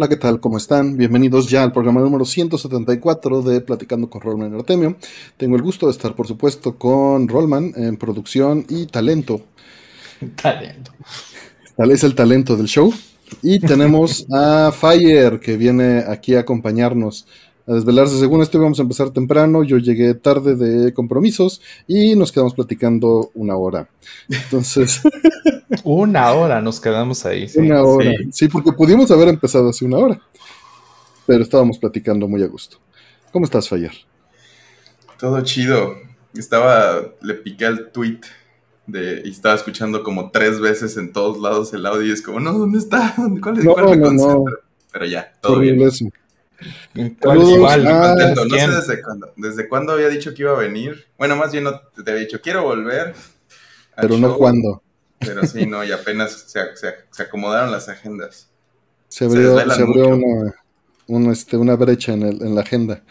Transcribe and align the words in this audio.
Hola, 0.00 0.08
¿qué 0.08 0.16
tal? 0.16 0.40
¿Cómo 0.40 0.56
están? 0.56 0.96
Bienvenidos 0.96 1.50
ya 1.50 1.62
al 1.62 1.72
programa 1.72 2.00
número 2.00 2.24
174 2.24 3.42
de 3.42 3.60
Platicando 3.60 4.08
con 4.08 4.22
Rollman 4.22 4.54
Artemio. 4.54 4.96
Tengo 5.36 5.56
el 5.56 5.62
gusto 5.62 5.84
de 5.84 5.92
estar, 5.92 6.14
por 6.14 6.26
supuesto, 6.26 6.78
con 6.78 7.28
Rollman 7.28 7.74
en 7.76 7.98
producción 7.98 8.64
y 8.70 8.86
talento. 8.86 9.42
Talento. 10.40 10.92
Tal 11.76 11.90
es 11.90 12.02
el 12.02 12.14
talento 12.14 12.56
del 12.56 12.66
show. 12.66 12.90
Y 13.42 13.60
tenemos 13.60 14.24
a 14.32 14.72
Fire, 14.72 15.38
que 15.38 15.58
viene 15.58 15.98
aquí 16.08 16.34
a 16.34 16.40
acompañarnos 16.40 17.26
a 17.66 17.74
desvelarse. 17.74 18.18
Según 18.18 18.42
esto 18.42 18.58
íbamos 18.58 18.78
a 18.78 18.82
empezar 18.82 19.10
temprano, 19.10 19.64
yo 19.64 19.78
llegué 19.78 20.14
tarde 20.14 20.56
de 20.56 20.92
compromisos 20.92 21.60
y 21.86 22.16
nos 22.16 22.32
quedamos 22.32 22.54
platicando 22.54 23.30
una 23.34 23.56
hora. 23.56 23.88
Entonces... 24.28 25.00
una 25.84 26.32
hora 26.32 26.60
nos 26.60 26.80
quedamos 26.80 27.24
ahí. 27.26 27.48
Sí, 27.48 27.60
una 27.60 27.82
hora. 27.82 28.10
Sí. 28.10 28.28
sí, 28.32 28.48
porque 28.48 28.72
pudimos 28.72 29.10
haber 29.10 29.28
empezado 29.28 29.70
hace 29.70 29.84
una 29.84 29.98
hora, 29.98 30.20
pero 31.26 31.42
estábamos 31.42 31.78
platicando 31.78 32.26
muy 32.28 32.42
a 32.42 32.46
gusto. 32.46 32.78
¿Cómo 33.32 33.44
estás, 33.44 33.68
Fire? 33.68 33.92
Todo 35.18 35.40
chido. 35.42 35.94
Estaba, 36.34 37.02
le 37.22 37.34
piqué 37.34 37.66
al 37.66 37.90
tweet 37.92 38.20
de, 38.86 39.22
y 39.24 39.30
estaba 39.30 39.54
escuchando 39.54 40.02
como 40.02 40.30
tres 40.30 40.60
veces 40.60 40.96
en 40.96 41.12
todos 41.12 41.38
lados 41.38 41.72
el 41.74 41.86
audio 41.86 42.06
y 42.06 42.12
es 42.12 42.22
como, 42.22 42.40
no, 42.40 42.52
¿dónde 42.52 42.78
está? 42.78 43.14
¿Cuál 43.42 43.58
es? 43.58 43.64
No, 43.64 43.74
¿Cuál 43.74 44.00
no, 44.00 44.12
no. 44.12 44.44
Pero 44.92 45.06
ya, 45.06 45.32
todo 45.40 45.54
Horrible 45.54 45.76
bien. 45.76 45.88
eso. 45.88 46.04
Saludos. 47.22 47.52
Igual, 47.56 47.86
Ah, 47.86 48.14
Contento. 48.16 48.44
No 48.44 48.56
sé 48.58 48.68
desde 48.68 49.02
cuándo, 49.02 49.32
desde 49.36 49.68
cuándo 49.68 49.92
había 49.92 50.08
dicho 50.08 50.34
que 50.34 50.42
iba 50.42 50.52
a 50.52 50.58
venir. 50.58 51.06
Bueno, 51.18 51.36
más 51.36 51.52
bien 51.52 51.64
no 51.64 51.80
te 51.80 52.10
había 52.10 52.22
dicho, 52.22 52.40
quiero 52.40 52.62
volver. 52.64 53.14
Pero 54.00 54.16
no 54.18 54.36
cuándo. 54.36 54.82
Pero 55.18 55.46
sí, 55.46 55.66
no, 55.66 55.84
y 55.84 55.92
apenas 55.92 56.32
se, 56.32 56.60
se- 56.76 56.94
se 57.10 57.22
acomodaron 57.22 57.70
las 57.70 57.88
agendas. 57.88 58.48
Se 59.08 59.24
abrió, 59.26 59.58
se 59.70 59.82
abrió 59.82 60.08
una, 60.08 60.54
una, 61.08 61.32
este, 61.32 61.56
una 61.56 61.76
brecha 61.76 62.12
en, 62.14 62.22
el- 62.22 62.42
en 62.42 62.54
la 62.54 62.62
agenda. 62.62 63.02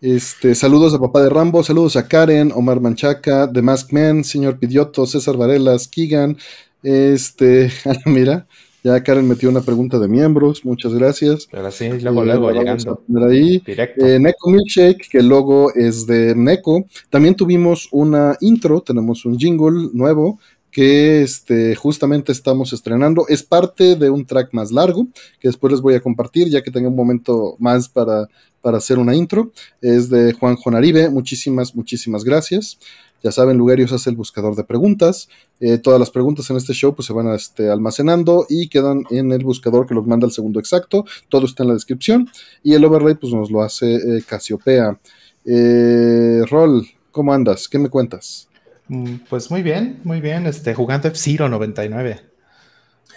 Este, 0.00 0.54
saludos 0.54 0.92
a 0.94 0.98
papá 0.98 1.22
de 1.22 1.30
Rambo, 1.30 1.62
saludos 1.64 1.96
a 1.96 2.06
Karen, 2.08 2.52
Omar 2.54 2.80
Manchaca, 2.80 3.50
The 3.50 3.62
Mask 3.62 3.90
Man, 3.92 4.22
señor 4.24 4.58
Pidioto, 4.58 5.06
César 5.06 5.36
Varelas, 5.36 5.88
Kigan, 5.88 6.36
este, 6.82 7.70
mira, 8.04 8.46
ya 8.84 9.02
Karen 9.02 9.26
metió 9.26 9.48
una 9.48 9.62
pregunta 9.62 9.98
de 9.98 10.06
miembros, 10.08 10.64
muchas 10.64 10.92
gracias. 10.92 11.48
Pero 11.50 11.70
sí, 11.70 11.88
luego, 12.02 12.22
Eh, 12.22 12.26
luego, 12.26 12.50
llegando. 12.52 13.02
ahí. 13.26 13.58
Directo. 13.64 14.06
Eh, 14.06 14.20
Neko 14.20 14.50
Milkshake, 14.50 15.08
que 15.10 15.18
el 15.18 15.28
logo 15.28 15.72
es 15.74 16.06
de 16.06 16.34
Neko. 16.36 16.84
También 17.08 17.34
tuvimos 17.34 17.88
una 17.92 18.36
intro, 18.42 18.82
tenemos 18.82 19.24
un 19.24 19.38
jingle 19.38 19.88
nuevo 19.94 20.38
que 20.70 21.22
este, 21.22 21.74
justamente 21.76 22.30
estamos 22.32 22.72
estrenando. 22.74 23.26
Es 23.28 23.42
parte 23.42 23.94
de 23.96 24.10
un 24.10 24.26
track 24.26 24.50
más 24.52 24.70
largo 24.70 25.06
que 25.40 25.48
después 25.48 25.72
les 25.72 25.80
voy 25.80 25.94
a 25.94 26.00
compartir 26.00 26.48
ya 26.50 26.62
que 26.62 26.70
tenga 26.70 26.88
un 26.88 26.96
momento 26.96 27.54
más 27.60 27.88
para, 27.88 28.28
para 28.60 28.78
hacer 28.78 28.98
una 28.98 29.14
intro. 29.14 29.50
Es 29.80 30.10
de 30.10 30.32
Juan 30.34 30.56
Jonaribe. 30.56 31.08
Muchísimas, 31.10 31.74
muchísimas 31.74 32.22
gracias. 32.24 32.78
Ya 33.24 33.32
saben, 33.32 33.56
Lugarios 33.56 33.90
hace 33.90 34.10
el 34.10 34.16
buscador 34.16 34.54
de 34.54 34.64
preguntas. 34.64 35.28
Eh, 35.58 35.78
todas 35.78 35.98
las 35.98 36.10
preguntas 36.10 36.48
en 36.50 36.56
este 36.58 36.74
show 36.74 36.94
pues, 36.94 37.06
se 37.06 37.14
van 37.14 37.26
este, 37.28 37.70
almacenando 37.70 38.44
y 38.50 38.68
quedan 38.68 39.04
en 39.10 39.32
el 39.32 39.42
buscador 39.42 39.86
que 39.86 39.94
los 39.94 40.06
manda 40.06 40.26
al 40.26 40.32
segundo 40.32 40.60
exacto. 40.60 41.06
Todo 41.30 41.46
está 41.46 41.62
en 41.62 41.68
la 41.70 41.74
descripción. 41.74 42.28
Y 42.62 42.74
el 42.74 42.84
overlay 42.84 43.14
pues, 43.14 43.32
nos 43.32 43.50
lo 43.50 43.62
hace 43.62 43.94
eh, 43.96 44.22
Casiopea. 44.28 45.00
Eh, 45.46 46.42
Rol, 46.50 46.86
¿cómo 47.10 47.32
andas? 47.32 47.66
¿Qué 47.68 47.78
me 47.78 47.88
cuentas? 47.88 48.46
Mm, 48.88 49.16
Pues 49.30 49.50
muy 49.50 49.62
bien, 49.62 50.00
muy 50.04 50.20
bien. 50.20 50.46
Este, 50.46 50.74
jugando 50.74 51.08
F-Zero 51.08 51.48
99. 51.48 52.20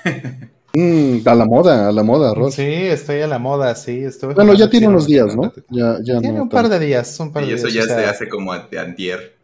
Mm, 0.73 1.28
a 1.28 1.34
la 1.34 1.46
moda, 1.46 1.88
a 1.88 1.91
la 1.91 2.03
moda, 2.03 2.35
Rol. 2.35 2.51
Sí, 2.51 2.62
estoy 2.62 3.22
a 3.22 3.28
la 3.28 3.40
moda, 3.40 3.73
sí. 3.73 4.03
Estoy 4.03 4.35
Bueno, 4.35 4.53
ya 4.53 4.69
tiene 4.69 4.88
unos 4.88 5.07
días, 5.07 5.35
¿no? 5.35 5.51
99. 5.56 5.66
Ya, 5.72 5.97
ya 6.03 6.19
Tiene 6.19 6.38
no 6.38 6.44
un 6.44 6.50
par 6.50 6.69
de 6.69 6.78
días, 6.78 7.19
un 7.19 7.31
par 7.31 7.44
Y 7.46 7.47
de 7.47 7.56
eso 7.56 7.67
días. 7.67 7.73
ya 7.73 7.81
o 7.81 7.84
es 7.85 7.90
de 7.96 8.03
sea, 8.03 8.12
hace 8.12 8.29
como 8.29 8.53
de 8.56 8.78
antier. 8.79 9.37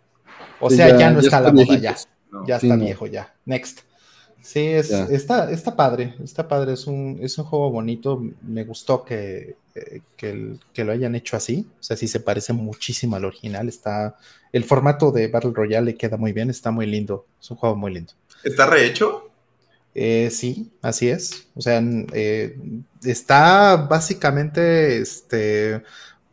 O 0.64 0.70
Sí, 0.70 0.78
sea, 0.78 0.90
ya- 0.90 0.98
ya, 0.98 1.12
no 1.12 1.20
ya 1.22 1.26
está 1.26 1.42
la 1.42 1.52
moda, 1.54 1.78
ya. 1.78 1.96
¿no? 2.32 2.48
Ya 2.48 2.60
Sí, 2.60 2.68
está 2.68 2.78
no. 2.78 2.86
viejo, 2.86 3.08
ya. 3.08 3.34
Next. 3.46 3.80
Sí, 4.44 4.60
es, 4.60 4.92
está, 4.92 5.50
está 5.52 5.74
padre, 5.74 6.16
está 6.22 6.46
padre, 6.46 6.74
es 6.74 6.86
un, 6.86 7.18
es 7.22 7.38
un 7.38 7.46
juego 7.46 7.72
bonito, 7.72 8.22
me 8.42 8.66
gustó 8.66 9.06
que, 9.06 9.56
eh, 9.74 10.02
que, 10.18 10.84
lo 10.84 10.92
hayan 10.92 11.16
hecho 11.16 11.38
así, 11.38 11.66
o 11.80 11.82
sea, 11.82 11.96
sí 11.96 12.10
se 12.10 12.20
parece 12.20 12.52
muchísimo 12.52 13.16
al 13.16 13.24
original, 13.24 13.70
está, 13.70 14.18
el 14.52 14.66
formato 14.66 15.14
de 15.14 15.30
Battle 15.30 15.54
Royale 15.54 15.92
le 15.92 15.96
queda 15.96 16.18
muy 16.18 16.34
bien, 16.34 16.50
está 16.50 16.72
muy 16.72 16.86
lindo, 16.88 17.26
es 17.42 17.50
un 17.52 17.58
juego 17.58 17.78
muy 17.78 17.94
lindo. 17.94 18.12
¿Está 18.44 18.66
rehecho? 18.66 19.30
Eh, 19.96 20.30
sí, 20.30 20.70
así 20.82 21.08
es, 21.08 21.48
o 21.56 21.62
sea, 21.62 21.82
eh, 22.12 22.58
está 23.06 23.78
básicamente, 23.78 24.98
este, 24.98 25.84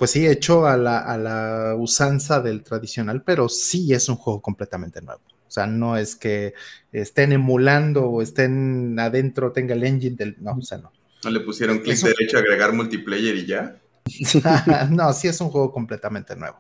pues 0.01 0.13
sí, 0.13 0.27
hecho 0.27 0.67
a 0.67 0.79
la, 0.79 0.99
a 1.01 1.19
la 1.19 1.75
usanza 1.79 2.41
del 2.41 2.63
tradicional, 2.65 3.23
pero 3.23 3.51
sí 3.51 3.93
es 3.93 4.09
un 4.09 4.17
juego 4.17 4.41
completamente 4.41 5.03
nuevo. 5.03 5.21
O 5.47 5.51
sea, 5.51 5.67
no 5.67 5.99
es 5.99 6.17
que 6.17 6.55
estén 6.91 7.33
emulando 7.33 8.07
o 8.07 8.23
estén 8.23 8.99
adentro, 8.99 9.53
tenga 9.53 9.75
el 9.75 9.85
engine 9.85 10.17
del. 10.17 10.37
No, 10.41 10.53
o 10.53 10.63
sea, 10.63 10.79
no. 10.79 10.91
¿No 11.23 11.31
le 11.31 11.41
pusieron 11.41 11.81
clic 11.81 11.93
Eso- 11.93 12.07
derecho 12.07 12.39
a 12.39 12.41
agregar 12.41 12.73
multiplayer 12.73 13.37
y 13.37 13.45
ya? 13.45 13.77
no, 14.91 15.13
sí 15.13 15.29
es 15.29 15.39
un 15.43 15.51
juego 15.51 15.71
completamente 15.71 16.35
nuevo. 16.35 16.57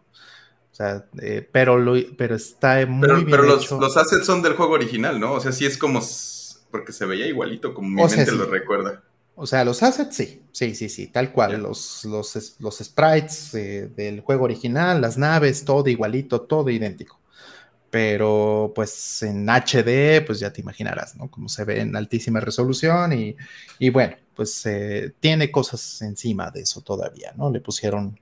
O 0.71 0.75
sea, 0.75 1.07
eh, 1.22 1.49
pero, 1.51 1.78
lo, 1.78 1.95
pero 2.19 2.34
está 2.34 2.84
muy 2.87 3.01
Pero, 3.01 3.17
bien 3.17 3.31
pero 3.31 3.43
los, 3.45 3.65
hecho. 3.65 3.81
los 3.81 3.97
assets 3.97 4.27
son 4.27 4.43
del 4.43 4.53
juego 4.53 4.75
original, 4.75 5.19
¿no? 5.19 5.33
O 5.33 5.41
sea, 5.41 5.53
sí 5.53 5.65
es 5.65 5.78
como... 5.78 6.01
Porque 6.71 6.93
se 6.93 7.07
veía 7.07 7.27
igualito, 7.27 7.72
como 7.72 7.89
mi 7.89 8.03
O 8.03 8.09
sea, 8.09 8.19
mente 8.19 8.33
sí. 8.33 8.39
lo 8.39 8.45
recuerda. 8.47 9.03
O 9.43 9.47
sea, 9.47 9.65
los 9.65 9.83
assets, 9.83 10.15
sí, 10.15 10.43
sí, 10.53 10.75
sí, 10.75 10.91
sí, 10.91 11.06
tal 11.06 11.33
cual. 11.33 11.53
Ya. 11.53 11.59
Los, 11.59 12.05
los, 12.05 12.56
los 12.61 12.78
sprites 12.78 13.55
eh, 13.55 13.91
del 13.97 14.21
juego 14.21 14.45
original, 14.45 15.01
las 15.01 15.17
naves, 15.17 15.65
todo 15.65 15.89
igualito, 15.89 16.43
todo 16.43 16.69
idéntico. 16.69 17.19
Pero 17.89 18.71
pues 18.75 19.23
en 19.23 19.49
HD, 19.49 20.23
pues 20.27 20.41
ya 20.41 20.53
te 20.53 20.61
imaginarás, 20.61 21.17
¿no? 21.17 21.31
Como 21.31 21.49
se 21.49 21.65
ve 21.65 21.81
en 21.81 21.97
altísima 21.97 22.41
resolución 22.41 23.15
y, 23.15 23.34
y 23.78 23.89
bueno, 23.89 24.15
pues 24.34 24.67
eh, 24.67 25.15
tiene 25.21 25.51
cosas 25.51 26.03
encima 26.03 26.51
de 26.51 26.61
eso 26.61 26.83
todavía, 26.83 27.33
¿no? 27.34 27.51
Le 27.51 27.61
pusieron, 27.61 28.21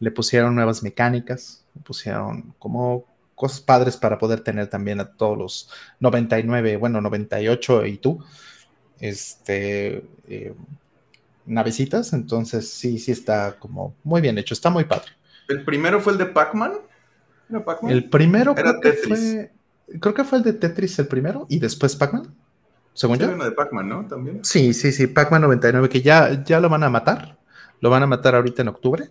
le 0.00 0.10
pusieron 0.10 0.56
nuevas 0.56 0.82
mecánicas, 0.82 1.64
le 1.76 1.82
pusieron 1.82 2.52
como 2.58 3.04
cosas 3.36 3.60
padres 3.60 3.96
para 3.96 4.18
poder 4.18 4.40
tener 4.40 4.66
también 4.66 4.98
a 4.98 5.12
todos 5.12 5.38
los 5.38 5.70
99, 6.00 6.78
bueno, 6.78 7.00
98 7.00 7.86
y 7.86 7.98
tú, 7.98 8.24
este, 9.00 10.04
eh, 10.28 10.54
navecitas, 11.46 12.12
entonces 12.12 12.68
sí, 12.70 12.98
sí 12.98 13.12
está 13.12 13.58
como 13.58 13.94
muy 14.04 14.20
bien 14.20 14.38
hecho, 14.38 14.54
está 14.54 14.70
muy 14.70 14.84
padre. 14.84 15.12
¿El 15.48 15.64
primero 15.64 16.00
fue 16.00 16.12
el 16.12 16.18
de 16.18 16.26
Pac-Man? 16.26 16.72
El 17.88 18.08
primero 18.10 18.52
Era 18.52 18.62
creo 18.62 18.80
que 18.80 18.90
Tetris. 18.90 19.08
fue, 19.18 19.52
creo 20.00 20.14
que 20.14 20.24
fue 20.24 20.38
el 20.38 20.44
de 20.44 20.52
Tetris 20.52 20.98
el 20.98 21.06
primero 21.06 21.46
y 21.48 21.58
después 21.58 21.96
Pac-Man, 21.96 22.34
según 22.92 23.16
Sí, 23.16 23.22
yo. 23.22 23.32
uno 23.32 23.44
de 23.44 23.52
Pac-Man, 23.52 23.88
¿no? 23.88 24.06
También. 24.06 24.44
Sí, 24.44 24.74
sí, 24.74 24.92
sí, 24.92 25.06
Pac-Man 25.06 25.40
99, 25.42 25.88
que 25.88 26.02
ya, 26.02 26.44
ya 26.44 26.60
lo 26.60 26.68
van 26.68 26.82
a 26.82 26.90
matar, 26.90 27.38
lo 27.80 27.88
van 27.88 28.02
a 28.02 28.06
matar 28.06 28.34
ahorita 28.34 28.60
en 28.62 28.68
octubre. 28.68 29.08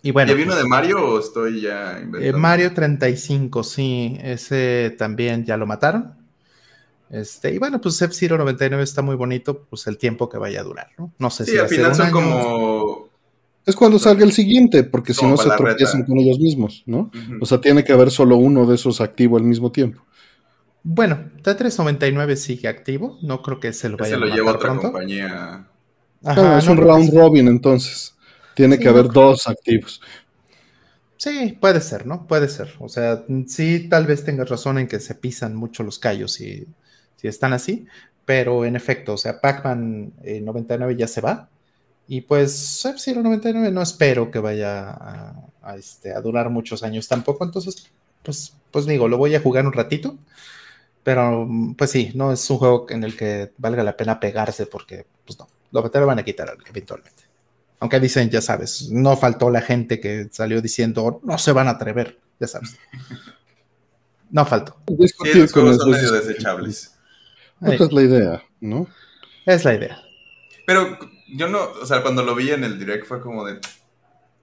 Y 0.00 0.12
bueno, 0.12 0.30
¿Y 0.30 0.34
había 0.34 0.44
uno 0.44 0.54
pues, 0.54 0.62
de 0.62 0.68
Mario 0.68 1.04
o 1.04 1.18
estoy 1.18 1.60
ya 1.62 1.98
eh, 1.98 2.02
inventando? 2.02 2.38
Mario 2.38 2.72
35, 2.72 3.64
sí, 3.64 4.16
ese 4.22 4.94
también 4.96 5.44
ya 5.44 5.56
lo 5.56 5.66
mataron. 5.66 6.14
Este, 7.10 7.54
y 7.54 7.58
bueno, 7.58 7.80
pues 7.80 8.00
F-Zero 8.02 8.36
99 8.38 8.84
está 8.84 9.02
muy 9.02 9.16
bonito, 9.16 9.66
pues 9.70 9.86
el 9.86 9.98
tiempo 9.98 10.28
que 10.28 10.38
vaya 10.38 10.60
a 10.60 10.64
durar, 10.64 10.88
¿no? 10.98 11.14
No 11.18 11.30
sé 11.30 11.46
Sí, 11.46 11.52
si 11.52 11.58
va 11.58 11.62
al 11.62 11.66
a 11.66 11.68
ser 11.68 11.76
final 11.76 11.94
un 11.94 11.94
son 11.94 12.06
año. 12.06 12.12
como... 12.12 13.08
Es 13.66 13.76
cuando 13.76 13.98
salga 14.00 14.24
el 14.24 14.32
siguiente, 14.32 14.82
porque 14.82 15.14
si 15.14 15.26
no 15.26 15.36
se 15.36 15.52
tropiezan 15.52 16.04
con 16.04 16.18
ellos 16.18 16.40
mismos, 16.40 16.82
¿no? 16.86 17.12
O 17.38 17.46
sea, 17.46 17.60
tiene 17.60 17.84
que 17.84 17.92
haber 17.92 18.10
solo 18.10 18.36
uno 18.36 18.66
de 18.66 18.74
esos 18.74 19.00
activo 19.00 19.36
al 19.36 19.44
mismo 19.44 19.70
tiempo. 19.70 20.02
Bueno, 20.82 21.30
T399 21.42 22.36
sigue 22.36 22.66
activo, 22.68 23.18
no 23.22 23.42
creo 23.42 23.60
que 23.60 23.72
se 23.72 23.88
lo 23.88 23.98
vaya 23.98 24.14
Ese 24.14 24.16
a 24.16 24.18
lo 24.18 24.26
lleva 24.28 24.52
matar 24.52 24.56
otra 24.56 24.72
pronto. 24.72 24.80
compañía. 24.80 25.70
Ajá, 26.24 26.58
es 26.58 26.66
no 26.66 26.68
un 26.68 26.76
round 26.78 27.12
robin, 27.14 27.48
entonces. 27.48 28.14
Tiene 28.54 28.78
Sí, 28.78 28.80
que 28.80 28.88
haber 28.88 29.08
no 29.08 29.12
dos 29.12 29.46
activos. 29.48 30.00
Sí, 31.16 31.56
puede 31.60 31.80
ser, 31.80 32.06
¿no? 32.06 32.26
Puede 32.26 32.48
ser. 32.48 32.74
O 32.78 32.88
sea, 32.88 33.24
sí, 33.48 33.88
tal 33.88 34.06
vez 34.06 34.24
tengas 34.24 34.48
razón 34.48 34.78
en 34.78 34.86
que 34.88 35.00
se 35.00 35.14
pisan 35.16 35.54
mucho 35.56 35.82
los 35.82 35.98
callos 35.98 36.32
si, 36.32 36.66
si 37.18 37.28
están 37.28 37.52
así, 37.52 37.86
pero 38.24 38.64
en 38.64 38.76
efecto, 38.76 39.14
o 39.14 39.18
sea, 39.18 39.40
Pac-Man 39.40 40.12
eh, 40.22 40.40
99 40.40 40.96
ya 40.96 41.08
se 41.08 41.20
va 41.20 41.48
y 42.06 42.22
pues 42.22 42.84
F-Zero 42.84 43.22
99 43.22 43.70
no 43.70 43.82
espero 43.82 44.30
que 44.30 44.38
vaya 44.38 44.90
a, 44.90 45.34
a, 45.62 45.76
este, 45.76 46.14
a 46.14 46.20
durar 46.20 46.48
muchos 46.48 46.82
años 46.82 47.08
tampoco, 47.08 47.44
entonces, 47.44 47.90
pues, 48.22 48.54
pues 48.70 48.86
digo, 48.86 49.08
lo 49.08 49.18
voy 49.18 49.34
a 49.34 49.40
jugar 49.40 49.66
un 49.66 49.72
ratito, 49.72 50.16
pero 51.02 51.46
mm, 51.46 51.74
pues 51.74 51.90
sí, 51.90 52.12
no 52.14 52.32
es 52.32 52.48
un 52.50 52.58
juego 52.58 52.86
en 52.90 53.02
el 53.02 53.16
que 53.16 53.52
valga 53.58 53.82
la 53.82 53.96
pena 53.96 54.20
pegarse 54.20 54.66
porque, 54.66 55.06
pues 55.26 55.38
no, 55.38 55.48
lo, 55.70 55.90
te 55.90 56.00
lo 56.00 56.06
van 56.06 56.18
a 56.18 56.24
quitar 56.24 56.56
eventualmente. 56.68 57.24
Aunque 57.80 58.00
dicen, 58.00 58.28
ya 58.28 58.42
sabes, 58.42 58.90
no 58.90 59.16
faltó 59.16 59.50
la 59.50 59.60
gente 59.60 60.00
que 60.00 60.28
salió 60.30 60.60
diciendo, 60.60 61.20
no 61.22 61.38
se 61.38 61.52
van 61.52 61.68
a 61.68 61.72
atrever, 61.72 62.18
ya 62.38 62.48
sabes. 62.48 62.76
No 64.30 64.44
faltó. 64.44 64.76
Sí, 64.86 64.96
Discutir 64.98 65.36
los 65.36 65.52
con 65.52 65.62
juegos 65.62 65.82
son 65.82 65.90
medio 65.92 66.12
desechables. 66.12 66.97
Esa 67.62 67.84
es 67.84 67.92
la 67.92 68.02
idea, 68.02 68.42
¿no? 68.60 68.86
Es 69.46 69.64
la 69.64 69.74
idea. 69.74 69.98
Pero 70.66 70.98
yo 71.34 71.48
no, 71.48 71.62
o 71.82 71.86
sea, 71.86 72.02
cuando 72.02 72.22
lo 72.22 72.34
vi 72.34 72.50
en 72.50 72.64
el 72.64 72.78
direct 72.78 73.06
fue 73.06 73.20
como 73.20 73.44
de, 73.44 73.58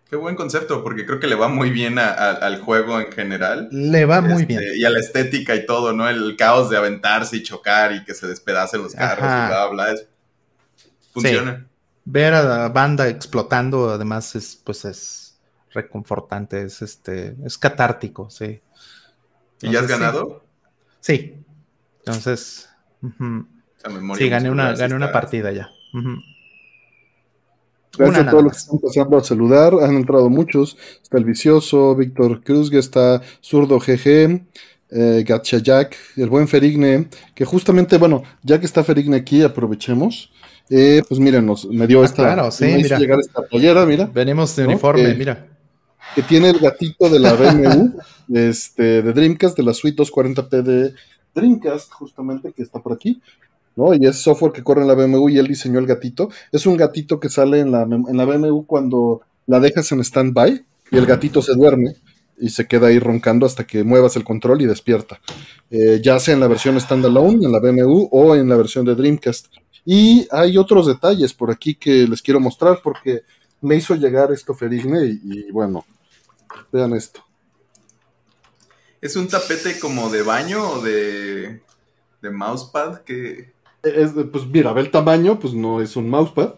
qué 0.09 0.15
buen 0.15 0.35
concepto, 0.35 0.83
porque 0.83 1.05
creo 1.05 1.19
que 1.19 1.27
le 1.27 1.35
va 1.35 1.47
muy 1.47 1.69
bien 1.69 1.97
a- 1.99 2.09
a- 2.09 2.31
al 2.33 2.59
juego 2.61 2.99
en 2.99 3.11
general. 3.11 3.69
Le 3.71 4.05
va 4.05 4.21
muy 4.21 4.41
Este, 4.43 4.45
bien. 4.45 4.63
Y 4.75 4.85
a 4.85 4.89
la 4.89 4.99
estética 4.99 5.55
y 5.55 5.65
todo, 5.65 5.93
¿no? 5.93 6.07
El 6.09 6.35
caos 6.37 6.69
de 6.69 6.77
aventarse 6.77 7.37
y 7.37 7.43
chocar 7.43 7.93
y 7.93 8.03
que 8.03 8.13
se 8.13 8.27
despedacen 8.27 8.81
los 8.83 8.93
carros 8.93 9.25
Ajá. 9.25 9.45
y 9.45 9.47
bla, 9.49 9.65
bla, 9.67 9.83
bla. 9.85 9.91
es- 9.93 10.07
funciona. 11.13 11.67
Ver 12.05 12.33
a 12.33 12.43
la 12.43 12.69
banda 12.69 13.07
explotando, 13.07 13.89
además, 13.89 14.35
es, 14.35 14.59
pues 14.63 14.85
es 14.85 15.39
reconfortante, 15.71 16.61
es 16.63 16.81
este, 16.81 17.35
es 17.43 17.57
catártico, 17.57 18.29
sí. 18.29 18.61
¿Y 19.61 19.71
ya 19.71 19.79
has 19.79 19.85
sí. 19.85 19.91
ganado? 19.91 20.45
Sí. 20.99 21.43
Entonces, 21.99 22.69
ujú. 23.07 23.45
Esa 23.77 23.89
memoria 23.89 24.23
sí, 24.25 24.29
gané 24.29 24.49
una, 24.49 24.73
gané 24.75 24.95
una 24.95 25.11
partida 25.11 25.51
ya. 25.51 25.69
Gracias 27.97 28.19
Una 28.19 28.27
a 28.27 28.31
todos 28.31 28.43
los 28.43 28.51
que 28.53 28.57
están 28.59 28.79
pasando 28.79 29.17
a 29.17 29.23
saludar. 29.23 29.73
Han 29.81 29.95
entrado 29.95 30.29
muchos. 30.29 30.77
Está 31.01 31.17
el 31.17 31.23
Vicioso, 31.25 31.95
Víctor 31.95 32.43
Cruz, 32.43 32.71
está 32.73 33.21
Zurdo 33.41 33.79
GG, 33.79 34.41
eh, 34.91 35.23
Gacha 35.25 35.59
Jack, 35.59 35.95
el 36.17 36.29
buen 36.29 36.47
Ferigne, 36.47 37.07
que 37.33 37.45
justamente, 37.45 37.97
bueno, 37.97 38.23
ya 38.43 38.59
que 38.59 38.65
está 38.65 38.83
Ferigne 38.83 39.15
aquí, 39.17 39.43
aprovechemos. 39.43 40.31
Eh, 40.69 41.03
pues 41.07 41.19
miren, 41.19 41.45
nos, 41.45 41.65
me 41.67 41.87
dio 41.87 42.01
Ah, 42.01 42.05
esta. 42.05 42.23
claro, 42.23 42.51
sí, 42.51 42.65
me 42.65 42.77
mira. 42.77 42.97
llegar 42.99 43.19
esta 43.19 43.43
playera, 43.43 43.85
mira, 43.85 44.07
Venimos 44.07 44.55
de 44.55 44.63
¿No? 44.63 44.69
uniforme, 44.69 45.11
Eh, 45.11 45.15
mira. 45.15 45.47
que 46.15 46.23
tiene 46.23 46.49
el 46.49 46.59
gatito 46.59 47.07
de 47.09 47.19
la 47.19 47.33
BMW, 47.33 47.91
este, 48.33 49.01
de 49.03 49.13
Dreamcast, 49.13 49.55
de 49.55 49.63
la 49.63 49.73
suite 49.73 50.01
240p 50.03 50.61
de 50.63 50.93
Dreamcast, 51.35 51.91
justamente, 51.91 52.53
que 52.53 52.63
está 52.63 52.79
por 52.79 52.93
aquí. 52.93 53.21
¿no? 53.75 53.93
Y 53.93 54.05
es 54.05 54.21
software 54.21 54.53
que 54.53 54.63
corre 54.63 54.81
en 54.81 54.87
la 54.87 54.95
BMW 54.95 55.29
y 55.29 55.37
él 55.37 55.47
diseñó 55.47 55.79
el 55.79 55.85
gatito. 55.85 56.29
Es 56.51 56.65
un 56.65 56.77
gatito 56.77 57.19
que 57.19 57.29
sale 57.29 57.59
en 57.59 57.71
la, 57.71 57.83
en 57.83 58.17
la 58.17 58.25
BMW 58.25 58.61
cuando 58.61 59.21
la 59.47 59.59
dejas 59.59 59.91
en 59.91 59.99
stand-by 59.99 60.65
y 60.91 60.97
el 60.97 61.05
gatito 61.05 61.41
se 61.41 61.53
duerme 61.53 61.95
y 62.37 62.49
se 62.49 62.67
queda 62.67 62.87
ahí 62.87 62.99
roncando 62.99 63.45
hasta 63.45 63.65
que 63.65 63.83
muevas 63.83 64.15
el 64.15 64.23
control 64.23 64.61
y 64.61 64.65
despierta. 64.65 65.19
Eh, 65.69 66.01
ya 66.03 66.19
sea 66.19 66.33
en 66.33 66.39
la 66.39 66.47
versión 66.47 66.79
standalone, 66.79 67.45
en 67.45 67.51
la 67.51 67.59
BMW 67.59 68.07
o 68.11 68.35
en 68.35 68.49
la 68.49 68.55
versión 68.55 68.85
de 68.85 68.95
Dreamcast. 68.95 69.47
Y 69.85 70.27
hay 70.31 70.57
otros 70.57 70.87
detalles 70.87 71.33
por 71.33 71.51
aquí 71.51 71.75
que 71.75 72.07
les 72.07 72.21
quiero 72.21 72.39
mostrar 72.39 72.79
porque 72.83 73.21
me 73.61 73.75
hizo 73.75 73.95
llegar 73.95 74.31
esto 74.31 74.53
Ferigne 74.53 75.05
y, 75.05 75.19
y 75.23 75.51
bueno, 75.51 75.85
vean 76.71 76.93
esto. 76.93 77.21
¿Es 79.05 79.15
un 79.15 79.27
tapete 79.27 79.77
como 79.79 80.09
de 80.09 80.23
baño 80.23 80.67
o 80.67 80.81
de, 80.81 81.61
de 82.23 82.29
mousepad? 82.31 83.01
Que... 83.03 83.53
Es, 83.83 84.13
pues 84.31 84.47
mira, 84.47 84.73
ve 84.73 84.81
el 84.81 84.89
tamaño, 84.89 85.39
pues 85.39 85.53
no 85.53 85.79
es 85.79 85.95
un 85.95 86.09
mousepad. 86.09 86.55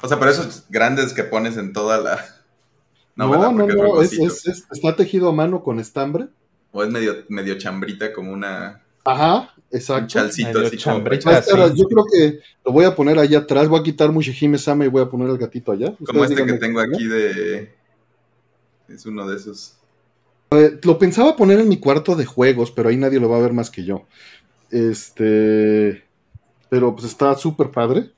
O 0.00 0.08
sea, 0.08 0.18
pero 0.18 0.30
esos 0.30 0.64
grandes 0.70 1.12
que 1.12 1.24
pones 1.24 1.58
en 1.58 1.74
toda 1.74 1.98
la... 1.98 2.24
No, 3.16 3.28
no, 3.28 3.52
no, 3.52 3.68
es, 3.68 3.74
rugosito. 3.74 4.26
es- 4.28 4.46
es- 4.46 4.64
está 4.70 4.96
tejido 4.96 5.28
a 5.28 5.32
mano 5.32 5.62
con 5.62 5.78
estambre. 5.78 6.28
O 6.72 6.82
es 6.82 6.88
medio, 6.88 7.16
medio 7.28 7.58
chambrita 7.58 8.14
como 8.14 8.32
una... 8.32 8.80
Ajá, 9.04 9.52
Un 9.70 9.76
exacto. 9.78 10.06
chalcito 10.06 10.48
Medio 10.54 10.66
así 10.68 10.78
como... 10.78 10.96
chambrita. 10.96 11.42
Sí. 11.42 11.50
yo 11.74 11.86
creo 11.86 12.06
que 12.10 12.40
lo 12.64 12.72
voy 12.72 12.86
a 12.86 12.94
poner 12.96 13.18
allá 13.18 13.40
atrás, 13.40 13.68
voy 13.68 13.80
a 13.80 13.82
quitar 13.82 14.10
Mushihime 14.10 14.56
Sama 14.56 14.86
y 14.86 14.88
voy 14.88 15.02
a 15.02 15.10
poner 15.10 15.28
el 15.28 15.36
gatito 15.36 15.72
allá. 15.72 15.94
Como 16.06 16.22
Ustedes 16.22 16.30
este 16.40 16.46
que 16.46 16.58
tengo 16.58 16.80
aquí 16.80 17.06
de... 17.06 17.74
Es 18.88 19.04
uno 19.04 19.28
de 19.28 19.36
esos. 19.36 19.76
Lo 20.82 20.98
pensaba 20.98 21.36
poner 21.36 21.60
en 21.60 21.68
mi 21.68 21.78
cuarto 21.78 22.16
de 22.16 22.24
juegos, 22.24 22.72
pero 22.72 22.88
ahí 22.88 22.96
nadie 22.96 23.20
lo 23.20 23.28
va 23.28 23.36
a 23.36 23.40
ver 23.40 23.52
más 23.52 23.70
que 23.70 23.84
yo. 23.84 24.06
Este, 24.70 26.02
pero 26.68 26.92
pues 26.92 27.06
está 27.06 27.36
súper 27.36 27.70
padre. 27.70 28.10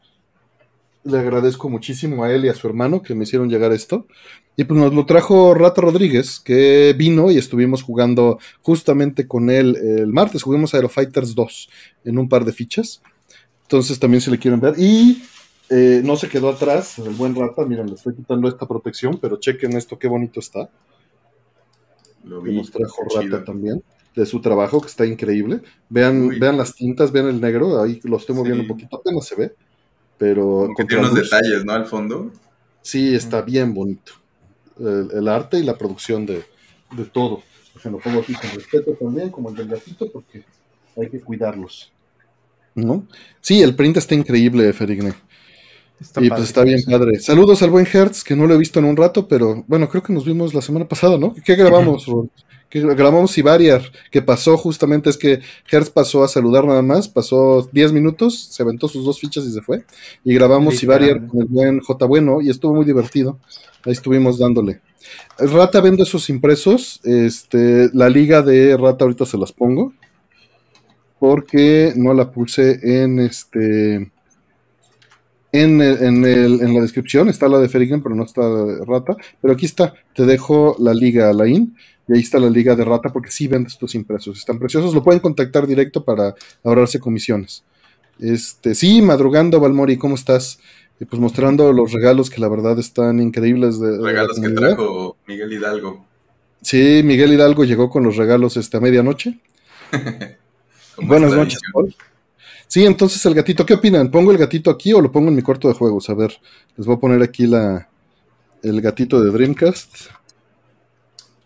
Le 1.05 1.19
agradezco 1.19 1.69
muchísimo 1.69 2.25
a 2.25 2.33
él 2.33 2.47
y 2.47 2.49
a 2.49 2.55
su 2.55 2.67
hermano 2.67 3.03
que 3.03 3.15
me 3.15 3.25
hicieron 3.25 3.51
llegar 3.51 3.73
esto. 3.73 4.07
Y 4.57 4.65
pues 4.65 4.81
nos 4.81 4.95
lo 4.95 5.05
trajo 5.05 5.53
Rata 5.53 5.83
Rodríguez, 5.83 6.41
que 6.41 6.95
vino 6.97 7.31
y 7.31 7.37
estuvimos 7.37 7.83
jugando 7.83 8.39
justamente 8.63 9.29
con 9.29 9.51
él 9.51 9.77
el 9.77 10.07
martes. 10.07 10.43
Jugamos 10.43 10.73
Aero 10.73 10.89
Fighters 10.89 11.35
2 11.35 11.69
en 12.07 12.19
un 12.19 12.31
par 12.31 12.47
de 12.47 12.55
fichas. 12.55 13.03
Entonces 13.65 13.99
también 13.99 14.23
si 14.23 14.31
le 14.31 14.39
quieren 14.39 14.61
ver. 14.61 14.75
Y 14.79 15.23
eh, 15.69 16.01
no 16.03 16.17
se 16.17 16.31
quedó 16.31 16.49
atrás 16.49 16.99
el 16.99 17.11
buen 17.11 17.35
Rata. 17.35 17.67
Miren, 17.67 17.89
le 17.89 17.95
estoy 17.95 18.15
quitando 18.15 18.49
esta 18.49 18.67
protección, 18.67 19.19
pero 19.21 19.39
chequen 19.39 19.77
esto, 19.77 19.99
qué 19.99 20.09
bonito 20.09 20.41
está 20.41 20.71
Lo 22.25 22.43
que 22.43 22.51
vi. 22.51 22.57
nos 22.57 22.71
trajo 22.71 23.03
está 23.03 23.17
Rata 23.21 23.23
chido. 23.29 23.45
también, 23.45 23.83
de 24.15 24.27
su 24.27 24.41
trabajo, 24.41 24.81
que 24.81 24.89
está 24.89 25.07
increíble. 25.07 25.61
Vean, 25.89 26.23
Uy. 26.29 26.39
vean 26.39 26.57
las 26.57 26.75
tintas, 26.75 27.11
vean 27.13 27.27
el 27.29 27.41
negro, 27.41 27.81
ahí 27.83 28.01
lo 28.05 28.17
estoy 28.17 28.35
moviendo 28.37 28.63
Sí. 28.65 28.71
un 28.71 28.77
poquito, 28.77 28.97
apenas 28.97 29.27
se 29.27 29.35
ve, 29.37 29.55
pero 30.19 30.43
Como 30.45 30.75
que 30.77 30.85
tiene 30.85 31.03
unos 31.05 31.19
luz, 31.19 31.31
detalles, 31.31 31.65
¿no? 31.65 31.73
Al 31.73 31.87
fondo. 31.87 32.31
sí, 32.83 33.15
está 33.15 33.43
bien 33.43 33.73
bonito. 33.75 34.13
El, 34.79 35.11
el 35.13 35.29
arte 35.29 35.59
y 35.59 35.63
la 35.65 35.77
producción 35.77 36.25
de, 36.27 36.43
de 36.97 37.05
todo. 37.13 37.43
Se 37.83 37.91
lo 37.91 37.99
pongo 37.99 38.21
aquí 38.21 38.35
con 38.35 38.51
respeto 38.51 38.93
también, 38.93 39.31
como 39.31 39.49
el 39.51 39.57
del 39.57 39.69
gatito, 39.69 40.11
porque 40.13 40.45
hay 40.97 41.09
que 41.11 41.21
cuidarlos. 41.21 41.91
¿No? 42.75 43.07
Sí, 43.41 43.63
el 43.63 43.75
print 43.75 43.97
está 43.99 44.15
increíble, 44.15 44.73
Ferigne. 44.73 45.13
Está 46.03 46.21
y 46.21 46.29
padre. 46.29 46.41
pues 46.41 46.49
está 46.51 46.63
bien 46.65 46.83
padre. 46.85 47.19
Saludos 47.21 47.63
al 47.63 47.71
buen 47.71 47.87
Hertz, 47.91 48.23
que 48.25 48.37
no 48.37 48.47
lo 48.47 48.55
he 48.55 48.59
visto 48.59 48.79
en 48.79 48.85
un 48.85 48.97
rato, 48.97 49.27
pero 49.27 49.65
bueno, 49.67 49.89
creo 49.89 50.03
que 50.03 50.13
nos 50.13 50.25
vimos 50.27 50.53
la 50.53 50.61
semana 50.63 50.87
pasada, 50.87 51.17
¿no? 51.19 51.35
¿Qué 51.45 51.55
grabamos? 51.57 52.07
Gra- 52.71 52.95
grabamos 52.97 53.31
Sibariar, 53.33 53.83
que 54.11 54.23
pasó 54.23 54.57
justamente 54.57 55.11
es 55.11 55.17
que 55.19 55.41
Hertz 55.71 55.91
pasó 55.91 56.25
a 56.25 56.29
saludar 56.29 56.65
nada 56.65 56.81
más, 56.83 57.07
pasó 57.07 57.69
10 57.71 57.93
minutos, 57.93 58.49
se 58.51 58.63
aventó 58.63 58.89
sus 58.89 59.05
dos 59.05 59.21
fichas 59.21 59.45
y 59.45 59.53
se 59.53 59.61
fue. 59.61 59.85
Y 60.25 60.33
grabamos 60.35 60.75
Literal. 60.83 61.27
con 61.29 61.41
el 61.43 61.49
buen 61.49 61.81
J 61.81 62.07
Bueno 62.07 62.41
y 62.41 62.49
estuvo 62.51 62.75
muy 62.75 62.85
divertido. 62.87 63.39
Ahí 63.85 63.93
estuvimos 63.93 64.39
dándole. 64.39 64.81
Rata 65.39 65.81
vende 65.83 66.05
esos 66.05 66.31
impresos. 66.31 67.01
Este, 67.05 67.91
la 67.93 68.09
liga 68.09 68.41
de 68.43 68.77
Rata 68.79 69.05
ahorita 69.05 69.27
se 69.27 69.37
las 69.37 69.53
pongo. 69.53 69.93
Porque 71.19 71.93
no 71.97 72.15
la 72.15 72.31
puse 72.33 72.79
en 73.05 73.21
este. 73.21 74.11
En, 75.53 75.81
el- 75.83 76.03
en, 76.03 76.25
el- 76.25 76.61
en 76.63 76.75
la 76.75 76.81
descripción 76.81 77.29
está 77.29 77.47
la 77.49 77.59
de 77.59 77.69
Ferigen, 77.69 78.03
pero 78.03 78.15
no 78.15 78.25
está 78.25 78.43
de 78.49 78.85
Rata. 78.87 79.17
Pero 79.41 79.55
aquí 79.55 79.67
está. 79.67 79.95
Te 80.15 80.25
dejo 80.25 80.77
la 80.79 80.95
liga 80.95 81.29
Alain. 81.31 81.77
Y 82.09 82.15
ahí 82.15 82.21
está 82.21 82.39
la 82.41 82.51
liga 82.51 82.75
de 82.75 82.85
Rata 82.85 83.13
porque 83.13 83.31
sí 83.31 83.47
vende 83.47 83.69
estos 83.69 83.95
impresos. 83.95 84.39
Están 84.39 84.59
preciosos. 84.59 84.95
Lo 84.95 85.03
pueden 85.05 85.21
contactar 85.21 85.67
directo 85.67 86.05
para 86.05 86.35
ahorrarse 86.65 86.99
comisiones. 86.99 87.63
Este, 88.19 88.75
sí, 88.75 89.03
madrugando, 89.03 89.61
Valmori, 89.61 89.97
¿cómo 89.97 90.15
estás? 90.17 90.59
Y 91.01 91.05
pues 91.05 91.21
mostrando 91.21 91.73
los 91.73 91.93
regalos 91.93 92.31
que 92.31 92.41
la 92.41 92.49
verdad 92.49 92.79
están 92.79 93.21
increíbles 93.21 93.79
de, 93.81 93.99
Regalos 93.99 94.39
que 94.41 94.49
trajo 94.51 95.17
Miguel 95.27 95.53
Hidalgo. 95.53 96.05
Sí, 96.61 97.03
Miguel 97.05 97.33
Hidalgo 97.33 97.65
llegó 97.65 97.91
con 97.91 98.05
los 98.05 98.17
regalos 98.17 98.57
este, 98.57 98.77
a 98.77 98.81
medianoche. 98.81 99.39
Buenas 100.99 101.33
es 101.33 101.37
noches. 101.37 101.61
Paul. 101.73 101.95
Sí, 102.73 102.87
entonces 102.87 103.27
el 103.27 103.35
gatito, 103.35 103.67
¿qué 103.67 103.75
opinan? 103.75 104.11
¿Pongo 104.11 104.31
el 104.31 104.39
gatito 104.39 104.71
aquí 104.71 104.95
o 104.95 105.03
lo 105.03 105.13
pongo 105.13 105.29
en 105.29 105.37
mi 105.37 105.43
cuarto 105.43 105.69
de 105.69 105.75
juegos? 105.75 106.09
A 106.09 106.15
ver, 106.15 106.41
les 106.75 106.87
voy 106.87 106.97
a 106.97 106.99
poner 106.99 107.23
aquí 107.23 107.47
la 107.47 107.87
el 108.63 108.81
gatito 108.81 109.23
de 109.23 109.31
Dreamcast. 109.31 110.07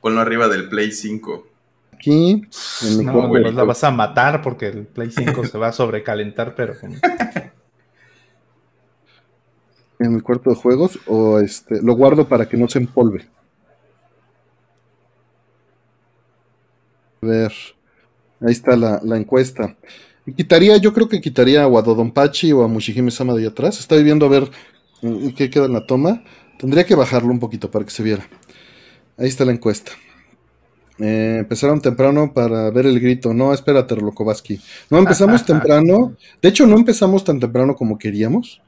Ponlo 0.00 0.20
arriba 0.20 0.46
del 0.46 0.68
Play 0.68 0.92
5. 0.92 1.46
Aquí, 1.94 2.42
en 2.82 2.98
mi 2.98 3.04
No, 3.04 3.28
cuarto 3.28 3.48
de 3.48 3.52
la 3.54 3.64
vas 3.64 3.82
a 3.82 3.90
matar 3.90 4.40
porque 4.40 4.68
el 4.68 4.86
Play 4.86 5.10
5 5.10 5.46
se 5.46 5.58
va 5.58 5.66
a 5.66 5.72
sobrecalentar, 5.72 6.54
pero 6.54 6.74
en 9.98 10.14
mi 10.14 10.20
cuarto 10.20 10.50
de 10.50 10.54
juegos 10.54 10.96
o 11.08 11.40
este 11.40 11.82
lo 11.82 11.96
guardo 11.96 12.28
para 12.28 12.48
que 12.48 12.56
no 12.56 12.68
se 12.68 12.78
empolve. 12.78 13.26
A 17.20 17.26
ver, 17.26 17.52
ahí 18.42 18.52
está 18.52 18.76
la, 18.76 19.00
la 19.02 19.16
encuesta. 19.16 19.74
Y 20.26 20.32
quitaría, 20.32 20.76
yo 20.78 20.92
creo 20.92 21.08
que 21.08 21.20
quitaría 21.20 21.64
a 21.64 21.68
Dodonpachi 21.68 22.52
o 22.52 22.64
a 22.64 22.68
Mushihime 22.68 23.10
Sama 23.10 23.32
de 23.34 23.42
ahí 23.42 23.46
atrás. 23.46 23.78
Estoy 23.78 24.02
viendo 24.02 24.26
a 24.26 24.28
ver 24.28 24.50
mm, 25.02 25.28
qué 25.30 25.48
queda 25.48 25.66
en 25.66 25.72
la 25.72 25.86
toma. 25.86 26.24
Tendría 26.58 26.84
que 26.84 26.94
bajarlo 26.94 27.30
un 27.30 27.38
poquito 27.38 27.70
para 27.70 27.84
que 27.84 27.90
se 27.90 28.02
viera. 28.02 28.26
Ahí 29.16 29.28
está 29.28 29.44
la 29.44 29.52
encuesta. 29.52 29.92
Eh, 30.98 31.36
empezaron 31.40 31.80
temprano 31.80 32.32
para 32.32 32.70
ver 32.70 32.86
el 32.86 32.98
grito. 32.98 33.32
No, 33.32 33.52
espérate, 33.52 33.94
Rolokovaski. 33.94 34.60
No 34.90 34.98
empezamos 34.98 35.44
temprano. 35.46 36.16
De 36.42 36.48
hecho, 36.48 36.66
no 36.66 36.76
empezamos 36.76 37.22
tan 37.22 37.38
temprano 37.38 37.76
como 37.76 37.96
queríamos. 37.96 38.60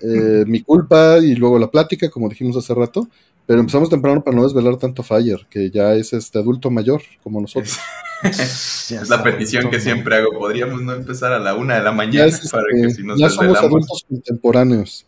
Eh, 0.00 0.44
mi 0.46 0.62
culpa 0.62 1.18
y 1.18 1.34
luego 1.34 1.58
la 1.58 1.70
plática, 1.70 2.08
como 2.10 2.28
dijimos 2.28 2.56
hace 2.56 2.74
rato. 2.74 3.08
Pero 3.46 3.60
empezamos 3.60 3.88
temprano 3.88 4.22
para 4.24 4.36
no 4.36 4.42
desvelar 4.42 4.76
tanto 4.76 5.02
Fire, 5.02 5.46
que 5.48 5.70
ya 5.70 5.94
es 5.94 6.12
este 6.12 6.38
adulto 6.38 6.70
mayor 6.70 7.00
como 7.22 7.40
nosotros. 7.40 7.78
Es 8.22 8.90
la 9.08 9.22
petición 9.22 9.70
que 9.70 9.80
siempre 9.80 10.16
hago. 10.16 10.32
Podríamos 10.36 10.82
no 10.82 10.94
empezar 10.94 11.32
a 11.32 11.38
la 11.38 11.54
una 11.54 11.76
de 11.76 11.82
la 11.82 11.92
mañana 11.92 12.26
es, 12.26 12.50
para 12.50 12.64
este, 12.74 12.82
que 12.82 12.94
si 12.94 13.02
nos 13.04 13.18
ya 13.18 13.30
somos 13.30 13.58
adultos 13.58 14.04
contemporáneos. 14.08 15.06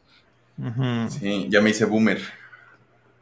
Sí, 1.11 1.49
ya 1.51 1.61
me 1.61 1.71
hice 1.71 1.85
boomer. 1.85 2.21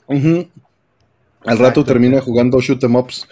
Al 0.09 1.59
rato 1.59 1.85
termina 1.85 2.21
jugando 2.21 2.61
shoot 2.61 2.83
'em 2.85 2.97
ups. 2.97 3.27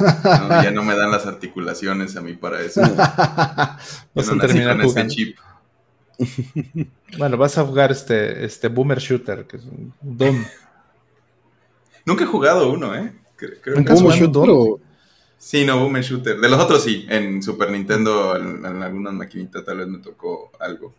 ¿no? 0.00 0.62
Ya 0.62 0.70
no 0.70 0.82
me 0.82 0.96
dan 0.96 1.10
las 1.10 1.26
articulaciones 1.26 2.16
a 2.16 2.22
mí 2.22 2.34
para 2.34 2.60
eso. 2.62 2.80
Vas 4.14 4.28
no 4.28 4.34
a 4.34 4.46
terminar 4.46 4.76
con 4.76 4.80
ese 4.80 4.88
jugando. 4.88 5.14
chip. 5.14 5.36
bueno, 7.18 7.36
vas 7.36 7.58
a 7.58 7.64
jugar 7.64 7.90
este, 7.90 8.44
este 8.44 8.68
Boomer 8.68 9.00
Shooter, 9.00 9.46
que 9.46 9.56
es 9.56 9.64
un 9.64 9.92
Doom. 10.00 10.44
Nunca 12.04 12.24
he 12.24 12.26
jugado 12.26 12.70
uno, 12.70 12.94
¿eh? 12.94 13.12
Creo, 13.36 13.76
¿Un 13.76 13.84
Boomer 13.84 14.18
Shooter 14.18 14.50
o...? 14.50 14.80
Sí, 15.38 15.64
no, 15.64 15.78
Boomer 15.78 16.02
Shooter. 16.02 16.38
De 16.40 16.48
los 16.48 16.58
otros 16.58 16.82
sí. 16.82 17.06
En 17.08 17.42
Super 17.42 17.70
Nintendo, 17.70 18.36
en, 18.36 18.64
algunas 18.64 19.12
maquinitas 19.12 19.64
tal 19.64 19.78
vez 19.78 19.88
me 19.88 19.98
tocó 19.98 20.50
algo. 20.58 20.94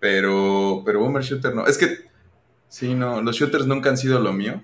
Pero, 0.00 0.82
pero 0.84 1.00
Boomer 1.00 1.22
Shooter 1.22 1.54
no. 1.54 1.66
Es 1.66 1.78
que, 1.78 1.98
sí, 2.68 2.94
no, 2.94 3.20
los 3.22 3.36
shooters 3.36 3.66
nunca 3.66 3.90
han 3.90 3.98
sido 3.98 4.18
lo 4.20 4.32
mío. 4.32 4.62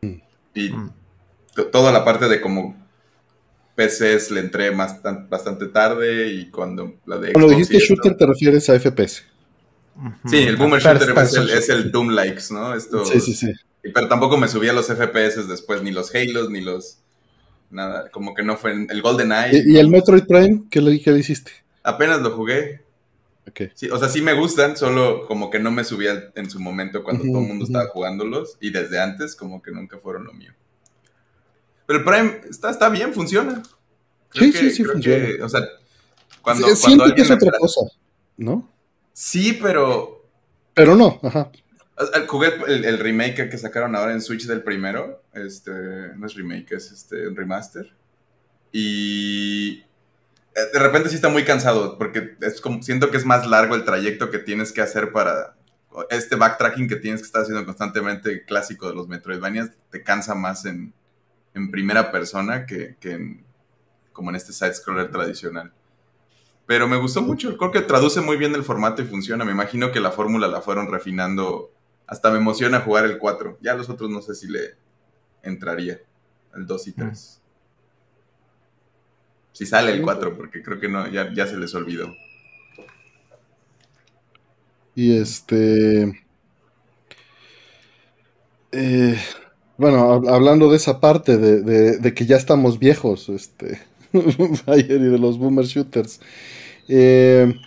Mm. 0.00 0.14
Y 0.54 0.70
mm. 0.70 0.90
toda 1.70 1.92
la 1.92 2.04
parte 2.04 2.28
de 2.28 2.40
como 2.40 2.76
PCs 3.76 4.30
le 4.30 4.40
entré 4.40 4.70
más, 4.70 5.00
bastante 5.28 5.66
tarde 5.66 6.28
y 6.28 6.50
cuando 6.50 6.94
la 7.06 7.18
de... 7.18 7.32
Cuando 7.32 7.50
dijiste 7.50 7.78
shooter 7.78 8.16
te 8.16 8.26
refieres 8.26 8.68
a 8.70 8.78
FPS. 8.78 9.24
Sí, 10.26 10.38
el 10.38 10.56
Boomer 10.56 10.80
Shooter 10.80 11.14
es 11.56 11.68
el, 11.68 11.92
Doom 11.92 12.10
Likes, 12.10 12.44
¿no? 12.50 12.74
Esto, 12.74 13.04
sí, 13.04 13.20
sí, 13.20 13.34
sí. 13.34 13.52
Pero 13.82 14.08
tampoco 14.08 14.36
me 14.36 14.48
subí 14.48 14.68
a 14.68 14.72
los 14.72 14.86
FPS 14.86 15.48
después, 15.48 15.82
ni 15.82 15.90
los 15.90 16.14
Halos, 16.14 16.50
ni 16.50 16.60
los... 16.60 16.98
Nada, 17.70 18.10
como 18.10 18.34
que 18.34 18.42
no 18.42 18.56
fue 18.56 18.72
el 18.72 19.02
Golden 19.02 19.32
Eye. 19.32 19.64
¿Y, 19.66 19.78
el 19.78 19.88
Metroid 19.88 20.24
Prime? 20.24 20.64
¿Qué 20.70 20.80
le, 20.82 21.00
qué 21.00 21.10
hiciste? 21.12 21.52
Apenas 21.82 22.20
lo 22.20 22.32
jugué. 22.32 22.82
Okay. 23.48 23.70
Sí, 23.74 23.88
o 23.88 23.98
sea, 23.98 24.08
sí 24.08 24.20
me 24.20 24.34
gustan, 24.34 24.76
solo 24.76 25.26
como 25.26 25.50
que 25.50 25.58
no 25.58 25.70
me 25.72 25.82
subía 25.82 26.30
en 26.36 26.48
su 26.48 26.60
momento 26.60 27.02
cuando 27.02 27.24
todo 27.24 27.40
el 27.40 27.48
mundo 27.48 27.64
estaba 27.64 27.88
jugándolos 27.88 28.56
y 28.60 28.70
desde 28.70 29.00
antes 29.00 29.34
como 29.34 29.62
que 29.62 29.72
nunca 29.72 29.98
fueron 29.98 30.24
lo 30.24 30.32
mío. 30.32 30.52
Pero 31.86 31.98
el 31.98 32.04
Prime 32.04 32.40
está, 32.48 32.70
está 32.70 32.88
bien, 32.88 33.12
funciona. 33.12 33.62
sí, 34.32 34.52
sí, 34.52 34.70
sí, 34.70 34.84
funciona. 34.84 35.44
o 35.44 35.48
sea, 35.48 35.62
cuando, 36.42 36.68
Siento 36.76 37.14
que 37.14 37.22
es 37.22 37.30
otra 37.30 37.52
cosa, 37.58 37.80
¿no? 38.36 38.70
Sí, 39.12 39.58
pero... 39.60 40.26
Pero 40.74 40.94
no, 40.94 41.18
ajá. 41.22 41.50
Jugué 42.26 42.52
el, 42.66 42.98
remake 42.98 43.48
que 43.48 43.58
sacaron 43.58 43.94
ahora 43.96 44.12
en 44.12 44.20
Switch 44.20 44.46
del 44.46 44.62
primero. 44.62 45.22
Este, 45.32 45.70
no 46.16 46.26
es 46.26 46.34
remake, 46.34 46.72
es 46.72 46.92
este, 46.92 47.28
un 47.28 47.36
remaster. 47.36 47.94
Y 48.72 49.80
eh, 50.54 50.60
de 50.72 50.78
repente 50.78 51.08
sí 51.08 51.16
está 51.16 51.28
muy 51.28 51.44
cansado, 51.44 51.98
porque 51.98 52.36
es 52.40 52.60
como, 52.60 52.82
siento 52.82 53.10
que 53.10 53.16
es 53.16 53.24
más 53.24 53.46
largo 53.46 53.74
el 53.74 53.84
trayecto 53.84 54.30
que 54.30 54.38
tienes 54.38 54.72
que 54.72 54.80
hacer 54.80 55.12
para 55.12 55.56
este 56.08 56.36
backtracking 56.36 56.88
que 56.88 56.96
tienes 56.96 57.20
que 57.20 57.26
estar 57.26 57.42
haciendo 57.42 57.64
constantemente 57.66 58.44
clásico 58.44 58.88
de 58.88 58.94
los 58.94 59.08
Metroidvanias, 59.08 59.72
te 59.90 60.02
cansa 60.02 60.34
más 60.34 60.64
en, 60.64 60.94
en 61.54 61.70
primera 61.70 62.10
persona 62.10 62.64
que, 62.64 62.96
que 62.98 63.42
como 64.12 64.30
en 64.30 64.36
este 64.36 64.52
side-scroller 64.52 65.10
tradicional. 65.10 65.72
Pero 66.66 66.88
me 66.88 66.96
gustó 66.96 67.22
mucho, 67.22 67.56
creo 67.56 67.70
que 67.70 67.80
traduce 67.80 68.20
muy 68.20 68.36
bien 68.36 68.54
el 68.54 68.62
formato 68.62 69.02
y 69.02 69.04
funciona. 69.04 69.44
Me 69.44 69.52
imagino 69.52 69.90
que 69.90 70.00
la 70.00 70.12
fórmula 70.12 70.48
la 70.48 70.60
fueron 70.60 70.90
refinando. 70.90 71.72
Hasta 72.12 72.30
me 72.30 72.36
emociona 72.36 72.80
jugar 72.80 73.06
el 73.06 73.16
4. 73.16 73.56
Ya 73.62 73.72
los 73.72 73.88
otros 73.88 74.10
no 74.10 74.20
sé 74.20 74.34
si 74.34 74.46
le 74.46 74.74
entraría. 75.42 75.98
El 76.54 76.66
2 76.66 76.88
y 76.88 76.92
3. 76.92 77.40
Si 79.52 79.64
sale 79.64 79.92
el 79.92 80.02
4, 80.02 80.36
porque 80.36 80.62
creo 80.62 80.78
que 80.78 80.90
no, 80.90 81.08
ya, 81.08 81.32
ya 81.32 81.46
se 81.46 81.56
les 81.56 81.74
olvidó. 81.74 82.14
Y 84.94 85.16
este. 85.16 86.22
Eh, 88.72 89.18
bueno, 89.78 90.22
hablando 90.28 90.70
de 90.70 90.76
esa 90.76 91.00
parte 91.00 91.38
de, 91.38 92.14
que 92.14 92.26
ya 92.26 92.36
estamos 92.36 92.78
viejos, 92.78 93.30
este, 93.30 93.80
y 94.12 94.82
de 94.82 95.18
los 95.18 95.38
boomer 95.38 95.64
shooters. 95.64 96.20
Eh, 96.88 97.58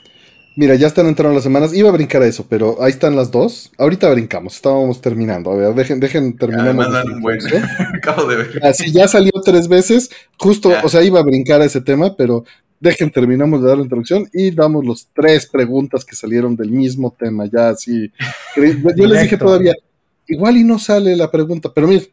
mira, 0.55 0.75
ya 0.75 0.87
están 0.87 1.07
entrando 1.07 1.35
las 1.35 1.43
semanas. 1.43 1.73
Iba 1.73 1.89
a 1.89 1.93
brincar 1.93 2.21
a 2.21 2.27
eso, 2.27 2.45
pero 2.47 2.81
ahí 2.81 2.91
están 2.91 3.15
las 3.15 3.31
dos. 3.31 3.71
Ahorita 3.77 4.09
brincamos, 4.11 4.55
estábamos 4.55 5.01
terminando. 5.01 5.51
A 5.51 5.55
ver, 5.55 5.73
dejen, 5.73 5.99
dejen 5.99 6.35
terminar. 6.37 6.69
Acabo 7.95 8.27
de 8.27 8.35
ver. 8.37 8.65
Así 8.65 8.91
ya 8.91 9.07
salió 9.07 9.31
tres 9.43 9.67
veces. 9.67 10.09
Justo, 10.37 10.71
o 10.83 10.89
sea, 10.89 11.03
iba 11.03 11.19
a 11.19 11.23
brincar 11.23 11.61
a 11.61 11.65
ese 11.65 11.81
tema, 11.81 12.15
pero 12.15 12.45
dejen, 12.79 13.11
terminamos 13.11 13.61
de 13.61 13.67
dar 13.67 13.77
la 13.77 13.83
introducción 13.83 14.29
y 14.33 14.51
damos 14.51 14.85
los 14.85 15.07
tres 15.13 15.47
preguntas 15.47 16.05
que 16.05 16.15
salieron 16.15 16.55
del 16.55 16.71
mismo 16.71 17.15
tema. 17.17 17.45
Ya 17.45 17.69
así. 17.69 18.11
Yo 18.55 19.07
les 19.07 19.21
dije 19.21 19.37
todavía 19.37 19.73
igual 20.27 20.57
y 20.57 20.63
no 20.63 20.79
sale 20.79 21.15
la 21.15 21.29
pregunta, 21.31 21.71
pero 21.73 21.87
mira, 21.87 22.03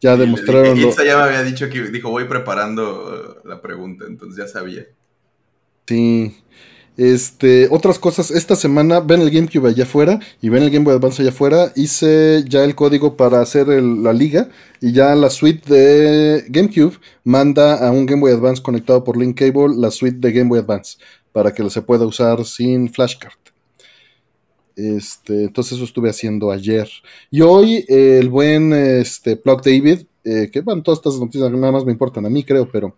ya 0.00 0.16
demostraron. 0.16 0.78
Itza 0.78 1.04
ya 1.04 1.16
me 1.18 1.24
había 1.24 1.42
dicho 1.42 1.68
que 1.68 1.82
dijo, 1.82 2.10
voy 2.10 2.24
preparando 2.24 3.38
uh, 3.44 3.48
la 3.48 3.60
pregunta, 3.60 4.06
entonces 4.08 4.38
ya 4.38 4.48
sabía. 4.48 4.86
Sí. 5.86 6.36
Este, 7.00 7.66
otras 7.70 7.98
cosas, 7.98 8.30
esta 8.30 8.54
semana 8.54 9.00
ven 9.00 9.22
el 9.22 9.30
GameCube 9.30 9.68
allá 9.68 9.84
afuera 9.84 10.20
y 10.42 10.50
ven 10.50 10.64
el 10.64 10.70
Game 10.70 10.84
Boy 10.84 10.96
Advance 10.96 11.22
allá 11.22 11.30
afuera. 11.30 11.72
Hice 11.74 12.44
ya 12.46 12.62
el 12.62 12.74
código 12.74 13.16
para 13.16 13.40
hacer 13.40 13.68
la 13.68 14.12
liga 14.12 14.50
y 14.82 14.92
ya 14.92 15.14
la 15.14 15.30
suite 15.30 15.74
de 15.74 16.44
GameCube 16.50 16.98
manda 17.24 17.76
a 17.76 17.90
un 17.90 18.04
Game 18.04 18.20
Boy 18.20 18.32
Advance 18.32 18.62
conectado 18.62 19.02
por 19.02 19.16
Link 19.16 19.38
Cable 19.38 19.76
la 19.78 19.90
suite 19.90 20.18
de 20.18 20.30
Game 20.30 20.50
Boy 20.50 20.58
Advance 20.58 20.98
para 21.32 21.54
que 21.54 21.70
se 21.70 21.80
pueda 21.80 22.04
usar 22.04 22.44
sin 22.44 22.92
flashcard. 22.92 23.32
Este, 24.76 25.44
entonces 25.44 25.72
eso 25.78 25.84
estuve 25.84 26.10
haciendo 26.10 26.50
ayer. 26.50 26.86
Y 27.30 27.40
hoy 27.40 27.82
el 27.88 28.28
buen 28.28 28.74
este, 28.74 29.36
Plug 29.36 29.62
David, 29.62 30.00
eh, 30.22 30.50
que 30.52 30.60
bueno, 30.60 30.82
todas 30.82 30.98
estas 30.98 31.18
noticias 31.18 31.50
nada 31.50 31.72
más 31.72 31.86
me 31.86 31.92
importan 31.92 32.26
a 32.26 32.28
mí, 32.28 32.44
creo, 32.44 32.68
pero, 32.70 32.94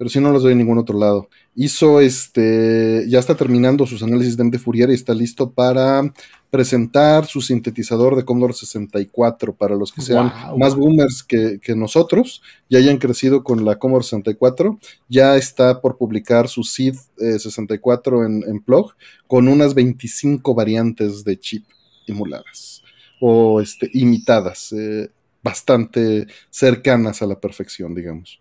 pero 0.00 0.08
si 0.08 0.18
no 0.18 0.32
las 0.32 0.40
doy 0.40 0.52
en 0.52 0.58
ningún 0.58 0.78
otro 0.78 0.98
lado. 0.98 1.28
Hizo 1.54 2.00
este, 2.00 3.04
ya 3.06 3.18
está 3.18 3.34
terminando 3.34 3.84
sus 3.84 4.02
análisis 4.02 4.34
de 4.34 4.44
MD 4.44 4.56
Fourier 4.56 4.88
y 4.88 4.94
está 4.94 5.12
listo 5.12 5.50
para 5.50 6.10
presentar 6.48 7.26
su 7.26 7.42
sintetizador 7.42 8.16
de 8.16 8.24
Commodore 8.24 8.54
64 8.54 9.54
para 9.54 9.76
los 9.76 9.92
que 9.92 10.00
sean 10.00 10.32
más 10.56 10.74
boomers 10.74 11.22
que, 11.22 11.60
nosotros 11.76 12.40
y 12.70 12.76
hayan 12.76 12.96
crecido 12.96 13.44
con 13.44 13.62
la 13.66 13.78
Commodore 13.78 14.04
64. 14.04 14.78
Ya 15.10 15.36
está 15.36 15.82
por 15.82 15.98
publicar 15.98 16.48
su 16.48 16.64
SID 16.64 16.94
64 17.18 18.22
eh, 18.22 18.26
en, 18.26 18.42
en 18.48 18.60
Plug 18.60 18.94
con 19.26 19.48
unas 19.48 19.74
25 19.74 20.54
variantes 20.54 21.24
de 21.24 21.38
chip 21.38 21.66
emuladas 22.06 22.82
o 23.20 23.60
este, 23.60 23.90
imitadas, 23.92 24.72
eh, 24.72 25.10
bastante 25.42 26.26
cercanas 26.48 27.20
a 27.20 27.26
la 27.26 27.38
perfección, 27.38 27.94
digamos. 27.94 28.40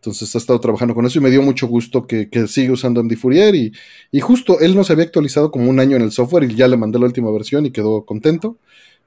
Entonces 0.00 0.34
ha 0.34 0.38
estado 0.38 0.60
trabajando 0.60 0.94
con 0.94 1.04
eso 1.06 1.18
y 1.18 1.22
me 1.22 1.30
dio 1.30 1.42
mucho 1.42 1.66
gusto 1.66 2.06
que, 2.06 2.28
sigue 2.46 2.70
usando 2.70 3.02
MD 3.02 3.16
Fourier 3.16 3.54
y, 3.54 3.72
y, 4.12 4.20
justo 4.20 4.60
él 4.60 4.76
no 4.76 4.84
se 4.84 4.92
había 4.92 5.04
actualizado 5.04 5.50
como 5.50 5.68
un 5.68 5.80
año 5.80 5.96
en 5.96 6.02
el 6.02 6.12
software 6.12 6.44
y 6.44 6.54
ya 6.54 6.68
le 6.68 6.76
mandé 6.76 6.98
la 6.98 7.06
última 7.06 7.30
versión 7.32 7.66
y 7.66 7.72
quedó 7.72 8.04
contento. 8.04 8.56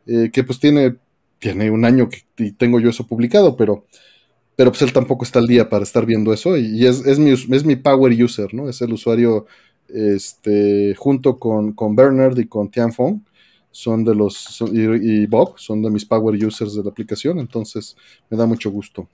Eh, 0.08 0.32
que 0.34 0.44
pues 0.44 0.60
tiene, 0.60 0.96
tiene 1.40 1.70
un 1.72 1.86
año 1.86 2.10
que 2.10 2.52
tengo 2.54 2.80
yo 2.80 2.90
eso 2.90 3.06
publicado, 3.06 3.56
pero, 3.56 3.86
pero 4.56 4.72
pues 4.72 4.82
él 4.82 4.94
tampoco 4.94 5.24
está 5.24 5.40
al 5.40 5.48
día 5.48 5.70
para 5.70 5.84
estar 5.84 6.06
viendo 6.06 6.34
eso 6.34 6.58
y, 6.58 6.86
es, 6.86 7.06
es, 7.06 7.20
mi, 7.20 7.32
es 7.32 7.66
mi 7.66 7.76
power 7.76 8.12
user, 8.24 8.54
¿no? 8.54 8.68
Es 8.68 8.82
el 8.82 8.94
usuario 8.94 9.46
este, 9.88 10.96
junto 10.96 11.38
con, 11.40 11.74
con 11.74 11.96
Bernard 11.96 12.38
y 12.40 12.48
con 12.48 12.70
Tianfeng 12.70 13.24
son 13.72 14.04
de 14.04 14.16
los, 14.16 14.62
y 14.74 15.26
Bob, 15.28 15.58
son 15.58 15.82
de 15.82 15.90
mis 15.90 16.06
power 16.06 16.36
users 16.46 16.76
de 16.76 16.84
la 16.84 16.90
aplicación, 16.90 17.40
entonces 17.40 17.96
me 18.30 18.38
da 18.38 18.46
mucho 18.46 18.70
gusto. 18.70 19.08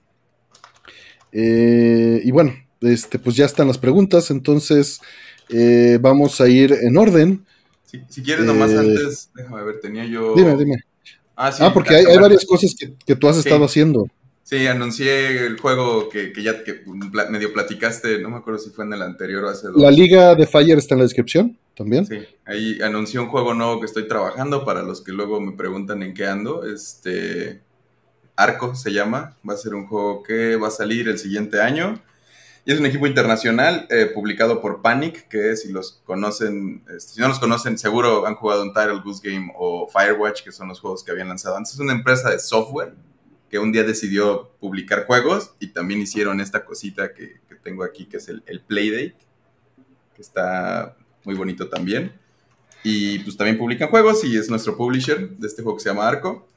Eh, 1.31 2.21
y 2.23 2.31
bueno, 2.31 2.53
este, 2.81 3.19
pues 3.19 3.35
ya 3.35 3.45
están 3.45 3.67
las 3.67 3.77
preguntas, 3.77 4.31
entonces 4.31 4.99
eh, 5.49 5.97
vamos 6.01 6.39
a 6.41 6.47
ir 6.47 6.73
en 6.73 6.97
orden. 6.97 7.45
Si, 7.85 8.21
quieres, 8.21 8.45
nomás 8.45 8.71
eh, 8.71 8.79
antes, 8.79 9.29
déjame 9.33 9.63
ver, 9.63 9.79
tenía 9.79 10.05
yo. 10.05 10.35
Dime, 10.35 10.55
dime. 10.57 10.75
Ah, 11.35 11.51
sí, 11.51 11.63
ah 11.63 11.73
porque 11.73 11.95
hay, 11.95 12.17
varias 12.17 12.45
cosas 12.45 12.75
que, 12.75 13.15
tú 13.15 13.27
has 13.27 13.37
estado 13.37 13.63
haciendo. 13.63 14.07
Sí, 14.43 14.65
anuncié 14.65 15.45
el 15.45 15.59
juego 15.59 16.09
que, 16.09 16.33
ya 16.41 16.63
que 16.63 16.83
medio 17.29 17.53
platicaste, 17.53 18.19
no 18.19 18.29
me 18.29 18.37
acuerdo 18.37 18.59
si 18.59 18.69
fue 18.69 18.85
en 18.85 18.93
el 18.93 19.01
anterior 19.01 19.43
o 19.43 19.49
hace 19.49 19.67
dos. 19.67 19.77
La 19.77 19.91
liga 19.91 20.35
de 20.35 20.47
Fire 20.47 20.77
está 20.77 20.95
en 20.95 20.99
la 20.99 21.05
descripción 21.05 21.57
también. 21.75 22.05
Sí, 22.05 22.19
ahí 22.45 22.79
anuncié 22.81 23.19
un 23.19 23.27
juego 23.27 23.53
nuevo 23.53 23.79
que 23.79 23.85
estoy 23.85 24.07
trabajando 24.07 24.65
para 24.65 24.83
los 24.83 25.01
que 25.01 25.11
luego 25.11 25.39
me 25.39 25.51
preguntan 25.51 26.01
en 26.01 26.13
qué 26.13 26.25
ando. 26.25 26.65
Este, 26.65 27.61
Arco 28.37 28.75
se 28.75 28.93
llama. 28.93 29.35
Va 29.47 29.55
a 29.55 29.57
ser 29.57 29.73
un 29.73 29.87
juego 29.87 30.23
que 30.23 30.55
va 30.55 30.69
a 30.69 30.71
salir 30.71 31.09
el 31.09 31.19
siguiente 31.19 31.59
año. 31.59 32.01
Y 32.63 32.73
es 32.73 32.79
un 32.79 32.85
equipo 32.85 33.07
internacional 33.07 33.87
eh, 33.89 34.11
publicado 34.13 34.61
por 34.61 34.81
Panic, 34.81 35.27
que 35.29 35.55
si 35.55 35.71
los 35.71 36.01
conocen, 36.05 36.83
este, 36.89 37.13
si 37.13 37.21
no 37.21 37.29
los 37.29 37.39
conocen, 37.39 37.77
seguro 37.77 38.27
han 38.27 38.35
jugado 38.35 38.61
un 38.63 38.73
Title 38.73 38.99
Goose 39.03 39.21
Game 39.23 39.53
o 39.57 39.87
Firewatch, 39.87 40.43
que 40.43 40.51
son 40.51 40.67
los 40.67 40.81
juegos 40.81 41.03
que 41.03 41.11
habían 41.11 41.29
lanzado 41.29 41.55
antes. 41.55 41.73
Es 41.73 41.79
una 41.79 41.93
empresa 41.93 42.29
de 42.29 42.39
software 42.39 42.93
que 43.49 43.57
un 43.57 43.71
día 43.71 43.83
decidió 43.83 44.51
publicar 44.59 45.05
juegos 45.05 45.53
y 45.59 45.67
también 45.67 46.01
hicieron 46.01 46.41
esta 46.41 46.65
cosita 46.65 47.13
que, 47.13 47.39
tengo 47.63 47.83
aquí, 47.83 48.05
que 48.05 48.17
es 48.17 48.29
el, 48.29 48.43
el 48.45 48.61
Playdate, 48.61 49.15
que 50.15 50.21
está 50.21 50.95
muy 51.23 51.35
bonito 51.35 51.69
también. 51.69 52.13
Y 52.83 53.19
pues 53.19 53.35
también 53.37 53.57
publican 53.57 53.89
juegos 53.89 54.23
y 54.23 54.37
es 54.37 54.49
nuestro 54.49 54.75
publisher 54.75 55.29
de 55.29 55.47
este 55.47 55.63
juego 55.63 55.77
que 55.77 55.83
se 55.83 55.89
llama 55.89 56.07
Arco. 56.07 56.47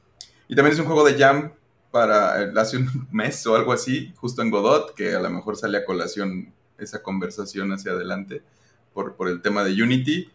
Y 0.47 0.55
también 0.55 0.73
es 0.73 0.79
un 0.79 0.85
juego 0.85 1.05
de 1.05 1.17
Jam 1.17 1.51
para 1.91 2.51
hace 2.59 2.77
un 2.77 3.07
mes 3.11 3.45
o 3.45 3.55
algo 3.55 3.73
así, 3.73 4.13
justo 4.17 4.41
en 4.41 4.49
Godot, 4.49 4.95
que 4.95 5.13
a 5.13 5.19
lo 5.19 5.29
mejor 5.29 5.57
sale 5.57 5.77
a 5.77 5.85
colación 5.85 6.53
esa 6.77 7.03
conversación 7.03 7.71
hacia 7.73 7.91
adelante 7.91 8.41
por, 8.93 9.15
por 9.15 9.27
el 9.27 9.41
tema 9.41 9.63
de 9.63 9.81
Unity. 9.81 10.29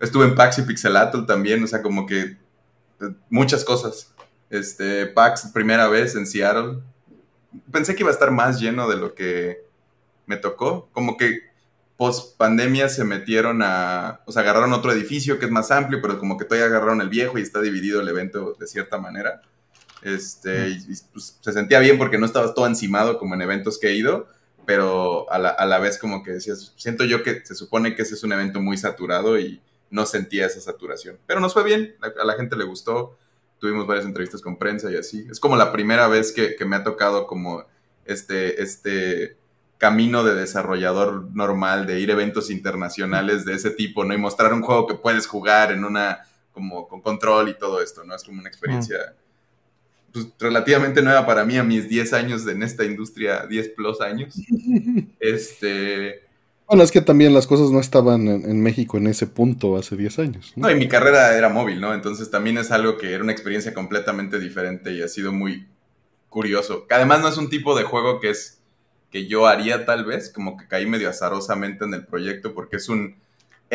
Estuve 0.00 0.26
en 0.26 0.34
PAX 0.34 0.58
y 0.58 0.62
Pixelatl 0.62 1.24
también, 1.24 1.62
o 1.64 1.66
sea, 1.66 1.80
como 1.80 2.06
que 2.06 2.20
eh, 2.20 2.36
muchas 3.30 3.64
cosas. 3.64 4.12
Este, 4.50 5.06
PAX 5.06 5.50
primera 5.52 5.88
vez 5.88 6.14
en 6.16 6.26
Seattle. 6.26 6.80
Pensé 7.72 7.94
que 7.94 8.02
iba 8.02 8.10
a 8.10 8.12
estar 8.12 8.30
más 8.30 8.60
lleno 8.60 8.88
de 8.88 8.96
lo 8.96 9.14
que 9.14 9.64
me 10.26 10.36
tocó. 10.36 10.88
Como 10.92 11.16
que 11.16 11.54
post 11.96 12.36
pandemia 12.36 12.88
se 12.88 13.04
metieron 13.04 13.62
a, 13.62 14.20
o 14.26 14.32
sea, 14.32 14.42
agarraron 14.42 14.72
otro 14.72 14.92
edificio 14.92 15.38
que 15.38 15.46
es 15.46 15.50
más 15.50 15.70
amplio, 15.70 16.00
pero 16.02 16.18
como 16.18 16.36
que 16.36 16.44
todavía 16.44 16.66
agarraron 16.66 17.00
el 17.00 17.08
viejo 17.08 17.38
y 17.38 17.42
está 17.42 17.60
dividido 17.60 18.00
el 18.00 18.08
evento 18.08 18.54
de 18.58 18.66
cierta 18.66 18.98
manera. 18.98 19.42
Este, 20.04 20.68
y, 20.68 20.94
pues, 21.12 21.38
se 21.40 21.52
sentía 21.52 21.78
bien 21.80 21.98
porque 21.98 22.18
no 22.18 22.26
estabas 22.26 22.54
todo 22.54 22.66
encimado 22.66 23.18
como 23.18 23.34
en 23.34 23.42
eventos 23.42 23.78
que 23.78 23.88
he 23.88 23.94
ido, 23.94 24.28
pero 24.66 25.30
a 25.32 25.38
la, 25.38 25.48
a 25.48 25.66
la, 25.66 25.78
vez 25.78 25.98
como 25.98 26.22
que 26.22 26.32
decías, 26.32 26.72
siento 26.76 27.04
yo 27.04 27.22
que 27.22 27.44
se 27.44 27.54
supone 27.54 27.94
que 27.94 28.02
ese 28.02 28.14
es 28.14 28.22
un 28.22 28.32
evento 28.32 28.60
muy 28.60 28.76
saturado 28.76 29.38
y 29.38 29.60
no 29.90 30.06
sentía 30.06 30.46
esa 30.46 30.60
saturación. 30.60 31.18
Pero 31.26 31.40
nos 31.40 31.54
fue 31.54 31.64
bien, 31.64 31.96
a, 32.02 32.24
la 32.24 32.34
gente 32.34 32.56
le 32.56 32.64
gustó, 32.64 33.16
tuvimos 33.58 33.86
varias 33.86 34.04
entrevistas 34.04 34.42
con 34.42 34.58
prensa 34.58 34.90
y 34.90 34.96
así. 34.96 35.26
Es 35.30 35.40
como 35.40 35.56
la 35.56 35.72
primera 35.72 36.06
vez 36.08 36.32
que, 36.32 36.54
que 36.54 36.64
me 36.64 36.76
ha 36.76 36.84
tocado 36.84 37.26
como 37.26 37.64
este, 38.04 38.62
este 38.62 39.36
camino 39.78 40.22
de 40.24 40.34
desarrollador 40.34 41.30
normal, 41.34 41.86
de 41.86 42.00
ir 42.00 42.10
a 42.10 42.14
eventos 42.14 42.50
internacionales 42.50 43.44
de 43.44 43.54
ese 43.54 43.70
tipo, 43.70 44.04
¿no? 44.04 44.14
Y 44.14 44.18
mostrar 44.18 44.52
un 44.52 44.62
juego 44.62 44.86
que 44.86 44.94
puedes 44.94 45.26
jugar 45.26 45.72
en 45.72 45.84
una, 45.84 46.20
como 46.52 46.88
con 46.88 47.00
control 47.00 47.48
y 47.48 47.58
todo 47.58 47.80
esto, 47.82 48.04
¿no? 48.04 48.14
Es 48.14 48.24
como 48.24 48.40
una 48.40 48.48
experiencia 48.48 49.14
pues, 50.14 50.28
relativamente 50.38 51.02
nueva 51.02 51.26
para 51.26 51.44
mí 51.44 51.56
a 51.56 51.64
mis 51.64 51.88
10 51.88 52.12
años 52.12 52.46
en 52.46 52.62
esta 52.62 52.84
industria, 52.84 53.46
10 53.46 53.70
plus 53.70 54.00
años. 54.00 54.34
Este... 55.18 56.22
Bueno, 56.66 56.82
es 56.82 56.92
que 56.92 57.00
también 57.00 57.34
las 57.34 57.46
cosas 57.46 57.70
no 57.70 57.80
estaban 57.80 58.26
en, 58.26 58.62
México 58.62 58.96
en 58.96 59.06
ese 59.06 59.26
punto 59.26 59.76
hace 59.76 59.96
10 59.96 60.18
años. 60.20 60.52
¿no? 60.56 60.70
y 60.70 60.76
mi 60.76 60.88
carrera 60.88 61.36
era 61.36 61.50
móvil, 61.50 61.80
¿no? 61.80 61.92
Entonces 61.92 62.30
también 62.30 62.56
es 62.56 62.70
algo 62.70 62.96
que 62.96 63.12
era 63.12 63.22
una 63.22 63.32
experiencia 63.32 63.74
completamente 63.74 64.38
diferente 64.38 64.92
y 64.92 65.02
ha 65.02 65.08
sido 65.08 65.32
muy 65.32 65.66
curioso. 66.30 66.86
Que 66.86 66.94
además 66.94 67.20
no 67.20 67.28
es 67.28 67.36
un 67.36 67.50
tipo 67.50 67.76
de 67.76 67.82
juego 67.82 68.20
que 68.20 68.30
es 68.30 68.62
que 69.10 69.26
yo 69.26 69.46
haría 69.46 69.84
tal 69.84 70.04
vez, 70.04 70.30
como 70.32 70.56
que 70.56 70.66
caí 70.66 70.86
medio 70.86 71.10
azarosamente 71.10 71.84
en 71.84 71.92
el 71.92 72.06
proyecto 72.06 72.54
porque 72.54 72.76
es 72.76 72.88
un 72.88 73.16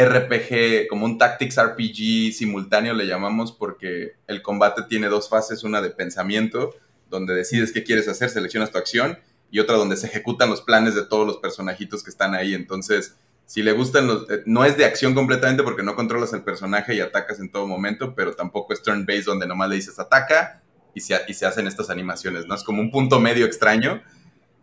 RPG, 0.05 0.87
como 0.87 1.05
un 1.05 1.17
Tactics 1.17 1.61
RPG 1.61 2.33
simultáneo 2.33 2.93
le 2.93 3.05
llamamos 3.05 3.51
porque 3.51 4.13
el 4.27 4.41
combate 4.41 4.83
tiene 4.87 5.07
dos 5.07 5.29
fases, 5.29 5.63
una 5.63 5.81
de 5.81 5.89
pensamiento, 5.89 6.75
donde 7.09 7.33
decides 7.35 7.71
qué 7.71 7.83
quieres 7.83 8.07
hacer, 8.07 8.29
seleccionas 8.29 8.71
tu 8.71 8.77
acción, 8.77 9.19
y 9.51 9.59
otra 9.59 9.75
donde 9.75 9.97
se 9.97 10.07
ejecutan 10.07 10.49
los 10.49 10.61
planes 10.61 10.95
de 10.95 11.05
todos 11.05 11.25
los 11.25 11.37
personajitos 11.37 12.03
que 12.03 12.11
están 12.11 12.35
ahí. 12.35 12.53
Entonces, 12.53 13.17
si 13.45 13.63
le 13.63 13.71
gustan 13.71 14.07
los... 14.07 14.29
Eh, 14.29 14.43
no 14.45 14.63
es 14.63 14.77
de 14.77 14.85
acción 14.85 15.15
completamente 15.15 15.63
porque 15.63 15.83
no 15.83 15.95
controlas 15.95 16.33
el 16.33 16.43
personaje 16.43 16.93
y 16.95 16.99
atacas 16.99 17.39
en 17.39 17.51
todo 17.51 17.65
momento, 17.67 18.13
pero 18.15 18.35
tampoco 18.35 18.73
es 18.73 18.83
turn-based 18.83 19.25
donde 19.25 19.47
nomás 19.47 19.69
le 19.69 19.75
dices 19.75 19.97
ataca 19.99 20.61
y 20.93 21.01
se, 21.01 21.19
y 21.27 21.33
se 21.33 21.45
hacen 21.45 21.67
estas 21.67 21.89
animaciones, 21.89 22.45
¿no? 22.45 22.53
Es 22.53 22.63
como 22.63 22.81
un 22.81 22.91
punto 22.91 23.19
medio 23.19 23.45
extraño 23.45 24.03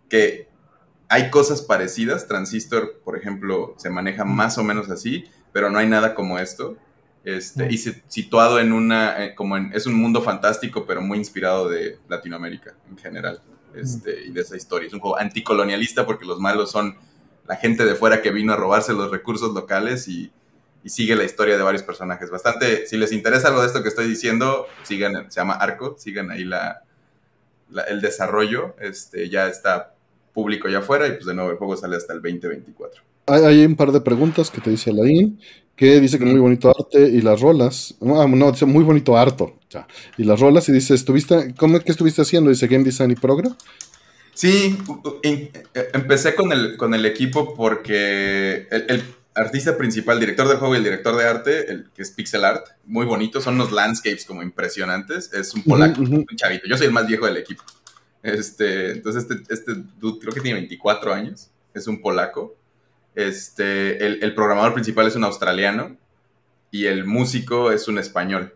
que 0.09 0.49
hay 1.09 1.31
cosas 1.31 1.63
parecidas. 1.63 2.27
Transistor, 2.27 3.01
por 3.05 3.17
ejemplo, 3.17 3.75
se 3.79 3.91
maneja 3.91 4.25
más 4.25 4.59
o 4.59 4.65
menos 4.65 4.91
así, 4.91 5.25
pero 5.53 5.71
no 5.71 5.79
hay 5.79 5.89
nada 5.89 6.15
como 6.15 6.39
esto. 6.39 6.77
Este, 7.25 7.67
y 7.73 7.79
situado 7.79 8.61
en 8.61 8.73
una, 8.73 9.25
eh, 9.25 9.35
como 9.35 9.57
en, 9.57 9.73
es 9.75 9.87
un 9.87 9.95
mundo 9.95 10.23
fantástico, 10.23 10.87
pero 10.87 11.01
muy 11.01 11.19
inspirado 11.19 11.69
de 11.69 11.99
Latinoamérica 12.09 12.75
en 12.89 12.97
general, 12.97 13.43
este, 13.75 14.27
y 14.27 14.31
de 14.31 14.42
esa 14.42 14.57
historia. 14.57 14.87
Es 14.87 14.95
un 14.95 15.01
juego 15.01 15.19
anticolonialista 15.19 16.07
porque 16.07 16.25
los 16.25 16.38
malos 16.38 16.71
son 16.71 16.97
la 17.49 17.57
gente 17.57 17.85
de 17.85 17.97
fuera 17.97 18.23
que 18.23 18.31
vino 18.31 18.53
a 18.53 18.57
robarse 18.57 18.92
los 18.92 19.11
recursos 19.11 19.53
locales 19.55 20.07
y, 20.07 20.31
y 20.85 20.88
sigue 20.88 21.16
la 21.16 21.25
historia 21.25 21.57
de 21.57 21.64
varios 21.64 21.83
personajes. 21.83 22.31
Bastante, 22.31 22.87
si 22.87 22.97
les 22.97 23.11
interesa 23.11 23.49
algo 23.49 23.61
de 23.61 23.66
esto 23.66 23.83
que 23.83 23.88
estoy 23.88 24.07
diciendo, 24.07 24.69
sigan, 24.85 25.29
se 25.29 25.40
llama 25.40 25.55
Arco, 25.55 25.97
sigan 25.99 26.31
ahí 26.31 26.45
la, 26.45 26.85
el 27.88 28.01
desarrollo, 28.01 28.77
este, 28.79 29.29
ya 29.29 29.49
está 29.49 29.95
público 30.37 30.68
ya 30.68 30.81
afuera 30.81 31.09
y 31.09 31.12
pues 31.12 31.25
de 31.25 31.35
nuevo 31.35 31.51
el 31.51 31.57
juego 31.57 31.79
sale 31.79 31.96
hasta 31.96 32.12
el 32.12 32.20
2024. 32.20 33.03
Hay, 33.29 33.64
un 33.64 33.75
par 33.75 33.90
de 33.90 34.03
preguntas 34.03 34.51
que 34.51 34.61
te 34.61 34.68
dice 34.68 34.90
Alain, 34.90 35.40
que 35.75 35.99
dice 35.99 36.18
que 36.18 36.27
muy 36.27 36.38
bonito 36.38 36.68
arte 36.68 37.09
y 37.09 37.22
las 37.22 37.40
rolas. 37.40 37.94
Ah, 38.03 38.27
no, 38.29 38.53
dice 38.53 38.66
muy 38.66 38.85
bonito 38.85 39.16
harto. 39.16 39.59
y 40.18 40.25
las 40.25 40.38
rolas 40.38 40.68
y 40.68 40.72
dice, 40.72 40.94
¿estuviste, 40.94 41.55
¿cómo 41.57 41.79
es 41.79 41.85
que 41.85 41.90
estuviste 41.90 42.20
haciendo? 42.20 42.51
Dice 42.51 42.66
Game 42.66 42.85
Design 42.85 43.12
y 43.12 43.14
Program. 43.14 43.57
Sí, 44.35 44.77
eh, 45.22 45.51
empecé 45.94 46.35
con 46.35 46.53
el, 46.53 46.77
con 46.77 46.92
el 46.92 47.07
equipo 47.07 47.55
porque 47.55 48.68
el, 48.70 49.03
artista 49.35 49.77
principal, 49.77 50.20
director 50.20 50.46
del 50.49 50.59
juego 50.59 50.75
y 50.75 50.79
el 50.79 50.85
director 50.85 51.16
de 51.16 51.25
arte, 51.25 51.70
el 51.70 51.90
que 51.94 52.03
es 52.03 52.11
Pixel 52.11 52.44
Art, 52.44 52.66
muy 52.85 53.07
bonito, 53.07 53.40
son 53.40 53.55
unos 53.55 53.72
landscapes 53.72 54.25
como 54.25 54.42
impresionantes, 54.42 55.33
es 55.33 55.55
un 55.55 55.62
polaco, 55.62 56.01
un 56.01 56.27
chavito. 56.37 56.66
Yo 56.68 56.77
soy 56.77 56.87
el 56.87 56.92
más 56.92 57.07
viejo 57.07 57.27
del 57.27 57.38
equipo. 57.38 57.62
Este, 58.27 58.91
entonces, 58.91 59.25
este, 59.31 59.55
este 59.55 59.73
dude 59.99 60.19
creo 60.19 60.35
que 60.35 60.41
tiene 60.41 60.59
24 60.59 61.15
años, 61.15 61.49
es 61.75 61.87
un 61.87 62.01
polaco. 62.03 62.57
Este, 63.15 64.05
el, 64.05 64.35
programador 64.35 64.75
principal 64.75 65.07
es 65.07 65.15
un 65.15 65.25
australiano 65.25 65.97
y 66.73 66.87
el 66.87 67.05
músico 67.05 67.71
es 67.71 67.87
un 67.87 67.99
español. 67.99 68.53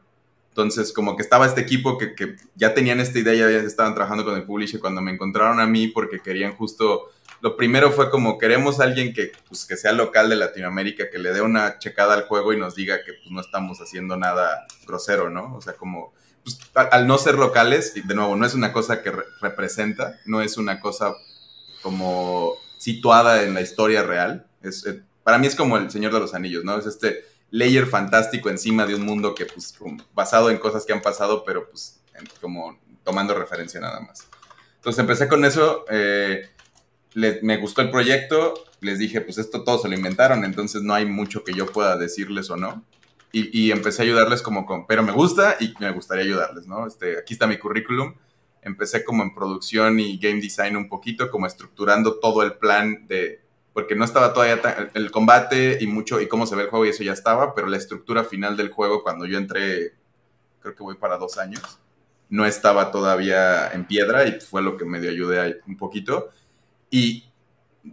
Entonces, 0.49 0.93
como 0.93 1.17
que 1.17 1.23
estaba 1.23 1.47
este 1.47 1.61
equipo 1.61 1.97
que, 1.99 2.17
que, 2.17 2.35
ya 2.57 2.75
tenían 2.75 2.99
esta 2.99 3.21
idea, 3.21 3.49
ya 3.49 3.59
estaban 3.59 3.95
trabajando 3.95 4.25
con 4.25 4.35
el 4.35 4.43
publisher 4.43 4.81
cuando 4.81 5.01
me 5.01 5.13
encontraron 5.13 5.61
a 5.61 5.67
mí 5.67 5.87
porque 5.87 6.19
querían 6.19 6.57
justo, 6.57 7.11
lo 7.41 7.57
primero 7.57 7.93
fue 7.93 8.11
como 8.11 8.39
queremos 8.39 8.81
alguien 8.81 9.15
que, 9.15 9.31
pues, 9.47 9.65
que 9.65 9.77
sea 9.77 9.93
local 9.93 10.29
de 10.29 10.37
Latinoamérica, 10.37 11.11
que 11.11 11.21
le 11.21 11.33
dé 11.33 11.43
una 11.43 11.79
checada 11.79 12.15
al 12.15 12.25
juego 12.25 12.53
y 12.53 12.59
nos 12.59 12.75
diga 12.75 13.05
que 13.05 13.13
pues, 13.13 13.31
no 13.31 13.41
estamos 13.41 13.81
haciendo 13.81 14.17
nada 14.17 14.67
grosero, 14.85 15.31
¿no? 15.31 15.55
O 15.55 15.61
sea, 15.61 15.75
como 15.75 16.13
pues, 16.45 16.59
al, 16.75 17.07
no 17.07 17.19
ser 17.19 17.37
locales, 17.37 17.95
de 17.95 18.15
nuevo, 18.15 18.37
no 18.37 18.47
es 18.47 18.55
una 18.55 18.73
cosa 18.73 19.03
que 19.03 19.13
representa, 19.41 20.19
no 20.27 20.41
es 20.43 20.57
una 20.57 20.81
cosa 20.81 21.15
como 21.83 22.55
situada 22.79 23.43
en 23.43 23.55
la 23.55 23.61
historia 23.61 24.03
real. 24.03 24.47
Es, 24.63 24.87
eh, 24.87 25.03
para 25.23 25.39
mí 25.39 25.47
es 25.47 25.55
como 25.55 25.77
el 25.77 25.91
Señor 25.91 26.13
de 26.13 26.21
los 26.21 26.35
Anillos, 26.35 26.65
¿no? 26.65 26.79
Es 26.79 26.87
este 26.87 27.25
layer 27.51 27.87
fantástico 27.87 28.49
encima 28.49 28.87
de 28.87 28.95
un 28.95 29.05
mundo 29.05 29.35
que, 29.35 29.47
pues, 29.47 29.75
basado 30.15 30.51
en 30.51 30.59
cosas 30.59 30.87
que 30.87 30.93
han 30.93 31.03
pasado, 31.03 31.45
pero 31.45 31.69
pues 31.69 32.01
como 32.41 32.79
tomando 33.03 33.35
referencia 33.35 33.81
nada 33.81 34.01
más. 34.01 34.29
Entonces 34.77 35.01
empecé 35.01 35.27
con 35.27 35.45
eso, 35.45 35.85
eh, 35.91 36.51
me 37.15 37.57
gustó 37.57 37.81
el 37.81 37.91
proyecto, 37.91 38.55
les 38.81 38.99
dije, 38.99 39.21
pues 39.21 39.39
esto 39.39 39.65
todo 39.65 39.79
se 39.79 39.89
lo 39.89 39.95
inventaron, 39.95 40.45
entonces 40.45 40.83
no 40.83 40.95
hay 40.95 41.07
mucho 41.07 41.45
que 41.45 41.55
yo 41.55 41.67
pueda 41.67 41.97
decirles 41.97 42.51
o 42.51 42.57
no 42.57 42.85
y, 43.33 43.71
empecé 43.71 44.03
a 44.03 44.05
ayudarles 44.05 44.43
como 44.43 44.67
con, 44.67 44.87
pero 44.87 45.03
me 45.03 45.13
gusta 45.13 45.57
y 45.61 45.75
me 45.79 45.93
gustaría 45.93 46.25
ayudarles, 46.25 46.67
¿no? 46.67 46.87
Este, 46.87 47.19
aquí 47.19 47.35
está 47.35 47.47
mi 47.47 47.59
currículum. 47.59 48.15
Empecé 48.63 49.05
como 49.05 49.23
en 49.23 49.35
producción 49.35 50.01
y 50.01 50.19
game 50.19 50.41
design 50.41 50.77
un 50.77 50.89
poquito, 50.89 51.31
como 51.31 51.47
estructurando 51.47 52.19
todo 52.19 52.43
el 52.43 52.55
plan 52.55 53.07
de, 53.07 53.41
porque 53.73 53.95
no 53.95 54.05
estaba 54.05 54.33
todavía 54.33 54.91
el 54.95 55.11
combate 55.11 55.79
y 55.81 55.87
mucho, 55.87 56.21
y 56.21 56.29
cómo 56.29 56.47
se 56.47 56.57
ve 56.57 56.65
el 56.65 56.71
juego 56.71 56.87
y 56.87 56.91
eso 56.91 57.05
ya 57.05 57.13
estaba, 57.13 57.55
pero 57.55 57.69
la 57.69 57.77
estructura 57.77 58.25
final 58.25 58.57
del 58.57 58.71
juego 58.71 59.03
cuando 59.03 59.27
yo 59.27 59.39
entré, 59.39 59.95
creo 60.61 60.75
que 60.75 60.83
voy 60.83 60.97
para 60.97 61.17
dos 61.17 61.39
años, 61.39 61.63
no 62.29 62.47
estaba 62.47 62.91
todavía 62.91 63.71
en 63.73 63.85
piedra 63.87 64.27
y 64.27 64.41
fue 64.41 64.63
lo 64.63 64.77
que 64.77 64.85
me 64.85 65.01
dio 65.01 65.11
ayudé 65.11 65.61
un 65.67 65.77
poquito. 65.77 66.31
Y 66.91 67.30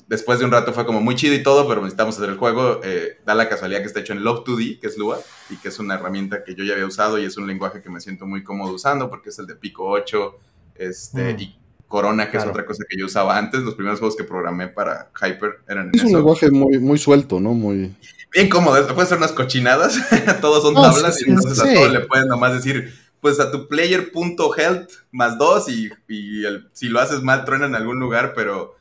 después 0.07 0.39
de 0.39 0.45
un 0.45 0.51
rato 0.51 0.73
fue 0.73 0.85
como 0.85 1.01
muy 1.01 1.15
chido 1.15 1.33
y 1.33 1.43
todo, 1.43 1.67
pero 1.67 1.81
necesitamos 1.81 2.17
hacer 2.17 2.29
el 2.29 2.37
juego. 2.37 2.81
Eh, 2.83 3.17
da 3.25 3.35
la 3.35 3.49
casualidad 3.49 3.79
que 3.79 3.87
está 3.87 3.99
hecho 3.99 4.13
en 4.13 4.23
Love 4.23 4.43
2D, 4.45 4.79
que 4.79 4.87
es 4.87 4.97
Lua, 4.97 5.19
y 5.49 5.57
que 5.57 5.69
es 5.69 5.79
una 5.79 5.95
herramienta 5.95 6.43
que 6.43 6.55
yo 6.55 6.63
ya 6.63 6.73
había 6.73 6.85
usado 6.85 7.19
y 7.19 7.25
es 7.25 7.37
un 7.37 7.47
lenguaje 7.47 7.81
que 7.81 7.89
me 7.89 7.99
siento 7.99 8.25
muy 8.25 8.43
cómodo 8.43 8.73
usando 8.73 9.09
porque 9.09 9.29
es 9.29 9.39
el 9.39 9.47
de 9.47 9.55
Pico 9.55 9.87
8 9.87 10.39
este, 10.75 11.33
mm. 11.33 11.39
y 11.39 11.59
Corona, 11.87 12.29
que 12.29 12.37
es 12.37 12.45
otra 12.45 12.65
cosa 12.65 12.83
que 12.87 12.97
yo 12.97 13.05
usaba 13.05 13.37
antes. 13.37 13.61
Los 13.61 13.75
primeros 13.75 13.99
juegos 13.99 14.17
que 14.17 14.23
programé 14.23 14.67
para 14.67 15.09
Hyper 15.15 15.61
eran 15.67 15.91
Es 15.93 16.03
un 16.03 16.13
lenguaje 16.13 16.51
muy, 16.51 16.79
muy 16.79 16.97
suelto, 16.97 17.39
¿no? 17.39 17.53
Muy... 17.53 17.95
Bien 18.33 18.49
cómodo, 18.49 18.85
puede 18.93 19.07
ser 19.07 19.17
unas 19.17 19.31
cochinadas, 19.31 19.97
todos 20.41 20.61
son 20.61 20.75
tablas 20.75 21.21
y 21.25 21.29
entonces 21.29 21.59
a 21.59 21.73
todos 21.73 21.93
le 21.93 22.01
puedes 22.01 22.25
nomás 22.25 22.53
decir 22.53 22.93
pues 23.21 23.39
a 23.39 23.51
tu 23.51 23.67
player.health 23.67 24.89
más 25.11 25.37
dos 25.37 25.69
y, 25.69 25.89
y 26.07 26.45
el, 26.45 26.69
si 26.73 26.87
lo 26.87 26.99
haces 26.99 27.23
mal 27.23 27.45
truena 27.45 27.65
en 27.65 27.75
algún 27.75 27.99
lugar, 27.99 28.33
pero 28.35 28.76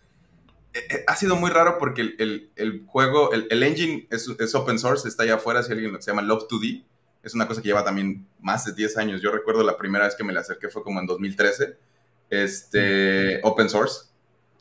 ha 1.06 1.16
sido 1.16 1.36
muy 1.36 1.50
raro 1.50 1.78
porque 1.78 2.02
el, 2.18 2.84
juego, 2.86 3.32
el, 3.32 3.62
engine 3.62 4.06
es, 4.10 4.54
open 4.54 4.78
source, 4.78 5.08
está 5.08 5.22
allá 5.22 5.36
afuera, 5.36 5.62
si 5.62 5.72
alguien 5.72 5.92
lo 5.92 6.00
se 6.00 6.10
llama 6.10 6.22
Love2D, 6.22 6.84
es 7.22 7.34
una 7.34 7.48
cosa 7.48 7.60
que 7.60 7.68
lleva 7.68 7.84
también 7.84 8.26
más 8.40 8.64
de 8.64 8.72
10 8.72 8.98
años. 8.98 9.20
Yo 9.20 9.32
recuerdo 9.32 9.62
la 9.64 9.76
primera 9.76 10.04
vez 10.04 10.14
que 10.14 10.24
me 10.24 10.32
le 10.32 10.38
acerqué 10.38 10.68
fue 10.68 10.82
como 10.82 11.00
en 11.00 11.06
2013, 11.06 11.76
este, 12.30 13.40
open 13.42 13.68
source. 13.68 14.06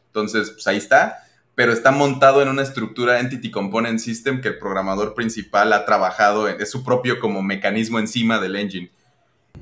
Entonces, 0.07 0.51
pues 0.51 0.65
ahí 0.67 0.77
está, 0.77 1.17
pero 1.53 1.71
está 1.71 1.91
montado 1.91 2.41
en 2.41 2.49
una 2.49 2.63
estructura 2.63 3.19
Entity 3.19 3.51
Component 3.51 3.99
System 3.99 4.41
que 4.41 4.49
el 4.49 4.57
programador 4.57 5.13
principal 5.13 5.73
ha 5.73 5.85
trabajado, 5.85 6.47
es 6.47 6.71
su 6.71 6.83
propio 6.83 7.19
como 7.19 7.43
mecanismo 7.43 7.99
encima 7.99 8.39
del 8.39 8.55
engine. 8.55 8.91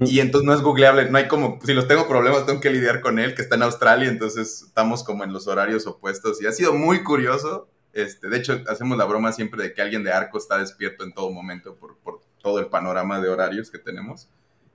Y 0.01 0.19
entonces 0.19 0.45
no 0.45 0.53
es 0.53 0.61
googleable, 0.61 1.09
no 1.09 1.17
hay 1.17 1.27
como, 1.27 1.59
si 1.63 1.73
los 1.73 1.87
tengo 1.87 2.07
problemas 2.07 2.45
tengo 2.45 2.59
que 2.59 2.69
lidiar 2.71 3.01
con 3.01 3.19
él, 3.19 3.35
que 3.35 3.41
está 3.41 3.55
en 3.55 3.63
Australia, 3.63 4.09
entonces 4.09 4.63
estamos 4.63 5.03
como 5.03 5.23
en 5.23 5.31
los 5.31 5.47
horarios 5.47 5.87
opuestos 5.87 6.41
y 6.41 6.45
ha 6.47 6.51
sido 6.51 6.73
muy 6.73 7.03
curioso 7.03 7.69
Este, 7.93 8.27
de 8.27 8.37
hecho, 8.37 8.59
hacemos 8.67 8.97
la 8.97 9.05
broma 9.05 9.31
siempre 9.31 9.61
de 9.61 9.73
que 9.73 9.81
alguien 9.81 10.03
de 10.03 10.11
Arco 10.11 10.39
está 10.39 10.57
despierto 10.57 11.03
en 11.03 11.13
todo 11.13 11.29
momento 11.29 11.75
por, 11.75 11.97
por 11.99 12.21
todo 12.41 12.59
el 12.59 12.65
panorama 12.67 13.21
de 13.21 13.29
horarios 13.29 13.69
que 13.69 13.77
tenemos. 13.77 14.29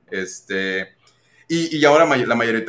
Este, 0.07 0.95
y, 1.49 1.77
y 1.77 1.85
ahora 1.85 2.07
la 2.07 2.35
mayoría 2.37 2.65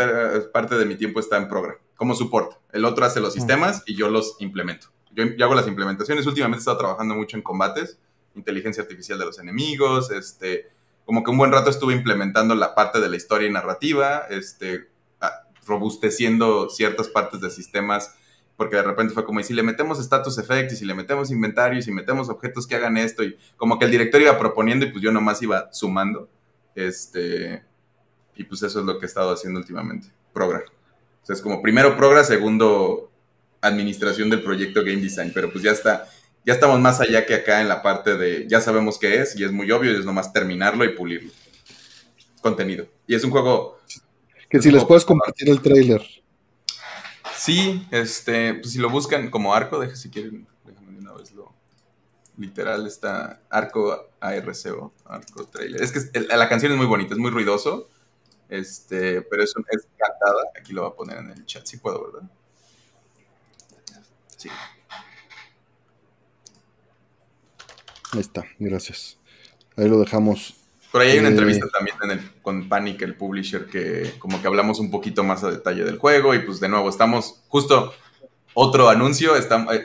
parte 0.52 0.76
de 0.76 0.86
mi 0.86 0.96
tiempo 0.96 1.20
está 1.20 1.38
en 1.38 1.48
Program, 1.48 1.78
como 1.96 2.16
support. 2.16 2.54
El 2.74 2.84
otro 2.86 3.06
hace 3.06 3.20
los 3.20 3.34
sistemas 3.34 3.84
y 3.86 3.96
yo 3.96 4.10
los 4.10 4.38
implemento. 4.40 4.88
Yo, 5.12 5.24
yo 5.26 5.46
hago 5.46 5.54
las 5.54 5.68
implementaciones. 5.68 6.26
Últimamente 6.26 6.62
he 6.62 6.64
estado 6.64 6.80
trabajando 6.80 7.14
mucho 7.14 7.38
en 7.38 7.44
combates, 7.44 8.00
inteligencia 8.36 8.82
artificial 8.82 9.20
de 9.20 9.26
los 9.26 9.38
enemigos, 9.38 10.10
este, 10.12 10.70
como 11.10 11.24
que 11.24 11.32
un 11.32 11.40
buen 11.40 11.52
rato 11.52 11.72
estuve 11.72 11.96
implementando 11.96 12.54
la 12.54 12.76
parte 12.76 13.00
de 13.00 13.10
la 13.10 13.16
historia 13.16 13.48
y 13.48 13.52
narrativa, 13.52 14.28
este, 14.30 14.92
robusteciendo 15.66 16.70
ciertas 16.70 17.08
partes 17.08 17.42
de 17.42 17.50
sistemas, 17.50 18.14
porque 18.56 18.76
de 18.76 18.84
repente 18.84 19.16
fue 19.16 19.26
como, 19.26 19.40
y 19.40 19.44
si 19.44 19.56
le 19.56 19.64
metemos 19.64 20.00
status 20.00 20.38
effects, 20.38 20.74
y 20.74 20.76
si 20.76 20.86
le 20.86 20.94
metemos 20.94 21.32
inventarios, 21.32 21.88
y 21.88 21.92
metemos 21.92 22.30
objetos 22.30 22.68
que 22.68 22.76
hagan 22.76 22.96
esto, 22.96 23.24
y 23.24 23.36
como 23.58 23.80
que 23.80 23.86
el 23.86 23.92
director 23.92 24.22
iba 24.22 24.38
proponiendo 24.38 24.86
y 24.86 24.92
pues 24.92 25.04
yo 25.04 25.12
nomás 25.12 25.42
iba 25.42 25.74
sumando, 25.74 26.30
este, 26.76 27.64
y 28.36 28.44
pues 28.44 28.62
eso 28.62 28.82
es 28.82 28.86
lo 28.86 29.00
que 29.00 29.08
he 29.08 29.08
estado 29.08 29.34
haciendo 29.34 29.60
últimamente, 29.60 30.10
Progra. 30.32 30.64
O 31.24 31.26
sea, 31.26 31.34
es 31.34 31.42
como 31.42 31.60
primero 31.64 31.98
Progra, 31.98 32.24
segundo 32.24 33.12
administración 33.62 34.30
del 34.30 34.44
proyecto 34.44 34.82
Game 34.82 35.02
Design, 35.02 35.32
pero 35.34 35.52
pues 35.52 35.64
ya 35.64 35.72
está, 35.72 36.08
ya 36.50 36.56
estamos 36.56 36.80
más 36.80 37.00
allá 37.00 37.28
que 37.28 37.36
acá 37.36 37.62
en 37.62 37.68
la 37.68 37.84
parte 37.84 38.18
de, 38.18 38.48
ya 38.48 38.60
sabemos 38.60 38.98
qué 38.98 39.22
es, 39.22 39.36
y 39.36 39.44
es 39.44 39.52
muy 39.52 39.70
obvio, 39.70 39.92
y 39.94 40.00
es 40.00 40.04
nomás 40.04 40.34
terminarlo 40.34 40.84
y 40.84 40.96
pulirlo. 40.96 41.32
Contenido. 42.42 42.88
Y 43.06 43.14
es 43.14 43.24
un 43.24 43.30
juego 43.30 43.78
que 44.50 44.60
si 44.60 44.72
les 44.72 44.84
puedes 44.84 45.06
compartir 45.06 45.48
el 45.48 45.62
trailer. 45.62 46.02
Sí, 47.36 47.88
este, 47.92 48.56
pues 48.56 48.72
si 48.72 48.80
lo 48.80 48.90
buscan 48.90 49.30
como 49.30 49.54
arco, 49.54 49.78
deje 49.78 49.96
si 49.96 50.10
quieren, 50.10 50.48
déjame 50.66 50.98
una 50.98 51.14
vez 51.14 51.34
lo. 51.34 51.54
Literal 52.36 52.88
está 52.88 53.42
arco 53.52 54.10
ARCO, 54.20 54.94
arco 55.06 55.46
trailer. 55.46 55.84
Es 55.84 55.92
que 55.92 56.20
la 56.20 56.50
canción 56.50 56.72
es 56.72 56.80
muy 56.80 56.88
bonita, 56.88 57.14
es 57.14 57.20
muy 57.20 57.30
ruidoso. 57.30 57.90
Este, 58.50 59.22
pero 59.22 59.44
es, 59.44 59.54
es 59.70 59.88
cantada. 59.96 60.42
Aquí 60.60 60.74
lo 60.74 60.82
voy 60.82 60.92
a 60.94 60.96
poner 60.96 61.18
en 61.20 61.30
el 61.30 61.46
chat, 61.46 61.64
si 61.68 61.78
puedo, 61.78 62.12
¿verdad? 62.12 62.28
Sí. 64.36 64.50
Ahí 68.14 68.20
está, 68.20 68.46
gracias. 68.60 69.18
Ahí 69.76 69.88
lo 69.88 70.00
dejamos 70.00 70.56
por 70.92 71.02
ahí 71.02 71.12
hay 71.12 71.20
una 71.20 71.28
eh, 71.28 71.32
entrevista 71.32 71.68
también 71.70 72.32
con 72.42 72.68
Panic, 72.68 73.02
el 73.04 73.16
publisher, 73.16 73.66
que 73.66 74.14
como 74.18 74.42
que 74.42 74.48
hablamos 74.48 74.80
un 74.80 74.90
poquito 74.90 75.24
más 75.24 75.44
a 75.44 75.52
detalle 75.52 75.84
del 75.84 75.98
juego 75.98 76.34
y 76.34 76.40
pues 76.40 76.60
de 76.60 76.68
nuevo 76.68 76.90
estamos 76.90 77.42
justo 77.48 77.94
otro 78.56 78.90
anuncio, 78.90 79.34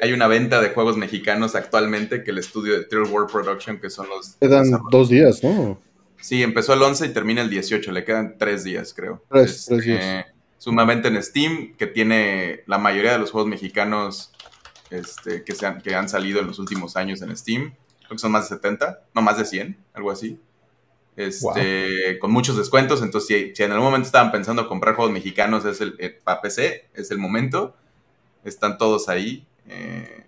hay 0.03 0.13
una 0.13 0.27
venta 0.27 0.61
de 0.61 0.71
juegos 0.71 0.97
mexicanos 0.97 1.55
actualmente 1.55 2.25
que 2.25 2.31
el 2.31 2.39
estudio 2.39 2.73
de 2.73 2.85
Thrill 2.85 3.05
World 3.05 3.31
Production, 3.31 3.79
que 3.79 3.91
son 3.91 4.09
los... 4.09 4.37
Quedan 4.41 4.71
dos 4.91 5.11
días, 5.11 5.45
¿no? 5.45 5.79
Sí, 6.21 6.43
empezó 6.43 6.73
el 6.73 6.83
11 6.83 7.07
y 7.07 7.09
termina 7.11 7.43
el 7.43 7.51
18, 7.51 7.93
le 7.93 8.05
quedan 8.05 8.37
tres 8.39 8.65
días, 8.65 8.95
creo. 8.95 9.23
Tres, 9.31 9.67
tres 9.69 9.85
días. 9.85 10.03
Este, 10.03 10.33
sumamente 10.57 11.09
en 11.09 11.23
Steam, 11.23 11.77
que 11.77 11.87
tiene 11.87 12.63
la 12.67 12.79
mayoría 12.79 13.13
de 13.13 13.19
los 13.19 13.31
juegos 13.31 13.51
mexicanos 13.51 14.33
este, 14.91 15.45
que, 15.45 15.55
se 15.55 15.67
han, 15.67 15.83
que 15.83 15.95
han 15.95 16.09
salido 16.09 16.41
en 16.41 16.47
los 16.47 16.59
últimos 16.59 16.97
años 16.97 17.21
en 17.21 17.37
Steam. 17.37 17.75
Creo 18.15 18.17
que 18.17 18.21
son 18.21 18.33
más 18.33 18.49
de 18.49 18.57
70, 18.57 19.05
no 19.15 19.23
más 19.23 19.39
de 19.39 19.45
100, 19.45 19.77
algo 19.93 20.11
así 20.11 20.39
este, 21.17 22.19
con 22.19 22.31
muchos 22.31 22.57
descuentos. 22.57 23.03
Entonces, 23.03 23.53
si, 23.55 23.63
en 23.63 23.73
algún 23.73 23.87
momento 23.87 24.07
estaban 24.07 24.33
pensando 24.33 24.69
comprar 24.69 24.95
juegos 24.95 25.13
mexicanos, 25.13 25.65
es 25.65 25.81
el, 25.81 25.97
eh, 25.99 26.11
para 26.23 26.41
PC, 26.41 26.89
es 26.95 27.11
el 27.11 27.19
momento. 27.19 27.77
Están 28.45 28.79
todos 28.79 29.09
ahí. 29.09 29.47
Eh, 29.69 30.27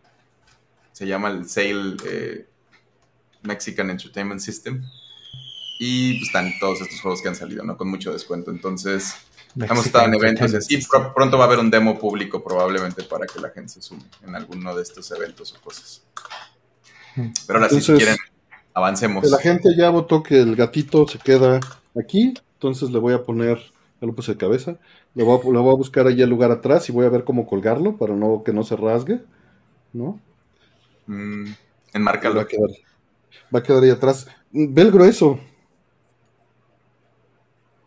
se 0.93 1.07
llama 1.07 1.29
el 1.29 1.49
Sale 1.49 1.97
eh, 2.05 2.47
Mexican 3.43 3.91
Entertainment 3.91 4.41
System. 4.41 4.83
Y 5.79 6.19
pues, 6.19 6.29
están 6.29 6.53
todos 6.59 6.81
estos 6.81 7.01
juegos 7.01 7.21
que 7.21 7.29
han 7.29 7.37
salido, 7.37 7.63
¿no? 7.65 7.77
Con 7.77 7.89
mucho 7.89 8.13
descuento. 8.13 8.51
Entonces, 8.51 9.15
hemos 9.57 9.87
estado 9.87 10.07
en 10.07 10.15
eventos 10.15 10.71
y 10.71 10.79
pronto 11.15 11.37
va 11.37 11.45
a 11.45 11.47
haber 11.47 11.59
un 11.59 11.71
demo 11.71 11.99
público 11.99 12.43
probablemente 12.43 13.03
para 13.03 13.27
que 13.27 13.41
la 13.41 13.51
gente 13.51 13.75
se 13.75 13.83
sume 13.83 14.05
en 14.27 14.35
alguno 14.35 14.75
de 14.75 14.83
estos 14.83 15.11
eventos 15.11 15.53
o 15.53 15.61
cosas. 15.61 16.03
Pero 17.47 17.59
ahora, 17.59 17.69
si 17.69 17.93
quieren 17.93 18.17
Avancemos. 18.77 19.31
La 19.31 19.39
gente 19.39 19.75
ya 19.75 19.89
votó 19.89 20.23
que 20.23 20.39
el 20.39 20.55
gatito 20.55 21.09
se 21.09 21.19
queda 21.19 21.61
aquí, 21.99 22.35
entonces 22.57 22.91
le 22.91 22.99
voy 22.99 23.15
a 23.15 23.23
poner, 23.23 23.57
ya 24.03 24.07
lo 24.07 24.15
puse 24.15 24.33
de 24.33 24.37
cabeza, 24.37 24.77
le 25.15 25.25
voy 25.25 25.41
a, 25.41 25.43
voy 25.43 25.73
a 25.73 25.77
buscar 25.77 26.07
allí 26.07 26.21
el 26.21 26.29
lugar 26.29 26.51
atrás 26.51 26.87
y 26.91 26.93
voy 26.93 27.07
a 27.07 27.09
ver 27.09 27.25
cómo 27.25 27.47
colgarlo 27.47 27.97
para 27.97 28.15
no 28.15 28.43
que 28.45 28.53
no 28.53 28.65
se 28.65 28.77
rasgue, 28.77 29.23
¿no? 29.95 30.21
Mm, 31.07 31.53
enmárcalo. 31.95 32.35
Va 32.35 32.43
a, 32.43 32.47
quedar, 32.47 32.69
va 33.55 33.59
a 33.61 33.63
quedar 33.63 33.83
ahí 33.83 33.89
atrás. 33.89 34.27
Ve 34.53 34.83
el 34.83 34.93
grueso. 34.93 35.41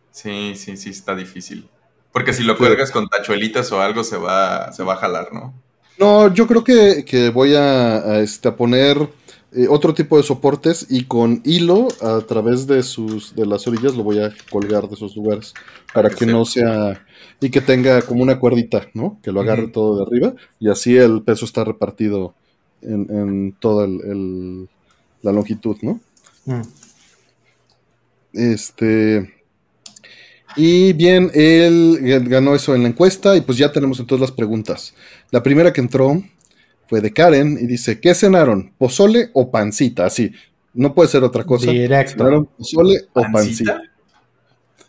Sí, 0.09 0.55
sí, 0.55 0.75
sí, 0.75 0.89
está 0.89 1.13
difícil. 1.13 1.69
Porque 2.11 2.33
si 2.33 2.41
lo 2.41 2.57
cuelgas 2.57 2.89
con 2.89 3.07
tachuelitas 3.07 3.71
o 3.71 3.79
algo 3.79 4.03
se 4.03 4.17
va, 4.17 4.73
se 4.73 4.81
va 4.81 4.93
a 4.93 4.97
jalar, 4.97 5.31
¿no? 5.33 5.53
No, 5.99 6.33
yo 6.33 6.47
creo 6.47 6.63
que, 6.63 7.29
voy 7.33 7.55
a, 7.55 8.21
este, 8.21 8.47
a 8.47 8.55
poner 8.55 9.09
eh, 9.51 9.67
otro 9.69 9.93
tipo 9.93 10.15
de 10.15 10.23
soportes 10.23 10.85
y 10.89 11.03
con 11.03 11.41
hilo 11.43 11.89
a 12.01 12.21
través 12.21 12.67
de 12.67 12.83
sus 12.83 13.35
de 13.35 13.45
las 13.45 13.67
orillas 13.67 13.95
lo 13.95 14.03
voy 14.03 14.19
a 14.19 14.31
colgar 14.49 14.87
de 14.87 14.95
esos 14.95 15.15
lugares 15.15 15.53
para 15.93 16.09
que 16.09 16.25
no 16.25 16.45
sea 16.45 17.03
y 17.41 17.49
que 17.49 17.59
tenga 17.59 18.01
como 18.03 18.23
una 18.23 18.39
cuerdita, 18.39 18.87
¿no? 18.93 19.19
Que 19.21 19.33
lo 19.33 19.41
agarre 19.41 19.67
todo 19.67 19.97
de 19.97 20.03
arriba 20.03 20.33
y 20.59 20.69
así 20.69 20.95
el 20.95 21.21
peso 21.23 21.43
está 21.43 21.65
repartido 21.65 22.33
en, 22.81 23.53
toda 23.59 23.85
la 23.87 25.31
longitud, 25.33 25.77
¿no? 25.81 25.99
Mm. 26.45 26.61
Este 28.31 29.38
y 30.55 30.93
bien, 30.93 31.31
él 31.33 31.99
ganó 32.27 32.55
eso 32.55 32.75
en 32.75 32.83
la 32.83 32.89
encuesta 32.89 33.35
y 33.35 33.41
pues 33.41 33.57
ya 33.57 33.71
tenemos 33.71 33.99
entonces 33.99 34.21
las 34.21 34.31
preguntas. 34.31 34.93
La 35.31 35.43
primera 35.43 35.71
que 35.71 35.81
entró 35.81 36.21
fue 36.87 37.01
de 37.01 37.13
Karen 37.13 37.57
y 37.61 37.67
dice, 37.67 37.99
¿qué 37.99 38.13
cenaron? 38.15 38.73
¿Pozole 38.77 39.29
o 39.33 39.51
pancita? 39.51 40.05
Así, 40.05 40.31
no 40.73 40.93
puede 40.93 41.09
ser 41.09 41.23
otra 41.23 41.43
cosa. 41.43 41.71
Directo. 41.71 42.17
¿Cenaron 42.17 42.45
pozole 42.45 43.01
o 43.13 43.21
pancita? 43.31 43.81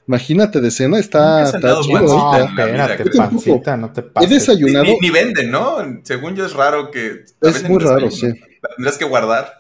Imagínate 0.07 0.61
de 0.61 0.71
cena, 0.71 0.99
está, 0.99 1.45
está 1.45 1.81
chido. 1.83 2.01
No, 2.01 2.37
espérate, 2.37 3.11
pancita, 3.17 3.77
no 3.77 3.93
te 3.93 4.03
pases. 4.03 4.29
He 4.29 4.35
desayunado. 4.35 4.87
Ni, 5.01 5.11
venden, 5.11 5.51
¿no? 5.51 5.77
Según 6.03 6.35
yo 6.35 6.47
es 6.47 6.53
raro 6.53 6.91
que. 6.91 7.27
Es 7.41 7.69
muy 7.69 7.79
raro, 7.79 8.11
sí. 8.11 8.27
tendrás 8.77 8.99
que 8.99 9.05
guardar. 9.05 9.60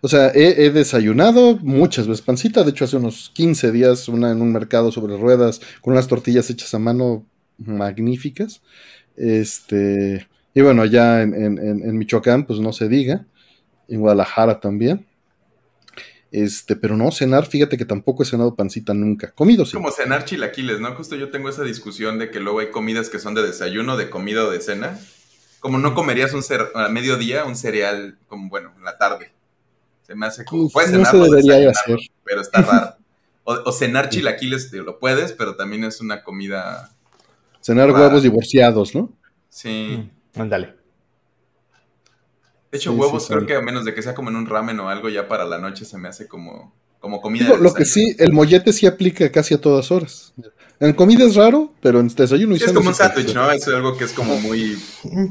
O 0.00 0.08
sea, 0.08 0.28
he, 0.28 0.64
he, 0.64 0.70
desayunado 0.70 1.56
muchas 1.56 2.06
veces 2.06 2.22
pancita. 2.24 2.64
De 2.64 2.70
hecho, 2.70 2.84
hace 2.84 2.96
unos 2.96 3.30
15 3.34 3.72
días, 3.72 4.08
una 4.08 4.30
en 4.30 4.42
un 4.42 4.52
mercado 4.52 4.92
sobre 4.92 5.16
ruedas, 5.16 5.60
con 5.80 5.94
unas 5.94 6.08
tortillas 6.08 6.50
hechas 6.50 6.74
a 6.74 6.78
mano 6.78 7.24
magníficas. 7.58 8.62
Este. 9.16 10.26
Y 10.54 10.60
bueno, 10.60 10.82
allá 10.82 11.22
en, 11.22 11.98
Michoacán, 11.98 12.46
pues 12.46 12.60
no 12.60 12.72
se 12.72 12.88
diga. 12.88 13.26
En 13.88 14.00
Guadalajara 14.00 14.60
también. 14.60 15.06
Este, 16.30 16.74
pero 16.74 16.96
no, 16.96 17.12
cenar, 17.12 17.46
fíjate 17.46 17.76
que 17.76 17.84
tampoco 17.84 18.22
he 18.22 18.26
cenado 18.26 18.56
pancita 18.56 18.92
nunca. 18.92 19.30
Comido 19.32 19.64
sí. 19.64 19.74
Como 19.74 19.90
cenar 19.92 20.24
chilaquiles, 20.24 20.80
¿no? 20.80 20.92
Justo 20.94 21.14
yo 21.16 21.30
tengo 21.30 21.48
esa 21.48 21.62
discusión 21.62 22.18
de 22.18 22.30
que 22.30 22.40
luego 22.40 22.58
hay 22.58 22.70
comidas 22.70 23.08
que 23.08 23.20
son 23.20 23.34
de 23.34 23.42
desayuno, 23.42 23.96
de 23.96 24.10
comida 24.10 24.44
o 24.44 24.50
de 24.50 24.60
cena. 24.60 24.98
Como 25.60 25.78
no 25.78 25.94
comerías 25.94 26.32
un 26.34 26.42
a 26.74 26.88
mediodía 26.88 27.44
un 27.44 27.56
cereal, 27.56 28.18
como 28.26 28.48
bueno, 28.48 28.72
en 28.76 28.84
la 28.84 28.98
tarde. 28.98 29.33
Se 30.06 30.14
me 30.14 30.26
hace 30.26 30.44
como. 30.44 30.68
Puedes 30.70 30.92
no 30.92 31.24
debería 31.24 31.70
hacer. 31.70 31.98
pero 32.24 32.40
está 32.40 32.62
raro. 32.62 32.96
O, 33.46 33.72
cenar 33.72 34.08
chilaquiles, 34.08 34.72
lo 34.72 34.98
puedes, 34.98 35.32
pero 35.32 35.54
también 35.54 35.84
es 35.84 36.00
una 36.00 36.22
comida. 36.22 36.90
Cenar 37.60 37.90
huevos 37.90 38.22
divorciados, 38.22 38.94
¿no? 38.94 39.12
Sí. 39.50 39.98
Mm. 40.34 40.40
Ándale. 40.40 40.74
De 42.72 42.78
hecho, 42.78 42.92
huevos 42.92 43.28
creo 43.28 43.46
que 43.46 43.54
a 43.54 43.60
menos 43.60 43.84
de 43.84 43.94
que 43.94 44.02
sea 44.02 44.14
como 44.14 44.30
en 44.30 44.36
un 44.36 44.46
ramen 44.46 44.80
o 44.80 44.88
algo, 44.88 45.10
ya 45.10 45.28
para 45.28 45.44
la 45.44 45.58
noche 45.58 45.84
se 45.84 45.98
me 45.98 46.08
hace 46.08 46.26
como, 46.26 46.74
como 47.00 47.20
comida. 47.20 47.56
lo 47.56 47.74
que 47.74 47.84
sí, 47.84 48.16
el 48.18 48.32
mollete 48.32 48.72
sí 48.72 48.86
aplica 48.86 49.30
casi 49.30 49.54
a 49.54 49.60
todas 49.60 49.90
horas. 49.90 50.32
En 50.80 50.94
comida 50.94 51.24
es 51.24 51.34
raro, 51.36 51.72
pero 51.80 52.00
en 52.00 52.08
desayuno 52.08 52.54
y 52.54 52.56
Es 52.56 52.72
como 52.72 52.88
un 52.88 52.94
sándwich, 52.94 53.34
¿no? 53.34 53.50
Es 53.50 53.68
algo 53.68 53.96
que 53.96 54.04
es 54.04 54.12
como 54.12 54.40
muy... 54.40 54.76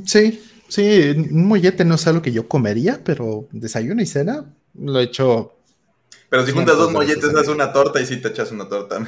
Sí, 0.06 0.42
sí, 0.68 1.16
un 1.18 1.48
mollete 1.48 1.84
no 1.84 1.96
es 1.96 2.08
algo 2.08 2.22
que 2.22 2.32
yo 2.32 2.48
comería, 2.48 3.02
pero 3.04 3.48
desayuno 3.52 4.02
y 4.02 4.06
cena 4.06 4.46
lo 4.76 5.00
he 5.00 5.04
hecho... 5.04 5.54
Pero 6.30 6.46
si 6.46 6.52
juntas 6.52 6.78
dos 6.78 6.92
molletes, 6.92 7.26
haces 7.36 7.48
una 7.48 7.72
torta 7.72 8.02
y 8.02 8.08
si 8.08 8.18
te 8.18 8.30
echas 8.30 8.52
una 8.52 8.68
torta. 8.68 8.98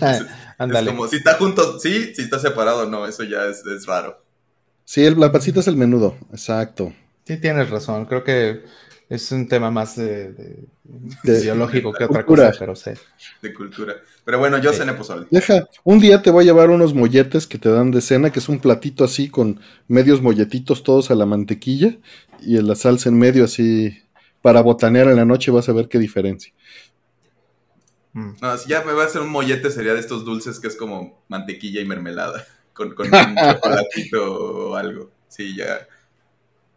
ándale. 0.58 0.90
Es 0.90 0.96
como, 0.96 1.08
si 1.08 1.16
está 1.16 1.34
juntos, 1.34 1.82
sí, 1.82 2.14
si 2.14 2.22
está 2.22 2.38
separado, 2.38 2.88
no, 2.88 3.06
eso 3.06 3.22
ya 3.24 3.44
es, 3.46 3.64
es 3.66 3.86
raro. 3.86 4.22
Sí, 4.84 5.04
el, 5.04 5.18
la 5.20 5.30
pancita 5.30 5.60
es 5.60 5.66
el 5.68 5.76
menudo, 5.76 6.16
exacto. 6.32 6.94
Sí, 7.26 7.36
tienes 7.38 7.68
razón. 7.68 8.06
Creo 8.06 8.24
que 8.24 8.62
Es 9.10 9.32
un 9.32 9.48
tema 9.48 9.70
más 9.70 9.96
de, 9.96 10.32
de- 10.32 10.64
De- 11.22 11.38
ideológico 11.40 11.92
que 11.94 12.04
otra 12.04 12.24
cultura. 12.26 12.48
cosa, 12.48 12.58
pero 12.58 12.76
sí. 12.76 12.90
De 13.42 13.54
cultura. 13.54 13.94
Pero 14.24 14.38
bueno, 14.38 14.58
yo 14.58 14.70
Sí. 14.72 14.78
cené 14.80 14.92
pozole. 14.94 15.26
Deja, 15.30 15.66
un 15.84 15.98
día 15.98 16.20
te 16.22 16.30
voy 16.30 16.44
a 16.44 16.46
llevar 16.46 16.68
unos 16.70 16.92
molletes 16.94 17.46
que 17.46 17.56
te 17.58 17.70
dan 17.70 17.90
de 17.90 18.02
cena, 18.02 18.30
que 18.30 18.38
es 18.38 18.48
un 18.50 18.58
platito 18.58 19.04
así 19.04 19.28
con 19.30 19.60
medios 19.86 20.20
molletitos 20.20 20.82
todos 20.82 21.10
a 21.10 21.14
la 21.14 21.24
mantequilla 21.24 21.96
y 22.40 22.58
la 22.60 22.74
salsa 22.74 23.08
en 23.08 23.18
medio 23.18 23.44
así 23.44 23.98
para 24.42 24.60
botanear 24.60 25.08
en 25.08 25.16
la 25.16 25.24
noche, 25.24 25.50
vas 25.50 25.68
a 25.68 25.72
ver 25.72 25.88
qué 25.88 25.98
diferencia. 25.98 26.52
Mm. 28.12 28.32
No, 28.40 28.58
si 28.58 28.68
ya 28.68 28.82
me 28.82 28.92
va 28.92 29.04
a 29.04 29.06
hacer 29.06 29.22
un 29.22 29.30
mollete, 29.30 29.70
sería 29.70 29.94
de 29.94 30.00
estos 30.00 30.24
dulces 30.24 30.58
que 30.60 30.68
es 30.68 30.76
como 30.76 31.22
mantequilla 31.28 31.80
y 31.80 31.84
mermelada. 31.86 32.46
Con, 32.78 32.94
con 32.94 33.06
un 33.12 33.12
chocolatito 33.54 34.68
o 34.70 34.76
algo. 34.76 35.10
Sí, 35.26 35.56
ya. 35.56 35.80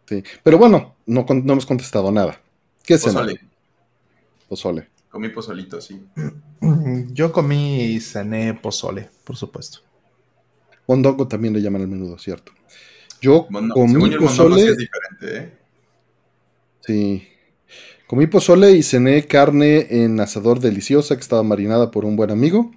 Sí. 0.04 0.24
Pero 0.42 0.58
bueno, 0.58 0.96
no, 1.06 1.24
no 1.28 1.52
hemos 1.52 1.64
contestado 1.64 2.10
nada. 2.10 2.40
¿Qué 2.82 2.98
cena? 2.98 3.20
Pozole. 3.20 3.40
Pozole. 4.48 4.88
Comí 5.08 5.28
pozolito, 5.28 5.80
sí. 5.80 6.04
Yo 7.12 7.30
comí 7.30 7.84
y 7.84 8.00
cené 8.00 8.54
pozole, 8.54 9.10
por 9.22 9.36
supuesto. 9.36 9.78
Mondongo 10.88 11.28
también 11.28 11.54
le 11.54 11.62
llaman 11.62 11.82
al 11.82 11.88
menudo, 11.88 12.18
¿cierto? 12.18 12.50
Yo 13.20 13.46
comí 13.46 13.68
según 13.68 14.10
yo, 14.10 14.16
el 14.16 14.20
mondongo 14.20 14.28
sí 14.28 14.38
pozole. 14.38 14.62
es 14.62 14.76
diferente, 14.76 15.36
¿eh? 15.36 15.58
Sí. 16.80 17.28
Comí 18.12 18.26
pozole 18.26 18.72
y 18.72 18.82
cené 18.82 19.24
carne 19.26 19.86
en 19.88 20.20
asador 20.20 20.60
deliciosa 20.60 21.14
que 21.16 21.22
estaba 21.22 21.42
marinada 21.42 21.90
por 21.90 22.04
un 22.04 22.14
buen 22.14 22.30
amigo. 22.30 22.70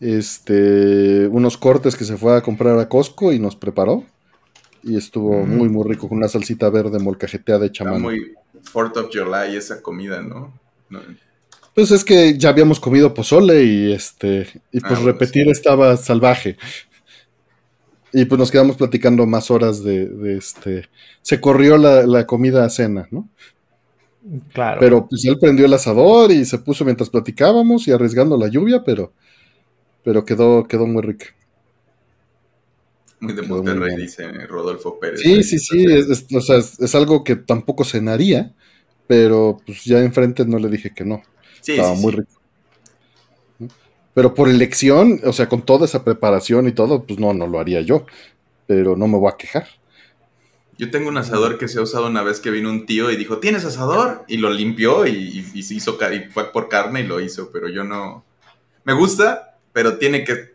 Este, 0.00 1.26
unos 1.26 1.58
cortes 1.58 1.96
que 1.96 2.06
se 2.06 2.16
fue 2.16 2.34
a 2.34 2.40
comprar 2.40 2.78
a 2.78 2.88
Costco 2.88 3.30
y 3.30 3.38
nos 3.38 3.56
preparó. 3.56 4.06
Y 4.82 4.96
estuvo 4.96 5.44
Mm. 5.44 5.54
muy, 5.54 5.68
muy 5.68 5.86
rico 5.86 6.08
con 6.08 6.16
una 6.16 6.28
salsita 6.28 6.70
verde 6.70 6.98
molcajeteada 6.98 7.66
Está 7.66 7.84
mano. 7.84 7.98
muy 7.98 8.32
4th 8.72 8.96
of 8.96 9.10
July 9.12 9.54
esa 9.54 9.82
comida, 9.82 10.22
¿no? 10.22 10.58
No, 10.88 11.00
Pues 11.74 11.90
es 11.90 12.02
que 12.02 12.38
ya 12.38 12.48
habíamos 12.48 12.80
comido 12.80 13.12
pozole 13.12 13.62
y 13.62 13.92
este, 13.92 14.48
y 14.72 14.80
pues 14.80 14.92
Ah, 14.92 14.94
bueno, 14.94 15.06
repetir 15.12 15.44
sí. 15.44 15.50
estaba 15.50 15.94
salvaje. 15.98 16.56
Y 18.14 18.24
pues 18.24 18.38
nos 18.38 18.50
quedamos 18.50 18.76
platicando 18.78 19.26
más 19.26 19.50
horas 19.50 19.84
de, 19.84 20.06
de 20.06 20.38
este. 20.38 20.88
Se 21.20 21.38
corrió 21.38 21.76
la, 21.76 22.06
la 22.06 22.26
comida 22.26 22.64
a 22.64 22.70
cena, 22.70 23.08
¿no? 23.10 23.28
Claro. 24.52 24.80
Pero 24.80 25.06
pues 25.08 25.24
él 25.26 25.38
prendió 25.38 25.66
el 25.66 25.74
asador 25.74 26.30
y 26.32 26.44
se 26.44 26.58
puso 26.58 26.84
mientras 26.84 27.10
platicábamos 27.10 27.86
y 27.86 27.92
arriesgando 27.92 28.36
la 28.36 28.48
lluvia, 28.48 28.82
pero, 28.84 29.12
pero 30.04 30.24
quedó, 30.24 30.66
quedó 30.68 30.86
muy 30.86 31.02
rica. 31.02 31.26
muy 33.20 33.34
de 33.34 33.42
Quedó 33.42 33.62
Monterrey, 33.62 33.96
dice 33.96 34.30
Rodolfo 34.46 34.98
Pérez. 34.98 35.20
Sí, 35.20 35.42
sí, 35.42 35.58
sí, 35.58 35.84
es, 35.84 36.08
es- 36.08 36.26
o 36.34 36.40
sea, 36.40 36.56
es, 36.58 36.80
es 36.80 36.94
algo 36.94 37.22
que 37.24 37.36
tampoco 37.36 37.84
cenaría, 37.84 38.54
pero 39.06 39.58
pues 39.66 39.84
ya 39.84 40.00
enfrente 40.00 40.44
no 40.46 40.58
le 40.58 40.68
dije 40.68 40.92
que 40.94 41.04
no. 41.04 41.22
Sí, 41.60 41.72
Estaba 41.72 41.94
sí, 41.94 41.96
muy 41.96 42.12
sí. 42.12 42.16
rico. 42.16 42.40
Pero 44.14 44.34
por 44.34 44.48
elección, 44.48 45.20
o 45.24 45.32
sea, 45.32 45.48
con 45.48 45.62
toda 45.64 45.84
esa 45.86 46.04
preparación 46.04 46.66
y 46.68 46.72
todo, 46.72 47.04
pues 47.06 47.18
no, 47.18 47.32
no 47.32 47.46
lo 47.46 47.60
haría 47.60 47.80
yo. 47.80 48.06
Pero 48.66 48.96
no 48.96 49.08
me 49.08 49.18
voy 49.18 49.30
a 49.32 49.36
quejar. 49.38 49.66
Yo 50.80 50.90
tengo 50.90 51.10
un 51.10 51.18
asador 51.18 51.58
que 51.58 51.68
se 51.68 51.78
ha 51.78 51.82
usado 51.82 52.06
una 52.06 52.22
vez 52.22 52.40
que 52.40 52.50
vino 52.50 52.70
un 52.70 52.86
tío 52.86 53.10
y 53.10 53.16
dijo, 53.16 53.36
¿tienes 53.36 53.66
asador? 53.66 54.24
Y 54.28 54.38
lo 54.38 54.48
limpió 54.48 55.06
y, 55.06 55.62
se 55.62 55.74
hizo, 55.74 55.98
fue 56.32 56.52
por 56.52 56.70
carne 56.70 57.00
y 57.02 57.06
lo 57.06 57.20
hizo, 57.20 57.50
pero 57.52 57.68
yo 57.68 57.84
no... 57.84 58.24
Me 58.84 58.94
gusta, 58.94 59.58
pero 59.74 59.98
tiene 59.98 60.24
que... 60.24 60.54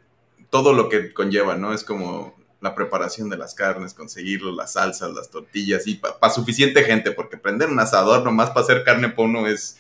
Todo 0.50 0.74
lo 0.74 0.90
que 0.90 1.14
conlleva, 1.14 1.58
¿no? 1.58 1.76
Es 1.76 1.84
como 1.84 2.36
la 2.60 2.74
preparación 2.74 3.30
de 3.30 3.38
las 3.38 3.54
carnes, 3.54 3.94
conseguirlo, 3.94 4.52
las 4.52 4.74
salsas, 4.74 5.14
las 5.14 5.30
tortillas, 5.30 5.86
y 5.86 5.94
para 5.94 6.34
suficiente 6.34 6.84
gente, 6.84 7.12
porque 7.12 7.38
prender 7.38 7.70
un 7.70 7.80
asador 7.80 8.24
nomás 8.24 8.50
para 8.50 8.62
hacer 8.62 8.84
carne 8.84 9.10
para 9.10 9.28
uno 9.28 9.46
es, 9.46 9.78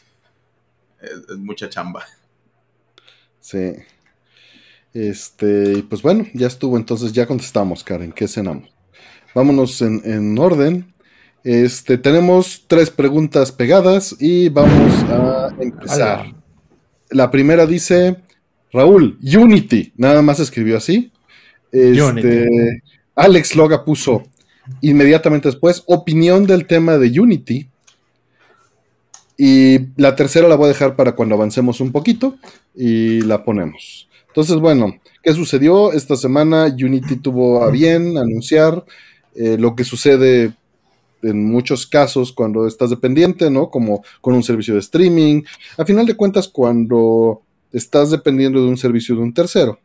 es, 1.01 1.27
es 1.27 1.37
mucha 1.37 1.69
chamba. 1.69 2.05
Sí. 3.39 3.73
Este, 4.93 5.83
pues 5.89 6.03
bueno, 6.03 6.27
ya 6.35 6.45
estuvo. 6.45 6.77
Entonces 6.77 7.13
ya 7.13 7.25
contestamos, 7.25 7.83
Karen. 7.83 8.11
¿Qué 8.11 8.27
cenamos? 8.27 8.74
Vámonos 9.35 9.81
en, 9.81 10.01
en 10.05 10.39
orden. 10.39 10.93
Este, 11.43 11.97
tenemos 11.97 12.63
tres 12.67 12.89
preguntas 12.89 13.51
pegadas 13.51 14.15
y 14.17 14.47
vamos 14.47 15.03
a 15.09 15.49
empezar. 15.59 16.21
Ala. 16.21 16.35
La 17.09 17.29
primera 17.29 17.67
dice, 17.67 18.15
Raúl, 18.71 19.19
Unity, 19.21 19.91
nada 19.97 20.21
más 20.21 20.39
escribió 20.39 20.77
así. 20.77 21.11
Este, 21.69 22.01
Unity. 22.01 22.81
Alex 23.13 23.57
Loga 23.57 23.83
puso 23.83 24.23
inmediatamente 24.81 25.49
después, 25.49 25.83
opinión 25.85 26.47
del 26.47 26.65
tema 26.65 26.97
de 26.97 27.19
Unity. 27.19 27.69
Y 29.37 29.79
la 29.97 30.15
tercera 30.15 30.47
la 30.47 30.55
voy 30.55 30.65
a 30.65 30.69
dejar 30.69 30.95
para 30.95 31.13
cuando 31.13 31.35
avancemos 31.35 31.81
un 31.81 31.91
poquito 31.91 32.37
y 32.73 33.19
la 33.19 33.43
ponemos. 33.43 34.07
Entonces, 34.29 34.55
bueno, 34.57 34.95
¿qué 35.21 35.33
sucedió? 35.33 35.91
Esta 35.91 36.15
semana 36.15 36.65
Unity 36.65 37.17
tuvo 37.17 37.63
a 37.63 37.69
bien 37.69 38.17
anunciar 38.17 38.85
eh, 39.35 39.57
lo 39.59 39.75
que 39.75 39.83
sucede 39.83 40.53
en 41.21 41.45
muchos 41.45 41.87
casos 41.87 42.31
cuando 42.31 42.67
estás 42.67 42.89
dependiente, 42.89 43.49
¿no? 43.49 43.69
Como 43.69 44.03
con 44.21 44.35
un 44.35 44.43
servicio 44.43 44.73
de 44.73 44.79
streaming. 44.79 45.43
A 45.77 45.85
final 45.85 46.05
de 46.05 46.15
cuentas, 46.15 46.47
cuando 46.47 47.41
estás 47.71 48.11
dependiendo 48.11 48.61
de 48.61 48.69
un 48.69 48.77
servicio 48.77 49.15
de 49.15 49.21
un 49.21 49.33
tercero, 49.33 49.79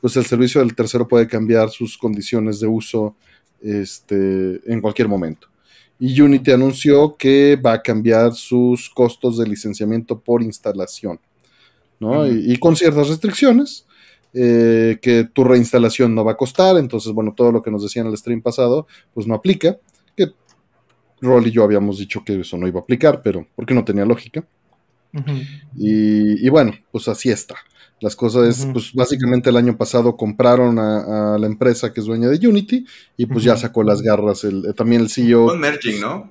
pues 0.00 0.16
el 0.16 0.26
servicio 0.26 0.60
del 0.60 0.74
tercero 0.74 1.08
puede 1.08 1.26
cambiar 1.26 1.70
sus 1.70 1.96
condiciones 1.98 2.60
de 2.60 2.66
uso 2.66 3.16
este, 3.60 4.60
en 4.72 4.80
cualquier 4.80 5.08
momento. 5.08 5.48
Y 5.98 6.20
Unity 6.20 6.52
anunció 6.52 7.16
que 7.16 7.56
va 7.56 7.72
a 7.72 7.82
cambiar 7.82 8.32
sus 8.34 8.88
costos 8.88 9.38
de 9.38 9.46
licenciamiento 9.46 10.20
por 10.20 10.42
instalación, 10.42 11.18
¿no? 11.98 12.24
Y 12.24 12.56
con 12.58 12.76
ciertas 12.76 13.08
restricciones, 13.08 13.84
eh, 14.40 14.98
que 15.02 15.24
tu 15.24 15.42
reinstalación 15.42 16.14
no 16.14 16.24
va 16.24 16.32
a 16.32 16.36
costar, 16.36 16.76
entonces, 16.76 17.12
bueno, 17.12 17.34
todo 17.36 17.50
lo 17.50 17.60
que 17.60 17.70
nos 17.72 17.82
decían 17.82 18.06
en 18.06 18.12
el 18.12 18.18
stream 18.18 18.40
pasado, 18.40 18.86
pues 19.12 19.26
no 19.26 19.34
aplica, 19.34 19.78
que 20.16 20.32
Roll 21.20 21.48
y 21.48 21.50
yo 21.50 21.64
habíamos 21.64 21.98
dicho 21.98 22.22
que 22.24 22.40
eso 22.40 22.56
no 22.56 22.68
iba 22.68 22.78
a 22.78 22.82
aplicar, 22.82 23.20
pero 23.22 23.46
porque 23.56 23.74
no 23.74 23.84
tenía 23.84 24.04
lógica. 24.04 24.44
Y, 25.76 26.46
y 26.46 26.48
bueno, 26.50 26.72
pues 26.92 27.08
así 27.08 27.30
está. 27.30 27.56
Las 28.00 28.14
cosas, 28.14 28.68
pues 28.72 28.92
básicamente 28.92 29.50
el 29.50 29.56
año 29.56 29.76
pasado 29.76 30.16
compraron 30.16 30.78
a, 30.78 31.34
a 31.34 31.38
la 31.38 31.46
empresa 31.48 31.92
que 31.92 31.98
es 31.98 32.06
dueña 32.06 32.28
de 32.28 32.46
Unity 32.46 32.86
y 33.16 33.26
pues 33.26 33.42
ya 33.42 33.56
sacó 33.56 33.82
las 33.82 34.02
garras. 34.02 34.44
El, 34.44 34.66
eh, 34.66 34.72
también 34.72 35.00
el 35.00 35.10
CEO. 35.10 35.46
Con 35.46 35.58
merging, 35.58 36.00
¿no? 36.00 36.30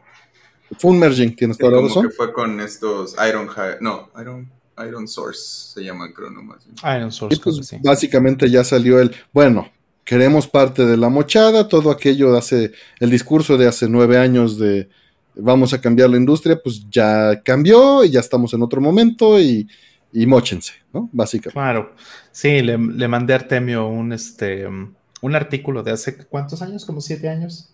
Fue 0.79 0.91
un 0.91 0.99
merging, 0.99 1.35
tienes 1.35 1.57
toda 1.57 1.73
la 1.73 1.81
razón. 1.81 2.07
que 2.07 2.13
fue 2.13 2.31
con 2.31 2.61
estos 2.61 3.15
Iron... 3.27 3.49
No, 3.81 4.09
Iron, 4.19 4.49
Iron 4.87 5.07
Source 5.07 5.73
se 5.73 5.83
llama, 5.83 6.11
creo 6.13 6.29
nomás. 6.29 6.65
Iron 6.83 7.11
Source, 7.11 7.35
Y 7.35 7.39
pues 7.39 7.75
básicamente 7.81 8.49
ya 8.49 8.63
salió 8.63 8.99
el, 8.99 9.15
bueno, 9.33 9.71
queremos 10.03 10.47
parte 10.47 10.85
de 10.85 10.97
la 10.97 11.09
mochada, 11.09 11.67
todo 11.67 11.91
aquello 11.91 12.31
de 12.31 12.37
hace, 12.37 12.71
el 12.99 13.09
discurso 13.09 13.57
de 13.57 13.67
hace 13.67 13.89
nueve 13.89 14.17
años 14.17 14.57
de 14.57 14.89
vamos 15.35 15.73
a 15.73 15.81
cambiar 15.81 16.09
la 16.09 16.17
industria, 16.17 16.59
pues 16.61 16.89
ya 16.89 17.41
cambió 17.43 18.03
y 18.03 18.11
ya 18.11 18.19
estamos 18.19 18.53
en 18.53 18.63
otro 18.63 18.81
momento 18.81 19.39
y, 19.39 19.67
y 20.11 20.25
móchense, 20.25 20.73
¿no? 20.93 21.09
Básicamente. 21.11 21.53
Claro. 21.53 21.93
Sí, 22.31 22.61
le, 22.61 22.77
le 22.77 23.07
mandé 23.07 23.33
a 23.33 23.37
Artemio 23.37 23.87
un, 23.87 24.13
este, 24.13 24.67
un 24.67 25.35
artículo 25.35 25.83
de 25.83 25.91
hace 25.91 26.17
cuántos 26.17 26.61
años, 26.61 26.85
como 26.85 27.01
siete 27.01 27.29
años. 27.29 27.73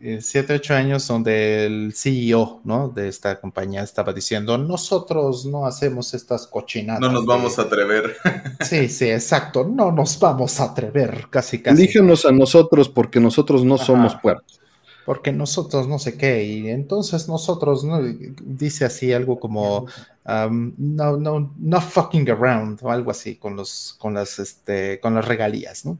Eh, 0.00 0.20
siete, 0.22 0.54
ocho 0.54 0.74
años, 0.74 1.08
donde 1.08 1.66
el 1.66 1.92
CEO 1.94 2.60
¿no? 2.64 2.88
de 2.88 3.08
esta 3.08 3.40
compañía 3.40 3.82
estaba 3.82 4.12
diciendo: 4.12 4.56
Nosotros 4.56 5.44
no 5.46 5.66
hacemos 5.66 6.14
estas 6.14 6.46
cochinadas. 6.46 7.00
No 7.00 7.10
nos 7.10 7.22
de- 7.22 7.26
vamos 7.28 7.58
a 7.58 7.62
atrever. 7.62 8.14
Sí, 8.60 8.88
sí, 8.88 9.10
exacto. 9.10 9.64
No 9.64 9.90
nos 9.92 10.18
vamos 10.18 10.60
a 10.60 10.64
atrever, 10.64 11.26
casi, 11.30 11.60
casi. 11.62 11.82
Elígenos 11.82 12.26
a 12.26 12.32
nosotros 12.32 12.88
porque 12.88 13.18
nosotros 13.20 13.64
no 13.64 13.74
Ajá. 13.76 13.84
somos 13.86 14.14
puercos. 14.16 14.60
Porque 15.04 15.32
nosotros 15.32 15.88
no 15.88 15.98
sé 15.98 16.18
qué, 16.18 16.44
y 16.44 16.68
entonces 16.68 17.28
nosotros, 17.28 17.82
¿no? 17.82 17.98
dice 18.42 18.84
así 18.84 19.10
algo 19.14 19.40
como, 19.40 19.86
um, 20.26 20.74
no, 20.76 21.16
no, 21.16 21.50
no 21.58 21.80
fucking 21.80 22.28
around, 22.30 22.80
o 22.82 22.90
algo 22.90 23.10
así, 23.10 23.36
con 23.36 23.56
los, 23.56 23.96
con 23.98 24.12
las, 24.12 24.38
este, 24.38 25.00
con 25.00 25.14
las 25.14 25.26
regalías, 25.26 25.86
¿no? 25.86 25.96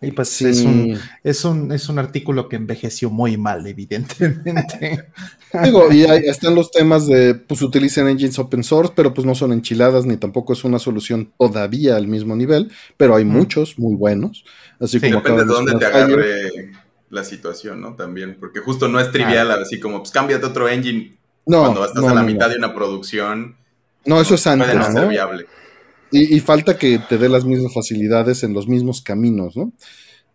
Y 0.00 0.12
pues 0.12 0.28
Sí. 0.28 0.46
es, 0.46 0.60
un, 0.62 0.98
es, 1.24 1.44
un, 1.44 1.72
es 1.72 1.88
un 1.88 1.98
artículo 1.98 2.48
que 2.48 2.54
envejeció 2.56 3.10
muy 3.10 3.36
mal, 3.36 3.66
evidentemente. 3.66 5.06
Digo, 5.64 5.90
y 5.90 6.04
ahí 6.04 6.22
están 6.26 6.54
los 6.54 6.70
temas 6.70 7.06
de, 7.06 7.34
pues 7.34 7.62
utilicen 7.62 8.06
engines 8.06 8.38
open 8.38 8.62
source, 8.62 8.92
pero 8.94 9.12
pues 9.12 9.26
no 9.26 9.34
son 9.34 9.52
enchiladas 9.52 10.06
ni 10.06 10.16
tampoco 10.16 10.52
es 10.52 10.62
una 10.62 10.78
solución 10.78 11.32
todavía 11.38 11.96
al 11.96 12.06
mismo 12.06 12.36
nivel, 12.36 12.70
pero 12.96 13.16
hay 13.16 13.24
Mm. 13.24 13.28
muchos 13.28 13.78
muy 13.78 13.96
buenos. 13.96 14.44
Así 14.78 15.00
Sí, 15.00 15.10
como 15.10 15.16
Depende 15.22 15.42
de 15.44 15.48
dónde 15.48 15.74
te 15.78 15.86
agarre 15.86 16.70
la 17.10 17.24
situación, 17.24 17.80
¿no? 17.80 17.94
También, 17.94 18.36
porque 18.38 18.60
justo 18.60 18.86
no 18.86 19.00
es 19.00 19.10
trivial, 19.10 19.50
así 19.50 19.80
como, 19.80 19.98
pues 20.00 20.10
cámbiate 20.12 20.46
otro 20.46 20.68
engine 20.68 21.16
No, 21.46 21.62
cuando 21.62 21.84
estás 21.86 22.02
no, 22.02 22.08
a 22.10 22.14
la 22.14 22.20
no, 22.20 22.26
mitad 22.26 22.46
no. 22.46 22.52
de 22.52 22.58
una 22.58 22.74
producción. 22.74 23.56
No, 24.04 24.20
eso 24.20 24.34
es 24.36 24.42
puede 24.44 24.62
antes, 24.62 24.74
no 24.76 24.84
ser 24.84 25.02
¿no? 25.02 25.08
viable. 25.08 25.46
Y, 26.10 26.36
y 26.36 26.40
falta 26.40 26.78
que 26.78 26.98
te 26.98 27.18
dé 27.18 27.28
las 27.28 27.44
mismas 27.44 27.74
facilidades 27.74 28.42
en 28.42 28.54
los 28.54 28.66
mismos 28.66 29.02
caminos, 29.02 29.56
¿no? 29.56 29.72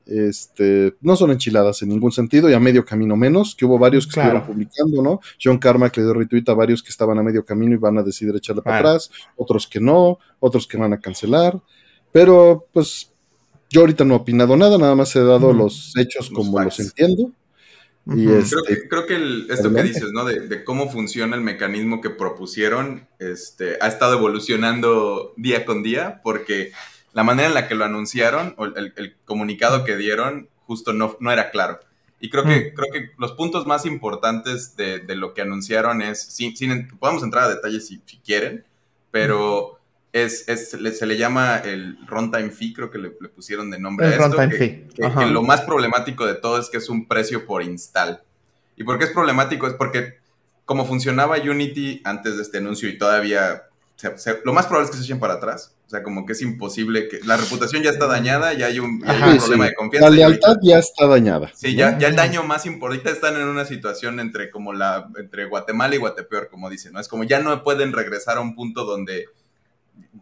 Este, 0.06 0.96
no 1.00 1.16
son 1.16 1.32
enchiladas 1.32 1.82
en 1.82 1.90
ningún 1.90 2.12
sentido 2.12 2.50
y 2.50 2.54
a 2.54 2.60
medio 2.60 2.84
camino 2.84 3.16
menos, 3.16 3.56
que 3.56 3.66
hubo 3.66 3.80
varios 3.80 4.06
que 4.06 4.20
estuvieron 4.20 4.46
publicando, 4.46 5.02
¿no? 5.02 5.22
John 5.42 5.58
Carmack 5.58 5.96
le 5.98 6.04
dio 6.04 6.14
retweet 6.14 6.44
a 6.48 6.54
varios 6.54 6.84
que 6.84 6.90
estaban 6.90 7.18
a 7.18 7.24
medio 7.24 7.46
camino 7.46 7.74
y 7.74 7.78
van 7.78 7.98
a 7.98 8.04
decidir 8.04 8.36
echarle 8.36 8.62
para 8.62 8.80
atrás, 8.80 9.10
otros 9.38 9.66
que 9.66 9.80
no, 9.80 10.20
otros 10.40 10.68
que 10.68 10.78
van 10.78 10.92
a 10.92 11.00
cancelar, 11.00 11.62
pero 12.12 12.68
pues 12.74 13.12
yo 13.70 13.82
ahorita 13.82 14.04
no 14.04 14.16
he 14.16 14.18
opinado 14.18 14.58
nada, 14.58 14.78
nada 14.78 14.94
más 14.94 15.16
he 15.16 15.24
dado 15.24 15.54
los 15.54 15.94
hechos 15.98 16.30
como 16.30 16.60
los 16.60 16.80
entiendo. 16.80 17.32
Y 18.06 18.30
este, 18.30 18.90
creo 18.90 19.06
que, 19.06 19.46
esto 19.50 19.74
que 19.74 19.84
dices, 19.84 20.12
¿no? 20.12 20.26
De, 20.26 20.64
cómo 20.66 20.92
funciona 20.92 21.36
el 21.36 21.42
mecanismo 21.42 22.02
que 22.02 22.10
propusieron, 22.10 23.08
este, 23.20 23.78
ha 23.80 23.88
estado 23.88 24.18
evolucionando 24.18 25.34
día 25.38 25.66
con 25.66 25.84
día, 25.84 26.20
porque 26.22 26.74
la 27.14 27.24
manera 27.24 27.48
en 27.48 27.54
la 27.54 27.68
que 27.68 27.76
lo 27.76 27.86
anunciaron, 27.86 28.56
o 28.58 28.66
el, 28.66 29.16
comunicado 29.24 29.86
que 29.86 29.96
dieron, 29.96 30.50
justo 30.66 30.92
no, 30.92 31.16
no 31.20 31.32
era 31.32 31.50
claro. 31.50 31.80
Y 32.20 32.30
creo 32.30 32.44
que, 32.46 32.72
mm. 32.72 32.76
creo 32.76 32.92
que 32.92 33.12
los 33.18 33.34
puntos 33.34 33.66
más 33.68 33.86
importantes 33.86 34.76
de, 34.76 35.04
lo 35.16 35.34
que 35.34 35.42
anunciaron 35.42 36.02
es, 36.02 36.24
sin, 36.24 36.54
podemos 36.98 37.24
entrar 37.24 37.46
a 37.46 37.50
detalles 37.50 37.88
si, 37.88 38.00
quieren, 38.24 38.66
pero 39.12 39.80
es, 40.14 40.46
se 40.46 41.06
le 41.06 41.18
llama 41.18 41.58
el 41.58 41.98
runtime 42.08 42.52
fee, 42.52 42.74
creo 42.74 42.92
que 42.92 43.00
le, 43.00 43.10
pusieron 43.10 43.72
de 43.72 43.80
nombre 43.80 44.08
a 44.08 44.10
esto. 44.12 44.38
Que, 44.50 44.88
que, 44.96 45.26
lo 45.26 45.42
más 45.42 45.62
problemático 45.62 46.26
de 46.26 46.36
todo 46.36 46.60
es 46.60 46.70
que 46.70 46.78
es 46.78 46.88
un 46.88 47.08
precio 47.08 47.46
por 47.46 47.64
install. 47.64 48.22
¿Y 48.78 48.84
por 48.84 49.00
qué 49.00 49.06
es 49.06 49.12
problemático? 49.12 49.68
Es 49.68 49.74
porque 49.74 50.20
como 50.66 50.86
funcionaba 50.86 51.38
Unity 51.38 52.02
antes 52.04 52.38
de 52.38 52.44
este 52.44 52.60
anuncio 52.60 52.88
y 52.90 52.98
todavía 52.98 53.64
lo 54.44 54.54
más 54.54 54.66
probable 54.66 54.86
es 54.86 54.92
que 54.92 54.98
se 54.98 55.04
echen 55.04 55.20
para 55.20 55.36
atrás. 55.36 55.76
O 55.88 55.90
sea, 55.90 56.04
como 56.04 56.26
que 56.26 56.34
es 56.34 56.42
imposible 56.42 57.08
que 57.08 57.20
la 57.24 57.38
reputación 57.38 57.84
ya 57.84 57.92
está 57.92 58.08
dañada, 58.08 58.54
ya 58.54 58.68
hay 58.68 58.80
un, 58.80 59.00
problema 59.00 59.66
de 59.66 59.76
confianza. 59.76 60.10
La 60.10 60.16
lealtad 60.16 60.58
ya 60.62 60.80
está 60.80 61.08
dañada. 61.08 61.52
Sí, 61.54 61.76
ya, 61.76 61.98
ya 61.98 62.08
el 62.08 62.16
daño 62.16 62.44
más 62.44 62.66
importante, 62.66 63.12
están 63.12 63.36
en 63.36 63.48
una 63.48 63.66
situación 63.66 64.20
entre 64.20 64.50
como 64.50 64.74
la 64.74 65.08
entre 65.18 65.46
Guatemala 65.46 65.96
y 65.96 66.00
Guatepeor, 66.00 66.50
como 66.50 66.70
dicen, 66.70 66.94
¿no? 66.94 67.00
Es 67.00 67.08
como 67.08 67.24
ya 67.24 67.40
no 67.40 67.64
pueden 67.64 67.94
regresar 67.94 68.38
a 68.38 68.42
un 68.42 68.56
punto 68.56 68.86
donde 68.86 69.28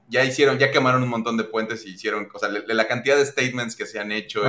ya 0.10 0.26
hicieron, 0.26 0.58
ya 0.60 0.72
quemaron 0.72 1.04
un 1.04 1.10
montón 1.10 1.38
de 1.38 1.46
puentes 1.46 1.86
y 1.86 1.92
hicieron, 1.92 2.28
o 2.34 2.40
sea, 2.40 2.50
la 2.50 2.88
cantidad 2.88 3.16
de 3.16 3.26
statements 3.26 3.76
que 3.76 3.86
se 3.86 4.00
han 4.00 4.12
hecho 4.12 4.42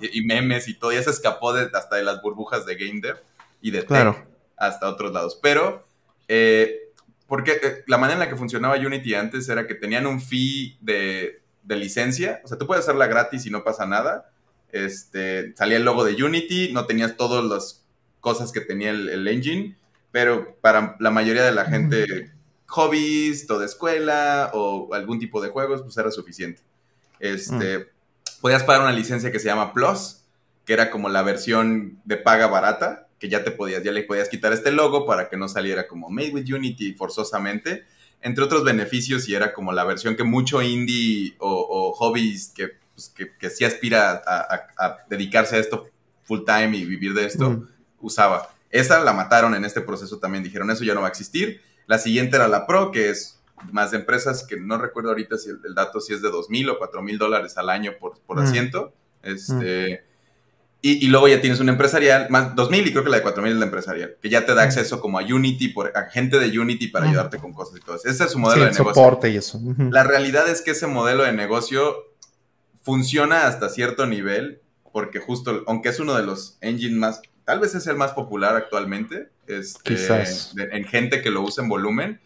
y, 0.00 0.22
memes 0.24 0.68
y 0.68 0.74
todo, 0.74 0.92
ya 0.92 1.02
se 1.02 1.10
escapó 1.10 1.52
de, 1.52 1.70
hasta 1.72 1.96
de 1.96 2.04
las 2.04 2.20
burbujas 2.20 2.66
de 2.66 2.76
Game 2.76 3.00
Dev 3.00 3.16
y 3.62 3.70
de 3.70 3.84
claro. 3.84 4.26
hasta 4.56 4.88
otros 4.88 5.12
lados. 5.12 5.38
Pero 5.42 5.86
eh, 6.28 6.86
porque 7.26 7.52
eh, 7.62 7.84
la 7.86 7.98
manera 7.98 8.14
en 8.14 8.20
la 8.20 8.28
que 8.28 8.36
funcionaba 8.36 8.76
Unity 8.76 9.14
antes 9.14 9.48
era 9.48 9.66
que 9.66 9.74
tenían 9.74 10.06
un 10.06 10.20
fee 10.20 10.78
de, 10.80 11.42
licencia. 11.68 12.40
O 12.44 12.48
sea, 12.48 12.58
tú 12.58 12.66
puedes 12.66 12.84
hacerla 12.84 13.06
gratis 13.08 13.46
y 13.46 13.50
no 13.50 13.64
pasa 13.64 13.86
nada. 13.86 14.30
Este, 14.70 15.54
salía 15.56 15.78
el 15.78 15.84
logo 15.84 16.04
de 16.04 16.22
Unity, 16.22 16.72
no 16.72 16.86
tenías 16.86 17.16
todas 17.16 17.44
las 17.44 17.84
cosas 18.20 18.52
que 18.52 18.60
tenía 18.60 18.90
el, 18.90 19.26
engine, 19.26 19.76
pero 20.12 20.56
para 20.60 20.96
la 21.00 21.10
mayoría 21.10 21.44
de 21.44 21.52
la 21.52 21.64
gente, 21.64 22.32
hobbies, 22.66 23.46
toda 23.46 23.64
escuela 23.64 24.50
o 24.54 24.92
algún 24.92 25.18
tipo 25.18 25.40
de 25.40 25.48
juegos, 25.48 25.82
pues 25.82 25.96
era 25.96 26.10
suficiente. 26.10 26.62
Este, 27.20 27.78
mm. 27.78 27.84
Podías 28.40 28.64
pagar 28.64 28.82
una 28.82 28.92
licencia 28.92 29.32
que 29.32 29.38
se 29.38 29.46
llama 29.46 29.72
Plus, 29.72 30.22
que 30.64 30.72
era 30.72 30.90
como 30.90 31.08
la 31.08 31.22
versión 31.22 32.00
de 32.04 32.16
paga 32.16 32.48
barata, 32.48 33.08
que 33.18 33.28
ya 33.28 33.44
te 33.44 33.50
podías, 33.50 33.82
ya 33.82 33.92
le 33.92 34.02
podías 34.02 34.28
quitar 34.28 34.52
este 34.52 34.72
logo 34.72 35.06
para 35.06 35.28
que 35.28 35.36
no 35.36 35.48
saliera 35.48 35.88
como 35.88 36.10
Made 36.10 36.30
with 36.30 36.52
Unity 36.52 36.92
forzosamente, 36.94 37.84
entre 38.20 38.44
otros 38.44 38.64
beneficios 38.64 39.28
y 39.28 39.34
era 39.34 39.52
como 39.52 39.72
la 39.72 39.84
versión 39.84 40.16
que 40.16 40.24
mucho 40.24 40.60
indie 40.62 41.34
o, 41.38 41.92
hobbies 41.92 42.52
pues, 42.94 43.08
que, 43.10 43.36
que, 43.36 43.50
sí 43.50 43.64
aspira 43.64 44.22
a, 44.26 44.98
dedicarse 45.08 45.56
a 45.56 45.58
esto 45.58 45.88
full 46.24 46.40
time 46.44 46.76
y 46.76 46.84
vivir 46.84 47.14
de 47.14 47.24
esto, 47.24 47.68
usaba. 48.00 48.50
Esa 48.70 49.00
la 49.00 49.12
mataron 49.12 49.54
en 49.54 49.64
este 49.64 49.80
proceso 49.80 50.18
también, 50.18 50.42
dijeron 50.42 50.70
eso 50.70 50.84
ya 50.84 50.94
no 50.94 51.00
va 51.00 51.06
a 51.06 51.10
existir. 51.10 51.62
La 51.86 51.98
siguiente 51.98 52.36
era 52.36 52.48
la 52.48 52.66
Pro, 52.66 52.90
que 52.90 53.10
es 53.10 53.40
más 53.72 53.90
de 53.90 53.98
empresas 53.98 54.44
que 54.44 54.58
no 54.58 54.78
recuerdo 54.78 55.10
ahorita 55.10 55.38
si 55.38 55.50
el, 55.50 55.74
dato 55.74 56.00
si 56.00 56.12
es 56.12 56.22
de 56.22 56.30
dos 56.30 56.50
mil 56.50 56.68
o 56.68 56.78
cuatro 56.78 57.02
mil 57.02 57.18
dólares 57.18 57.56
al 57.56 57.70
año 57.70 57.92
por, 57.98 58.18
por 58.20 58.38
asiento. 58.38 58.92
Este, 59.22 60.04
y, 60.82 61.08
luego 61.08 61.26
ya 61.26 61.40
tienes 61.40 61.58
una 61.58 61.72
empresarial, 61.72 62.28
más 62.30 62.54
2000 62.54 62.86
y 62.86 62.92
creo 62.92 63.02
que 63.02 63.10
la 63.10 63.16
de 63.16 63.22
4000 63.22 63.52
es 63.52 63.58
la 63.58 63.64
empresarial, 63.64 64.16
que 64.22 64.28
ya 64.28 64.46
te 64.46 64.54
da 64.54 64.62
acceso 64.62 65.00
como 65.00 65.18
a 65.18 65.22
Unity, 65.22 65.68
por, 65.68 65.96
a 65.96 66.04
gente 66.10 66.38
de 66.38 66.56
Unity 66.56 66.88
para 66.88 67.08
ayudarte 67.08 67.38
con 67.38 67.52
cosas 67.52 67.78
y 67.78 67.80
todo 67.80 67.96
eso. 67.96 68.08
Ese 68.08 68.24
es 68.24 68.30
su 68.30 68.38
modelo 68.38 68.66
de 68.66 68.70
negocio. 68.70 68.94
soporte 68.94 69.30
y 69.30 69.36
eso. 69.36 69.60
La 69.90 70.04
realidad 70.04 70.48
es 70.48 70.62
que 70.62 70.72
ese 70.72 70.86
modelo 70.86 71.24
de 71.24 71.32
negocio 71.32 71.96
funciona 72.82 73.48
hasta 73.48 73.68
cierto 73.68 74.06
nivel, 74.06 74.60
porque 74.92 75.18
justo, 75.18 75.64
aunque 75.66 75.88
es 75.88 75.98
uno 75.98 76.14
de 76.14 76.22
los 76.22 76.56
engines 76.60 76.96
más, 76.96 77.20
tal 77.44 77.58
vez 77.58 77.74
es 77.74 77.88
el 77.88 77.96
más 77.96 78.12
popular 78.12 78.54
actualmente, 78.54 79.30
este, 79.46 79.94
Quizás. 79.94 80.54
en 80.56 80.84
gente 80.84 81.22
que 81.22 81.30
lo 81.30 81.42
usa 81.42 81.62
en 81.62 81.68
volumen, 81.68 82.20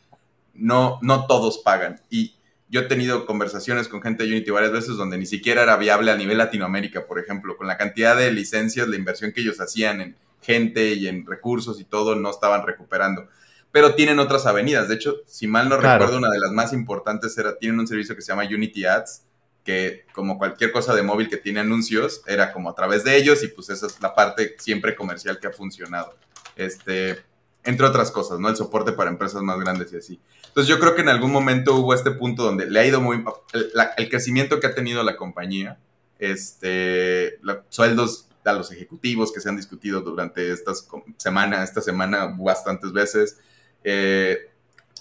no, 0.55 0.99
no 1.03 1.27
todos 1.27 1.59
pagan. 1.59 2.01
Y 2.11 2.37
yo 2.69 2.81
he 2.81 2.85
tenido 2.85 3.27
conversaciones 3.27 3.89
con 3.89 4.01
gente 4.01 4.23
de 4.23 4.31
Unity 4.31 4.51
varias 4.51 4.73
veces 4.73 4.97
donde 4.97 5.19
ni 5.19 5.27
siquiera 5.27 5.63
era 5.63 5.77
viable 5.77 6.13
a 6.13 6.17
nivel 6.17 6.39
Latinoamérica, 6.39 7.07
por 7.07 7.19
ejemplo, 7.19 7.57
con 7.57 7.67
la 7.67 7.77
cantidad 7.77 8.17
de 8.17 8.31
licencias, 8.31 8.89
la 8.89 8.97
inversión 8.97 9.33
que 9.33 9.41
ellos 9.41 9.61
hacían 9.61 10.01
en 10.01 10.17
gente 10.41 10.95
y 10.95 11.09
en 11.09 11.27
recursos 11.27 11.81
y 11.81 11.85
todo, 11.85 12.15
no 12.15 12.31
estaban 12.31 12.67
recuperando. 12.67 13.29
Pero 13.73 13.95
tienen 13.95 14.19
otras 14.19 14.47
avenidas. 14.47 14.89
De 14.89 14.95
hecho, 14.95 15.17
si 15.27 15.47
mal 15.47 15.69
no 15.69 15.77
recuerdo, 15.77 16.19
una 16.19 16.31
de 16.31 16.41
las 16.41 16.53
más 16.53 16.73
importantes 16.73 17.37
era, 17.39 17.57
tienen 17.59 17.79
un 17.79 17.87
servicio 17.87 18.15
que 18.15 18.23
se 18.23 18.33
llama 18.33 18.45
Unity 18.45 18.85
Ads, 18.85 19.23
que 19.65 20.07
como 20.13 20.39
cualquier 20.39 20.73
cosa 20.73 20.95
de 20.95 21.03
móvil 21.03 21.29
que 21.29 21.37
tiene 21.37 21.61
anuncios, 21.61 22.23
era 22.27 22.53
como 22.53 22.71
a 22.71 22.75
través 22.75 23.05
de 23.05 23.17
ellos 23.17 23.43
y 23.43 23.49
pues 23.49 23.69
esa 23.71 23.87
es 23.87 24.01
la 24.01 24.15
parte 24.15 24.57
siempre 24.59 24.95
comercial 24.95 25.39
que 25.39 25.49
ha 25.49 25.53
funcionado. 25.53 26.17
Este, 26.61 27.25
entre 27.65 27.87
otras 27.87 28.11
cosas, 28.11 28.39
¿no? 28.39 28.49
El 28.49 28.57
soporte 28.57 28.93
para 28.93 29.11
empresas 29.11 29.43
más 29.43 29.59
grandes 29.59 29.93
y 29.93 29.97
así. 29.97 30.21
Entonces 30.47 30.69
yo 30.69 30.79
creo 30.79 30.95
que 30.95 31.01
en 31.01 31.09
algún 31.09 31.33
momento 31.33 31.75
hubo 31.75 31.95
este 31.95 32.11
punto 32.11 32.43
donde 32.43 32.69
le 32.69 32.81
ha 32.81 32.87
ido 32.87 33.01
muy... 33.01 33.25
El, 33.53 34.09
crecimiento 34.09 34.61
que 34.61 34.67
ha 34.67 34.75
tenido 34.75 35.03
la 35.03 35.17
compañía, 35.17 35.79
este, 36.19 37.39
los 37.43 37.59
sueldos 37.71 38.27
a 38.45 38.53
los 38.53 38.71
ejecutivos 38.73 39.33
que 39.33 39.41
se 39.41 39.49
han 39.49 39.57
discutido 39.57 40.03
durante 40.03 40.53
estas 40.53 40.87
semanas, 41.17 41.69
esta 41.69 41.81
semana 41.81 42.35
bastantes 42.39 42.93
veces, 42.93 43.39
eh, 43.85 44.51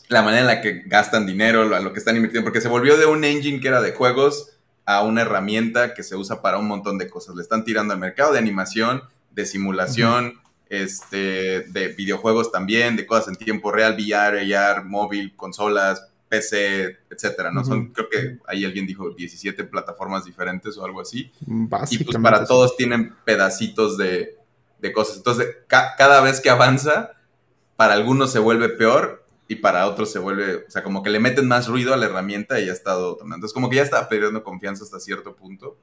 la 0.07 0.21
manera 0.21 0.41
en 0.41 0.47
la 0.47 0.61
que 0.61 0.83
gastan 0.85 1.25
dinero, 1.25 1.75
a 1.75 1.79
lo 1.79 1.93
que 1.93 1.99
están 1.99 2.15
invirtiendo, 2.15 2.45
porque 2.45 2.61
se 2.61 2.67
volvió 2.67 2.97
de 2.97 3.05
un 3.05 3.23
engine 3.23 3.59
que 3.59 3.67
era 3.67 3.81
de 3.81 3.93
juegos 3.93 4.51
a 4.85 5.03
una 5.03 5.21
herramienta 5.21 5.93
que 5.93 6.03
se 6.03 6.15
usa 6.15 6.41
para 6.41 6.57
un 6.57 6.67
montón 6.67 6.97
de 6.97 7.09
cosas. 7.09 7.35
Le 7.35 7.41
están 7.41 7.63
tirando 7.63 7.93
al 7.93 7.99
mercado 7.99 8.33
de 8.33 8.39
animación, 8.39 9.03
de 9.31 9.45
simulación, 9.45 10.39
este, 10.69 11.61
de 11.61 11.87
videojuegos 11.89 12.51
también, 12.51 12.95
de 12.95 13.05
cosas 13.05 13.29
en 13.29 13.35
tiempo 13.35 13.71
real, 13.71 13.95
VR, 13.95 14.55
AR, 14.55 14.85
móvil, 14.85 15.35
consolas, 15.35 16.09
PC, 16.29 16.99
etcétera, 17.09 17.51
¿no? 17.51 17.65
Son, 17.65 17.87
creo 17.87 18.07
que 18.07 18.37
ahí 18.45 18.63
alguien 18.63 18.85
dijo 18.85 19.09
17 19.09 19.63
plataformas 19.63 20.25
diferentes 20.25 20.77
o 20.77 20.85
algo 20.85 21.01
así. 21.01 21.31
Y 21.89 22.03
pues 22.03 22.17
para 22.21 22.45
todos 22.45 22.77
tienen 22.77 23.15
pedacitos 23.25 23.97
de, 23.97 24.37
cosas. 24.93 25.17
Entonces, 25.17 25.47
cada 25.67 26.21
vez 26.21 26.39
que 26.39 26.51
avanza, 26.51 27.13
para 27.75 27.93
algunos 27.93 28.31
se 28.31 28.39
vuelve 28.39 28.69
peor 28.69 29.25
y 29.47 29.55
para 29.55 29.87
otros 29.87 30.11
se 30.11 30.19
vuelve, 30.19 30.65
o 30.67 30.69
sea, 30.69 30.83
como 30.83 31.01
que 31.01 31.09
le 31.09 31.19
meten 31.19 31.47
más 31.47 31.67
ruido 31.67 31.93
a 31.93 31.97
la 31.97 32.05
herramienta 32.05 32.59
y 32.59 32.67
ya 32.67 32.71
ha 32.71 32.75
estado 32.75 33.17
Entonces, 33.23 33.51
como 33.51 33.69
que 33.69 33.77
ya 33.77 33.81
está 33.81 34.07
perdiendo 34.07 34.43
confianza 34.43 34.83
hasta 34.83 34.99
cierto 34.99 35.35
punto. 35.35 35.77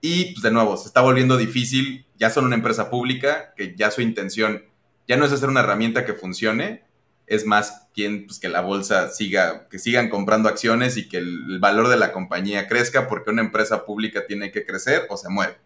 Y 0.00 0.32
pues 0.32 0.42
de 0.42 0.50
nuevo, 0.50 0.76
se 0.76 0.86
está 0.86 1.00
volviendo 1.00 1.36
difícil, 1.36 2.06
ya 2.18 2.30
son 2.30 2.46
una 2.46 2.56
empresa 2.56 2.90
pública, 2.90 3.52
que 3.56 3.74
ya 3.76 3.90
su 3.90 4.00
intención 4.00 4.64
ya 5.06 5.16
no 5.16 5.24
es 5.24 5.32
hacer 5.32 5.48
una 5.48 5.60
herramienta 5.60 6.04
que 6.04 6.14
funcione, 6.14 6.84
es 7.26 7.46
más 7.46 7.88
quien, 7.94 8.26
pues, 8.26 8.38
que 8.38 8.48
la 8.48 8.60
bolsa 8.60 9.08
siga, 9.08 9.68
que 9.68 9.78
sigan 9.78 10.08
comprando 10.08 10.48
acciones 10.48 10.96
y 10.96 11.08
que 11.08 11.18
el, 11.18 11.58
valor 11.60 11.88
de 11.88 11.96
la 11.96 12.12
compañía 12.12 12.66
crezca 12.66 13.08
porque 13.08 13.30
una 13.30 13.42
empresa 13.42 13.84
pública 13.84 14.26
tiene 14.26 14.50
que 14.50 14.64
crecer 14.64 15.06
o 15.10 15.16
se 15.16 15.28
muere. 15.28 15.56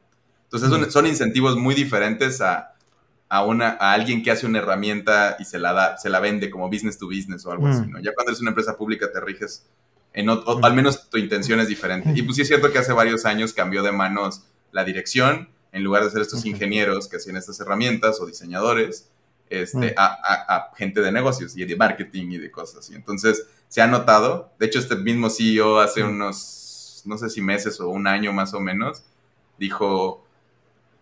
Entonces 0.44 0.92
son, 0.92 1.06
incentivos 1.06 1.56
muy 1.56 1.74
diferentes 1.74 2.40
a, 2.40 2.74
una, 3.46 3.76
a 3.80 3.92
alguien 3.92 4.22
que 4.22 4.30
hace 4.30 4.46
una 4.46 4.58
herramienta 4.58 5.36
y 5.38 5.44
se 5.44 5.58
la, 5.58 5.72
da, 5.72 5.96
se 5.96 6.08
la 6.08 6.20
vende 6.20 6.50
como 6.50 6.68
business 6.68 6.98
to 6.98 7.06
business 7.06 7.44
o 7.46 7.52
algo 7.52 7.66
así, 7.66 7.86
¿no? 7.86 7.98
Ya 8.00 8.12
cuando 8.14 8.30
eres 8.30 8.40
una 8.40 8.50
empresa 8.50 8.76
pública 8.76 9.10
te 9.10 9.20
riges 9.20 9.66
al 10.14 10.74
menos 10.74 11.10
tu 11.10 11.18
intención 11.18 11.60
es 11.60 11.68
diferente. 11.68 12.12
Y 12.14 12.22
pues 12.22 12.36
sí 12.36 12.42
es 12.42 12.48
cierto 12.48 12.70
que 12.70 12.78
hace 12.78 12.92
varios 12.92 13.24
años 13.24 13.52
cambió 13.52 13.82
de 13.82 13.92
manos 13.92 14.44
la 14.70 14.84
dirección, 14.84 15.48
en 15.72 15.82
lugar 15.82 16.04
de 16.04 16.10
ser 16.10 16.22
estos 16.22 16.44
ingenieros 16.46 17.08
que 17.08 17.16
hacían 17.16 17.36
estas 17.36 17.58
herramientas 17.60 18.20
o 18.20 18.26
diseñadores, 18.26 19.10
este, 19.50 19.94
a, 19.96 20.70
gente 20.76 21.00
de 21.00 21.12
negocios 21.12 21.56
y 21.56 21.64
de 21.64 21.76
marketing 21.76 22.30
y 22.30 22.38
de 22.38 22.50
cosas 22.50 22.78
así. 22.78 22.94
Entonces, 22.94 23.46
se 23.68 23.82
ha 23.82 23.86
notado, 23.88 24.52
de 24.58 24.66
hecho 24.66 24.78
este 24.78 24.96
mismo 24.96 25.30
CEO 25.30 25.80
hace 25.80 26.04
unos, 26.04 27.02
no 27.04 27.18
sé 27.18 27.28
si 27.28 27.42
meses 27.42 27.80
o 27.80 27.88
un 27.88 28.06
año 28.06 28.32
más 28.32 28.54
o 28.54 28.60
menos, 28.60 29.04
dijo 29.58 30.24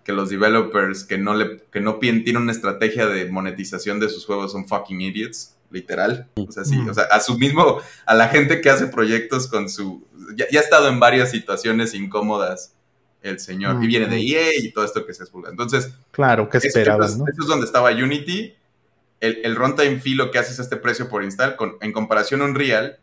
que 0.04 0.12
los 0.12 0.30
developers 0.30 1.04
que 1.04 1.18
no, 1.18 1.34
le, 1.34 1.62
que 1.70 1.80
no 1.80 1.96
tienen 1.96 2.38
una 2.38 2.52
estrategia 2.52 3.06
de 3.06 3.26
monetización 3.30 4.00
de 4.00 4.08
sus 4.08 4.26
juegos 4.26 4.52
son 4.52 4.66
fucking 4.66 5.00
idiots 5.00 5.51
literal. 5.72 6.28
O 6.36 6.52
sea, 6.52 6.64
sí, 6.64 6.78
o 6.88 6.94
sea, 6.94 7.04
a 7.04 7.20
su 7.20 7.38
mismo, 7.38 7.80
a 8.06 8.14
la 8.14 8.28
gente 8.28 8.60
que 8.60 8.70
hace 8.70 8.86
proyectos 8.86 9.48
con 9.48 9.68
su, 9.68 10.06
ya, 10.36 10.46
ha 10.46 10.62
estado 10.62 10.88
en 10.88 11.00
varias 11.00 11.30
situaciones 11.30 11.94
incómodas 11.94 12.74
el 13.22 13.38
señor. 13.38 13.82
Y 13.82 13.86
viene 13.86 14.06
de 14.06 14.20
EA 14.20 14.50
y 14.58 14.72
todo 14.72 14.84
esto 14.84 15.06
que 15.06 15.14
se 15.14 15.22
expulga. 15.22 15.50
Entonces, 15.50 15.92
claro, 16.10 16.48
que 16.48 16.58
esperaban, 16.58 17.18
¿no? 17.18 17.24
Eso 17.28 17.42
es 17.42 17.46
donde 17.46 17.66
estaba 17.66 17.90
Unity. 17.90 18.54
El, 19.20 19.38
el 19.44 19.54
runtime 19.54 20.00
fee 20.00 20.14
lo 20.14 20.30
que 20.30 20.38
hace 20.38 20.52
es 20.52 20.58
este 20.58 20.76
precio 20.76 21.08
por 21.08 21.22
install. 21.22 21.56
Con, 21.56 21.76
en 21.80 21.92
comparación 21.92 22.42
a 22.42 22.46
Unreal, 22.46 22.98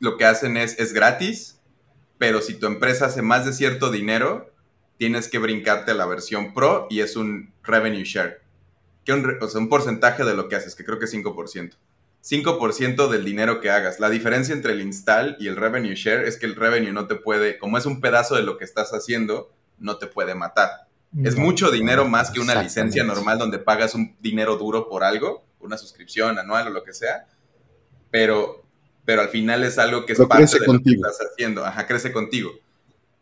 lo 0.00 0.16
que 0.16 0.24
hacen 0.24 0.56
es, 0.56 0.78
es 0.78 0.92
gratis, 0.92 1.60
pero 2.18 2.40
si 2.40 2.54
tu 2.54 2.66
empresa 2.66 3.06
hace 3.06 3.22
más 3.22 3.44
de 3.44 3.52
cierto 3.52 3.90
dinero, 3.90 4.50
tienes 4.96 5.28
que 5.28 5.38
brincarte 5.38 5.90
a 5.90 5.94
la 5.94 6.06
versión 6.06 6.54
Pro 6.54 6.86
y 6.90 7.00
es 7.00 7.16
un 7.16 7.52
revenue 7.62 8.04
share. 8.04 8.40
Que 9.06 9.14
un, 9.14 9.38
o 9.40 9.48
sea, 9.48 9.60
un 9.60 9.70
porcentaje 9.70 10.24
de 10.24 10.34
lo 10.34 10.48
que 10.48 10.56
haces, 10.56 10.74
que 10.74 10.84
creo 10.84 10.98
que 10.98 11.06
es 11.06 11.14
5%. 11.14 11.72
5% 12.26 13.08
del 13.08 13.24
dinero 13.24 13.60
que 13.60 13.70
hagas. 13.70 14.00
La 14.00 14.10
diferencia 14.10 14.52
entre 14.52 14.72
el 14.72 14.82
install 14.82 15.36
y 15.38 15.46
el 15.46 15.56
revenue 15.56 15.94
share 15.94 16.24
es 16.24 16.36
que 16.36 16.46
el 16.46 16.56
revenue 16.56 16.92
no 16.92 17.06
te 17.06 17.14
puede, 17.14 17.56
como 17.58 17.78
es 17.78 17.86
un 17.86 18.00
pedazo 18.00 18.34
de 18.34 18.42
lo 18.42 18.58
que 18.58 18.64
estás 18.64 18.90
haciendo, 18.92 19.52
no 19.78 19.96
te 19.98 20.08
puede 20.08 20.34
matar. 20.34 20.88
es 21.22 21.36
mucho 21.36 21.70
dinero 21.70 22.06
más 22.06 22.30
que 22.30 22.40
una 22.40 22.60
licencia 22.60 23.04
normal 23.04 23.38
donde 23.38 23.58
pagas 23.58 23.94
un 23.94 24.16
dinero 24.20 24.56
duro 24.56 24.88
por 24.88 25.04
algo, 25.04 25.44
una 25.60 25.78
suscripción 25.78 26.38
anual 26.38 26.66
o 26.66 26.70
lo 26.70 26.82
que 26.82 26.92
sea, 26.92 27.26
pero, 28.10 28.64
pero 29.04 29.22
al 29.22 29.28
final 29.28 29.62
es 29.62 29.78
algo 29.78 30.04
que 30.04 30.14
es 30.14 30.18
parte 30.18 30.58
de 30.58 30.66
lo 30.66 30.80
que 30.80 30.90
estás 30.90 31.18
haciendo. 31.30 31.64
Ajá, 31.64 31.86
crece 31.86 32.12
contigo. 32.12 32.50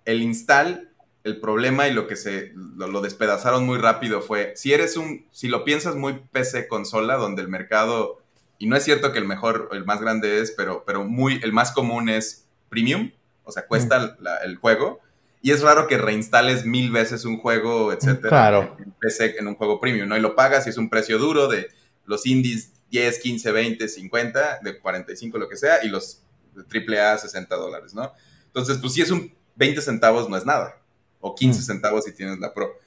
El 0.06 0.22
install, 0.22 0.90
el 1.24 1.40
problema 1.40 1.88
y 1.88 1.92
lo 1.92 2.06
que 2.06 2.16
se 2.16 2.52
lo, 2.54 2.86
lo, 2.86 3.00
despedazaron 3.00 3.64
muy 3.66 3.78
rápido 3.78 4.20
fue, 4.20 4.52
si 4.56 4.72
eres 4.72 4.96
un, 4.96 5.26
si 5.32 5.48
lo 5.48 5.64
piensas 5.64 5.96
muy 5.96 6.20
PC 6.30 6.68
consola, 6.68 7.16
donde 7.16 7.42
el 7.42 7.48
mercado 7.48 8.24
y 8.58 8.66
no 8.66 8.76
es 8.76 8.84
cierto 8.84 9.12
que 9.12 9.18
el 9.18 9.26
mejor, 9.26 9.68
el 9.72 9.84
más 9.84 10.00
grande 10.00 10.40
es, 10.40 10.50
pero, 10.50 10.84
pero 10.86 11.04
muy, 11.04 11.40
el 11.42 11.52
más 11.52 11.72
común 11.72 12.08
es 12.08 12.46
premium, 12.68 13.10
o 13.44 13.52
sea, 13.52 13.66
cuesta 13.66 14.16
el 14.44 14.56
juego. 14.56 15.00
Y 15.42 15.50
es 15.50 15.60
raro 15.60 15.86
que 15.86 15.98
reinstales 15.98 16.64
mil 16.64 16.90
veces 16.90 17.26
un 17.26 17.38
juego, 17.38 17.92
etcétera, 17.92 18.30
claro. 18.30 18.76
en, 18.78 18.92
PC, 18.92 19.36
en 19.38 19.48
un 19.48 19.56
juego 19.56 19.78
premium, 19.80 20.08
¿no? 20.08 20.16
Y 20.16 20.20
lo 20.20 20.34
pagas 20.34 20.66
y 20.66 20.70
es 20.70 20.78
un 20.78 20.88
precio 20.88 21.18
duro 21.18 21.48
de 21.48 21.68
los 22.06 22.24
indies 22.24 22.72
10, 22.90 23.18
15, 23.18 23.52
20, 23.52 23.88
50, 23.88 24.60
de 24.62 24.78
45, 24.78 25.36
lo 25.36 25.48
que 25.48 25.56
sea, 25.56 25.84
y 25.84 25.88
los 25.88 26.22
de 26.54 26.62
AAA 26.62 27.18
60 27.18 27.54
dólares, 27.56 27.92
¿no? 27.92 28.12
Entonces, 28.46 28.78
pues 28.78 28.94
si 28.94 29.02
es 29.02 29.10
un 29.10 29.34
20 29.56 29.82
centavos 29.82 30.30
no 30.30 30.38
es 30.38 30.46
nada, 30.46 30.80
o 31.24 31.34
15 31.34 31.62
centavos 31.62 32.04
si 32.04 32.12
tienes 32.12 32.38
la 32.38 32.52
Pro. 32.52 32.78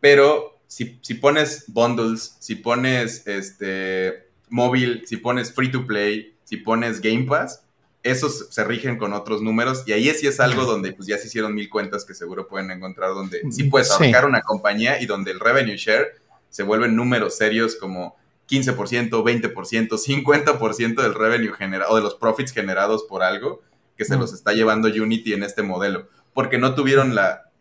Pero 0.00 0.58
si, 0.66 0.98
si 1.02 1.14
pones 1.14 1.64
bundles, 1.68 2.36
si 2.40 2.54
pones 2.54 3.26
este 3.26 4.30
móvil, 4.48 5.02
si 5.06 5.18
pones 5.18 5.52
free 5.52 5.70
to 5.70 5.86
play, 5.86 6.34
si 6.44 6.56
pones 6.56 7.02
Game 7.02 7.24
Pass, 7.24 7.62
esos 8.02 8.48
se 8.50 8.64
rigen 8.64 8.96
con 8.96 9.12
otros 9.12 9.42
números 9.42 9.84
y 9.86 9.92
ahí 9.92 10.10
sí 10.14 10.26
es 10.26 10.40
algo 10.40 10.64
donde 10.64 10.92
pues 10.92 11.06
ya 11.06 11.18
se 11.18 11.26
hicieron 11.26 11.54
mil 11.54 11.68
cuentas 11.68 12.06
que 12.06 12.14
seguro 12.14 12.48
pueden 12.48 12.70
encontrar 12.70 13.10
donde 13.10 13.42
sí 13.50 13.64
puedes 13.64 13.90
ahorcar 13.90 14.24
una 14.24 14.40
compañía 14.40 15.00
y 15.00 15.06
donde 15.06 15.30
el 15.30 15.38
revenue 15.38 15.76
share 15.76 16.16
se 16.48 16.62
vuelven 16.62 16.96
números 16.96 17.36
serios 17.36 17.76
como 17.76 18.16
15%, 18.48 19.10
20%, 19.10 19.88
50% 19.88 21.02
del 21.02 21.14
revenue 21.14 21.52
generado 21.52 21.92
o 21.92 21.96
de 21.96 22.02
los 22.02 22.14
profits 22.14 22.52
generados 22.52 23.04
por 23.04 23.22
algo 23.22 23.60
que 23.96 24.04
se 24.06 24.16
los 24.16 24.32
está 24.32 24.52
llevando 24.52 24.88
Unity 24.88 25.34
en 25.34 25.42
este 25.42 25.62
modelo, 25.62 26.08
porque 26.32 26.58
no 26.58 26.74
tuvieron 26.74 27.14
la, 27.14 27.51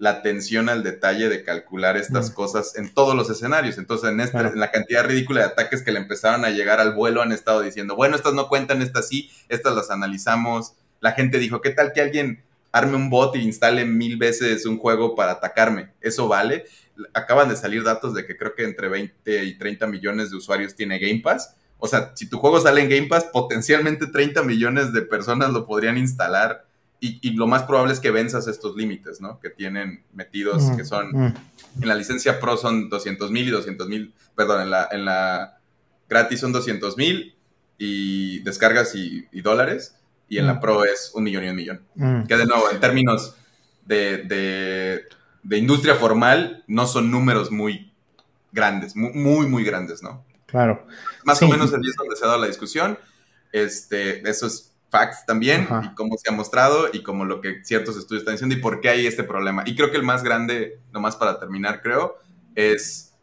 la 0.00 0.10
atención 0.10 0.70
al 0.70 0.82
detalle 0.82 1.28
de 1.28 1.44
calcular 1.44 1.98
estas 1.98 2.30
mm. 2.30 2.34
cosas 2.34 2.74
en 2.76 2.92
todos 2.92 3.14
los 3.14 3.28
escenarios. 3.28 3.76
Entonces, 3.76 4.08
en, 4.08 4.20
esta, 4.20 4.40
en 4.40 4.58
la 4.58 4.70
cantidad 4.70 5.04
ridícula 5.04 5.42
de 5.42 5.46
ataques 5.48 5.82
que 5.82 5.92
le 5.92 5.98
empezaron 5.98 6.46
a 6.46 6.50
llegar 6.50 6.80
al 6.80 6.94
vuelo, 6.94 7.20
han 7.20 7.32
estado 7.32 7.60
diciendo, 7.60 7.96
bueno, 7.96 8.16
estas 8.16 8.32
no 8.32 8.48
cuentan, 8.48 8.80
estas 8.80 9.08
sí, 9.08 9.30
estas 9.50 9.74
las 9.74 9.90
analizamos. 9.90 10.72
La 11.00 11.12
gente 11.12 11.38
dijo, 11.38 11.60
¿qué 11.60 11.68
tal 11.68 11.92
que 11.92 12.00
alguien 12.00 12.42
arme 12.72 12.96
un 12.96 13.10
bot 13.10 13.36
e 13.36 13.40
instale 13.40 13.84
mil 13.84 14.16
veces 14.16 14.64
un 14.64 14.78
juego 14.78 15.14
para 15.14 15.32
atacarme? 15.32 15.90
¿Eso 16.00 16.28
vale? 16.28 16.64
Acaban 17.12 17.50
de 17.50 17.56
salir 17.56 17.84
datos 17.84 18.14
de 18.14 18.24
que 18.24 18.38
creo 18.38 18.54
que 18.54 18.64
entre 18.64 18.88
20 18.88 19.44
y 19.44 19.58
30 19.58 19.86
millones 19.86 20.30
de 20.30 20.38
usuarios 20.38 20.74
tiene 20.74 20.98
Game 20.98 21.20
Pass. 21.20 21.56
O 21.76 21.86
sea, 21.86 22.12
si 22.14 22.26
tu 22.26 22.38
juego 22.38 22.58
sale 22.58 22.80
en 22.80 22.88
Game 22.88 23.06
Pass, 23.06 23.24
potencialmente 23.24 24.06
30 24.06 24.44
millones 24.44 24.94
de 24.94 25.02
personas 25.02 25.50
lo 25.50 25.66
podrían 25.66 25.98
instalar 25.98 26.69
y, 27.00 27.30
lo 27.32 27.46
más 27.46 27.62
probable 27.62 27.94
es 27.94 28.00
que 28.00 28.10
venzas 28.10 28.46
estos 28.46 28.76
límites, 28.76 29.20
¿no? 29.20 29.40
Que 29.40 29.48
tienen 29.48 30.04
metidos, 30.12 30.64
mm, 30.64 30.76
que 30.76 30.84
son, 30.84 31.10
mm. 31.10 31.34
en 31.82 31.88
la 31.88 31.94
licencia 31.94 32.38
Pro 32.40 32.58
son 32.58 32.90
200 32.90 33.30
mil 33.30 33.48
y 33.48 33.50
200 33.50 33.88
mil, 33.88 34.12
perdón, 34.34 34.62
en 34.62 34.70
la, 34.70 34.88
en 34.90 35.04
la 35.06 35.58
gratis 36.08 36.40
son 36.40 36.52
200 36.52 36.96
mil 36.98 37.34
y 37.78 38.40
descargas 38.40 38.94
y, 38.94 39.26
dólares, 39.40 39.96
y 40.28 40.38
en 40.38 40.46
la 40.46 40.54
mm. 40.54 40.60
Pro 40.60 40.84
es 40.84 41.12
un 41.14 41.24
millón 41.24 41.44
y 41.44 41.48
un 41.48 41.56
millón. 41.56 42.26
Que 42.28 42.36
de 42.36 42.44
nuevo, 42.44 42.70
en 42.70 42.80
términos 42.80 43.34
de, 43.86 45.08
de, 45.42 45.56
industria 45.56 45.94
formal, 45.94 46.64
no 46.66 46.86
son 46.86 47.10
números 47.10 47.50
muy 47.50 47.92
grandes, 48.52 48.94
muy, 48.94 49.46
muy, 49.46 49.64
grandes, 49.64 50.02
¿no? 50.02 50.24
Claro. 50.46 50.86
Más 51.24 51.40
o 51.40 51.48
menos 51.48 51.72
es 51.72 51.96
donde 51.96 52.16
se 52.16 52.24
ha 52.24 52.28
dado 52.28 52.40
la 52.40 52.46
discusión. 52.48 52.98
Este, 53.52 54.28
eso 54.28 54.46
es 54.46 54.69
facts 54.90 55.24
también 55.24 55.68
y 55.84 55.94
cómo 55.94 56.16
se 56.18 56.30
ha 56.30 56.32
mostrado 56.34 56.88
y 56.92 57.02
como 57.02 57.24
lo 57.24 57.40
que 57.40 57.64
ciertos 57.64 57.96
estudios 57.96 58.22
están 58.22 58.34
diciendo 58.34 58.56
y 58.56 58.60
por 58.60 58.80
qué 58.80 58.90
hay 58.90 59.06
este 59.06 59.24
problema. 59.24 59.62
Y 59.64 59.76
creo 59.76 59.90
que 59.90 59.96
el 59.96 60.02
más 60.02 60.22
grande, 60.22 60.80
nomás 60.92 61.16
para 61.16 61.38
terminar, 61.38 61.80
creo, 61.80 62.18
es 62.54 63.14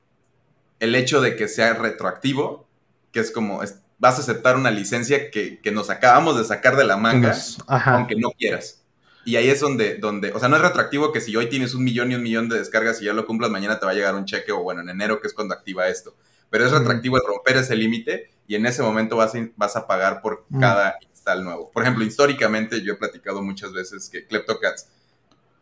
el 0.79 0.95
hecho 0.95 1.21
de 1.21 1.35
que 1.35 1.47
sea 1.47 1.73
retroactivo, 1.73 2.67
que 3.11 3.19
es 3.19 3.31
como, 3.31 3.61
vas 3.99 4.17
a 4.17 4.21
aceptar 4.21 4.55
una 4.55 4.71
licencia 4.71 5.29
que, 5.31 5.59
nos 5.71 5.89
acabamos 5.89 6.37
de 6.37 6.43
sacar 6.45 6.77
de 6.77 6.85
la 6.85 6.97
manga, 6.97 7.35
aunque 7.67 8.15
no 8.15 8.31
quieras. 8.31 8.83
Y 9.25 9.35
ahí 9.35 9.49
es 9.49 9.59
donde, 9.59 9.95
donde, 9.95 10.31
o 10.31 10.39
sea, 10.39 10.47
no 10.47 10.55
es 10.55 10.61
retroactivo 10.61 11.11
que 11.11 11.19
si 11.19 11.35
hoy 11.35 11.49
tienes 11.49 11.73
un 11.73 11.83
millón 11.83 12.11
y 12.11 12.15
un 12.15 12.23
millón 12.23 12.47
de 12.47 12.59
descargas 12.59 13.01
y 13.01 13.05
ya 13.05 13.13
lo 13.13 13.25
cumplas, 13.25 13.51
mañana 13.51 13.77
te 13.77 13.85
va 13.85 13.91
a 13.91 13.95
llegar 13.95 14.15
un 14.15 14.23
cheque 14.23 14.53
o 14.53 14.63
bueno, 14.63 14.79
en 14.79 14.89
enero, 14.89 15.19
que 15.19 15.27
es 15.27 15.33
cuando 15.33 15.53
activa 15.53 15.89
esto. 15.89 16.15
Pero 16.49 16.65
es 16.65 16.71
retroactivo 16.71 17.17
el 17.17 17.23
romper 17.27 17.57
ese 17.57 17.75
límite 17.75 18.31
y 18.47 18.55
en 18.55 18.65
ese 18.65 18.81
momento 18.81 19.17
vas 19.17 19.35
a, 19.35 19.39
vas 19.57 19.75
a 19.75 19.85
pagar 19.85 20.21
por 20.21 20.45
cada 20.61 20.97
nuevo. 21.35 21.71
Por 21.71 21.83
ejemplo, 21.83 22.03
históricamente 22.03 22.81
yo 22.81 22.93
he 22.93 22.95
platicado 22.95 23.41
muchas 23.41 23.73
veces 23.73 24.09
que 24.09 24.25
Kleptocats 24.25 24.87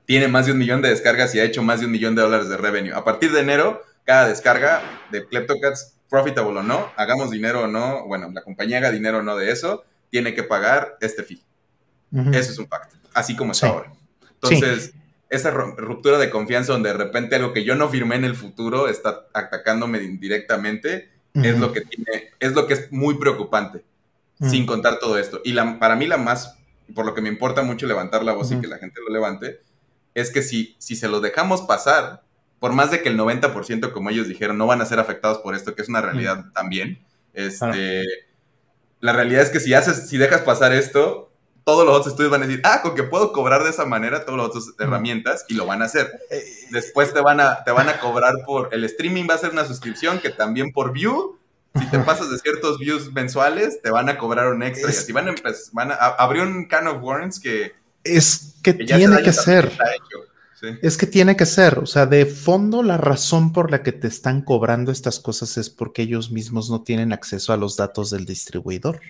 tiene 0.05 0.28
más 0.28 0.45
de 0.45 0.51
un 0.51 0.57
millón 0.57 0.82
de 0.82 0.89
descargas 0.89 1.34
y 1.36 1.39
ha 1.39 1.43
hecho 1.43 1.63
más 1.63 1.80
de 1.80 1.88
un 1.88 1.91
millón 1.91 2.16
de 2.16 2.22
dólares 2.22 2.49
de 2.49 2.57
revenue. 2.57 2.93
A 2.93 3.03
partir 3.03 3.32
de 3.32 3.41
enero, 3.41 3.82
cada 4.03 4.28
descarga 4.28 4.82
de 5.11 5.26
Kleptocats, 5.26 5.95
profitable 6.09 6.59
o 6.59 6.63
no, 6.63 6.91
hagamos 6.95 7.32
dinero 7.32 7.63
o 7.63 7.68
no, 7.68 8.05
bueno, 8.05 8.30
la 8.32 8.43
compañía 8.43 8.78
haga 8.78 8.91
dinero 8.91 9.20
o 9.20 9.22
no 9.24 9.36
de 9.36 9.51
eso, 9.51 9.84
tiene 10.09 10.34
que 10.34 10.43
pagar 10.43 10.97
este 11.01 11.24
fee. 11.24 11.43
Eso 12.32 12.51
es 12.51 12.57
un 12.59 12.68
pacto, 12.68 12.95
así 13.13 13.36
como 13.36 13.51
está 13.51 13.68
ahora. 13.68 13.91
Entonces, 14.36 14.93
esa 15.30 15.51
ruptura 15.51 16.18
de 16.18 16.30
confianza 16.30 16.72
donde 16.72 16.89
de 16.89 16.97
repente 16.97 17.36
algo 17.36 17.51
que 17.51 17.66
yo 17.66 17.76
no 17.76 17.89
firmé 17.89 18.16
en 18.16 18.24
el 18.24 18.36
futuro 18.36 18.88
está 18.88 19.26
atacándome 19.34 19.99
directamente, 19.99 21.09
es 21.34 21.59
lo 21.59 21.74
que 21.74 21.82
tiene, 21.82 22.32
es 22.39 22.53
lo 22.53 22.68
que 22.68 22.76
es 22.76 22.91
muy 22.91 23.16
preocupante 23.16 23.84
sin 24.40 24.64
mm. 24.64 24.68
contar 24.68 25.00
todo 25.00 25.18
esto. 25.18 25.42
Y 25.44 25.54
la, 25.54 25.80
para 25.80 25.96
mí 25.96 26.08
la 26.08 26.18
más, 26.18 26.58
por 26.94 27.06
lo 27.06 27.14
que 27.14 27.22
me 27.22 27.30
importa 27.30 27.64
mucho 27.64 27.88
levantar 27.88 28.24
la 28.24 28.34
voz 28.34 28.52
y 28.52 28.60
que 28.60 28.68
la 28.68 28.78
gente 28.78 29.00
lo 29.06 29.14
levante, 29.14 29.62
es 30.14 30.32
que 30.32 30.42
si, 30.42 30.76
si 30.80 30.96
se 30.96 31.08
lo 31.08 31.20
dejamos 31.20 31.62
pasar, 31.64 32.24
por 32.60 32.74
más 32.74 32.92
de 32.92 33.02
que 33.02 33.10
el 33.10 33.18
90%, 33.18 33.92
como 33.92 34.10
ellos 34.10 34.28
dijeron, 34.28 34.58
no 34.58 34.68
van 34.68 34.82
a 34.82 34.86
ser 34.86 35.00
afectados 35.00 35.40
por 35.40 35.56
esto, 35.56 35.76
que 35.76 35.82
es 35.82 35.90
una 35.90 36.02
realidad 36.02 36.46
también, 36.54 37.06
este, 37.34 38.04
la 39.02 39.14
realidad 39.14 39.42
es 39.42 39.50
que 39.50 39.60
si, 39.60 39.74
haces, 39.74 40.10
si 40.10 40.18
dejas 40.18 40.42
pasar 40.42 40.74
esto, 40.74 41.32
todos 41.66 41.86
los 41.86 41.96
otros 41.96 42.14
estudios 42.14 42.32
van 42.32 42.44
a 42.44 42.48
decir, 42.48 42.62
ah, 42.64 42.82
con 42.82 42.96
que 42.96 43.04
puedo 43.04 43.34
cobrar 43.34 43.64
de 43.64 43.72
esa 43.72 43.86
manera 43.86 44.24
todas 44.24 44.38
las 44.38 44.48
otras 44.48 44.66
herramientas 44.80 45.46
y 45.50 45.56
lo 45.56 45.66
van 45.66 45.82
a 45.82 45.86
hacer. 45.86 46.12
Eh, 46.30 46.44
Después 46.72 47.14
te 47.14 47.22
van 47.22 47.40
a, 47.40 47.64
te 47.64 47.72
van 47.72 47.90
a 47.90 48.00
cobrar 48.00 48.34
por, 48.46 48.74
el 48.74 48.84
streaming 48.86 49.28
va 49.30 49.34
a 49.34 49.40
ser 49.40 49.52
una 49.52 49.66
suscripción 49.66 50.20
que 50.20 50.30
también 50.30 50.72
por 50.72 50.94
view 50.94 51.38
si 51.80 51.86
te 51.89 51.99
pasas 51.99 52.30
de 52.30 52.38
ciertos 52.39 52.80
views 52.80 53.11
mensuales, 53.11 53.82
te 53.82 53.89
van 53.89 54.09
a 54.09 54.17
cobrar 54.17 54.51
un 54.51 54.63
extra. 54.63 54.89
y 54.89 54.93
así 54.93 55.11
van 55.11 55.28
a 55.28 55.30
empezar, 55.30 55.73
van 55.73 55.91
a, 55.91 55.95
abrió 55.95 56.43
un 56.43 56.65
can 56.67 56.88
of 56.88 57.01
worms 57.01 57.39
que... 57.39 57.73
Es 58.03 58.55
que, 58.61 58.73
tiene 58.73 59.23
que 59.23 59.34
ser. 59.34 59.71
Es 60.82 60.97
que 60.97 61.07
tiene 61.07 61.36
que 61.36 61.45
ser. 61.45 61.80
O 61.80 61.86
sea, 61.86 62.05
de 62.05 62.26
fondo 62.26 62.84
la 62.84 62.97
razón 62.97 63.51
por 63.51 63.71
la 63.71 63.84
que 63.84 63.91
te 63.91 64.07
están 64.07 64.41
cobrando 64.41 64.91
estas 64.91 65.19
cosas 65.19 65.57
es 65.57 65.69
porque 65.69 66.03
ellos 66.03 66.32
mismos 66.32 66.69
no 66.69 66.84
tienen 66.84 67.13
acceso 67.13 67.51
a 67.51 67.57
los 67.57 67.78
datos 67.78 68.11
del 68.11 68.26
distribuidor. 68.26 69.01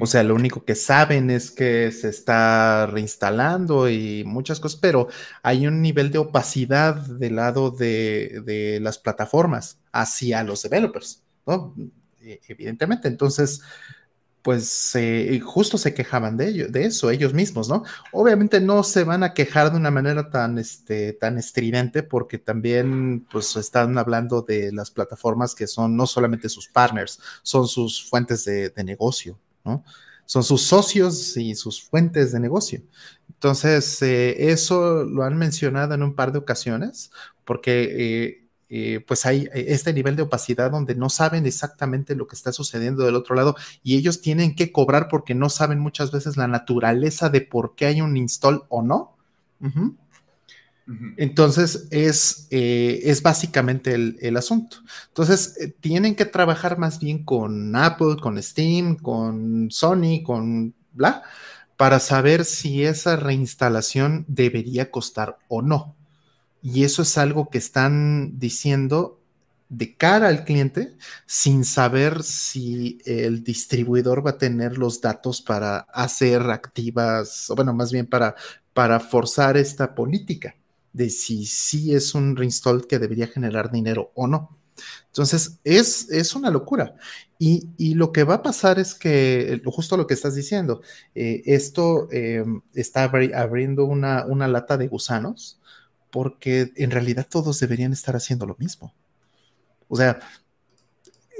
O 0.00 0.06
sea, 0.06 0.22
lo 0.22 0.34
único 0.34 0.64
que 0.64 0.74
saben 0.74 1.30
es 1.30 1.50
que 1.50 1.92
se 1.92 2.08
está 2.08 2.86
reinstalando 2.86 3.90
y 3.90 4.24
muchas 4.24 4.58
cosas, 4.58 4.80
pero 4.80 5.08
hay 5.42 5.66
un 5.66 5.82
nivel 5.82 6.10
de 6.10 6.18
opacidad 6.18 6.94
del 6.96 7.36
lado 7.36 7.70
de, 7.70 8.78
las 8.80 8.98
plataformas 8.98 9.78
hacia 9.92 10.42
los 10.42 10.62
developers, 10.62 11.22
¿no? 11.46 11.74
E, 12.22 12.40
evidentemente. 12.48 13.08
Entonces, 13.08 13.60
pues 14.40 14.94
eh, 14.94 15.38
justo 15.40 15.76
se 15.76 15.92
quejaban 15.94 16.38
de 16.38 16.48
ello, 16.48 16.68
de 16.68 16.86
eso 16.86 17.10
ellos 17.10 17.34
mismos, 17.34 17.68
¿no? 17.68 17.84
Obviamente 18.12 18.60
no 18.60 18.84
se 18.84 19.04
van 19.04 19.22
a 19.22 19.34
quejar 19.34 19.70
de 19.70 19.76
una 19.76 19.90
manera 19.90 20.30
tan, 20.30 20.58
este, 20.58 21.12
tan 21.12 21.36
estridente 21.38 22.02
porque 22.02 22.38
también, 22.38 23.26
pues, 23.30 23.56
están 23.56 23.98
hablando 23.98 24.42
de 24.42 24.72
las 24.72 24.90
plataformas 24.90 25.54
que 25.54 25.66
son 25.66 25.96
no 25.96 26.06
solamente 26.06 26.48
sus 26.48 26.68
partners, 26.68 27.20
son 27.42 27.68
sus 27.68 28.08
fuentes 28.08 28.44
de 28.44 28.84
negocio. 28.84 29.38
Son 30.26 30.42
sus 30.42 30.62
socios 30.62 31.36
y 31.36 31.54
sus 31.54 31.82
fuentes 31.82 32.32
de 32.32 32.40
negocio. 32.40 32.82
Entonces, 33.28 34.00
eh, 34.02 34.50
eso 34.50 35.04
lo 35.04 35.22
han 35.22 35.36
mencionado 35.36 35.94
en 35.94 36.02
un 36.02 36.14
par 36.14 36.32
de 36.32 36.38
ocasiones, 36.38 37.10
porque 37.44 37.82
eh, 38.26 38.44
eh, 38.70 39.00
pues 39.06 39.26
hay 39.26 39.48
este 39.52 39.92
nivel 39.92 40.16
de 40.16 40.22
opacidad 40.22 40.70
donde 40.70 40.94
no 40.94 41.10
saben 41.10 41.46
exactamente 41.46 42.16
lo 42.16 42.26
que 42.26 42.34
está 42.34 42.52
sucediendo 42.52 43.04
del 43.04 43.14
otro 43.14 43.34
lado 43.34 43.54
y 43.82 43.96
ellos 43.96 44.20
tienen 44.22 44.54
que 44.54 44.72
cobrar 44.72 45.08
porque 45.08 45.34
no 45.34 45.50
saben 45.50 45.78
muchas 45.78 46.10
veces 46.10 46.36
la 46.36 46.48
naturaleza 46.48 47.28
de 47.28 47.42
por 47.42 47.74
qué 47.74 47.86
hay 47.86 48.00
un 48.00 48.16
install 48.16 48.62
o 48.68 48.82
no. 48.82 49.16
Entonces 51.16 51.88
es, 51.90 52.46
es 52.50 53.22
básicamente 53.22 53.94
el, 53.94 54.18
el 54.20 54.36
asunto. 54.36 54.78
Entonces 55.08 55.56
tienen 55.80 56.14
que 56.14 56.26
trabajar 56.26 56.78
más 56.78 56.98
bien 56.98 57.24
con 57.24 57.74
Apple, 57.74 58.16
con 58.20 58.42
Steam, 58.42 58.96
con 58.96 59.70
Sony, 59.70 60.22
con 60.22 60.74
bla, 60.92 61.22
para 61.76 62.00
saber 62.00 62.44
si 62.44 62.84
esa 62.84 63.16
reinstalación 63.16 64.26
debería 64.28 64.90
costar 64.90 65.38
o 65.48 65.62
no. 65.62 65.96
Y 66.62 66.84
eso 66.84 67.02
es 67.02 67.16
algo 67.18 67.48
que 67.48 67.58
están 67.58 68.38
diciendo 68.38 69.20
de 69.70 69.96
cara 69.96 70.28
al 70.28 70.44
cliente 70.44 70.94
sin 71.26 71.64
saber 71.64 72.22
si 72.22 72.98
el 73.06 73.42
distribuidor 73.42 74.24
va 74.24 74.32
a 74.32 74.38
tener 74.38 74.76
los 74.76 75.00
datos 75.00 75.40
para 75.40 75.78
hacer 75.78 76.42
activas, 76.50 77.50
o 77.50 77.56
bueno, 77.56 77.72
más 77.72 77.90
bien 77.90 78.06
para, 78.06 78.34
para 78.74 79.00
forzar 79.00 79.56
esta 79.56 79.94
política 79.94 80.54
de 80.94 81.10
si 81.10 81.44
sí 81.44 81.94
es 81.94 82.14
un 82.14 82.36
reinstall 82.36 82.86
que 82.86 82.98
debería 82.98 83.26
generar 83.26 83.70
dinero 83.70 84.12
o 84.14 84.26
no. 84.26 84.56
Entonces, 85.08 85.60
es, 85.62 86.10
es 86.10 86.34
una 86.34 86.50
locura. 86.50 86.96
Y, 87.38 87.94
lo 87.94 88.10
que 88.10 88.24
va 88.24 88.36
a 88.36 88.42
pasar 88.42 88.78
es 88.78 88.94
que, 88.94 89.60
justo 89.66 89.96
lo 89.96 90.06
que 90.06 90.14
estás 90.14 90.34
diciendo, 90.34 90.80
eh, 91.14 91.42
esto 91.44 92.08
em, 92.10 92.62
está 92.74 93.04
abriendo 93.04 93.84
una, 93.84 94.24
una, 94.24 94.48
lata 94.48 94.76
de 94.78 94.88
gusanos, 94.88 95.60
porque 96.10 96.72
en 96.76 96.90
realidad 96.90 97.26
todos 97.28 97.60
deberían 97.60 97.92
estar 97.92 98.16
haciendo 98.16 98.46
lo 98.46 98.56
mismo. 98.58 98.94
O 99.88 99.96
sea, 99.96 100.20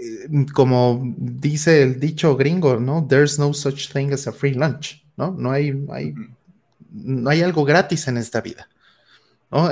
eh, 0.00 0.46
como 0.52 1.00
dice 1.16 1.82
el 1.82 1.98
dicho 1.98 2.36
gringo, 2.36 2.78
¿no? 2.78 3.06
There's 3.08 3.38
no 3.38 3.54
such 3.54 3.92
thing 3.92 4.12
as 4.12 4.26
a 4.26 4.32
free 4.32 4.54
lunch, 4.54 5.04
¿no? 5.16 5.30
No 5.30 5.50
hay, 5.52 5.72
hay, 5.90 6.14
no 6.90 7.30
hay 7.30 7.42
algo 7.42 7.64
gratis 7.64 8.08
en 8.08 8.18
esta 8.18 8.40
vida. 8.40 8.68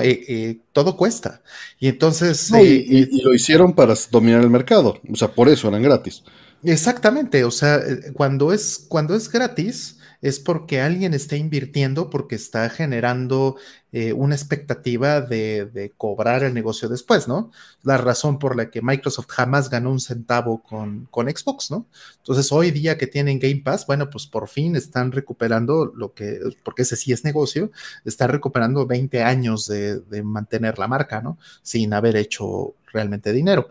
Eh, 0.00 0.24
eh, 0.28 0.58
todo 0.72 0.96
cuesta. 0.96 1.42
Y 1.80 1.88
entonces... 1.88 2.52
Eh, 2.52 2.84
y, 2.86 3.22
lo 3.22 3.34
hicieron 3.34 3.74
para 3.74 3.94
dominar 4.10 4.42
el 4.42 4.50
mercado, 4.50 5.00
o 5.10 5.16
sea, 5.16 5.28
por 5.28 5.48
eso 5.48 5.68
eran 5.68 5.82
gratis. 5.82 6.22
Exactamente, 6.62 7.42
o 7.42 7.50
sea, 7.50 7.80
cuando 8.14 8.52
es, 8.52 8.86
cuando 8.88 9.16
es 9.16 9.28
gratis, 9.28 9.98
es 10.22 10.38
porque 10.38 10.80
alguien 10.80 11.14
está 11.14 11.36
invirtiendo, 11.36 12.08
porque 12.08 12.36
está 12.36 12.70
generando 12.70 13.56
eh, 13.90 14.12
una 14.12 14.36
expectativa 14.36 15.20
de, 15.20 15.92
cobrar 15.98 16.44
el 16.44 16.54
negocio 16.54 16.88
después, 16.88 17.26
¿no? 17.26 17.50
La 17.82 17.98
razón 17.98 18.38
por 18.38 18.56
la 18.56 18.70
que 18.70 18.82
Microsoft 18.82 19.26
jamás 19.28 19.68
ganó 19.68 19.90
un 19.90 20.00
centavo 20.00 20.62
con, 20.62 21.06
con 21.10 21.28
Xbox, 21.28 21.72
¿no? 21.72 21.88
Entonces, 22.18 22.52
hoy 22.52 22.70
día 22.70 22.96
que 22.96 23.08
tienen 23.08 23.40
Game 23.40 23.62
Pass, 23.64 23.84
bueno, 23.86 24.08
pues 24.10 24.26
por 24.28 24.48
fin 24.48 24.76
están 24.76 25.10
recuperando 25.10 25.86
lo 25.86 26.14
que, 26.14 26.38
porque 26.62 26.82
ese 26.82 26.96
sí 26.96 27.12
es 27.12 27.24
negocio, 27.24 27.72
están 28.04 28.30
recuperando 28.30 28.86
20 28.86 29.22
años 29.24 29.66
de, 29.66 29.98
de 30.00 30.22
mantener 30.22 30.78
la 30.78 30.86
marca, 30.86 31.20
¿no? 31.20 31.36
Sin 31.62 31.92
haber 31.94 32.14
hecho 32.16 32.76
realmente 32.92 33.32
dinero. 33.32 33.68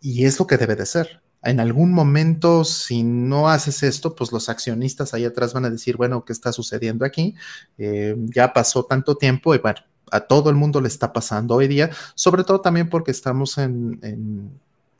Y 0.00 0.26
es 0.26 0.38
lo 0.38 0.46
que 0.46 0.58
debe 0.58 0.76
de 0.76 0.86
ser 0.86 1.22
en 1.42 1.60
algún 1.60 1.92
momento, 1.92 2.64
si 2.64 3.02
no 3.02 3.48
haces 3.48 3.82
esto, 3.82 4.14
pues 4.14 4.32
los 4.32 4.48
accionistas 4.48 5.14
ahí 5.14 5.24
atrás 5.24 5.54
van 5.54 5.64
a 5.64 5.70
decir, 5.70 5.96
bueno, 5.96 6.24
¿qué 6.24 6.32
está 6.32 6.52
sucediendo 6.52 7.04
aquí? 7.04 7.34
Eh, 7.78 8.16
ya 8.18 8.52
pasó 8.52 8.84
tanto 8.84 9.16
tiempo 9.16 9.54
y 9.54 9.58
bueno, 9.58 9.80
a 10.10 10.20
todo 10.20 10.50
el 10.50 10.56
mundo 10.56 10.80
le 10.80 10.88
está 10.88 11.12
pasando 11.12 11.54
hoy 11.54 11.68
día, 11.68 11.90
sobre 12.14 12.44
todo 12.44 12.60
también 12.60 12.88
porque 12.88 13.10
estamos 13.10 13.58
en, 13.58 14.50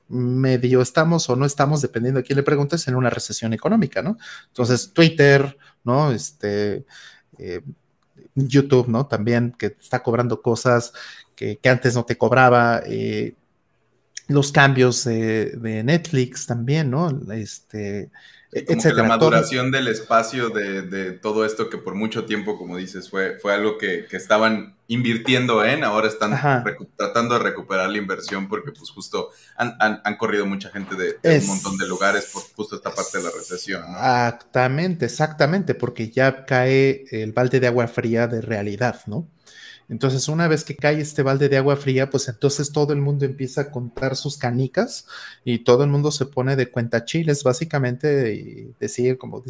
medio, 0.08 0.80
estamos 0.80 1.28
o 1.28 1.36
no 1.36 1.44
estamos, 1.44 1.82
dependiendo 1.82 2.20
a 2.20 2.22
quién 2.22 2.36
le 2.36 2.42
preguntes, 2.42 2.86
en 2.88 2.94
una 2.94 3.10
recesión 3.10 3.52
económica, 3.52 4.00
¿no? 4.00 4.16
Entonces, 4.46 4.92
Twitter, 4.94 5.58
¿no? 5.84 6.12
Este, 6.12 6.86
eh, 7.36 7.60
YouTube, 8.34 8.88
¿no? 8.88 9.06
También 9.06 9.54
que 9.58 9.76
está 9.78 10.02
cobrando 10.02 10.40
cosas 10.40 10.92
que, 11.34 11.60
antes 11.64 11.94
no 11.94 12.04
te 12.04 12.16
cobraba. 12.16 12.82
Eh, 12.86 13.34
los 14.28 14.52
cambios 14.52 15.04
de, 15.04 15.82
Netflix 15.84 16.46
también, 16.46 16.90
¿no? 16.90 17.10
Este, 17.32 18.10
e, 18.52 18.64
etcétera. 18.68 19.02
la 19.02 19.08
maduración 19.08 19.70
del 19.70 19.88
espacio 19.88 20.50
de, 20.50 21.12
todo 21.12 21.44
esto 21.44 21.68
que 21.70 21.78
por 21.78 21.94
mucho 21.94 22.26
tiempo, 22.26 22.56
como 22.58 22.76
dices, 22.76 23.10
fue, 23.10 23.38
fue 23.38 23.54
algo 23.54 23.78
que, 23.78 24.06
estaban 24.12 24.76
invirtiendo 24.86 25.64
en, 25.64 25.82
ahora 25.84 26.08
están 26.08 26.38
tratando 26.96 27.38
de 27.38 27.40
recuperar 27.44 27.90
la 27.90 27.98
inversión 27.98 28.48
porque 28.48 28.72
pues 28.72 28.90
justo 28.90 29.30
han, 29.56 30.16
corrido 30.16 30.46
mucha 30.46 30.70
gente 30.70 30.94
de, 30.94 31.38
un 31.40 31.46
montón 31.46 31.78
de 31.78 31.86
lugares 31.86 32.30
por 32.32 32.42
justo 32.54 32.76
esta 32.76 32.90
parte 32.90 33.18
de 33.18 33.24
la 33.24 33.30
recesión. 33.30 33.82
Exactamente, 33.82 35.06
exactamente, 35.06 35.74
porque 35.74 36.10
ya 36.10 36.44
cae 36.44 37.04
el 37.10 37.32
balde 37.32 37.60
de 37.60 37.66
agua 37.66 37.86
fría 37.88 38.26
de 38.26 38.42
realidad, 38.42 39.00
¿no? 39.06 39.28
Entonces, 39.88 40.28
una 40.28 40.48
vez 40.48 40.64
que 40.64 40.76
cae 40.76 41.00
este 41.00 41.22
balde 41.22 41.48
de 41.48 41.56
agua 41.56 41.76
fría, 41.76 42.10
pues 42.10 42.28
entonces 42.28 42.72
todo 42.72 42.92
el 42.92 43.00
mundo 43.00 43.24
empieza 43.24 43.62
a 43.62 43.70
contar 43.70 44.16
sus 44.16 44.36
canicas 44.36 45.06
y 45.44 45.60
todo 45.60 45.82
el 45.84 45.90
mundo 45.90 46.10
se 46.10 46.26
pone 46.26 46.56
de 46.56 46.70
cuenta 46.70 47.04
chiles, 47.04 47.42
básicamente, 47.42 48.34
y 48.34 48.74
decir, 48.78 49.16
como 49.16 49.42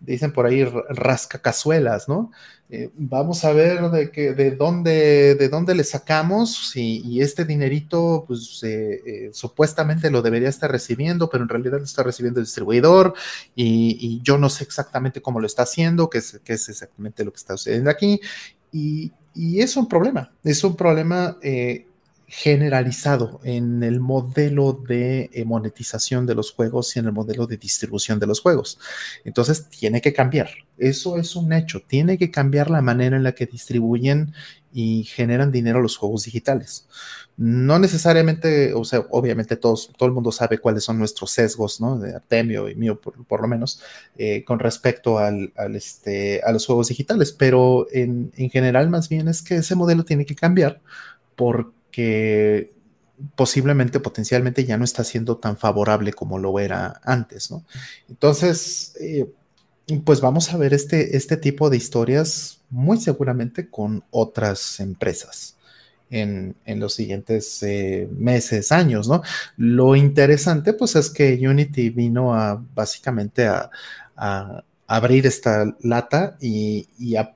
dicen 0.00 0.32
por 0.32 0.46
ahí, 0.46 0.64
rascacazuelas, 0.90 2.08
¿no? 2.08 2.30
Eh, 2.68 2.90
vamos 2.94 3.44
a 3.44 3.52
ver 3.52 3.90
de, 3.90 4.10
que, 4.10 4.32
de, 4.34 4.50
dónde, 4.50 5.34
de 5.34 5.48
dónde 5.48 5.74
le 5.74 5.84
sacamos 5.84 6.74
y, 6.76 7.20
este 7.20 7.44
dinerito, 7.44 8.24
pues 8.26 8.60
eh, 8.64 9.00
eh, 9.06 9.30
supuestamente 9.32 10.10
lo 10.10 10.22
debería 10.22 10.48
estar 10.48 10.70
recibiendo, 10.70 11.30
pero 11.30 11.44
en 11.44 11.48
realidad 11.48 11.78
lo 11.78 11.84
está 11.84 12.02
recibiendo 12.02 12.40
el 12.40 12.46
distribuidor 12.46 13.14
y, 13.54 14.20
yo 14.22 14.38
no 14.38 14.48
sé 14.50 14.64
exactamente 14.64 15.22
cómo 15.22 15.40
lo 15.40 15.46
está 15.46 15.62
haciendo, 15.62 16.10
qué 16.10 16.18
es, 16.18 16.40
es 16.44 16.68
exactamente 16.68 17.24
lo 17.24 17.32
que 17.32 17.38
está 17.38 17.56
sucediendo 17.56 17.90
aquí. 17.90 18.20
Y, 18.72 19.12
y 19.34 19.60
es 19.60 19.76
un 19.76 19.88
problema, 19.88 20.32
es 20.42 20.62
un 20.64 20.76
problema 20.76 21.36
eh, 21.42 21.86
generalizado 22.36 23.40
en 23.44 23.84
el 23.84 24.00
modelo 24.00 24.72
de 24.72 25.30
eh, 25.32 25.44
monetización 25.44 26.26
de 26.26 26.34
los 26.34 26.50
juegos 26.50 26.96
y 26.96 26.98
en 26.98 27.04
el 27.04 27.12
modelo 27.12 27.46
de 27.46 27.56
distribución 27.56 28.18
de 28.18 28.26
los 28.26 28.40
juegos. 28.40 28.80
Entonces 29.24 29.68
tiene 29.68 30.00
que 30.00 30.12
cambiar, 30.12 30.50
eso 30.76 31.16
es 31.16 31.36
un 31.36 31.52
hecho, 31.52 31.80
tiene 31.86 32.18
que 32.18 32.32
cambiar 32.32 32.70
la 32.70 32.82
manera 32.82 33.16
en 33.16 33.22
la 33.22 33.36
que 33.36 33.46
distribuyen 33.46 34.34
y 34.72 35.04
generan 35.04 35.52
dinero 35.52 35.80
los 35.80 35.96
juegos 35.96 36.24
digitales. 36.24 36.88
No 37.36 37.78
necesariamente, 37.78 38.74
o 38.74 38.84
sea, 38.84 39.06
obviamente 39.10 39.54
todos, 39.54 39.92
todo 39.96 40.08
el 40.08 40.14
mundo 40.14 40.32
sabe 40.32 40.58
cuáles 40.58 40.82
son 40.82 40.98
nuestros 40.98 41.30
sesgos, 41.30 41.80
¿no? 41.80 42.00
De 42.00 42.16
Artemio 42.16 42.68
y 42.68 42.74
mío, 42.74 43.00
por, 43.00 43.40
lo 43.40 43.46
menos, 43.46 43.80
eh, 44.18 44.42
con 44.42 44.58
respecto 44.58 45.18
al, 45.18 45.52
este, 45.72 46.42
a 46.42 46.50
los 46.50 46.66
juegos 46.66 46.88
digitales, 46.88 47.30
pero 47.30 47.86
en, 47.92 48.32
en 48.36 48.50
general 48.50 48.90
más 48.90 49.08
bien 49.08 49.28
es 49.28 49.40
que 49.40 49.54
ese 49.54 49.76
modelo 49.76 50.04
tiene 50.04 50.26
que 50.26 50.34
cambiar 50.34 50.80
porque 51.36 51.83
posiblemente, 53.36 54.00
potencialmente 54.00 54.64
ya 54.64 54.76
no 54.76 54.84
está 54.84 55.04
siendo 55.04 55.36
tan 55.36 55.56
favorable 55.56 56.12
como 56.12 56.38
lo 56.38 56.58
era 56.58 57.00
antes, 57.04 57.50
¿no? 57.50 57.64
Entonces, 58.08 58.94
eh, 59.00 59.30
pues 60.04 60.20
vamos 60.20 60.52
a 60.52 60.56
ver 60.56 60.74
este, 60.74 61.16
este 61.16 61.36
tipo 61.36 61.70
de 61.70 61.76
historias 61.76 62.60
muy 62.70 63.00
seguramente 63.00 63.68
con 63.68 64.02
otras 64.10 64.80
empresas 64.80 65.56
en, 66.10 66.54
los 66.66 66.94
siguientes 66.94 67.62
eh, 67.62 68.08
meses, 68.16 68.72
años, 68.72 69.08
¿no? 69.08 69.22
Lo 69.56 69.96
interesante, 69.96 70.72
pues, 70.72 70.96
es 70.96 71.10
que 71.10 71.34
Unity 71.46 71.90
vino 71.90 72.34
a 72.34 72.62
básicamente 72.74 73.46
a, 73.46 73.70
abrir 74.86 75.26
esta 75.26 75.74
lata 75.80 76.36
y, 76.40 77.16
a 77.16 77.34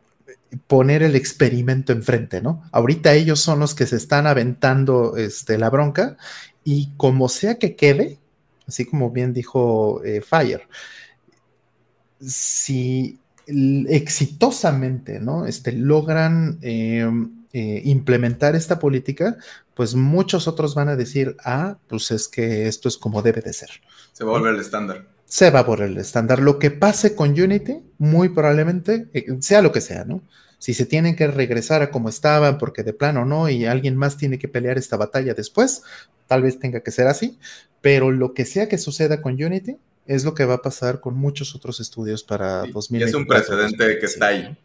poner 0.67 1.03
el 1.03 1.15
experimento 1.15 1.93
enfrente, 1.93 2.41
¿no? 2.41 2.63
Ahorita 2.73 3.13
ellos 3.13 3.41
son 3.41 3.61
los 3.61 3.75
que 3.75 3.87
se 3.87 3.97
están 3.97 4.27
aventando 4.27 5.17
este, 5.17 5.59
la 5.59 5.71
bronca 5.71 6.17
y 6.65 6.91
como 6.97 7.29
sea 7.29 7.57
que 7.57 7.77
quede, 7.77 8.19
así 8.67 8.85
como 8.85 9.11
bien 9.11 9.33
dijo 9.33 10.03
eh, 10.05 10.21
Fire, 10.21 10.69
si 12.21 13.19
exitosamente, 13.47 15.21
¿no? 15.21 15.47
Este, 15.47 15.73
logran 15.73 16.59
em, 16.61 17.47
eh, 17.53 17.81
implementar 17.85 18.55
esta 18.55 18.79
política, 18.79 19.37
pues 19.75 19.95
muchos 19.95 20.49
otros 20.49 20.75
van 20.75 20.89
a 20.89 20.97
decir, 20.97 21.37
ah, 21.45 21.79
pues 21.87 22.11
es 22.11 22.29
que 22.29 22.67
esto 22.67 22.89
es 22.89 22.99
como 22.99 23.23
debe 23.23 23.41
de 23.41 23.53
ser. 23.53 23.71
Se 24.13 24.25
va 24.25 24.33
a 24.33 24.39
volver 24.39 24.55
el 24.55 24.61
estándar. 24.61 25.07
Se 25.29 25.51
va 25.51 25.63
volver 25.63 25.91
el 25.91 25.99
estándar. 25.99 26.41
Lo 26.41 26.59
que 26.59 26.71
pase 26.71 27.15
con 27.15 27.31
Unity, 27.31 27.83
muy 27.99 28.31
probablemente, 28.31 29.09
eh, 29.13 29.27
sea 29.41 29.61
lo 29.63 29.73
que 29.73 29.81
sea, 29.83 30.05
¿no? 30.05 30.23
Si 30.59 30.75
se 30.75 30.87
tienen 30.87 31.15
que 31.15 31.27
regresar 31.29 31.83
a 31.83 31.91
como 31.91 32.09
estaban, 32.09 32.59
porque 32.59 32.83
de 32.83 32.93
plano 32.93 33.25
no, 33.25 33.49
y 33.49 33.67
alguien 33.67 33.97
más 33.97 34.17
tiene 34.17 34.39
que 34.39 34.49
pelear 34.49 34.79
esta 34.79 34.97
batalla 34.97 35.35
después, 35.35 35.83
tal 36.27 36.43
vez 36.43 36.59
tenga 36.59 36.81
que 36.81 36.91
ser 36.91 37.07
así, 37.07 37.39
pero 37.81 38.11
lo 38.11 38.35
que 38.35 38.45
sea 38.45 38.69
que 38.69 38.79
suceda 38.79 39.23
con 39.23 39.35
Unity, 39.35 39.77
es 40.07 40.25
lo 40.25 40.35
que 40.35 40.47
va 40.47 40.55
a 40.55 40.63
pasar 40.63 41.01
con 41.01 41.15
muchos 41.17 41.55
otros 41.55 41.79
estudios 41.81 42.25
para 42.25 42.65
Y 42.67 42.73
2000. 42.73 43.03
es 43.03 43.15
un 43.15 43.27
precedente 43.27 43.99
que 43.99 44.07
está 44.07 44.29
ahí. 44.29 44.57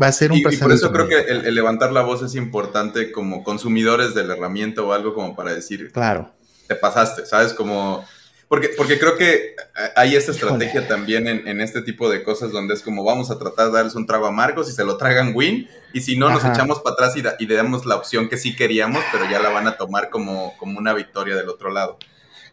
Va 0.00 0.06
a 0.08 0.12
ser 0.12 0.32
un 0.32 0.38
Y, 0.38 0.40
y 0.40 0.42
por 0.44 0.50
precedente. 0.52 0.74
eso 0.74 0.92
creo 0.92 1.06
que 1.08 1.20
el, 1.30 1.44
el 1.46 1.54
levantar 1.54 1.92
la 1.92 2.02
voz 2.02 2.22
es 2.22 2.34
importante 2.34 3.12
como 3.12 3.44
consumidores 3.44 4.14
de 4.14 4.24
la 4.24 4.34
herramienta 4.34 4.82
o 4.82 4.92
algo 4.92 5.14
como 5.14 5.36
para 5.36 5.52
decir, 5.54 5.92
Claro. 5.92 6.32
te 6.66 6.74
pasaste, 6.74 7.26
¿sabes? 7.26 7.52
Como... 7.52 8.04
Porque, 8.48 8.68
porque 8.78 8.98
creo 8.98 9.16
que 9.18 9.54
hay 9.94 10.16
esta 10.16 10.32
Híjole. 10.32 10.64
estrategia 10.64 10.88
también 10.88 11.28
en, 11.28 11.46
en 11.46 11.60
este 11.60 11.82
tipo 11.82 12.08
de 12.08 12.22
cosas 12.22 12.50
donde 12.50 12.72
es 12.72 12.80
como 12.80 13.04
vamos 13.04 13.30
a 13.30 13.38
tratar 13.38 13.66
de 13.66 13.72
darles 13.74 13.94
un 13.94 14.06
trago 14.06 14.26
amargo, 14.26 14.64
si 14.64 14.72
se 14.72 14.84
lo 14.84 14.96
tragan 14.96 15.32
win, 15.34 15.68
y 15.92 16.00
si 16.00 16.16
no 16.16 16.30
nos 16.30 16.42
echamos 16.46 16.80
para 16.80 16.94
atrás 16.94 17.16
y, 17.18 17.20
da- 17.22 17.36
y 17.38 17.46
le 17.46 17.54
damos 17.56 17.84
la 17.84 17.96
opción 17.96 18.28
que 18.30 18.38
sí 18.38 18.56
queríamos, 18.56 19.02
pero 19.12 19.30
ya 19.30 19.38
la 19.40 19.50
van 19.50 19.66
a 19.66 19.76
tomar 19.76 20.08
como, 20.08 20.56
como 20.56 20.78
una 20.78 20.94
victoria 20.94 21.36
del 21.36 21.48
otro 21.50 21.70
lado. 21.70 21.98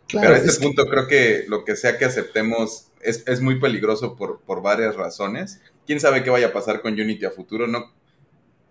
Claro, 0.07 0.25
pero 0.27 0.33
a 0.33 0.37
este 0.37 0.49
es 0.49 0.59
que- 0.59 0.65
punto 0.65 0.85
creo 0.85 1.07
que 1.07 1.45
lo 1.47 1.63
que 1.63 1.77
sea 1.77 1.97
que 1.97 2.03
aceptemos 2.03 2.87
es, 2.99 3.23
es 3.25 3.39
muy 3.39 3.59
peligroso 3.61 4.17
por, 4.17 4.41
por 4.41 4.61
varias 4.61 4.95
razones. 4.97 5.61
¿Quién 5.87 6.01
sabe 6.01 6.23
qué 6.23 6.29
vaya 6.29 6.47
a 6.47 6.53
pasar 6.53 6.81
con 6.81 6.91
Unity 6.93 7.23
a 7.23 7.31
futuro? 7.31 7.67
No, 7.67 7.93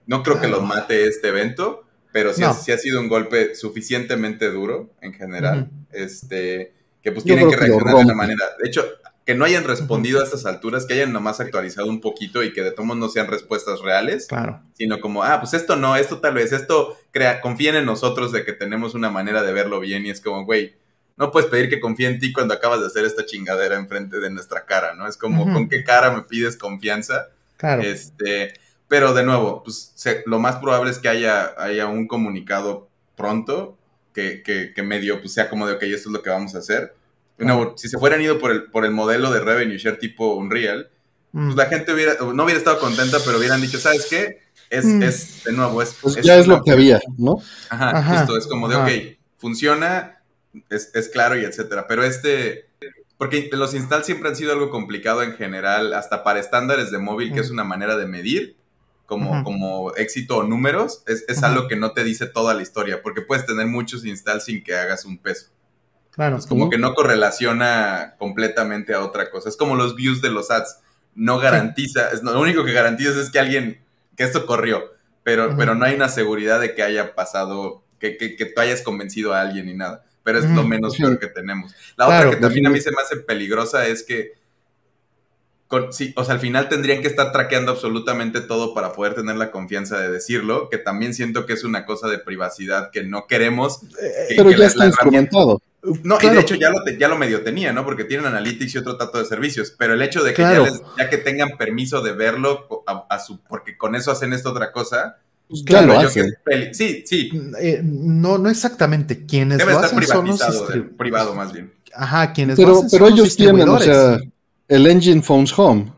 no 0.06 0.22
creo 0.22 0.40
que 0.42 0.48
lo 0.48 0.60
mate 0.60 1.06
este 1.08 1.28
evento, 1.28 1.84
pero 2.12 2.34
sí, 2.34 2.42
No. 2.42 2.48
ha, 2.48 2.52
sí 2.52 2.70
ha 2.70 2.76
sido 2.76 3.00
un 3.00 3.08
golpe 3.08 3.54
suficientemente 3.54 4.50
duro 4.50 4.90
en 5.00 5.14
general. 5.14 5.70
Este, 5.90 6.74
que 7.04 7.12
pues 7.12 7.24
Yo 7.24 7.34
tienen 7.36 7.48
que 7.50 7.56
reaccionar 7.56 7.94
de 7.96 8.02
una 8.04 8.14
manera. 8.14 8.44
De 8.60 8.68
hecho, 8.68 8.84
que 9.24 9.34
no 9.34 9.44
hayan 9.44 9.64
respondido 9.64 10.20
a 10.20 10.24
estas 10.24 10.44
alturas, 10.46 10.84
que 10.86 10.94
hayan 10.94 11.12
nomás 11.12 11.38
actualizado 11.40 11.86
un 11.88 12.00
poquito 12.00 12.42
y 12.42 12.52
que 12.52 12.62
de 12.62 12.72
todos 12.72 12.96
no 12.96 13.08
sean 13.08 13.26
respuestas 13.28 13.80
reales, 13.80 14.26
Claro. 14.26 14.60
sino 14.72 15.00
como, 15.00 15.22
ah, 15.22 15.38
pues 15.40 15.54
esto 15.54 15.76
no, 15.76 15.94
esto 15.96 16.18
tal 16.20 16.34
vez, 16.34 16.52
esto 16.52 16.96
crea, 17.10 17.40
confíen 17.40 17.76
en 17.76 17.86
nosotros 17.86 18.32
de 18.32 18.44
que 18.44 18.52
tenemos 18.52 18.94
una 18.94 19.10
manera 19.10 19.42
de 19.42 19.52
verlo 19.52 19.78
bien 19.80 20.04
y 20.04 20.10
es 20.10 20.20
como, 20.20 20.44
güey, 20.44 20.74
no 21.16 21.30
puedes 21.30 21.48
pedir 21.48 21.68
que 21.70 21.78
confíe 21.80 22.08
en 22.08 22.18
ti 22.18 22.32
cuando 22.32 22.54
acabas 22.54 22.80
de 22.80 22.86
hacer 22.86 23.04
esta 23.04 23.24
chingadera 23.24 23.76
enfrente 23.76 24.18
de 24.18 24.30
nuestra 24.30 24.64
cara, 24.66 24.94
¿no? 24.94 25.06
Es 25.06 25.16
como. 25.16 25.44
¿con 25.52 25.68
qué 25.68 25.84
cara 25.84 26.10
me 26.10 26.22
pides 26.22 26.56
confianza? 26.56 27.28
Claro. 27.56 27.82
Este, 27.82 28.54
pero 28.88 29.14
de 29.14 29.22
nuevo, 29.22 29.62
pues 29.62 29.92
se- 29.94 30.22
lo 30.26 30.38
más 30.40 30.56
probable 30.56 30.90
es 30.90 30.98
que 30.98 31.08
haya, 31.08 31.54
haya 31.56 31.86
un 31.86 32.08
comunicado 32.08 32.88
pronto 33.16 33.78
que, 34.14 34.42
que, 34.42 34.72
que 34.74 34.82
medio 34.82 35.20
pues, 35.20 35.32
sea 35.34 35.50
como 35.50 35.66
de, 35.66 35.74
ok, 35.74 35.82
esto 35.82 36.08
es 36.08 36.12
lo 36.12 36.22
que 36.22 36.30
vamos 36.30 36.54
a 36.54 36.58
hacer. 36.58 36.94
Nuevo, 37.36 37.74
si 37.76 37.88
se 37.88 37.98
fueran 37.98 38.22
ido 38.22 38.38
por 38.38 38.52
el, 38.52 38.64
por 38.70 38.84
el 38.84 38.92
modelo 38.92 39.32
de 39.32 39.40
revenue 39.40 39.76
share 39.76 39.98
tipo 39.98 40.34
Unreal, 40.36 40.88
Mm. 41.36 41.46
pues 41.46 41.56
la 41.56 41.66
gente 41.66 41.92
hubiera, 41.92 42.14
no 42.32 42.44
hubiera 42.44 42.58
estado 42.58 42.78
contenta, 42.78 43.18
pero 43.26 43.38
hubieran 43.38 43.60
dicho, 43.60 43.76
¿sabes 43.80 44.06
qué? 44.08 44.38
Es, 44.70 44.84
Mm. 44.84 45.02
es 45.02 45.42
de 45.42 45.52
nuevo, 45.52 45.82
es, 45.82 45.96
Pues 46.00 46.14
ya 46.22 46.36
es 46.36 46.46
lo 46.46 46.62
que 46.62 46.70
había, 46.70 47.00
¿no? 47.18 47.42
Ajá, 47.70 47.90
Ajá, 47.90 48.18
justo, 48.18 48.36
es 48.36 48.46
como 48.46 48.68
de, 48.68 48.76
ajá. 48.76 48.84
ok, 48.84 48.90
funciona, 49.36 50.20
es, 50.70 50.92
es 50.94 51.08
claro 51.08 51.36
y 51.36 51.44
etcétera. 51.44 51.86
Pero 51.88 52.04
este, 52.04 52.66
porque 53.18 53.48
los 53.52 53.74
install 53.74 54.04
siempre 54.04 54.28
han 54.28 54.36
sido 54.36 54.52
algo 54.52 54.70
complicado 54.70 55.24
en 55.24 55.34
general, 55.34 55.92
hasta 55.94 56.22
para 56.22 56.38
estándares 56.38 56.92
de 56.92 56.98
móvil, 56.98 57.32
que 57.32 57.40
Mm. 57.40 57.44
es 57.44 57.50
una 57.50 57.64
manera 57.64 57.96
de 57.96 58.06
medir 58.06 58.56
como, 59.06 59.32
Ujú. 59.32 59.44
como 59.44 59.94
éxito 59.96 60.38
o 60.38 60.42
números, 60.44 61.02
es, 61.06 61.24
es 61.28 61.38
Ujú. 61.38 61.46
algo 61.46 61.68
que 61.68 61.76
no 61.76 61.92
te 61.92 62.04
dice 62.04 62.26
toda 62.26 62.54
la 62.54 62.62
historia, 62.62 63.02
porque 63.02 63.20
puedes 63.22 63.44
tener 63.46 63.66
muchos 63.66 64.04
install 64.04 64.40
sin 64.40 64.62
que 64.64 64.74
hagas 64.76 65.04
un 65.04 65.18
peso. 65.18 65.46
Claro. 66.10 66.36
Es 66.36 66.46
como 66.46 66.70
que 66.70 66.78
no 66.78 66.94
correlaciona 66.94 68.14
completamente 68.18 68.94
a 68.94 69.00
otra 69.02 69.30
cosa. 69.30 69.48
Es 69.48 69.56
como 69.56 69.74
los 69.76 69.96
views 69.96 70.22
de 70.22 70.30
los 70.30 70.50
ads. 70.50 70.78
No 71.14 71.38
garantiza, 71.38 72.10
es, 72.10 72.22
lo 72.22 72.40
único 72.40 72.64
que 72.64 72.72
garantiza 72.72 73.20
es 73.20 73.30
que 73.30 73.38
alguien, 73.38 73.84
que 74.16 74.24
esto 74.24 74.46
corrió, 74.46 74.92
pero, 75.22 75.48
Ujú. 75.48 75.56
pero 75.58 75.74
no 75.74 75.84
hay 75.84 75.94
una 75.94 76.08
seguridad 76.08 76.60
de 76.60 76.74
que 76.74 76.82
haya 76.82 77.14
pasado, 77.14 77.84
que, 77.98 78.16
que, 78.16 78.36
que 78.36 78.46
tú 78.46 78.60
hayas 78.60 78.82
convencido 78.82 79.32
a 79.34 79.40
alguien 79.40 79.66
ni 79.66 79.74
nada. 79.74 80.04
Pero 80.22 80.38
es 80.38 80.48
lo 80.48 80.62
menos 80.64 80.94
Sí. 80.94 81.02
peor 81.02 81.18
que 81.18 81.26
tenemos. 81.26 81.74
La 81.96 82.06
Claro, 82.06 82.28
otra 82.28 82.38
que 82.40 82.42
también 82.46 82.66
a 82.66 82.70
mí 82.70 82.80
se 82.80 82.90
me 82.90 82.96
hace 83.02 83.16
peligrosa 83.16 83.86
es 83.86 84.02
que, 84.02 84.32
con- 85.82 85.92
sí, 85.92 86.12
o 86.16 86.24
sea, 86.24 86.34
al 86.34 86.40
final 86.40 86.68
tendrían 86.68 87.02
que 87.02 87.08
estar 87.08 87.32
traqueando 87.32 87.72
absolutamente 87.72 88.40
todo 88.40 88.74
para 88.74 88.92
poder 88.92 89.14
tener 89.14 89.36
la 89.36 89.50
confianza 89.50 89.98
de 90.00 90.10
decirlo, 90.10 90.68
que 90.70 90.78
también 90.78 91.14
siento 91.14 91.46
que 91.46 91.52
es 91.54 91.64
una 91.64 91.84
cosa 91.86 92.08
de 92.08 92.18
privacidad 92.18 92.90
que 92.90 93.02
no 93.02 93.26
queremos. 93.26 93.80
que- 93.80 94.36
Pero 94.36 94.44
que 94.50 94.52
ya 94.52 94.58
la- 94.58 94.66
está 94.66 94.78
la 94.80 94.86
instrumentado. 94.86 95.60
no, 96.02 96.18
y 96.22 96.28
de 96.28 96.40
hecho 96.40 96.54
ya 96.54 96.70
lo, 96.70 96.82
te- 96.84 96.96
ya 96.98 97.08
lo 97.08 97.16
medio 97.18 97.42
tenía, 97.42 97.72
¿no? 97.72 97.84
Porque 97.84 98.04
tienen 98.04 98.26
Analytics 98.26 98.74
y 98.74 98.78
otro 98.78 98.96
trato 98.96 99.18
de 99.18 99.24
servicios, 99.24 99.74
pero 99.76 99.94
el 99.94 100.02
hecho 100.02 100.22
de 100.22 100.30
que 100.30 100.36
Claro. 100.36 100.64
ya, 100.64 100.70
les- 100.70 100.82
ya 100.98 101.10
que 101.10 101.18
tengan 101.18 101.56
permiso 101.58 102.00
de 102.02 102.12
verlo, 102.12 102.84
a, 102.86 103.06
a 103.10 103.18
su, 103.18 103.40
porque 103.42 103.76
con 103.76 103.94
eso 103.94 104.10
hacen 104.10 104.32
esta 104.32 104.50
otra 104.50 104.70
cosa, 104.72 105.16
Pues 105.46 105.60
ya 105.60 105.66
Claro, 105.66 105.86
lo 105.88 105.94
yo 105.94 106.00
que 106.10 106.20
hacen. 106.20 106.74
sí, 106.74 107.02
sí, 107.06 107.30
Eh, 107.60 107.80
no, 107.84 108.38
no 108.38 108.48
exactamente. 108.48 109.26
Quienes 109.26 109.58
debe 109.58 109.72
lo 109.72 109.80
estar 109.84 109.98
hacen 109.98 110.08
son 110.08 110.26
los 110.26 110.38
privatizado, 110.40 110.66
de- 110.68 110.74
distribu- 110.80 110.96
privado 110.96 111.34
más 111.34 111.52
bien. 111.52 111.70
Ajá, 111.94 112.32
quienes 112.32 112.58
lo 112.58 112.64
Pero, 112.64 112.76
hacen 112.78 112.88
pero 112.90 113.06
son 113.06 113.10
los 113.16 113.20
ellos 113.20 113.36
tienen, 113.36 113.68
o 113.68 113.76
distribuidores. 113.76 114.22
sea, 114.22 114.30
el 114.68 114.86
engine 114.86 115.22
Phones 115.22 115.56
Home. 115.58 115.92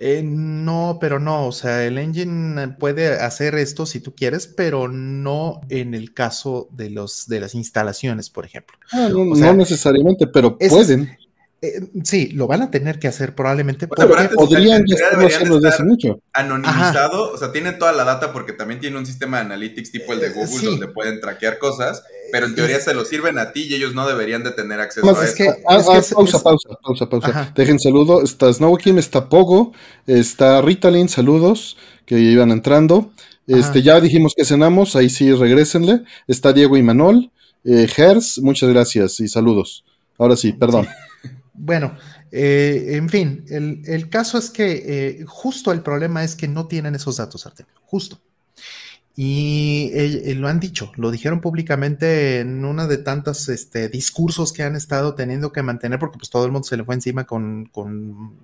Eh, 0.00 0.22
no, 0.22 0.98
pero 1.00 1.18
no, 1.18 1.48
o 1.48 1.52
sea, 1.52 1.84
el 1.84 1.98
engine 1.98 2.68
puede 2.78 3.14
hacer 3.20 3.56
esto 3.56 3.84
si 3.84 3.98
tú 3.98 4.14
quieres, 4.14 4.46
pero 4.46 4.86
no 4.86 5.60
en 5.70 5.92
el 5.92 6.14
caso 6.14 6.68
de 6.70 6.88
los 6.90 7.26
de 7.26 7.40
las 7.40 7.54
instalaciones, 7.56 8.30
por 8.30 8.44
ejemplo. 8.44 8.76
Ah, 8.92 9.08
no, 9.10 9.32
O 9.32 9.34
sea, 9.34 9.46
no 9.48 9.54
necesariamente, 9.58 10.28
pero 10.28 10.56
es- 10.60 10.70
pueden. 10.72 11.16
Eh, 11.60 11.80
sí, 12.04 12.28
lo 12.28 12.46
van 12.46 12.62
a 12.62 12.70
tener 12.70 13.00
que 13.00 13.08
hacer 13.08 13.34
probablemente 13.34 13.88
porque 13.88 14.06
Podrían 14.32 14.84
ya 14.86 14.94
haciendo 14.94 15.24
desde 15.56 15.68
estar- 15.70 15.72
hace 15.74 15.82
mucho. 15.82 16.20
Anonimizado, 16.32 17.32
o 17.32 17.36
sea, 17.36 17.50
tienen 17.50 17.80
toda 17.80 17.90
la 17.90 18.04
data 18.04 18.32
porque 18.32 18.52
también 18.52 18.78
tiene 18.78 18.96
un 18.96 19.04
sistema 19.04 19.38
de 19.38 19.46
analytics 19.46 19.90
tipo 19.90 20.12
el 20.12 20.20
de 20.20 20.28
Eh, 20.28 20.32
Google 20.36 20.46
sí. 20.60 20.66
donde 20.66 20.86
pueden 20.86 21.20
traquear 21.20 21.58
cosas, 21.58 22.04
pero 22.32 22.46
en 22.46 22.54
teoría 22.54 22.80
se 22.80 22.94
lo 22.94 23.04
sirven 23.04 23.38
a 23.38 23.52
ti 23.52 23.64
y 23.64 23.74
ellos 23.74 23.94
no 23.94 24.06
deberían 24.06 24.42
de 24.44 24.50
tener 24.52 24.80
acceso 24.80 25.06
Más 25.06 25.18
a 25.18 25.24
es 25.24 25.28
eso. 25.30 25.36
que- 25.36 25.62
Ah, 25.66 25.76
es 25.78 25.88
ah, 25.88 25.98
es- 25.98 26.12
pausa, 26.14 26.36
es- 26.36 26.42
pausa, 26.42 26.68
pausa, 26.82 27.08
pausa. 27.08 27.28
Ajá. 27.28 27.52
Dejen 27.54 27.78
saludo. 27.78 28.22
Está 28.22 28.52
Snowkin, 28.52 28.98
está 28.98 29.28
Pogo, 29.28 29.72
está 30.06 30.60
Ritalin, 30.62 31.08
saludos, 31.08 31.76
que 32.06 32.18
iban 32.18 32.50
entrando. 32.50 33.12
Este, 33.46 33.78
Ajá. 33.78 33.80
ya 33.80 34.00
dijimos 34.00 34.34
que 34.36 34.44
cenamos, 34.44 34.94
ahí 34.96 35.08
sí 35.10 35.32
regrésenle. 35.32 36.02
Está 36.26 36.52
Diego 36.52 36.76
y 36.76 36.82
Manol. 36.82 37.30
Eh, 37.64 37.86
Gers, 37.88 38.38
muchas 38.40 38.68
gracias 38.70 39.18
y 39.20 39.28
saludos. 39.28 39.84
Ahora 40.18 40.36
sí, 40.36 40.52
perdón. 40.52 40.86
Bueno, 41.54 41.96
eh, 42.30 42.90
en 42.92 43.08
fin, 43.08 43.44
el, 43.48 43.82
el 43.86 44.08
caso 44.10 44.38
es 44.38 44.48
que 44.50 44.82
eh, 44.86 45.24
justo 45.26 45.72
el 45.72 45.80
problema 45.82 46.22
es 46.22 46.36
que 46.36 46.46
no 46.46 46.66
tienen 46.68 46.94
esos 46.94 47.16
datos, 47.16 47.46
Artemio, 47.46 47.72
justo. 47.84 48.20
Y 49.20 49.90
eh, 49.94 50.36
lo 50.36 50.46
han 50.46 50.60
dicho, 50.60 50.92
lo 50.94 51.10
dijeron 51.10 51.40
públicamente 51.40 52.38
en 52.38 52.64
una 52.64 52.86
de 52.86 52.98
tantos 52.98 53.48
este, 53.48 53.88
discursos 53.88 54.52
que 54.52 54.62
han 54.62 54.76
estado 54.76 55.16
teniendo 55.16 55.50
que 55.50 55.60
mantener, 55.60 55.98
porque 55.98 56.18
pues 56.18 56.30
todo 56.30 56.46
el 56.46 56.52
mundo 56.52 56.68
se 56.68 56.76
le 56.76 56.84
fue 56.84 56.94
encima 56.94 57.24
con, 57.24 57.66
con 57.66 58.36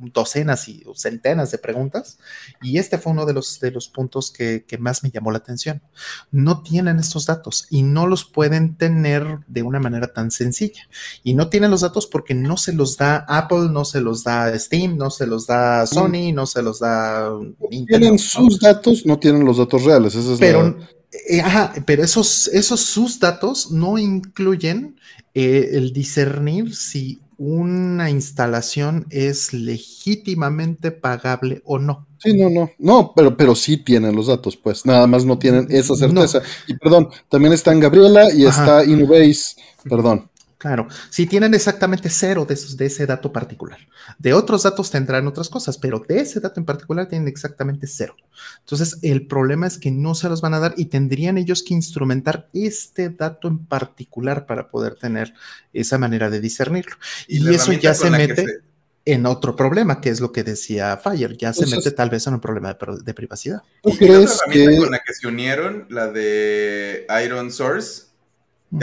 docenas 0.00 0.68
y 0.68 0.82
centenas 0.94 1.50
de 1.50 1.58
preguntas. 1.58 2.18
Y 2.62 2.78
este 2.78 2.98
fue 2.98 3.12
uno 3.12 3.26
de 3.26 3.34
los, 3.34 3.60
de 3.60 3.70
los 3.70 3.88
puntos 3.88 4.30
que, 4.30 4.64
que 4.66 4.78
más 4.78 5.02
me 5.02 5.10
llamó 5.10 5.30
la 5.30 5.38
atención. 5.38 5.82
No 6.30 6.62
tienen 6.62 6.98
estos 6.98 7.26
datos 7.26 7.66
y 7.70 7.82
no 7.82 8.06
los 8.06 8.24
pueden 8.24 8.76
tener 8.76 9.40
de 9.46 9.62
una 9.62 9.78
manera 9.80 10.12
tan 10.12 10.30
sencilla. 10.30 10.82
Y 11.22 11.34
no 11.34 11.48
tienen 11.48 11.70
los 11.70 11.82
datos 11.82 12.06
porque 12.06 12.34
no 12.34 12.56
se 12.56 12.72
los 12.72 12.96
da 12.96 13.24
Apple, 13.28 13.68
no 13.70 13.84
se 13.84 14.00
los 14.00 14.24
da 14.24 14.58
Steam, 14.58 14.96
no 14.96 15.10
se 15.10 15.26
los 15.26 15.46
da 15.46 15.86
Sony, 15.86 16.32
no 16.32 16.46
se 16.46 16.62
los 16.62 16.80
da 16.80 17.30
Nintendo. 17.70 17.98
Tienen 17.98 18.18
sus 18.18 18.58
datos, 18.60 19.04
no 19.06 19.18
tienen 19.18 19.44
los 19.44 19.58
datos 19.58 19.84
reales. 19.84 20.14
Esa 20.14 20.32
es 20.34 20.38
Pero, 20.40 20.62
la- 20.62 20.88
eh, 21.28 21.40
ajá, 21.40 21.72
pero 21.86 22.04
esos, 22.04 22.48
esos 22.48 22.80
sus 22.80 23.18
datos 23.18 23.70
no 23.70 23.98
incluyen 23.98 24.96
eh, 25.34 25.70
el 25.72 25.92
discernir 25.92 26.74
si 26.74 27.20
una 27.42 28.10
instalación 28.10 29.06
es 29.08 29.54
legítimamente 29.54 30.90
pagable 30.90 31.62
o 31.64 31.78
no. 31.78 32.06
Sí, 32.18 32.36
no, 32.36 32.50
no, 32.50 32.70
no, 32.78 33.14
pero, 33.16 33.34
pero 33.34 33.54
sí 33.54 33.78
tienen 33.78 34.14
los 34.14 34.26
datos, 34.26 34.58
pues, 34.58 34.84
nada 34.84 35.06
más 35.06 35.24
no 35.24 35.38
tienen 35.38 35.66
esa 35.70 35.96
certeza. 35.96 36.42
Y 36.66 36.74
perdón, 36.74 37.08
también 37.30 37.54
están 37.54 37.80
Gabriela 37.80 38.30
y 38.30 38.44
Ajá. 38.44 38.80
está 38.80 38.84
Inubase, 38.84 39.56
perdón. 39.88 40.29
Claro, 40.60 40.88
si 41.08 41.24
tienen 41.24 41.54
exactamente 41.54 42.10
cero 42.10 42.44
de, 42.46 42.52
esos, 42.52 42.76
de 42.76 42.84
ese 42.84 43.06
dato 43.06 43.32
particular. 43.32 43.78
De 44.18 44.34
otros 44.34 44.64
datos 44.64 44.90
tendrán 44.90 45.26
otras 45.26 45.48
cosas, 45.48 45.78
pero 45.78 46.04
de 46.06 46.20
ese 46.20 46.38
dato 46.38 46.60
en 46.60 46.66
particular 46.66 47.08
tienen 47.08 47.28
exactamente 47.28 47.86
cero. 47.86 48.14
Entonces, 48.58 48.98
el 49.00 49.26
problema 49.26 49.66
es 49.66 49.78
que 49.78 49.90
no 49.90 50.14
se 50.14 50.28
los 50.28 50.42
van 50.42 50.52
a 50.52 50.60
dar 50.60 50.74
y 50.76 50.84
tendrían 50.84 51.38
ellos 51.38 51.62
que 51.62 51.72
instrumentar 51.72 52.46
este 52.52 53.08
dato 53.08 53.48
en 53.48 53.64
particular 53.64 54.44
para 54.44 54.68
poder 54.68 54.96
tener 54.96 55.32
esa 55.72 55.96
manera 55.96 56.28
de 56.28 56.40
discernirlo. 56.40 56.94
Y, 57.26 57.38
la 57.38 57.52
eso 57.52 57.72
ya 57.72 57.94
se 57.94 58.10
la 58.10 58.18
mete 58.18 58.44
se- 58.44 58.60
en 59.06 59.24
otro 59.24 59.56
problema, 59.56 60.02
que 60.02 60.10
es 60.10 60.20
lo 60.20 60.30
que 60.30 60.44
decía 60.44 60.98
Fire. 60.98 61.38
Ya 61.38 61.54
se 61.54 61.64
Entonces- 61.64 61.86
mete 61.86 61.96
tal 61.96 62.10
vez 62.10 62.26
en 62.26 62.34
un 62.34 62.40
problema 62.40 62.76
de, 63.02 63.14
privacidad. 63.14 63.62
¿Tú 63.82 63.88
la 63.92 63.96
crees 63.96 64.38
herramienta 64.42 64.70
que 64.72 64.76
con 64.76 64.90
la 64.90 64.98
que 64.98 65.14
se 65.14 65.26
unieron, 65.26 65.86
la 65.88 66.08
de 66.08 67.06
Iron 67.24 67.50
Source, 67.50 68.08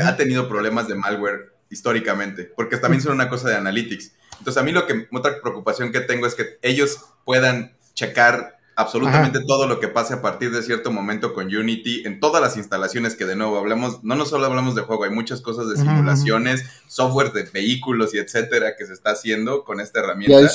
ha 0.03 0.17
tenido 0.17 0.49
problemas 0.49 0.87
de 0.87 0.95
malware 0.95 1.55
históricamente, 1.69 2.51
porque 2.55 2.77
también 2.77 3.01
son 3.01 3.13
una 3.13 3.29
cosa 3.29 3.49
de 3.49 3.55
analytics. 3.55 4.13
Entonces, 4.39 4.61
a 4.61 4.63
mí 4.63 4.71
lo 4.71 4.85
que, 4.85 5.07
otra 5.11 5.41
preocupación 5.41 5.91
que 5.91 6.01
tengo 6.01 6.27
es 6.27 6.35
que 6.35 6.59
ellos 6.61 6.99
puedan 7.25 7.75
checar 7.93 8.57
absolutamente 8.75 9.39
todo 9.45 9.65
lo 9.65 9.79
que 9.79 9.87
pase 9.87 10.13
a 10.13 10.21
partir 10.21 10.51
de 10.51 10.61
cierto 10.61 10.91
momento 10.91 11.33
con 11.33 11.47
Unity 11.47 12.03
en 12.05 12.19
todas 12.19 12.43
las 12.43 12.57
instalaciones 12.57 13.15
que 13.15 13.25
de 13.25 13.35
nuevo 13.35 13.57
hablamos, 13.57 14.03
no, 14.03 14.15
no 14.15 14.25
solo 14.25 14.45
hablamos 14.45 14.75
de 14.75 14.83
juego, 14.83 15.03
hay 15.03 15.09
muchas 15.09 15.41
cosas 15.41 15.67
de 15.67 15.77
simulaciones, 15.77 16.63
software 16.87 17.33
de 17.33 17.43
vehículos 17.51 18.13
y 18.13 18.19
etcétera 18.19 18.75
que 18.77 18.85
se 18.85 18.93
está 18.93 19.11
haciendo 19.11 19.63
con 19.63 19.81
esta 19.81 19.99
herramienta. 19.99 20.51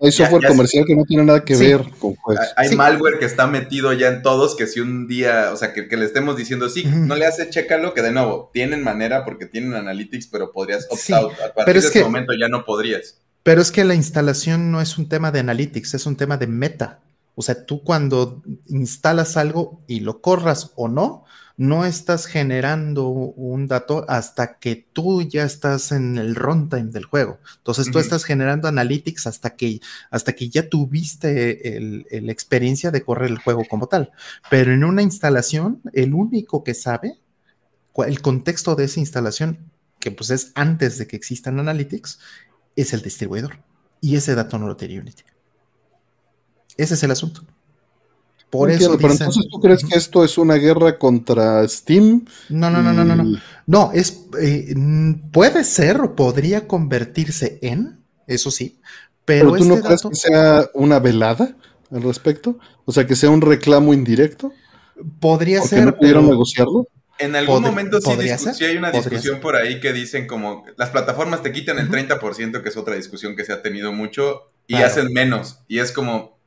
Hay 0.00 0.12
software 0.12 0.46
comercial 0.46 0.84
que 0.86 0.94
no 0.94 1.04
tiene 1.04 1.24
nada 1.24 1.44
que 1.44 1.56
ver 1.56 1.82
con 1.98 2.14
juegos. 2.16 2.46
Hay 2.56 2.76
malware 2.76 3.18
que 3.18 3.24
está 3.24 3.46
metido 3.46 3.92
ya 3.94 4.08
en 4.08 4.22
todos, 4.22 4.54
que 4.54 4.66
si 4.66 4.80
un 4.80 5.08
día, 5.08 5.50
o 5.52 5.56
sea, 5.56 5.72
que, 5.72 5.96
le 5.96 6.04
estemos 6.04 6.36
diciendo, 6.36 6.68
sí, 6.68 6.84
no 6.84 7.16
le 7.16 7.26
hace, 7.26 7.48
chécalo, 7.48 7.94
que 7.94 8.02
de 8.02 8.12
nuevo, 8.12 8.50
tienen 8.52 8.82
manera 8.82 9.24
porque 9.24 9.46
tienen 9.46 9.74
analytics, 9.74 10.26
pero 10.26 10.52
podrías 10.52 10.86
opt 10.90 11.10
out. 11.10 11.32
A 11.40 11.54
partir 11.54 11.80
de 11.80 11.88
ese 11.88 12.02
momento 12.02 12.32
ya 12.38 12.48
no 12.48 12.64
podrías. 12.64 13.18
Pero 13.42 13.62
es 13.62 13.70
que 13.70 13.84
la 13.84 13.94
instalación 13.94 14.70
no 14.72 14.80
es 14.80 14.98
un 14.98 15.08
tema 15.08 15.30
de 15.30 15.40
analytics, 15.40 15.94
es 15.94 16.06
un 16.06 16.16
tema 16.16 16.36
de 16.36 16.46
meta. 16.46 17.00
O 17.36 17.42
sea, 17.42 17.64
tú 17.64 17.84
cuando 17.84 18.42
instalas 18.66 19.36
algo 19.36 19.82
y 19.86 20.00
lo 20.00 20.20
corras 20.20 20.72
o 20.74 20.88
no, 20.88 21.25
no 21.56 21.86
estás 21.86 22.26
generando 22.26 23.08
un 23.08 23.66
dato 23.66 24.04
hasta 24.08 24.58
que 24.58 24.86
tú 24.92 25.22
ya 25.22 25.44
estás 25.44 25.90
en 25.90 26.18
el 26.18 26.34
runtime 26.34 26.90
del 26.90 27.06
juego. 27.06 27.38
Entonces 27.58 27.90
tú 27.90 27.98
estás 27.98 28.24
generando 28.24 28.68
analytics 28.68 29.26
hasta 29.26 29.56
que, 29.56 29.80
hasta 30.10 30.34
que 30.34 30.50
ya 30.50 30.68
tuviste 30.68 31.80
la 32.10 32.32
experiencia 32.32 32.90
de 32.90 33.02
correr 33.02 33.30
el 33.30 33.38
juego 33.38 33.64
como 33.68 33.86
tal. 33.86 34.12
Pero 34.50 34.72
en 34.72 34.84
una 34.84 35.02
instalación, 35.02 35.80
el 35.94 36.12
único 36.12 36.62
que 36.62 36.74
sabe 36.74 37.18
el 38.06 38.20
contexto 38.20 38.74
de 38.74 38.84
esa 38.84 39.00
instalación, 39.00 39.70
que 39.98 40.10
pues 40.10 40.28
es 40.28 40.52
antes 40.54 40.98
de 40.98 41.06
que 41.06 41.16
existan 41.16 41.58
analytics, 41.58 42.18
es 42.74 42.92
el 42.92 43.00
distribuidor. 43.00 43.60
Y 44.02 44.16
ese 44.16 44.34
dato 44.34 44.58
no 44.58 44.66
lo 44.66 44.76
tiene 44.76 45.00
Unity. 45.00 45.22
Ese 46.76 46.94
es 46.94 47.02
el 47.02 47.10
asunto. 47.10 47.42
Por 48.50 48.70
eso 48.70 48.96
pero 48.96 49.12
entonces 49.12 49.46
tú 49.50 49.60
crees 49.60 49.84
que 49.84 49.98
esto 49.98 50.24
es 50.24 50.38
una 50.38 50.54
guerra 50.54 50.98
contra 50.98 51.66
Steam? 51.66 52.24
No, 52.48 52.70
no, 52.70 52.80
no, 52.82 52.92
no, 52.92 53.04
no, 53.04 53.16
no. 53.16 53.38
No, 53.66 53.90
es 53.92 54.26
eh, 54.40 54.74
puede 55.32 55.64
ser 55.64 56.00
o 56.00 56.14
podría 56.14 56.68
convertirse 56.68 57.58
en, 57.62 57.98
eso 58.26 58.50
sí. 58.50 58.78
Pero, 59.24 59.54
tú 59.54 59.64
no 59.64 59.74
este 59.74 59.86
crees 59.86 60.02
que 60.02 60.14
sea 60.14 60.70
una 60.74 61.00
velada 61.00 61.56
al 61.90 62.02
respecto? 62.02 62.58
O 62.84 62.92
sea, 62.92 63.06
que 63.06 63.16
sea 63.16 63.30
un 63.30 63.40
reclamo 63.40 63.92
indirecto. 63.92 64.52
Podría 65.20 65.60
ser. 65.62 65.86
no 65.86 65.96
pudieron 65.96 66.28
negociarlo? 66.28 66.88
En 67.18 67.34
algún 67.34 67.62
momento 67.62 67.98
sí, 68.00 68.10
sí, 68.54 68.64
hay 68.64 68.76
una 68.76 68.90
discusión 68.90 69.40
por 69.40 69.56
ahí 69.56 69.80
que 69.80 69.94
dicen 69.94 70.26
como 70.26 70.66
las 70.76 70.90
plataformas 70.90 71.42
te 71.42 71.50
quitan 71.50 71.78
el 71.78 71.90
30%, 71.90 72.62
que 72.62 72.68
es 72.68 72.76
otra 72.76 72.94
discusión 72.94 73.34
que 73.36 73.44
se 73.44 73.54
ha 73.54 73.62
tenido 73.62 73.92
mucho, 73.92 74.50
y 74.66 74.76
hacen 74.76 75.12
menos. 75.12 75.60
Y 75.66 75.78
es 75.78 75.92
como, 75.92 76.38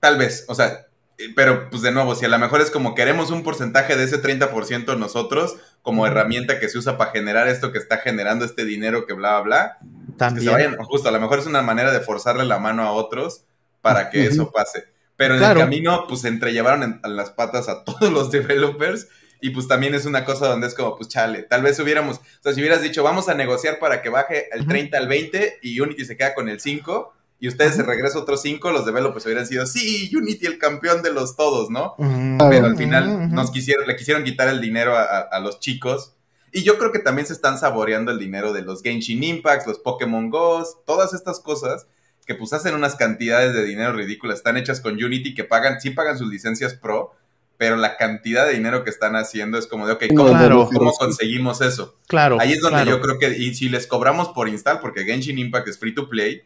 tal 0.00 0.18
vez, 0.18 0.44
o 0.48 0.54
sea, 0.54 0.88
pero 1.36 1.70
pues 1.70 1.82
de 1.82 1.92
nuevo, 1.92 2.14
si 2.14 2.24
a 2.24 2.28
lo 2.28 2.38
mejor 2.38 2.60
es 2.60 2.70
como 2.70 2.94
queremos 2.94 3.30
un 3.30 3.42
porcentaje 3.42 3.96
de 3.96 4.04
ese 4.04 4.20
30% 4.20 4.98
nosotros 4.98 5.56
como 5.82 6.06
herramienta 6.06 6.58
que 6.58 6.68
se 6.68 6.78
usa 6.78 6.96
para 6.96 7.12
generar 7.12 7.46
esto 7.48 7.72
que 7.72 7.78
está 7.78 7.98
generando 7.98 8.44
este 8.44 8.64
dinero 8.64 9.06
que 9.06 9.12
bla, 9.12 9.40
bla, 9.40 9.78
bla. 9.78 9.78
También. 10.16 10.44
Que 10.44 10.50
se 10.50 10.54
vayan, 10.54 10.76
justo, 10.84 11.08
a 11.08 11.12
lo 11.12 11.20
mejor 11.20 11.38
es 11.38 11.46
una 11.46 11.62
manera 11.62 11.92
de 11.92 12.00
forzarle 12.00 12.44
la 12.44 12.58
mano 12.58 12.82
a 12.82 12.92
otros 12.92 13.44
para 13.80 14.10
que 14.10 14.24
eso 14.26 14.50
pase. 14.50 14.84
Pero 15.16 15.36
en 15.36 15.42
el 15.42 15.56
camino, 15.56 16.06
pues 16.08 16.24
entrellevaron 16.24 17.00
en, 17.04 17.16
las 17.16 17.30
patas 17.30 17.68
a 17.68 17.84
todos 17.84 18.10
los 18.10 18.30
developers 18.30 19.08
y 19.40 19.50
pues 19.50 19.68
también 19.68 19.94
es 19.94 20.06
una 20.06 20.24
cosa 20.24 20.48
donde 20.48 20.66
es 20.66 20.74
como, 20.74 20.96
pues 20.96 21.08
chale, 21.08 21.42
tal 21.42 21.62
vez 21.62 21.78
hubiéramos, 21.78 22.16
o 22.16 22.42
sea, 22.42 22.54
si 22.54 22.60
hubieras 22.60 22.80
dicho, 22.80 23.02
vamos 23.02 23.28
a 23.28 23.34
negociar 23.34 23.78
para 23.78 24.00
que 24.00 24.08
baje 24.08 24.48
el 24.52 24.66
30 24.66 24.96
al 24.96 25.06
20 25.06 25.58
y 25.60 25.80
Unity 25.80 26.04
se 26.06 26.16
queda 26.16 26.34
con 26.34 26.48
el 26.48 26.60
5, 26.60 27.12
y 27.40 27.48
ustedes 27.48 27.74
se 27.74 27.82
regresan 27.82 28.22
otros 28.22 28.42
cinco, 28.42 28.70
los 28.70 28.86
developers 28.86 29.26
hubieran 29.26 29.46
sido, 29.46 29.66
sí, 29.66 30.10
Unity 30.14 30.46
el 30.46 30.58
campeón 30.58 31.02
de 31.02 31.12
los 31.12 31.36
todos, 31.36 31.70
¿no? 31.70 31.94
Pero 31.98 32.66
al 32.66 32.76
final 32.76 33.30
nos 33.32 33.50
quisieron, 33.50 33.86
le 33.86 33.96
quisieron 33.96 34.24
quitar 34.24 34.48
el 34.48 34.60
dinero 34.60 34.96
a, 34.96 35.38
los 35.40 35.60
chicos. 35.60 36.14
Y 36.52 36.62
yo 36.62 36.78
creo 36.78 36.92
que 36.92 37.00
también 37.00 37.26
se 37.26 37.32
están 37.32 37.58
saboreando 37.58 38.12
el 38.12 38.18
dinero 38.18 38.52
de 38.52 38.62
los 38.62 38.82
Genshin 38.82 39.24
Impacts, 39.24 39.66
los 39.66 39.78
Pokémon 39.78 40.30
Go, 40.30 40.64
todas 40.86 41.12
estas 41.12 41.40
cosas 41.40 41.86
que 42.26 42.34
pues 42.34 42.52
hacen 42.52 42.74
unas 42.74 42.94
cantidades 42.94 43.52
de 43.52 43.64
dinero 43.64 43.92
ridículas. 43.92 44.38
Están 44.38 44.56
hechas 44.56 44.80
con 44.80 44.94
Unity 44.94 45.34
que 45.34 45.44
pagan, 45.44 45.80
sí 45.80 45.90
pagan 45.90 46.16
sus 46.16 46.28
licencias 46.28 46.74
pro, 46.74 47.12
pero 47.58 47.76
la 47.76 47.96
cantidad 47.96 48.46
de 48.46 48.54
dinero 48.54 48.84
que 48.84 48.90
están 48.90 49.16
haciendo 49.16 49.58
es 49.58 49.66
como 49.66 49.86
de, 49.86 49.92
ok, 49.92 50.04
¿cómo, 50.16 50.92
conseguimos 50.92 51.60
eso? 51.60 51.98
Claro. 52.06 52.38
Ahí 52.40 52.52
es 52.52 52.60
donde 52.60 52.86
yo 52.86 53.00
creo 53.00 53.18
que, 53.18 53.36
y 53.36 53.54
si 53.54 53.68
les 53.68 53.86
cobramos 53.86 54.28
por 54.28 54.48
install, 54.48 54.80
porque 54.80 55.04
Genshin 55.04 55.38
Impact 55.38 55.68
es 55.68 55.78
free 55.78 55.94
to 55.94 56.08
play, 56.08 56.42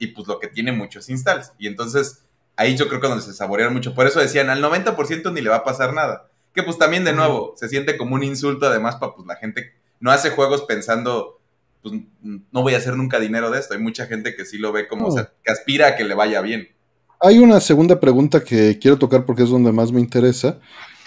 y 0.00 0.08
pues 0.08 0.26
lo 0.26 0.40
que 0.40 0.48
tiene 0.48 0.72
muchos 0.72 1.08
installs. 1.08 1.52
Y 1.58 1.68
entonces 1.68 2.24
ahí 2.56 2.76
yo 2.76 2.88
creo 2.88 3.00
que 3.00 3.06
donde 3.06 3.22
se 3.22 3.32
saborearon 3.32 3.74
mucho. 3.74 3.94
Por 3.94 4.06
eso 4.06 4.18
decían, 4.18 4.50
al 4.50 4.62
90% 4.62 5.32
ni 5.32 5.42
le 5.42 5.50
va 5.50 5.56
a 5.56 5.64
pasar 5.64 5.92
nada. 5.92 6.28
Que 6.52 6.64
pues 6.64 6.78
también 6.78 7.04
de 7.04 7.12
nuevo 7.12 7.54
se 7.56 7.68
siente 7.68 7.96
como 7.96 8.16
un 8.16 8.24
insulto 8.24 8.66
además 8.66 8.96
para 8.96 9.14
pues 9.14 9.28
la 9.28 9.36
gente 9.36 9.72
no 10.00 10.10
hace 10.10 10.30
juegos 10.30 10.62
pensando, 10.62 11.38
pues 11.82 11.94
no 12.22 12.62
voy 12.62 12.74
a 12.74 12.78
hacer 12.78 12.96
nunca 12.96 13.20
dinero 13.20 13.50
de 13.50 13.60
esto. 13.60 13.74
Hay 13.74 13.80
mucha 13.80 14.06
gente 14.06 14.34
que 14.34 14.46
sí 14.46 14.58
lo 14.58 14.72
ve 14.72 14.88
como, 14.88 15.06
o 15.06 15.10
sea, 15.12 15.30
que 15.44 15.52
aspira 15.52 15.88
a 15.88 15.96
que 15.96 16.04
le 16.04 16.14
vaya 16.14 16.40
bien. 16.40 16.68
Hay 17.20 17.38
una 17.38 17.60
segunda 17.60 18.00
pregunta 18.00 18.42
que 18.42 18.78
quiero 18.80 18.98
tocar 18.98 19.26
porque 19.26 19.42
es 19.42 19.50
donde 19.50 19.70
más 19.70 19.92
me 19.92 20.00
interesa 20.00 20.58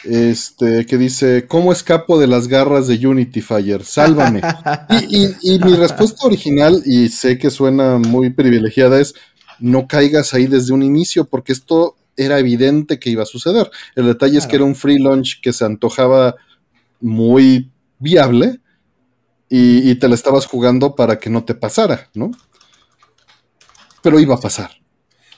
este, 0.03 0.85
que 0.85 0.97
dice, 0.97 1.47
¿cómo 1.47 1.71
escapo 1.71 2.19
de 2.19 2.27
las 2.27 2.47
garras 2.47 2.87
de 2.87 3.05
Unity 3.05 3.41
Fire? 3.41 3.83
Sálvame. 3.83 4.41
y, 5.09 5.59
mi 5.59 5.75
respuesta 5.75 6.25
original, 6.25 6.81
y 6.85 7.09
sé 7.09 7.37
que 7.37 7.49
suena 7.49 7.97
muy 7.97 8.29
privilegiada, 8.29 8.99
es, 8.99 9.13
no 9.59 9.87
caigas 9.87 10.33
ahí 10.33 10.47
desde 10.47 10.73
un 10.73 10.83
inicio, 10.83 11.25
porque 11.25 11.53
esto 11.53 11.95
era 12.17 12.37
evidente 12.39 12.99
que 12.99 13.09
iba 13.09 13.23
a 13.23 13.27
suceder. 13.27 13.71
El 13.95 14.05
detalle 14.05 14.37
es 14.37 14.45
que 14.45 14.57
era 14.57 14.65
un 14.65 14.75
free 14.75 14.99
launch 14.99 15.41
que 15.41 15.53
se 15.53 15.65
antojaba 15.65 16.35
muy 16.99 17.71
viable 17.99 18.59
y, 19.49 19.89
y 19.89 19.95
te 19.95 20.07
la 20.07 20.15
estabas 20.15 20.45
jugando 20.45 20.95
para 20.95 21.17
que 21.17 21.29
no 21.29 21.43
te 21.43 21.55
pasara, 21.55 22.09
¿no? 22.13 22.31
Pero 24.01 24.19
iba 24.19 24.35
a 24.35 24.39
pasar. 24.39 24.82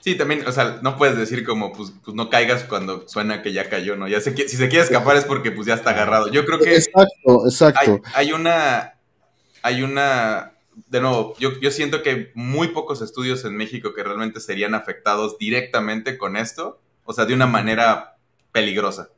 Sí, 0.06 0.14
también, 0.14 0.48
o 0.48 0.52
sea, 0.52 0.82
no 0.84 0.98
puedes 0.98 1.18
decir 1.18 1.44
como, 1.44 1.74
pues, 1.74 1.92
pues 2.04 2.14
no 2.14 2.30
caigas 2.30 2.64
cuando 2.64 3.08
suena 3.08 3.42
que 3.42 3.52
ya 3.52 3.72
cayó, 3.72 3.96
¿no? 3.96 4.08
Ya 4.08 4.22
si 4.22 4.30
se 4.36 4.70
quiere 4.70 4.82
escapar 4.82 5.18
es 5.18 5.26
porque 5.26 5.50
pues 5.50 5.66
ya 5.66 5.74
está 5.74 5.90
agarrado. 5.90 6.28
Yo 6.32 6.46
creo 6.46 6.60
que... 6.60 6.76
Exacto, 6.76 7.48
exacto. 7.48 8.02
Hay, 8.14 8.32
una... 8.32 9.00
Hay 9.64 9.82
una... 9.82 10.54
De 10.86 11.02
nuevo, 11.02 11.34
yo, 11.40 11.60
yo 11.60 11.72
siento 11.72 12.04
que 12.04 12.10
hay 12.12 12.28
muy 12.36 12.68
pocos 12.68 13.02
estudios 13.02 13.46
en 13.46 13.58
México 13.58 13.96
que 13.96 14.04
realmente 14.04 14.40
serían 14.42 14.76
afectados 14.76 15.40
directamente 15.40 16.20
con 16.20 16.38
esto, 16.38 16.80
o 17.04 17.12
sea, 17.12 17.26
de 17.26 17.34
una 17.34 17.48
manera 17.48 18.18
peligrosa. 18.52 19.10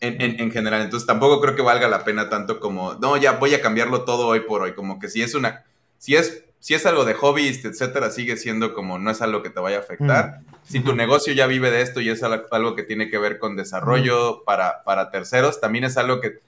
En, 0.00 0.22
en, 0.22 0.40
en, 0.40 0.50
general. 0.50 0.80
Entonces 0.80 1.06
tampoco 1.06 1.38
creo 1.42 1.54
que 1.54 1.60
valga 1.60 1.86
la 1.86 2.02
pena 2.02 2.30
tanto 2.30 2.60
como, 2.60 2.94
no, 2.94 3.18
ya 3.18 3.32
voy 3.32 3.52
a 3.52 3.60
cambiarlo 3.60 4.06
todo 4.06 4.28
hoy 4.28 4.40
por 4.40 4.62
hoy. 4.62 4.72
Como 4.72 4.98
que 4.98 5.10
si 5.10 5.20
es 5.20 5.34
una, 5.34 5.66
si 5.98 6.16
es 6.16 6.44
si 6.64 6.72
es 6.72 6.86
algo 6.86 7.04
de 7.04 7.12
hobby, 7.12 7.48
etcétera, 7.48 8.10
sigue 8.10 8.38
siendo 8.38 8.72
como 8.72 8.98
no 8.98 9.10
es 9.10 9.20
algo 9.20 9.42
que 9.42 9.50
te 9.50 9.60
vaya 9.60 9.76
a 9.76 9.80
afectar. 9.80 10.40
Mm. 10.40 10.54
Si 10.62 10.80
tu 10.80 10.94
negocio 10.94 11.34
ya 11.34 11.46
vive 11.46 11.70
de 11.70 11.82
esto 11.82 12.00
y 12.00 12.08
es 12.08 12.22
algo 12.22 12.74
que 12.74 12.82
tiene 12.82 13.10
que 13.10 13.18
ver 13.18 13.38
con 13.38 13.54
desarrollo 13.54 14.38
mm. 14.38 14.44
para, 14.46 14.82
para 14.82 15.10
terceros, 15.10 15.60
también 15.60 15.84
es 15.84 15.98
algo 15.98 16.22
que 16.22 16.38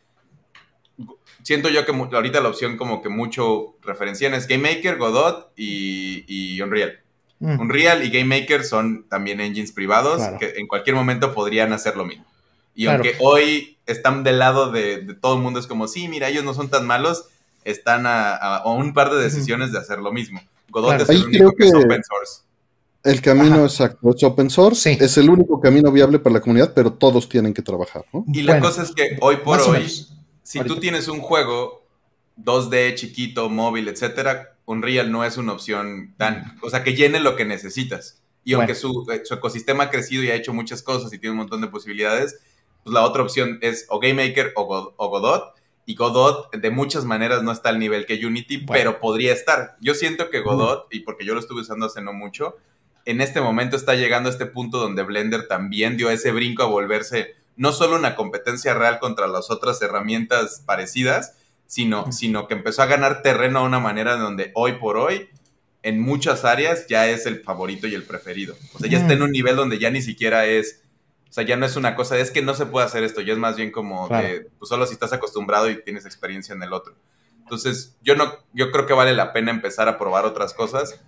siento 1.42 1.68
yo 1.68 1.84
que 1.84 1.92
ahorita 1.92 2.40
la 2.40 2.48
opción 2.48 2.78
como 2.78 3.02
que 3.02 3.10
mucho 3.10 3.76
referencian 3.82 4.32
es 4.32 4.48
GameMaker, 4.48 4.96
Godot 4.96 5.52
y, 5.54 6.58
Unreal. 6.62 6.98
Mm. 7.40 7.60
Unreal 7.60 8.02
y 8.02 8.08
GameMaker 8.08 8.64
son 8.64 9.06
también 9.10 9.42
engines 9.42 9.72
privados 9.72 10.22
que 10.40 10.54
en 10.56 10.66
cualquier 10.66 10.96
momento 10.96 11.34
podrían 11.34 11.74
hacer 11.74 11.94
lo 11.94 12.06
mismo. 12.06 12.24
Y 12.74 12.86
aunque 12.86 13.16
hoy 13.20 13.76
están 13.84 14.24
del 14.24 14.38
lado 14.38 14.72
de, 14.72 15.02
de 15.02 15.12
todo 15.12 15.36
el 15.36 15.42
mundo, 15.42 15.60
es 15.60 15.66
como, 15.66 15.86
sí, 15.88 16.08
mira, 16.08 16.30
ellos 16.30 16.42
no 16.42 16.54
son 16.54 16.70
tan 16.70 16.86
malos, 16.86 17.28
están 17.66 18.04
a, 18.06 18.62
un 18.64 18.94
par 18.94 19.10
de 19.12 19.22
decisiones 19.22 19.72
de 19.72 19.78
hacer 19.78 19.98
lo 19.98 20.12
mismo. 20.12 20.40
Godot 20.70 21.00
es 21.00 21.08
el 21.08 21.24
único 21.24 21.52
que, 21.52 21.66
es 21.66 21.74
open 21.74 22.02
source. 22.04 22.42
El 23.02 23.20
camino 23.20 23.64
exacto 23.64 24.10
es 24.14 24.22
open 24.22 24.50
source, 24.50 24.92
es 24.92 25.18
el 25.18 25.28
único 25.28 25.60
camino 25.60 25.90
viable 25.90 26.20
para 26.20 26.34
la 26.34 26.40
comunidad, 26.40 26.72
pero 26.74 26.92
todos 26.92 27.28
tienen 27.28 27.52
que 27.52 27.62
trabajar. 27.62 28.04
Y 28.32 28.42
la 28.42 28.60
cosa 28.60 28.82
es 28.82 28.92
que 28.92 29.18
hoy 29.20 29.36
por 29.38 29.60
hoy, 29.60 29.88
si 30.42 30.60
tú 30.60 30.76
tienes 30.76 31.08
un 31.08 31.20
juego 31.20 31.84
2D 32.40 32.94
chiquito, 32.94 33.48
móvil, 33.48 33.88
etcétera, 33.88 34.56
Unreal 34.64 35.10
no 35.10 35.24
es 35.24 35.36
una 35.36 35.52
opción 35.52 36.14
tan, 36.16 36.58
o 36.62 36.70
sea, 36.70 36.84
que 36.84 36.94
llene 36.94 37.18
lo 37.20 37.34
que 37.34 37.44
necesitas. 37.44 38.22
Y 38.44 38.52
aunque 38.52 38.76
su, 38.76 39.04
ecosistema 39.10 39.84
ha 39.84 39.90
crecido 39.90 40.22
y 40.22 40.30
ha 40.30 40.36
hecho 40.36 40.52
muchas 40.52 40.82
cosas 40.82 41.12
y 41.12 41.18
tiene 41.18 41.32
un 41.32 41.38
montón 41.38 41.60
de 41.62 41.66
posibilidades, 41.66 42.38
pues 42.84 42.94
la 42.94 43.02
otra 43.02 43.24
opción 43.24 43.58
es 43.60 43.86
o 43.88 43.98
GameMaker 43.98 44.52
o, 44.54 44.94
o 44.96 45.08
Godot 45.08 45.56
y 45.86 45.94
Godot 45.94 46.52
de 46.52 46.70
muchas 46.70 47.04
maneras 47.04 47.44
no 47.44 47.52
está 47.52 47.68
al 47.68 47.78
nivel 47.78 48.04
que 48.04 48.24
Unity, 48.26 48.58
pero 48.58 48.98
podría 48.98 49.32
estar. 49.32 49.76
Yo 49.80 49.94
siento 49.94 50.30
que 50.30 50.40
Godot, 50.40 50.88
y 50.90 51.00
porque 51.00 51.24
yo 51.24 51.32
lo 51.32 51.40
estuve 51.40 51.60
usando 51.62 51.86
hace 51.86 52.02
no 52.02 52.12
mucho, 52.12 52.56
en 53.04 53.20
este 53.20 53.40
momento 53.40 53.76
está 53.76 53.94
llegando 53.94 54.28
a 54.28 54.32
este 54.32 54.46
punto 54.46 54.78
donde 54.78 55.04
Blender 55.04 55.46
también 55.46 55.96
dio 55.96 56.10
ese 56.10 56.32
brinco 56.32 56.64
a 56.64 56.66
volverse 56.66 57.36
no 57.54 57.72
solo 57.72 57.96
una 57.96 58.16
competencia 58.16 58.74
real 58.74 58.98
contra 58.98 59.28
las 59.28 59.50
otras 59.50 59.80
herramientas 59.80 60.62
parecidas, 60.66 61.34
sino, 61.66 62.12
sino 62.12 62.48
que 62.48 62.54
empezó 62.54 62.82
a 62.82 62.86
ganar 62.86 63.22
terreno 63.22 63.60
a 63.60 63.62
una 63.62 63.78
manera 63.78 64.16
donde 64.16 64.50
hoy 64.54 64.72
por 64.72 64.96
hoy, 64.96 65.28
en 65.82 66.00
muchas 66.00 66.44
áreas, 66.44 66.86
ya 66.88 67.08
es 67.08 67.26
el 67.26 67.40
favorito 67.40 67.86
y 67.86 67.94
el 67.94 68.02
preferido. 68.02 68.56
O 68.74 68.80
sea, 68.80 68.90
ya 68.90 68.98
está 68.98 69.12
en 69.12 69.22
un 69.22 69.30
nivel 69.30 69.54
donde 69.54 69.78
ya 69.78 69.90
ni 69.90 70.02
siquiera 70.02 70.46
es 70.46 70.82
sea, 71.36 71.44
ya 71.44 71.56
no 71.56 71.66
es 71.66 71.76
una 71.76 71.94
cosa, 71.94 72.16
es 72.18 72.30
que 72.30 72.40
no 72.40 72.54
se 72.54 72.64
puede 72.64 72.86
hacer 72.86 73.04
esto, 73.04 73.20
ya 73.20 73.34
es 73.34 73.38
más 73.38 73.56
bien 73.56 73.70
como 73.70 74.08
que 74.08 74.48
pues, 74.58 74.68
solo 74.70 74.86
si 74.86 74.94
estás 74.94 75.12
acostumbrado 75.12 75.68
y 75.70 75.82
tienes 75.82 76.06
experiencia 76.06 76.54
en 76.54 76.62
el 76.62 76.72
otro. 76.72 76.94
Entonces, 77.40 77.94
yo 78.02 78.16
no, 78.16 78.32
yo 78.54 78.72
creo 78.72 78.86
que 78.86 78.94
vale 78.94 79.12
la 79.12 79.34
pena 79.34 79.50
empezar 79.50 79.86
a 79.86 79.98
probar 79.98 80.24
otras 80.24 80.54
cosas. 80.54 81.04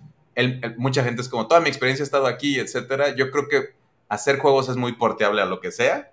mucha 0.77 1.03
gente 1.03 1.23
es 1.23 1.29
como, 1.29 1.47
toda 1.47 1.61
mi 1.61 1.69
experiencia 1.69 2.03
ha 2.03 2.05
estado 2.05 2.27
aquí, 2.27 2.59
etcétera. 2.59 3.15
Yo 3.15 3.31
creo 3.31 3.47
que 3.47 3.75
hacer 4.07 4.37
juegos 4.37 4.69
es 4.69 4.77
muy 4.77 4.93
porteable 4.93 5.41
a 5.41 5.45
lo 5.45 5.59
que 5.59 5.71
sea. 5.71 6.11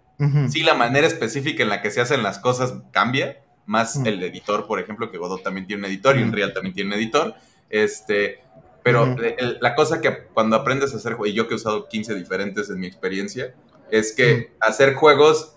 Sí, 0.49 0.63
la 0.63 0.73
manera 0.73 1.07
específica 1.07 1.63
en 1.63 1.69
la 1.69 1.83
que 1.83 1.91
se 1.91 2.01
hacen 2.01 2.23
las 2.23 2.39
cosas 2.39 2.75
cambia, 2.91 3.43
más 3.67 3.97
el 3.97 4.23
editor, 4.23 4.67
por 4.67 4.81
ejemplo, 4.81 5.11
que 5.11 5.19
Godot 5.19 5.43
también 5.43 5.67
tiene 5.67 5.81
un 5.81 5.91
editor 5.91 6.17
y 6.19 6.23
Unreal 6.23 6.55
también 6.55 6.75
tiene 6.75 6.95
un 6.95 7.01
editor. 7.01 7.35
Este, 7.69 8.41
pero 8.83 9.15
la 9.61 9.75
cosa 9.75 10.01
que 10.01 10.29
cuando 10.33 10.57
aprendes 10.57 10.95
a 10.95 10.97
hacer 10.97 11.15
juegos, 11.15 11.35
y 11.35 11.35
yo 11.35 11.49
que 11.49 11.55
he 11.55 11.57
usado 11.57 11.87
15 11.87 12.15
diferentes 12.15 12.71
en 12.71 12.81
mi 12.81 12.87
experiencia, 12.87 13.55
es 13.91 14.13
que 14.13 14.53
hacer 14.61 14.95
juegos, 14.95 15.57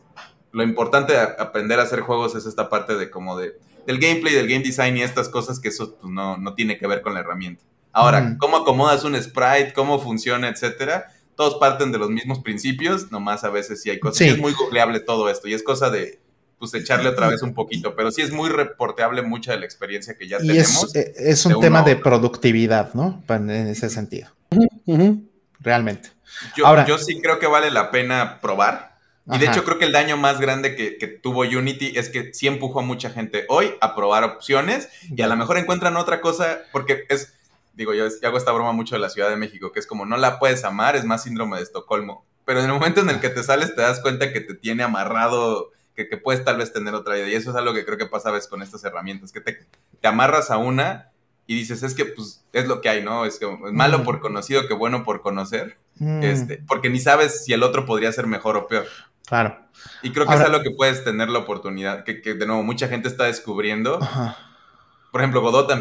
lo 0.51 0.63
importante 0.63 1.13
de 1.13 1.19
aprender 1.19 1.79
a 1.79 1.83
hacer 1.83 2.01
juegos 2.01 2.35
es 2.35 2.45
esta 2.45 2.69
parte 2.69 2.95
de 2.95 3.09
como 3.09 3.37
de 3.37 3.57
del 3.85 3.97
gameplay, 3.97 4.35
del 4.35 4.47
game 4.47 4.63
design 4.63 4.97
y 4.97 5.01
estas 5.01 5.29
cosas 5.29 5.59
que 5.59 5.69
eso 5.69 5.95
pues, 5.95 6.13
no, 6.13 6.37
no, 6.37 6.53
tiene 6.53 6.77
que 6.77 6.85
ver 6.85 7.01
con 7.01 7.15
la 7.15 7.21
herramienta. 7.21 7.63
Ahora, 7.91 8.35
cómo 8.37 8.57
acomodas 8.57 9.03
un 9.03 9.19
sprite, 9.19 9.73
cómo 9.73 9.99
funciona, 9.99 10.47
etcétera, 10.47 11.07
todos 11.35 11.55
parten 11.55 11.91
de 11.91 11.97
los 11.97 12.11
mismos 12.11 12.39
principios, 12.39 13.11
nomás 13.11 13.43
a 13.43 13.49
veces 13.49 13.81
sí 13.81 13.89
hay 13.89 13.99
cosas. 13.99 14.21
es 14.21 14.37
muy 14.37 14.53
googleable 14.53 14.99
todo 14.99 15.27
esto 15.27 15.47
y 15.47 15.55
es 15.55 15.63
cosa 15.63 15.89
de 15.89 16.19
pues 16.59 16.73
echarle 16.73 17.09
otra 17.09 17.29
vez 17.29 17.41
un 17.41 17.53
poquito, 17.53 17.95
pero 17.95 18.11
sí 18.11 18.21
es 18.21 18.31
muy 18.31 18.49
reporteable 18.49 19.23
mucha 19.23 19.53
de 19.53 19.59
la 19.59 19.65
experiencia 19.65 20.15
que 20.15 20.27
ya 20.27 20.37
tenemos. 20.37 20.93
Es, 20.93 21.17
es 21.17 21.45
un 21.45 21.59
tema 21.59 21.81
de 21.81 21.95
productividad, 21.95 22.93
¿no? 22.93 23.23
En 23.29 23.49
ese 23.49 23.89
sentido. 23.89 24.27
Realmente. 25.61 26.09
Yo, 26.55 26.65
Ahora, 26.65 26.85
yo 26.85 26.97
sí 26.97 27.21
creo 27.21 27.39
que 27.39 27.47
vale 27.47 27.71
la 27.71 27.91
pena 27.91 28.39
probar. 28.41 28.89
Y 29.31 29.37
de 29.37 29.45
hecho 29.45 29.63
creo 29.63 29.77
que 29.77 29.85
el 29.85 29.91
daño 29.91 30.17
más 30.17 30.39
grande 30.39 30.75
que, 30.75 31.07
tuvo 31.07 31.41
Unity 31.41 31.93
es 31.95 32.09
que 32.09 32.33
sí 32.33 32.47
empujó 32.47 32.79
a 32.79 32.83
mucha 32.83 33.11
gente 33.11 33.45
hoy 33.47 33.75
a 33.79 33.95
probar 33.95 34.23
opciones 34.23 34.89
y 35.03 35.21
a 35.21 35.27
lo 35.27 35.35
mejor 35.35 35.57
encuentran 35.57 35.97
otra 35.97 36.19
cosa, 36.19 36.61
porque 36.71 37.05
es, 37.09 37.33
digo, 37.73 37.93
yo, 37.93 38.07
hago 38.23 38.37
esta 38.37 38.51
broma 38.51 38.71
mucho 38.71 38.95
de 38.95 39.01
la 39.01 39.09
Ciudad 39.09 39.29
de 39.29 39.35
México, 39.35 39.71
que 39.71 39.79
es 39.79 39.85
como 39.85 40.05
no 40.05 40.17
la 40.17 40.39
puedes 40.39 40.63
amar, 40.63 40.95
es 40.95 41.05
más 41.05 41.23
síndrome 41.23 41.57
de 41.57 41.63
Estocolmo. 41.63 42.25
Pero 42.45 42.59
en 42.59 42.65
el 42.65 42.71
momento 42.71 43.01
en 43.01 43.09
el 43.09 43.19
que 43.19 43.29
te 43.29 43.43
sales 43.43 43.75
te 43.75 43.81
das 43.81 43.99
cuenta 43.99 44.33
que 44.33 44.39
te 44.41 44.55
tiene 44.55 44.81
amarrado, 44.81 45.69
que, 45.93 46.05
puedes 46.17 46.43
tal 46.43 46.57
vez 46.57 46.73
tener 46.73 46.95
otra 46.95 47.15
vida. 47.15 47.27
Y 47.27 47.35
eso 47.35 47.51
es 47.51 47.55
algo 47.55 47.73
que 47.73 47.85
creo 47.85 47.97
que 47.97 48.07
pasa 48.07 48.29
a 48.29 48.31
veces 48.31 48.49
con 48.49 48.63
estas 48.63 48.83
herramientas, 48.83 49.31
que 49.31 49.41
te, 49.41 49.59
te 50.01 50.07
amarras 50.07 50.49
a 50.49 50.57
una 50.57 51.11
y 51.49 51.55
dices, 51.55 51.81
es 51.81 51.95
que 51.95 52.05
pues 52.05 52.45
es 52.53 52.67
lo 52.67 52.79
que 52.79 52.89
hay, 52.89 53.03
¿no? 53.03 53.25
Es, 53.25 53.39
que, 53.39 53.47
es 53.47 53.73
malo 53.73 54.03
por 54.03 54.19
conocido 54.19 54.67
que 54.67 54.75
bueno 54.75 55.03
por 55.03 55.23
conocer. 55.23 55.79
Mm. 55.95 56.21
Este, 56.21 56.57
porque 56.67 56.91
ni 56.91 56.99
sabes 56.99 57.43
si 57.43 57.53
el 57.53 57.63
otro 57.63 57.87
podría 57.87 58.11
ser 58.11 58.27
mejor 58.27 58.55
o 58.55 58.67
peor. 58.67 58.85
Claro. 59.25 59.57
Y 60.03 60.11
creo 60.11 60.27
que 60.27 60.35
es 60.35 60.41
algo 60.41 60.61
que 60.61 60.69
puedes 60.69 61.03
tener 61.03 61.27
la 61.27 61.39
oportunidad, 61.39 62.03
que, 62.03 62.13
de 62.21 62.45
nuevo 62.45 62.61
mucha 62.61 62.87
gente 62.87 63.07
está 63.07 63.23
descubriendo. 63.23 63.97
Por 65.11 65.21
ejemplo, 65.21 65.41
Godot, 65.41 65.71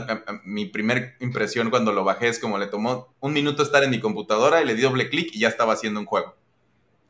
mi 0.43 0.65
primera 0.65 1.15
impresión 1.21 1.69
cuando 1.69 1.93
lo 1.93 2.03
bajé 2.03 2.29
es 2.29 2.39
como 2.39 2.57
le 2.57 2.69
tomó 2.69 3.15
un 3.21 3.35
minuto 3.35 3.63
estar 3.63 3.85
en 3.85 3.91
mi 3.91 4.01
computadora 4.01 4.63
y 4.63 4.65
le 4.65 4.75
di 4.75 4.81
doble 4.81 5.11
clic 5.11 5.29
y 5.35 5.41
ya 5.41 5.49
estaba 5.49 5.75
haciendo 5.75 6.01
un 6.01 6.07
juego. 6.07 6.35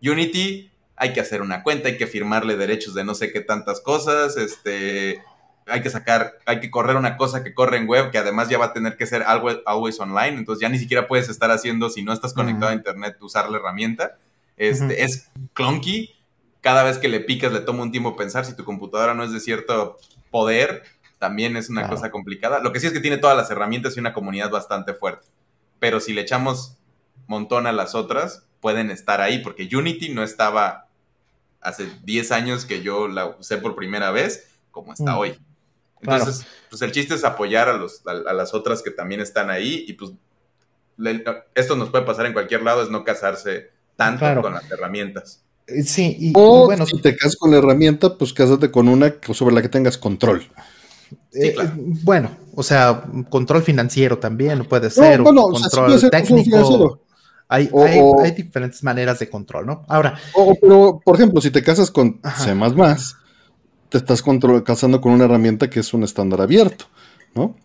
Unity, 0.02 0.68
hay 0.96 1.12
que 1.12 1.20
hacer 1.20 1.42
una 1.42 1.62
cuenta, 1.62 1.86
hay 1.90 1.96
que 1.96 2.08
firmarle 2.08 2.56
derechos 2.56 2.92
de 2.94 3.04
no 3.04 3.14
sé 3.14 3.30
qué 3.32 3.40
tantas 3.40 3.80
cosas, 3.80 4.36
este, 4.36 5.22
hay 5.70 5.82
que 5.82 5.90
sacar, 5.90 6.38
hay 6.46 6.60
que 6.60 6.70
correr 6.70 6.96
una 6.96 7.16
cosa 7.16 7.44
que 7.44 7.54
corre 7.54 7.76
en 7.76 7.88
web, 7.88 8.10
que 8.10 8.18
además 8.18 8.48
ya 8.48 8.58
va 8.58 8.66
a 8.66 8.72
tener 8.72 8.96
que 8.96 9.06
ser 9.06 9.22
algo 9.22 9.50
always 9.66 9.98
online, 10.00 10.38
entonces 10.38 10.62
ya 10.62 10.68
ni 10.68 10.78
siquiera 10.78 11.06
puedes 11.06 11.28
estar 11.28 11.50
haciendo, 11.50 11.90
si 11.90 12.02
no 12.02 12.12
estás 12.12 12.32
conectado 12.34 12.72
a 12.72 12.74
internet, 12.74 13.16
usar 13.20 13.50
la 13.50 13.58
herramienta. 13.58 14.16
Este, 14.56 15.04
Es 15.04 15.30
clunky, 15.52 16.14
cada 16.60 16.82
vez 16.82 16.98
que 16.98 17.08
le 17.08 17.20
picas 17.20 17.52
le 17.52 17.60
toma 17.60 17.82
un 17.82 17.92
tiempo 17.92 18.16
pensar 18.16 18.44
si 18.44 18.56
tu 18.56 18.64
computadora 18.64 19.14
no 19.14 19.24
es 19.24 19.32
de 19.32 19.40
cierto 19.40 19.98
poder, 20.30 20.82
también 21.18 21.56
es 21.56 21.68
una 21.68 21.88
cosa 21.88 22.10
complicada. 22.10 22.60
Lo 22.60 22.72
que 22.72 22.80
sí 22.80 22.86
es 22.86 22.92
que 22.92 23.00
tiene 23.00 23.18
todas 23.18 23.36
las 23.36 23.50
herramientas 23.50 23.96
y 23.96 24.00
una 24.00 24.12
comunidad 24.12 24.50
bastante 24.50 24.94
fuerte. 24.94 25.26
Pero 25.78 26.00
si 26.00 26.12
le 26.12 26.22
echamos 26.22 26.76
montón 27.26 27.66
a 27.66 27.72
las 27.72 27.94
otras, 27.94 28.46
pueden 28.60 28.90
estar 28.90 29.20
ahí, 29.20 29.38
porque 29.38 29.68
Unity 29.72 30.10
no 30.10 30.22
estaba 30.22 30.86
hace 31.60 31.88
10 32.04 32.32
años 32.32 32.64
que 32.64 32.82
yo 32.82 33.08
la 33.08 33.26
usé 33.26 33.58
por 33.58 33.74
primera 33.74 34.10
vez, 34.10 34.50
como 34.70 34.92
está 34.92 35.14
mm. 35.14 35.18
hoy. 35.18 35.38
Entonces, 36.00 36.46
pues 36.70 36.82
el 36.82 36.92
chiste 36.92 37.14
es 37.14 37.24
apoyar 37.24 37.68
a, 37.68 37.76
los, 37.76 38.02
a, 38.06 38.32
las 38.32 38.54
otras 38.54 38.82
que 38.82 38.90
también 38.90 39.20
están 39.20 39.50
ahí 39.50 39.84
y 39.86 39.94
pues 39.94 40.12
esto 41.54 41.76
nos 41.76 41.90
puede 41.90 42.04
pasar 42.04 42.26
en 42.26 42.32
cualquier 42.32 42.62
lado, 42.62 42.82
es 42.82 42.90
no 42.90 43.04
casarse 43.04 43.70
tanto 43.96 44.42
con 44.42 44.54
las 44.54 44.70
herramientas. 44.70 45.42
Eh, 45.66 45.82
sí, 45.82 46.16
y, 46.18 46.32
o 46.34 46.66
bueno. 46.66 46.86
Si 46.86 47.00
te 47.00 47.16
casas 47.16 47.36
con 47.36 47.50
la 47.50 47.58
herramienta, 47.58 48.16
pues 48.16 48.32
cásate 48.32 48.70
con 48.70 48.88
una 48.88 49.14
sobre 49.32 49.54
la 49.54 49.62
que 49.62 49.68
tengas 49.68 49.98
control. 49.98 50.46
Eh, 51.32 51.54
bueno, 52.02 52.30
o 52.54 52.62
sea, 52.62 53.02
control 53.28 53.62
financiero 53.62 54.18
también 54.18 54.64
puede 54.64 54.90
ser, 54.90 55.20
bueno, 55.22 55.42
control 55.42 56.10
técnico. 56.10 57.00
Hay, 57.50 57.70
hay, 57.74 58.32
diferentes 58.32 58.82
maneras 58.82 59.18
de 59.20 59.30
control, 59.30 59.66
¿no? 59.66 59.84
Ahora. 59.88 60.18
pero, 60.60 61.00
por 61.02 61.16
ejemplo, 61.16 61.40
si 61.40 61.50
te 61.50 61.62
casas 61.62 61.90
con 61.90 62.20
C, 62.36 62.54
te 63.88 63.98
estás 63.98 64.22
casando 64.64 65.00
con 65.00 65.12
una 65.12 65.24
herramienta 65.24 65.70
que 65.70 65.80
es 65.80 65.94
un 65.94 66.02
estándar 66.02 66.40
abierto, 66.40 66.86
¿no? 67.34 67.56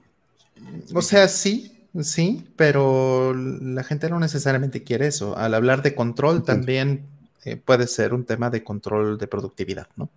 O 0.94 1.02
sea, 1.02 1.28
sí, 1.28 1.88
sí, 2.02 2.48
pero 2.56 3.34
la 3.34 3.84
gente 3.84 4.10
no 4.10 4.20
necesariamente 4.20 4.84
quiere 4.84 5.08
eso. 5.08 5.38
Al 5.38 5.54
hablar 5.54 5.84
de 5.84 5.96
control, 5.96 6.44
también 6.44 7.06
eh, 7.46 7.58
puede 7.58 7.88
ser 7.88 8.14
un 8.14 8.26
tema 8.26 8.50
de 8.50 8.64
control 8.64 9.18
de 9.18 9.28
productividad, 9.28 9.88
¿no? 9.96 10.10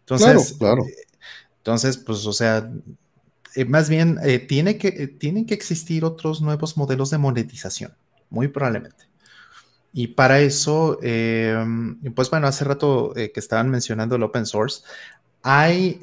Entonces, 0.00 0.56
claro, 0.58 0.84
eh, 0.84 0.94
entonces, 1.58 1.98
pues, 1.98 2.26
o 2.26 2.32
sea, 2.32 2.70
eh, 3.54 3.64
más 3.64 3.88
bien 3.88 4.18
tiene 4.48 4.78
que, 4.78 5.08
tienen 5.08 5.46
que 5.46 5.54
existir 5.54 6.04
otros 6.04 6.40
nuevos 6.40 6.76
modelos 6.76 7.10
de 7.10 7.18
monetización, 7.18 7.94
muy 8.30 8.48
probablemente. 8.48 9.04
Y 9.92 10.08
para 10.08 10.40
eso, 10.40 10.98
pues 11.00 12.30
bueno, 12.30 12.46
hace 12.46 12.64
rato 12.64 13.12
que 13.12 13.32
estaban 13.34 13.68
mencionando 13.68 14.14
el 14.14 14.22
open 14.22 14.46
source, 14.46 14.82
hay, 15.42 15.98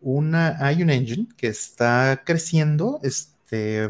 una, 0.00 0.56
hay 0.60 0.82
un 0.82 0.90
engine 0.90 1.26
que 1.36 1.48
está 1.48 2.22
creciendo, 2.24 3.00
este, 3.02 3.88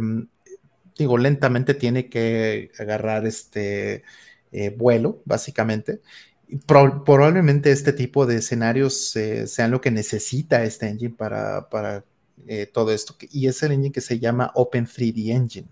digo, 0.96 1.18
lentamente 1.18 1.74
tiene 1.74 2.08
que 2.08 2.70
agarrar 2.78 3.26
este, 3.26 4.02
eh, 4.52 4.70
vuelo, 4.70 5.22
básicamente. 5.24 6.00
probablemente 6.66 7.72
este 7.72 7.92
tipo 7.94 8.26
de 8.26 8.36
escenarios 8.36 9.16
eh, 9.16 9.46
sean 9.46 9.70
lo 9.70 9.80
que 9.80 9.90
necesita 9.90 10.64
este 10.64 10.88
engine 10.88 11.14
para, 11.16 11.68
para 11.70 12.04
eh, 12.46 12.66
todo 12.66 12.92
esto, 12.92 13.16
y 13.30 13.46
es 13.46 13.62
el 13.62 13.72
engine 13.72 13.92
que 13.92 14.00
se 14.02 14.18
llama 14.18 14.50
Open 14.54 14.86
3D 14.86 15.30
Engine. 15.30 15.68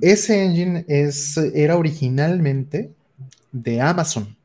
Ese 0.00 0.44
engine 0.44 0.84
es, 0.86 1.36
era 1.36 1.76
originalmente 1.76 2.92
de 3.50 3.80
Amazon. 3.80 4.36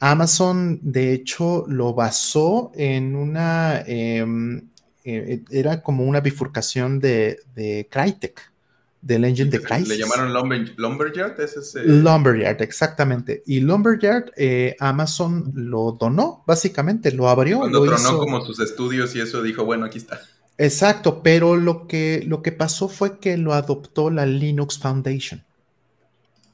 Amazon, 0.00 0.78
de 0.82 1.12
hecho, 1.12 1.64
lo 1.68 1.94
basó 1.94 2.70
en 2.74 3.16
una, 3.16 3.82
em, 3.86 4.68
era 5.04 5.82
como 5.82 6.04
una 6.04 6.20
bifurcación 6.20 7.00
de, 7.00 7.40
de 7.54 7.88
Crytek 7.90 8.52
del 9.00 9.24
engine 9.24 9.50
de 9.50 9.60
Crisis. 9.60 9.88
Le 9.88 9.98
llamaron 9.98 10.32
Lumberyard, 10.76 11.40
ese 11.40 11.60
es, 11.60 11.74
Lumberyard, 11.84 12.60
exactamente. 12.62 13.42
Y 13.46 13.60
Lumberyard, 13.60 14.32
eh, 14.36 14.76
Amazon 14.80 15.52
lo 15.54 15.92
donó, 15.92 16.42
básicamente, 16.46 17.12
lo 17.12 17.28
abrió. 17.28 17.60
Cuando 17.60 17.84
tronó 17.84 18.18
como 18.18 18.44
sus 18.44 18.60
estudios 18.60 19.14
y 19.14 19.20
eso 19.20 19.42
dijo, 19.42 19.64
bueno, 19.64 19.86
aquí 19.86 19.98
está. 19.98 20.20
Exacto, 20.58 21.22
pero 21.22 21.56
lo 21.56 21.86
que, 21.86 22.24
lo 22.26 22.42
que 22.42 22.50
pasó 22.50 22.88
fue 22.88 23.18
que 23.18 23.36
lo 23.36 23.54
adoptó 23.54 24.10
la 24.10 24.26
Linux 24.26 24.78
Foundation. 24.78 25.44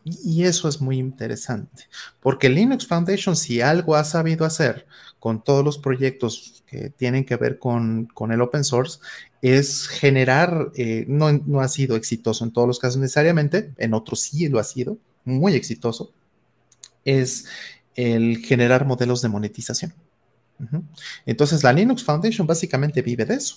Y 0.05 0.45
eso 0.45 0.69
es 0.69 0.83
muy 0.83 0.99
interesante, 0.99 1.85
porque 2.21 2.51
Linux 2.51 2.87
Foundation, 2.87 3.37
si 3.37 3.63
algo 3.63 3.97
ha 3.97 4.05
sabido 4.05 4.45
hacer 4.45 4.87
con 5.19 5.43
todos 5.43 5.65
los 5.65 5.79
proyectos 5.79 6.63
que 6.67 6.91
tienen 6.91 7.25
que 7.25 7.37
ver 7.37 7.59
con, 7.59 8.05
con 8.13 8.31
el 8.31 8.43
open 8.43 8.65
source, 8.65 8.99
es 9.41 9.89
generar, 9.89 10.71
eh, 10.75 11.07
no, 11.09 11.33
no, 11.33 11.61
ha 11.61 11.69
sido 11.69 11.97
exitoso 11.97 12.45
en 12.45 12.53
todos 12.53 12.69
los 12.69 12.79
casos 12.79 13.01
necesariamente, 13.01 13.73
en 13.79 13.95
otros 13.95 14.21
sí 14.21 14.49
lo 14.49 14.59
ha 14.59 14.65
sido, 14.65 14.99
muy 15.25 15.55
exitoso, 15.55 16.13
es 17.07 17.47
el 17.95 18.39
generar 18.39 18.87
modelos 18.87 19.23
de 19.23 19.29
monetización. 19.29 19.95
Entonces, 21.27 21.63
la 21.63 21.73
Linux 21.73 22.05
Foundation 22.05 22.47
básicamente 22.47 23.03
vive 23.03 23.25
de 23.25 23.35
eso, 23.35 23.57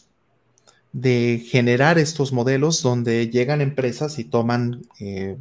de 0.92 1.46
generar 1.48 1.98
estos 2.00 2.34
modelos 2.34 2.82
donde 2.82 3.30
llegan 3.30 3.62
empresas 3.62 4.20
y 4.20 4.24
toman 4.24 4.82
eh, 5.00 5.38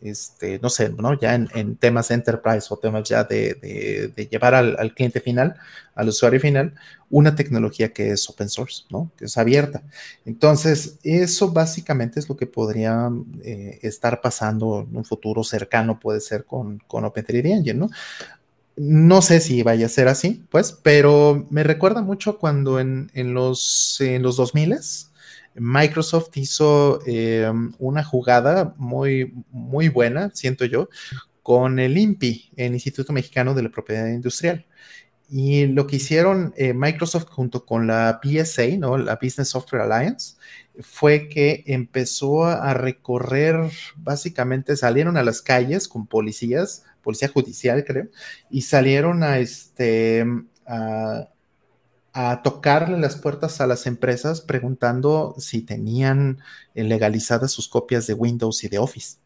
este, 0.00 0.58
no 0.60 0.70
sé, 0.70 0.90
¿no? 0.90 1.18
Ya 1.18 1.34
en, 1.34 1.76
temas 1.76 2.10
enterprise 2.10 2.66
o 2.70 2.76
temas 2.76 3.08
ya 3.08 3.24
de, 3.24 4.12
llevar 4.30 4.54
al, 4.54 4.94
cliente 4.94 5.20
final, 5.20 5.56
al 5.94 6.08
usuario 6.08 6.40
final, 6.40 6.74
una 7.10 7.34
tecnología 7.34 7.92
que 7.92 8.10
es 8.10 8.28
open 8.28 8.48
source. 8.48 8.84
Que 9.16 9.26
es 9.26 9.36
abierta. 9.36 9.82
Entonces, 10.24 10.98
eso 11.02 11.50
básicamente 11.50 12.20
es 12.20 12.28
lo 12.28 12.36
que 12.36 12.46
podría 12.46 13.10
eh, 13.42 13.78
estar 13.82 14.20
pasando 14.20 14.86
en 14.88 14.96
un 14.96 15.04
futuro 15.04 15.44
cercano, 15.44 15.98
puede 15.98 16.20
ser 16.20 16.44
con, 16.44 16.78
con 16.86 17.04
Open 17.04 17.24
3D 17.24 17.50
Engine, 17.50 17.78
¿no? 17.78 17.90
no 18.78 19.22
sé 19.22 19.40
si 19.40 19.62
vaya 19.62 19.86
a 19.86 19.88
ser 19.88 20.06
así, 20.08 20.44
pues, 20.50 20.72
pero 20.72 21.46
me 21.50 21.64
recuerda 21.64 22.00
mucho 22.00 22.38
cuando 22.38 22.78
en, 22.78 23.10
los, 23.14 24.00
en 24.00 24.22
los 24.22 24.36
2000 24.36 24.78
Microsoft 25.60 26.36
hizo 26.36 27.00
eh, 27.06 27.50
una 27.78 28.04
jugada 28.04 28.74
muy, 28.76 29.32
muy 29.50 29.88
buena, 29.88 30.30
siento 30.34 30.64
yo, 30.64 30.88
con 31.42 31.78
el 31.78 31.96
INPI, 31.96 32.52
el 32.56 32.74
Instituto 32.74 33.12
Mexicano 33.12 33.54
de 33.54 33.62
la 33.62 33.70
Propiedad 33.70 34.06
Industrial. 34.08 34.66
Y 35.30 35.66
lo 35.66 35.86
que 35.86 35.96
hicieron 35.96 36.54
eh, 36.56 36.72
Microsoft 36.72 37.28
junto 37.28 37.66
con 37.66 37.86
la 37.86 38.20
BSA, 38.22 38.78
¿no? 38.78 38.96
la 38.96 39.18
Business 39.20 39.50
Software 39.50 39.82
Alliance, 39.82 40.36
fue 40.80 41.28
que 41.28 41.64
empezó 41.66 42.46
a 42.46 42.72
recorrer, 42.72 43.56
básicamente 43.96 44.76
salieron 44.76 45.16
a 45.16 45.22
las 45.22 45.42
calles 45.42 45.88
con 45.88 46.06
policías, 46.06 46.84
policía 47.02 47.28
judicial 47.28 47.84
creo, 47.84 48.08
y 48.50 48.62
salieron 48.62 49.22
a, 49.22 49.38
este, 49.38 50.24
a, 50.66 51.28
a 52.20 52.42
tocarle 52.42 52.98
las 52.98 53.14
puertas 53.14 53.60
a 53.60 53.68
las 53.68 53.86
empresas 53.86 54.40
preguntando 54.40 55.36
si 55.38 55.62
tenían 55.62 56.40
legalizadas 56.74 57.52
sus 57.52 57.68
copias 57.68 58.08
de 58.08 58.14
Windows 58.14 58.64
y 58.64 58.68
de 58.68 58.78
Office. 58.78 59.18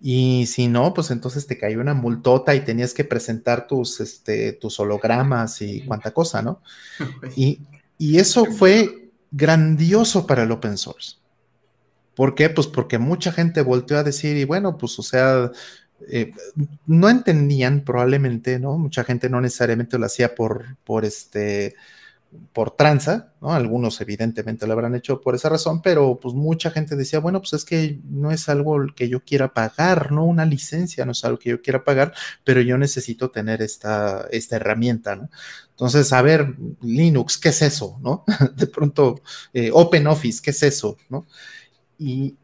Y 0.00 0.46
si 0.46 0.68
no, 0.68 0.94
pues 0.94 1.10
entonces 1.10 1.46
te 1.46 1.58
cayó 1.58 1.80
una 1.80 1.92
multota 1.92 2.54
y 2.54 2.62
tenías 2.64 2.94
que 2.94 3.04
presentar 3.04 3.66
tus, 3.66 4.00
este, 4.00 4.54
tus 4.54 4.80
hologramas 4.80 5.60
y 5.60 5.82
cuánta 5.82 6.12
cosa, 6.12 6.40
¿no? 6.40 6.62
Y, 7.36 7.60
y 7.98 8.18
eso 8.18 8.46
fue 8.46 9.10
grandioso 9.30 10.26
para 10.26 10.44
el 10.44 10.52
open 10.52 10.78
source. 10.78 11.16
¿Por 12.14 12.34
qué? 12.34 12.48
Pues 12.48 12.66
porque 12.66 12.96
mucha 12.96 13.30
gente 13.30 13.60
volteó 13.60 13.98
a 13.98 14.04
decir, 14.04 14.38
y 14.38 14.44
bueno, 14.44 14.78
pues 14.78 14.98
o 14.98 15.02
sea, 15.02 15.50
eh, 16.08 16.32
no 16.86 17.08
entendían 17.08 17.82
probablemente, 17.82 18.58
¿no? 18.58 18.78
Mucha 18.78 19.04
gente 19.04 19.28
no 19.28 19.40
necesariamente 19.40 19.98
lo 19.98 20.06
hacía 20.06 20.34
por, 20.34 20.76
por 20.84 21.04
este, 21.04 21.74
por 22.52 22.76
tranza, 22.76 23.32
¿no? 23.40 23.52
Algunos 23.52 24.00
evidentemente 24.00 24.66
lo 24.66 24.72
habrán 24.72 24.94
hecho 24.94 25.20
por 25.20 25.34
esa 25.34 25.48
razón, 25.48 25.82
pero 25.82 26.18
pues 26.20 26.34
mucha 26.34 26.70
gente 26.70 26.96
decía, 26.96 27.18
bueno, 27.18 27.40
pues 27.40 27.52
es 27.52 27.64
que 27.64 28.00
no 28.08 28.30
es 28.30 28.48
algo 28.48 28.86
que 28.94 29.08
yo 29.08 29.22
quiera 29.24 29.52
pagar, 29.52 30.12
¿no? 30.12 30.24
Una 30.24 30.46
licencia 30.46 31.04
no 31.04 31.12
es 31.12 31.24
algo 31.24 31.38
que 31.38 31.50
yo 31.50 31.62
quiera 31.62 31.84
pagar, 31.84 32.14
pero 32.44 32.60
yo 32.60 32.78
necesito 32.78 33.30
tener 33.30 33.62
esta, 33.62 34.26
esta 34.30 34.56
herramienta, 34.56 35.16
¿no? 35.16 35.28
Entonces, 35.70 36.12
a 36.12 36.22
ver, 36.22 36.54
Linux, 36.80 37.38
¿qué 37.38 37.50
es 37.50 37.62
eso, 37.62 37.98
no? 38.02 38.24
De 38.56 38.66
pronto, 38.66 39.20
eh, 39.52 39.70
OpenOffice, 39.72 40.40
¿qué 40.42 40.50
es 40.50 40.62
eso, 40.62 40.96
no? 41.08 41.26
Y, 41.98 42.36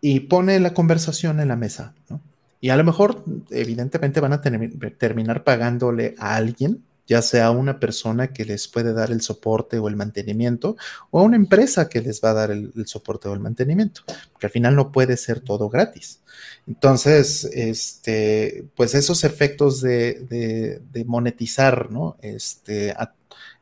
y 0.00 0.20
pone 0.20 0.58
la 0.60 0.74
conversación 0.74 1.40
en 1.40 1.48
la 1.48 1.56
mesa, 1.56 1.94
¿no? 2.08 2.20
Y 2.60 2.70
a 2.70 2.76
lo 2.76 2.84
mejor, 2.84 3.24
evidentemente, 3.50 4.20
van 4.20 4.32
a 4.32 4.40
terminar 4.40 5.44
pagándole 5.44 6.14
a 6.18 6.36
alguien 6.36 6.82
ya 7.08 7.22
sea 7.22 7.50
una 7.50 7.80
persona 7.80 8.34
que 8.34 8.44
les 8.44 8.68
puede 8.68 8.92
dar 8.92 9.10
el 9.10 9.22
soporte 9.22 9.78
o 9.78 9.88
el 9.88 9.96
mantenimiento, 9.96 10.76
o 11.10 11.20
a 11.20 11.22
una 11.22 11.36
empresa 11.36 11.88
que 11.88 12.02
les 12.02 12.20
va 12.22 12.30
a 12.30 12.34
dar 12.34 12.50
el, 12.50 12.70
soporte 12.86 13.28
o 13.28 13.32
el 13.32 13.40
mantenimiento, 13.40 14.02
porque 14.30 14.46
al 14.46 14.52
final 14.52 14.76
no 14.76 14.92
puede 14.92 15.16
ser 15.16 15.40
todo 15.40 15.70
gratis. 15.70 16.20
Entonces, 16.66 17.44
este, 17.54 18.66
pues 18.76 18.94
esos 18.94 19.24
efectos 19.24 19.80
de, 19.80 20.82
monetizar, 21.06 21.90
¿no? 21.90 22.18
Este, 22.20 22.94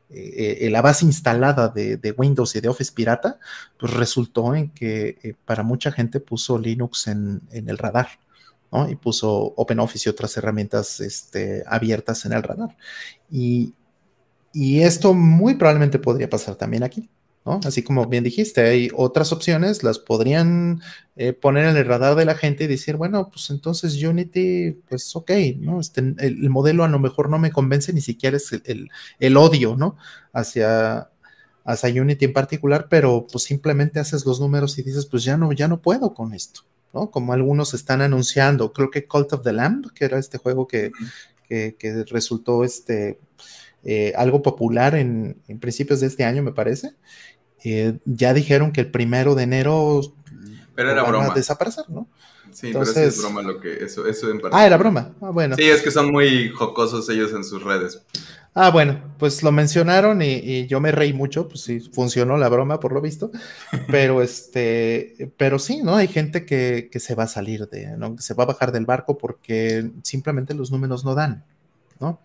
eh, 0.09 0.67
la 0.69 0.81
base 0.81 1.05
instalada 1.05 1.69
de, 1.69 2.13
Windows 2.17 2.53
y 2.53 2.59
de 2.59 2.67
Office 2.67 2.91
pirata, 2.93 3.39
pues 3.79 3.93
resultó 3.93 4.55
en 4.55 4.71
que 4.71 5.19
eh, 5.23 5.35
para 5.45 5.63
mucha 5.63 5.93
gente 5.93 6.19
puso 6.19 6.59
Linux 6.59 7.07
en, 7.07 7.41
el 7.51 7.77
radar. 7.77 8.09
Y 8.89 8.95
puso 8.95 9.53
OpenOffice 9.55 10.09
y 10.09 10.11
otras 10.11 10.35
herramientas 10.37 10.99
este, 10.99 11.63
abiertas 11.67 12.25
en 12.25 12.33
el 12.33 12.43
radar. 12.43 12.75
Y, 13.29 13.73
esto 14.53 15.13
muy 15.13 15.53
probablemente 15.53 15.99
podría 15.99 16.29
pasar 16.29 16.55
también 16.55 16.83
aquí. 16.83 17.09
¿no? 17.45 17.59
Así 17.63 17.83
como 17.83 18.07
bien 18.07 18.23
dijiste, 18.23 18.61
hay 18.61 18.89
otras 18.93 19.31
opciones, 19.31 19.83
las 19.83 19.99
podrían 19.99 20.81
eh, 21.15 21.31
poner 21.31 21.65
en 21.67 21.77
el 21.77 21.85
radar 21.85 22.15
de 22.15 22.25
la 22.25 22.35
gente 22.35 22.63
y 22.63 22.67
decir, 22.67 22.95
bueno, 22.95 23.29
pues 23.29 23.51
entonces 23.51 24.01
Unity, 24.01 24.71
pues 24.89 25.15
ok, 25.15 25.31
¿no? 25.59 25.79
Este, 25.79 26.01
el, 26.17 26.49
modelo 26.49 26.83
a 26.83 26.87
lo 26.87 26.99
mejor 26.99 27.29
no 27.29 27.37
me 27.39 27.51
convence, 27.51 27.93
ni 27.93 28.01
siquiera 28.01 28.35
es 28.35 28.51
el, 28.51 29.37
odio, 29.37 29.77
¿no? 29.77 29.95
Hacia, 30.33 31.09
hacia 31.63 32.01
Unity 32.01 32.25
en 32.25 32.33
particular, 32.33 32.87
pero 32.89 33.27
pues 33.31 33.43
simplemente 33.43 33.99
haces 33.99 34.25
los 34.25 34.39
números 34.39 34.77
y 34.79 34.83
dices, 34.83 35.05
pues 35.05 35.23
ya 35.23 35.37
no, 35.37 35.53
ya 35.53 35.67
no 35.67 35.81
puedo 35.81 36.13
con 36.13 36.33
esto, 36.33 36.61
¿no? 36.93 37.11
Como 37.11 37.33
algunos 37.33 37.73
están 37.73 38.01
anunciando, 38.01 38.73
creo 38.73 38.89
que 38.89 39.05
Cult 39.05 39.33
of 39.33 39.43
the 39.43 39.53
Lamb, 39.53 39.91
que 39.93 40.05
era 40.05 40.17
este 40.17 40.37
juego 40.37 40.67
que, 40.67 40.91
que, 41.47 42.05
resultó 42.09 42.63
este, 42.63 43.19
eh, 43.83 44.13
algo 44.15 44.41
popular 44.41 44.95
en, 44.95 45.41
principios 45.59 45.99
de 45.99 46.07
este 46.07 46.25
año, 46.25 46.43
me 46.43 46.51
parece. 46.51 46.93
Eh, 47.63 47.97
ya 48.05 48.33
dijeron 48.33 48.71
que 48.71 48.81
el 48.81 48.91
primero 48.91 49.35
de 49.35 49.43
enero 49.43 50.01
pero 50.75 50.91
era 50.91 51.01
van 51.01 51.31
a 51.31 51.33
desaparecer, 51.33 51.85
¿no? 51.89 52.07
Sí, 52.57 52.71
pero 52.73 52.87
sí 52.87 52.99
es 53.01 53.21
broma 53.21 53.43
lo 53.43 53.59
que 53.59 53.83
eso, 53.83 54.07
eso 54.07 54.31
en 54.31 54.41
Ah, 54.51 54.65
era 54.65 54.77
broma. 54.77 55.13
Ah, 55.21 55.29
bueno. 55.29 55.55
Sí, 55.55 55.61
es 55.61 55.83
que 55.83 55.91
son 55.91 56.11
muy 56.11 56.49
jocosos 56.49 57.07
ellos 57.07 57.31
en 57.31 57.43
sus 57.43 57.61
redes. 57.61 58.01
Ah, 58.55 58.71
bueno, 58.71 58.99
pues 59.19 59.43
lo 59.43 59.51
mencionaron 59.51 60.23
y, 60.23 60.65
yo 60.65 60.79
me 60.79 60.91
reí 60.91 61.13
mucho, 61.13 61.47
pues 61.47 61.61
sí, 61.61 61.79
funcionó 61.79 62.35
la 62.35 62.49
broma 62.49 62.79
por 62.79 62.93
lo 62.93 62.99
visto, 62.99 63.29
pero 63.91 64.23
este, 64.23 65.31
pero 65.37 65.59
sí, 65.59 65.83
¿no? 65.83 65.97
Hay 65.97 66.07
gente 66.07 66.47
que, 66.47 66.89
se 66.95 67.13
va 67.13 67.25
a 67.25 67.27
salir 67.27 67.69
de, 67.69 67.95
¿no? 67.95 68.15
Que 68.15 68.23
se 68.23 68.33
va 68.33 68.45
a 68.45 68.47
bajar 68.47 68.71
del 68.71 68.87
barco 68.87 69.19
porque 69.19 69.91
simplemente 70.01 70.55
los 70.55 70.71
números 70.71 71.05
no 71.05 71.13
dan, 71.13 71.45
¿no? 71.99 72.19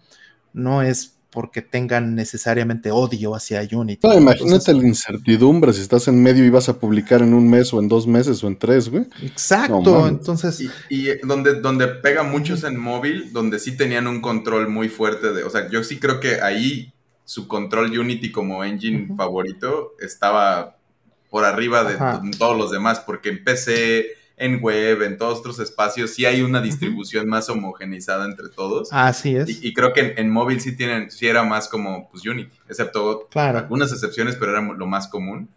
No 0.54 0.80
es 0.80 1.18
porque 1.32 1.62
tengan 1.62 2.14
necesariamente 2.14 2.90
odio 2.90 3.34
hacia 3.34 3.66
Unity. 3.72 4.06
No, 4.06 4.14
imagínate 4.14 4.74
la 4.74 4.86
incertidumbre 4.86 5.72
si 5.72 5.80
estás 5.80 6.06
en 6.06 6.22
medio 6.22 6.44
y 6.44 6.50
vas 6.50 6.68
a 6.68 6.78
publicar 6.78 7.22
en 7.22 7.32
un 7.32 7.48
mes 7.48 7.72
o 7.72 7.80
en 7.80 7.88
dos 7.88 8.06
meses 8.06 8.44
o 8.44 8.48
en 8.48 8.58
tres, 8.58 8.90
güey. 8.90 9.06
Exacto, 9.22 10.06
entonces... 10.06 10.62
Y, 10.90 11.06
donde, 11.26 11.60
donde 11.60 11.88
pega 11.88 12.22
muchos 12.22 12.64
en 12.64 12.78
móvil, 12.78 13.32
donde 13.32 13.58
sí 13.58 13.76
tenían 13.76 14.06
un 14.06 14.20
control 14.20 14.68
muy 14.68 14.90
fuerte 14.90 15.32
de... 15.32 15.42
O 15.42 15.50
sea, 15.50 15.70
yo 15.70 15.82
sí 15.82 15.98
creo 15.98 16.20
que 16.20 16.42
ahí 16.42 16.92
su 17.24 17.48
control 17.48 17.98
Unity 17.98 18.30
como 18.30 18.62
engine 18.62 19.14
favorito 19.16 19.94
estaba 20.00 20.76
por 21.30 21.46
arriba 21.46 21.82
de 21.82 21.96
todos 22.36 22.58
los 22.58 22.70
demás, 22.70 23.00
porque 23.00 23.30
en 23.30 23.42
PC 23.42 24.06
en 24.36 24.60
web, 24.60 25.02
en 25.02 25.18
todos 25.18 25.40
otros 25.40 25.58
espacios, 25.58 26.10
sí 26.14 26.24
hay 26.24 26.42
una 26.42 26.60
distribución 26.60 27.28
más 27.28 27.48
homogeneizada 27.48 28.24
entre 28.24 28.48
todos. 28.48 28.88
Así 28.92 29.36
es. 29.36 29.62
Y, 29.62 29.72
creo 29.72 29.92
que 29.92 30.14
en, 30.16 30.30
móvil 30.30 30.60
sí 30.60 30.76
tienen, 30.76 31.10
sí 31.10 31.26
era 31.26 31.42
más 31.42 31.68
como 31.68 32.10
pues 32.10 32.26
Unity, 32.26 32.50
excepto 32.68 33.28
algunas 33.34 33.92
excepciones, 33.92 34.36
pero 34.36 34.52
era 34.52 34.62
lo 34.62 34.86
más 34.86 35.08
común. 35.08 35.48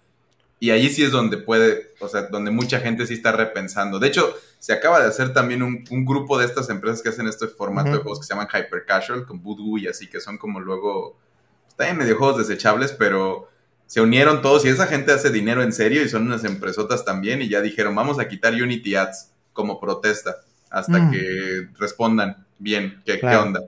Y 0.60 0.72
allí 0.72 0.90
sí 0.90 1.04
es 1.04 1.12
donde 1.12 1.38
puede, 1.38 1.92
o 2.00 2.08
sea, 2.08 2.24
donde 2.24 2.50
mucha 2.50 2.80
gente 2.80 3.06
sí 3.06 3.16
está 3.16 3.32
repensando. 3.32 4.00
De 4.00 4.08
hecho, 4.08 4.34
se 4.60 4.74
acaba 4.74 5.02
de 5.02 5.08
hacer 5.08 5.34
también 5.34 5.62
un, 5.62 6.06
grupo 6.06 6.38
de 6.38 6.46
estas 6.46 6.70
empresas 6.70 7.02
que 7.02 7.10
hacen 7.10 7.28
este 7.28 7.48
formato 7.48 7.92
de 7.92 7.98
juegos 7.98 8.20
que 8.20 8.26
se 8.26 8.34
llaman 8.34 8.48
Hyper 8.48 8.86
Casual, 8.86 9.26
con 9.26 9.44
Voodoo 9.44 9.78
y 9.78 9.88
así, 9.88 10.08
que 10.08 10.20
son 10.20 10.38
como 10.38 10.60
luego, 10.60 11.18
también 11.76 11.98
medio 11.98 12.18
juegos 12.18 12.38
desechables, 12.38 12.94
pero 12.94 13.50
se 13.88 14.02
unieron 14.02 14.42
todos 14.42 14.66
y 14.66 14.70
esa 14.70 14.88
gente 14.88 15.12
hace 15.12 15.30
dinero 15.30 15.62
en 15.64 15.72
serio 15.72 16.04
y 16.04 16.10
son 16.10 16.24
unas 16.24 16.44
empresotas 16.44 17.06
también 17.06 17.42
y 17.42 17.50
ya 17.50 17.62
dijeron, 17.62 17.96
vamos 17.96 18.20
a 18.20 18.28
quitar 18.28 18.54
Unity 18.54 18.96
Ads 18.96 19.32
como 19.54 19.80
protesta 19.80 20.38
hasta 20.70 20.98
mm. 21.00 21.12
que 21.12 21.68
respondan 21.80 22.46
bien 22.60 23.02
qué, 23.06 23.20
qué, 23.20 23.36
onda. 23.36 23.62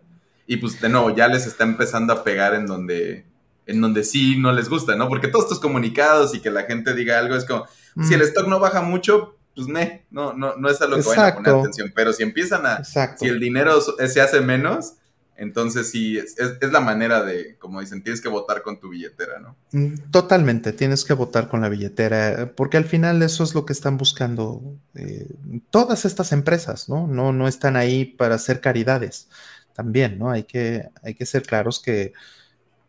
Y 0.45 0.57
pues 0.57 0.79
de 0.81 0.89
nuevo, 0.89 1.15
ya 1.15 1.27
les 1.27 1.45
está 1.45 1.63
empezando 1.63 2.13
a 2.13 2.23
pegar 2.23 2.53
en 2.53 2.65
donde, 2.65 3.25
en 3.65 3.81
donde 3.81 4.03
sí 4.03 4.37
no 4.37 4.51
les 4.51 4.69
gusta, 4.69 4.95
¿no? 4.95 5.07
Porque 5.07 5.27
todos 5.27 5.45
estos 5.45 5.59
comunicados 5.59 6.33
y 6.35 6.39
que 6.39 6.49
la 6.49 6.63
gente 6.63 6.93
diga 6.93 7.19
algo 7.19 7.35
es 7.35 7.45
como, 7.45 7.65
si 8.07 8.13
el 8.13 8.21
mm. 8.21 8.23
stock 8.23 8.47
no 8.47 8.59
baja 8.59 8.81
mucho, 8.81 9.37
pues 9.55 9.67
ne, 9.67 10.05
no, 10.11 10.33
no, 10.33 10.55
no 10.55 10.69
es 10.69 10.81
a 10.81 10.87
lo 10.87 10.97
que 10.97 11.03
vayan 11.03 11.25
a 11.25 11.35
poner 11.35 11.55
atención. 11.55 11.91
Pero 11.95 12.13
si 12.13 12.23
empiezan 12.23 12.65
a, 12.65 12.83
si 12.83 13.27
el 13.27 13.39
dinero 13.39 13.79
se 13.81 14.21
hace 14.21 14.41
menos, 14.41 14.93
entonces 15.37 15.89
sí, 15.91 16.17
es, 16.17 16.35
la 16.71 16.79
manera 16.79 17.23
de, 17.23 17.57
como 17.57 17.79
dicen, 17.79 18.03
tienes 18.03 18.21
que 18.21 18.29
votar 18.29 18.63
con 18.63 18.79
tu 18.79 18.89
billetera, 18.89 19.39
¿no? 19.39 19.55
Mm, 19.71 20.09
totalmente, 20.11 20.73
tienes 20.73 21.05
que 21.05 21.13
votar 21.13 21.47
con 21.47 21.61
la 21.61 21.69
billetera, 21.69 22.53
porque 22.55 22.77
al 22.77 22.85
final 22.85 23.21
eso 23.21 23.43
es 23.43 23.53
lo 23.53 23.65
que 23.65 23.73
están 23.73 23.97
buscando 23.97 24.61
eh, 24.95 25.27
todas 25.69 26.05
estas 26.05 26.31
empresas, 26.31 26.89
¿no? 26.89 27.07
¿no? 27.07 27.31
No 27.33 27.47
están 27.47 27.75
ahí 27.75 28.05
para 28.05 28.35
hacer 28.35 28.61
caridades 28.61 29.29
también, 29.73 30.17
¿no? 30.17 30.31
Hay 30.31 30.43
que, 30.43 30.89
hay 31.03 31.13
que 31.13 31.25
ser 31.27 31.43
claros 31.43 31.79
que, 31.79 32.13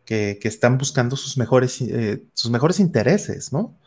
que, 0.05 0.39
están 0.41 0.79
buscando 0.79 1.15
sus 1.15 1.37
mejores, 1.37 1.79
eh, 1.81 2.23
sus 2.33 2.49
mejores 2.49 2.79
intereses, 2.79 3.53
¿no? 3.53 3.77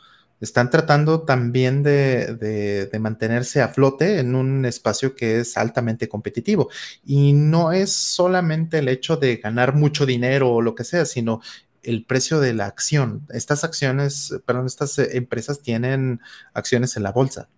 Están 0.42 0.70
tratando 0.70 1.22
también 1.22 1.82
de, 1.82 2.90
mantenerse 3.00 3.62
a 3.62 3.68
flote 3.68 4.18
en 4.18 4.34
un 4.34 4.64
espacio 4.64 5.14
que 5.14 5.40
es 5.40 5.56
altamente 5.56 6.08
competitivo. 6.08 6.68
Y 7.04 7.32
no 7.32 7.72
es 7.72 7.92
solamente 7.92 8.78
el 8.78 8.88
hecho 8.88 9.16
de 9.16 9.36
ganar 9.36 9.74
mucho 9.74 10.04
dinero 10.04 10.50
o 10.50 10.62
lo 10.62 10.74
que 10.74 10.84
sea, 10.84 11.04
sino 11.04 11.40
el 11.82 12.04
precio 12.04 12.40
de 12.40 12.54
la 12.54 12.66
acción. 12.66 13.26
Estas 13.30 13.64
acciones, 13.64 14.34
perdón, 14.44 14.66
estas 14.66 14.98
eh, 14.98 15.16
empresas 15.16 15.62
tienen 15.62 16.20
acciones 16.54 16.96
en 16.96 17.04
la 17.04 17.12
bolsa 17.12 17.48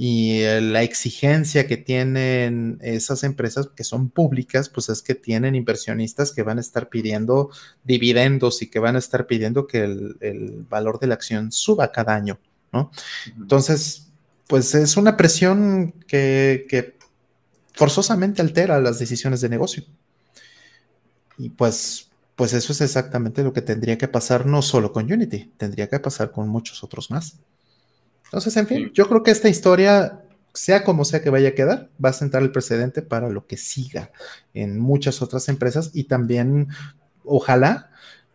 y 0.00 0.42
eh, 0.42 0.60
la 0.60 0.84
exigencia 0.84 1.66
que 1.66 1.76
tienen 1.76 2.78
esas 2.82 3.24
empresas 3.24 3.66
que 3.74 3.82
son 3.82 4.10
públicas, 4.10 4.68
pues 4.68 4.88
es 4.90 5.02
que 5.02 5.16
tienen 5.16 5.56
inversionistas 5.56 6.30
que 6.30 6.44
van 6.44 6.58
a 6.58 6.60
estar 6.60 6.88
pidiendo 6.88 7.50
dividendos 7.82 8.62
y 8.62 8.68
que 8.68 8.78
van 8.78 8.94
a 8.94 9.00
estar 9.00 9.26
pidiendo 9.26 9.66
que 9.66 9.82
el, 9.82 10.64
valor 10.70 11.00
de 11.00 11.08
la 11.08 11.14
acción 11.14 11.50
suba 11.50 11.90
cada 11.90 12.14
año, 12.14 12.38
¿no? 12.72 12.92
Entonces, 13.36 14.06
pues 14.46 14.72
es 14.76 14.96
una 14.96 15.16
presión 15.16 15.90
que, 16.06 16.64
que 16.68 16.96
forzosamente 17.72 18.40
altera 18.40 18.78
las 18.78 19.00
decisiones 19.00 19.40
de 19.40 19.48
negocio. 19.48 19.82
Y 21.38 21.48
pues, 21.48 22.08
pues 22.36 22.52
eso 22.52 22.70
es 22.70 22.82
exactamente 22.82 23.42
lo 23.42 23.52
que 23.52 23.62
tendría 23.62 23.98
que 23.98 24.06
pasar 24.06 24.46
no 24.46 24.62
solo 24.62 24.92
con 24.92 25.12
Unity, 25.12 25.50
tendría 25.56 25.88
que 25.88 25.98
pasar 25.98 26.30
con 26.30 26.48
muchos 26.48 26.84
otros 26.84 27.10
más. 27.10 27.40
Entonces, 28.28 28.56
en 28.58 28.66
fin, 28.66 28.90
yo 28.92 29.08
creo 29.08 29.22
que 29.22 29.30
esta 29.30 29.48
historia, 29.48 30.22
sea 30.52 30.84
como 30.84 31.04
sea 31.04 31.22
que 31.22 31.30
vaya 31.30 31.50
a 31.50 31.54
quedar, 31.54 31.88
va 32.02 32.10
a 32.10 32.12
sentar 32.12 32.42
el 32.42 32.52
precedente 32.52 33.00
para 33.00 33.30
lo 33.30 33.46
que 33.46 33.56
siga 33.56 34.12
en 34.52 34.78
muchas 34.78 35.22
otras 35.22 35.48
empresas 35.48 35.90
y 35.94 36.04
también, 36.04 36.68
ojalá, 37.24 37.90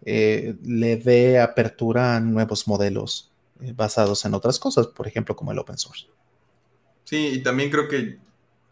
eh, 0.05 0.55
le 0.63 0.97
dé 0.97 1.39
apertura 1.39 2.15
a 2.15 2.19
nuevos 2.19 2.67
modelos 2.67 3.31
eh, 3.61 3.73
basados 3.75 4.25
en 4.25 4.33
otras 4.33 4.57
cosas, 4.57 4.87
por 4.87 5.07
ejemplo, 5.07 5.35
como 5.35 5.51
el 5.51 5.59
open 5.59 5.77
source. 5.77 6.07
Sí, 7.03 7.27
y 7.27 7.43
también 7.43 7.69
creo 7.69 7.87
que 7.87 8.17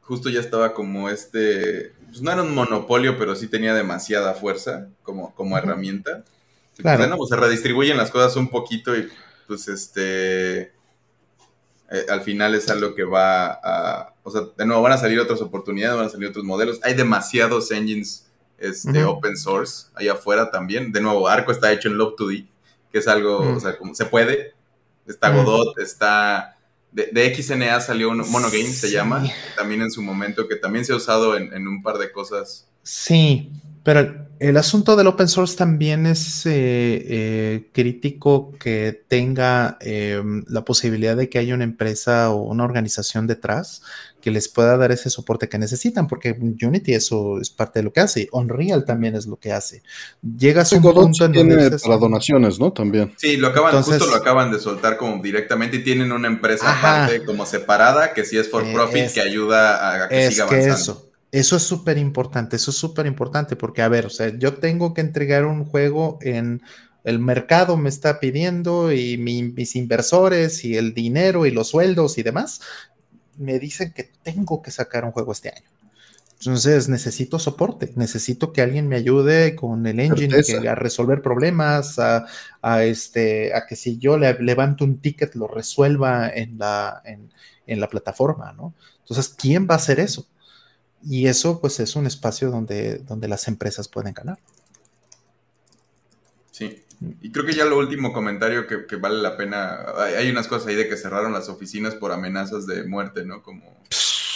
justo 0.02 0.30
ya 0.30 0.40
estaba 0.40 0.74
como 0.74 1.10
este, 1.10 1.94
pues 2.08 2.22
no 2.22 2.32
era 2.32 2.42
un 2.42 2.56
monopolio, 2.56 3.18
pero 3.18 3.36
sí 3.36 3.48
tenía 3.48 3.76
demasiada 3.76 4.34
fuerza 4.34 4.88
como, 5.04 5.36
como 5.36 5.58
herramienta. 5.58 6.24
Claro. 6.78 7.16
Pues, 7.16 7.30
se 7.30 7.36
redistribuyen 7.36 7.98
las 7.98 8.10
cosas 8.10 8.36
un 8.38 8.50
poquito 8.50 8.98
y 8.98 9.08
pues 9.48 9.68
este 9.68 10.72
eh, 11.92 12.06
al 12.10 12.22
final 12.22 12.56
es 12.56 12.70
algo 12.70 12.96
que 12.96 13.04
va 13.04 13.52
a, 13.52 14.14
o 14.24 14.32
sea, 14.32 14.44
de 14.58 14.66
nuevo 14.66 14.82
van 14.82 14.94
a 14.94 14.98
salir 14.98 15.20
otras 15.20 15.42
oportunidades, 15.42 15.98
van 15.98 16.06
a 16.06 16.10
salir 16.10 16.30
otros 16.30 16.46
modelos. 16.46 16.80
Hay 16.84 16.94
demasiados 16.94 17.70
engines 17.72 18.28
este, 18.58 19.04
open 19.04 19.36
source 19.36 19.88
ahí 19.96 20.08
afuera 20.08 20.50
también. 20.50 20.94
De 20.94 21.02
nuevo, 21.02 21.28
Arco 21.28 21.52
está 21.52 21.72
hecho 21.74 21.90
en 21.90 21.96
Love2D, 21.96 22.48
que 22.92 22.98
es 22.98 23.08
algo, 23.10 23.40
o 23.40 23.60
sea, 23.60 23.78
como 23.78 23.94
se 23.94 24.06
puede. 24.06 24.54
Está 25.06 25.30
Godot, 25.30 25.78
está... 25.80 26.58
De, 26.92 27.34
XNA 27.34 27.80
salió 27.80 28.10
un 28.10 28.18
Monogame, 28.30 28.68
se 28.68 28.92
llama, 28.92 29.24
también 29.56 29.82
en 29.82 29.92
su 29.92 30.02
momento, 30.02 30.48
que 30.50 30.58
también 30.58 30.84
se 30.84 30.92
ha 30.92 30.98
usado 30.98 31.38
en, 31.38 31.54
en 31.54 31.68
un 31.68 31.82
par 31.82 31.98
de 31.98 32.12
cosas. 32.12 32.68
Sí, 32.84 33.50
pero 33.84 34.28
el 34.42 34.58
asunto 34.58 34.96
del 34.96 35.06
open 35.06 35.28
source 35.28 35.56
también 35.56 36.08
es 36.08 36.48
eh, 36.48 36.52
eh, 36.52 37.70
crítico 37.72 38.54
que 38.60 39.04
tenga 39.08 39.78
em, 39.82 40.44
la 40.48 40.66
posibilidad 40.66 41.16
de 41.16 41.30
que 41.30 41.38
haya 41.38 41.54
una 41.54 41.64
empresa 41.64 42.32
o 42.32 42.42
una 42.42 42.64
organización 42.64 43.28
detrás 43.28 43.84
que 44.20 44.32
les 44.32 44.50
pueda 44.50 44.78
dar 44.78 44.92
ese 44.92 45.12
soporte 45.12 45.48
que 45.48 45.60
necesitan, 45.60 46.08
porque 46.08 46.36
Unity 46.40 46.96
eso 46.96 47.40
es 47.40 47.52
parte 47.52 47.80
de 47.80 47.84
lo 47.84 47.94
que 47.94 48.00
hace, 48.00 48.30
Unreal 48.32 48.84
también 48.84 49.16
es 49.16 49.28
lo 49.28 49.38
que 49.38 49.52
hace. 49.52 49.84
Llegas 50.24 50.74
a 50.74 50.78
un 50.78 50.82
punto 50.82 51.26
en 51.26 51.34
tiene 51.34 51.70
para 51.78 51.98
donaciones, 51.98 52.60
¿no? 52.60 52.74
También. 52.74 53.14
Sí, 53.18 53.38
lo 53.38 53.50
acaban, 53.50 53.84
justo 53.84 54.08
lo 54.08 54.16
acaban 54.16 54.52
de 54.52 54.60
soltar 54.60 54.98
como 54.98 55.22
directamente 55.22 55.78
y 55.78 55.84
tienen 55.84 56.12
una 56.12 56.28
empresa 56.28 56.80
aparte 56.80 57.24
como 57.26 57.46
separada 57.46 58.12
que 58.14 58.26
sí 58.26 58.40
es 58.40 58.50
for 58.50 58.66
eh, 58.66 58.74
profit 58.74 59.12
que 59.12 59.22
ayuda 59.22 60.06
a, 60.06 60.10
que 60.10 60.32
siga 60.32 60.46
avanzando. 60.46 60.76
Eso 60.76 61.11
es 61.32 61.64
súper 61.64 61.98
importante, 61.98 62.58
eso 62.58 62.72
es 62.72 62.78
súper 62.78 63.06
importante 63.06 63.56
porque, 63.56 63.82
a 63.82 63.88
ver, 63.88 64.06
o 64.06 64.10
sea, 64.10 64.38
yo 64.38 64.56
tengo 64.56 64.94
que 64.94 65.02
entregar 65.02 65.46
un 65.46 65.66
juego 65.66 66.20
en 66.22 66.62
el 67.04 67.20
mercado 67.20 67.78
me 67.78 67.90
está 67.90 68.20
pidiendo 68.20 68.92
y 68.92 69.18
mis 69.18 69.76
inversores 69.76 70.64
y 70.66 70.78
el 70.78 70.94
dinero 70.94 71.46
y 71.46 71.52
los 71.52 71.70
sueldos 71.70 72.18
y 72.18 72.24
demás 72.24 72.62
me 73.38 73.60
dicen 73.60 73.92
que 73.92 74.12
tengo 74.22 74.62
que 74.62 74.72
sacar 74.72 75.04
un 75.06 75.12
juego 75.12 75.32
este 75.32 75.50
año. 75.50 75.70
Entonces 76.40 76.90
necesito 76.90 77.38
soporte, 77.38 77.92
necesito 77.96 78.52
que 78.52 78.62
alguien 78.62 78.88
me 78.88 78.96
ayude 78.96 79.56
con 79.56 79.86
el 79.86 80.00
engine 80.00 80.68
a 80.68 80.76
resolver 80.76 81.22
problemas, 81.22 82.00
a, 82.00 82.26
este, 82.84 83.54
a 83.54 83.68
que 83.68 83.76
si 83.76 84.00
yo 84.00 84.18
le, 84.18 84.34
levanto 84.40 84.84
un 84.84 85.00
ticket 85.00 85.36
lo 85.36 85.48
resuelva 85.48 86.30
en 86.30 86.58
la, 86.58 87.02
en 87.06 87.80
la 87.80 87.88
plataforma, 87.88 88.54
¿no? 88.54 88.74
Entonces, 89.02 89.36
¿quién 89.38 89.68
va 89.70 89.76
a 89.76 89.78
hacer 89.78 90.00
eso? 90.00 90.26
Y 91.04 91.28
eso 91.28 91.60
pues 91.60 91.80
es 91.80 91.96
un 91.96 92.06
espacio 92.06 92.52
donde, 92.52 93.00
donde 93.00 93.28
las 93.28 93.48
empresas 93.48 93.88
pueden 93.88 94.14
ganar. 94.14 94.38
Sí, 96.52 96.84
y 97.22 97.32
creo 97.32 97.46
que 97.46 97.54
ya 97.54 97.66
lo 97.66 97.80
último 97.80 98.14
comentario 98.14 98.68
que, 98.68 98.96
vale 98.98 99.22
la 99.22 99.36
pena, 99.36 99.80
hay, 99.98 100.30
unas 100.30 100.48
cosas 100.48 100.68
ahí 100.68 100.76
de 100.76 100.88
que 100.88 100.98
cerraron 100.98 101.34
las 101.34 101.50
oficinas 101.50 101.96
por 101.96 102.12
amenazas 102.12 102.68
de 102.68 102.84
muerte, 102.84 103.26
¿no? 103.26 103.42
Como... 103.42 103.82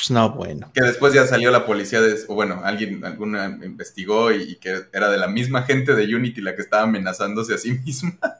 No, 0.10 0.32
bueno. 0.32 0.72
Que 0.74 0.82
después 0.82 1.14
ya 1.14 1.28
salió 1.28 1.52
la 1.52 1.66
policía, 1.66 2.02
de, 2.02 2.18
o 2.28 2.34
bueno, 2.34 2.62
alguien, 2.64 3.06
alguna 3.06 3.60
investigó 3.64 4.32
y, 4.32 4.56
que 4.56 4.86
era 4.94 5.10
de 5.10 5.18
la 5.18 5.28
misma 5.28 5.64
gente 5.64 5.94
de 5.94 6.16
Unity 6.16 6.42
la 6.42 6.56
que 6.56 6.62
estaba 6.64 6.84
amenazándose 6.84 7.54
a 7.54 7.58
sí 7.60 7.74
misma. 7.74 8.18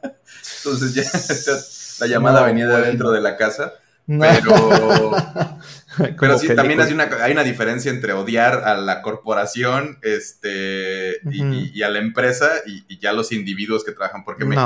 Entonces 0.58 0.94
ya 0.94 2.04
la 2.06 2.12
llamada 2.12 2.44
venía 2.44 2.66
de 2.66 2.74
adentro 2.74 3.12
de 3.12 3.20
la 3.20 3.36
casa. 3.36 3.74
Pero, 4.06 5.12
pero 6.20 6.38
sí, 6.38 6.54
también 6.54 6.80
hay 6.80 6.92
una, 6.92 7.08
hay 7.22 7.32
una 7.32 7.44
diferencia 7.44 7.90
entre 7.90 8.12
odiar 8.12 8.64
a 8.64 8.76
la 8.76 9.02
corporación 9.02 9.98
este, 10.02 11.20
y, 11.30 11.82
a 11.82 11.90
la 11.90 11.98
empresa 11.98 12.50
y, 12.66 12.98
ya 12.98 13.12
los 13.12 13.32
individuos 13.32 13.84
que 13.84 13.92
trabajan. 13.92 14.24
Porque 14.24 14.44
me, 14.44 14.56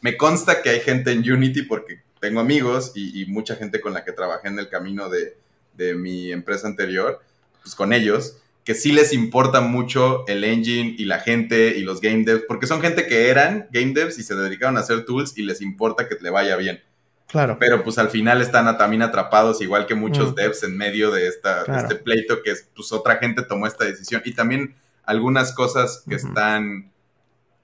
me, 0.00 0.16
consta 0.16 0.62
que 0.62 0.70
hay 0.70 0.80
gente 0.80 1.12
en 1.12 1.30
Unity 1.30 1.62
porque 1.62 2.02
tengo 2.20 2.40
amigos 2.40 2.92
y, 2.94 3.26
mucha 3.26 3.56
gente 3.56 3.80
con 3.80 3.94
la 3.94 4.04
que 4.04 4.12
trabajé 4.12 4.48
en 4.48 4.58
el 4.58 4.68
camino 4.68 5.08
de, 5.08 5.36
de 5.74 5.94
mi 5.94 6.32
empresa 6.32 6.66
anterior, 6.66 7.20
pues 7.62 7.74
con 7.74 7.92
ellos, 7.92 8.36
que 8.64 8.74
sí 8.74 8.92
les 8.92 9.12
importa 9.12 9.60
mucho 9.60 10.24
el 10.28 10.44
engine 10.44 10.94
y 10.98 11.04
la 11.04 11.20
gente 11.20 11.76
y 11.76 11.82
los 11.82 12.00
game 12.00 12.24
devs, 12.24 12.44
porque 12.46 12.66
son 12.66 12.80
gente 12.80 13.06
que 13.06 13.28
eran 13.28 13.68
game 13.72 13.92
devs 13.94 14.18
y 14.18 14.22
se 14.22 14.34
dedicaron 14.34 14.76
a 14.76 14.80
hacer 14.80 15.04
tools 15.04 15.36
y 15.36 15.42
les 15.42 15.60
importa 15.60 16.08
que 16.08 16.16
le 16.20 16.30
vaya 16.30 16.56
bien. 16.56 16.82
Claro. 17.30 17.56
Pero 17.58 17.84
pues 17.84 17.98
al 17.98 18.10
final 18.10 18.40
están 18.42 18.76
también 18.76 19.02
atrapados, 19.02 19.60
igual 19.60 19.86
que 19.86 19.94
muchos 19.94 20.32
mm. 20.32 20.34
devs 20.34 20.62
en 20.64 20.76
medio 20.76 21.10
de, 21.10 21.28
esta, 21.28 21.62
este 21.62 21.94
pleito, 21.94 22.42
que 22.42 22.54
pues 22.74 22.92
otra 22.92 23.16
gente 23.16 23.42
tomó 23.42 23.66
esta 23.66 23.84
decisión. 23.84 24.22
Y 24.24 24.34
también 24.34 24.74
algunas 25.04 25.52
cosas 25.52 26.02
que 26.08 26.16
están, 26.16 26.90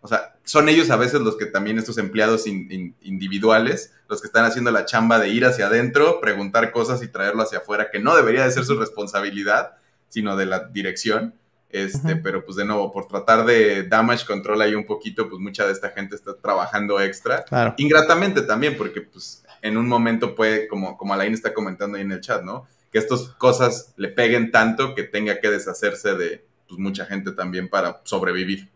o 0.00 0.08
sea, 0.08 0.36
son 0.44 0.68
ellos 0.68 0.90
a 0.90 0.96
veces 0.96 1.20
los 1.20 1.36
que 1.36 1.46
también 1.46 1.78
estos 1.78 1.98
empleados 1.98 2.46
individuales, 2.46 3.92
los 4.08 4.20
que 4.20 4.28
están 4.28 4.44
haciendo 4.44 4.70
la 4.70 4.84
chamba 4.84 5.18
de 5.18 5.30
ir 5.30 5.44
hacia 5.44 5.66
adentro, 5.66 6.20
preguntar 6.20 6.70
cosas 6.70 7.02
y 7.02 7.08
traerlo 7.08 7.42
hacia 7.42 7.58
afuera, 7.58 7.90
que 7.90 7.98
no 7.98 8.14
debería 8.14 8.44
de 8.44 8.52
ser 8.52 8.64
su 8.64 8.78
responsabilidad, 8.78 9.76
sino 10.08 10.36
de 10.36 10.46
la 10.46 10.60
dirección. 10.60 11.34
Este, 11.68 12.14
pero 12.16 12.44
pues 12.44 12.56
de 12.56 12.64
nuevo, 12.64 12.92
por 12.92 13.08
tratar 13.08 13.44
de 13.44 13.82
damage 13.82 14.24
control 14.24 14.62
ahí 14.62 14.74
un 14.74 14.86
poquito, 14.86 15.28
pues 15.28 15.40
mucha 15.40 15.66
de 15.66 15.72
esta 15.72 15.90
gente 15.90 16.14
está 16.14 16.36
trabajando 16.36 17.00
extra. 17.00 17.44
Ingratamente 17.76 18.42
también, 18.42 18.76
porque 18.78 19.00
pues 19.00 19.44
en 19.66 19.76
un 19.76 19.88
momento 19.88 20.34
puede, 20.34 20.68
como, 20.68 20.96
como 20.96 21.14
Alain 21.14 21.34
está 21.34 21.52
comentando 21.52 21.96
ahí 21.96 22.04
en 22.04 22.12
el 22.12 22.20
chat, 22.20 22.42
¿no? 22.42 22.66
Que 22.92 22.98
estas 22.98 23.22
cosas 23.38 23.92
le 23.96 24.08
peguen 24.08 24.50
tanto 24.50 24.94
que 24.94 25.02
tenga 25.02 25.40
que 25.40 25.50
deshacerse 25.50 26.14
de 26.14 26.44
pues, 26.68 26.78
mucha 26.78 27.04
gente 27.06 27.32
también 27.32 27.68
para 27.68 28.00
sobrevivir. 28.04 28.70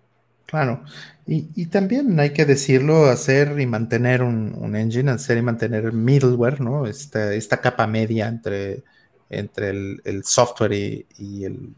Claro, 0.46 0.82
y, 1.26 1.66
también 1.66 2.18
hay 2.18 2.30
que 2.30 2.44
decirlo, 2.44 3.04
hacer 3.06 3.60
y 3.60 3.66
mantener 3.66 4.24
un, 4.24 4.74
engine, 4.74 5.12
hacer 5.12 5.38
y 5.38 5.42
mantener 5.42 5.92
middleware, 5.92 6.60
¿no? 6.60 6.88
Esta, 6.88 7.32
esta 7.34 7.60
capa 7.60 7.86
media 7.86 8.26
entre, 8.26 8.82
entre 9.28 9.70
el, 9.70 10.24
software 10.24 10.72
y, 10.72 11.44
el, 11.44 11.72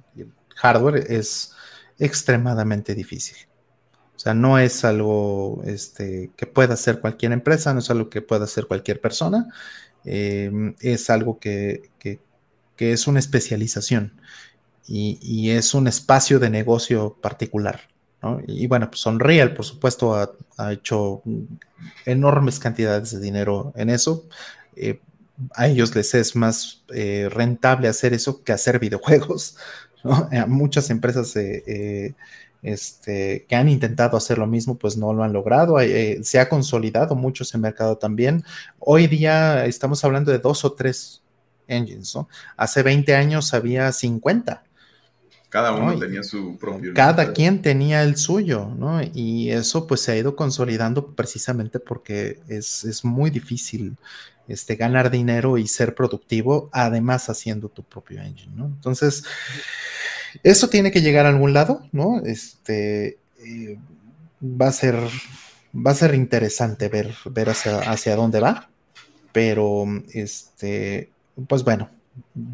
hardware 0.56 1.04
es 1.06 1.52
extremadamente 1.98 2.94
difícil. 2.94 3.36
O 4.16 4.18
sea, 4.18 4.34
no 4.34 4.58
es 4.58 4.84
algo 4.84 5.62
este, 5.66 6.30
que 6.36 6.46
pueda 6.46 6.74
hacer 6.74 7.00
cualquier 7.00 7.32
empresa, 7.32 7.72
no 7.72 7.80
es 7.80 7.90
algo 7.90 8.08
que 8.08 8.22
pueda 8.22 8.44
hacer 8.44 8.66
cualquier 8.66 9.00
persona, 9.00 9.48
em, 10.04 10.74
es 10.80 11.10
algo 11.10 11.38
que, 11.38 11.90
es 12.78 13.06
una 13.06 13.20
especialización 13.20 14.20
y, 14.88 15.50
es 15.50 15.72
un 15.74 15.86
espacio 15.86 16.40
de 16.40 16.50
negocio 16.50 17.16
particular. 17.22 17.80
Y, 18.46 18.66
bueno, 18.66 18.88
pues 18.90 19.04
Unreal, 19.06 19.54
por 19.54 19.64
supuesto, 19.64 20.14
ha, 20.14 20.72
hecho 20.72 21.22
enormes 22.06 22.58
cantidades 22.58 23.12
de 23.12 23.20
dinero 23.20 23.72
en 23.76 23.90
eso. 23.90 24.28
Eh, 24.76 25.00
a 25.54 25.66
ellos 25.66 25.94
les 25.94 26.14
es 26.14 26.36
más 26.36 26.84
eh, 26.94 27.28
rentable 27.30 27.88
hacer 27.88 28.12
eso 28.14 28.42
que 28.42 28.52
hacer 28.52 28.78
videojuegos. 28.78 29.56
A 30.04 30.46
muchas 30.46 30.90
empresas 30.90 31.34
eh, 31.36 32.14
este, 32.62 33.44
que 33.48 33.56
han 33.56 33.68
intentado 33.68 34.16
hacer 34.16 34.38
lo 34.38 34.46
mismo, 34.46 34.78
pues 34.78 34.96
no 34.96 35.12
lo 35.12 35.24
han 35.24 35.32
logrado. 35.32 35.80
Eh, 35.80 36.20
se 36.22 36.38
ha 36.38 36.48
consolidado 36.48 37.14
mucho 37.14 37.42
ese 37.42 37.58
mercado 37.58 37.98
también. 37.98 38.44
Hoy 38.78 39.08
día 39.08 39.66
estamos 39.66 40.04
hablando 40.04 40.30
de 40.30 40.38
dos 40.38 40.64
o 40.64 40.72
tres 40.72 41.22
engines, 41.66 42.14
¿no? 42.14 42.28
Hace 42.56 42.82
20 42.82 43.14
años 43.14 43.52
había 43.52 43.90
50. 43.92 44.62
Cada 45.48 45.72
uno 45.72 45.98
tenía 45.98 46.22
su 46.22 46.56
propio. 46.56 46.94
Cada 46.94 47.34
quien 47.34 47.60
tenía 47.60 48.02
el 48.02 48.16
suyo, 48.16 48.72
¿no? 48.74 49.02
Y 49.12 49.50
eso 49.50 49.86
pues 49.86 50.00
se 50.00 50.12
ha 50.12 50.16
ido 50.16 50.34
consolidando 50.34 51.08
precisamente 51.14 51.78
porque 51.78 52.40
es, 52.48 53.04
muy 53.04 53.28
difícil 53.28 53.98
este, 54.48 54.76
ganar 54.76 55.10
dinero 55.10 55.58
y 55.58 55.68
ser 55.68 55.94
productivo, 55.94 56.70
además 56.72 57.28
haciendo 57.28 57.68
tu 57.68 57.82
propio 57.82 58.22
engine, 58.22 58.52
¿no? 58.56 58.64
Entonces, 58.64 59.24
eso 60.42 60.68
tiene 60.68 60.90
que 60.90 61.02
llegar 61.02 61.26
a 61.26 61.30
algún 61.30 61.52
lado, 61.52 61.86
¿no? 61.92 62.22
Este, 62.24 63.18
eh, 63.44 63.78
va 64.42 64.68
a 64.68 64.72
ser, 64.72 64.96
va 65.74 65.90
a 65.90 65.94
ser 65.94 66.14
interesante 66.14 66.88
ver, 66.88 67.14
ver 67.30 67.50
hacia, 67.50 67.78
hacia 67.78 68.16
dónde 68.16 68.40
va, 68.40 68.70
pero, 69.32 69.84
este, 70.12 71.10
pues 71.46 71.64
bueno, 71.64 71.90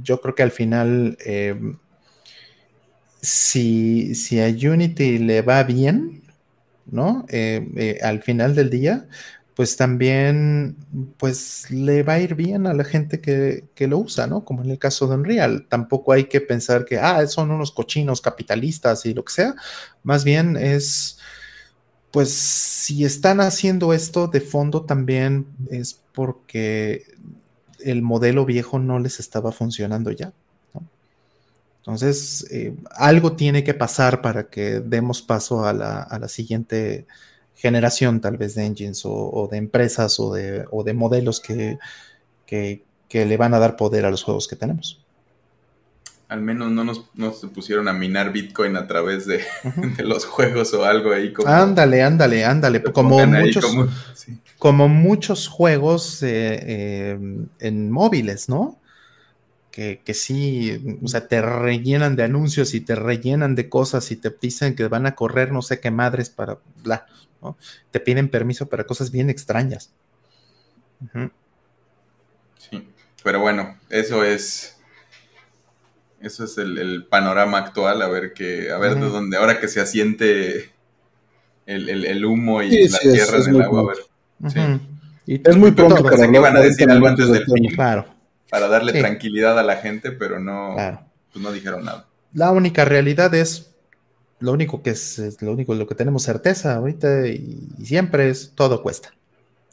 yo 0.03 0.21
creo 0.21 0.35
que 0.35 0.43
al 0.43 0.53
final... 0.53 1.17
Eh, 1.25 1.57
si, 3.21 4.15
si, 4.15 4.41
a 4.41 4.47
Unity 4.47 5.19
le 5.19 5.43
va 5.43 5.65
bien, 5.65 6.23
¿no? 6.87 7.27
Eh, 7.29 7.99
al 8.01 8.23
final 8.23 8.55
del 8.55 8.71
día, 8.71 9.09
pues 9.59 9.77
también 9.77 10.77
pues 11.17 11.69
le 11.73 12.05
va 12.05 12.13
a 12.13 12.21
ir 12.21 12.37
bien 12.37 12.69
a 12.69 12.75
la 12.75 12.85
gente 12.85 13.21
que, 13.21 13.87
lo 13.89 13.99
usa, 13.99 14.29
¿no? 14.29 14.45
Como 14.45 14.63
en 14.63 14.71
el 14.71 14.79
caso 14.79 15.09
de 15.09 15.17
Unreal. 15.17 15.67
Tampoco 15.69 16.13
hay 16.13 16.27
que 16.27 16.41
pensar 16.41 16.85
que, 16.85 16.97
ah, 16.97 17.27
son 17.27 17.51
unos 17.51 17.73
cochinos 17.73 18.21
capitalistas 18.21 19.05
y 19.05 19.15
lo 19.15 19.25
que 19.25 19.33
sea. 19.33 19.57
Más 20.05 20.23
bien 20.23 20.57
es, 20.57 21.19
pues 22.13 22.33
si 22.33 23.05
están 23.05 23.41
haciendo 23.41 23.93
esto 23.93 24.29
de 24.29 24.41
fondo 24.41 24.85
también 24.85 25.49
es 25.73 26.05
porque 26.13 27.03
el 27.81 28.01
modelo 28.01 28.45
viejo 28.45 28.79
no 28.79 29.01
les 29.01 29.19
estaba 29.19 29.51
funcionando 29.51 30.13
ya. 30.13 30.33
Entonces, 31.79 32.47
eh, 32.53 32.77
algo 32.93 33.33
tiene 33.33 33.65
que 33.65 33.75
pasar 33.75 34.23
para 34.23 34.51
que 34.51 34.79
demos 34.79 35.21
paso 35.21 35.65
a 35.67 35.73
la, 35.73 36.29
siguiente 36.29 37.09
generación, 37.59 38.21
tal 38.21 38.37
vez, 38.37 38.55
de 38.55 38.65
engines 38.65 39.03
o, 39.05 39.49
de 39.51 39.59
empresas 39.59 40.19
o 40.21 40.33
de, 40.33 40.95
modelos 40.95 41.41
que, 41.41 41.79
le 43.13 43.37
van 43.37 43.53
a 43.53 43.59
dar 43.59 43.77
poder 43.77 44.07
a 44.07 44.11
los 44.11 44.23
juegos 44.23 44.47
que 44.47 44.57
tenemos. 44.57 45.05
Al 46.29 46.41
menos 46.41 46.71
no 46.71 46.85
nos, 46.85 47.41
se 47.41 47.49
pusieron 47.49 47.89
a 47.89 47.93
minar 47.93 48.33
Bitcoin 48.33 48.77
a 48.77 48.87
través 48.87 49.27
de, 49.27 49.43
los 50.05 50.25
juegos 50.25 50.73
o 50.75 50.85
algo 50.85 51.13
ahí. 51.13 51.33
Como, 51.33 51.49
ándale, 51.49 52.03
ándale, 52.03 52.45
ándale. 52.45 52.83
Como 52.83 53.27
muchos, 53.27 53.65
como, 54.59 54.89
muchos 54.89 55.49
juegos 55.49 56.23
eh, 56.23 56.61
eh, 56.63 57.19
en 57.59 57.91
móviles, 57.91 58.49
¿no? 58.49 58.79
que, 60.05 60.15
sí, 60.15 60.99
o 61.05 61.07
sea, 61.07 61.29
te 61.29 61.41
rellenan 61.41 62.17
de 62.17 62.25
anuncios 62.25 62.75
y 62.75 62.81
te 62.81 62.97
rellenan 62.97 63.55
de 63.55 63.69
cosas 63.69 64.11
y 64.11 64.17
te 64.17 64.35
dicen 64.41 64.75
que 64.75 64.89
van 64.89 65.07
a 65.07 65.15
correr 65.15 65.53
no 65.53 65.63
sé 65.63 65.79
qué 65.79 65.93
madres 65.93 66.31
para 66.31 66.59
bla, 66.83 67.07
¿no? 67.43 67.57
Te 67.91 68.01
piden 68.01 68.29
permiso 68.29 68.69
para 68.69 68.85
cosas 68.85 69.11
bien 69.11 69.31
extrañas. 69.31 69.93
Sí, 72.59 72.89
pero 73.23 73.41
bueno, 73.41 73.77
eso 73.91 74.25
es. 74.25 74.77
Eso 76.21 76.45
es 76.45 76.59
el, 76.59 77.07
panorama 77.09 77.59
actual, 77.59 78.03
a 78.03 78.09
ver 78.09 78.33
que, 78.33 78.73
a 78.73 78.79
ver 78.79 78.97
de 78.97 79.09
dónde, 79.09 79.37
ahora 79.37 79.61
que 79.61 79.69
se 79.69 79.81
asiente 79.81 80.73
el, 81.65 82.25
humo 82.25 82.61
y 82.61 82.89
la 82.89 82.99
tierra 82.99 83.39
en 83.39 83.55
el 83.55 83.63
agua, 83.63 83.81
a 83.81 83.87
ver. 83.87 83.97
Sí. 85.27 85.41
es 85.45 85.57
muy 85.57 85.71
pronto 85.71 86.03
para 86.03 86.29
que 86.29 86.39
van 86.39 86.57
a 86.57 86.61
decir 86.61 86.91
algo 86.91 87.07
antes 87.07 87.29
del 87.29 87.45
fin. 87.45 87.69
Claro 87.73 88.19
para 88.51 88.69
darle 88.69 88.93
tranquilidad 88.93 89.59
a 89.59 89.63
la 89.63 89.77
gente, 89.77 90.13
pero 90.13 90.41
no, 90.41 90.75
pues 91.33 91.43
no 91.43 91.53
dijeron 91.53 91.85
nada. 91.85 92.07
La 92.33 92.51
única 92.51 92.85
realidad 92.85 93.35
es, 93.35 93.75
lo 94.41 94.53
único 94.53 94.83
que 94.83 94.91
es, 94.91 95.39
lo 95.41 95.53
único 95.53 95.75
lo 95.75 95.87
que 95.87 95.95
tenemos 95.95 96.23
certeza 96.23 96.77
ahorita 96.77 97.27
y, 97.27 97.59
siempre 97.85 98.31
es 98.31 98.53
todo 98.55 98.83
cuesta. 98.83 99.15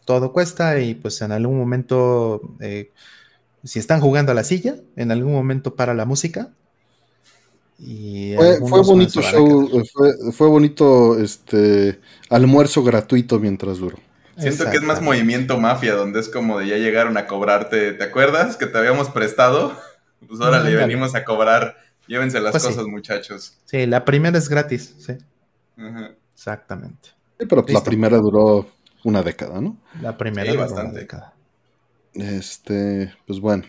Todo 0.06 0.32
cuesta 0.32 0.80
y 0.80 0.96
pues 0.96 1.22
en 1.22 1.32
algún 1.32 1.58
momento, 1.58 2.42
eh, 2.60 2.92
si 3.64 3.80
están 3.80 4.02
jugando 4.02 4.32
a 4.32 4.36
la 4.36 4.44
silla, 4.44 4.76
en 4.96 5.12
algún 5.12 5.34
momento 5.34 5.76
para 5.76 5.94
la 5.94 6.06
música. 6.06 6.50
Y 7.78 8.36
fue, 8.36 8.82
bonito 8.82 9.22
show, 9.22 9.84
fue, 9.92 10.32
fue, 10.32 10.48
bonito 10.48 11.20
este 11.20 12.00
almuerzo 12.30 12.84
gratuito 12.84 13.38
mientras 13.40 13.80
duró. 13.80 13.98
Siento 14.38 14.70
que 14.70 14.78
es 14.78 14.84
más 14.84 15.02
movimiento 15.02 15.58
mafia, 15.58 15.94
donde 15.94 16.20
es 16.20 16.30
como 16.30 16.60
de 16.60 16.68
ya 16.68 16.78
llegaron 16.78 17.18
a 17.18 17.28
cobrarte, 17.28 17.94
¿te 17.94 18.04
acuerdas? 18.04 18.58
Que 18.58 18.66
te 18.68 18.78
habíamos 18.78 19.10
prestado. 19.10 19.78
Pues 20.28 20.42
ahora 20.42 20.62
le 20.62 20.76
venimos 20.76 21.14
a 21.14 21.24
cobrar. 21.24 21.76
Llévense 22.08 22.40
las 22.40 22.52
pues 22.52 22.64
cosas, 22.64 22.86
muchachos. 22.86 23.58
Sí, 23.66 23.86
la 23.86 24.06
primera 24.06 24.38
es 24.38 24.48
gratis, 24.50 24.96
sí. 24.98 25.14
Exactamente. 26.34 27.10
pero 27.38 27.66
la 27.68 27.84
primera 27.84 28.18
duró 28.18 28.68
una 29.04 29.22
década, 29.24 29.60
¿no? 29.62 29.78
La 30.02 30.18
primera 30.18 30.52
duró 30.52 30.74
una 30.74 30.92
década. 30.92 31.34
Este, 32.14 33.14
pues 33.26 33.40
bueno. 33.40 33.64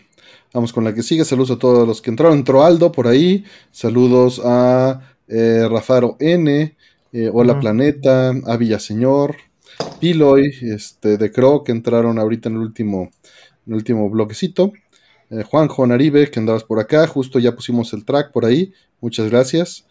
Vamos 0.53 0.73
con 0.73 0.83
la 0.83 0.93
que 0.93 1.03
sigue. 1.03 1.25
Saludos 1.25 1.51
a 1.51 1.59
todos 1.59 1.87
los 1.87 2.01
que 2.01 2.09
entraron. 2.09 2.37
Entró 2.37 2.63
Aldo 2.63 2.91
por 2.91 3.07
ahí. 3.07 3.45
Saludos 3.71 4.41
a 4.43 5.01
eh, 5.27 5.67
Rafaro 5.69 6.17
N. 6.19 6.75
Eh, 7.13 7.29
Hola 7.33 7.59
Planeta. 7.59 8.33
A 8.45 8.57
Villaseñor. 8.57 9.37
Piloy, 9.99 10.51
este, 10.61 11.17
de 11.17 11.31
Crow, 11.31 11.63
que 11.63 11.71
entraron 11.71 12.17
ahorita 12.17 12.49
en 12.49 12.55
el 12.55 12.61
último, 12.61 13.11
en 13.65 13.73
el 13.73 13.75
último 13.75 14.09
bloquecito. 14.09 14.73
Eh, 15.29 15.43
Juanjo 15.43 15.85
Naribe, 15.85 16.29
que 16.31 16.39
andabas 16.39 16.63
por 16.63 16.79
acá, 16.79 17.05
justo 17.07 17.39
ya 17.39 17.53
pusimos 17.53 17.91
el 17.93 18.05
track 18.05 18.31
por 18.31 18.45
ahí, 18.45 18.73
muchas 19.01 19.29
gracias. 19.29 19.85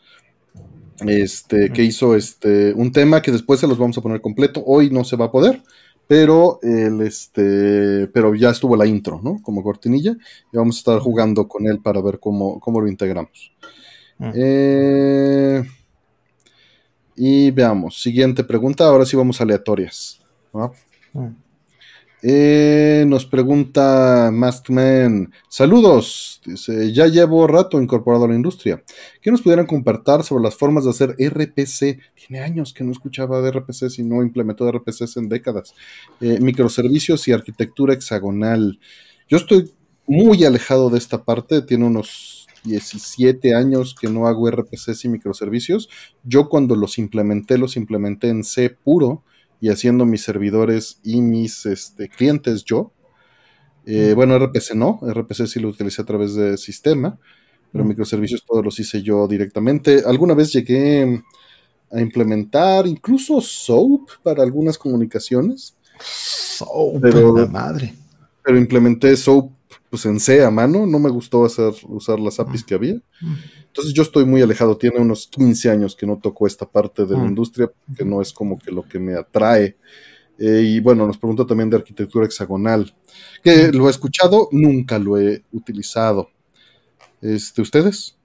Este, 1.01 1.71
que 1.71 1.83
hizo 1.83 2.17
este, 2.17 2.73
un 2.73 2.91
tema 2.91 3.21
que 3.21 3.31
después 3.31 3.61
se 3.61 3.67
los 3.67 3.77
vamos 3.77 3.99
a 3.99 4.01
poner 4.01 4.23
completo, 4.23 4.63
hoy 4.65 4.89
no 4.89 5.05
se 5.05 5.17
va 5.17 5.27
a 5.27 5.31
poder, 5.31 5.63
pero 6.07 6.59
el, 6.63 7.03
este, 7.03 8.07
pero 8.09 8.35
ya 8.35 8.51
estuvo 8.51 8.77
la 8.77 8.87
intro, 8.87 9.21
¿no? 9.23 9.43
Como 9.43 9.63
cortinilla, 9.63 10.17
y 10.53 10.57
vamos 10.57 10.77
a 10.77 10.79
estar 10.79 10.99
jugando 11.01 11.47
con 11.49 11.67
él 11.67 11.81
para 11.81 12.01
ver 12.01 12.19
cómo, 12.19 12.59
cómo 12.61 12.81
lo 12.81 12.89
integramos. 12.89 13.53
Eh, 14.35 15.63
y 17.15 17.51
veamos, 17.51 18.01
siguiente 18.01 18.43
pregunta, 18.45 18.87
ahora 18.87 19.05
sí 19.05 19.17
vamos 19.17 19.41
aleatorias. 19.41 20.21
Mm. 21.13 21.46
Eh, 22.23 23.05
nos 23.07 23.27
pregunta 23.27 24.31
Maskman, 24.33 25.33
saludos, 25.49 26.41
dice, 26.47 26.91
ya 26.93 27.07
llevo 27.09 27.47
rato 27.47 27.81
incorporado 27.81 28.25
a 28.25 28.29
la 28.29 28.35
industria. 28.35 28.83
¿Qué 29.21 29.31
nos 29.31 29.43
pudieran 29.43 29.67
compartir 29.67 30.23
sobre 30.25 30.43
las 30.43 30.57
formas 30.57 30.85
de 30.85 30.91
hacer 30.91 31.15
RPC? 31.19 32.01
Tiene 32.15 32.43
años 32.43 32.73
que 32.73 32.85
no 32.85 32.93
escuchaba 32.93 33.43
de 33.43 33.51
RPC 33.51 33.99
y 33.99 34.03
no 34.03 34.23
implementó 34.23 34.71
RPCs 34.71 35.19
en 35.19 35.29
décadas. 35.29 35.75
Eh, 36.21 36.39
microservicios 36.41 37.29
y 37.29 37.33
arquitectura 37.33 37.93
hexagonal. 37.93 38.81
Yo 39.29 39.37
estoy 39.37 39.73
muy 40.07 40.43
alejado 40.45 40.89
de 40.89 40.99
esta 40.99 41.23
parte, 41.23 41.61
tiene 41.63 41.85
unos 41.85 42.47
17 42.65 43.55
años 43.55 43.95
que 43.95 44.09
no 44.09 44.27
hago 44.27 44.49
RPCs 44.51 45.05
y 45.05 45.09
microservicios. 45.11 45.91
Yo 46.25 46.49
cuando 46.49 46.77
los 46.77 46.99
implementé, 46.99 47.59
los 47.59 47.77
implementé 47.77 48.31
en 48.31 48.43
C 48.43 48.71
puro 48.71 49.23
y 49.61 49.71
haciendo 49.71 50.05
mis 50.05 50.23
servidores 50.23 51.01
y 51.03 51.21
mis 51.21 51.67
este, 51.67 52.09
clientes 52.09 52.65
yo. 52.65 52.93
Eh, 53.87 54.15
bueno, 54.15 54.39
RPC 54.39 54.75
no, 54.75 55.01
RPC 55.03 55.47
sí 55.47 55.61
lo 55.61 55.69
utilicé 55.69 56.03
a 56.03 56.05
través 56.05 56.35
de 56.35 56.57
sistema, 56.57 57.19
pero 57.73 57.85
microservicios 57.85 58.45
todos 58.45 58.65
los 58.65 58.79
hice 58.81 59.03
yo 59.03 59.29
directamente. 59.29 60.03
Alguna 60.05 60.35
vez 60.35 60.53
llegué 60.53 61.23
a 61.93 62.01
implementar 62.01 62.87
incluso 62.87 63.41
SOAP 63.41 64.11
para 64.23 64.43
algunas 64.43 64.77
comunicaciones. 64.77 65.77
SOAP, 66.01 67.01
pero, 67.01 67.49
madre. 67.49 67.95
Pero 68.43 68.59
implementé 68.59 69.17
SOAP 69.17 69.51
pues 69.97 70.05
en 70.05 70.21
C 70.21 70.45
a 70.45 70.51
mano, 70.51 70.87
no 70.87 70.99
me 70.99 71.09
gustó 71.09 71.47
hacer, 71.47 71.73
usar 71.89 72.21
las 72.21 72.39
APIs 72.39 72.65
que 72.65 72.75
había. 72.75 73.01
Entonces 73.69 73.95
yo 73.95 74.03
estoy 74.03 74.27
muy 74.27 74.43
alejado, 74.43 74.77
tiene 74.77 74.99
unos 74.99 75.27
15 75.27 75.71
años 75.71 75.97
que 75.97 76.05
no 76.05 76.19
toco 76.19 76.47
esta 76.47 76.71
parte 76.71 77.07
de 77.07 77.17
la 77.17 77.25
industria, 77.25 77.73
que 77.97 78.05
no 78.05 78.21
es 78.21 78.31
como 78.31 78.59
que 78.59 78.71
lo 78.71 78.83
que 78.83 78.99
me 78.99 79.15
atrae. 79.15 79.79
Eh, 80.39 80.61
y 80.67 80.81
bueno, 80.81 81.07
nos 81.07 81.17
pregunta 81.17 81.47
también 81.47 81.71
de 81.71 81.79
arquitectura 81.79 82.27
hexagonal, 82.27 82.95
que 83.43 83.73
lo 83.73 83.87
he 83.87 83.91
escuchado, 83.91 84.51
nunca 84.53 84.99
lo 84.99 85.19
he 85.19 85.43
utilizado. 85.51 86.29
Este, 87.23 87.63
¿Ustedes? 87.63 88.19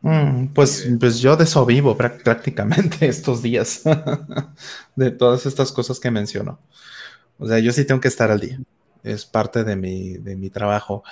Mm, 0.00 0.48
pues, 0.48 0.84
pues 0.98 1.20
yo 1.20 1.36
de 1.36 1.44
eso 1.44 1.64
vivo 1.64 1.96
prácticamente 1.96 3.06
estos 3.06 3.40
días, 3.40 3.82
de 4.96 5.12
todas 5.12 5.46
estas 5.46 5.70
cosas 5.70 6.00
que 6.00 6.10
menciono. 6.10 6.58
O 7.38 7.46
sea, 7.46 7.60
yo 7.60 7.70
sí 7.70 7.84
tengo 7.84 8.00
que 8.00 8.08
estar 8.08 8.32
al 8.32 8.40
día 8.40 8.58
es 9.08 9.24
parte 9.24 9.64
de 9.64 9.76
mi, 9.76 10.50
trabajo. 10.50 11.02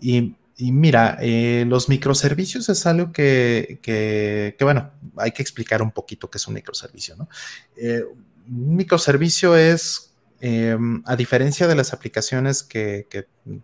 Y, 0.00 0.34
mira, 0.58 1.18
eh, 1.20 1.64
los 1.66 1.88
microservicios 1.88 2.68
es 2.68 2.86
algo 2.86 3.12
que, 3.12 4.56
bueno, 4.60 4.90
hay 5.16 5.32
que 5.32 5.42
explicar 5.42 5.82
un 5.82 5.92
poquito 5.92 6.30
qué 6.30 6.38
es 6.38 6.46
un 6.46 6.54
microservicio, 6.54 7.16
¿no? 7.16 7.28
Eh, 7.76 8.02
un 8.48 8.76
microservicio 8.76 9.56
es 9.56 10.12
em, 10.40 11.02
a 11.06 11.16
diferencia 11.16 11.66
de 11.66 11.74
las 11.74 11.92
aplicaciones 11.92 12.62
que, 12.62 13.06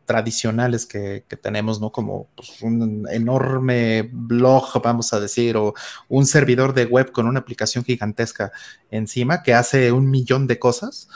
tradicionales 0.06 0.86
que, 0.86 1.24
tenemos, 1.40 1.80
¿no? 1.80 1.90
Como 1.92 2.28
pues, 2.34 2.62
un 2.62 3.06
enorme 3.10 4.08
blog, 4.10 4.82
vamos 4.82 5.12
a 5.12 5.20
decir, 5.20 5.56
o 5.56 5.74
un 6.08 6.26
servidor 6.26 6.72
de 6.72 6.86
web 6.86 7.12
con 7.12 7.26
una 7.26 7.40
aplicación 7.40 7.84
gigantesca 7.84 8.52
encima 8.90 9.42
que 9.42 9.54
hace 9.54 9.92
un 9.92 10.10
millón 10.10 10.46
de 10.46 10.58
cosas. 10.58 11.08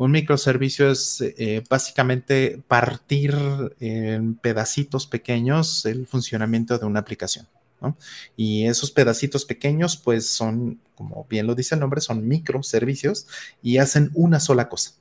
Un 0.00 0.12
microservicio 0.12 0.90
es 0.90 1.20
eh, 1.20 1.62
básicamente 1.68 2.62
partir 2.66 3.36
en 3.80 4.34
pedacitos 4.34 5.06
pequeños 5.06 5.84
el 5.84 6.06
funcionamiento 6.06 6.78
de 6.78 6.86
una 6.86 7.00
aplicación. 7.00 7.46
Y 8.34 8.64
esos 8.64 8.92
pedacitos 8.92 9.44
pequeños, 9.44 9.98
pues 9.98 10.26
son, 10.30 10.80
como 10.94 11.26
bien 11.28 11.46
lo 11.46 11.54
dice 11.54 11.74
el 11.74 11.82
nombre, 11.82 12.00
son 12.00 12.26
microservicios 12.26 13.26
y 13.62 13.76
hacen 13.76 14.10
una 14.14 14.40
sola 14.40 14.70
cosa. 14.70 14.92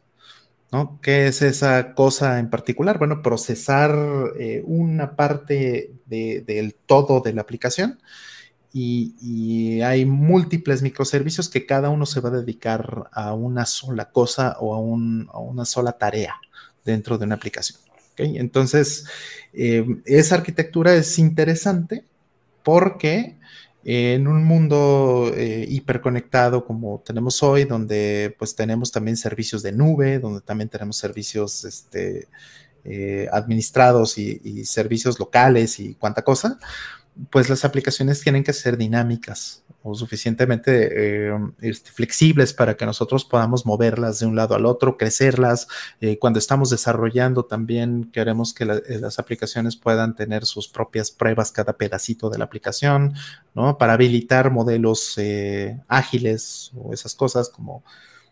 ¿no? 0.70 1.00
¿Qué 1.02 1.28
es 1.28 1.44
esa 1.44 1.94
cosa 1.94 2.38
en 2.38 2.50
particular? 2.50 2.98
Bueno, 2.98 3.22
procesar 3.22 3.96
eh, 4.38 4.64
una 4.66 5.16
parte 5.16 5.94
del 6.08 6.76
todo 6.76 7.22
de 7.22 7.32
la 7.32 7.44
aplicación 7.44 8.02
y, 8.72 9.82
hay 9.82 10.06
múltiples 10.06 10.82
microservicios 10.82 11.50
que 11.50 11.66
cada 11.66 11.90
uno 11.90 12.06
se 12.06 12.20
va 12.20 12.30
a 12.30 12.34
dedicar 12.34 13.10
a 13.12 13.34
una 13.34 13.66
sola 13.66 14.12
cosa 14.12 14.58
o 14.60 14.76
a, 14.76 14.80
una 15.42 15.66
sola 15.66 15.94
tarea 15.94 16.36
dentro 16.86 17.18
de 17.18 17.26
una 17.26 17.36
aplicación. 17.36 17.80
Entonces, 18.18 19.06
eh, 19.54 19.86
esa 20.06 20.36
arquitectura 20.36 20.94
es 20.94 21.18
interesante 21.20 22.04
porque 22.64 23.38
en 23.86 24.28
un 24.28 24.44
mundo 24.44 25.32
eh, 25.36 25.66
hiperconectado 25.70 26.66
como 26.66 27.02
tenemos 27.06 27.42
hoy, 27.42 27.64
donde 27.64 28.36
pues 28.38 28.56
tenemos 28.56 28.92
también 28.92 29.16
servicios 29.16 29.64
de 29.64 29.72
nube, 29.72 30.20
donde 30.20 30.42
también 30.42 30.70
tenemos 30.70 30.98
servicios 30.98 31.64
este, 31.64 32.28
eh, 32.84 33.28
administrados 33.32 34.18
y, 34.18 34.66
servicios 34.66 35.20
locales 35.20 35.80
y 35.80 35.96
cuánta 35.96 36.24
cosa, 36.24 36.60
pues 37.30 37.50
las 37.50 37.66
aplicaciones 37.66 38.22
tienen 38.22 38.44
que 38.44 38.54
ser 38.54 38.78
dinámicas 38.78 39.64
o 39.82 39.96
suficientemente 39.96 41.28
eh, 41.30 41.38
este, 41.62 41.92
flexibles 41.92 42.54
para 42.54 42.76
que 42.76 42.86
nosotros 42.86 43.26
podamos 43.26 43.66
moverlas 43.66 44.20
de 44.20 44.26
un 44.26 44.36
lado 44.36 44.56
al 44.56 44.66
otro, 44.66 44.98
crecerlas. 44.98 45.68
Eh, 46.02 46.18
cuando 46.20 46.40
estamos 46.40 46.70
desarrollando 46.70 47.46
también 47.46 48.10
queremos 48.12 48.54
que 48.54 48.64
eh, 48.66 49.00
las 49.00 49.20
aplicaciones 49.20 49.76
puedan 49.76 50.16
tener 50.16 50.46
sus 50.46 50.68
propias 50.68 51.12
pruebas 51.12 51.52
cada 51.52 51.74
pedacito 51.74 52.30
de 52.30 52.38
la 52.38 52.46
aplicación, 52.46 53.14
¿no? 53.54 53.78
Para 53.78 53.94
habilitar 53.94 54.52
modelos 54.52 55.18
ágiles 55.88 56.72
o 56.76 56.94
esas 56.94 57.16
cosas 57.16 57.50
como 57.50 57.84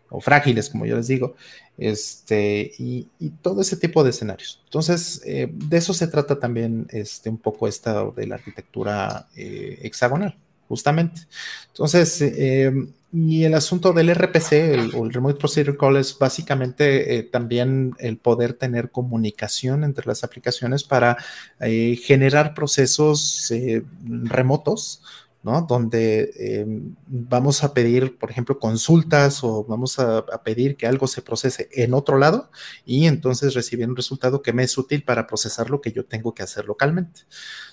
o 0.09 0.21
frágiles, 0.21 0.69
como 0.69 0.85
yo 0.85 0.95
les 0.95 1.07
digo, 1.07 1.35
este, 1.77 2.71
y, 2.79 3.07
todo 3.41 3.61
ese 3.61 3.77
tipo 3.77 4.03
de 4.03 4.09
escenarios. 4.09 4.61
Entonces, 4.65 5.21
eh, 5.25 5.49
de 5.51 5.77
eso 5.77 5.93
se 5.93 6.07
trata 6.07 6.39
también 6.39 6.87
este, 6.89 7.29
un 7.29 7.37
poco 7.37 7.67
esta 7.67 8.05
de 8.11 8.27
la 8.27 8.35
arquitectura 8.35 9.27
eh, 9.35 9.79
hexagonal, 9.83 10.37
justamente. 10.67 11.21
Entonces, 11.67 12.21
eh, 12.21 12.71
y 13.13 13.43
el 13.45 13.53
asunto 13.53 13.93
del 13.93 14.09
RPC, 14.13 14.51
el, 14.51 14.95
el 14.95 15.13
Remote 15.13 15.39
Procedure 15.39 15.77
Call, 15.77 15.97
es 15.97 16.17
básicamente 16.17 17.23
también 17.31 17.95
el 17.99 18.17
poder 18.17 18.53
tener 18.53 18.91
comunicación 18.91 19.83
entre 19.83 20.05
las 20.05 20.23
aplicaciones 20.25 20.83
para 20.83 21.17
generar 21.59 22.53
procesos 22.53 23.51
remotos 23.99 25.01
donde 25.43 26.31
em, 26.35 26.95
vamos 27.07 27.63
a 27.63 27.73
pedir, 27.73 28.17
por 28.17 28.29
ejemplo, 28.29 28.59
consultas 28.59 29.43
o 29.43 29.63
vamos 29.63 29.97
a, 29.99 30.25
pedir 30.43 30.75
que 30.75 30.87
algo 30.87 31.07
se 31.07 31.21
procese 31.21 31.69
en 31.71 31.93
otro 31.93 32.17
lado 32.17 32.51
y 32.85 33.05
entonces 33.05 33.53
recibir 33.53 33.87
un 33.87 33.95
resultado 33.95 34.41
que 34.41 34.53
me 34.53 34.63
es 34.63 34.77
útil 34.77 35.03
para 35.03 35.25
procesar 35.25 35.69
lo 35.69 35.79
que 35.79 35.91
yo 35.91 36.05
tengo 36.05 36.33
que 36.33 36.43
hacer 36.43 36.65
localmente. 36.65 37.21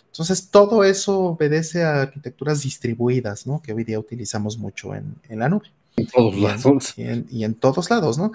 Entonces, 0.07 0.51
todo 0.51 0.85
eso 0.85 1.19
obedece 1.21 1.83
a 1.83 2.03
arquitecturas 2.03 2.63
distribuidas, 2.63 3.47
¿no? 3.47 3.61
Que 3.61 3.73
hoy 3.73 3.83
día 3.83 3.99
utilizamos 3.99 4.57
mucho 4.57 4.95
en, 4.95 5.17
la 5.29 5.49
nube. 5.49 5.67
En 5.97 6.07
todos 6.07 6.37
lados. 6.37 6.95
y 6.97 7.45
en, 7.45 7.55
todos 7.55 7.91
lados, 7.91 8.19
¿no? 8.19 8.31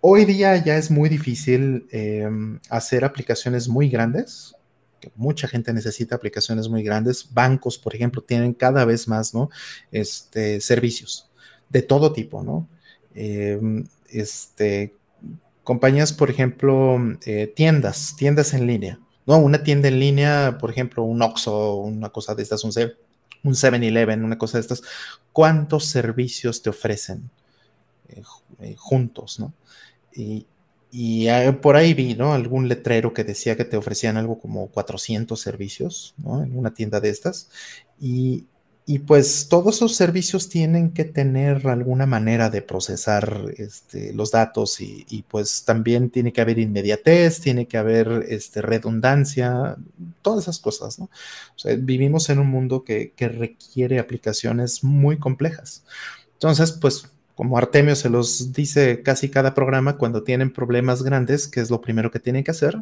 Hoy 0.00 0.24
día 0.24 0.56
ya 0.62 0.76
es 0.76 0.90
muy 0.90 1.08
difícil 1.08 1.86
em, 1.92 2.58
hacer 2.68 3.04
aplicaciones 3.04 3.68
muy 3.68 3.88
grandes 3.88 4.56
mucha 5.14 5.48
gente 5.48 5.72
necesita 5.72 6.16
aplicaciones 6.16 6.68
muy 6.68 6.82
grandes. 6.82 7.32
Bancos, 7.32 7.78
por 7.78 7.94
ejemplo, 7.94 8.22
tienen 8.22 8.54
cada 8.54 8.84
vez 8.84 9.08
más, 9.08 9.34
¿no? 9.34 9.50
Este, 9.90 10.60
servicios 10.60 11.30
de 11.68 11.82
todo 11.82 12.12
tipo, 12.12 12.42
¿no? 12.42 12.68
Em, 13.14 13.84
este, 14.08 14.94
compañías, 15.62 16.12
por 16.12 16.30
ejemplo, 16.30 16.98
eh, 17.26 17.52
tiendas, 17.54 18.14
tiendas 18.16 18.54
en 18.54 18.66
línea, 18.66 19.00
¿no? 19.26 19.38
Una 19.38 19.62
tienda 19.62 19.88
en 19.88 19.98
línea, 19.98 20.58
por 20.60 20.70
ejemplo, 20.70 21.02
un 21.02 21.22
Oxxo, 21.22 21.76
una 21.76 22.10
cosa 22.10 22.34
de 22.34 22.42
estas, 22.42 22.64
un 22.64 22.72
7-Eleven, 22.72 24.24
una 24.24 24.38
cosa 24.38 24.58
de 24.58 24.62
estas. 24.62 24.82
¿Cuántos 25.32 25.86
servicios 25.86 26.62
te 26.62 26.70
ofrecen 26.70 27.30
eh, 28.08 28.22
eh, 28.60 28.74
juntos, 28.76 29.40
¿no? 29.40 29.52
Y, 30.12 30.46
y 30.96 31.26
ah, 31.26 31.60
por 31.60 31.74
ahí 31.74 31.92
vi, 31.92 32.14
¿no? 32.14 32.34
Algún 32.34 32.68
letrero 32.68 33.12
que 33.12 33.24
decía 33.24 33.56
que 33.56 33.64
te 33.64 33.76
ofrecían 33.76 34.16
algo 34.16 34.38
como 34.38 34.68
400 34.68 35.40
servicios, 35.40 36.14
¿no? 36.18 36.40
En 36.40 36.56
una 36.56 36.72
tienda 36.72 37.00
de 37.00 37.08
estas. 37.08 37.50
Y, 38.00 38.46
pues 39.06 39.48
todos 39.48 39.76
esos 39.76 39.96
servicios 39.96 40.48
tienen 40.48 40.92
que 40.92 41.04
tener 41.04 41.66
alguna 41.66 42.06
manera 42.06 42.48
de 42.48 42.62
procesar 42.62 43.46
este, 43.56 44.12
los 44.12 44.30
datos 44.30 44.80
y, 44.80 45.24
pues 45.28 45.64
también 45.64 46.10
tiene 46.10 46.32
que 46.32 46.40
haber 46.42 46.60
inmediatez, 46.60 47.40
tiene 47.40 47.66
que 47.66 47.76
haber 47.76 48.26
este, 48.28 48.62
redundancia, 48.62 49.76
todas 50.22 50.44
esas 50.44 50.60
cosas, 50.60 51.00
¿no? 51.00 51.06
O 51.06 51.58
sea, 51.58 51.74
vivimos 51.74 52.30
en 52.30 52.38
un 52.38 52.46
mundo 52.46 52.84
que, 52.84 53.12
que 53.16 53.28
requiere 53.28 53.98
aplicaciones 53.98 54.84
muy 54.84 55.18
complejas. 55.18 55.84
Entonces, 56.34 56.70
pues 56.70 57.13
como 57.34 57.58
Artemio 57.58 57.96
se 57.96 58.10
los 58.10 58.52
dice 58.52 59.02
casi 59.02 59.28
cada 59.28 59.54
programa, 59.54 59.96
cuando 59.96 60.22
tienen 60.22 60.52
problemas 60.52 61.02
grandes, 61.02 61.48
¿qué 61.48 61.60
es 61.60 61.70
lo 61.70 61.80
primero 61.80 62.10
que 62.10 62.20
tienen 62.20 62.44
que 62.44 62.52
hacer? 62.52 62.78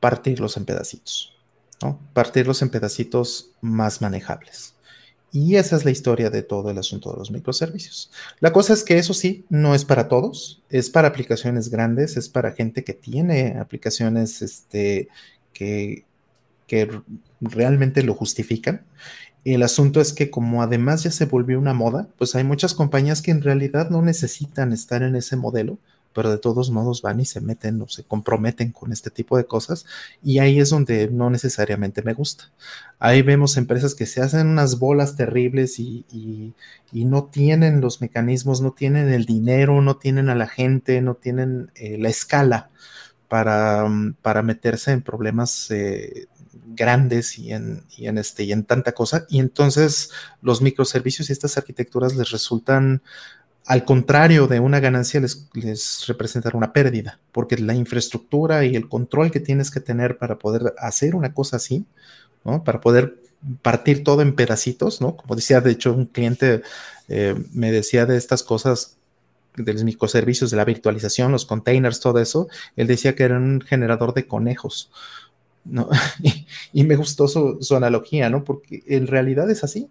Partirlos 0.00 0.56
en 0.56 0.64
pedacitos, 0.64 1.34
¿no? 1.82 2.00
Partirlos 2.12 2.62
en 2.62 2.70
pedacitos 2.70 3.50
más 3.60 4.00
manejables. 4.00 4.74
Y 5.30 5.56
esa 5.56 5.76
es 5.76 5.84
la 5.84 5.90
historia 5.90 6.30
de 6.30 6.42
todo 6.42 6.70
el 6.70 6.78
asunto 6.78 7.12
de 7.12 7.18
los 7.18 7.30
microservicios. 7.30 8.10
La 8.40 8.52
cosa 8.52 8.72
es 8.72 8.82
que 8.82 8.96
eso 8.96 9.12
sí, 9.12 9.44
no 9.50 9.74
es 9.74 9.84
para 9.84 10.08
todos, 10.08 10.62
es 10.70 10.88
para 10.88 11.08
aplicaciones 11.08 11.68
grandes, 11.68 12.16
es 12.16 12.28
para 12.28 12.52
gente 12.52 12.82
que 12.82 12.94
tiene 12.94 13.58
aplicaciones 13.58 14.40
este, 14.40 15.08
que, 15.52 16.06
que 16.66 17.02
realmente 17.40 18.02
lo 18.02 18.14
justifican 18.14 18.86
el 19.54 19.62
asunto 19.62 20.00
es 20.00 20.12
que 20.12 20.30
como 20.30 20.62
además 20.62 21.04
ya 21.04 21.10
se 21.10 21.26
volvió 21.26 21.58
una 21.58 21.74
moda, 21.74 22.08
pues 22.18 22.34
hay 22.34 22.44
muchas 22.44 22.74
compañías 22.74 23.22
que 23.22 23.30
en 23.30 23.42
realidad 23.42 23.90
no 23.90 24.02
necesitan 24.02 24.72
estar 24.72 25.02
en 25.02 25.16
ese 25.16 25.36
modelo, 25.36 25.78
pero 26.12 26.30
de 26.30 26.38
todos 26.38 26.70
modos 26.70 27.02
van 27.02 27.20
y 27.20 27.24
se 27.24 27.40
meten 27.40 27.80
o 27.80 27.88
se 27.88 28.02
comprometen 28.02 28.72
con 28.72 28.92
este 28.92 29.10
tipo 29.10 29.36
de 29.36 29.44
cosas 29.44 29.86
y 30.22 30.40
ahí 30.40 30.58
es 30.58 30.70
donde 30.70 31.08
no 31.08 31.30
necesariamente 31.30 32.02
me 32.02 32.14
gusta. 32.14 32.50
Ahí 32.98 33.22
vemos 33.22 33.56
empresas 33.56 33.94
que 33.94 34.06
se 34.06 34.20
hacen 34.20 34.48
unas 34.48 34.78
bolas 34.80 35.14
terribles 35.16 35.78
y, 35.78 36.54
no 36.92 37.24
tienen 37.24 37.80
los 37.80 38.00
mecanismos, 38.00 38.60
no 38.60 38.72
tienen 38.72 39.08
el 39.10 39.26
dinero, 39.26 39.80
no 39.80 39.96
tienen 39.96 40.28
a 40.28 40.34
la 40.34 40.48
gente, 40.48 41.00
no 41.00 41.14
tienen 41.14 41.70
eh, 41.76 41.98
la 41.98 42.08
escala 42.08 42.70
para, 43.28 43.86
para, 44.22 44.42
meterse 44.42 44.90
en 44.92 45.02
problemas 45.02 45.70
eh, 45.70 46.26
grandes 46.74 47.38
y 47.38 47.52
en, 47.52 47.82
en, 47.98 48.18
este, 48.18 48.44
y 48.44 48.52
en 48.52 48.64
tanta 48.64 48.92
cosa. 48.92 49.26
Y 49.28 49.38
entonces 49.38 50.10
los 50.42 50.62
microservicios 50.62 51.28
y 51.28 51.32
estas 51.32 51.56
arquitecturas 51.56 52.16
les 52.16 52.30
resultan, 52.30 53.02
al 53.66 53.84
contrario 53.84 54.46
de 54.46 54.60
una 54.60 54.80
ganancia, 54.80 55.20
les, 55.20 55.48
les 55.54 56.06
representan 56.06 56.56
una 56.56 56.72
pérdida, 56.72 57.20
porque 57.32 57.56
la 57.58 57.74
infraestructura 57.74 58.64
y 58.64 58.76
el 58.76 58.88
control 58.88 59.30
que 59.30 59.40
tienes 59.40 59.70
que 59.70 59.80
tener 59.80 60.18
para 60.18 60.38
poder 60.38 60.74
hacer 60.78 61.14
una 61.14 61.34
cosa 61.34 61.56
así, 61.56 61.84
¿no? 62.44 62.64
para 62.64 62.80
poder 62.80 63.16
partir 63.62 64.04
todo 64.04 64.22
en 64.22 64.34
pedacitos, 64.34 65.00
¿no? 65.00 65.16
Como 65.16 65.36
decía, 65.36 65.60
de 65.60 65.70
hecho, 65.70 65.92
un 65.92 66.06
cliente 66.06 66.62
eh, 67.08 67.34
me 67.52 67.70
decía 67.70 68.04
de 68.04 68.16
estas 68.16 68.42
cosas 68.42 68.96
de 69.56 69.72
los 69.72 69.84
microservicios, 69.84 70.50
de 70.50 70.56
la 70.56 70.64
virtualización, 70.64 71.32
los 71.32 71.44
containers, 71.44 72.00
todo 72.00 72.20
eso, 72.20 72.48
él 72.76 72.86
decía 72.86 73.14
que 73.14 73.24
era 73.24 73.36
un 73.36 73.60
generador 73.60 74.14
de 74.14 74.26
conejos. 74.26 74.90
¿No? 75.64 75.88
y, 76.72 76.84
me 76.84 76.96
gustó 76.96 77.28
su, 77.28 77.76
analogía, 77.76 78.30
¿no? 78.30 78.44
Porque 78.44 78.82
en 78.86 79.06
realidad 79.06 79.50
es 79.50 79.64
así. 79.64 79.90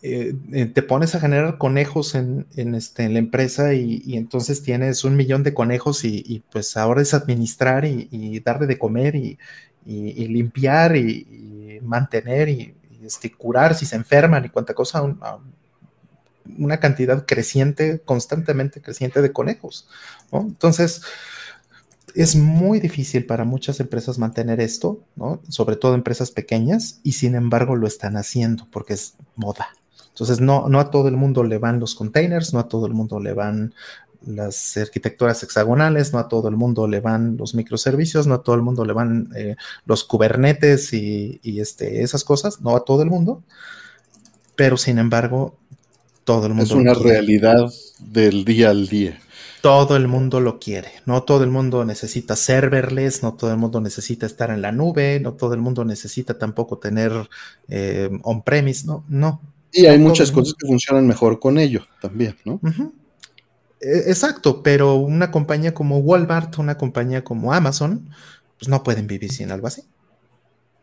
Eh, 0.00 0.34
eh, 0.52 0.66
te 0.66 0.82
pones 0.82 1.16
a 1.16 1.20
generar 1.20 1.58
conejos 1.58 2.14
en, 2.14 2.46
este, 2.54 3.02
en 3.02 3.14
la 3.14 3.18
empresa 3.18 3.74
y, 3.74 4.16
entonces 4.16 4.62
tienes 4.62 5.02
un 5.02 5.16
millón 5.16 5.42
de 5.42 5.54
conejos 5.54 6.04
y, 6.04 6.42
pues 6.52 6.76
ahora 6.76 7.02
es 7.02 7.14
administrar 7.14 7.84
y, 7.84 8.40
darle 8.40 8.66
de 8.66 8.78
comer 8.78 9.16
y, 9.16 9.38
limpiar 9.84 10.96
y, 10.96 11.80
mantener 11.82 12.48
y, 12.48 12.74
este, 13.04 13.32
curar 13.32 13.74
si 13.74 13.86
se 13.86 13.96
enferman 13.96 14.44
y 14.44 14.48
cuánta 14.50 14.74
cosa 14.74 15.02
una 16.56 16.80
cantidad 16.80 17.26
creciente, 17.26 18.00
constantemente 18.04 18.80
creciente 18.80 19.20
de 19.20 19.32
conejos. 19.32 19.88
Entonces, 20.32 21.02
es 22.22 22.34
muy 22.34 22.80
difícil 22.80 23.26
para 23.26 23.44
muchas 23.44 23.78
empresas 23.78 24.18
mantener 24.18 24.60
esto, 24.60 25.00
¿no? 25.14 25.40
sobre 25.48 25.76
todo 25.76 25.94
empresas 25.94 26.32
pequeñas, 26.32 27.00
y 27.04 27.12
sin 27.12 27.36
embargo 27.36 27.76
lo 27.76 27.86
están 27.86 28.16
haciendo 28.16 28.66
porque 28.72 28.94
es 28.94 29.14
moda. 29.36 29.68
Entonces, 30.08 30.40
no, 30.40 30.68
no 30.68 30.80
a 30.80 30.90
todo 30.90 31.06
el 31.06 31.16
mundo 31.16 31.44
le 31.44 31.58
van 31.58 31.78
los 31.78 31.94
containers, 31.94 32.52
no 32.52 32.58
a 32.58 32.68
todo 32.68 32.86
el 32.86 32.92
mundo 32.92 33.20
le 33.20 33.34
van 33.34 33.72
las 34.26 34.76
arquitecturas 34.76 35.40
hexagonales, 35.44 36.12
no 36.12 36.18
a 36.18 36.28
todo 36.28 36.48
el 36.48 36.56
mundo 36.56 36.88
le 36.88 36.98
van 36.98 37.36
los 37.36 37.54
microservicios, 37.54 38.26
no 38.26 38.34
a 38.34 38.42
todo 38.42 38.56
el 38.56 38.62
mundo 38.62 38.84
le 38.84 38.92
van 38.92 39.30
eh, 39.36 39.54
los 39.86 40.02
kubernetes 40.02 40.92
y, 40.92 41.40
este, 41.44 42.02
esas 42.02 42.24
cosas, 42.24 42.60
no 42.60 42.74
a 42.74 42.84
todo 42.84 43.02
el 43.02 43.10
mundo, 43.10 43.44
pero 44.56 44.76
sin 44.76 44.98
embargo, 44.98 45.56
todo 46.24 46.46
el 46.46 46.54
mundo. 46.54 46.64
Es 46.64 46.72
una 46.72 46.94
realidad 46.94 47.72
del 48.00 48.44
día 48.44 48.70
al 48.70 48.88
día. 48.88 49.20
Todo 49.60 49.96
el 49.96 50.08
mundo 50.08 50.40
lo 50.40 50.58
quiere, 50.58 50.92
no 51.04 51.22
todo 51.24 51.42
el 51.42 51.50
mundo 51.50 51.84
necesita 51.84 52.36
serverless, 52.36 53.22
no 53.22 53.34
todo 53.34 53.50
el 53.50 53.56
mundo 53.56 53.80
necesita 53.80 54.26
estar 54.26 54.50
en 54.50 54.62
la 54.62 54.72
nube, 54.72 55.18
no 55.20 55.34
todo 55.34 55.54
el 55.54 55.60
mundo 55.60 55.84
necesita 55.84 56.38
tampoco 56.38 56.78
tener 56.78 57.12
eh, 57.68 58.08
on-premise, 58.22 58.86
no, 58.86 59.04
no. 59.08 59.40
Y 59.72 59.86
hay 59.86 59.98
muchas 59.98 60.32
cosas 60.32 60.54
que 60.54 60.66
funcionan 60.66 61.06
mejor 61.06 61.40
con 61.40 61.58
ello 61.58 61.86
también, 62.00 62.36
¿no? 62.44 62.60
E, 63.80 64.10
exacto, 64.10 64.62
pero 64.62 64.96
una 64.96 65.30
compañía 65.30 65.74
como 65.74 65.98
Walmart, 65.98 66.58
una 66.58 66.76
compañía 66.76 67.24
como 67.24 67.52
Amazon, 67.52 68.08
pues 68.58 68.68
no 68.68 68.82
pueden 68.82 69.06
vivir 69.06 69.32
sin 69.32 69.50
algo 69.50 69.66
así. 69.66 69.82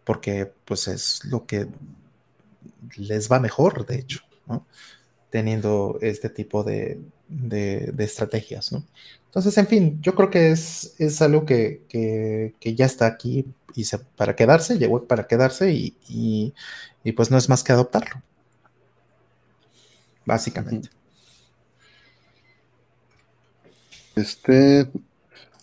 Porque 0.03 0.51
pues 0.65 0.87
es 0.87 1.25
lo 1.25 1.45
que 1.45 1.67
les 2.97 3.31
va 3.31 3.39
mejor, 3.39 3.85
de 3.85 3.99
hecho, 3.99 4.19
¿no? 4.47 4.65
Teniendo 5.29 5.97
este 6.01 6.29
tipo 6.29 6.63
de, 6.63 6.99
estrategias, 7.97 8.71
¿no? 8.71 8.83
Entonces, 9.25 9.57
en 9.57 9.67
fin, 9.67 9.99
yo 10.01 10.15
creo 10.15 10.29
que 10.29 10.51
es, 10.51 10.95
es 10.97 11.21
algo 11.21 11.45
que, 11.45 12.53
ya 12.61 12.85
está 12.85 13.05
aquí 13.05 13.45
y 13.75 13.83
para 14.15 14.35
quedarse, 14.35 14.77
llegó 14.77 15.03
para 15.03 15.27
quedarse 15.27 15.73
y, 15.73 15.93
y 17.03 17.11
pues 17.11 17.31
no 17.31 17.37
es 17.37 17.49
más 17.49 17.63
que 17.63 17.73
adoptarlo. 17.73 18.21
Básicamente. 20.25 20.89
Este, 24.15 24.87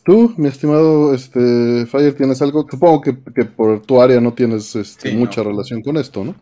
tú, 0.05 0.35
mi 0.37 0.49
estimado 0.49 1.15
este, 1.15 1.87
Fire, 1.87 2.15
¿tienes 2.15 2.43
algo? 2.43 2.67
Supongo 2.71 3.01
que, 3.01 3.13
por 3.13 3.81
tu 3.83 4.01
área 4.01 4.21
no 4.21 4.35
tienes 4.35 4.77
este, 4.77 5.13
mucha 5.13 5.43
relación 5.43 5.83
con 5.83 5.97
esto, 5.97 6.25
¿no? 6.25 6.35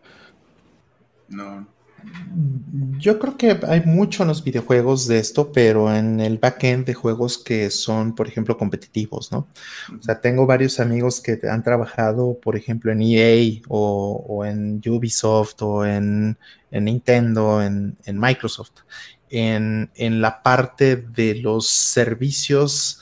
No. 1.29 1.67
Yo 2.99 3.19
creo 3.19 3.37
que 3.37 3.59
hay 3.67 3.83
mucho 3.85 4.23
en 4.23 4.29
los 4.29 4.45
videojuegos 4.45 5.07
de 5.07 5.19
esto, 5.19 5.53
pero 5.53 5.95
en 5.95 6.21
el 6.21 6.39
backend 6.39 6.87
de 6.87 6.95
juegos 6.95 7.39
que 7.39 7.71
son, 7.71 8.15
por 8.15 8.29
ejemplo, 8.29 8.57
competitivos, 8.57 9.33
¿no? 9.33 9.49
O 9.99 10.03
sea, 10.03 10.21
tengo 10.21 10.47
varios 10.47 10.81
amigos 10.81 11.21
que 11.21 11.39
han 11.51 11.63
trabajado, 11.63 12.39
por 12.41 12.57
ejemplo, 12.57 12.93
en 12.93 13.03
EA 13.03 13.61
o, 13.69 14.45
en 14.45 14.81
Ubisoft 14.87 15.63
o 15.63 15.85
en, 15.85 16.37
Nintendo, 16.71 17.63
en, 17.63 17.97
en 18.05 18.19
Microsoft 18.19 18.83
en, 19.31 20.21
la 20.21 20.43
parte 20.43 20.97
de 20.97 21.37
los 21.37 21.69
servicios 21.69 23.01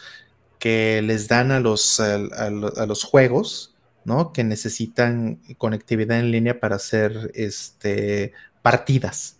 que 0.58 1.00
les 1.02 1.28
dan 1.28 1.50
a 1.50 1.60
los, 1.60 2.00
a, 2.00 2.50
los 2.50 3.04
juegos, 3.04 3.74
¿no? 4.04 4.32
Que 4.32 4.44
necesitan 4.44 5.40
conectividad 5.56 6.18
en 6.18 6.30
línea 6.30 6.60
para 6.60 6.76
hacer 6.76 7.30
este, 7.34 8.32
partidas, 8.62 9.37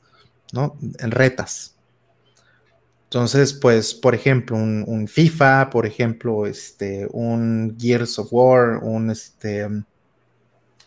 ¿no? 0.53 0.77
En 0.99 1.11
retas. 1.11 1.77
Entonces, 3.05 3.55
pues, 3.55 3.95
por 3.95 4.15
ejemplo, 4.15 4.57
un, 4.57 5.09
FIFA, 5.09 5.71
por 5.71 5.87
ejemplo, 5.87 6.47
este, 6.47 7.09
un 7.11 7.77
Gears 7.79 8.19
of 8.19 8.29
War, 8.31 8.79
un 8.83 9.11
este. 9.11 9.67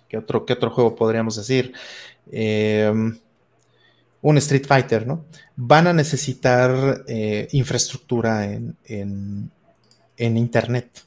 ¿Qué 0.07 0.17
otro, 0.17 0.45
qué 0.45 0.53
otro 0.53 0.69
juego 0.69 0.95
podríamos 0.95 1.37
decir? 1.37 1.73
Eh, 2.31 2.91
un 4.21 4.37
Street 4.37 4.65
Fighter, 4.65 5.07
¿no? 5.07 5.25
Van 5.55 5.87
a 5.87 5.93
necesitar 5.93 7.03
eh, 7.07 7.47
infraestructura 7.51 8.45
en, 8.45 9.51
Internet, 10.17 11.01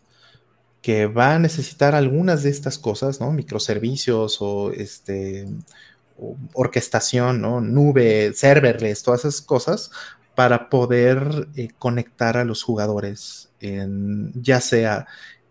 que 0.82 1.06
va 1.06 1.36
a 1.36 1.38
necesitar 1.38 1.94
algunas 1.94 2.42
de 2.42 2.50
estas 2.50 2.78
cosas, 2.78 3.20
¿no? 3.20 3.30
Microservicios 3.30 4.38
o 4.40 4.72
este, 4.72 5.46
orquestación. 6.52 7.42
Nube, 7.72 8.32
serverless, 8.34 9.02
todas 9.02 9.20
esas 9.20 9.42
cosas 9.42 9.90
para 10.34 10.68
poder 10.68 11.48
eh, 11.56 11.68
conectar 11.78 12.36
a 12.36 12.44
los 12.44 12.62
jugadores, 12.62 13.50
en, 13.60 14.32
ya 14.34 14.60
sea 14.60 15.06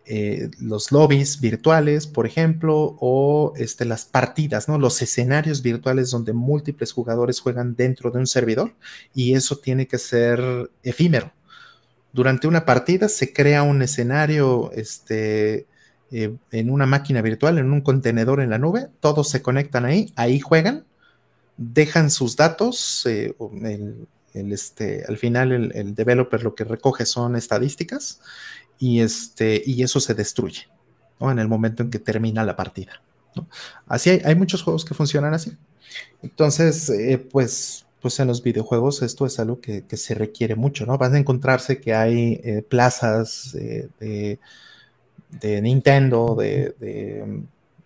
eh, 0.06 0.52
los 0.60 0.92
lobbies 0.92 1.40
virtuales, 1.40 2.08
por 2.08 2.26
ejemplo, 2.26 2.98
o 3.00 3.54
este, 3.56 3.86
las 3.86 4.04
partidas, 4.04 4.68
¿no? 4.68 4.78
Los 4.78 5.02
escenarios 5.02 5.62
virtuales 5.62 6.12
donde 6.12 6.34
múltiples 6.34 6.92
jugadores 6.92 7.40
juegan 7.40 7.76
dentro 7.76 8.12
de 8.12 8.20
un 8.20 8.28
servidor 8.28 8.76
y 9.16 9.34
eso 9.34 9.58
tiene 9.58 9.88
que 9.88 9.98
ser 9.98 10.70
efímero. 10.84 11.32
Durante 12.12 12.48
una 12.48 12.66
partida 12.66 13.08
se 13.08 13.32
crea 13.32 13.64
un 13.64 13.82
escenario 13.82 14.72
este, 14.74 15.68
eh, 16.12 16.36
en 16.52 16.70
una 16.70 16.86
máquina 16.86 17.22
virtual, 17.22 17.58
en 17.58 17.72
un 17.72 17.82
contenedor 17.82 18.42
en 18.42 18.50
la 18.50 18.60
nube, 18.60 18.90
todos 19.00 19.30
se 19.30 19.42
conectan 19.42 19.86
ahí, 19.86 20.12
ahí 20.16 20.40
juegan, 20.40 20.86
dejan 21.58 22.12
sus 22.12 22.36
datos, 22.36 23.06
eh, 23.06 23.36
el, 24.34 24.52
este, 24.52 25.04
al 25.08 25.18
final 25.18 25.52
el, 25.52 25.72
el 25.76 25.96
developer 25.96 26.44
lo 26.44 26.56
que 26.56 26.64
recoge 26.64 27.06
son 27.06 27.36
estadísticas 27.36 28.20
y, 28.80 29.02
este, 29.02 29.62
y 29.66 29.84
eso 29.84 30.00
se 30.00 30.14
destruye 30.14 30.68
en 31.32 31.40
el 31.40 31.48
momento 31.48 31.84
en 31.84 31.90
que 31.90 32.00
termina 32.00 32.44
la 32.44 32.56
partida. 32.56 33.02
Así 33.88 34.10
hay, 34.10 34.36
muchos 34.36 34.62
juegos 34.62 34.86
que 34.86 34.94
funcionan 34.94 35.34
así. 35.34 35.54
Entonces, 36.22 36.90
eh, 36.90 37.18
pues, 37.18 37.86
pues 38.02 38.20
en 38.20 38.28
los 38.28 38.44
videojuegos 38.44 39.02
esto 39.02 39.26
es 39.26 39.40
algo 39.40 39.60
que, 39.60 39.86
se 39.94 40.14
requiere 40.14 40.56
mucho, 40.56 40.86
¿no? 40.86 40.98
Van 40.98 41.16
a 41.16 41.20
encontrarse 41.20 41.80
que 41.80 41.94
hay 41.94 42.42
eh, 42.44 42.64
plazas 42.68 43.56
de, 45.40 45.62
Nintendo, 45.62 46.36
de, 46.36 46.76
de, 46.80 47.44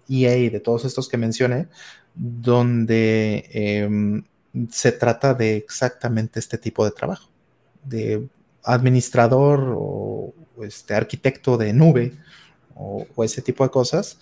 EA, 0.10 0.50
de 0.52 0.60
todos 0.60 0.86
estos 0.86 1.08
que 1.10 1.18
mencioné, 1.18 1.68
donde 2.16 3.50
em, 3.52 4.24
se 4.72 4.92
trata 4.92 5.34
de 5.34 5.58
exactamente 5.58 6.40
este 6.40 6.58
tipo 6.58 6.84
de 6.86 6.92
trabajo, 6.92 7.30
de 7.84 8.28
administrador 8.64 9.76
o 9.78 10.34
este, 10.64 10.94
arquitecto 10.94 11.58
de 11.58 11.74
nube 11.74 12.14
o, 12.76 13.06
ese 13.24 13.42
tipo 13.42 13.64
de 13.64 13.70
cosas 13.70 14.20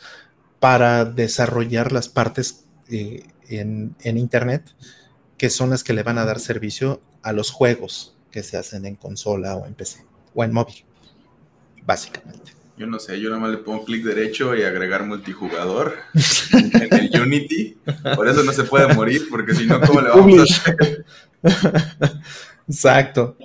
para 0.60 1.06
desarrollar 1.06 1.91
las 1.91 2.10
partes 2.10 2.65
eh, 2.89 3.23
en, 3.49 3.95
Internet 4.03 4.64
que 5.38 5.49
son 5.49 5.69
las 5.69 5.84
que 5.84 5.93
le 5.93 6.03
van 6.03 6.18
a 6.18 6.26
dar 6.26 6.39
servicio 6.39 7.02
a 7.22 7.34
los 7.34 7.52
juegos 7.52 8.15
que 8.31 8.43
se 8.43 8.57
hacen 8.57 8.85
en 8.85 8.95
consola 8.95 9.56
o 9.56 9.65
en 9.65 9.73
PC 9.73 10.06
o 10.34 10.43
en 10.43 10.53
móvil, 10.53 10.85
básicamente. 11.85 12.55
Yo 12.77 12.88
no 12.88 12.99
sé, 12.99 13.19
yo 13.22 13.30
nada 13.30 13.41
más 13.41 13.52
le 13.52 13.57
pongo 13.57 13.85
clic 13.85 14.03
derecho 14.03 14.53
y 14.53 14.64
agregar 14.64 15.06
multijugador 15.06 15.95
en 16.53 16.93
el 16.93 17.22
Unity. 17.22 17.77
Por 18.15 18.27
eso 18.27 18.43
no 18.43 18.52
se 18.52 18.65
puede 18.65 18.93
morir, 18.93 19.27
porque 19.30 19.56
si 19.56 19.65
no, 19.65 19.80
¿cómo 19.80 20.02
le 20.02 20.10
vamos 20.10 20.39
a 20.39 20.43
hacer? 20.43 21.06
Exacto. 22.68 23.38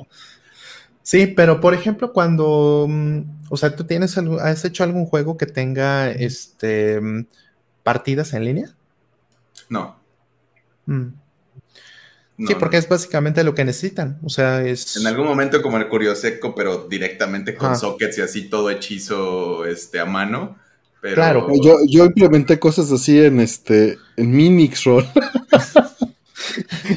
Sí, 1.02 1.28
pero 1.28 1.60
por 1.60 1.74
ejemplo, 1.74 2.12
cuando, 2.12 2.86
mm, 2.88 3.20
o 3.50 3.56
sea, 3.56 3.74
¿tú 3.74 3.84
tienes, 3.84 4.16
has 4.16 4.64
hecho 4.64 4.84
algún 4.84 5.06
juego 5.06 5.36
que 5.36 5.46
tenga, 5.46 6.10
este, 6.10 7.00
mm, 7.00 7.26
partidas 7.82 8.32
en 8.34 8.44
línea? 8.44 8.76
No. 9.68 9.96
Mm. 10.86 11.08
Sí, 12.46 12.54
porque 12.58 12.76
es 12.76 12.88
básicamente 12.88 13.44
lo 13.44 13.54
que 13.54 13.64
necesitan. 13.64 14.18
O 14.22 14.28
sea, 14.28 14.64
es. 14.64 14.96
En 14.96 15.06
algún 15.06 15.26
momento, 15.26 15.62
como 15.62 15.76
el 15.76 15.88
Curioseco, 15.88 16.54
pero 16.54 16.86
directamente 16.88 17.54
con 17.54 17.76
sockets 17.76 18.18
y 18.18 18.22
así 18.22 18.42
todo 18.48 18.70
hechizo 18.70 19.64
este, 19.66 20.00
a 20.00 20.06
mano. 20.06 20.56
Pero... 21.00 21.14
Claro. 21.14 21.48
Yo, 21.62 21.78
yo 21.88 22.04
implementé 22.04 22.58
cosas 22.58 22.90
así 22.92 23.18
en 23.18 23.40
este. 23.40 23.98
en 24.16 24.30
Minixroll. 24.30 25.06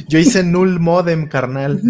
Yo 0.08 0.18
hice 0.18 0.42
null 0.42 0.80
modem, 0.80 1.28
carnal. 1.28 1.80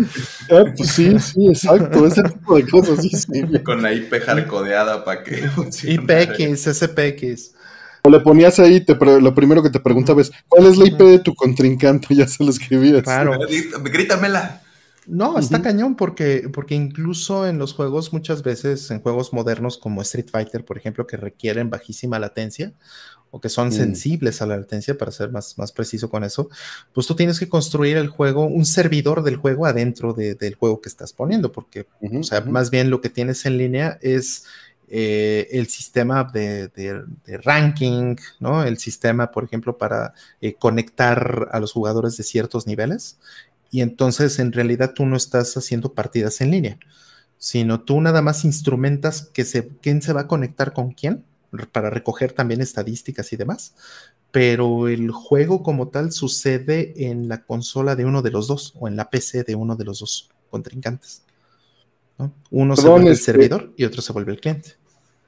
Ah, 0.50 0.64
pues 0.76 0.90
sí, 0.90 1.18
sí, 1.18 1.48
exacto. 1.48 2.06
Ese 2.06 2.22
tipo 2.22 2.56
de 2.56 2.68
cosas, 2.68 3.00
sí, 3.00 3.62
Con 3.62 3.82
la 3.82 3.92
IP 3.92 4.12
hardcodeada 4.22 5.04
para 5.04 5.22
que 5.22 5.36
IPX, 5.82 6.76
SPX. 6.76 7.54
O 8.06 8.10
le 8.10 8.20
ponías 8.20 8.58
ahí, 8.60 8.82
te 8.84 8.94
lo 8.94 9.34
primero 9.34 9.62
que 9.62 9.70
te 9.70 9.80
preguntaba 9.80 10.20
es, 10.20 10.30
¿cuál 10.46 10.66
es 10.66 10.76
la 10.76 10.86
IP 10.86 10.98
de 10.98 11.18
tu 11.20 11.34
contrincante? 11.34 12.08
Ya 12.14 12.28
se 12.28 12.44
lo 12.44 12.50
escribías. 12.50 13.02
Claro. 13.02 13.32
Grítamela. 13.82 14.60
No, 15.06 15.38
está 15.38 15.60
cañón 15.62 15.96
porque, 15.96 16.48
porque 16.52 16.74
incluso 16.74 17.46
en 17.46 17.58
los 17.58 17.72
juegos, 17.74 18.12
muchas 18.12 18.42
veces, 18.42 18.90
en 18.90 19.00
juegos 19.00 19.32
modernos 19.32 19.78
como 19.78 20.02
Street 20.02 20.28
Fighter, 20.30 20.64
por 20.66 20.76
ejemplo, 20.78 21.06
que 21.06 21.16
requieren 21.16 21.68
bajísima 21.70 22.18
latencia, 22.18 22.72
o 23.30 23.40
que 23.40 23.48
son 23.48 23.68
Mm. 23.68 23.72
sensibles 23.72 24.40
a 24.42 24.46
la 24.46 24.56
latencia, 24.58 24.96
para 24.96 25.10
ser 25.10 25.30
más, 25.30 25.58
más 25.58 25.72
preciso 25.72 26.08
con 26.10 26.24
eso, 26.24 26.48
pues 26.92 27.06
tú 27.06 27.14
tienes 27.16 27.38
que 27.40 27.48
construir 27.48 27.96
el 27.96 28.08
juego, 28.08 28.46
un 28.46 28.64
servidor 28.66 29.22
del 29.22 29.36
juego 29.36 29.66
adentro 29.66 30.12
de- 30.14 30.34
del 30.36 30.54
juego 30.54 30.80
que 30.80 30.88
estás 30.88 31.12
poniendo, 31.12 31.52
porque, 31.52 31.86
o 32.00 32.22
sea, 32.22 32.42
más 32.42 32.70
bien 32.70 32.88
lo 32.90 33.00
que 33.00 33.08
tienes 33.10 33.44
en 33.46 33.58
línea 33.58 33.98
es 34.02 34.44
eh, 34.88 35.48
el 35.52 35.66
sistema 35.68 36.24
de, 36.24 36.70
ranking, 37.42 38.16
¿no? 38.40 38.64
El 38.64 38.78
sistema, 38.78 39.30
por 39.30 39.44
ejemplo, 39.44 39.78
para 39.78 40.14
eh, 40.40 40.54
conectar 40.54 41.48
a 41.52 41.60
los 41.60 41.72
jugadores 41.72 42.16
de 42.16 42.24
ciertos 42.24 42.66
niveles. 42.66 43.18
Y 43.70 43.80
entonces, 43.80 44.38
en 44.38 44.52
realidad, 44.52 44.92
tú 44.94 45.06
no 45.06 45.16
estás 45.16 45.56
haciendo 45.56 45.94
partidas 45.94 46.40
en 46.40 46.50
línea, 46.50 46.78
sino 47.38 47.82
tú 47.82 48.00
nada 48.00 48.22
más 48.22 48.44
instrumentas 48.44 49.30
que 49.32 49.44
se, 49.44 49.68
quién 49.82 50.02
se 50.02 50.12
va 50.12 50.22
a 50.22 50.28
conectar 50.28 50.72
con 50.72 50.92
quién 50.92 51.24
para 51.72 51.90
recoger 51.90 52.32
también 52.32 52.60
estadísticas 52.60 53.32
y 53.32 53.36
demás. 53.36 53.74
Pero 54.30 54.88
el 54.88 55.10
juego 55.10 55.62
como 55.62 55.88
tal 55.88 56.12
sucede 56.12 57.08
en 57.08 57.28
la 57.28 57.44
consola 57.44 57.96
de 57.96 58.04
uno 58.04 58.22
de 58.22 58.30
los 58.30 58.48
dos 58.48 58.74
o 58.78 58.88
en 58.88 58.96
la 58.96 59.10
PC 59.10 59.44
de 59.44 59.54
uno 59.54 59.76
de 59.76 59.84
los 59.84 60.00
dos 60.00 60.30
contrincantes. 60.50 61.22
¿No? 62.18 62.32
Uno 62.50 62.76
se 62.76 62.88
vuelve 62.88 63.06
el 63.08 63.12
este- 63.14 63.24
servidor 63.26 63.72
y 63.76 63.84
otro 63.84 64.02
se 64.02 64.12
vuelve 64.12 64.32
el 64.32 64.40
cliente. 64.40 64.74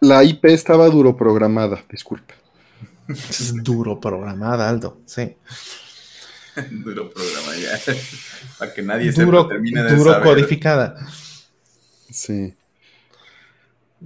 La 0.00 0.22
IP 0.24 0.44
estaba 0.46 0.88
duro 0.88 1.16
programada, 1.16 1.82
disculpe. 1.90 2.34
Es 3.08 3.54
duro 3.62 3.98
programada, 4.00 4.68
Aldo. 4.68 5.00
Sí. 5.06 5.36
Duro 6.70 7.10
programa 7.12 7.54
ya. 7.56 7.94
Para 8.58 8.72
que 8.72 8.82
nadie 8.82 9.12
Duro, 9.12 9.42
sepa, 9.42 9.48
termine 9.54 9.82
de 9.82 9.94
duro 9.94 10.12
saber. 10.12 10.26
codificada. 10.28 11.06
Sí. 12.10 12.54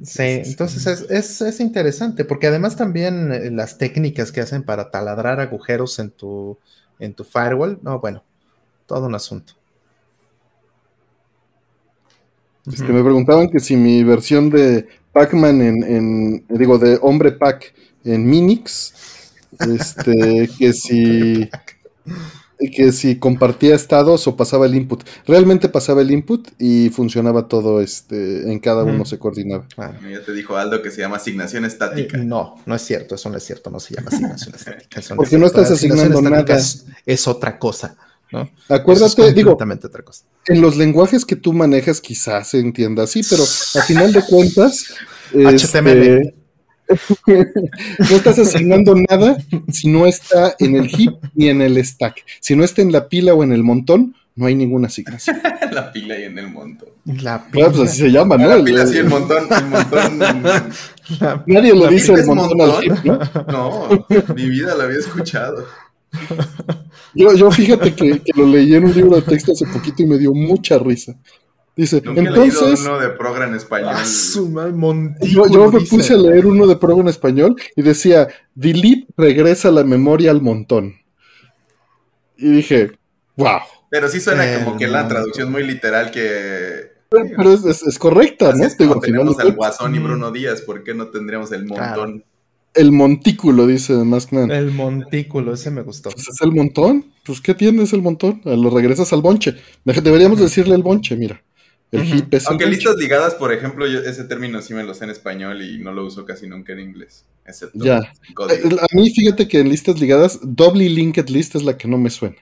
Sí, 0.03 0.23
entonces 0.23 0.87
es, 0.87 1.11
es- 1.11 1.41
es 1.43 1.61
interesante, 1.61 2.25
porque 2.25 2.47
además 2.49 2.77
también 2.77 3.33
eh, 3.33 3.51
las 3.51 3.79
técnicas 3.79 4.33
que 4.33 4.41
hacen 4.41 4.63
para 4.65 4.91
taladrar 4.91 5.41
agujeros 5.41 5.99
en 5.99 6.11
tu, 6.11 6.59
en 6.99 7.15
tu 7.15 7.25
firewall, 7.25 7.79
no, 7.83 8.01
bueno, 8.01 8.25
todo 8.87 9.07
un 9.07 9.15
asunto. 9.15 9.55
Este, 12.73 12.93
me 12.93 13.03
preguntaban 13.03 13.49
que 13.51 13.61
si 13.61 13.77
mi 13.77 14.03
versión 14.05 14.51
de 14.51 14.87
Pac-Man 15.13 15.61
en, 15.61 15.83
en- 15.85 16.45
digo, 16.49 16.79
de 16.79 16.99
Hombre 17.03 17.33
Pac 17.33 17.73
en 18.05 18.27
Minix, 18.29 18.95
este, 19.59 20.49
que 20.59 20.73
si, 20.73 21.49
que 22.77 22.93
si 22.93 23.17
compartía 23.19 23.75
estados 23.75 24.27
o 24.29 24.37
pasaba 24.37 24.67
el 24.67 24.75
input. 24.75 25.03
Realmente 25.27 25.69
pasaba 25.69 26.03
el 26.03 26.11
input 26.11 26.49
y 26.59 26.91
funcionaba 26.91 27.49
todo, 27.49 27.81
este, 27.81 28.51
en 28.53 28.59
cada 28.61 28.85
uno 28.85 29.05
se 29.07 29.19
coordinaba. 29.19 29.67
Bueno, 29.77 29.95
Ya 30.11 30.23
te 30.23 30.33
dijo 30.33 30.57
Aldo 30.57 30.83
que 30.83 30.91
se 30.91 31.01
llama 31.01 31.17
asignación 31.17 31.65
estática. 31.65 32.19
eh, 32.19 32.25
no, 32.25 32.57
no 32.67 32.75
es 32.75 32.83
cierto, 32.83 33.15
eso 33.15 33.31
no 33.31 33.37
es 33.39 33.45
cierto, 33.45 33.71
no 33.71 33.81
se 33.81 33.95
llama 33.95 34.09
asignación 34.09 34.55
estática. 34.57 35.01
Porque 35.17 35.39
no 35.39 35.47
estás 35.47 35.71
asignando 35.71 36.19
estática 36.19 36.43
nada. 36.43 36.57
Es, 36.57 36.85
es 37.07 37.27
otra 37.27 37.59
cosa, 37.59 37.97
Acuérdate, 38.69 39.27
es 39.29 39.35
digo, 39.35 39.51
completamente 39.51 39.87
otra 39.89 40.03
cosa. 40.03 40.25
en 40.47 40.61
los 40.61 40.77
lenguajes 40.77 41.25
que 41.25 41.37
tú 41.37 41.53
manejas 41.53 42.01
quizás 42.01 42.49
se 42.49 42.59
entienda 42.61 43.03
así, 43.05 43.23
pero 43.29 43.43
a 43.43 43.83
final 43.85 44.13
de 44.13 44.23
cuentas, 44.23 44.95
HTML. 45.33 45.99
este, 45.99 46.35
no 47.99 48.17
estás 48.17 48.39
asignando 48.39 48.95
nada 48.97 49.37
si 49.73 49.89
no 49.89 50.07
está 50.07 50.55
en 50.59 50.75
el 50.77 50.89
heap 50.89 51.15
ni 51.35 51.49
en 51.49 51.63
el 51.63 51.85
stack. 51.85 52.25
Si 52.41 52.57
no 52.57 52.65
está 52.65 52.83
en 52.83 52.91
la 52.93 53.09
pila 53.09 53.33
o 53.35 53.43
en 53.45 53.53
el 53.53 53.63
montón, 53.63 54.17
no 54.37 54.47
hay 54.47 54.55
ninguna 54.55 54.87
asignación. 54.89 55.39
la 55.73 55.93
pila 55.93 56.19
y 56.19 56.25
en 56.25 56.39
el 56.39 56.49
montón. 56.51 56.89
La 57.05 57.47
Bueno, 57.53 57.73
pues 57.73 57.91
así 57.91 58.01
se 58.03 58.11
llama, 58.11 58.37
¿no? 58.37 58.49
la 58.49 58.65
pila 58.65 58.87
sí, 58.87 58.99
el 58.99 59.07
montón. 59.09 59.45
El 59.51 59.67
montón. 59.67 60.19
la- 60.19 61.45
nadie 61.47 61.75
¿La 61.75 61.89
dice 61.89 62.07
pila 62.07 62.15
el 62.15 62.21
es 62.21 62.27
montón, 62.27 62.59
montón? 62.59 62.77
al 62.77 62.85
heap, 62.85 63.05
¿no? 63.05 63.53
No, 63.53 64.07
mi 64.35 64.49
vida 64.49 64.75
la 64.77 64.85
había 64.85 64.99
escuchado. 64.99 65.67
Yo, 67.15 67.33
yo 67.35 67.51
fíjate 67.51 67.95
que, 67.95 68.21
que 68.21 68.33
lo 68.37 68.47
leí 68.47 68.73
en 68.75 68.85
un 68.85 68.95
libro 68.95 69.17
de 69.17 69.23
texto 69.23 69.51
hace 69.53 69.67
poquito 69.67 70.03
y 70.03 70.07
me 70.07 70.17
dio 70.19 70.33
mucha 70.33 70.79
risa. 70.79 71.15
Dice, 71.77 72.01
Nunca 72.05 72.21
he 72.21 72.25
leído 72.25 72.45
entonces, 72.45 72.81
uno 72.87 72.99
de 73.01 73.09
Progra 73.11 73.47
en 73.49 73.55
español. 73.55 73.91
Ah, 73.95 74.05
su 74.05 74.49
yo, 75.23 75.73
me 75.73 75.79
dice. 75.81 75.97
puse 75.97 76.15
a 76.15 76.17
leer 76.19 76.47
uno 76.47 76.67
de 76.69 76.77
programa 76.77 77.03
en 77.03 77.09
español 77.09 77.57
y 77.75 77.83
decía, 77.83 78.29
delete 78.55 79.07
regresa 79.17 79.71
la 79.73 79.83
memoria 79.83 80.31
al 80.31 80.41
montón. 80.43 80.95
Y 82.37 82.51
dije, 82.51 82.93
wow. 83.37 83.61
Pero 83.91 84.09
sí 84.09 84.21
suena 84.21 84.45
El 84.45 84.65
como 84.65 84.77
que 84.79 84.87
la 84.87 85.01
montón. 85.01 85.17
traducción 85.17 85.51
muy 85.51 85.65
literal 85.65 86.11
que... 86.11 86.93
Pero 87.11 87.53
es, 87.53 87.65
es- 87.65 87.83
es 87.83 87.99
correcta, 87.99 88.53
¿no? 88.55 88.65
es 88.65 88.77
Digo, 88.79 89.01
tenemos 89.01 89.37
al 89.41 89.53
Guasón 89.53 89.95
y 89.97 89.99
Mm. 89.99 90.05
Bruno 90.05 90.31
Díaz, 90.31 90.63
¿por 90.63 90.85
qué 90.85 90.95
no 90.95 91.09
tendríamos 91.09 91.51
el 91.51 91.65
Claro. 91.65 92.21
El 92.75 92.93
montículo, 92.93 93.67
dice 93.67 93.93
Maskman. 93.95 94.51
El 94.51 94.71
montículo, 94.73 95.55
ese 95.55 95.71
me 95.71 95.83
gustó. 95.83 96.11
Pues 96.11 96.29
es 96.29 96.41
el 96.43 96.53
montón. 96.53 97.07
Pues, 97.25 97.41
¿qué 97.41 97.55
tienes 97.55 97.93
el 97.93 98.03
montón? 98.03 98.41
Ah, 98.45 98.51
Lo 98.57 98.71
regresas 98.71 99.13
al 99.13 99.23
bonche. 99.23 99.57
Deberíamos 99.85 100.39
decirle 100.39 100.75
el 100.75 100.83
bonche, 100.83 101.17
mira. 101.17 101.43
El 101.93 102.03
Ujú. 102.03 102.15
heap 102.15 102.35
es 102.35 102.43
el 102.45 102.49
Aunque 102.51 102.65
bonche. 102.67 102.77
listas 102.77 102.97
ligadas, 102.97 103.35
por 103.35 103.53
ejemplo, 103.53 103.87
yo 103.89 103.99
ese 103.99 104.23
término 104.25 104.63
sí 104.63 104.75
me 104.75 104.85
lo 104.85 104.95
sé 104.95 105.05
en 105.05 105.11
español 105.11 105.61
y 105.63 105.79
no 105.79 105.93
lo 105.93 106.05
uso 106.07 106.25
casi 106.25 106.47
nunca 106.47 106.73
en 106.73 106.81
inglés. 106.81 107.25
Excepto 107.45 107.85
Ya. 107.85 107.99
Eh, 107.99 108.77
A 108.81 108.95
mí, 108.97 109.11
fíjate 109.11 109.49
que 109.49 109.59
en 109.59 109.69
listas 109.69 110.01
ligadas, 110.01 110.39
doble 110.43 110.89
linked 110.89 111.29
list 111.31 111.57
es 111.57 111.65
la 111.65 111.77
que 111.77 111.89
no 111.89 111.99
me 111.99 112.11
suena. 112.11 112.37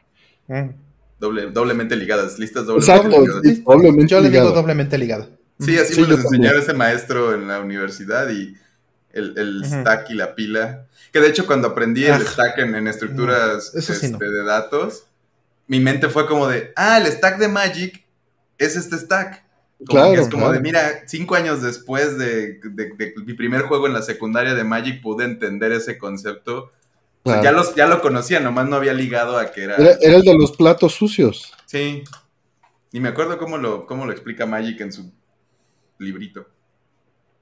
Mm. 0.49 0.71
Doble- 1.19 1.51
doblemente 1.51 1.97
ligadas, 1.97 2.39
listas 2.39 2.67
doblemente 2.67 2.93
Exacto, 3.09 3.21
ligadas. 3.23 3.43
sí, 3.45 3.63
doblemente 3.67 4.07
Yo 4.11 4.21
le 4.21 4.29
digo 4.29 4.43
ligado. 4.43 4.53
doblemente 4.55 4.99
ligado. 4.99 5.31
Sí, 5.59 5.77
así 5.79 5.95
Sí, 5.95 6.01
me 6.03 6.07
también. 6.09 6.27
enseñaba 6.27 6.59
ese 6.61 6.75
maestro 6.75 7.35
en 7.35 7.49
la 7.49 7.61
universidad 7.61 8.31
y 8.31 8.55
el, 9.19 9.35
el 9.39 9.65
stack 9.65 10.11
y 10.11 10.15
la 10.15 10.35
pila. 10.35 10.87
Que 11.13 11.21
de 11.21 11.29
hecho 11.29 11.47
cuando 11.47 11.69
aprendí 11.69 12.05
el 12.05 12.13
Ah. 12.13 12.21
stack 12.21 12.59
en, 12.59 12.75
en 12.75 12.87
estructuras 12.89 13.73
No, 13.75 13.81
eso 13.81 13.95
sí 13.95 14.07
este, 14.07 14.09
no. 14.11 14.19
de 14.19 14.45
datos, 14.45 15.05
mi 15.67 15.81
mente 15.81 16.09
fue 16.09 16.27
como 16.27 16.47
de, 16.49 16.73
ah, 16.77 16.99
el 16.99 17.07
stack 17.07 17.39
de 17.39 17.49
Magic 17.49 18.05
es 18.59 18.77
este 18.77 18.97
stack. 18.99 19.45
Como 19.87 19.87
Claro, 20.01 20.13
que 20.15 20.21
es 20.23 20.29
como 20.29 20.39
claro. 20.47 20.53
de, 20.55 20.61
mira, 20.61 21.03
cinco 21.07 21.35
años 21.37 21.63
después 21.63 22.19
de, 22.19 22.59
de- 22.65 22.93
de 22.97 23.15
mi 23.25 23.35
primer 23.35 23.63
juego 23.63 23.87
en 23.87 23.93
la 23.93 24.03
secundaria 24.03 24.55
de 24.55 24.65
Magic 24.65 25.01
pude 25.01 25.25
entender 25.25 25.71
ese 25.73 25.99
concepto. 25.99 26.73
O 27.23 27.31
sea, 27.31 27.41
Claro. 27.41 27.43
ya, 27.45 27.53
los, 27.53 27.75
ya 27.77 27.87
lo 27.87 28.01
conocía, 28.01 28.41
nomás 28.41 28.69
no 28.69 28.75
había 28.77 28.93
ligado 28.95 29.39
a 29.39 29.53
que 29.53 29.63
era... 29.65 29.77
Era, 29.77 29.97
era 30.01 30.17
el 30.17 30.23
de 30.23 30.35
los 30.37 30.53
platos 30.57 30.95
sucios. 30.95 31.53
Sí. 31.67 32.03
Y 32.91 33.01
me 33.01 33.11
acuerdo 33.11 33.39
cómo 33.39 33.57
lo, 33.59 33.87
cómo 33.87 34.05
lo 34.07 34.13
explica 34.13 34.47
Magic 34.47 34.81
en 34.81 34.93
su 34.93 35.13
librito. 35.99 36.47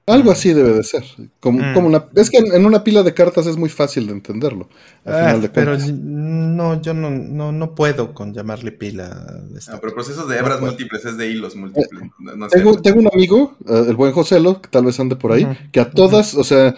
Algo 0.08 0.30
así 0.30 0.52
debe 0.52 0.72
de 0.72 0.84
ser. 0.84 1.02
Como, 1.40 1.58
Mm. 1.60 1.74
como 1.74 1.88
una, 1.88 2.04
es 2.14 2.30
que 2.30 2.38
en, 2.38 2.54
en 2.54 2.64
una 2.64 2.84
pila 2.84 3.02
de 3.02 3.12
cartas 3.12 3.46
es 3.48 3.56
muy 3.56 3.68
fácil 3.68 4.06
de 4.06 4.12
entenderlo. 4.12 4.68
Al 5.04 5.14
Ah, 5.14 5.18
final 5.18 5.42
de 5.42 5.48
pero 5.48 5.76
no, 5.76 6.80
yo 6.80 6.94
no, 6.94 7.10
no, 7.10 7.50
no 7.50 7.74
puedo 7.74 8.14
con 8.14 8.32
llamarle 8.32 8.70
pila. 8.70 9.40
Ah, 9.68 9.78
pero 9.80 9.92
procesos 9.94 10.28
de 10.28 10.38
hebras 10.38 10.60
No, 10.60 10.66
múltiples 10.68 11.04
es 11.04 11.16
de 11.16 11.28
hilos 11.28 11.56
múltiples. 11.56 11.90
No, 12.20 12.36
no 12.36 12.48
sé. 12.48 12.58
Tengo, 12.58 12.80
tengo 12.80 13.00
un 13.00 13.08
amigo, 13.12 13.56
eh, 13.68 13.84
el 13.88 13.96
buen 13.96 14.12
Joselo, 14.12 14.62
que 14.62 14.68
tal 14.68 14.84
vez 14.84 15.00
ande 15.00 15.16
por 15.16 15.32
ahí, 15.32 15.46
que 15.72 15.80
a 15.80 15.90
todas, 15.90 16.34
o 16.36 16.44
sea, 16.44 16.68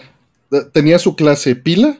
eh, 0.51 0.61
tenía 0.73 0.97
su 0.97 1.15
clase 1.15 1.55
pila 1.55 1.99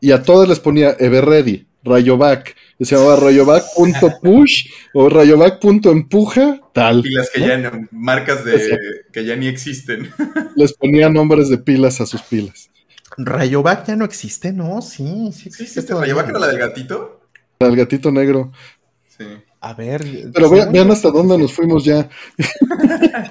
y 0.00 0.12
a 0.12 0.22
todas 0.22 0.48
les 0.48 0.60
ponía 0.60 0.94
Everready, 1.00 1.66
Rayovac, 1.82 2.54
y 2.80 2.86
se 2.86 2.96
llamaba 2.96 3.16
Rayovac.push 3.16 4.70
o 4.94 5.08
Rayovac.empuja, 5.10 6.60
tal. 6.72 7.02
Pilas 7.02 7.28
que 7.32 7.40
¿no? 7.40 7.46
ya 7.46 7.58
no- 7.58 7.88
marcas 7.92 8.42
de 8.44 8.78
que 9.12 9.24
ya 9.24 9.36
ni 9.36 9.46
existen. 9.48 10.10
Les 10.56 10.72
ponía 10.72 11.10
nombres 11.10 11.50
de 11.50 11.58
pilas 11.58 12.00
a 12.00 12.06
sus 12.06 12.22
pilas. 12.22 12.70
Rayovac 13.18 13.86
ya 13.86 13.96
no 13.96 14.06
existe, 14.06 14.52
¿no? 14.52 14.80
Sí, 14.80 15.30
sí 15.32 15.42
¿Sí 15.42 15.48
existe. 15.64 15.82
todavía. 15.82 16.14
Rayovac 16.14 16.30
era 16.30 16.38
la 16.38 16.46
del 16.48 16.58
gatito? 16.58 17.20
El 17.58 17.76
gatito 17.76 18.10
negro. 18.10 18.50
Sí. 19.16 19.26
A 19.60 19.74
ver. 19.74 20.02
Pero 20.32 20.48
sí, 20.48 20.54
vean, 20.54 20.72
vean 20.72 20.90
hasta 20.90 21.10
dónde 21.10 21.36
nos 21.36 21.52
fuimos 21.52 21.84
ya. 21.84 22.08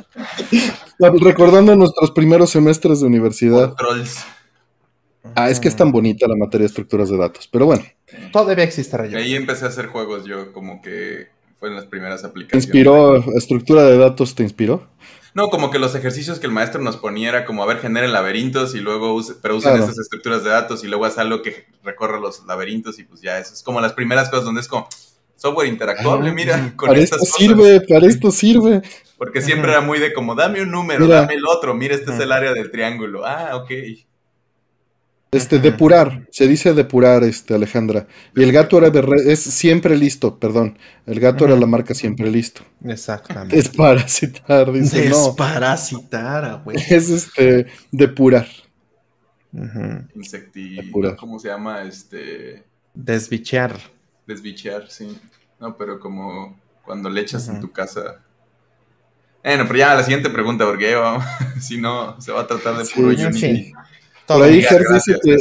Recordando 0.99 1.75
nuestros 1.75 2.11
primeros 2.11 2.51
semestres 2.51 2.99
de 2.99 3.07
universidad. 3.07 3.71
O 3.71 3.75
Trolls. 3.75 4.19
Ah, 5.35 5.49
es 5.49 5.59
que 5.59 5.67
es 5.67 5.75
tan 5.75 5.91
bonita 5.91 6.27
la 6.27 6.35
materia 6.35 6.63
de 6.63 6.67
estructuras 6.67 7.09
de 7.09 7.17
datos. 7.17 7.47
Pero 7.47 7.65
bueno, 7.65 7.83
Todavía 8.31 8.63
existe 8.63 8.97
Rayovac. 8.97 9.21
Ahí 9.23 9.35
empecé 9.35 9.65
a 9.65 9.67
hacer 9.67 9.87
juegos 9.87 10.25
yo, 10.25 10.51
como 10.53 10.81
que 10.81 11.27
fueron 11.59 11.75
las 11.75 11.85
primeras 11.85 12.21
¿te 12.21 12.27
aplicaciones. 12.27 12.65
inspiró? 12.65 13.17
¿Estructura 13.37 13.83
de 13.83 13.97
datos 13.97 14.33
te 14.33 14.43
inspiró? 14.43 14.87
No, 15.35 15.49
como 15.49 15.69
que 15.69 15.77
los 15.77 15.93
ejercicios 15.93 16.39
que 16.39 16.47
el 16.47 16.51
maestro 16.51 16.81
nos 16.81 16.97
ponía 16.97 17.29
era 17.29 17.45
como, 17.45 17.61
a 17.61 17.67
ver, 17.67 17.77
generen 17.79 18.11
laberintos 18.13 18.73
y 18.73 18.79
luego, 18.79 19.13
use- 19.13 19.35
pero 19.41 19.57
usen 19.57 19.71
Claro. 19.73 19.83
esas 19.85 19.99
estructuras 19.99 20.43
de 20.43 20.49
datos 20.49 20.83
y 20.83 20.87
luego 20.87 21.05
haz 21.05 21.17
algo 21.19 21.43
que 21.43 21.67
recorra 21.83 22.19
los 22.19 22.43
laberintos 22.47 22.97
y 22.97 23.03
pues 23.03 23.21
ya, 23.21 23.37
eso 23.37 23.53
es 23.53 23.61
como 23.61 23.79
las 23.79 23.93
primeras 23.93 24.29
cosas 24.29 24.45
donde 24.45 24.61
es 24.61 24.67
como 24.67 24.87
software 25.35 25.67
interactuable, 25.67 26.29
Ah, 26.31 26.33
mira, 26.33 26.73
con 26.75 26.87
para 26.87 26.99
estas 26.99 27.21
esto 27.21 27.31
cosas. 27.31 27.37
sirve, 27.37 27.81
para 27.81 28.07
esto 28.07 28.31
sirve. 28.31 28.81
Porque 29.19 29.41
siempre 29.41 29.69
era 29.71 29.81
muy 29.81 29.99
de 29.99 30.13
como, 30.13 30.33
dame 30.33 30.63
un 30.63 30.71
número, 30.71 31.05
Mira. 31.05 31.21
dame 31.21 31.35
el 31.35 31.45
otro, 31.45 31.75
mira, 31.75 31.93
este 31.93 32.11
es 32.11 32.19
el 32.19 32.31
área 32.31 32.53
del 32.53 32.71
triángulo. 32.71 33.23
Ah, 33.25 33.51
ok. 33.55 33.69
Este, 35.31 35.59
depurar, 35.59 36.27
se 36.31 36.47
dice 36.47 36.73
depurar, 36.73 37.23
este, 37.23 37.53
Alejandra. 37.53 38.07
Y 38.35 38.41
el 38.41 38.51
gato 38.51 38.79
era 38.79 38.89
berre- 38.89 39.27
es 39.27 39.39
siempre 39.39 39.95
listo, 39.95 40.39
perdón. 40.39 40.79
El 41.05 41.19
gato 41.19 41.45
era 41.45 41.55
la 41.55 41.67
marca 41.67 41.93
siempre 41.93 42.31
listo. 42.31 42.61
Exactamente. 42.83 43.59
Es 43.59 43.69
parasitar, 43.69 44.71
dice, 44.71 45.07
no. 45.09 45.27
Desparasitar, 45.27 46.45
ah, 46.45 46.61
güey. 46.63 46.77
Es 46.77 47.09
este, 47.09 47.67
depurar. 47.91 48.47
Insecti... 50.15 50.91
¿Cómo 51.17 51.39
se 51.39 51.49
llama? 51.49 51.83
Este... 51.83 52.63
Desbichear. 52.95 53.79
Desbichear, 54.25 54.89
sí. 54.89 55.15
No, 55.59 55.77
pero 55.77 55.99
como 55.99 56.57
cuando 56.83 57.07
le 57.09 57.21
echas 57.21 57.47
en 57.49 57.59
tu 57.59 57.71
casa... 57.71 58.19
Bueno, 59.43 59.63
pero 59.67 59.79
ya 59.79 59.95
la 59.95 60.03
siguiente 60.03 60.29
pregunta, 60.29 60.65
porque 60.65 60.95
si 61.61 61.79
no, 61.79 62.19
se 62.19 62.31
va 62.31 62.41
a 62.41 62.47
tratar 62.47 62.77
de 62.77 62.85
puro 62.85 63.09
Unity. 63.09 63.73
Por 64.37 64.43
ahí 64.43 64.57
dice 64.57 64.77
que 65.23 65.37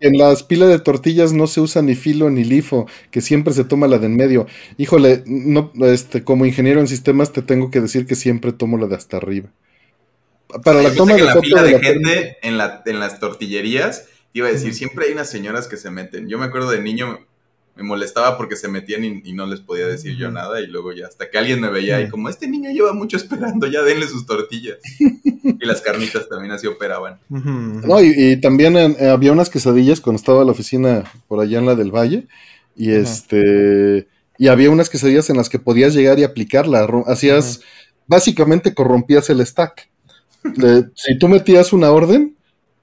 en 0.00 0.16
las 0.16 0.42
pilas 0.42 0.70
de 0.70 0.78
tortillas 0.78 1.32
no 1.32 1.46
se 1.46 1.60
usa 1.60 1.82
ni 1.82 1.94
filo 1.94 2.30
ni 2.30 2.42
lifo, 2.42 2.86
que 3.10 3.20
siempre 3.20 3.52
se 3.52 3.64
toma 3.64 3.86
la 3.86 3.98
de 3.98 4.06
en 4.06 4.16
medio. 4.16 4.46
Híjole, 4.78 5.22
no, 5.26 5.70
este, 5.82 6.24
como 6.24 6.46
ingeniero 6.46 6.80
en 6.80 6.88
sistemas 6.88 7.32
te 7.32 7.42
tengo 7.42 7.70
que 7.70 7.80
decir 7.80 8.06
que 8.06 8.14
siempre 8.14 8.52
tomo 8.52 8.78
la 8.78 8.86
de 8.86 8.96
hasta 8.96 9.18
arriba. 9.18 9.50
Para 10.64 10.82
la 10.82 10.92
toma 10.94 11.14
de 11.14 11.22
la 11.22 11.38
pila 11.38 11.62
de, 11.62 11.78
gente 11.78 12.38
en, 12.42 12.56
la, 12.56 12.82
en 12.86 12.98
las 12.98 13.20
tortillerías, 13.20 14.08
iba 14.32 14.48
a 14.48 14.52
decir, 14.52 14.74
siempre 14.74 15.06
hay 15.06 15.12
unas 15.12 15.30
señoras 15.30 15.68
que 15.68 15.76
se 15.76 15.90
meten. 15.90 16.28
Yo 16.28 16.38
me 16.38 16.46
acuerdo 16.46 16.70
de 16.70 16.80
niño, 16.80 17.20
me 17.76 17.82
molestaba 17.82 18.36
porque 18.36 18.56
se 18.56 18.68
metían 18.68 19.04
y, 19.04 19.32
no 19.32 19.46
les 19.46 19.60
podía 19.60 19.86
decir 19.86 20.16
yo 20.16 20.30
nada 20.30 20.60
y 20.60 20.66
luego 20.66 20.92
ya 20.92 21.06
hasta 21.06 21.30
que 21.30 21.38
alguien 21.38 21.60
me 21.60 21.70
veía 21.70 22.00
y 22.00 22.08
como 22.08 22.28
este 22.28 22.46
niño 22.46 22.70
lleva 22.70 22.92
mucho 22.92 23.16
esperando, 23.16 23.66
ya 23.66 23.82
denle 23.82 24.06
sus 24.06 24.26
tortillas. 24.26 24.78
y 24.98 25.66
las 25.66 25.80
carnitas 25.80 26.28
también 26.28 26.52
así 26.52 26.66
operaban. 26.66 27.18
No, 27.28 28.02
y, 28.02 28.40
también 28.40 28.76
eh, 28.76 29.08
había 29.08 29.32
unas 29.32 29.50
quesadillas 29.50 30.00
cuando 30.00 30.18
estaba 30.18 30.44
la 30.44 30.52
oficina 30.52 31.04
por 31.28 31.40
allá 31.40 31.58
en 31.58 31.66
la 31.66 31.74
del 31.74 31.94
Valle 31.94 32.26
y 32.76 32.92
este 32.92 34.08
y 34.38 34.48
había 34.48 34.70
unas 34.70 34.88
quesadillas 34.88 35.28
en 35.28 35.36
las 35.36 35.50
que 35.50 35.58
podías 35.58 35.92
llegar 35.92 36.18
y 36.18 36.24
aplicarla, 36.24 36.88
hacías 37.06 37.60
básicamente 38.06 38.74
corrompías 38.74 39.28
el 39.28 39.44
stack. 39.46 39.88
si 40.94 41.18
tú 41.18 41.28
metías 41.28 41.72
una 41.72 41.90
orden, 41.90 42.36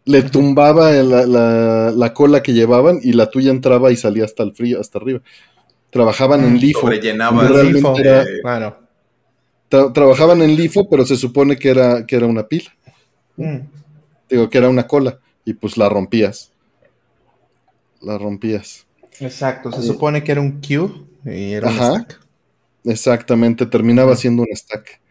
le 0.08 0.24
tumbaba 0.24 0.92
la, 0.92 2.14
cola 2.14 2.42
que 2.42 2.54
llevaban 2.54 3.00
y 3.04 3.12
la 3.12 3.30
tuya 3.30 3.52
entraba 3.52 3.92
y 3.92 3.98
salía 3.98 4.24
hasta 4.24 4.42
el 4.44 4.54
frío, 4.54 4.80
hasta 4.80 5.00
arriba. 5.00 5.22
Trabajaban 5.90 6.44
en 6.46 6.58
LIFO. 6.58 6.90
LIFO. 6.90 7.96
trabajaban 9.70 10.42
en 10.42 10.56
LIFO, 10.56 10.90
pero 10.90 11.06
se 11.06 11.18
supone 11.18 11.58
que 11.58 11.70
era, 11.70 12.06
que 12.06 12.16
era 12.16 12.26
una 12.26 12.48
pila. 12.48 12.74
Mm. 13.36 13.58
Digo, 14.30 14.50
que 14.50 14.58
era 14.58 14.70
una 14.70 14.88
cola. 14.88 15.20
Y 15.44 15.54
pues 15.54 15.78
la 15.78 15.90
rompías. 15.90 16.52
La 18.02 18.18
rompías. 18.18 18.86
Exacto, 19.20 19.72
se 19.72 19.82
supone 19.82 20.24
que 20.24 20.32
era 20.32 20.42
un 20.42 20.62
Q 20.62 21.06
y 21.26 21.54
era 21.54 21.68
un 21.68 21.76
stack. 21.76 22.20
Exactamente, 22.86 23.66
terminaba 23.66 24.16
siendo 24.16 24.44
un 24.44 24.56
stack. 24.56 25.02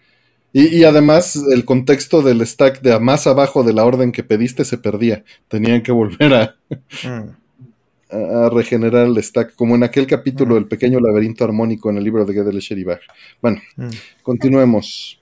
Y, 0.59 0.85
además 0.85 1.39
el 1.53 1.67
contexto 1.67 2.23
del 2.23 2.41
stack 2.47 2.81
de 2.81 2.99
más 2.99 3.27
abajo 3.27 3.63
de 3.63 3.75
la 3.75 3.85
orden 3.85 4.11
que 4.11 4.25
pediste 4.25 4.65
se 4.65 4.79
perdía. 4.79 5.23
Tenían 5.49 5.83
que 5.83 5.93
volver 5.93 6.33
a, 6.33 6.57
mm. 7.05 8.15
a, 8.17 8.49
regenerar 8.49 9.07
el 9.07 9.23
stack, 9.23 9.55
como 9.55 9.75
en 9.75 9.83
aquel 9.83 10.07
capítulo 10.07 10.55
del 10.55 10.67
pequeño 10.67 10.99
laberinto 10.99 11.45
armónico 11.45 11.91
en 11.91 11.99
el 11.99 12.05
libro 12.05 12.25
de 12.25 12.33
Gedele 12.33 12.61
Sheribach. 12.61 13.03
Bueno, 13.43 13.61
mm. 13.77 13.89
continuemos. 14.23 15.21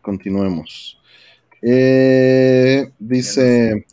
Continuemos. 0.00 0.98
Eh, 1.60 2.90
dice, 2.98 3.84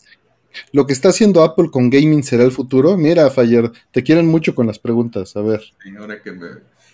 lo 0.72 0.88
que 0.88 0.94
está 0.94 1.10
haciendo 1.10 1.44
Apple 1.44 1.70
con 1.70 1.90
gaming 1.90 2.24
será 2.24 2.46
el 2.46 2.54
futuro. 2.54 2.96
Mira, 2.96 3.30
Fayer, 3.30 3.74
te 3.92 4.04
quieren 4.04 4.28
mucho 4.28 4.56
con 4.56 4.68
las 4.68 4.80
preguntas. 4.80 5.36
A 5.36 5.42
ver. 5.42 5.62
ahora 6.00 6.22
que 6.22 6.32
me 6.32 6.48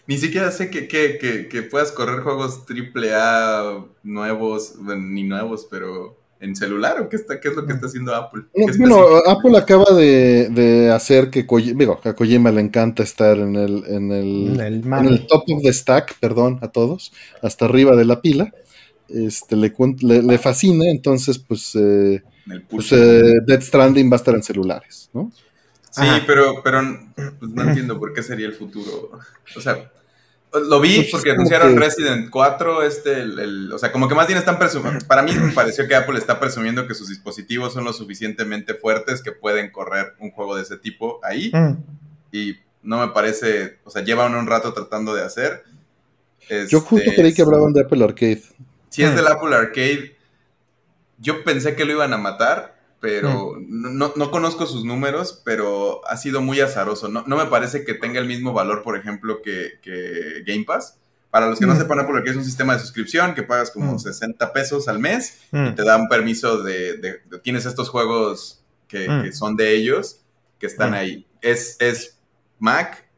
ni 0.09 0.17
siquiera 0.17 0.49
sé 0.49 0.71
que, 0.71 0.87
que, 0.87 1.61
puedas 1.61 1.91
correr 1.91 2.21
juegos 2.21 2.61
AAA 2.67 3.85
nuevos, 4.01 4.73
ni 4.79 5.21
nuevos, 5.21 5.67
pero 5.69 6.17
en 6.39 6.55
celular 6.55 6.99
o 6.99 7.09
qué, 7.09 7.17
está, 7.17 7.39
qué 7.39 7.49
es 7.49 7.55
lo 7.55 7.67
que 7.67 7.73
está 7.73 7.85
haciendo 7.85 8.15
Apple. 8.15 8.45
Bueno, 8.79 8.97
Apple 9.27 9.55
acaba 9.55 9.85
de, 9.93 10.91
hacer 10.91 11.29
que 11.29 11.45
digo, 11.75 11.99
a 12.03 12.13
Kojima 12.15 12.49
le 12.51 12.61
encanta 12.61 13.03
estar 13.03 13.37
en 13.37 13.55
el, 13.55 13.83
en 13.85 14.11
el, 14.11 14.59
en 14.59 15.05
el, 15.05 15.27
top 15.27 15.43
of 15.47 15.61
the 15.61 15.71
stack, 15.71 16.17
perdón, 16.19 16.57
a 16.63 16.69
todos, 16.69 17.13
hasta 17.43 17.65
arriba 17.65 17.95
de 17.95 18.05
la 18.05 18.19
pila. 18.19 18.51
Este 19.09 19.55
le, 19.55 19.71
le, 20.01 20.37
fascina, 20.39 20.85
entonces 20.89 21.37
pues, 21.37 21.75
eh, 21.75 22.23
pues 22.67 22.91
eh, 22.93 23.41
Dead 23.45 23.61
Stranding 23.61 24.09
va 24.09 24.15
a 24.15 24.17
estar 24.17 24.33
en 24.33 24.41
celulares, 24.41 25.11
¿no? 25.13 25.31
Sí, 25.91 26.05
pero, 26.27 26.61
pero 26.63 26.81
pues, 27.15 27.51
no 27.51 27.63
entiendo 27.63 27.99
por 27.99 28.13
qué 28.13 28.21
sería 28.21 28.47
el 28.47 28.53
futuro. 28.53 29.11
O 29.55 29.61
sea, 29.61 29.91
lo 30.53 30.79
vi 30.79 30.97
pues 30.97 31.11
porque 31.11 31.31
anunciaron 31.31 31.77
Resident 31.77 32.29
4, 32.29 32.83
este, 32.83 33.21
el, 33.21 33.71
o 33.71 33.77
sea, 33.77 33.91
como 33.91 34.07
que 34.07 34.15
más 34.15 34.27
bien 34.27 34.39
están 34.39 34.57
presumiendo, 34.57 35.05
para 35.05 35.21
mí 35.21 35.31
me 35.33 35.51
pareció 35.51 35.87
que 35.87 35.95
Apple 35.95 36.17
está 36.17 36.39
presumiendo 36.39 36.87
que 36.87 36.95
sus 36.95 37.09
dispositivos 37.09 37.73
son 37.73 37.83
lo 37.83 37.93
suficientemente 37.93 38.73
fuertes 38.73 39.21
que 39.21 39.31
pueden 39.31 39.71
correr 39.71 40.15
un 40.19 40.31
juego 40.31 40.55
de 40.55 40.63
ese 40.63 40.77
tipo 40.77 41.19
ahí, 41.23 41.51
mm. 41.53 41.75
y 42.31 42.55
no 42.81 42.99
me 42.99 43.13
parece, 43.13 43.77
o 43.83 43.91
sea, 43.91 44.03
llevan 44.03 44.33
un 44.33 44.47
rato 44.47 44.73
tratando 44.73 45.13
de 45.13 45.23
hacer. 45.23 45.63
yo 46.69 46.81
justo 46.81 47.09
este, 47.09 47.21
creí 47.21 47.33
que 47.33 47.43
hablaban 47.43 47.73
de 47.73 47.81
Apple 47.81 48.03
Arcade. 48.03 48.41
Si 48.89 49.03
es 49.03 49.11
mm. 49.11 49.15
del 49.15 49.27
Apple 49.27 49.55
Arcade, 49.55 50.15
yo 51.19 51.43
pensé 51.43 51.75
que 51.75 51.85
lo 51.85 51.91
iban 51.91 52.13
a 52.13 52.17
matar, 52.17 52.78
pero 52.99 53.55
mm. 53.57 53.97
no, 53.97 54.31
conozco 54.31 54.65
sus 54.65 54.83
números, 54.83 55.41
pero 55.45 56.01
ha 56.07 56.17
sido 56.17 56.41
muy 56.41 56.59
azaroso. 56.59 57.07
No, 57.07 57.23
me 57.23 57.45
parece 57.45 57.85
que 57.85 57.93
tenga 57.93 58.19
el 58.19 58.27
mismo 58.27 58.53
valor, 58.53 58.83
por 58.83 58.97
ejemplo, 58.97 59.41
que, 59.41 60.43
Game 60.45 60.65
Pass. 60.65 60.97
Para 61.29 61.47
los 61.47 61.59
que 61.59 61.67
no 61.67 61.75
mm. 61.75 61.77
sepan, 61.77 61.99
Apple 61.99 62.23
es 62.25 62.35
un 62.35 62.43
sistema 62.43 62.73
de 62.73 62.79
suscripción 62.79 63.35
que 63.35 63.43
pagas 63.43 63.69
como 63.69 63.99
60 63.99 64.43
mm. 64.43 64.51
pesos 64.51 64.87
al 64.87 64.99
mes 64.99 65.41
y 65.51 65.71
te 65.71 65.83
da 65.83 65.97
un 65.97 66.09
permiso 66.09 66.63
de, 66.63 67.21
tienes 67.43 67.65
estos 67.65 67.89
juegos 67.89 68.63
que, 68.87 69.31
son 69.31 69.55
de 69.55 69.75
ellos, 69.75 70.21
que 70.57 70.65
están 70.65 70.93
ahí. 70.93 71.27
Es, 71.41 71.77
es 71.79 72.17
Mac, 72.57 73.08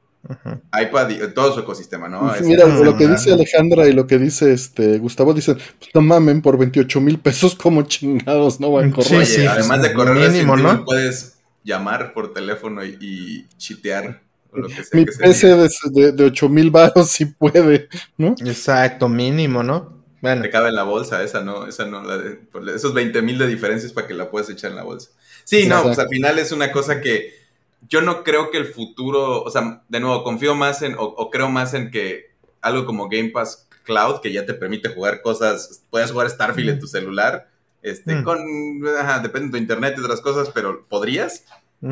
iPad 0.79 1.09
y 1.09 1.33
todo 1.33 1.53
su 1.53 1.61
ecosistema, 1.61 2.07
¿no? 2.07 2.31
mira, 2.43 2.65
lo 2.67 2.95
que 2.95 3.07
dice 3.07 3.33
Alejandra 3.33 3.87
y 3.87 3.93
lo 3.93 4.05
que 4.05 4.17
dice 4.17 4.53
este 4.53 4.99
Gustavo 4.99 5.33
dicen, 5.33 5.57
pues 5.79 5.89
no 5.93 6.01
mamen, 6.01 6.41
por 6.41 6.57
28 6.57 7.01
mil 7.01 7.19
pesos 7.19 7.55
como 7.55 7.81
chingados 7.83 8.59
no 8.59 8.71
van 8.71 8.91
a 8.91 8.93
correr. 8.93 9.25
Sí, 9.25 9.45
además 9.45 9.81
de 9.81 9.93
correr 9.93 10.31
mínimo, 10.31 10.55
¿no? 10.55 10.85
puedes 10.85 11.39
llamar 11.63 12.13
por 12.13 12.33
teléfono 12.33 12.83
y, 12.85 13.47
chitear. 13.57 14.21
lo 14.53 14.67
que 14.67 14.83
sea 14.83 14.99
Mi 14.99 15.05
PC 15.05 15.47
de, 15.91 16.11
de, 16.11 16.23
8 16.25 16.49
mil 16.49 16.69
baros 16.69 17.09
sí 17.09 17.25
puede, 17.25 17.89
¿no? 18.17 18.35
Exacto, 18.45 19.09
mínimo, 19.09 19.63
¿no? 19.63 20.01
Bueno. 20.21 20.43
Te 20.43 20.51
cabe 20.51 20.69
en 20.69 20.75
la 20.75 20.83
bolsa, 20.83 21.23
esa 21.23 21.41
no, 21.41 21.65
esa 21.65 21.85
no, 21.87 22.03
la 22.03 22.17
de, 22.17 22.39
esos 22.75 22.93
20 22.93 23.21
mil 23.23 23.39
de 23.39 23.47
diferencias 23.47 23.91
para 23.91 24.07
que 24.07 24.13
la 24.13 24.29
puedas 24.29 24.49
echar 24.49 24.69
en 24.69 24.77
la 24.77 24.83
bolsa. 24.83 25.09
Sí, 25.43 25.67
no, 25.67 25.81
pues 25.81 25.97
al 25.97 26.07
final 26.09 26.37
es 26.37 26.51
una 26.51 26.71
cosa 26.71 27.01
que 27.01 27.40
yo 27.87 28.01
no 28.01 28.23
creo 28.23 28.51
que 28.51 28.57
el 28.57 28.65
futuro, 28.65 29.43
o 29.43 29.49
sea, 29.49 29.83
de 29.89 29.99
nuevo, 29.99 30.23
confío 30.23 30.55
más 30.55 30.81
en, 30.81 30.95
o, 30.97 31.29
creo 31.29 31.49
más 31.49 31.73
en 31.73 31.91
que 31.91 32.31
algo 32.61 32.85
como 32.85 33.09
Game 33.09 33.29
Pass 33.29 33.67
Cloud, 33.83 34.21
que 34.21 34.31
ya 34.31 34.45
te 34.45 34.53
permite 34.53 34.89
jugar 34.89 35.21
cosas, 35.21 35.83
puedes 35.89 36.11
jugar 36.11 36.29
Starfield 36.29 36.69
en 36.69 36.79
tu 36.79 36.87
celular, 36.87 37.49
este, 37.81 38.15
mm. 38.15 38.23
con, 38.23 38.81
depende 39.23 39.47
de 39.47 39.51
tu 39.51 39.57
internet 39.57 39.95
y 39.97 40.01
otras 40.01 40.21
cosas, 40.21 40.51
pero 40.53 40.85
podrías, 40.87 41.45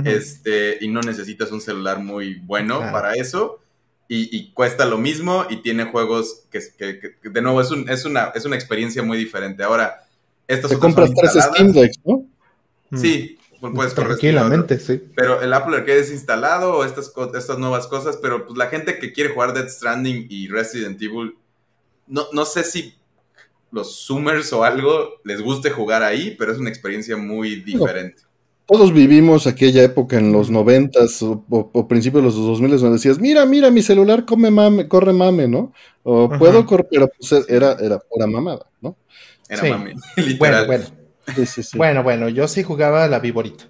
este, 0.06 0.78
y 0.82 0.88
no 0.88 1.02
necesitas 1.02 1.52
un 1.52 1.62
celular 1.62 2.00
muy 2.00 2.36
bueno 2.36 2.80
para 2.92 3.16
eso. 3.16 3.60
Y, 4.12 4.52
cuesta 4.54 4.86
lo 4.86 4.98
mismo 4.98 5.46
y 5.50 5.58
tiene 5.58 5.86
juegos 5.86 6.44
que, 6.52 7.16
de 7.24 7.42
nuevo, 7.42 7.62
es, 7.62 7.72
un, 7.72 7.90
es, 7.90 8.06
una, 8.06 8.32
es 8.36 8.46
una 8.46 8.56
experiencia 8.56 9.04
muy 9.04 9.18
diferente. 9.18 9.64
Ahora, 9.64 10.04
estos 10.48 10.72
Te 10.72 10.80
compras 10.80 11.12
tres 11.16 11.34
Steam 11.34 11.72
Decks, 11.72 12.00
¿no? 12.06 12.26
Sí, 12.96 13.39
puedes 13.60 13.94
Tranquilamente, 13.94 14.80
sí. 14.80 15.02
Pero 15.16 15.42
el 15.42 15.54
Apple 15.54 15.76
Arcade 15.76 16.00
es 16.00 16.12
instalado 16.12 16.78
o 16.78 16.86
estas, 16.86 17.12
estas 17.36 17.58
nuevas 17.58 17.88
cosas, 17.88 18.18
pero 18.22 18.46
pues 18.46 18.58
la 18.58 18.68
gente 18.68 19.00
que 19.00 19.14
quiere 19.14 19.32
jugar 19.32 19.54
Dead 19.54 19.68
Stranding 19.68 20.28
y 20.30 20.48
Resident 20.48 21.02
Evil, 21.02 21.36
no, 22.08 22.28
no 22.32 22.46
sé 22.46 22.64
si 22.64 22.96
los 23.72 24.06
Zoomers 24.06 24.52
o 24.54 24.64
algo 24.64 25.20
les 25.24 25.42
guste 25.42 25.70
jugar 25.70 26.04
ahí, 26.04 26.36
pero 26.38 26.52
es 26.52 26.58
una 26.58 26.70
experiencia 26.70 27.18
muy 27.18 27.58
diferente. 27.62 28.24
todos 28.66 28.94
vivimos 28.94 29.48
aquella 29.48 29.84
época 29.84 30.18
en 30.18 30.32
los 30.32 30.50
noventas 30.50 31.22
o, 31.22 31.88
principios 31.88 32.22
de 32.22 32.28
los 32.28 32.36
2000 32.36 32.78
donde 32.78 32.98
decías, 32.98 33.20
mira, 33.20 33.46
mira, 33.46 33.72
mi 33.72 33.82
celular 33.82 34.26
come 34.26 34.52
mame, 34.52 34.88
corre 34.88 35.14
mame, 35.14 35.48
¿no? 35.48 35.74
O 36.04 36.30
puedo 36.30 36.66
correr, 36.66 36.88
pero 36.90 37.10
pues 37.10 37.46
era, 37.48 37.74
era 37.80 38.00
pura 38.00 38.28
mamada, 38.28 38.66
¿no? 38.82 38.96
Era 39.48 39.64
mame, 39.64 39.96
literal. 40.18 40.66
Bueno, 40.66 40.86
bueno. 40.86 40.99
Bueno, 41.76 42.04
bueno, 42.04 42.30
yo 42.30 42.48
sí 42.48 42.64
jugaba 42.64 43.08
la 43.08 43.20
Viborita. 43.20 43.66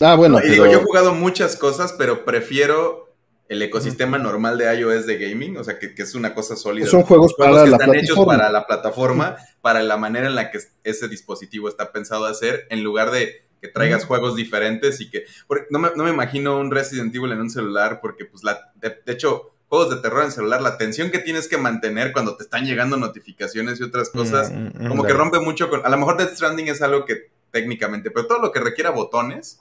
Ah, 0.00 0.16
bueno. 0.16 0.40
digo, 0.40 0.66
yo 0.66 0.80
he 0.80 0.84
jugado 0.84 1.14
muchas 1.14 1.56
cosas, 1.56 1.94
pero 1.96 2.24
prefiero 2.24 3.14
el 3.48 3.62
ecosistema 3.62 4.18
normal 4.18 4.58
de 4.58 4.74
iOS 4.74 5.06
de 5.06 5.18
gaming, 5.18 5.56
o 5.56 5.64
sea, 5.64 5.78
que, 5.78 5.92
es 5.96 6.14
una 6.14 6.34
cosa 6.34 6.56
sólida. 6.56 6.86
Son 6.86 7.02
juegos, 7.02 7.34
para 7.34 7.64
que 7.64 7.70
la 7.70 7.76
están 7.76 7.94
hechos 7.94 8.24
para 8.24 8.50
la 8.50 8.66
plataforma, 8.66 9.36
para 9.60 9.82
la 9.82 9.96
manera 9.96 10.26
en 10.26 10.34
la 10.34 10.50
que 10.50 10.58
ese 10.82 11.08
dispositivo 11.08 11.68
está 11.68 11.92
pensado 11.92 12.24
hacer, 12.24 12.66
en 12.70 12.82
lugar 12.82 13.10
de 13.10 13.46
que 13.60 13.68
traigas 13.68 14.04
juegos 14.04 14.36
diferentes 14.36 15.00
y 15.00 15.08
que... 15.08 15.24
no, 15.70 15.78
me, 15.78 16.10
imagino 16.10 16.58
un 16.58 16.70
Resident 16.70 17.14
Evil 17.14 17.32
en 17.32 17.40
un 17.40 17.50
celular, 17.50 18.00
porque 18.00 18.24
pues 18.24 18.44
la... 18.44 18.72
de 18.74 19.00
hecho, 19.06 19.53
juegos 19.76 19.94
de 19.94 20.00
terror 20.02 20.24
en 20.24 20.30
celular, 20.32 20.60
la 20.62 20.70
atención 20.70 21.10
que 21.10 21.18
tienes 21.18 21.48
que 21.48 21.58
mantener 21.58 22.12
cuando 22.12 22.36
te 22.36 22.44
están 22.44 22.64
llegando 22.64 22.96
notificaciones 22.96 23.80
y 23.80 23.82
otras 23.82 24.10
cosas, 24.10 24.52
mm, 24.52 24.84
mm, 24.84 24.88
como 24.88 25.04
que 25.04 25.12
rompe 25.12 25.40
mucho 25.40 25.68
con... 25.70 25.84
A 25.84 25.88
lo 25.88 25.96
mejor 25.96 26.16
Death 26.16 26.34
Stranding 26.34 26.68
es 26.68 26.80
algo 26.82 27.04
que 27.04 27.30
técnicamente, 27.50 28.10
pero 28.10 28.26
todo 28.26 28.40
lo 28.40 28.52
que 28.52 28.60
requiera 28.60 28.90
botones, 28.90 29.60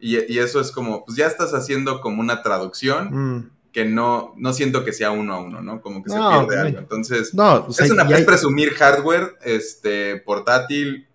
y, 0.00 0.16
y 0.32 0.38
eso 0.38 0.60
es 0.60 0.70
como, 0.70 1.04
pues 1.04 1.16
ya 1.18 1.26
estás 1.26 1.52
haciendo 1.54 2.00
como 2.00 2.20
una 2.20 2.42
traducción. 2.42 3.08
Mm. 3.36 3.50
Que 3.70 3.84
no, 3.84 4.32
no 4.38 4.54
siento 4.54 4.82
que 4.82 4.94
sea 4.94 5.10
uno 5.10 5.34
a 5.34 5.40
uno, 5.40 5.60
¿no? 5.60 5.82
Como 5.82 6.02
que 6.02 6.08
se 6.10 6.16
pierde 6.16 6.58
algo. 6.58 6.78
Entonces, 6.78 7.34
No, 7.34 7.66
o 7.66 7.72
sea, 7.72 7.84
es 7.84 7.92
una 7.92 8.04
hay- 8.04 8.14
es 8.14 8.24
presumir 8.24 8.70
hardware, 8.70 9.36
este, 9.44 10.16
portátil. 10.16 11.06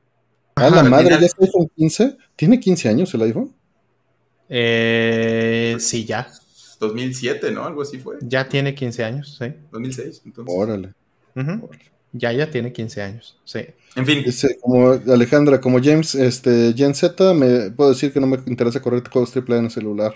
A 0.55 0.69
la 0.69 0.83
madre, 0.83 1.05
final- 1.05 1.19
¿ya 1.19 1.25
es 1.25 1.33
iPhone 1.41 1.69
15? 1.75 2.15
¿Tiene 2.35 2.59
15 2.59 2.89
años 2.89 3.11
el 3.15 3.23
iPhone? 3.23 3.53
Eh, 4.49 5.77
sí, 5.79 6.05
ya. 6.05 6.27
2007, 6.83 7.51
¿no? 7.51 7.65
Algo 7.65 7.81
así 7.81 7.97
fue. 7.97 8.17
Ya 8.21 8.47
tiene 8.47 8.75
15 8.75 9.03
años, 9.03 9.37
sí. 9.39 9.53
2006, 9.71 10.21
entonces. 10.25 10.55
Órale. 10.55 10.93
Ujú. 11.35 11.69
Ya, 12.11 12.31
ya 12.31 12.49
tiene 12.51 12.71
15 12.71 13.01
años, 13.01 13.37
sí. 13.43 13.65
En 13.95 14.05
fin, 14.05 14.23
Dice, 14.23 14.57
como 14.61 14.91
Alejandra, 14.91 15.59
como 15.59 15.79
James, 15.81 16.13
este, 16.13 16.73
Gen 16.75 16.93
Z, 16.93 17.33
me 17.33 17.71
puedo 17.71 17.89
decir 17.89 18.13
que 18.13 18.19
no 18.19 18.27
me 18.27 18.37
interesa 18.45 18.81
correr 18.81 19.01
juegos 19.09 19.35
AAA 19.35 19.57
en 19.57 19.65
el 19.65 19.71
celular. 19.71 20.13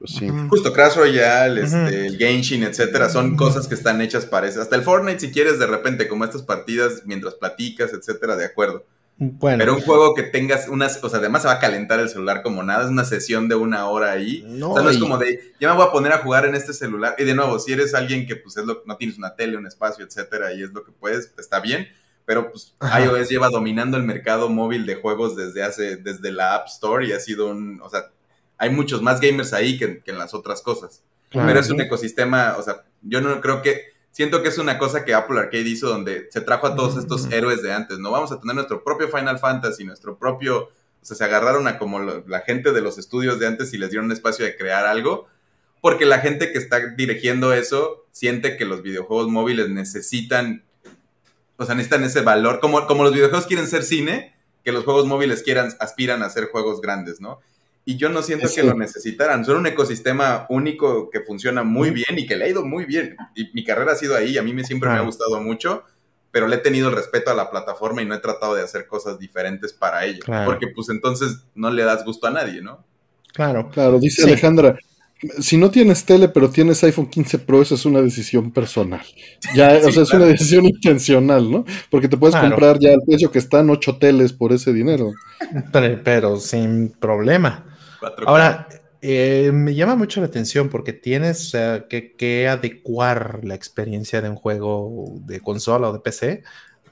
Pues 0.00 0.16
sí. 0.16 0.28
Justo 0.48 0.72
Crash 0.72 0.96
Royale, 0.96 1.62
este, 1.62 2.06
el 2.06 2.18
Genshin, 2.18 2.64
etcétera, 2.64 3.08
son 3.08 3.36
cosas 3.36 3.68
que 3.68 3.76
están 3.76 4.00
hechas 4.00 4.26
para 4.26 4.48
eso. 4.48 4.60
Hasta 4.60 4.74
el 4.74 4.82
Fortnite, 4.82 5.20
si 5.20 5.30
quieres, 5.30 5.60
de 5.60 5.66
repente, 5.68 6.08
como 6.08 6.24
estas 6.24 6.42
partidas 6.42 7.02
mientras 7.04 7.34
platicas, 7.34 7.92
etcétera, 7.92 8.34
de 8.34 8.46
acuerdo. 8.46 8.84
Bueno, 9.18 9.58
Pero 9.58 9.74
un 9.76 9.82
juego 9.82 10.14
que 10.14 10.24
tengas 10.24 10.68
unas, 10.68 11.02
o 11.04 11.08
sea, 11.08 11.20
además 11.20 11.42
se 11.42 11.48
va 11.48 11.54
a 11.54 11.60
calentar 11.60 12.00
el 12.00 12.08
celular 12.08 12.42
como 12.42 12.62
nada, 12.62 12.84
es 12.84 12.90
una 12.90 13.04
sesión 13.04 13.48
de 13.48 13.54
una 13.54 13.86
hora 13.86 14.10
ahí. 14.10 14.44
no, 14.46 14.70
o 14.70 14.74
sea, 14.74 14.82
no 14.82 14.90
es 14.90 14.98
como 14.98 15.16
de, 15.16 15.52
ya 15.60 15.68
me 15.70 15.76
voy 15.76 15.86
a 15.86 15.92
poner 15.92 16.12
a 16.12 16.18
jugar 16.18 16.44
en 16.44 16.54
este 16.54 16.72
celular. 16.72 17.14
Y 17.18 17.24
de 17.24 17.34
nuevo, 17.34 17.58
si 17.58 17.72
eres 17.72 17.94
alguien 17.94 18.26
que 18.26 18.36
pues 18.36 18.56
es 18.56 18.64
lo, 18.64 18.82
no 18.84 18.96
tienes 18.96 19.18
una 19.18 19.36
tele, 19.36 19.56
un 19.56 19.66
espacio, 19.66 20.04
etcétera, 20.04 20.52
y 20.52 20.62
es 20.62 20.72
lo 20.72 20.82
que 20.84 20.92
puedes, 20.92 21.32
está 21.38 21.60
bien. 21.60 21.88
Pero 22.24 22.50
pues 22.50 22.74
Ajá. 22.80 23.04
iOS 23.04 23.28
lleva 23.28 23.48
dominando 23.48 23.96
el 23.96 24.04
mercado 24.04 24.48
móvil 24.48 24.86
de 24.86 24.96
juegos 24.96 25.36
desde 25.36 25.62
hace, 25.62 25.96
desde 25.96 26.32
la 26.32 26.54
App 26.54 26.66
Store 26.68 27.06
y 27.06 27.12
ha 27.12 27.20
sido 27.20 27.48
un, 27.48 27.80
o 27.82 27.88
sea, 27.88 28.10
hay 28.58 28.70
muchos 28.70 29.02
más 29.02 29.20
gamers 29.20 29.52
ahí 29.52 29.78
que, 29.78 30.02
que 30.02 30.10
en 30.10 30.18
las 30.18 30.34
otras 30.34 30.62
cosas. 30.62 31.02
claro. 31.30 31.48
Pero 31.48 31.60
es 31.60 31.70
un 31.70 31.80
ecosistema, 31.80 32.56
o 32.58 32.62
sea, 32.62 32.84
yo 33.02 33.20
no 33.20 33.40
creo 33.40 33.62
que, 33.62 33.91
siento 34.12 34.42
que 34.42 34.48
es 34.50 34.58
una 34.58 34.78
cosa 34.78 35.04
que 35.04 35.14
Apple 35.14 35.40
Arcade 35.40 35.62
hizo 35.68 35.88
donde 35.88 36.28
se 36.30 36.40
trajo 36.40 36.68
a 36.68 36.76
todos 36.76 36.96
estos 36.96 37.22
Ujú. 37.22 37.34
héroes 37.34 37.62
de 37.62 37.72
antes, 37.72 37.98
¿no? 37.98 38.10
Vamos 38.12 38.30
a 38.30 38.38
tener 38.38 38.54
nuestro 38.54 38.84
propio 38.84 39.08
Final 39.08 39.38
Fantasy, 39.40 39.84
nuestro 39.84 40.16
propio, 40.16 40.64
o 40.66 41.04
sea, 41.04 41.16
se 41.16 41.24
agarraron 41.24 41.66
a 41.66 41.78
como 41.78 41.98
lo- 41.98 42.22
la 42.28 42.40
gente 42.42 42.70
de 42.72 42.80
los 42.80 42.98
estudios 42.98 43.40
de 43.40 43.48
antes 43.48 43.72
y 43.74 43.78
les 43.78 43.90
dieron 43.90 44.06
un 44.06 44.12
espacio 44.12 44.44
de 44.44 44.56
crear 44.56 44.86
algo, 44.86 45.26
porque 45.80 46.06
la 46.06 46.20
gente 46.20 46.52
que 46.52 46.58
está 46.58 46.78
dirigiendo 46.96 47.52
eso 47.52 48.06
siente 48.12 48.56
que 48.56 48.64
los 48.64 48.82
videojuegos 48.82 49.26
móviles 49.28 49.68
necesitan, 49.70 50.62
o 51.56 51.64
sea, 51.64 51.74
necesitan 51.74 52.04
ese 52.04 52.20
valor, 52.20 52.60
como, 52.60 52.86
como 52.86 53.02
los 53.04 53.12
videojuegos 53.12 53.46
quieren 53.46 53.66
ser 53.66 53.82
cine, 53.82 54.36
que 54.64 54.70
los 54.72 54.84
juegos 54.84 55.06
móviles 55.06 55.42
quieran, 55.42 55.72
aspiran 55.80 56.22
a 56.22 56.30
ser 56.30 56.46
juegos 56.52 56.80
grandes, 56.80 57.20
¿no? 57.20 57.40
Y 57.84 57.96
yo 57.96 58.08
no 58.08 58.22
siento 58.22 58.46
Sí. 58.48 58.56
que 58.60 58.62
lo 58.66 58.74
necesitaran. 58.74 59.44
Son 59.44 59.56
un 59.56 59.66
ecosistema 59.66 60.46
único 60.48 61.10
que 61.10 61.20
funciona 61.20 61.64
muy 61.64 61.90
bien 61.90 62.16
y 62.18 62.26
que 62.26 62.36
le 62.36 62.44
ha 62.44 62.48
ido 62.48 62.64
muy 62.64 62.84
bien. 62.84 63.16
Y 63.34 63.50
mi 63.54 63.64
carrera 63.64 63.92
ha 63.92 63.96
sido 63.96 64.16
ahí, 64.16 64.38
a 64.38 64.42
mí 64.42 64.52
me, 64.54 64.62
siempre 64.64 64.88
me 64.88 64.96
ha 64.96 65.00
gustado 65.00 65.40
mucho, 65.42 65.82
pero 66.30 66.46
le 66.46 66.56
he 66.56 66.60
tenido 66.60 66.88
el 66.90 66.94
respeto 66.94 67.30
a 67.30 67.34
la 67.34 67.50
plataforma 67.50 68.00
y 68.00 68.06
no 68.06 68.14
he 68.14 68.18
tratado 68.20 68.54
de 68.54 68.62
hacer 68.62 68.86
cosas 68.86 69.18
diferentes 69.18 69.72
para 69.72 70.04
ella. 70.06 70.20
Claro. 70.24 70.46
Porque 70.50 70.68
pues 70.68 70.88
entonces 70.90 71.38
no 71.56 71.70
le 71.72 71.82
das 71.82 72.04
gusto 72.04 72.26
a 72.28 72.30
nadie, 72.30 72.62
¿no? 72.62 72.84
Claro. 73.34 73.68
Claro, 73.70 73.98
dice 73.98 74.22
Sí. 74.22 74.28
Alejandra, 74.28 74.76
si 75.40 75.56
no 75.56 75.70
tienes 75.70 76.04
tele 76.04 76.28
pero 76.28 76.50
tienes 76.50 76.82
iPhone 76.84 77.08
15 77.08 77.38
Pro, 77.40 77.62
eso 77.62 77.74
es 77.74 77.84
una 77.84 78.00
decisión 78.00 78.52
personal. 78.52 79.02
Ya, 79.56 79.70
Sí, 79.80 79.86
o 79.88 79.90
sea, 79.92 80.02
es 80.04 80.08
claro. 80.10 80.24
una 80.24 80.32
decisión 80.32 80.64
intencional, 80.66 81.50
¿no? 81.50 81.64
Porque 81.90 82.08
te 82.08 82.16
puedes 82.16 82.34
Claro. 82.36 82.50
comprar 82.50 82.78
ya 82.78 82.90
al 82.90 83.00
precio 83.06 83.30
que 83.32 83.38
están 83.40 83.68
ocho 83.70 83.96
teles 83.98 84.32
por 84.32 84.52
ese 84.52 84.72
dinero. 84.72 85.12
Pero, 85.72 86.00
pero 86.04 86.36
sin 86.38 86.90
problema. 86.90 87.66
4K. 88.02 88.24
Ahora, 88.26 88.68
eh, 89.00 89.50
me 89.52 89.74
llama 89.74 89.96
mucho 89.96 90.20
la 90.20 90.26
atención 90.26 90.68
porque 90.68 90.92
tienes 90.92 91.52
que 91.88 92.48
adecuar 92.48 93.40
la 93.44 93.54
experiencia 93.54 94.20
de 94.20 94.28
un 94.28 94.36
juego 94.36 95.14
de 95.20 95.40
consola 95.40 95.88
o 95.88 95.92
de 95.92 96.00
PC 96.00 96.42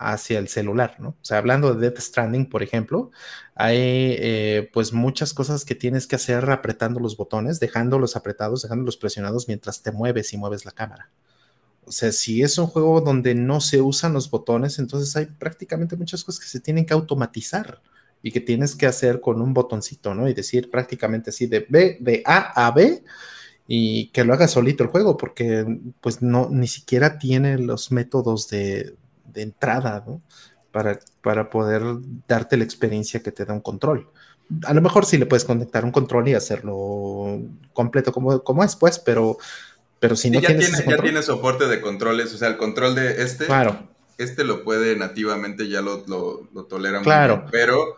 hacia 0.01 0.39
el 0.39 0.49
celular, 0.49 0.97
¿no? 0.99 1.11
O 1.11 1.25
sea, 1.25 1.39
hablando 1.39 1.75
de 1.75 1.81
Death 1.91 2.01
Stranding, 2.01 2.49
por 2.49 2.63
ejemplo, 2.63 3.11
hay 3.55 3.77
eh, 4.19 4.71
pues 4.73 4.95
muchas 4.95 5.35
cosas 5.35 5.67
que 5.67 5.75
tienes 5.75 6.07
que 6.07 6.17
hacer 6.17 6.51
apretando 6.51 7.01
los 7.01 7.19
botones, 7.19 7.61
dejándolos 7.61 8.17
apretados, 8.17 8.63
dejándolos 8.63 8.97
presionados 8.97 9.47
mientras 9.47 9.83
te 9.83 9.93
mueves 9.93 10.33
y 10.33 10.39
mueves 10.39 10.65
la 10.65 10.73
cámara. 10.73 11.11
O 11.85 11.93
sea, 11.93 12.13
si 12.13 12.43
es 12.43 12.57
un 12.57 12.67
juego 12.67 13.03
donde 13.03 13.35
no 13.35 13.61
se 13.61 13.83
usan 13.83 14.15
los 14.15 14.31
botones, 14.31 14.79
entonces 14.79 15.15
hay 15.17 15.27
prácticamente 15.27 15.97
muchas 15.97 16.25
cosas 16.25 16.41
que 16.41 16.49
se 16.49 16.61
tienen 16.61 16.87
que 16.87 16.95
automatizar 16.95 17.83
y 18.23 18.33
que 18.33 18.41
tienes 18.41 18.77
que 18.77 18.87
hacer 18.87 19.21
con 19.21 19.41
un 19.41 19.55
botoncito, 19.55 20.15
¿no? 20.15 20.29
Y 20.29 20.35
decir 20.35 20.71
prácticamente 20.71 21.31
así 21.31 21.47
de 21.47 21.67
B, 21.69 21.99
de 22.01 22.23
A 22.27 22.67
a 22.67 22.71
B 22.73 23.03
y 23.67 24.09
que 24.11 24.25
lo 24.25 24.35
haga 24.35 24.49
solito 24.49 24.83
el 24.85 24.91
juego, 24.91 25.17
porque 25.17 25.65
pues 26.01 26.23
no, 26.23 26.49
ni 26.51 26.67
siquiera 26.69 27.19
tiene 27.19 27.59
los 27.59 27.93
métodos 27.93 28.49
de, 28.49 28.97
de 29.25 29.43
entrada, 29.43 30.05
¿no? 30.07 30.23
Para, 30.73 30.99
para 31.23 31.51
poder 31.51 31.83
darte 32.29 32.57
la 32.57 32.65
experiencia 32.65 33.23
que 33.23 33.33
te 33.33 33.45
da 33.45 33.55
un 33.55 33.61
control. 33.61 34.09
A 34.65 34.75
lo 34.75 34.81
mejor 34.83 35.07
sí 35.07 35.19
le 35.19 35.27
puedes 35.27 35.45
conectar 35.45 35.85
un 35.85 35.93
control 35.93 36.29
y 36.29 36.35
hacerlo 36.35 37.41
completo 37.73 38.13
como, 38.13 38.43
como 38.43 38.65
es, 38.65 38.77
pues, 38.77 38.99
pero, 38.99 39.39
pero 40.01 40.17
si 40.17 40.31
Sí, 40.31 40.35
no 40.35 40.41
ya, 40.41 40.47
tienes 40.47 40.67
tiene, 40.67 40.79
ese 40.79 40.89
ya 40.89 41.01
tiene 41.03 41.23
soporte 41.23 41.67
de 41.67 41.81
controles, 41.81 42.33
o 42.35 42.39
sea, 42.39 42.49
el 42.49 42.57
control 42.57 42.95
de 42.95 43.23
este, 43.23 43.47
claro, 43.47 43.89
este 44.19 44.45
lo 44.45 44.65
puede 44.65 44.97
nativamente, 44.97 45.69
ya 45.69 45.83
lo, 45.83 46.05
lo, 46.07 46.49
lo 46.53 46.65
tolera 46.67 47.01
muy 47.01 47.05
Claro. 47.05 47.37
bien, 47.37 47.49
pero, 47.51 47.97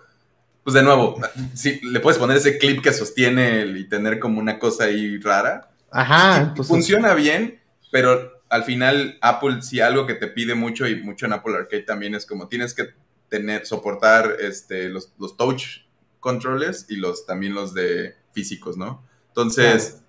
pues 0.65 0.75
de 0.75 0.83
nuevo, 0.83 1.21
sí, 1.55 1.81
le 1.83 2.01
puedes 2.01 2.19
poner 2.19 2.37
ese 2.37 2.59
clip 2.59 2.83
que 2.83 2.93
sostiene 2.93 3.65
y 3.67 3.89
tener 3.89 4.19
como 4.19 4.41
una 4.41 4.59
cosa 4.59 4.85
ahí 4.85 5.19
rara. 5.19 5.71
ajá, 5.91 6.39
entonces, 6.39 6.67
funciona 6.67 7.15
bien, 7.15 7.61
pero 7.91 8.43
al 8.49 8.65
final 8.65 9.19
Apple 9.21 9.63
sí 9.63 9.81
algo 9.81 10.07
que 10.07 10.15
te 10.15 10.29
pide 10.29 10.55
mucho 10.55 10.87
y 10.87 11.03
mucho 11.03 11.27
en 11.27 11.33
Apple 11.33 11.57
Arcade 11.57 11.83
también 11.83 12.15
es 12.15 12.27
como 12.27 12.49
tienes 12.49 12.75
que 12.75 12.91
tener, 13.29 13.65
soportar 13.65 14.37
este, 14.41 14.91
los, 14.91 15.13
los 15.19 15.37
touch 15.39 15.85
controles 16.21 16.87
y 16.89 16.97
los 16.97 17.25
también 17.25 17.55
los 17.55 17.73
de 17.73 18.15
físicos, 18.33 18.77
¿no? 18.77 19.03
Entonces, 19.29 20.03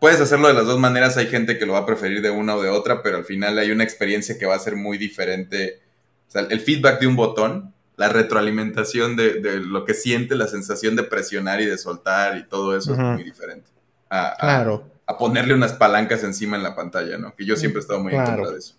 puedes 0.00 0.20
hacerlo 0.20 0.48
de 0.48 0.54
las 0.54 0.66
dos 0.66 0.78
maneras, 0.78 1.16
hay 1.16 1.28
gente 1.28 1.56
que 1.56 1.66
lo 1.66 1.74
va 1.74 1.80
a 1.80 1.86
preferir 1.86 2.20
de 2.22 2.30
una 2.30 2.56
o 2.56 2.62
de 2.62 2.68
otra, 2.68 3.02
pero 3.02 3.16
al 3.16 3.24
final 3.24 3.58
hay 3.58 3.70
una 3.70 3.84
experiencia 3.84 4.36
que 4.38 4.46
va 4.46 4.54
a 4.54 4.58
ser 4.58 4.76
muy 4.76 4.98
diferente. 4.98 5.80
O 6.28 6.30
sea, 6.30 6.42
el 6.42 6.60
feedback 6.60 7.00
de 7.00 7.06
un 7.06 7.16
botón, 7.16 7.72
la 7.96 8.08
retroalimentación 8.08 9.16
de, 9.16 9.40
de 9.40 9.60
lo 9.60 9.84
que 9.84 9.94
siente, 9.94 10.34
la 10.34 10.48
sensación 10.48 10.96
de 10.96 11.04
presionar 11.04 11.60
y 11.60 11.66
de 11.66 11.78
soltar 11.78 12.36
y 12.38 12.44
todo 12.48 12.76
eso 12.76 12.92
es 12.92 12.98
muy 12.98 13.22
diferente. 13.24 13.70
A- 14.10 14.34
claro. 14.38 14.84
a 15.06 15.18
ponerle 15.18 15.54
unas 15.54 15.74
palancas 15.74 16.24
encima 16.24 16.56
en 16.56 16.62
la 16.62 16.74
pantalla, 16.74 17.18
¿no? 17.18 17.34
Que 17.36 17.44
yo 17.44 17.56
siempre 17.56 17.80
he 17.80 17.82
estado 17.82 18.00
muy 18.00 18.14
en 18.14 18.24
contra 18.24 18.50
de 18.50 18.58
eso. 18.58 18.74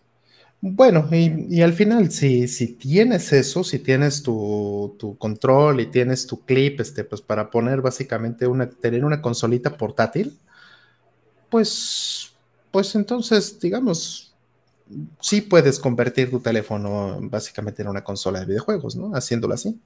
Bueno, 0.62 1.08
y, 1.12 1.46
y 1.58 1.62
al 1.62 1.74
final, 1.74 2.10
si, 2.12 2.48
si 2.48 2.74
tienes 2.74 3.32
eso, 3.34 3.64
si 3.64 3.80
tienes 3.80 4.24
tu, 4.24 4.96
tu 4.98 5.18
control 5.18 5.80
y 5.82 5.88
tienes 5.88 6.26
tu 6.26 6.44
clip, 6.44 6.80
este, 6.82 7.04
pues 7.04 7.22
para 7.22 7.52
poner 7.52 7.82
básicamente 7.82 8.48
una, 8.48 8.68
tener 8.70 9.06
una 9.06 9.22
consolita 9.22 9.78
portátil, 9.78 10.40
pues, 11.50 12.32
pues 12.72 12.96
entonces, 12.96 13.60
digamos, 13.60 14.35
sí 15.20 15.42
puedes 15.42 15.80
convertir 15.80 16.30
tu 16.30 16.40
teléfono 16.40 17.18
básicamente 17.22 17.82
en 17.82 17.88
una 17.88 18.04
consola 18.04 18.40
de 18.40 18.46
videojuegos, 18.46 18.96
¿no? 18.96 19.16
Haciéndolo 19.16 19.54
así. 19.56 19.80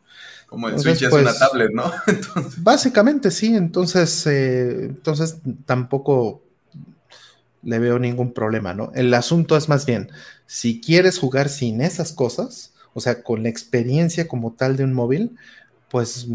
Como 0.48 0.68
el 0.68 0.76
Entonces, 0.76 1.00
Switch 1.00 1.08
es 1.08 1.10
pues- 1.10 1.24
una 1.24 1.38
tablet, 1.38 1.72
¿no? 1.72 1.92
Entonces, 2.08 2.64
Básicamente 2.64 3.32
sí, 3.32 3.56
entonces, 3.56 4.26
eh, 4.28 4.86
entonces 4.86 5.38
tampoco 5.66 6.42
le 7.64 7.80
veo 7.80 8.00
ningún 8.00 8.34
problema, 8.34 8.74
¿no? 8.74 8.92
El 8.96 9.14
asunto 9.14 9.58
es 9.58 9.68
más 9.70 9.86
bien, 9.86 10.10
si 10.46 10.80
quieres 10.82 11.20
jugar 11.20 11.50
sin 11.50 11.82
esas 11.82 12.14
cosas, 12.14 12.74
o 12.94 13.00
sea, 13.02 13.22
con 13.24 13.44
la 13.44 13.50
experiencia 13.50 14.28
como 14.28 14.54
tal 14.54 14.78
de 14.78 14.84
un 14.84 14.94
móvil, 14.94 15.36
pues 15.90 16.28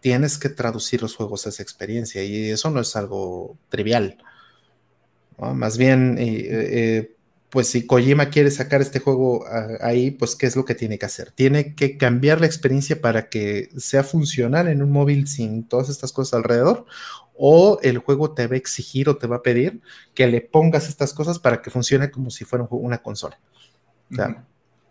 tienes 0.00 0.36
que 0.38 0.48
traducir 0.48 1.00
los 1.02 1.14
juegos 1.16 1.46
a 1.46 1.48
esa 1.50 1.62
experiencia 1.62 2.22
y 2.24 2.50
eso 2.50 2.70
no 2.70 2.80
es 2.80 2.94
algo 2.96 3.56
trivial. 3.68 4.18
¿no? 5.38 5.54
Más 5.54 5.78
bien, 5.78 6.16
eh, 6.18 6.46
eh, 6.48 7.15
pues 7.56 7.68
si 7.68 7.86
Kojima 7.86 8.28
quiere 8.28 8.50
sacar 8.50 8.82
este 8.82 9.00
juego 9.00 9.46
a- 9.46 9.78
ahí, 9.80 10.10
pues 10.10 10.36
¿qué 10.36 10.44
es 10.44 10.56
lo 10.56 10.66
que 10.66 10.74
tiene 10.74 10.98
que 10.98 11.06
hacer? 11.06 11.30
Tiene 11.30 11.74
que 11.74 11.96
cambiar 11.96 12.38
la 12.38 12.44
experiencia 12.46 13.00
para 13.00 13.30
que 13.30 13.70
sea 13.78 14.02
funcional 14.04 14.68
en 14.68 14.82
un 14.82 14.90
móvil 14.90 15.26
sin 15.26 15.64
todas 15.66 15.88
estas 15.88 16.12
cosas 16.12 16.34
alrededor, 16.34 16.84
o 17.34 17.78
el 17.82 17.96
juego 17.96 18.32
te 18.32 18.46
va 18.46 18.56
a 18.56 18.58
exigir 18.58 19.08
o 19.08 19.16
te 19.16 19.26
va 19.26 19.36
a 19.36 19.42
pedir 19.42 19.80
que 20.12 20.26
le 20.26 20.42
pongas 20.42 20.86
estas 20.90 21.14
cosas 21.14 21.38
para 21.38 21.62
que 21.62 21.70
funcione 21.70 22.10
como 22.10 22.28
si 22.28 22.44
fuera 22.44 22.62
un 22.64 22.68
juego- 22.68 22.84
una 22.84 22.98
consola. 22.98 23.38
O 24.12 24.14
sea, 24.16 24.28
ujú. 24.28 24.36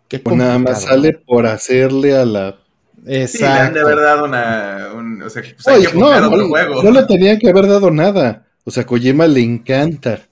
qué 0.08 0.20
O 0.24 0.34
nada 0.34 0.58
más 0.58 0.82
sale 0.82 1.12
por 1.12 1.46
hacerle 1.46 2.16
a 2.16 2.24
la. 2.24 2.58
¿no? 2.96 3.26
sí, 3.28 3.38
le 3.42 3.46
han 3.46 3.74
de 3.74 3.78
haber 3.80 3.98
Exacto. 3.98 4.00
dado 4.00 4.24
una... 4.24 4.88
un- 4.92 5.22
o 5.22 5.30
sea, 5.30 5.40
pues 5.54 5.68
hay 5.68 5.86
que 5.86 5.96
no, 5.96 6.20
no, 6.20 6.26
otro 6.32 6.48
juego. 6.48 6.82
no 6.82 6.90
le 6.90 7.04
tenían 7.04 7.38
que 7.38 7.48
haber 7.48 7.68
dado 7.68 7.92
nada. 7.92 8.44
O 8.64 8.72
sea, 8.72 8.84
Kojima 8.84 9.28
le 9.28 9.42
encanta. 9.42 10.22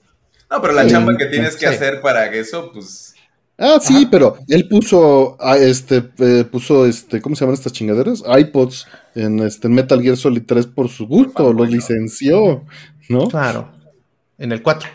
No, 0.49 0.61
pero 0.61 0.73
la 0.73 0.83
Sí, 0.83 0.89
chamba 0.91 1.17
que 1.17 1.25
tienes 1.25 1.55
que 1.55 1.67
sí. 1.67 1.73
hacer 1.73 2.01
para 2.01 2.25
eso, 2.33 2.71
pues 2.71 3.13
Ah, 3.57 3.77
sí, 3.81 4.05
pero 4.11 4.37
él 4.49 4.67
puso, 4.67 5.37
ah, 5.39 5.55
este, 5.57 6.03
eh, 6.19 6.43
puso, 6.43 6.85
este, 6.85 7.21
¿cómo 7.21 7.35
se 7.37 7.41
llaman 7.45 7.53
estas 7.53 7.71
chingaderas? 7.71 8.21
iPods 8.27 8.85
en, 9.15 9.39
este, 9.39 9.69
Metal 9.69 10.01
Gear 10.01 10.17
Solid 10.17 10.43
3 10.45 10.67
por 10.67 10.89
su 10.89 11.07
gusto, 11.07 11.53
lo 11.53 11.63
licenció, 11.63 12.65
¿no? 13.07 13.29
Claro, 13.29 13.71
en 14.37 14.51
el 14.51 14.61
4. 14.61 14.89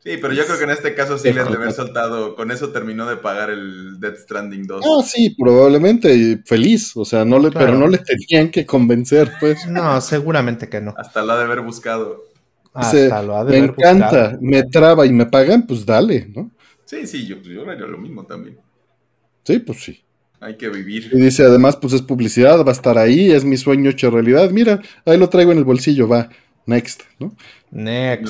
Sí, 0.00 0.18
pero 0.20 0.34
yo 0.34 0.44
creo 0.44 0.58
que 0.58 0.64
en 0.64 0.70
este 0.70 0.94
caso 0.94 1.16
sí 1.16 1.32
le 1.32 1.40
han 1.40 1.50
de 1.50 1.56
haber 1.56 1.72
soltado, 1.72 2.36
con 2.36 2.50
eso 2.50 2.68
terminó 2.68 3.06
de 3.08 3.16
pagar 3.16 3.48
el 3.48 3.98
Dead 3.98 4.16
Stranding 4.16 4.66
2. 4.66 4.84
Ah, 4.84 5.02
sí, 5.02 5.34
probablemente 5.38 6.42
feliz, 6.44 6.94
o 6.96 7.06
sea, 7.06 7.24
no 7.24 7.38
le, 7.38 7.50
pero 7.50 7.74
no 7.74 7.86
le 7.88 7.96
tenían 7.96 8.50
que 8.50 8.66
convencer, 8.66 9.32
pues. 9.40 9.66
No, 9.66 9.98
seguramente 10.02 10.68
que 10.68 10.82
no. 10.82 10.92
Hasta 10.98 11.22
lo 11.24 11.32
ha 11.32 11.38
de 11.38 11.44
haber 11.44 11.62
buscado. 11.62 12.22
Hasta 12.74 13.22
lo 13.22 13.36
ha 13.36 13.44
de 13.44 13.52
me 13.52 13.66
encanta, 13.66 14.22
buscado. 14.22 14.38
me 14.42 14.62
traba 14.64 15.06
y 15.06 15.12
me 15.12 15.26
pagan, 15.26 15.64
pues 15.64 15.86
dale, 15.86 16.26
¿no? 16.34 16.50
Sí, 16.84 17.06
sí, 17.06 17.26
yo, 17.26 17.36
yo 17.36 17.68
haría 17.70 17.86
lo 17.86 17.98
mismo 17.98 18.26
también. 18.26 18.58
Sí, 19.44 19.60
pues 19.60 19.82
sí. 19.82 20.02
Hay 20.40 20.56
que 20.56 20.68
vivir. 20.68 21.08
Y 21.12 21.20
dice, 21.20 21.44
además, 21.44 21.76
pues 21.76 21.94
es 21.94 22.02
publicidad, 22.02 22.64
va 22.64 22.70
a 22.70 22.72
estar 22.72 22.98
ahí, 22.98 23.30
es 23.30 23.44
mi 23.44 23.56
sueño 23.56 23.90
hecho 23.90 24.10
realidad. 24.10 24.50
Mira, 24.50 24.82
ahí 25.06 25.16
lo 25.16 25.28
traigo 25.28 25.52
en 25.52 25.58
el 25.58 25.64
bolsillo, 25.64 26.08
va. 26.08 26.28
Next, 26.66 27.02
¿no? 27.18 27.34
Next. 27.70 28.28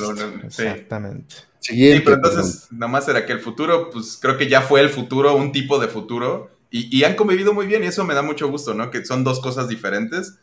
Sí. 0.48 0.62
Exactamente. 0.62 1.34
Siguiente. 1.58 1.98
Sí, 1.98 2.02
pero 2.04 2.16
entonces, 2.16 2.68
nada 2.70 2.92
más 2.92 3.08
era 3.08 3.24
que 3.24 3.32
el 3.32 3.40
futuro, 3.40 3.90
pues 3.90 4.18
creo 4.20 4.36
que 4.36 4.48
ya 4.48 4.60
fue 4.60 4.80
el 4.80 4.90
futuro, 4.90 5.34
un 5.34 5.50
tipo 5.50 5.78
de 5.78 5.88
futuro, 5.88 6.50
y, 6.70 6.94
y 6.96 7.04
han 7.04 7.16
convivido 7.16 7.54
muy 7.54 7.66
bien, 7.66 7.82
y 7.82 7.86
eso 7.86 8.04
me 8.04 8.14
da 8.14 8.22
mucho 8.22 8.50
gusto, 8.50 8.74
¿no? 8.74 8.90
Que 8.90 9.04
son 9.04 9.24
dos 9.24 9.40
cosas 9.40 9.68
diferentes. 9.68 10.38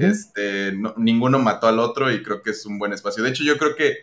Este, 0.00 0.72
no- 0.72 0.94
ninguno 0.96 1.38
mató 1.38 1.66
al 1.66 1.78
otro 1.78 2.10
y 2.10 2.22
creo 2.22 2.42
que 2.42 2.50
es 2.50 2.64
un 2.66 2.78
buen 2.78 2.92
espacio. 2.92 3.22
De 3.22 3.30
hecho, 3.30 3.44
yo 3.44 3.58
creo 3.58 3.74
que 3.76 3.96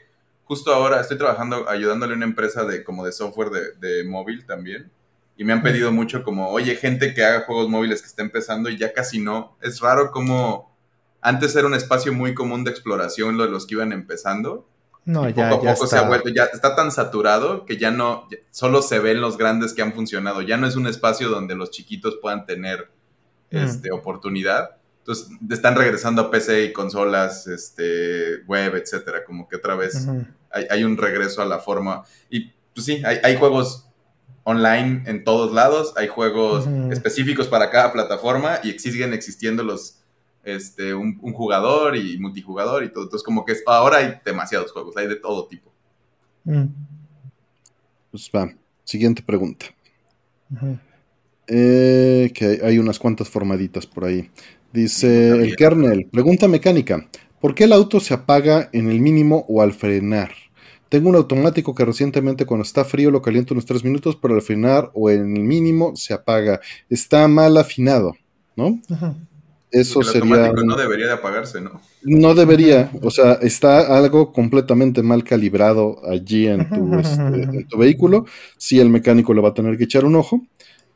justo 0.44 0.74
ahora 0.74 1.00
estoy 1.02 1.18
trabajando, 1.18 1.68
ayudándole 1.70 2.14
a 2.14 2.16
una 2.18 2.26
empresa 2.26 2.64
de 2.66 2.84
como 2.84 3.06
de 3.06 3.12
software 3.12 3.50
de, 3.50 3.88
de 3.88 4.04
móvil 4.04 4.46
también. 4.46 4.92
Y 5.38 5.46
me 5.46 5.54
han 5.54 5.64
pedido 5.64 5.92
mucho 5.92 6.24
como, 6.24 6.50
oye, 6.50 6.76
gente 6.76 7.14
que 7.14 7.24
haga 7.24 7.42
juegos 7.46 7.70
móviles 7.70 8.02
que 8.02 8.08
esté 8.08 8.22
empezando 8.22 8.70
y 8.70 8.78
ya 8.78 8.92
casi 8.94 9.20
no. 9.20 9.56
Es 9.62 9.80
raro 9.80 10.12
como 10.12 10.76
antes 11.22 11.56
era 11.56 11.66
un 11.66 11.74
espacio 11.76 12.14
muy 12.14 12.34
común 12.34 12.64
de 12.64 12.72
exploración 12.72 13.38
lo 13.38 13.46
de 13.46 13.50
los 13.52 13.66
que 13.66 13.76
iban 13.76 13.92
empezando. 13.94 14.68
No, 15.06 15.28
Y 15.30 15.34
ya, 15.34 15.50
poco 15.50 15.64
a 15.64 15.66
ya 15.70 15.74
poco 15.76 15.88
se 15.88 15.96
está. 15.96 16.06
ha 16.06 16.10
vuelto, 16.10 16.30
ya 16.30 16.44
está 16.44 16.76
tan 16.76 16.92
saturado 16.92 17.66
que 17.66 17.78
ya 17.78 17.90
no, 17.90 18.28
ya- 18.30 18.38
solo 18.52 18.82
se 18.82 19.00
ven 19.00 19.22
los 19.22 19.38
grandes 19.38 19.74
que 19.74 19.82
han 19.82 19.94
funcionado. 19.94 20.42
Ya 20.42 20.58
no 20.58 20.68
es 20.68 20.76
un 20.76 20.88
espacio 20.88 21.30
donde 21.30 21.56
los 21.56 21.72
chiquitos 21.72 22.18
puedan 22.22 22.46
tener 22.46 22.90
Mm. 23.52 23.58
este, 23.58 23.92
oportunidad. 23.92 24.78
Entonces, 25.00 25.30
están 25.50 25.76
regresando 25.76 26.22
a 26.24 26.32
PC 26.32 26.66
y 26.66 26.74
consolas, 26.74 27.48
este, 27.48 28.44
web, 28.46 28.76
etcétera. 28.76 29.24
Como 29.26 29.48
que 29.48 29.56
otra 29.56 29.76
vez 29.76 30.06
hay, 30.52 30.66
hay 30.70 30.84
un 30.84 30.98
regreso 30.98 31.42
a 31.42 31.46
la 31.46 31.60
forma. 31.60 32.04
Y 32.30 32.52
pues 32.74 32.86
sí, 32.86 33.02
hay, 33.04 33.18
hay 33.24 33.36
juegos 33.38 33.88
online 34.44 35.04
en 35.06 35.24
todos 35.24 35.52
lados, 35.54 35.94
hay 35.98 36.08
juegos 36.08 36.66
específicos 36.92 37.48
para 37.48 37.70
cada 37.72 37.92
plataforma 37.92 38.60
y 38.64 38.78
siguen 38.80 39.14
existiendo 39.14 39.64
los, 39.64 40.00
este, 40.44 40.94
un, 40.94 41.18
un 41.22 41.34
jugador 41.34 41.96
y 41.96 42.18
multijugador 42.20 42.84
y 42.84 42.90
todo. 42.90 43.04
Entonces, 43.06 43.24
como 43.26 43.46
que 43.46 43.54
es- 43.54 43.64
ahora 43.68 43.98
hay 43.98 44.20
demasiados 44.26 44.72
juegos, 44.72 44.96
hay 44.98 45.08
de 45.08 45.16
todo 45.18 45.48
tipo. 45.48 45.72
Mm. 46.46 46.66
Pues 48.12 48.30
va. 48.36 48.52
Siguiente 48.84 49.22
pregunta. 49.22 49.68
Eh, 51.48 52.32
que 52.34 52.46
hay, 52.46 52.60
hay 52.64 52.80
unas 52.80 52.98
cuantas 53.00 53.30
formaditas 53.30 53.86
por 53.86 54.06
ahí. 54.06 54.30
Dice 54.72 55.30
el 55.30 55.56
kernel, 55.56 56.08
pregunta 56.12 56.48
mecánica. 56.48 57.08
¿Por 57.42 57.56
qué 57.56 57.64
el 57.64 57.74
auto 57.74 58.00
se 58.00 58.14
apaga 58.14 58.70
en 58.74 58.90
el 58.90 59.00
mínimo 59.00 59.46
o 59.48 59.62
al 59.62 59.74
frenar? 59.74 60.32
Tengo 60.90 61.10
un 61.10 61.16
automático 61.16 61.74
que 61.74 61.86
recientemente 61.86 62.46
cuando 62.46 62.64
está 62.64 62.84
frío 62.84 63.12
lo 63.12 63.22
caliento 63.22 63.54
unos 63.54 63.66
3 63.66 63.84
minutos, 63.84 64.18
pero 64.22 64.36
al 64.36 64.42
frenar 64.42 64.92
o 64.94 65.10
en 65.10 65.38
el 65.38 65.44
mínimo 65.44 65.96
se 65.96 66.14
apaga. 66.14 66.60
Está 66.90 67.28
mal 67.28 67.58
afinado, 67.58 68.16
¿no? 68.56 68.80
Ujú. 68.90 69.16
Eso 69.72 70.02
el 70.02 70.08
sería... 70.08 70.52
no 70.52 70.76
debería 70.76 71.06
de 71.06 71.14
apagarse, 71.14 71.62
¿no? 71.62 71.80
No 72.02 72.34
debería, 72.34 72.92
o 73.04 73.12
sea, 73.12 73.34
está 73.34 73.98
algo 73.98 74.34
completamente 74.34 75.04
mal 75.04 75.24
calibrado 75.24 76.02
allí 76.10 76.48
en 76.48 76.68
tu, 76.70 76.98
este, 76.98 77.22
en 77.22 77.68
tu 77.68 77.78
vehículo. 77.78 78.26
Sí, 78.58 78.80
el 78.80 78.90
mecánico 78.90 79.34
le 79.34 79.42
va 79.42 79.50
a 79.50 79.54
tener 79.54 79.78
que 79.78 79.84
echar 79.84 80.06
un 80.06 80.16
ojo, 80.16 80.42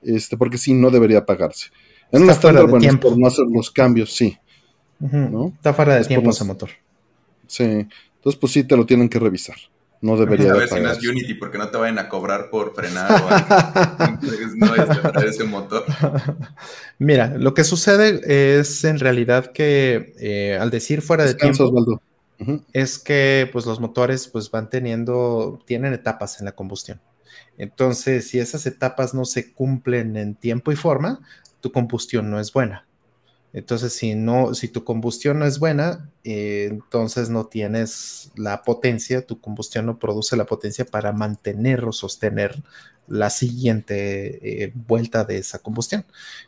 este, 0.01 0.37
porque 0.37 0.57
sí, 0.57 0.73
no 0.73 0.89
debería 0.89 1.19
apagarse. 1.19 1.67
En 2.14 2.23
un 2.23 2.30
Está 2.30 2.41
fuera 2.41 2.60
estándar, 2.60 2.65
de 2.65 2.72
bueno, 2.72 2.77
es 2.77 2.90
tiempo. 2.90 3.10
por 3.10 3.18
no 3.18 3.27
hacer 3.27 3.45
los 3.52 3.72
cambios, 3.72 4.14
sí. 4.14 4.38
¿no? 4.99 5.48
Está 5.48 5.73
fuera 5.73 5.95
de 5.95 6.02
Es 6.02 6.07
tiempo 6.07 6.30
ese 6.30 6.45
motor. 6.45 6.69
Sí. 7.48 7.64
Entonces, 7.64 8.40
pues 8.40 8.53
sí, 8.53 8.64
te 8.64 8.77
lo 8.77 8.85
tienen 8.85 9.10
que 9.10 9.19
revisar. 9.19 9.57
No 9.99 10.18
debería 10.18 10.52
A 10.52 10.53
de 10.53 10.60
ver 10.60 10.69
si 10.69 10.80
no 10.80 10.91
es. 10.91 11.06
Unity, 11.06 11.34
porque 11.34 11.57
no 11.57 11.69
te 11.69 11.77
vayan 11.77 11.98
a 11.98 12.10
cobrar 12.10 12.49
por 12.49 12.76
frenar 12.76 13.10
o 13.10 13.27
algo. 13.27 13.95
Entonces, 14.22 14.56
no 14.56 14.76
es 14.76 15.34
ese 15.35 15.44
motor. 15.45 15.85
Mira, 16.99 17.35
lo 17.38 17.53
que 17.53 17.64
sucede 17.64 18.60
es 18.60 18.84
en 18.84 18.99
realidad 18.99 19.52
que 19.52 20.14
eh, 20.19 20.57
al 20.60 20.69
decir 20.69 21.02
fuera 21.02 21.26
de 21.26 21.34
tiempo, 21.34 22.02
es 22.73 22.99
que 22.99 23.49
pues 23.52 23.65
los 23.65 23.80
motores 23.80 24.27
pues 24.27 24.52
van 24.52 24.69
teniendo, 24.69 25.60
tienen 25.65 25.94
etapas 25.94 26.40
en 26.40 26.45
la 26.45 26.52
combustión. 26.52 27.02
Entonces, 27.57 28.27
si 28.27 28.40
esas 28.40 28.65
etapas 28.65 29.14
no 29.14 29.26
se 29.26 29.53
cumplen 29.53 30.18
en 30.18 30.35
tiempo 30.35 30.72
y 30.72 30.76
forma, 30.76 31.22
tu 31.64 31.72
combustión 31.72 32.30
no 32.30 32.41
es 32.41 32.52
buena. 32.52 32.85
Entonces, 33.53 33.94
si 33.94 34.15
no, 34.15 34.53
si 34.53 34.68
tu 34.68 34.84
combustión 34.84 35.40
no 35.40 35.45
es 35.45 35.60
buena, 35.60 36.11
eh, 36.26 36.68
entonces 36.69 37.30
no 37.30 37.45
tienes 37.45 38.31
la 38.35 38.64
potencia, 38.64 39.26
tu 39.26 39.40
combustión 39.40 39.85
no 39.85 39.98
produce 39.98 40.35
la 40.35 40.45
potencia 40.45 40.84
para 40.84 41.14
mantener 41.14 41.85
o 41.85 41.94
sostener 41.94 42.61
la 43.07 43.30
siguiente 43.30 44.64
eh, 44.65 44.73
vuelta 44.76 45.23
de 45.23 45.38
esa 45.38 45.60
combustión. 45.60 46.06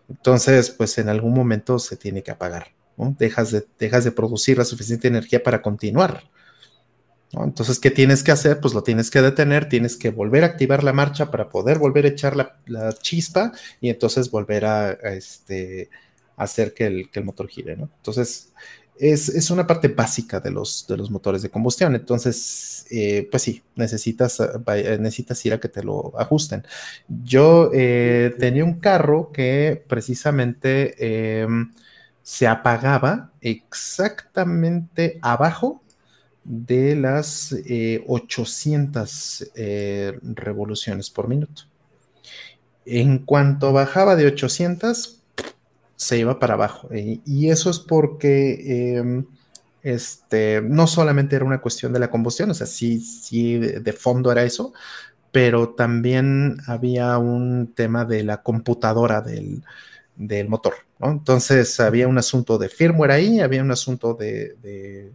Entonces, 0.09 0.69
pues 0.71 0.97
en 0.97 1.07
algún 1.07 1.33
momento 1.33 1.79
se 1.79 1.95
tiene 1.95 2.21
que 2.21 2.31
apagar. 2.31 2.73
¿no? 2.97 3.15
Dejas, 3.17 3.51
de, 3.51 3.65
dejas 3.79 4.03
de 4.03 4.11
producir 4.11 4.57
la 4.57 4.65
suficiente 4.65 5.07
energía 5.07 5.41
para 5.41 5.61
continuar. 5.61 6.23
Entonces, 7.31 7.79
¿qué 7.79 7.91
tienes 7.91 8.23
que 8.23 8.31
hacer? 8.31 8.59
Pues 8.59 8.73
lo 8.73 8.83
tienes 8.83 9.11
que 9.11 9.21
detener, 9.21 9.67
tienes 9.67 9.97
que 9.97 10.09
volver 10.09 10.43
a 10.43 10.47
activar 10.47 10.83
la 10.83 10.93
marcha 10.93 11.31
para 11.31 11.49
poder 11.49 11.79
volver 11.79 12.05
a 12.05 12.09
echar 12.09 12.35
la, 12.35 12.93
chispa 13.01 13.51
y 13.81 13.89
entonces 13.89 14.31
volver 14.31 14.65
a, 14.65 14.91
este, 14.91 15.89
hacer 16.37 16.73
que 16.73 16.85
el, 16.85 17.23
motor 17.23 17.47
gire. 17.47 17.73
Entonces, 17.73 18.53
es, 18.97 19.49
una 19.51 19.67
parte 19.67 19.89
básica 19.89 20.39
de 20.39 20.51
los, 20.51 20.85
motores 21.09 21.41
de 21.41 21.49
combustión. 21.49 21.95
Entonces, 21.95 22.85
eh, 22.89 23.27
pues 23.29 23.43
sí, 23.43 23.63
necesitas, 23.75 24.41
necesitas 24.99 25.45
ir 25.45 25.53
a 25.53 25.59
que 25.59 25.69
te 25.69 25.83
lo 25.83 26.13
ajusten. 26.17 26.63
Yo 27.07 27.71
eh, 27.73 28.33
tenía 28.39 28.63
un 28.63 28.79
carro 28.79 29.31
que 29.33 29.83
precisamente 29.87 30.95
eh, 30.99 31.47
se 32.21 32.47
apagaba 32.47 33.31
exactamente 33.41 35.19
abajo 35.21 35.81
de 36.45 36.95
las 36.95 37.53
eh, 37.65 38.03
800 38.07 39.51
eh, 39.55 40.17
revoluciones 40.21 41.09
por 41.09 41.27
minuto. 41.27 41.63
En 42.85 43.19
cuanto 43.19 43.73
bajaba 43.73 44.15
de 44.15 44.27
800, 44.27 45.23
se 45.95 46.17
iba 46.19 46.39
para 46.39 46.53
abajo. 46.53 46.87
Y 46.93 47.49
eso 47.49 47.71
es 47.71 47.79
porque 47.79 48.97
eh, 48.97 49.23
este, 49.81 50.61
no 50.61 50.85
solamente 50.85 51.35
era 51.35 51.45
una 51.45 51.61
cuestión 51.61 51.91
de 51.93 51.99
la 51.99 52.11
combustión, 52.11 52.51
o 52.51 52.53
sea, 52.53 52.67
sí, 52.67 52.99
sí, 52.99 53.57
de 53.57 53.93
fondo 53.93 54.31
era 54.31 54.43
eso, 54.43 54.73
pero 55.31 55.69
también 55.69 56.57
había 56.67 57.17
un 57.17 57.73
tema 57.75 58.05
de 58.05 58.23
la 58.23 58.43
computadora 58.43 59.21
del, 59.21 59.63
del 60.15 60.47
motor. 60.47 60.75
Entonces 60.99 61.79
había 61.79 62.07
un 62.07 62.17
asunto 62.17 62.57
de 62.57 62.69
firmware 62.69 63.11
ahí, 63.11 63.39
había 63.39 63.61
un 63.61 63.71
asunto 63.71 64.13
de, 64.13 65.11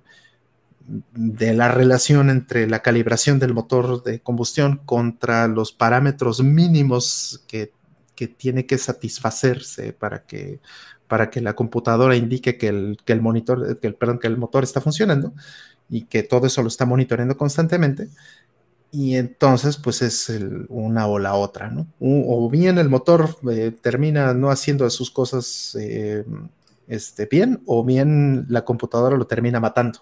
de, 1.12 1.54
la 1.54 1.68
relación 1.68 2.30
entre 2.30 2.68
la 2.68 2.82
calibración 2.82 3.38
del 3.38 3.54
motor 3.54 4.02
de 4.02 4.20
combustión 4.20 4.80
contra 4.84 5.48
los 5.48 5.72
parámetros 5.72 6.42
mínimos 6.42 7.44
que, 7.46 7.72
que 8.14 8.28
tiene 8.28 8.66
que 8.66 8.78
satisfacerse 8.78 9.92
para 9.92 10.24
que, 10.24 10.60
para 11.08 11.30
que 11.30 11.40
la 11.40 11.54
computadora 11.54 12.16
indique 12.16 12.58
que 12.58 12.68
el, 12.68 12.98
que 13.04 13.12
el 13.12 13.20
monitor, 13.22 13.78
que 13.80 13.88
el, 13.88 13.94
perdón, 13.94 14.18
que 14.18 14.28
el 14.28 14.36
motor 14.36 14.64
está 14.64 14.80
funcionando 14.80 15.32
y 15.88 16.02
que 16.04 16.22
todo 16.22 16.46
eso 16.46 16.62
lo 16.62 16.68
está 16.68 16.86
monitoreando 16.86 17.36
constantemente. 17.36 18.08
Y 18.92 19.14
entonces, 19.16 19.76
pues 19.76 20.02
es 20.02 20.32
una 20.68 21.06
o 21.06 21.18
la 21.20 21.34
otra, 21.34 21.70
¿no? 21.70 21.86
O 22.00 22.50
bien 22.50 22.78
el 22.78 22.88
motor 22.88 23.36
eh, 23.50 23.72
termina 23.80 24.34
no 24.34 24.50
haciendo 24.50 24.88
sus 24.90 25.12
cosas 25.12 25.76
eh, 25.80 26.24
este, 26.88 27.26
bien, 27.26 27.62
o 27.66 27.84
bien 27.84 28.46
la 28.48 28.64
computadora 28.64 29.16
lo 29.16 29.26
termina 29.26 29.60
matando. 29.60 30.00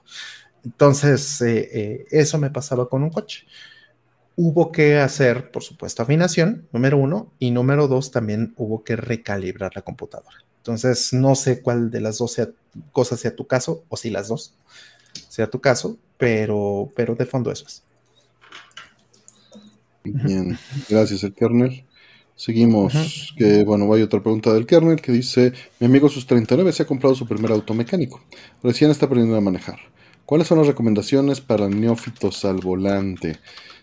Entonces, 0.64 1.40
eh, 1.40 1.68
eh, 1.72 2.06
eso 2.10 2.38
me 2.38 2.50
pasaba 2.50 2.88
con 2.88 3.02
un 3.02 3.10
coche. 3.10 3.46
Hubo 4.36 4.70
que 4.70 4.98
hacer, 4.98 5.50
por 5.50 5.62
supuesto, 5.62 6.02
afinación, 6.02 6.68
número 6.72 6.98
uno, 6.98 7.32
y 7.38 7.50
número 7.50 7.88
dos, 7.88 8.10
también 8.10 8.54
hubo 8.56 8.84
que 8.84 8.96
recalibrar 8.96 9.72
la 9.74 9.82
computadora. 9.82 10.36
Entonces, 10.58 11.12
no 11.12 11.34
sé 11.34 11.62
cuál 11.62 11.90
de 11.90 12.00
las 12.00 12.18
dos 12.18 12.32
sea, 12.32 12.48
cosas 12.92 13.20
sea 13.20 13.34
tu 13.34 13.46
caso, 13.46 13.84
o 13.88 13.96
si 13.96 14.10
las 14.10 14.28
dos 14.28 14.54
sea 15.28 15.48
tu 15.48 15.60
caso, 15.60 15.98
pero, 16.16 16.92
pero 16.94 17.14
de 17.14 17.26
fondo 17.26 17.50
eso 17.50 17.66
es. 17.66 17.82
Bien, 20.04 20.58
gracias, 20.88 21.24
el 21.24 21.34
kernel. 21.34 21.84
Seguimos, 22.34 23.34
que 23.36 23.64
bueno, 23.64 23.92
hay 23.92 24.02
otra 24.02 24.22
pregunta 24.22 24.52
del 24.52 24.64
kernel 24.64 25.00
que 25.00 25.10
dice, 25.10 25.52
mi 25.80 25.86
amigo 25.86 26.08
sus 26.08 26.24
39 26.24 26.72
se 26.72 26.84
ha 26.84 26.86
comprado 26.86 27.16
su 27.16 27.26
primer 27.26 27.50
auto 27.50 27.74
mecánico, 27.74 28.20
recién 28.62 28.92
está 28.92 29.06
aprendiendo 29.06 29.36
a 29.36 29.40
manejar. 29.40 29.80
¿Cuáles 30.28 30.46
son 30.46 30.58
las 30.58 30.66
recomendaciones 30.66 31.40
para 31.40 31.70
neófitos 31.70 32.44
al 32.44 32.58
volante? 32.58 33.38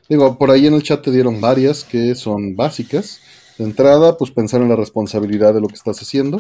Digo, 0.08 0.38
por 0.38 0.52
ahí 0.52 0.68
en 0.68 0.76
el 0.76 0.84
chat 0.84 1.02
te 1.02 1.10
dieron 1.10 1.42
varias 1.42 1.84
que 1.84 2.14
son 2.14 2.56
básicas. 2.56 3.20
De 3.58 3.64
entrada, 3.64 4.16
pues 4.16 4.30
pensar 4.30 4.62
en 4.62 4.70
la 4.70 4.76
responsabilidad 4.76 5.56
de 5.56 5.62
lo 5.62 5.68
que 5.68 5.74
estás 5.74 6.00
haciendo, 6.04 6.38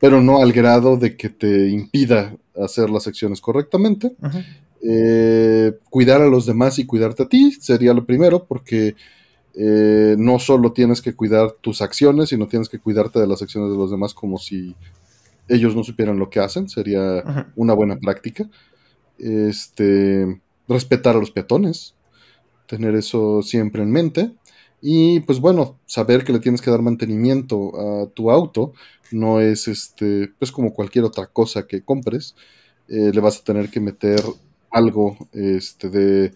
pero 0.00 0.22
no 0.22 0.40
al 0.40 0.54
grado 0.54 0.96
de 0.96 1.18
que 1.18 1.28
te 1.28 1.68
impida 1.68 2.34
hacer 2.58 2.88
las 2.88 3.08
acciones 3.08 3.42
correctamente. 3.42 4.16
Eh, 4.82 5.74
cuidar 5.90 6.22
a 6.22 6.28
los 6.28 6.46
demás 6.46 6.78
y 6.78 6.86
cuidarte 6.86 7.24
a 7.24 7.28
ti 7.28 7.52
sería 7.60 7.92
lo 7.92 8.06
primero, 8.06 8.46
porque 8.46 8.96
eh, 9.54 10.16
no 10.18 10.38
solo 10.38 10.72
tienes 10.72 11.02
que 11.02 11.14
cuidar 11.14 11.50
tus 11.60 11.82
acciones, 11.82 12.30
sino 12.30 12.48
tienes 12.48 12.70
que 12.70 12.78
cuidarte 12.78 13.20
de 13.20 13.26
las 13.26 13.42
acciones 13.42 13.70
de 13.70 13.76
los 13.76 13.90
demás 13.90 14.14
como 14.14 14.38
si 14.38 14.74
ellos 15.46 15.76
no 15.76 15.84
supieran 15.84 16.18
lo 16.18 16.30
que 16.30 16.40
hacen, 16.40 16.70
sería 16.70 17.22
una 17.54 17.74
buena 17.74 17.96
práctica. 17.98 18.48
Este, 19.18 20.40
respetar 20.68 21.16
a 21.16 21.20
los 21.20 21.30
peatones, 21.30 21.94
tener 22.66 22.94
eso 22.94 23.42
siempre 23.42 23.82
en 23.82 23.90
mente. 23.90 24.32
Y 24.82 25.20
pues 25.20 25.40
bueno, 25.40 25.78
saber 25.86 26.24
que 26.24 26.32
le 26.32 26.38
tienes 26.38 26.60
que 26.60 26.70
dar 26.70 26.82
mantenimiento 26.82 27.72
a 28.02 28.06
tu 28.10 28.30
auto 28.30 28.72
no 29.12 29.40
es 29.40 29.68
este, 29.68 30.30
pues 30.38 30.52
como 30.52 30.72
cualquier 30.72 31.04
otra 31.04 31.26
cosa 31.26 31.66
que 31.66 31.82
compres, 31.82 32.34
eh, 32.88 33.10
le 33.12 33.20
vas 33.20 33.38
a 33.38 33.44
tener 33.44 33.70
que 33.70 33.80
meter 33.80 34.22
algo 34.70 35.16
este, 35.32 35.88
de 35.88 36.32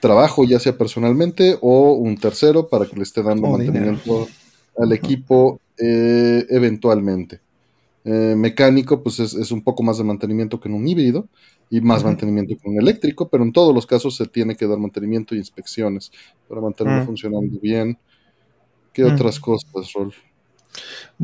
trabajo, 0.00 0.44
ya 0.44 0.58
sea 0.58 0.76
personalmente 0.76 1.58
o 1.60 1.92
un 1.92 2.16
tercero 2.16 2.68
para 2.68 2.86
que 2.86 2.96
le 2.96 3.02
esté 3.02 3.22
dando 3.22 3.48
mantenimiento 3.48 4.28
al 4.78 4.92
equipo 4.92 5.60
eh, 5.78 6.46
eventualmente. 6.48 7.40
Eh, 8.04 8.34
mecánico, 8.36 9.02
pues 9.02 9.20
es, 9.20 9.50
un 9.50 9.62
poco 9.62 9.82
más 9.82 9.98
de 9.98 10.04
mantenimiento 10.04 10.58
que 10.58 10.68
en 10.68 10.74
un 10.74 10.88
híbrido 10.88 11.28
y 11.68 11.82
más 11.82 12.02
mantenimiento 12.02 12.56
que 12.56 12.66
en 12.66 12.76
un 12.76 12.80
eléctrico, 12.80 13.28
pero 13.28 13.44
en 13.44 13.52
todos 13.52 13.74
los 13.74 13.86
casos 13.86 14.16
se 14.16 14.26
tiene 14.26 14.56
que 14.56 14.66
dar 14.66 14.78
mantenimiento 14.78 15.34
y 15.34 15.38
inspecciones 15.38 16.10
para 16.48 16.60
mantenerlo 16.60 17.02
mm. 17.02 17.06
funcionando 17.06 17.60
bien. 17.60 17.98
¿Qué 18.92 19.04
mm. 19.04 19.12
otras 19.12 19.38
cosas, 19.38 19.92
Rol? 19.92 20.14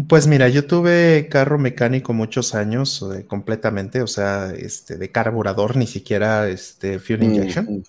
Pues 0.08 0.26
mira, 0.26 0.48
yo 0.48 0.66
tuve 0.66 1.28
carro 1.30 1.58
mecánico 1.58 2.12
muchos 2.12 2.54
años 2.54 3.04
eh, 3.14 3.24
completamente, 3.26 4.02
o 4.02 4.06
sea, 4.06 4.52
este, 4.52 4.98
de 4.98 5.10
carburador, 5.10 5.76
ni 5.76 5.86
siquiera 5.86 6.48
este, 6.48 6.98
fuel 6.98 7.22
injection 7.22 7.84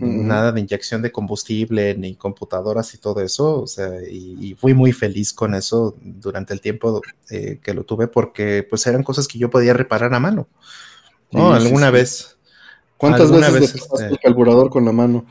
nada 0.00 0.52
de 0.52 0.60
inyección 0.60 1.02
de 1.02 1.12
combustible, 1.12 1.94
ni 1.94 2.14
computadoras 2.14 2.94
y 2.94 2.98
todo 2.98 3.20
eso, 3.20 3.62
o 3.62 3.66
sea, 3.66 3.90
y, 4.02 4.54
fui 4.58 4.74
muy 4.74 4.92
feliz 4.92 5.32
con 5.32 5.54
eso 5.54 5.96
durante 6.00 6.52
el 6.54 6.60
tiempo 6.60 7.00
eh, 7.30 7.58
que 7.62 7.74
lo 7.74 7.84
tuve 7.84 8.08
porque 8.08 8.66
pues 8.68 8.86
eran 8.86 9.02
cosas 9.02 9.28
que 9.28 9.38
yo 9.38 9.50
podía 9.50 9.72
reparar 9.72 10.14
a 10.14 10.20
mano, 10.20 10.48
¿no? 11.30 11.52
alguna 11.54 11.90
vez. 11.90 12.36
¿Cuántas 12.96 13.30
veces, 13.30 13.74
este 13.74 14.06
el 14.06 14.18
carburador 14.20 14.70
con 14.70 14.84
la 14.84 14.92
mano? 14.92 15.26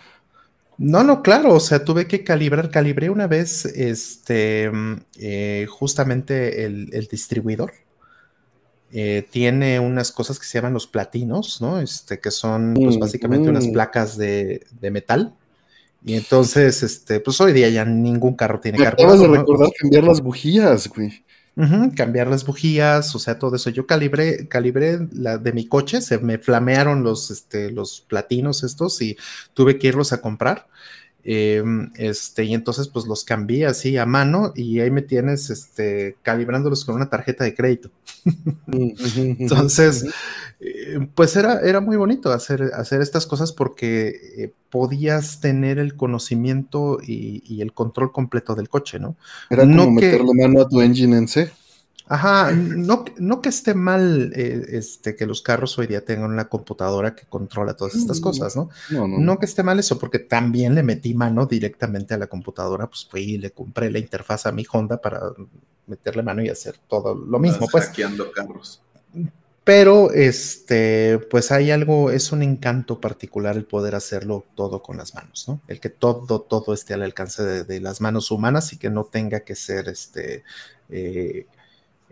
No, 0.77 1.03
no, 1.03 1.21
claro, 1.21 1.53
o 1.53 1.59
sea, 1.59 1.85
tuve 1.85 2.07
que 2.07 2.23
calibrar, 2.23 2.69
calibré 2.69 3.09
una 3.09 3.27
vez, 3.27 3.65
este, 3.65 4.71
eh, 5.19 5.67
justamente 5.69 6.65
el 6.65 7.07
distribuidor, 7.09 7.71
eh, 8.93 9.25
tiene 9.29 9.79
unas 9.79 10.11
cosas 10.11 10.37
que 10.37 10.45
se 10.45 10.57
llaman 10.57 10.73
los 10.73 10.87
platinos, 10.87 11.61
¿no? 11.61 11.79
Este, 11.79 12.19
que 12.19 12.29
son 12.29 12.73
pues 12.73 12.99
básicamente 12.99 13.49
unas 13.49 13.67
placas 13.67 14.17
de, 14.17 14.65
metal. 14.81 15.33
Y 16.03 16.15
entonces, 16.15 16.83
este, 16.83 17.19
pues 17.19 17.39
hoy 17.39 17.53
día 17.53 17.69
ya 17.69 17.85
ningún 17.85 18.35
carro 18.35 18.59
tiene 18.59 18.77
carro. 18.79 18.97
Acabas 18.99 19.19
de 19.19 19.27
recordar 19.27 19.69
cambiar 19.79 20.03
las 20.03 20.21
bujías, 20.21 20.89
güey. 20.89 21.23
cambiar 21.95 22.27
las 22.27 22.45
bujías, 22.45 23.15
o 23.15 23.19
sea, 23.19 23.39
todo 23.39 23.55
eso. 23.55 23.69
Yo 23.69 23.85
calibré, 23.85 24.47
calibré 24.47 24.99
la 25.13 25.37
de 25.37 25.53
mi 25.53 25.67
coche, 25.67 26.01
se 26.01 26.17
me 26.17 26.37
flamearon 26.37 27.03
los, 27.03 27.31
este, 27.31 27.71
los 27.71 28.01
platinos 28.01 28.63
estos 28.63 29.01
y 29.01 29.15
tuve 29.53 29.77
que 29.77 29.87
irlos 29.87 30.11
a 30.11 30.21
comprar. 30.21 30.67
Em, 31.23 31.91
este, 31.95 32.45
y 32.45 32.53
entonces 32.53 32.87
pues 32.87 33.05
los 33.05 33.23
cambié 33.23 33.67
así 33.67 33.97
a 33.97 34.07
mano 34.07 34.53
y 34.55 34.79
ahí 34.79 34.89
me 34.89 35.03
tienes 35.03 35.51
este, 35.51 36.17
calibrándolos 36.23 36.83
con 36.83 36.95
una 36.95 37.09
tarjeta 37.09 37.43
de 37.43 37.53
crédito. 37.53 37.91
entonces, 38.67 40.05
eh, 40.59 41.07
pues 41.13 41.35
era, 41.35 41.59
era 41.61 41.79
muy 41.79 41.97
bonito 41.97 42.31
hacer, 42.31 42.71
hacer 42.73 43.01
estas 43.01 43.27
cosas 43.27 43.51
porque 43.51 44.15
eh, 44.37 44.53
podías 44.69 45.41
tener 45.41 45.77
el 45.77 45.95
conocimiento 45.95 46.99
y, 47.05 47.61
el 47.61 47.73
control 47.73 48.11
completo 48.11 48.55
del 48.55 48.69
coche, 48.69 48.97
¿no? 48.97 49.15
Era 49.49 49.63
como 49.63 49.75
no 49.75 49.91
meterle 49.91 50.31
mano 50.33 50.61
a 50.61 50.67
tu 50.67 50.81
engine 50.81 51.17
en 51.17 51.27
C. 51.27 51.51
Ajá, 52.07 52.51
no, 52.51 53.05
no 53.17 53.41
que 53.41 53.49
esté 53.49 53.73
mal 53.73 54.33
eh, 54.35 54.65
este, 54.69 55.15
que 55.15 55.25
los 55.25 55.41
carros 55.41 55.77
hoy 55.77 55.87
día 55.87 56.03
tengan 56.03 56.31
una 56.31 56.49
computadora 56.49 57.15
que 57.15 57.25
controla 57.25 57.75
todas 57.75 57.95
estas 57.95 58.19
mm, 58.19 58.23
cosas, 58.23 58.55
¿no? 58.55 58.69
No, 58.89 59.07
no 59.07 59.39
que 59.39 59.45
esté 59.45 59.63
mal 59.63 59.79
eso, 59.79 59.97
porque 59.97 60.19
también 60.19 60.75
le 60.75 60.83
metí 60.83 61.13
mano 61.13 61.45
directamente 61.45 62.13
a 62.13 62.17
la 62.17 62.27
computadora, 62.27 62.87
pues 62.87 63.07
fui 63.09 63.21
y 63.21 63.37
le 63.37 63.51
compré 63.51 63.89
la 63.89 63.99
interfaz 63.99 64.45
a 64.45 64.51
mi 64.51 64.65
Honda 64.71 64.99
para 64.99 65.21
meterle 65.87 66.23
mano 66.23 66.41
y 66.41 66.49
hacer 66.49 66.75
todo 66.87 67.15
lo 67.15 67.39
mismo, 67.39 67.67
pues. 67.67 67.91
carros. 68.35 68.81
Pero, 69.63 70.11
este, 70.11 71.19
pues 71.29 71.51
hay 71.51 71.69
algo, 71.69 72.09
es 72.09 72.31
un 72.31 72.41
encanto 72.41 72.99
particular 72.99 73.55
el 73.55 73.65
poder 73.65 73.93
hacerlo 73.93 74.43
todo 74.55 74.81
con 74.81 74.97
las 74.97 75.13
manos, 75.13 75.45
¿no? 75.47 75.61
El 75.67 75.79
que 75.79 75.89
todo, 75.89 76.41
todo 76.41 76.73
esté 76.73 76.95
al 76.95 77.03
alcance 77.03 77.63
de, 77.63 77.79
las 77.79 78.01
manos 78.01 78.31
humanas 78.31 78.73
y 78.73 78.77
que 78.77 78.89
no 78.89 79.03
tenga 79.03 79.41
que 79.41 79.53
ser, 79.53 79.87
este, 79.87 80.43
eh, 80.89 81.45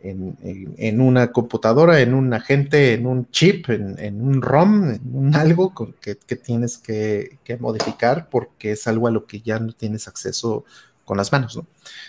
en, 0.04 1.02
una 1.02 1.32
computadora, 1.32 2.02
en 2.02 2.14
un 2.14 2.34
agente, 2.34 2.94
en 2.94 3.06
un 3.06 3.30
chip, 3.32 3.70
en, 3.70 4.22
un 4.22 4.42
ROM, 4.42 4.92
en 4.92 5.36
algo 5.36 5.74
que, 6.02 6.16
tienes 6.16 6.78
que, 6.78 7.38
modificar 7.60 8.30
porque 8.30 8.72
es 8.72 8.88
algo 8.88 9.08
a 9.08 9.12
lo 9.12 9.26
que 9.26 9.42
ya 9.42 9.60
no 9.60 9.74
tienes 9.74 10.08
acceso 10.08 10.66
con 11.06 11.18
las 11.18 11.32
manos, 11.32 11.56
¿no? 11.56 11.66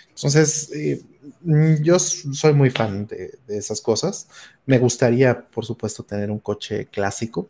Entonces, 0.09 0.71
eh, 0.75 1.01
yo 1.81 1.97
soy 1.97 2.53
muy 2.53 2.69
fan 2.69 3.07
de, 3.07 3.39
esas 3.47 3.81
cosas. 3.81 4.27
Me 4.65 4.77
gustaría, 4.77 5.47
por 5.47 5.65
supuesto, 5.65 6.03
tener 6.03 6.29
un 6.29 6.39
coche 6.39 6.87
clásico. 6.87 7.49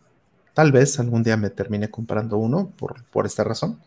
Tal 0.53 0.71
vez 0.71 0.99
algún 0.99 1.23
día 1.23 1.37
me 1.37 1.49
termine 1.49 1.89
comprando 1.89 2.37
uno 2.37 2.71
por, 2.77 3.03
por 3.05 3.25
esta 3.25 3.43
razón. 3.43 3.81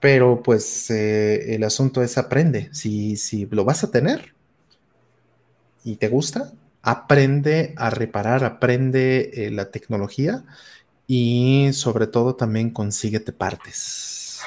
Pero 0.00 0.42
pues 0.42 0.90
eh, 0.90 1.54
el 1.54 1.64
asunto 1.64 2.02
es 2.02 2.18
aprende. 2.18 2.68
Si, 2.72 3.16
si 3.16 3.46
lo 3.46 3.64
vas 3.64 3.84
a 3.84 3.90
tener, 3.90 4.34
y 5.84 5.96
te 5.96 6.08
gusta, 6.08 6.52
aprende 6.82 7.74
a 7.76 7.90
reparar, 7.90 8.44
aprende 8.44 9.30
eh, 9.34 9.50
la 9.50 9.70
tecnología 9.70 10.44
y 11.06 11.70
sobre 11.72 12.06
todo 12.06 12.34
también 12.34 12.70
consíguete 12.70 13.32
partes. 13.32 14.40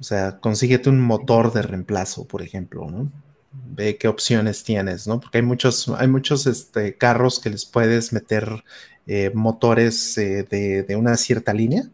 O 0.00 0.02
sea, 0.02 0.38
consíguete 0.40 0.90
un 0.90 1.00
motor 1.00 1.52
de 1.52 1.62
reemplazo, 1.62 2.26
por 2.26 2.42
ejemplo, 2.42 2.90
¿no? 2.90 3.10
Ve 3.52 3.96
qué 3.96 4.08
opciones 4.08 4.64
tienes, 4.64 5.06
¿no? 5.06 5.20
Porque 5.20 5.38
hay 5.38 5.44
muchos, 5.44 5.88
hay 5.88 6.08
muchos 6.08 6.46
este, 6.46 6.96
carros 6.96 7.38
que 7.38 7.50
les 7.50 7.64
puedes 7.64 8.12
meter 8.12 8.64
eh, 9.06 9.30
motores 9.34 10.18
eh, 10.18 10.46
de, 10.48 10.82
de, 10.82 10.96
una 10.96 11.16
cierta 11.16 11.52
línea 11.52 11.84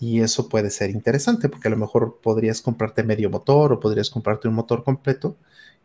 y 0.00 0.20
eso 0.20 0.48
puede 0.48 0.70
ser 0.70 0.90
interesante 0.90 1.48
porque 1.48 1.68
a 1.68 1.70
lo 1.70 1.76
mejor 1.76 2.20
podrías 2.22 2.62
comprarte 2.62 3.02
medio 3.02 3.28
motor 3.28 3.72
o 3.72 3.80
podrías 3.80 4.08
comprarte 4.08 4.48
un 4.48 4.54
motor 4.54 4.84
completo 4.84 5.36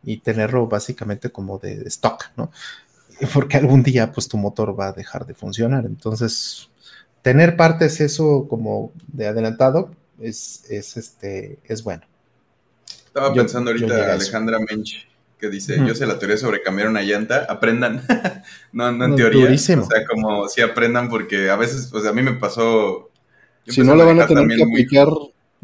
y 0.04 0.18
tenerlo 0.18 0.68
básicamente 0.68 1.30
como 1.30 1.58
de, 1.58 1.84
stock, 1.88 2.32
¿no? 2.36 2.52
Porque 3.34 3.58
algún 3.58 3.84
día 3.84 4.12
pues 4.12 4.28
tu 4.28 4.38
motor 4.38 4.78
va 4.78 4.88
a 4.88 4.94
dejar 4.94 5.26
de 5.26 5.34
funcionar. 5.34 5.86
Entonces, 5.86 6.70
tener 7.22 7.56
partes 7.56 8.02
eso 8.02 8.48
como 8.50 8.92
de 9.08 9.28
adelantado 9.28 9.92
es, 10.20 10.66
es, 10.70 10.98
este, 10.98 11.60
es 11.66 11.84
bueno. 11.84 12.04
Estaba 13.06 13.34
pensando 13.34 13.72
ahorita 13.72 14.14
Alejandra 14.14 14.60
Mench 14.60 15.08
que 15.44 15.50
dice, 15.50 15.78
yo 15.86 15.94
sé 15.94 16.06
la 16.06 16.18
teoría 16.18 16.38
sobre 16.38 16.62
cambiar 16.62 16.88
una 16.88 17.02
llanta, 17.02 17.46
aprendan, 17.50 18.02
no, 18.72 18.94
no 18.94 19.06
en 19.06 19.16
teoría, 19.18 19.52
o 19.52 19.58
sea, 19.58 20.06
como 20.10 20.48
si 20.48 20.62
aprendan 20.62 21.10
porque 21.10 21.50
a 21.50 21.58
veces, 21.58 21.92
o 21.92 22.00
sea, 22.00 22.12
a 22.12 22.14
mí 22.14 22.22
me 22.22 22.36
pasó... 22.36 23.12
Si 23.68 23.82
no 23.82 23.94
la 23.94 24.06
van 24.06 24.22
a 24.22 24.26
tener 24.28 24.48
que 24.56 24.64
aplicar 24.64 25.08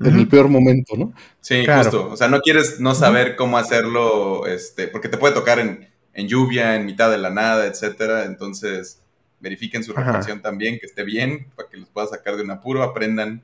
en 0.04 0.20
el 0.20 0.28
peor 0.28 0.48
momento, 0.48 0.96
¿no? 0.96 1.14
Sí, 1.42 1.66
justo. 1.66 2.10
O 2.12 2.18
sea, 2.18 2.28
no 2.28 2.42
quieres 2.42 2.80
no 2.80 2.96
saber 2.96 3.36
cómo 3.36 3.58
hacerlo, 3.58 4.46
este, 4.48 4.88
porque 4.88 5.10
te 5.10 5.18
puede 5.18 5.34
tocar 5.34 5.60
en, 5.60 5.88
lluvia, 6.28 6.76
en 6.76 6.86
mitad 6.86 7.10
de 7.10 7.18
la 7.18 7.30
nada, 7.30 7.66
etcétera. 7.66 8.26
Entonces, 8.26 9.02
verifiquen 9.40 9.84
su 9.84 9.94
refacción 9.94 10.42
también, 10.42 10.80
que 10.80 10.86
esté 10.86 11.04
bien, 11.04 11.48
para 11.56 11.70
que 11.70 11.78
los 11.78 11.90
pueda 11.90 12.08
sacar 12.08 12.36
de 12.36 12.44
un 12.44 12.52
apuro, 12.52 12.84
aprendan. 12.84 13.44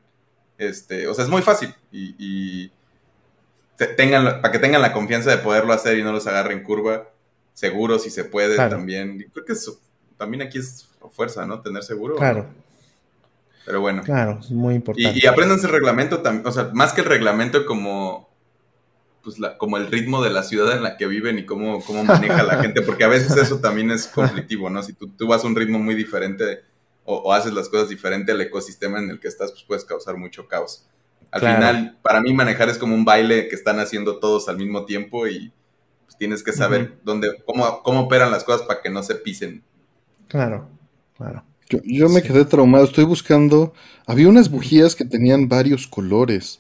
Este, 0.57 1.07
o 1.07 1.14
sea, 1.14 1.26
es 1.26 1.30
muy 1.30 1.41
fácil 1.41 1.73
y, 1.91 2.72
tengan, 3.98 4.41
para 4.41 4.52
que 4.52 4.60
tengan 4.60 4.82
la 4.82 4.94
confianza 4.94 5.32
de 5.32 5.38
poderlo 5.38 5.73
hacer 5.73 5.98
y 5.98 6.03
no 6.03 6.11
los 6.11 6.27
agarren 6.27 6.64
curva, 6.64 7.10
seguro 7.53 7.99
si 7.99 8.10
se 8.10 8.23
puede 8.23 8.56
también. 8.56 9.30
creo 9.34 9.45
que 9.45 9.53
eso, 9.53 9.80
también 10.18 10.41
aquí 10.41 10.60
es 10.60 10.90
fuerza, 11.11 11.45
¿no? 11.45 11.61
Tener 11.61 11.84
seguro. 11.84 12.15
Claro. 12.15 12.48
Pero 13.65 13.81
bueno. 13.81 14.03
Claro, 14.03 14.39
es 14.39 14.51
muy 14.51 14.75
importante. 14.75 15.17
Y, 15.17 15.23
y 15.23 15.27
aprendan 15.27 15.59
el 15.59 15.69
reglamento 15.69 16.19
también, 16.19 16.45
o 16.45 16.51
sea, 16.51 16.69
más 16.73 16.93
que 16.93 17.01
el 17.01 17.07
reglamento 17.07 17.65
como 17.65 18.29
pues, 19.25 19.39
la, 19.39 19.57
como 19.57 19.77
el 19.77 19.87
ritmo 19.87 20.23
de 20.23 20.29
la 20.29 20.43
ciudad 20.43 20.77
en 20.77 20.83
la 20.83 20.97
que 20.97 21.07
viven 21.07 21.39
y 21.39 21.45
cómo, 21.45 21.81
cómo 21.83 22.03
maneja 22.03 22.43
la 22.43 22.61
gente, 22.61 22.83
porque 22.83 23.03
a 23.03 23.07
veces 23.07 23.35
eso 23.35 23.59
también 23.59 23.89
es 23.89 24.07
conflictivo, 24.07 24.69
¿no? 24.69 24.83
Si 24.83 24.93
tú, 24.93 25.07
tú 25.09 25.27
vas 25.27 25.43
a 25.43 25.47
un 25.47 25.55
ritmo 25.55 25.79
muy 25.79 25.95
diferente 25.95 26.61
o, 27.03 27.33
haces 27.33 27.53
las 27.53 27.67
cosas 27.67 27.89
diferente 27.89 28.31
al 28.31 28.41
ecosistema 28.41 28.99
en 28.99 29.09
el 29.09 29.19
que 29.19 29.27
estás, 29.27 29.51
pues 29.51 29.63
puedes 29.63 29.83
causar 29.83 30.15
mucho 30.17 30.47
caos. 30.47 30.87
Al 31.31 31.41
final, 31.41 31.97
para 32.01 32.21
mí 32.21 32.33
manejar 32.33 32.69
es 32.69 32.77
como 32.77 32.95
un 32.95 33.03
baile 33.03 33.47
que 33.49 33.55
están 33.55 33.79
haciendo 33.79 34.19
todos 34.19 34.47
al 34.47 34.57
mismo 34.57 34.85
tiempo 34.85 35.27
y 35.27 35.51
pues, 36.05 36.17
tienes 36.17 36.43
que 36.43 36.53
saber 36.53 36.99
dónde, 37.03 37.43
cómo, 37.45 37.83
cómo 37.83 38.01
operan 38.01 38.31
las 38.31 38.43
cosas 38.43 38.65
para 38.65 38.81
que 38.81 38.89
no 38.89 39.03
se 39.03 39.15
pisen. 39.15 39.63
Claro, 40.27 40.69
claro. 41.17 41.43
Yo, 41.69 42.09
me 42.09 42.21
quedé 42.21 42.45
traumado, 42.45 42.85
estoy 42.85 43.05
buscando, 43.05 43.73
había 44.05 44.29
unas 44.29 44.49
bujías 44.49 44.95
que 44.95 45.03
tenían 45.03 45.49
varios 45.49 45.87
colores. 45.87 46.59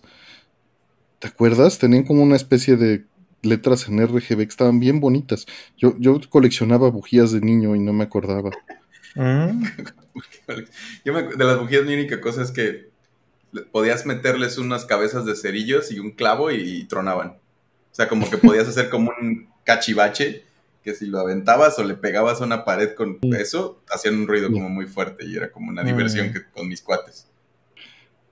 ¿Te 1.19 1.27
acuerdas? 1.27 1.77
Tenían 1.77 2.03
como 2.03 2.23
una 2.23 2.35
especie 2.35 2.75
de 2.75 3.05
letras 3.43 3.87
en 3.87 4.03
RGB 4.03 4.37
que 4.37 4.43
estaban 4.43 4.79
bien 4.79 4.99
bonitas. 4.99 5.45
Yo, 5.77 5.95
yo 5.99 6.19
coleccionaba 6.29 6.89
bujías 6.89 7.31
de 7.31 7.41
niño 7.41 7.75
y 7.75 7.79
no 7.79 7.93
me 7.93 8.03
acordaba. 8.03 8.49
Mm. 9.15 9.63
de 10.97 11.45
las 11.45 11.59
bujías 11.59 11.85
mi 11.85 11.93
única 11.93 12.19
cosa 12.19 12.41
es 12.41 12.51
que 12.51 12.89
podías 13.71 14.05
meterles 14.05 14.57
unas 14.57 14.85
cabezas 14.85 15.25
de 15.25 15.35
cerillos 15.35 15.91
y 15.91 15.99
un 15.99 16.11
clavo 16.11 16.51
y, 16.51 16.83
tronaban. 16.85 17.29
O 17.29 17.95
sea, 17.95 18.09
como 18.09 18.29
que 18.29 18.37
podías 18.37 18.67
hacer 18.67 18.89
como 18.89 19.11
un 19.21 19.47
cachivache 19.63 20.43
que 20.85 20.93
si 20.93 21.07
lo 21.07 21.19
aventabas 21.19 21.79
o 21.79 21.83
le 21.83 21.95
pegabas 21.95 22.39
a 22.39 22.45
una 22.45 22.63
pared 22.63 22.93
con 22.93 23.17
eso, 23.35 23.81
hacían 23.89 24.19
un 24.19 24.27
ruido 24.27 24.51
como 24.51 24.69
muy 24.69 24.85
fuerte 24.85 25.25
y 25.25 25.35
era 25.35 25.51
como 25.51 25.71
una 25.71 25.83
diversión 25.83 26.31
que, 26.31 26.45
con 26.53 26.67
mis 26.67 26.83
cuates. 26.83 27.25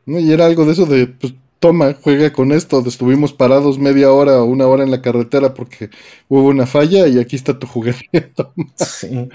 No, 0.06 0.20
y 0.20 0.32
era 0.32 0.46
algo 0.46 0.64
de 0.64 0.74
eso 0.74 0.86
de, 0.86 1.08
pues, 1.08 1.34
toma, 1.58 1.96
juega 2.00 2.32
con 2.32 2.52
esto. 2.52 2.84
Estuvimos 2.86 3.34
parados 3.34 3.80
media 3.80 4.12
hora 4.12 4.40
o 4.40 4.46
una 4.46 4.68
hora 4.68 4.84
en 4.84 4.92
la 4.92 5.02
carretera 5.02 5.56
porque 5.56 5.90
hubo 6.30 6.50
una 6.50 6.68
falla 6.68 7.08
y 7.08 7.18
aquí 7.18 7.36
está 7.36 7.58
tu 7.58 7.66
juguete. 7.66 8.08
sí. 8.76 9.30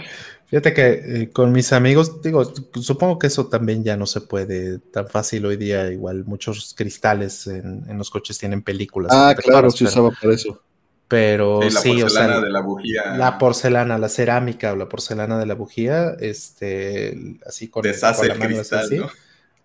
Fíjate 0.47 0.73
que 0.73 0.87
eh, 0.87 1.31
con 1.31 1.51
mis 1.51 1.73
amigos, 1.73 2.23
digo, 2.23 2.45
supongo 2.81 3.19
que 3.19 3.27
eso 3.27 3.49
también 3.49 3.83
ya 3.83 3.97
no 3.97 4.07
se 4.07 4.21
puede 4.21 4.79
tan 4.79 5.09
fácil 5.09 5.45
hoy 5.45 5.57
día. 5.57 5.91
Igual 5.91 6.25
muchos 6.25 6.73
cristales 6.77 7.49
en, 7.49 7.99
los 7.99 8.11
coches 8.11 8.39
tienen 8.39 8.63
películas. 8.63 9.11
Ah, 9.13 9.35
claro, 9.37 9.73
se 9.73 9.85
usaba 9.85 10.11
para 10.13 10.35
eso. 10.35 10.63
Pero 11.09 11.61
sí, 11.63 11.71
la 11.71 11.81
porcelana 11.81 12.05
o 12.05 12.11
sea, 12.11 12.41
de 12.41 12.51
la 12.51 12.61
bujía. 12.61 13.17
La 13.17 13.39
porcelana, 13.39 13.99
la 13.99 14.09
cerámica 14.11 14.75
o 14.75 14.77
la 14.77 14.89
porcelana 14.89 15.39
de 15.39 15.47
la 15.47 15.55
bujía, 15.55 16.15
este, 16.21 17.39
así 17.47 17.69
con, 17.69 17.83
Deshace 17.83 18.29
la 18.29 18.35
mano 18.35 18.61
así, 18.61 19.01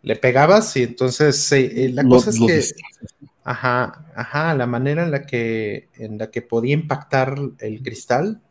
le 0.04 0.16
pegabas 0.16 0.76
y 0.78 0.84
entonces 0.84 1.52
eh, 1.52 1.90
la 1.94 2.06
cosa 2.06 2.30
es 2.30 2.40
que, 2.40 3.28
ajá, 3.44 4.06
ajá, 4.16 4.56
la 4.56 4.68
manera 4.68 5.04
en 5.04 5.12
la 5.12 5.26
que, 5.26 5.90
en 5.96 6.18
la 6.18 6.32
que 6.32 6.42
podía 6.42 6.74
impactar 6.74 7.38
el 7.60 7.82
cristal, 7.84 8.42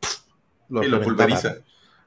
lo, 0.68 0.84
y 0.84 0.88
lo 0.88 1.00
pulveriza. 1.00 1.56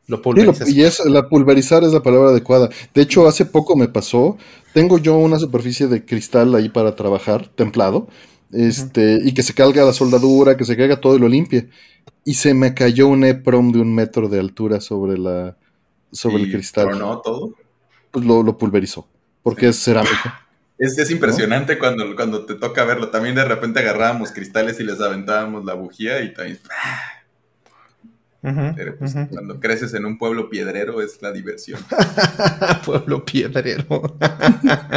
Lo 0.08 0.22
y 0.68 0.84
es, 0.84 1.04
la 1.06 1.28
pulverizar 1.28 1.84
es 1.84 1.92
la 1.92 2.04
palabra 2.04 2.30
adecuada. 2.30 2.70
De 2.94 3.02
hecho, 3.02 3.28
hace 3.28 3.44
poco 3.44 3.76
me 3.76 3.88
pasó, 3.88 4.38
tengo 4.72 5.00
yo 5.00 5.18
una 5.18 5.40
superficie 5.40 5.88
de 5.88 6.06
cristal 6.06 6.54
ahí 6.54 6.70
para 6.70 6.96
trabajar, 6.96 7.48
templado, 7.48 8.08
este, 8.52 9.20
y 9.24 9.34
que 9.34 9.44
se 9.44 9.54
caiga 9.54 9.84
la 9.84 9.94
soldadura, 9.94 10.58
que 10.58 10.66
se 10.66 10.78
caiga 10.78 11.00
todo 11.00 11.16
y 11.16 11.20
lo 11.20 11.28
limpie. 11.28 11.70
Y 12.24 12.36
se 12.36 12.54
me 12.54 12.74
cayó 12.74 13.08
un 13.08 13.24
EPROM 13.24 13.72
de 13.72 13.80
un 13.80 13.94
metro 13.94 14.30
de 14.30 14.40
altura 14.40 14.82
sobre 14.82 15.18
la 15.18 15.56
sobre 16.12 16.44
el 16.44 16.52
cristal. 16.52 16.98
no 16.98 17.20
todo? 17.20 17.54
Pues 18.12 18.26
lo, 18.26 18.58
pulverizó, 18.58 19.08
porque 19.44 19.68
es 19.68 19.84
cerámica. 19.84 20.42
Es, 20.78 20.98
es 20.98 21.12
impresionante 21.12 21.78
cuando, 21.78 22.16
cuando 22.16 22.46
te 22.46 22.56
toca 22.56 22.84
verlo. 22.86 23.10
También 23.10 23.36
de 23.36 23.46
repente 23.46 23.80
agarrábamos 23.80 24.32
cristales 24.32 24.80
y 24.80 24.84
les 24.84 25.00
aventábamos 25.00 25.66
la 25.66 25.74
bujía 25.74 26.22
y 26.22 26.34
también... 26.34 26.60
Pero 28.76 28.98
pues, 28.98 29.16
cuando 29.32 29.60
creces 29.60 29.94
en 29.96 30.06
un 30.06 30.18
pueblo 30.18 30.50
piedrero 30.50 31.02
es 31.02 31.22
la 31.22 31.32
diversión. 31.32 31.80
pueblo 32.86 33.26
piedrero. 33.26 33.86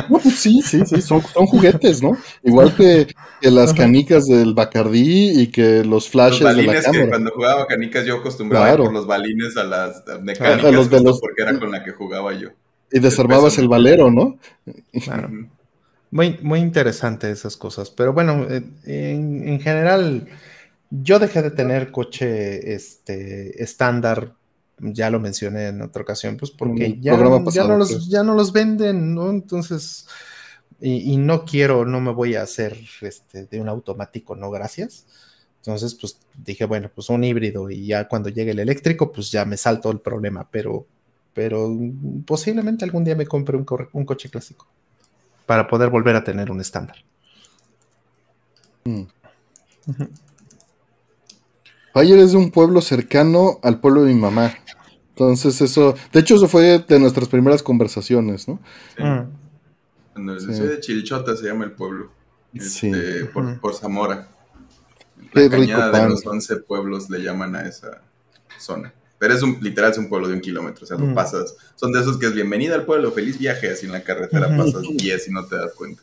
no, 0.09 0.19
pues 0.19 0.35
sí, 0.37 0.61
sí, 0.63 0.83
sí, 0.85 1.01
son, 1.01 1.21
juguetes, 1.21 2.03
¿no? 2.03 2.17
Igual 2.43 2.75
que, 2.75 3.07
las 3.41 3.73
canicas 3.73 4.27
del 4.27 4.53
Bacardí 4.53 5.41
y 5.41 5.47
que 5.47 5.85
los 5.85 6.09
flashes 6.09 6.57
de 6.57 6.63
la 6.63 6.83
cámara. 6.83 7.05
Que 7.05 7.09
cuando 7.09 7.31
jugaba 7.31 7.67
canicas 7.67 8.05
yo 8.05 8.17
acostumbraba 8.17 8.77
por 8.77 8.93
los 8.93 9.07
balines 9.07 9.57
a 9.57 9.65
las 9.65 10.05
mecánicas 10.21 10.65
a 10.65 11.01
los, 11.01 11.21
porque 11.21 11.43
era 11.43 11.59
con 11.59 11.71
la 11.71 11.83
que 11.83 11.93
jugaba 11.93 12.35
yo. 12.35 12.51
Y 12.93 13.01
desarmabas 13.01 13.59
el, 13.59 13.69
valero, 13.69 14.11
¿no? 14.11 14.39
Claro. 15.05 15.31
Muy, 16.11 16.39
muy 16.43 16.61
interesante 16.61 17.31
esas 17.31 17.57
cosas. 17.57 17.91
Pero 17.91 18.13
bueno, 18.13 18.47
en, 18.87 19.49
en 19.49 19.61
general 19.61 20.27
yo 20.91 21.19
dejé 21.19 21.43
de 21.43 21.51
tener 21.51 21.91
coche 21.91 22.75
este, 22.75 23.63
estándar, 23.63 24.35
ya 24.79 25.11
lo 25.11 25.21
mencioné 25.21 25.69
en 25.69 25.83
otra 25.83 26.03
ocasión, 26.03 26.37
pues 26.37 26.51
porque 26.51 26.99
ya, 27.01 27.17
ya, 27.17 27.65
no 27.65 27.77
los, 27.77 28.09
ya 28.09 28.23
no 28.23 28.35
los 28.35 28.53
venden, 28.53 29.15
¿no? 29.15 29.31
Entonces, 29.31 30.07
y, 30.81 31.17
no 31.17 31.45
quiero, 31.45 31.85
no 31.85 32.01
me 32.01 32.13
voy 32.13 32.37
a 32.37 32.43
hacer 32.43 32.79
este, 33.01 33.47
de 33.47 33.61
un 33.61 33.69
automático, 33.69 34.37
no, 34.37 34.51
gracias. 34.51 35.07
Entonces, 35.57 35.95
pues 35.95 36.19
dije, 36.37 36.65
bueno, 36.65 36.91
pues 36.95 37.09
un 37.11 37.25
híbrido 37.25 37.69
y 37.69 37.87
ya 37.87 38.07
cuando 38.07 38.29
llegue 38.29 38.53
el 38.53 38.61
eléctrico, 38.61 39.11
pues 39.11 39.31
ya 39.31 39.45
me 39.45 39.57
salto 39.57 39.91
el 39.91 40.01
problema, 40.01 40.49
pero, 40.51 40.87
pero 41.35 41.77
posiblemente 42.25 42.85
algún 42.85 43.05
día 43.05 43.17
me 43.17 43.27
compre 43.27 43.57
un, 43.57 43.67
un 43.93 44.05
coche 44.05 44.31
clásico 44.31 44.69
para 45.47 45.67
poder 45.67 45.91
volver 45.91 46.15
a 46.15 46.23
tener 46.23 46.51
un 46.51 46.61
estándar. 46.61 46.97
Mm. 48.85 49.03
Ayer 51.95 52.19
es 52.19 52.33
de 52.33 52.39
un 52.39 52.51
pueblo 52.51 52.81
cercano 52.81 53.59
al 53.63 53.81
pueblo 53.81 54.05
de 54.05 54.15
mi 54.15 54.21
mamá. 54.21 54.55
Entonces 55.11 55.61
eso, 55.61 55.97
de 56.13 56.21
hecho 56.21 56.37
eso 56.37 56.47
fue 56.47 56.79
de 56.79 57.01
nuestras 57.01 57.29
primeras 57.29 57.63
conversaciones, 57.63 58.47
¿no? 58.47 58.61
Sí. 58.97 59.03
Mm. 59.03 60.39
soy 60.39 60.67
de 60.69 60.81
Chilchota 60.81 61.37
se 61.37 61.47
llama 61.47 61.65
el 61.65 61.73
pueblo. 61.73 62.11
sí. 62.59 62.89
Este, 62.89 63.25
por, 63.27 63.75
Zamora. 63.75 64.29
La 65.33 65.51
cañada 65.51 66.03
de 66.03 66.09
los 66.11 66.25
11 66.25 66.57
pueblos 66.59 67.11
le 67.11 67.21
llaman 67.21 67.57
a 67.57 67.63
esa 67.63 68.03
zona. 68.59 68.95
Pero 69.19 69.35
es 69.35 69.43
un, 69.43 69.59
literal, 69.61 69.91
es 69.91 69.99
un 69.99 70.09
pueblo 70.09 70.29
de 70.29 70.35
un 70.35 70.41
kilómetro. 70.41 70.85
O 70.85 70.87
sea, 70.87 70.97
no 70.97 71.07
mm. 71.07 71.15
pasas. 71.15 71.57
Son 71.75 71.91
de 71.91 72.01
esos 72.01 72.19
que 72.19 72.27
es 72.27 72.35
bienvenida 72.35 72.77
al 72.77 72.85
pueblo, 72.85 73.11
feliz 73.11 73.39
viaje. 73.39 73.71
Así 73.71 73.87
en 73.87 73.93
la 73.93 74.05
carretera 74.05 74.57
pasas 74.57 74.83
10 74.83 75.29
y 75.29 75.33
no 75.33 75.45
te 75.47 75.57
das 75.57 75.73
cuenta. 75.75 76.03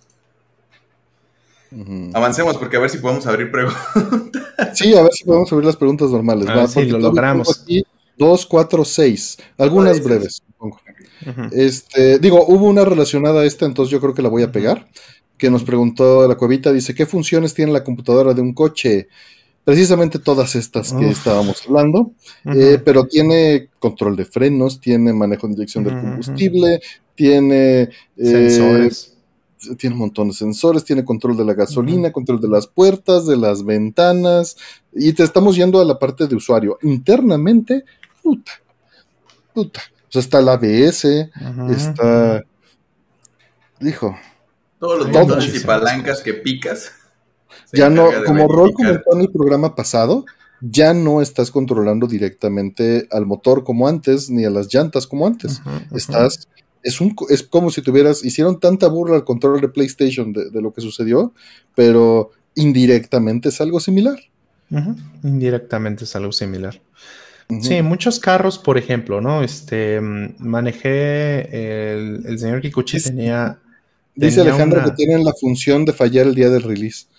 Avancemos 2.13 2.57
porque 2.57 2.77
a 2.77 2.79
ver 2.79 2.89
si 2.89 2.99
podemos 2.99 3.25
abrir 3.27 3.51
preguntas. 3.51 4.43
Sí, 4.73 4.93
a 4.95 5.03
ver 5.03 5.13
si 5.13 5.25
podemos 5.25 5.51
abrir 5.51 5.65
las 5.65 5.75
preguntas 5.75 6.09
normales. 6.09 6.47
Ah, 6.49 6.67
sí, 6.67 6.85
lo 6.85 6.99
logramos. 6.99 7.61
Aquí 7.61 7.83
dos, 8.17 8.45
cuatro, 8.45 8.85
seis. 8.85 9.37
Algunas 9.57 10.03
breves, 10.03 10.41
Este, 11.51 12.19
digo, 12.19 12.45
hubo 12.47 12.67
una 12.67 12.85
relacionada 12.85 13.41
a 13.41 13.45
esta, 13.45 13.65
entonces 13.65 13.91
yo 13.91 13.99
creo 13.99 14.13
que 14.13 14.21
la 14.21 14.29
voy 14.29 14.43
a 14.43 14.51
pegar. 14.51 14.87
Que 15.37 15.49
nos 15.49 15.63
preguntó 15.63 16.25
la 16.27 16.35
cuevita, 16.35 16.71
dice, 16.71 16.95
¿qué 16.95 17.05
funciones 17.05 17.53
tiene 17.53 17.73
la 17.73 17.83
computadora 17.83 18.33
de 18.33 18.41
un 18.41 18.53
coche? 18.53 19.09
Precisamente 19.65 20.19
todas 20.19 20.55
estas 20.55 20.93
que 20.93 21.09
estábamos 21.09 21.63
hablando, 21.67 22.11
eh, 22.45 22.79
pero 22.85 23.05
tiene 23.05 23.69
control 23.79 24.15
de 24.15 24.25
frenos, 24.25 24.79
tiene 24.79 25.11
manejo 25.11 25.47
de 25.47 25.53
inyección 25.53 25.83
del 25.83 25.99
combustible, 25.99 26.79
tiene 27.15 27.81
eh, 27.81 27.89
sensores 28.15 29.14
tiene 29.77 29.95
un 29.95 30.01
montón 30.01 30.29
de 30.29 30.33
sensores, 30.33 30.83
tiene 30.83 31.05
control 31.05 31.37
de 31.37 31.45
la 31.45 31.53
gasolina, 31.53 32.11
control 32.11 32.39
de 32.39 32.47
las 32.47 32.67
puertas, 32.67 33.25
de 33.25 33.37
las 33.37 33.63
ventanas, 33.63 34.57
y 34.93 35.13
te 35.13 35.23
estamos 35.23 35.55
yendo 35.55 35.79
a 35.81 35.85
la 35.85 35.99
parte 35.99 36.27
de 36.27 36.35
usuario. 36.35 36.77
Internamente, 36.83 37.85
puta, 38.23 38.51
puta. 39.53 39.81
O 40.07 40.11
sea, 40.11 40.21
está 40.21 40.39
el 40.39 40.49
ABS, 40.49 41.05
está. 41.71 42.43
Dijo. 43.79 44.15
Todos 44.79 44.99
los 44.99 45.11
botones 45.11 45.55
y 45.55 45.65
palancas 45.65 46.21
que 46.21 46.33
picas. 46.33 46.91
Ya 47.73 47.89
no, 47.89 48.09
como 48.25 48.47
rol 48.47 48.73
comentó 48.73 49.13
en 49.13 49.21
el 49.21 49.31
programa 49.31 49.75
pasado, 49.75 50.25
ya 50.61 50.93
no 50.93 51.21
estás 51.21 51.51
controlando 51.51 52.07
directamente 52.07 53.07
al 53.11 53.25
motor 53.25 53.63
como 53.63 53.87
antes, 53.87 54.29
ni 54.29 54.45
a 54.45 54.49
las 54.49 54.73
llantas 54.73 55.07
como 55.07 55.27
antes. 55.27 55.61
Estás 55.91 56.47
es, 56.85 57.01
un, 57.01 57.15
es 57.29 57.41
como 57.41 57.71
si 57.71 57.81
tuvieras, 57.81 58.23
hicieron 58.23 58.59
tanta 58.59 58.87
burla 58.87 59.15
al 59.15 59.23
control 59.23 59.59
de 59.59 59.69
PlayStation 59.69 60.31
de, 60.31 60.61
lo 60.61 60.71
que 60.71 60.81
sucedió, 60.81 61.33
pero 61.73 62.29
indirectamente 62.53 63.49
es 63.49 63.59
algo 63.59 63.79
similar. 63.79 64.19
Indirectamente 65.23 66.03
es 66.03 66.15
algo 66.15 66.31
similar. 66.31 66.79
Sí, 67.61 67.81
muchos 67.81 68.19
carros, 68.19 68.59
por 68.59 68.77
ejemplo, 68.77 69.19
¿no? 69.19 69.41
Este, 69.41 69.99
mm, 69.99 70.35
manejé, 70.39 71.93
el, 71.93 72.37
señor 72.37 72.61
Kikuchi 72.61 73.01
tenía... 73.01 73.59
Dice 74.13 74.41
Alejandro 74.41 74.83
que 74.83 74.91
tienen 74.91 75.25
la 75.25 75.33
función 75.33 75.85
de 75.85 75.93
fallar 75.93 76.27
el 76.27 76.35
día 76.35 76.49
del 76.49 76.63
release. 76.63 77.07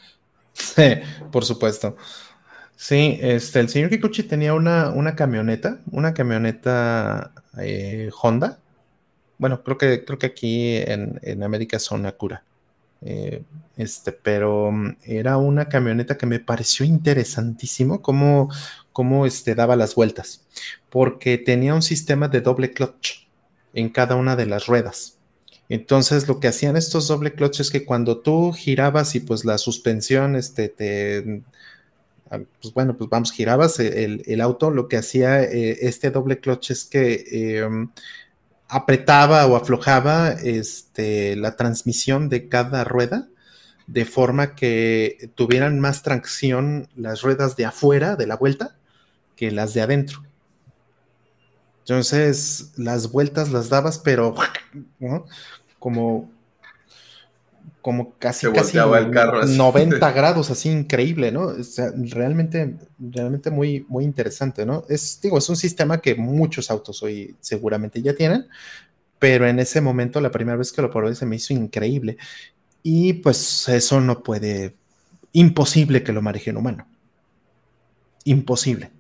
Sí, 0.55 0.95
por 1.31 1.45
supuesto. 1.45 1.97
Sí, 2.77 3.19
este, 3.21 3.61
el 3.61 3.69
señor 3.69 3.91
Kikuchi 3.91 4.23
tenía 4.23 4.55
una, 4.55 4.91
una 4.91 5.15
camioneta, 5.15 5.81
una 5.91 6.15
camioneta 6.15 7.33
eh, 7.61 8.09
Honda, 8.23 8.59
bueno, 9.39 9.63
creo 9.63 9.79
que, 9.79 10.05
creo 10.05 10.19
que 10.19 10.27
aquí 10.27 10.77
en, 10.77 11.43
América 11.43 11.79
son 11.79 12.07
Acura. 12.07 12.43
Eh, 13.03 13.43
este, 13.77 14.13
pero 14.13 14.73
mm, 14.73 14.97
era 15.05 15.37
una 15.37 15.69
camioneta 15.69 16.17
que 16.17 16.27
me 16.27 16.41
pareció 16.41 16.87
interesantísimo 16.87 18.01
cómo, 18.01 18.51
cómo 18.93 19.27
este, 19.27 19.55
daba 19.55 19.77
las 19.77 19.95
vueltas, 19.95 20.47
porque 20.91 21.39
tenía 21.39 21.75
un 21.75 21.83
sistema 21.83 22.29
de 22.29 22.41
doble 22.41 22.73
clutch 22.73 23.27
en 23.75 23.91
cada 23.91 24.17
una 24.17 24.37
de 24.37 24.47
las 24.47 24.67
ruedas. 24.67 25.19
Entonces 25.69 26.29
lo 26.29 26.41
que 26.41 26.49
hacían 26.49 26.77
estos 26.77 27.09
doble 27.09 27.35
clutch 27.35 27.61
es 27.61 27.71
que 27.71 27.85
cuando 27.85 28.19
tú 28.19 28.53
girabas 28.53 29.15
y 29.15 29.21
pues 29.21 29.45
la 29.45 29.59
suspensión 29.59 30.37
este, 30.37 30.69
te, 30.69 31.43
ah, 32.31 32.41
pues 32.63 32.73
bueno, 32.73 32.97
pues 32.97 33.11
vamos, 33.11 33.33
girabas 33.33 33.81
el, 33.81 34.41
auto, 34.41 34.71
lo 34.71 34.89
que 34.89 34.97
hacía 34.97 35.43
eh, 35.43 35.79
este 35.83 36.11
doble 36.11 36.39
clutch 36.39 36.71
es 36.71 36.85
que 36.85 37.59
em, 37.59 37.91
apretaba 38.69 39.47
o 39.47 39.57
aflojaba 39.57 40.33
este, 40.33 41.37
la 41.37 41.57
transmisión 41.57 42.29
de 42.29 42.49
cada 42.49 42.85
rueda 42.85 43.29
de 43.87 44.05
forma 44.05 44.55
que 44.55 45.31
tuvieran 45.35 45.79
más 45.79 46.03
tracción 46.03 46.89
las 46.97 47.23
ruedas 47.23 47.57
de 47.57 47.67
afuera 47.67 48.17
de 48.17 48.27
la 48.27 48.37
vuelta 48.37 48.77
que 49.37 49.51
las 49.51 49.75
de 49.75 49.83
adentro. 49.83 50.25
Entonces, 51.81 52.73
las 52.77 53.13
vueltas 53.13 53.53
las 53.53 53.69
dabas, 53.69 53.99
pero 53.99 54.35
como, 55.79 56.31
como 57.87 58.19
casi, 58.19 58.51
casi 58.51 58.79
el 58.79 59.11
carro 59.13 59.47
90 59.47 60.11
grados, 60.13 60.51
así 60.51 60.69
increíble, 60.69 61.31
¿no? 61.31 61.43
O 61.43 61.63
sea, 61.63 61.93
realmente, 61.95 62.75
realmente 62.99 63.49
muy, 63.49 63.87
muy 63.89 64.03
interesante, 64.03 64.67
¿no? 64.67 64.83
Es, 64.89 65.21
digo, 65.23 65.39
es 65.39 65.49
un 65.49 65.55
sistema 65.55 65.99
que 65.99 66.17
muchos 66.17 66.69
autos 66.69 67.01
hoy 67.05 67.37
seguramente 67.39 68.03
ya 68.03 68.13
tienen, 68.13 68.49
pero 69.21 69.47
en 69.47 69.61
ese 69.61 69.81
momento, 69.81 70.21
la 70.21 70.33
primera 70.33 70.57
vez 70.57 70.73
que 70.73 70.83
lo 70.83 70.91
probé, 70.91 71.15
se 71.15 71.27
me 71.27 71.37
hizo 71.37 71.53
increíble. 71.53 72.17
Y 72.83 73.13
pues 73.13 73.69
eso 73.69 74.01
no 74.01 74.21
puede, 74.25 74.75
imposible 75.31 76.03
que 76.03 76.13
lo 76.13 76.23
maneje 76.23 76.51
un 76.51 76.57
humano. 76.57 76.89
Imposible 78.25 78.96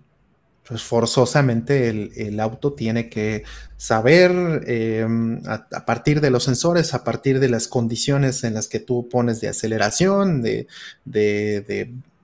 pues 0.66 0.82
forzosamente 0.82 1.88
el, 1.88 2.40
auto 2.40 2.72
tiene 2.72 3.08
que 3.08 3.44
saber 3.76 4.64
em, 4.66 5.40
a, 5.46 5.86
partir 5.86 6.20
de 6.20 6.30
los 6.30 6.44
sensores, 6.44 6.92
a 6.92 7.04
partir 7.04 7.38
de 7.38 7.48
las 7.48 7.68
condiciones 7.68 8.42
en 8.42 8.54
las 8.54 8.66
que 8.66 8.80
tú 8.80 9.08
pones 9.08 9.40
de 9.40 9.48
aceleración, 9.48 10.42
de, 10.42 10.66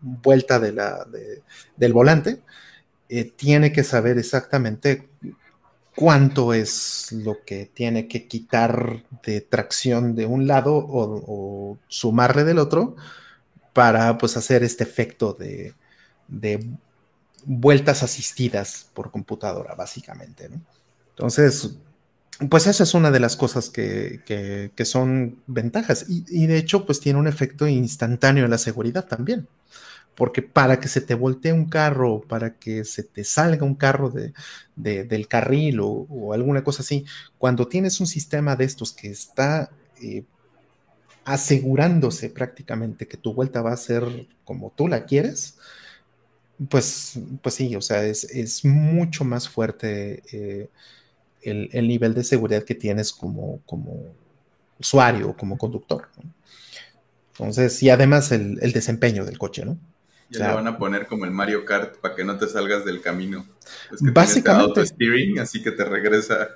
vuelta 0.01 0.59
de 0.59 0.73
la, 0.73 1.07
del 1.77 1.93
volante, 1.93 2.41
eh, 3.09 3.25
tiene 3.37 3.73
que 3.73 3.85
saber 3.85 4.19
exactamente 4.19 5.09
cuánto 5.95 6.53
es 6.53 7.13
lo 7.13 7.45
que 7.45 7.67
tiene 7.67 8.09
que 8.09 8.27
quitar 8.27 9.05
de 9.25 9.41
tracción 9.41 10.17
de 10.17 10.27
un 10.27 10.47
lado 10.49 10.75
o, 10.75 11.79
sumarle 11.87 12.45
del 12.45 12.59
otro 12.59 12.97
para 13.73 14.19
pues 14.19 14.37
hacer 14.37 14.65
este 14.65 14.85
efecto 14.85 15.33
de, 15.35 15.75
de 16.29 16.67
vueltas 17.45 18.03
asistidas 18.03 18.91
por 18.95 19.11
computadora, 19.11 19.75
básicamente. 19.75 20.51
Entonces, 21.11 21.77
pues 22.49 22.67
esa 22.67 22.83
es 22.83 22.95
una 22.95 23.11
de 23.11 23.21
las 23.21 23.37
cosas 23.37 23.71
que, 23.71 24.73
son 24.85 25.43
ventajas. 25.47 26.07
Y, 26.09 26.47
de 26.47 26.57
hecho, 26.57 26.87
pues 26.87 27.01
tiene 27.01 27.19
un 27.19 27.29
efecto 27.29 27.67
instantáneo 27.67 28.45
en 28.45 28.51
la 28.51 28.59
seguridad 28.59 29.07
también. 29.07 29.49
Porque 30.15 30.43
para 30.43 30.79
que 30.79 30.89
se 30.89 31.01
te 31.01 31.15
voltee 31.15 31.53
un 31.53 31.69
carro, 31.69 32.21
para 32.21 32.55
que 32.59 32.85
se 32.85 33.03
te 33.03 33.25
salga 33.25 33.65
un 33.65 33.75
carro 33.75 34.11
de, 34.11 34.33
del 34.77 35.27
carril 35.27 35.79
o, 35.81 36.33
alguna 36.33 36.63
cosa 36.65 36.83
así, 36.83 37.05
cuando 37.39 37.67
tienes 37.67 38.01
un 38.01 38.07
sistema 38.07 38.57
de 38.57 38.65
estos 38.65 38.93
que 38.93 39.11
está 39.11 39.71
eh, 40.03 40.25
asegurándose 41.25 42.29
prácticamente 42.31 43.07
que 43.07 43.17
tu 43.17 43.33
vuelta 43.33 43.63
va 43.63 43.73
a 43.73 43.77
ser 43.77 44.27
como 44.45 44.73
tú 44.77 44.89
la 44.89 45.07
quieres, 45.07 45.57
pues, 46.69 47.19
pues 47.43 47.55
sí, 47.55 47.75
o 47.77 47.81
sea, 47.81 48.05
es, 48.05 48.65
mucho 48.65 49.25
más 49.25 49.49
fuerte 49.49 50.23
eh, 50.33 50.69
el, 51.43 51.89
nivel 51.89 52.15
de 52.15 52.25
seguridad 52.25 52.65
que 52.65 52.75
tienes 52.75 53.13
como, 53.13 53.61
como 53.67 54.15
usuario 54.79 55.31
o 55.31 55.37
como 55.37 55.59
conductor. 55.59 56.09
Entonces, 57.33 57.83
y 57.83 57.91
además 57.91 58.31
el, 58.33 58.73
desempeño 58.73 59.25
del 59.25 59.39
coche, 59.39 59.65
¿no? 59.65 59.79
Ya 60.31 60.49
le 60.49 60.55
van 60.55 60.67
a 60.67 60.79
poner 60.79 61.07
como 61.07 61.27
el 61.27 61.31
Mario 61.31 61.65
Kart 61.67 61.99
para 61.99 62.15
que 62.15 62.25
no 62.25 62.39
te 62.39 62.49
salgas 62.49 62.87
del 62.87 63.03
camino. 63.03 63.45
Es 63.93 64.01
que 64.01 64.11
básicamente. 64.11 64.87
steering, 64.87 65.39
así 65.41 65.63
que 65.63 65.73
te 65.73 65.85
regresa. 65.85 66.49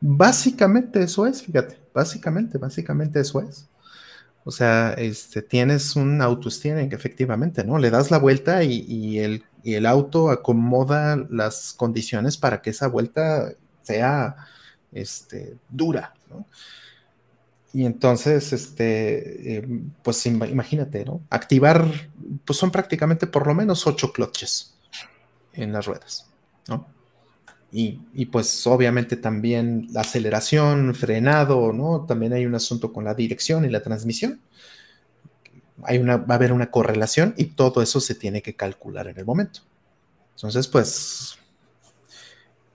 Básicamente 0.00 1.02
eso 1.02 1.26
es, 1.26 1.42
fíjate. 1.42 1.78
Básicamente, 1.94 2.58
básicamente 2.58 3.20
eso 3.20 3.40
es. 3.40 3.68
O 4.44 4.50
sea, 4.50 4.94
este, 4.94 5.42
tienes 5.42 5.96
un 5.96 6.22
auto-steering, 6.22 6.92
efectivamente, 6.92 7.64
¿no? 7.64 7.78
Le 7.78 7.90
das 7.90 8.10
la 8.10 8.18
vuelta 8.18 8.62
y, 8.64 9.18
el, 9.18 9.86
auto 9.86 10.30
acomoda 10.30 11.16
las 11.28 11.74
condiciones 11.74 12.38
para 12.38 12.62
que 12.62 12.70
esa 12.70 12.88
vuelta 12.88 13.52
sea 13.82 14.36
este, 14.92 15.56
dura, 15.68 16.14
¿no? 16.30 16.46
Y 17.72 17.84
entonces, 17.84 18.52
este, 18.52 19.58
eh, 19.58 19.68
pues 20.02 20.26
imagínate, 20.26 21.04
¿no? 21.04 21.20
Activar, 21.30 21.86
pues 22.44 22.58
son 22.58 22.72
prácticamente 22.72 23.26
por 23.26 23.46
lo 23.46 23.54
menos 23.54 23.86
ocho 23.86 24.12
clutches 24.12 24.74
en 25.52 25.72
las 25.72 25.86
ruedas, 25.86 26.28
¿no? 26.66 26.99
Y, 27.72 28.26
pues 28.26 28.66
obviamente 28.66 29.16
también 29.16 29.88
aceleración, 29.94 30.94
frenado, 30.94 31.72
¿no? 31.72 32.04
También 32.04 32.32
hay 32.32 32.44
un 32.44 32.54
asunto 32.54 32.92
con 32.92 33.04
la 33.04 33.14
dirección 33.14 33.64
y 33.64 33.70
la 33.70 33.82
transmisión. 33.82 34.40
Hay 35.84 35.98
una, 35.98 36.16
va 36.16 36.34
a 36.34 36.36
haber 36.36 36.52
una 36.52 36.70
correlación 36.70 37.34
y 37.36 37.46
todo 37.46 37.80
eso 37.80 38.00
se 38.00 38.14
tiene 38.14 38.42
que 38.42 38.54
calcular 38.56 39.06
en 39.06 39.18
el 39.18 39.24
momento. 39.24 39.60
Entonces, 40.34 40.66
pues 40.66 41.38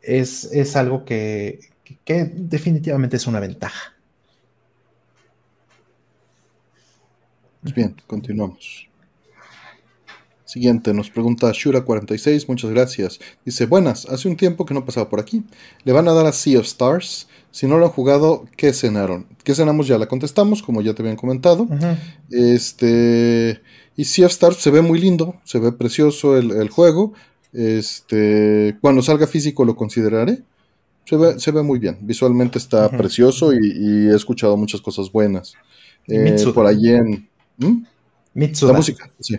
es, 0.01 0.45
es 0.45 0.75
algo 0.75 1.03
que, 1.03 1.59
que 2.05 2.25
definitivamente 2.33 3.17
es 3.17 3.27
una 3.27 3.39
ventaja. 3.39 3.93
Pues 7.61 7.73
bien, 7.73 7.95
continuamos. 8.07 8.87
Siguiente, 10.55 10.93
nos 10.93 11.09
pregunta 11.09 11.51
Shura46, 11.51 12.47
muchas 12.47 12.71
gracias. 12.71 13.19
Dice, 13.43 13.65
buenas, 13.65 14.05
hace 14.05 14.29
un 14.29 14.37
tiempo 14.37 14.65
que 14.65 14.73
no 14.73 14.85
pasaba 14.85 15.09
por 15.09 15.19
aquí. 15.19 15.43
Le 15.83 15.91
van 15.91 16.07
a 16.07 16.13
dar 16.13 16.25
a 16.27 16.31
Sea 16.31 16.59
of 16.59 16.65
Stars. 16.65 17.27
Si 17.51 17.67
no 17.67 17.77
lo 17.77 17.87
han 17.87 17.91
jugado, 17.91 18.45
¿qué 18.55 18.71
cenaron? 18.71 19.25
¿Qué 19.43 19.53
cenamos? 19.53 19.85
Ya 19.85 19.97
la 19.97 20.07
contestamos, 20.07 20.63
como 20.63 20.81
ya 20.81 20.93
te 20.93 21.01
habían 21.01 21.17
comentado. 21.17 21.67
Este. 22.31 23.59
Y 23.97 24.05
Sea 24.05 24.27
of 24.27 24.31
Stars 24.31 24.55
se 24.55 24.71
ve 24.71 24.81
muy 24.81 24.97
lindo, 24.97 25.35
se 25.43 25.59
ve 25.59 25.73
precioso 25.73 26.37
el, 26.37 26.69
juego. 26.69 27.11
Este. 27.51 28.77
Cuando 28.79 29.01
salga 29.01 29.27
físico 29.27 29.65
lo 29.65 29.75
consideraré. 29.75 30.41
Se 31.03 31.17
ve, 31.17 31.37
se 31.37 31.51
ve 31.51 31.63
muy 31.63 31.79
bien. 31.79 31.97
Visualmente 31.99 32.59
está 32.59 32.87
precioso 32.87 33.51
y, 33.51 34.07
he 34.07 34.15
escuchado 34.15 34.55
muchas 34.55 34.79
cosas 34.79 35.11
buenas. 35.11 35.55
Eh, 36.07 36.37
por 36.53 36.65
allí 36.65 36.91
en. 36.91 37.27
¿Mm? 37.57 37.83
La 38.61 38.71
música, 38.71 39.11
sí. 39.19 39.35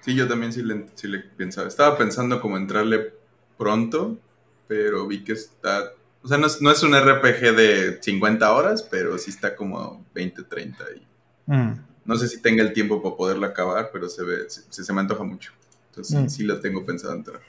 Sí, 0.00 0.14
yo 0.14 0.26
también 0.26 0.52
sí 0.52 0.62
le, 0.62 0.86
sí 0.94 1.08
le 1.08 1.18
pensaba. 1.20 1.68
Estaba 1.68 1.96
pensando 1.98 2.40
como 2.40 2.56
entrarle 2.56 3.12
pronto, 3.58 4.18
pero 4.66 5.06
vi 5.06 5.22
que 5.24 5.32
está... 5.32 5.92
O 6.22 6.28
sea, 6.28 6.38
no 6.38 6.46
es, 6.46 6.82
un 6.82 6.94
RPG 6.94 7.56
de 7.56 7.98
50 8.02 8.52
horas, 8.52 8.82
pero 8.82 9.16
sí 9.16 9.30
está 9.30 9.56
como 9.56 10.04
20, 10.14 10.42
30. 10.42 10.84
Y 10.96 11.06
mm. 11.46 11.84
No 12.04 12.16
sé 12.16 12.28
si 12.28 12.42
tenga 12.42 12.62
el 12.62 12.72
tiempo 12.72 13.02
para 13.02 13.16
poderlo 13.16 13.46
acabar, 13.46 13.90
pero 13.92 14.08
se 14.08 14.22
ve, 14.22 14.48
se, 14.48 14.84
se 14.84 14.92
me 14.92 15.00
antoja 15.00 15.24
mucho. 15.24 15.52
Entonces 15.88 16.16
sí, 16.16 16.24
mm. 16.24 16.28
sí 16.28 16.42
lo 16.44 16.60
tengo 16.60 16.84
pensado 16.84 17.14
entrar. 17.14 17.40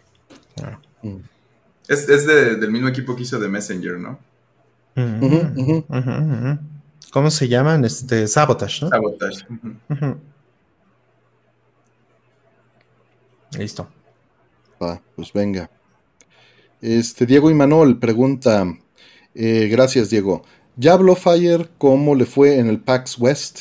Mm. 1.01 1.17
Es, 1.87 2.07
es 2.07 2.25
del 2.25 2.71
mismo 2.71 2.87
equipo 2.87 3.15
que 3.15 3.23
hizo 3.23 3.39
de 3.39 3.49
Messenger, 3.49 3.97
¿no? 3.99 4.19
¿Cómo 7.11 7.31
se 7.31 7.47
llaman? 7.47 7.85
Este, 7.85 8.27
Sabotage, 8.27 8.83
¿no? 8.83 8.89
Sabotage. 8.89 9.45
Listo. 13.57 13.87
Va, 14.81 15.01
pues 15.15 15.31
venga. 15.33 15.69
Este, 16.81 17.25
Diego 17.25 17.51
Imanol 17.51 17.99
pregunta, 17.99 18.65
eh, 19.35 19.67
gracias 19.69 20.09
Diego, 20.09 20.43
¿ya 20.75 20.93
habló 20.93 21.15
Fire 21.15 21.69
cómo 21.77 22.15
le 22.15 22.25
fue 22.25 22.57
en 22.57 22.67
el 22.67 22.79
PAX 22.79 23.19
West? 23.19 23.59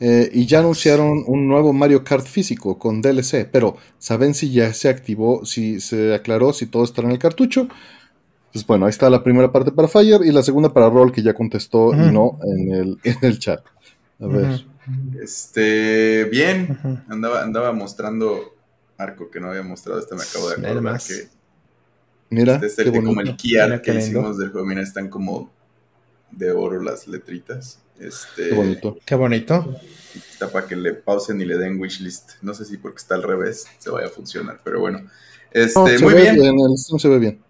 Eh, 0.00 0.30
y 0.32 0.46
ya 0.46 0.60
anunciaron 0.60 1.24
un 1.26 1.48
nuevo 1.48 1.72
Mario 1.72 2.04
Kart 2.04 2.26
físico 2.26 2.78
con 2.78 3.02
DLC, 3.02 3.48
pero 3.50 3.76
¿saben 3.98 4.34
si 4.34 4.50
ya 4.50 4.72
se 4.72 4.88
activó, 4.88 5.44
si 5.44 5.80
se 5.80 6.14
aclaró, 6.14 6.52
si 6.52 6.66
todo 6.66 6.84
está 6.84 7.02
en 7.02 7.10
el 7.10 7.18
cartucho? 7.18 7.68
Pues 8.52 8.66
bueno, 8.66 8.86
ahí 8.86 8.90
está 8.90 9.10
la 9.10 9.22
primera 9.22 9.52
parte 9.52 9.72
para 9.72 9.88
Fire 9.88 10.20
y 10.24 10.32
la 10.32 10.42
segunda 10.42 10.72
para 10.72 10.88
Roll, 10.88 11.12
que 11.12 11.22
ya 11.22 11.34
contestó 11.34 11.92
y 11.92 12.12
no 12.12 12.38
en 12.44 12.72
el, 12.72 12.98
en 13.04 13.16
el 13.22 13.38
chat. 13.38 13.60
A 14.20 14.26
ver. 14.26 14.64
Este, 15.20 16.24
bien, 16.24 17.04
andaba, 17.08 17.42
andaba 17.42 17.72
mostrando 17.72 18.57
arco 18.98 19.30
que 19.30 19.40
no 19.40 19.48
había 19.50 19.62
mostrado. 19.62 19.98
Este 20.00 20.14
me 20.14 20.22
acabo 20.22 20.48
de 20.50 20.54
acordar 20.66 21.00
que. 21.00 21.28
Mira, 22.30 22.54
este 22.56 22.66
es 22.66 22.78
el 22.78 22.92
como 22.92 23.20
el 23.22 23.36
Kia 23.36 23.80
que 23.80 23.94
hicimos 23.94 24.36
del 24.38 24.50
juego. 24.50 24.66
Mira, 24.66 24.82
están 24.82 25.08
como 25.08 25.50
de 26.30 26.50
oro 26.52 26.82
las 26.82 27.06
letritas. 27.08 27.80
Este, 27.98 28.50
Qué 28.50 28.54
bonito. 28.54 28.98
Qué 29.04 29.14
bonito. 29.14 29.74
Está 30.14 30.50
para 30.50 30.66
que 30.66 30.76
le 30.76 30.92
pausen 30.92 31.40
y 31.40 31.44
le 31.46 31.56
den 31.56 31.80
wishlist. 31.80 32.32
No 32.42 32.52
sé 32.54 32.64
si 32.64 32.76
porque 32.76 32.98
está 32.98 33.14
al 33.14 33.22
revés 33.22 33.66
se 33.78 33.90
vaya 33.90 34.08
a 34.08 34.10
funcionar, 34.10 34.60
pero 34.62 34.80
bueno. 34.80 35.08
Este, 35.50 35.80
No, 35.80 35.86
se 35.86 35.98
muy 36.04 36.14
ve 36.14 36.20
bien. 36.22 36.36
el 36.40 36.78
Steam 36.78 36.98
se 36.98 37.08
ve 37.08 37.18
bien. 37.18 37.40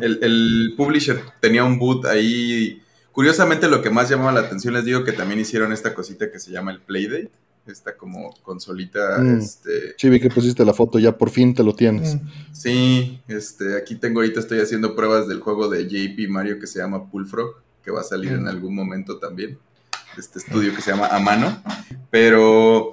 El, 0.00 0.18
el 0.22 0.74
publisher 0.76 1.20
tenía 1.40 1.62
un 1.64 1.78
boot 1.78 2.06
ahí. 2.06 2.82
Curiosamente, 3.12 3.68
lo 3.68 3.82
que 3.82 3.90
más 3.90 4.08
llamaba 4.08 4.32
la 4.32 4.40
atención, 4.40 4.74
les 4.74 4.84
digo 4.84 5.04
que 5.04 5.12
también 5.12 5.40
hicieron 5.40 5.72
esta 5.72 5.94
cosita 5.94 6.30
que 6.30 6.38
se 6.40 6.50
llama 6.50 6.70
el 6.72 6.80
Playdate. 6.80 7.30
Esta 7.66 7.96
como 7.96 8.32
consolita, 8.42 9.18
Mm. 9.18 9.38
este, 9.38 9.94
Sí, 9.98 10.08
vi 10.08 10.20
que 10.20 10.30
pusiste 10.30 10.64
la 10.64 10.72
foto, 10.72 10.98
ya 11.00 11.16
por 11.18 11.30
fin 11.30 11.54
te 11.54 11.62
lo 11.64 11.74
tienes. 11.74 12.14
Mm. 12.14 12.20
Sí, 12.52 13.20
este, 13.28 13.76
aquí 13.76 13.96
tengo 13.96 14.20
ahorita, 14.20 14.38
estoy 14.40 14.60
haciendo 14.60 14.94
pruebas 14.94 15.26
del 15.26 15.40
juego 15.40 15.68
de 15.68 15.88
JP 15.88 16.28
Mario 16.28 16.58
que 16.60 16.66
se 16.66 16.78
llama 16.78 16.98
Bullfrog, 16.98 17.56
que 17.82 17.90
va 17.90 18.00
a 18.00 18.04
salir 18.04 18.32
en 18.32 18.44
Mm. 18.44 18.48
algún 18.48 18.74
momento 18.74 19.18
también. 19.18 19.58
Este 20.16 20.38
estudio 20.38 20.74
que 20.74 20.80
se 20.80 20.92
llama 20.92 21.08
Amano. 21.08 21.62
Pero 22.10 22.92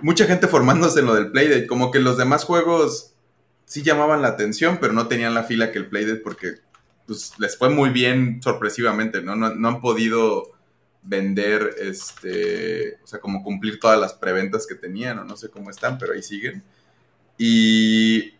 mucha 0.00 0.26
gente 0.26 0.46
formándose 0.46 1.00
en 1.00 1.06
lo 1.06 1.14
del 1.14 1.30
Playdate, 1.30 1.66
como 1.66 1.90
que 1.90 1.98
los 2.00 2.16
demás 2.18 2.44
juegos 2.44 3.14
sí 3.64 3.82
llamaban 3.82 4.22
la 4.22 4.28
atención, 4.28 4.78
pero 4.80 4.92
no 4.92 5.08
tenían 5.08 5.34
la 5.34 5.44
fila 5.44 5.72
que 5.72 5.78
el 5.78 5.86
Playdate 5.88 6.20
porque 6.20 6.56
pues, 7.06 7.32
les 7.38 7.56
fue 7.56 7.68
muy 7.70 7.90
bien 7.90 8.40
sorpresivamente, 8.42 9.22
¿no? 9.22 9.34
No, 9.36 9.54
no 9.54 9.68
han 9.68 9.80
podido 9.80 10.52
vender, 11.02 11.76
este, 11.80 12.98
o 13.02 13.06
sea, 13.06 13.18
como 13.18 13.42
cumplir 13.42 13.80
todas 13.80 13.98
las 14.00 14.14
preventas 14.14 14.66
que 14.66 14.74
tenían, 14.74 15.18
o 15.18 15.24
no 15.24 15.36
sé 15.36 15.48
cómo 15.50 15.70
están, 15.70 15.98
pero 15.98 16.12
ahí 16.12 16.22
siguen. 16.22 16.62
Y 17.36 18.34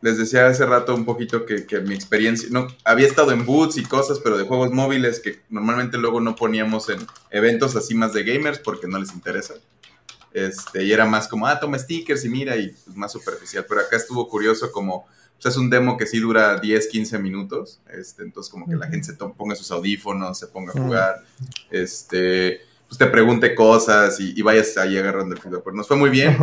les 0.00 0.18
decía 0.18 0.46
hace 0.46 0.66
rato 0.66 0.94
un 0.94 1.04
poquito 1.04 1.46
que, 1.46 1.66
que 1.66 1.80
mi 1.80 1.94
experiencia, 1.94 2.48
no, 2.50 2.68
había 2.84 3.06
estado 3.06 3.32
en 3.32 3.44
boots 3.46 3.76
y 3.76 3.84
cosas, 3.84 4.20
pero 4.20 4.36
de 4.36 4.44
juegos 4.44 4.70
móviles 4.70 5.20
que 5.20 5.40
normalmente 5.48 5.98
luego 5.98 6.20
no 6.20 6.36
poníamos 6.36 6.88
en 6.88 6.98
eventos 7.30 7.76
así 7.76 7.94
más 7.94 8.12
de 8.12 8.24
gamers 8.24 8.58
porque 8.58 8.86
no 8.86 8.98
les 8.98 9.12
interesa. 9.12 9.54
Este, 10.32 10.84
y 10.84 10.92
era 10.92 11.06
más 11.06 11.26
como, 11.26 11.46
ah, 11.46 11.58
toma 11.58 11.78
stickers 11.78 12.24
y 12.24 12.28
mira, 12.28 12.56
y 12.56 12.68
pues, 12.68 12.96
más 12.96 13.12
superficial. 13.12 13.64
Pero 13.68 13.80
acá 13.80 13.96
estuvo 13.96 14.28
curioso 14.28 14.70
como, 14.70 15.06
pues, 15.40 15.54
es 15.54 15.56
un 15.56 15.70
demo 15.70 15.96
que 15.96 16.06
sí 16.06 16.18
dura 16.18 16.58
10, 16.58 16.86
15 16.88 17.18
minutos. 17.18 17.80
Este, 17.90 18.22
entonces 18.22 18.50
como 18.50 18.66
que 18.68 18.76
la 18.76 18.88
gente 18.88 19.06
se 19.06 19.12
to- 19.14 19.32
ponga 19.32 19.54
sus 19.54 19.70
audífonos, 19.70 20.38
se 20.38 20.46
ponga 20.48 20.72
a 20.74 20.80
jugar, 20.82 21.24
este, 21.70 22.60
pues 22.88 22.98
te 22.98 23.06
pregunte 23.06 23.54
cosas 23.54 24.18
y, 24.20 24.32
y 24.38 24.42
vayas 24.42 24.76
ahí 24.78 24.96
agarrando 24.96 25.34
el 25.34 25.40
feedback. 25.40 25.62
Pero 25.64 25.76
nos 25.76 25.86
fue 25.88 25.96
muy 25.96 26.10
bien 26.10 26.36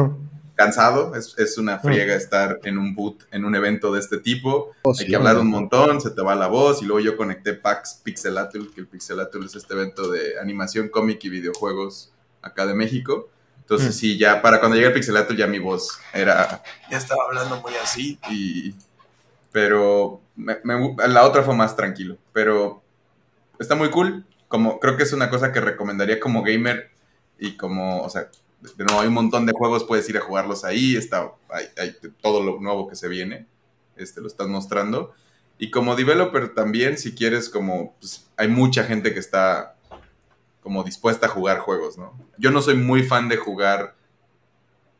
cansado, 0.56 1.14
es, 1.16 1.36
es 1.38 1.58
una 1.58 1.80
friega 1.80 2.16
estar 2.16 2.60
en 2.64 2.78
un 2.78 2.96
boot, 2.96 3.26
en 3.32 3.44
un 3.44 3.56
evento 3.56 3.92
de 3.92 4.00
este 4.00 4.20
tipo. 4.20 4.72
Oh, 4.84 4.94
Hay 4.98 5.06
que 5.08 5.16
hablar 5.16 5.38
un 5.38 5.50
montón, 5.50 6.00
se 6.00 6.12
te 6.12 6.22
va 6.22 6.34
la 6.36 6.48
voz 6.48 6.82
y 6.82 6.86
luego 6.86 7.02
yo 7.02 7.18
conecté 7.18 7.54
PAX 7.56 8.00
Pixelatul, 8.04 8.74
que 8.74 8.80
el 8.82 8.88
Pixelatul 8.88 9.46
es 9.46 9.56
este 9.56 9.74
evento 9.74 10.10
de 10.10 10.40
animación, 10.40 10.88
cómic 10.90 11.24
y 11.26 11.30
videojuegos 11.30 12.12
acá 12.42 12.66
de 12.66 12.74
México. 12.74 13.30
Entonces 13.60 13.90
Mm. 13.90 14.00
sí, 14.00 14.18
ya 14.18 14.42
para 14.44 14.60
cuando 14.60 14.76
llegué 14.76 14.88
al 14.88 14.94
Pixelatul 14.94 15.36
ya 15.36 15.48
mi 15.48 15.58
voz 15.60 15.98
era, 16.14 16.62
ya 16.90 16.98
estaba 17.00 17.24
hablando 17.28 17.60
muy 17.62 17.74
así 17.84 18.18
y... 18.32 18.74
Pero 19.56 20.22
me- 20.36 20.60
me- 20.65 21.07
la 21.07 21.23
otra 21.26 21.41
fue 21.41 21.56
más 21.56 21.77
tranquilo, 21.77 22.18
pero 22.34 22.84
está 23.60 23.76
muy 23.76 23.90
cool. 23.90 24.26
Como, 24.49 24.82
creo 24.82 24.98
que 24.98 25.03
es 25.03 25.14
una 25.14 25.30
cosa 25.30 25.53
que 25.53 25.61
recomendaría 25.61 26.19
como 26.19 26.44
gamer 26.44 26.91
y 27.40 27.57
como, 27.57 28.02
o 28.03 28.10
sea, 28.10 28.30
de 28.77 28.84
nuevo, 28.84 28.99
hay 29.02 29.07
un 29.07 29.14
montón 29.14 29.45
de 29.45 29.53
juegos, 29.53 29.86
puedes 29.86 30.10
ir 30.10 30.18
a 30.18 30.22
jugarlos 30.22 30.65
ahí, 30.65 30.98
está, 30.98 31.32
hay, 31.77 31.95
todo 32.22 32.44
lo 32.44 32.60
nuevo 32.60 32.90
que 32.90 32.98
se 32.98 33.07
viene, 33.07 33.48
este, 33.95 34.19
lo 34.19 34.27
estás 34.27 34.49
mostrando. 34.49 35.14
Y 35.57 35.72
como 35.72 35.95
developer 35.95 36.53
también, 36.53 36.98
si 36.98 37.15
quieres, 37.15 37.49
como, 37.49 37.95
pues, 38.02 38.30
hay 38.36 38.49
mucha 38.49 38.84
gente 38.84 39.14
que 39.14 39.19
está 39.22 39.77
como 40.64 40.84
dispuesta 40.84 41.27
a 41.27 41.30
jugar 41.30 41.60
juegos, 41.60 41.98
¿no? 41.98 42.14
Yo 42.38 42.52
no 42.52 42.61
soy 42.61 42.76
muy 42.76 43.03
fan 43.03 43.30
de 43.30 43.38
jugar 43.38 43.95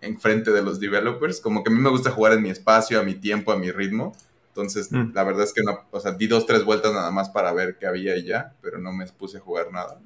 enfrente 0.02 0.52
de 0.52 0.62
los 0.62 0.80
developers, 0.80 1.42
como 1.42 1.64
que 1.64 1.72
a 1.72 1.74
mí 1.76 1.80
me 1.80 1.90
gusta 1.90 2.12
jugar 2.12 2.34
en 2.34 2.42
mi 2.44 2.50
espacio, 2.50 3.00
a 3.00 3.04
mi 3.04 3.16
tiempo, 3.16 3.52
a 3.52 3.58
mi 3.58 3.72
ritmo. 3.72 4.14
Entonces, 4.56 4.90
Mm. 4.90 5.12
la 5.14 5.24
verdad 5.26 5.44
es 5.44 5.52
que 5.52 5.64
no, 5.64 5.82
o 5.92 6.00
sea, 6.00 6.14
di 6.14 6.28
dos, 6.28 6.46
tres 6.46 6.64
vueltas 6.64 6.94
nada 6.94 7.12
más 7.12 7.30
para 7.30 7.52
ver 7.52 7.78
qué 7.78 7.88
había 7.88 8.16
y 8.16 8.24
ya, 8.24 8.54
pero 8.62 8.78
no 8.78 8.94
me 8.94 9.06
puse 9.08 9.38
a 9.38 9.42
jugar 9.42 9.70
nada. 9.70 10.00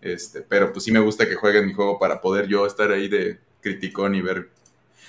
Este, 0.00 0.40
pero 0.40 0.72
pues 0.72 0.86
sí 0.86 0.90
me 0.90 1.00
gusta 1.00 1.28
que 1.28 1.34
jueguen 1.34 1.66
mi 1.66 1.74
juego 1.74 1.98
para 1.98 2.22
poder 2.22 2.46
yo 2.46 2.66
estar 2.66 2.90
ahí 2.90 3.08
de 3.08 3.38
criticón 3.60 4.14
y 4.14 4.22
ver. 4.22 4.48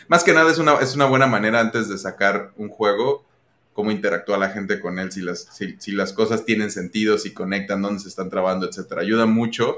Más 0.09 0.25
que 0.25 0.33
nada 0.33 0.51
es 0.51 0.57
una, 0.57 0.73
es 0.81 0.93
una 0.93 1.05
buena 1.05 1.25
manera 1.25 1.61
antes 1.61 1.87
de 1.87 1.97
sacar 1.97 2.51
un 2.57 2.67
juego, 2.67 3.23
cómo 3.71 3.91
interactúa 3.91 4.37
la 4.37 4.49
gente 4.49 4.81
con 4.81 4.99
él, 4.99 5.09
si 5.09 5.21
las, 5.21 5.43
si, 5.53 5.77
si 5.79 5.93
las 5.93 6.11
cosas 6.11 6.43
tienen 6.43 6.69
sentido, 6.69 7.17
si 7.17 7.33
conectan, 7.33 7.81
dónde 7.81 8.01
se 8.01 8.09
están 8.09 8.29
trabando, 8.29 8.67
etcétera. 8.67 9.01
Ayuda 9.01 9.25
mucho. 9.25 9.77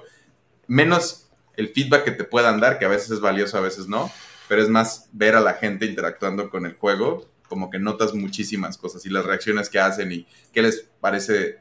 Menos 0.65 1.27
el 1.55 1.69
feedback 1.69 2.03
que 2.03 2.11
te 2.11 2.23
puedan 2.23 2.59
dar, 2.59 2.79
que 2.79 2.85
a 2.85 2.89
veces 2.89 3.11
es 3.11 3.19
valioso, 3.19 3.57
a 3.57 3.61
veces 3.61 3.87
no, 3.87 4.11
pero 4.47 4.61
es 4.63 4.69
más 4.69 5.07
ver 5.13 5.35
a 5.35 5.39
la 5.39 5.53
gente 5.53 5.85
interactuando 5.85 6.49
con 6.49 6.65
el 6.65 6.73
juego, 6.75 7.27
como 7.47 7.69
que 7.69 7.79
notas 7.79 8.13
muchísimas 8.13 8.77
cosas 8.77 9.05
y 9.05 9.09
las 9.09 9.25
reacciones 9.25 9.69
que 9.69 9.79
hacen 9.79 10.11
y 10.11 10.27
qué 10.53 10.61
les 10.61 10.87
parece 11.01 11.59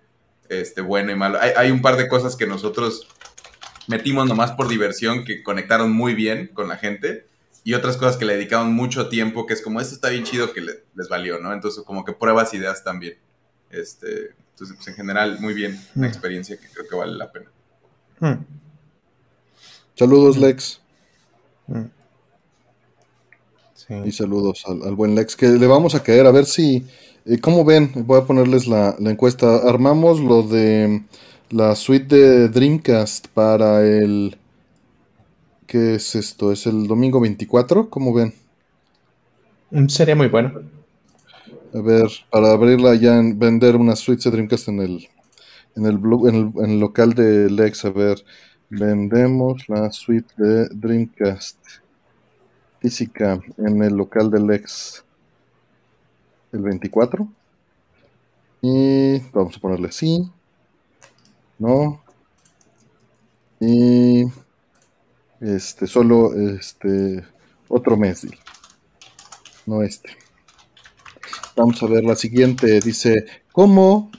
este, 0.49 0.81
bueno 0.81 1.11
y 1.13 1.15
malo. 1.17 1.39
Hay, 1.41 1.51
hay 1.57 1.71
un 1.71 1.83
par 1.83 1.97
de 1.97 2.09
cosas 2.09 2.37
que 2.37 2.47
nosotros 2.47 3.09
metimos 3.89 4.29
nomás 4.29 4.53
por 4.53 4.69
diversión 4.69 5.25
que 5.25 5.43
conectaron 5.43 5.93
muy 5.93 6.15
bien 6.15 6.49
con 6.55 6.69
la 6.69 6.77
gente 6.77 7.27
y 7.65 7.75
otras 7.75 7.97
cosas 7.97 8.17
que 8.17 8.25
le 8.25 8.35
dedicaron 8.35 8.73
mucho 8.73 9.09
tiempo, 9.09 9.47
que 9.47 9.55
es 9.55 9.63
como, 9.63 9.81
esto 9.81 9.95
está 9.95 10.09
bien 10.11 10.23
chido 10.25 10.53
que 10.53 10.61
le- 10.61 10.85
les 10.95 11.09
valió, 11.09 11.39
¿no? 11.41 11.53
Entonces, 11.53 11.83
como 11.85 12.05
que 12.05 12.13
pruebas 12.13 12.55
ideas 12.55 12.85
también. 12.85 13.19
Este, 13.71 14.31
entonces, 14.51 14.77
pues, 14.77 14.87
en 14.89 14.95
general, 14.95 15.39
muy 15.41 15.53
bien, 15.53 15.81
una 15.97 16.07
Mm. 16.07 16.11
experiencia 16.11 16.57
que 16.57 16.69
creo 16.69 16.87
que 16.89 16.95
vale 16.95 17.15
la 17.17 17.33
pena. 17.33 17.51
Mm. 18.21 18.45
Saludos, 19.97 20.37
Lex. 20.37 20.81
Mm. 21.67 21.85
Sí. 23.89 23.95
Y 24.03 24.13
saludos 24.13 24.65
al, 24.67 24.83
al 24.83 24.95
buen 24.95 25.15
Lex, 25.15 25.37
que 25.37 25.49
le 25.49 25.67
vamos 25.67 25.95
a 25.95 26.03
caer 26.03 26.27
a 26.27 26.31
ver 26.33 26.47
si, 26.47 26.87
eh, 27.25 27.39
¿cómo 27.41 27.65
ven? 27.65 27.91
Voy 28.07 28.21
a 28.21 28.25
ponerles 28.27 28.67
la, 28.67 28.97
la 28.99 29.11
encuesta. 29.11 29.57
Armamos 29.69 30.21
lo 30.21 30.43
de 30.43 31.03
la 31.51 31.75
suite 31.75 32.15
de 32.17 32.49
Dreamcast 32.49 33.29
para 33.29 33.87
el... 33.87 34.37
¿Qué 35.67 35.95
es 35.95 36.17
esto? 36.17 36.51
¿Es 36.51 36.67
el 36.67 36.89
domingo 36.89 37.21
24? 37.21 37.89
¿Cómo 37.89 38.13
ven? 38.13 38.35
Mm, 39.71 39.89
Sería 39.89 40.17
muy 40.17 40.29
bueno. 40.29 40.53
A 41.73 41.81
ver, 41.81 42.09
para 42.31 42.53
abrirla 42.53 42.95
ya, 42.97 43.19
en- 43.19 43.39
vender 43.39 43.77
unas 43.77 44.01
suites 44.01 44.25
de 44.25 44.31
Dreamcast 44.33 44.69
en 44.69 44.81
el, 44.81 45.09
en 45.77 45.87
el, 45.87 45.97
en 46.29 46.35
el, 46.37 46.65
en 46.65 46.71
el 46.73 46.81
local 46.81 47.15
de 47.15 47.51
Lex. 47.51 47.85
A 47.87 47.91
ver, 47.91 48.25
vendemos 48.71 49.69
la 49.69 49.93
suite 49.93 50.33
de 50.39 50.69
Dreamcast 50.71 51.59
física 52.81 53.41
en 53.59 53.83
el 53.83 53.95
local 53.95 54.31
de 54.31 54.41
Lex 54.41 55.05
el 56.53 56.61
24. 56.61 57.27
Y 58.63 59.19
vamos 59.31 59.57
a 59.57 59.61
ponerle 59.61 59.93
sí, 59.93 60.31
no. 61.59 62.03
Y 63.61 64.25
este, 65.41 65.87
solo 65.87 66.35
este, 66.35 67.25
otro 67.69 67.97
mes, 67.97 68.27
no 69.67 69.83
este. 69.83 70.11
Vamos 71.57 71.83
a 71.83 71.87
ver 71.87 72.05
la 72.05 72.17
siguiente. 72.17 72.81
Dice, 72.81 73.27
¿cómo 73.53 74.11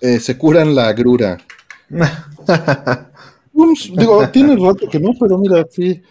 eh, 0.00 0.20
se 0.20 0.38
curan 0.38 0.74
la 0.74 0.88
agrura? 0.88 1.38
Ums, 3.52 3.92
digo, 3.96 4.28
tiene 4.30 4.56
rato 4.56 4.88
que 4.88 4.98
no, 4.98 5.10
pero 5.18 5.38
mira, 5.38 5.66
sí. 5.70 6.02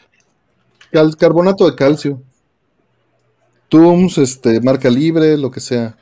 Cal- 0.92 1.16
carbonato 1.18 1.70
de 1.70 1.76
calcio. 1.76 2.22
Tums, 3.70 4.18
este, 4.18 4.60
marca 4.62 4.90
libre, 4.90 5.38
lo 5.38 5.50
que 5.50 5.60
sea. 5.62 5.96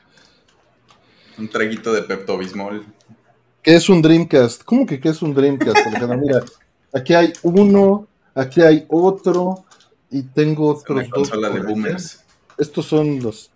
Un 1.38 1.50
traguito 1.50 1.94
de 1.94 2.02
Pepto 2.02 2.38
Bismol. 2.38 2.86
¿Qué 3.62 3.76
es 3.76 3.90
un 3.90 4.02
Dreamcast? 4.02 4.64
¿Cómo 4.64 4.86
que 4.86 5.00
qué 5.00 5.10
es 5.10 5.22
un 5.22 5.34
Dreamcast? 5.34 5.78
Alejandra? 5.88 6.18
Mira, 6.18 6.44
aquí 6.94 7.14
hay 7.14 7.34
uno, 7.44 8.08
aquí 8.34 8.62
hay 8.62 8.86
otro, 8.90 9.66
y 10.10 10.24
tengo 10.24 10.72
Es 10.74 10.90
una 10.90 11.02
otros 11.02 11.10
dos. 11.10 11.30
consola 11.30 11.50
de 11.50 11.60
boomers. 11.62 12.24
Estos 12.58 12.86
son 12.88 13.22
los, 13.22 13.52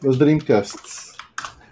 los 0.00 0.18
Dreamcasts. 0.18 1.12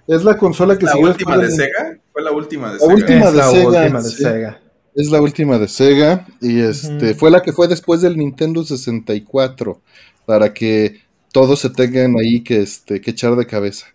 Es 0.06 0.22
la 0.22 0.36
consola 0.36 0.76
que 0.78 0.84
¿La 0.86 0.92
siguió 0.92 1.08
última 1.08 1.36
de 1.38 1.50
Sega? 1.50 1.98
Fue 2.12 2.22
la 2.22 2.30
última 2.32 2.68
de 2.68 2.74
La 2.74 2.80
Sega. 2.80 2.94
última 2.94 3.24
es 3.26 3.32
de 3.32 3.38
la 3.38 3.50
Sega, 3.50 3.66
última 3.82 4.02
de 4.02 4.08
sí. 4.10 4.22
Sega. 4.22 4.60
Es 4.96 5.10
la 5.10 5.20
última 5.20 5.58
de 5.58 5.68
Sega 5.68 6.26
y 6.40 6.58
este 6.60 7.14
fue 7.14 7.30
la 7.30 7.42
que 7.42 7.52
fue 7.52 7.68
después 7.68 8.00
del 8.00 8.16
Nintendo 8.16 8.64
64 8.64 9.80
para 10.24 10.52
que 10.54 11.02
todos 11.32 11.60
se 11.60 11.70
tengan 11.70 12.14
ahí 12.18 12.42
que 12.42 12.62
este 12.62 13.00
que 13.00 13.10
echar 13.12 13.36
de 13.36 13.46
cabeza. 13.46 13.86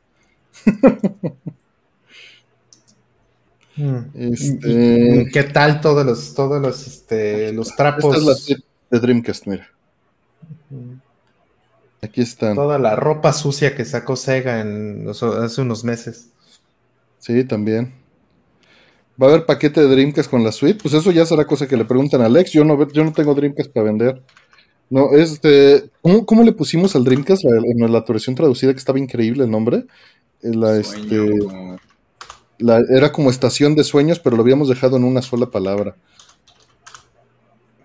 Mm. 3.78 3.98
Este- 4.14 4.69
¿Y- 4.69 5.19
y 5.22 5.32
¿Qué 5.32 5.44
tal 5.44 5.82
todos 5.82 6.06
los, 6.06 6.34
todos 6.34 6.61
los, 6.61 6.86
este, 6.88 7.52
los 7.53 7.76
trapos? 7.76 8.15
Esta 8.15 8.18
es 8.18 8.49
la 8.49 8.56
de 8.91 8.99
Dreamcast, 8.99 9.48
mira. 9.48 9.68
Aquí 12.02 12.22
están. 12.22 12.56
Toda 12.56 12.78
la 12.80 12.95
ropa 12.95 13.32
sucia 13.34 13.76
que 13.76 13.86
sacó 13.86 14.15
Sega 14.15 14.60
en 14.61 15.06
los- 15.06 15.23
hace 15.23 15.61
unos 15.61 15.84
meses. 15.84 16.30
Sí, 17.19 17.44
también. 17.44 17.94
Va 19.22 19.27
a 19.27 19.30
haber 19.30 19.45
paquete 19.45 19.81
de 19.81 19.88
Dreamcast 19.88 20.30
con 20.30 20.43
la 20.43 20.52
suite. 20.52 20.80
Pues 20.81 20.93
eso 20.93 21.11
ya 21.11 21.26
será 21.26 21.45
cosa 21.45 21.68
que 21.68 21.77
le 21.77 21.85
preguntan 21.85 22.22
a 22.22 22.26
Alex. 22.26 22.52
Yo 22.52 22.64
no, 22.64 22.88
yo 22.91 23.03
no 23.03 23.14
tengo 23.14 23.35
Dreamcast 23.35 23.72
para 23.72 23.85
vender. 23.85 24.22
No, 24.89 25.11
este. 25.14 25.89
¿Cómo, 26.02 26.26
cómo 26.26 26.43
le 26.43 26.52
pusimos 26.52 26.95
al 26.95 27.03
Dreamcast 27.03 27.45
en 27.45 27.91
la, 27.91 28.03
versión 28.07 28.35
traducida 28.35 28.73
que 28.73 28.80
estaba 28.80 28.99
increíble 28.99 29.43
el 29.43 29.52
nombre? 29.52 29.85
Eh, 30.41 30.53
la, 30.53 30.77
este, 30.77 31.30
la, 32.57 32.81
era 32.89 33.11
como 33.11 33.30
estación 33.30 33.76
de 33.76 33.84
sueños, 33.84 34.19
pero 34.19 34.35
lo 34.35 34.41
habíamos 34.41 34.69
dejado 34.69 34.98
en 34.98 35.03
una 35.03 35.22
sola 35.22 35.49
palabra. 35.52 35.95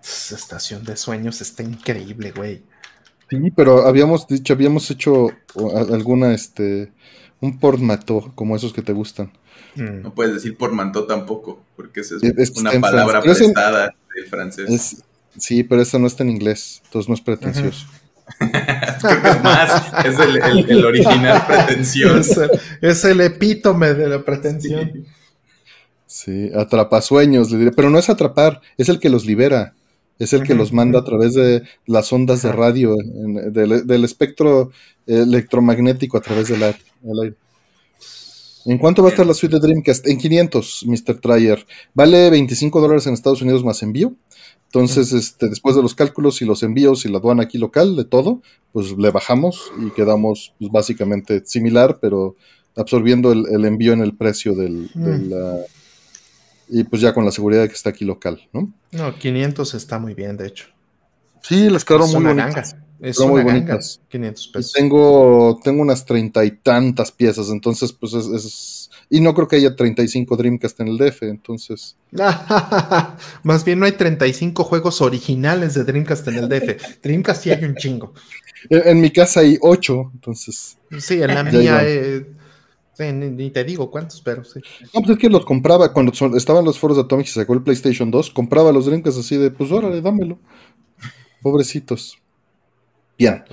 Estación 0.01 0.83
de 0.83 0.97
sueños 0.97 1.39
está 1.41 1.63
increíble, 1.63 2.31
güey. 2.35 2.63
Sí, 3.29 3.51
pero 3.55 3.85
habíamos 3.85 4.27
dicho, 4.27 4.53
habíamos 4.53 4.89
hecho 4.89 5.29
alguna, 5.89 6.33
este, 6.33 6.91
un 7.41 7.59
como 8.35 8.55
esos 8.55 8.73
que 8.73 8.81
te 8.81 8.93
gustan. 8.93 9.31
Mm. 9.77 10.01
No 10.01 10.13
puedes 10.13 10.33
decir 10.33 10.57
portmanteau 10.57 11.05
tampoco, 11.05 11.63
porque 11.75 12.01
es, 12.01 12.11
una 12.55 12.71
palabra 12.81 13.21
prestada 13.21 13.95
del 14.15 14.25
francés. 14.25 15.03
sí, 15.37 15.63
pero 15.63 15.81
eso 15.81 15.99
no 15.99 16.07
está 16.07 16.23
en 16.23 16.31
inglés, 16.31 16.81
entonces 16.85 17.07
no 17.07 17.15
es 17.15 17.21
pretencioso. 17.21 17.85
Creo 18.39 19.21
que 19.21 19.29
es 19.29 19.43
más, 19.43 20.05
es 20.05 20.19
el, 20.19 20.85
original 20.85 21.45
pretencioso. 21.47 22.47
Es, 22.81 23.05
el 23.05 23.21
epítome 23.21 23.93
de 23.93 24.09
la 24.09 24.23
pretensión. 24.23 25.05
Sí, 26.05 26.51
atrapasueños, 26.53 27.51
le 27.51 27.57
diré, 27.57 27.71
pero 27.71 27.89
no 27.89 27.99
es 27.99 28.09
atrapar, 28.09 28.61
es 28.77 28.89
el 28.89 28.99
que 28.99 29.09
los 29.09 29.25
libera. 29.25 29.73
Es 30.19 30.33
el 30.33 30.43
que 30.43 30.55
los 30.55 30.73
manda 30.73 30.99
a 30.99 31.03
través 31.03 31.35
de 31.35 31.61
las 31.85 32.11
ondas 32.11 32.41
de 32.41 32.51
radio, 32.51 32.95
del, 33.51 34.03
espectro 34.03 34.71
electromagnético 35.05 36.17
a 36.17 36.21
través 36.21 36.47
del 36.47 36.63
aire. 36.63 37.35
¿En 38.67 38.77
cuánto 38.77 39.01
va 39.01 39.07
a 39.07 39.11
estar 39.11 39.25
la 39.25 39.33
suite 39.33 39.55
de 39.55 39.61
Dreamcast? 39.61 40.05
En 40.07 40.17
500, 40.17 40.85
Mr. 40.87 41.21
Trier. 41.21 41.65
Vale 41.93 42.29
25 42.29 42.81
dólares 42.81 43.07
en 43.07 43.13
Estados 43.13 43.41
Unidos 43.41 43.63
más 43.63 43.81
envío. 43.81 44.13
Entonces, 44.65 45.13
este, 45.13 45.47
después 45.47 45.77
de 45.77 45.81
los 45.81 45.95
cálculos 45.95 46.41
y 46.41 46.45
los 46.45 46.63
envíos 46.63 47.05
y 47.05 47.09
la 47.09 47.19
aduana 47.19 47.43
aquí 47.43 47.57
local, 47.57 47.95
de 47.95 48.03
todo, 48.03 48.41
pues 48.73 48.91
le 48.97 49.09
bajamos 49.09 49.71
y 49.79 49.91
quedamos 49.91 50.53
pues, 50.59 50.69
básicamente 50.69 51.43
similar, 51.45 51.99
pero 52.01 52.35
absorbiendo 52.75 53.31
el, 53.31 53.63
envío 53.63 53.93
en 53.93 54.01
el 54.01 54.15
precio 54.15 54.53
del, 54.53 54.91
de 54.93 55.65
y 56.69 56.83
pues 56.83 57.01
ya 57.01 57.13
con 57.13 57.23
la 57.23 57.31
seguridad 57.31 57.61
de 57.61 57.69
que 57.69 57.75
está 57.75 57.91
aquí 57.91 58.03
local, 58.03 58.41
¿no? 58.51 58.73
No, 58.91 59.17
500 59.17 59.73
está 59.73 59.99
muy 59.99 60.13
bien, 60.13 60.35
de 60.35 60.47
hecho. 60.47 60.67
Sí, 61.41 61.69
les 61.69 61.85
quedaron 61.85 62.11
muy 62.11 62.23
bonitas. 62.23 62.75
Es 62.99 63.19
muy 63.19 63.43
bonitas. 63.43 64.01
500 64.09 64.47
pesos. 64.47 64.73
tengo, 64.73 65.59
tengo 65.63 65.81
unas 65.81 66.05
treinta 66.05 66.43
y 66.43 66.51
tantas 66.51 67.11
piezas, 67.11 67.49
entonces 67.49 67.93
pues 67.93 68.13
es, 68.13 68.89
Y 69.09 69.21
no 69.21 69.33
creo 69.35 69.47
que 69.47 69.57
haya 69.57 69.75
35 69.75 70.35
Dreamcast 70.35 70.79
en 70.79 70.87
el 70.87 70.97
DF, 70.97 71.23
entonces... 71.23 71.95
Más 73.43 73.63
bien 73.63 73.79
no 73.79 73.85
hay 73.85 73.91
35 73.91 74.63
juegos 74.63 75.01
originales 75.01 75.75
de 75.75 75.83
Dreamcast 75.83 76.27
en 76.29 76.35
el 76.35 76.49
DF. 76.49 77.01
Dreamcast 77.03 77.43
sí 77.43 77.51
hay 77.51 77.63
un 77.63 77.75
chingo. 77.75 78.13
En, 78.69 78.99
mi 78.99 79.11
casa 79.11 79.41
hay 79.41 79.57
8, 79.61 80.11
entonces... 80.15 80.77
Sí, 80.97 81.21
en 81.21 81.35
la 81.35 81.43
mía... 81.43 81.83
ni, 82.99 83.51
te 83.51 83.63
digo 83.63 83.91
cuántos, 83.91 84.21
pero 84.21 84.43
sí. 84.43 84.59
No, 84.93 85.01
pues 85.01 85.11
es 85.11 85.17
que 85.19 85.29
los 85.29 85.45
compraba 85.45 85.93
cuando 85.93 86.11
estaban 86.35 86.65
los 86.65 86.79
foros 86.79 86.97
de 86.97 87.03
Atomic 87.03 87.27
y 87.27 87.29
sacó 87.29 87.53
el 87.53 87.61
PlayStation 87.61 88.09
2. 88.09 88.31
Compraba 88.31 88.71
los 88.71 88.87
Dreamcast 88.87 89.19
así 89.19 89.37
de, 89.37 89.51
pues 89.51 89.71
órale, 89.71 90.01
dámelo. 90.01 90.39
Pobrecitos. 91.43 92.17
Bien. 93.17 93.43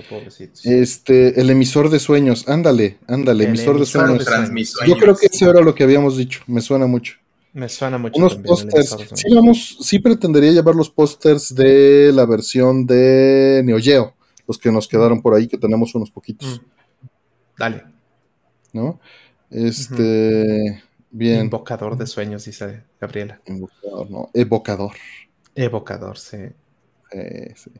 Este, 0.63 1.39
el 1.39 1.49
emisor 1.49 1.89
de 1.89 1.99
sueños. 1.99 2.47
Ándale, 2.47 2.99
ándale, 3.07 3.45
emisor, 3.45 3.79
de 3.79 3.85
sueños. 3.85 4.25
Yo 4.85 4.95
creo 4.97 5.15
que 5.15 5.25
eso 5.25 5.49
era 5.49 5.61
lo 5.61 5.73
que 5.73 5.83
habíamos 5.83 6.17
dicho. 6.17 6.41
Me 6.47 6.61
suena 6.61 6.85
mucho. 6.85 7.15
Me 7.53 7.67
suena 7.69 7.97
mucho. 7.97 8.17
Unos 8.17 8.35
pósters. 8.35 8.95
Sí, 9.13 9.33
vamos, 9.33 9.77
sí 9.81 9.99
pretendería 9.99 10.51
llevar 10.51 10.75
los 10.75 10.89
pósters 10.89 11.55
de 11.55 12.11
la 12.13 12.25
versión 12.25 12.85
de 12.85 13.61
Neo 13.65 13.79
Geo. 13.79 14.13
Los 14.47 14.59
que 14.59 14.71
nos 14.71 14.87
quedaron 14.87 15.21
por 15.21 15.33
ahí, 15.33 15.47
que 15.47 15.57
tenemos 15.57 15.95
unos 15.95 16.11
poquitos. 16.11 16.61
Mm. 16.61 17.07
Dale. 17.57 17.83
¿No? 18.73 18.99
Este. 19.49 20.83
Bien. 21.09 21.45
Invocador 21.45 21.97
de 21.97 22.05
sueños, 22.05 22.45
dice 22.45 22.83
Gabriela. 22.99 23.39
Invocador, 23.47 24.11
no. 24.11 24.29
Evocador. 24.33 24.91
Evocador, 25.55 26.17
sí. 26.17 26.37
sí. 27.55 27.71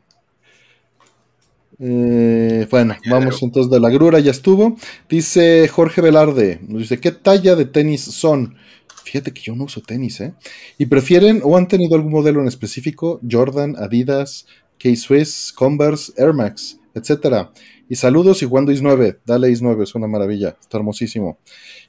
Eh, 1.78 2.66
bueno, 2.70 2.96
vamos 3.10 3.42
entonces 3.42 3.70
de 3.70 3.80
la 3.80 3.90
grura, 3.90 4.18
ya 4.20 4.30
estuvo. 4.30 4.76
Dice 5.08 5.68
Jorge 5.68 6.00
Velarde, 6.00 6.60
nos 6.66 6.82
dice, 6.82 6.98
¿qué 6.98 7.12
talla 7.12 7.54
de 7.54 7.66
tenis 7.66 8.02
son? 8.02 8.56
Fíjate 9.04 9.32
que 9.32 9.42
yo 9.42 9.54
no 9.54 9.64
uso 9.64 9.82
tenis, 9.82 10.20
¿eh? 10.20 10.34
¿Y 10.78 10.86
prefieren 10.86 11.40
o 11.44 11.56
han 11.56 11.68
tenido 11.68 11.94
algún 11.94 12.12
modelo 12.12 12.40
en 12.40 12.48
específico? 12.48 13.20
Jordan, 13.28 13.76
Adidas, 13.78 14.46
K-Swiss, 14.78 15.52
Converse, 15.54 16.12
Air 16.16 16.32
Max, 16.32 16.78
etcétera. 16.94 17.52
Y 17.88 17.94
saludos 17.94 18.42
y 18.42 18.46
Juan 18.46 18.68
Is 18.70 18.82
9, 18.82 19.20
dale 19.24 19.50
Is 19.50 19.62
9, 19.62 19.84
es 19.84 19.94
una 19.94 20.08
maravilla, 20.08 20.56
está 20.60 20.78
hermosísimo. 20.78 21.38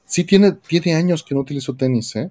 Sí, 0.06 0.26
tiene, 0.26 0.54
tiene 0.68 0.94
años 0.94 1.24
que 1.24 1.34
no 1.34 1.42
utilizo 1.42 1.76
tenis, 1.76 2.16
¿eh? 2.16 2.30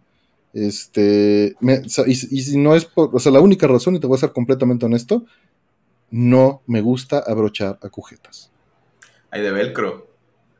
Este, 0.52 1.54
y, 1.60 2.10
y, 2.10 2.42
si 2.42 2.56
no 2.56 2.74
es 2.74 2.86
por, 2.86 3.14
o 3.14 3.18
sea, 3.18 3.30
la 3.32 3.40
única 3.40 3.66
razón, 3.66 3.96
y 3.96 4.00
te 4.00 4.06
voy 4.06 4.16
a 4.16 4.20
ser 4.20 4.32
completamente 4.32 4.86
honesto, 4.86 5.26
no 6.16 6.62
me 6.66 6.80
gusta 6.80 7.18
abrochar 7.18 7.78
agujetas. 7.82 8.50
Hay 9.30 9.42
de 9.42 9.52
velcro. 9.52 10.10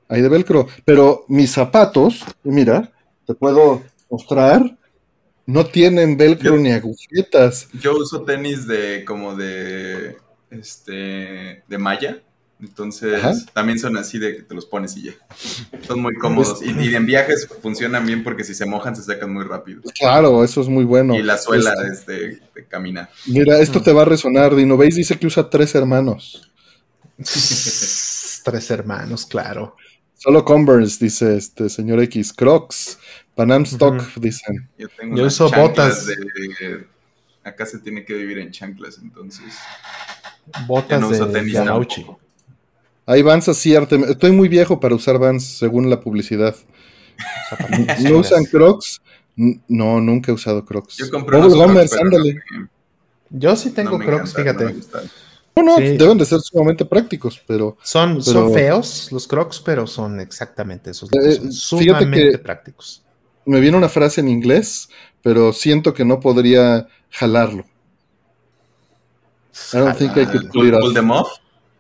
Hay 0.09 0.21
de 0.21 0.29
velcro, 0.29 0.69
pero 0.85 1.25
mis 1.29 1.51
zapatos, 1.51 2.25
mira, 2.45 2.93
te 3.27 3.35
puedo 3.35 3.83
mostrar, 4.11 4.77
no 5.47 5.65
tienen 5.65 6.17
velcro 6.17 6.59
ni 6.59 6.73
agujetas. 6.73 7.69
Yo 7.81 7.97
uso 7.97 8.23
tenis 8.23 8.67
de 8.67 9.05
como 9.07 9.35
de 9.35 10.19
este 10.51 11.65
de 11.67 11.79
malla 11.79 12.23
entonces, 12.59 13.47
también 13.53 13.79
son 13.79 13.99
así 13.99 14.19
de 14.19 14.37
que 14.37 14.43
te 14.43 14.55
los 14.55 14.65
pones 14.65 14.97
y 14.97 15.05
ya. 15.05 15.13
Son 15.87 16.01
muy 16.01 16.15
cómodos. 16.15 16.63
Y, 16.63 16.95
en 16.95 17.05
viajes 17.05 17.47
funcionan 17.61 18.07
bien 18.07 18.25
porque 18.25 18.45
si 18.45 18.55
se 18.55 18.65
mojan 18.65 18.97
se 18.97 19.03
sacan 19.03 19.33
muy 19.33 19.45
rápido. 19.45 19.83
Claro, 19.99 20.43
eso 20.43 20.63
es 20.63 20.69
muy 20.69 20.85
bueno. 20.85 21.15
Y 21.15 21.23
la 21.23 21.37
suela 21.37 21.75
es 21.91 22.07
de, 22.07 22.41
caminar. 22.69 23.11
Mira, 23.27 23.61
esto 23.61 23.83
te 23.83 23.93
va 23.93 24.03
a 24.03 24.05
resonar. 24.07 24.55
Dino 24.55 24.79
veis 24.79 24.97
dice 24.97 25.19
que 25.19 25.27
usa 25.27 25.51
tres 25.51 25.75
hermanos. 25.75 26.51
tres 27.19 28.71
hermanos, 28.71 29.27
claro. 29.27 29.77
Solo 30.15 30.43
Converse, 30.43 31.05
dice 31.05 31.37
este 31.37 31.69
señor 31.69 32.01
X. 32.05 32.33
Crocs, 32.33 32.99
Panam 33.35 33.65
Stock, 33.65 34.15
dicen. 34.15 34.71
Yo, 34.79 34.89
tengo 34.99 35.15
Yo 35.15 35.27
uso 35.27 35.51
botas. 35.51 36.07
acá 37.45 37.67
se 37.67 37.81
tiene 37.81 38.03
que 38.07 38.15
vivir 38.15 38.39
en 38.39 38.51
chanclas, 38.51 38.99
entonces. 39.03 39.45
Botas 40.67 41.03
no 41.03 41.09
uso 41.09 41.27
de 41.27 41.33
tenis 41.35 41.59
hay 43.07 43.23
Vans 43.23 43.49
así, 43.49 43.75
estoy 43.75 44.33
muy 44.33 44.49
viejo 44.49 44.81
para 44.81 44.95
usar 44.95 45.19
Vans, 45.19 45.45
según 45.45 45.89
la 45.89 46.01
publicidad. 46.01 46.57
¿No 48.01 48.19
usan 48.19 48.45
Crocs? 48.45 49.01
No, 49.37 50.01
nunca 50.01 50.33
he 50.33 50.35
usado 50.35 50.65
Crocs. 50.65 50.97
Yo 50.97 51.11
compré 51.11 51.39
unos 51.39 51.55
Crocs, 51.55 51.93
ándale. 51.93 52.43
Yo 53.31 53.55
sí 53.55 53.71
tengo 53.71 53.99
Crocs, 53.99 54.35
fíjate. 54.35 54.75
No, 55.55 55.63
no, 55.63 55.77
deben 55.77 56.19
de 56.19 56.27
ser 56.27 56.41
sumamente 56.41 56.85
prácticos, 56.85 57.41
pero 57.47 57.79
son, 57.83 58.23
son 58.23 58.53
feos 58.53 59.11
los 59.11 59.27
Crocs, 59.27 59.61
pero 59.61 59.87
son 59.87 60.21
exactamente 60.21 60.91
esos. 60.91 61.11
Eh, 61.13 61.51
son 61.51 61.53
sumamente 61.53 62.39
prácticos. 62.39 63.03
Me 63.47 63.61
viene 63.61 63.77
una 63.77 63.89
frase 63.89 64.21
en 64.21 64.29
inglés, 64.29 64.89
pero 65.23 65.53
siento 65.53 65.95
que 65.95 66.05
no 66.05 66.19
podría 66.19 66.89
jalarlo. 67.11 67.65
I 69.73 69.79
don't 69.79 69.97
think 69.97 70.17
I 70.17 70.27
could 70.27 70.51
pull, 70.51 70.71
pull 70.73 70.93
them 70.93 71.11
off. 71.11 71.29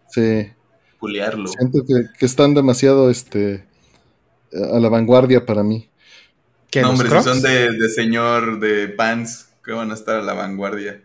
Sí. 0.08 0.52
Siento 1.00 1.84
que, 1.86 2.26
están 2.26 2.54
demasiado 2.54 3.10
este, 3.10 3.64
a 4.52 4.78
la 4.78 4.88
vanguardia 4.88 5.44
para 5.44 5.62
mí. 5.62 5.88
No, 6.74 6.90
hombre, 6.90 7.08
si 7.08 7.22
son 7.22 7.42
de, 7.42 7.88
señor 7.94 8.60
de 8.60 8.88
pants, 8.88 9.48
que 9.64 9.72
van 9.72 9.90
a 9.90 9.94
estar 9.94 10.16
a 10.16 10.22
la 10.22 10.34
vanguardia. 10.34 11.02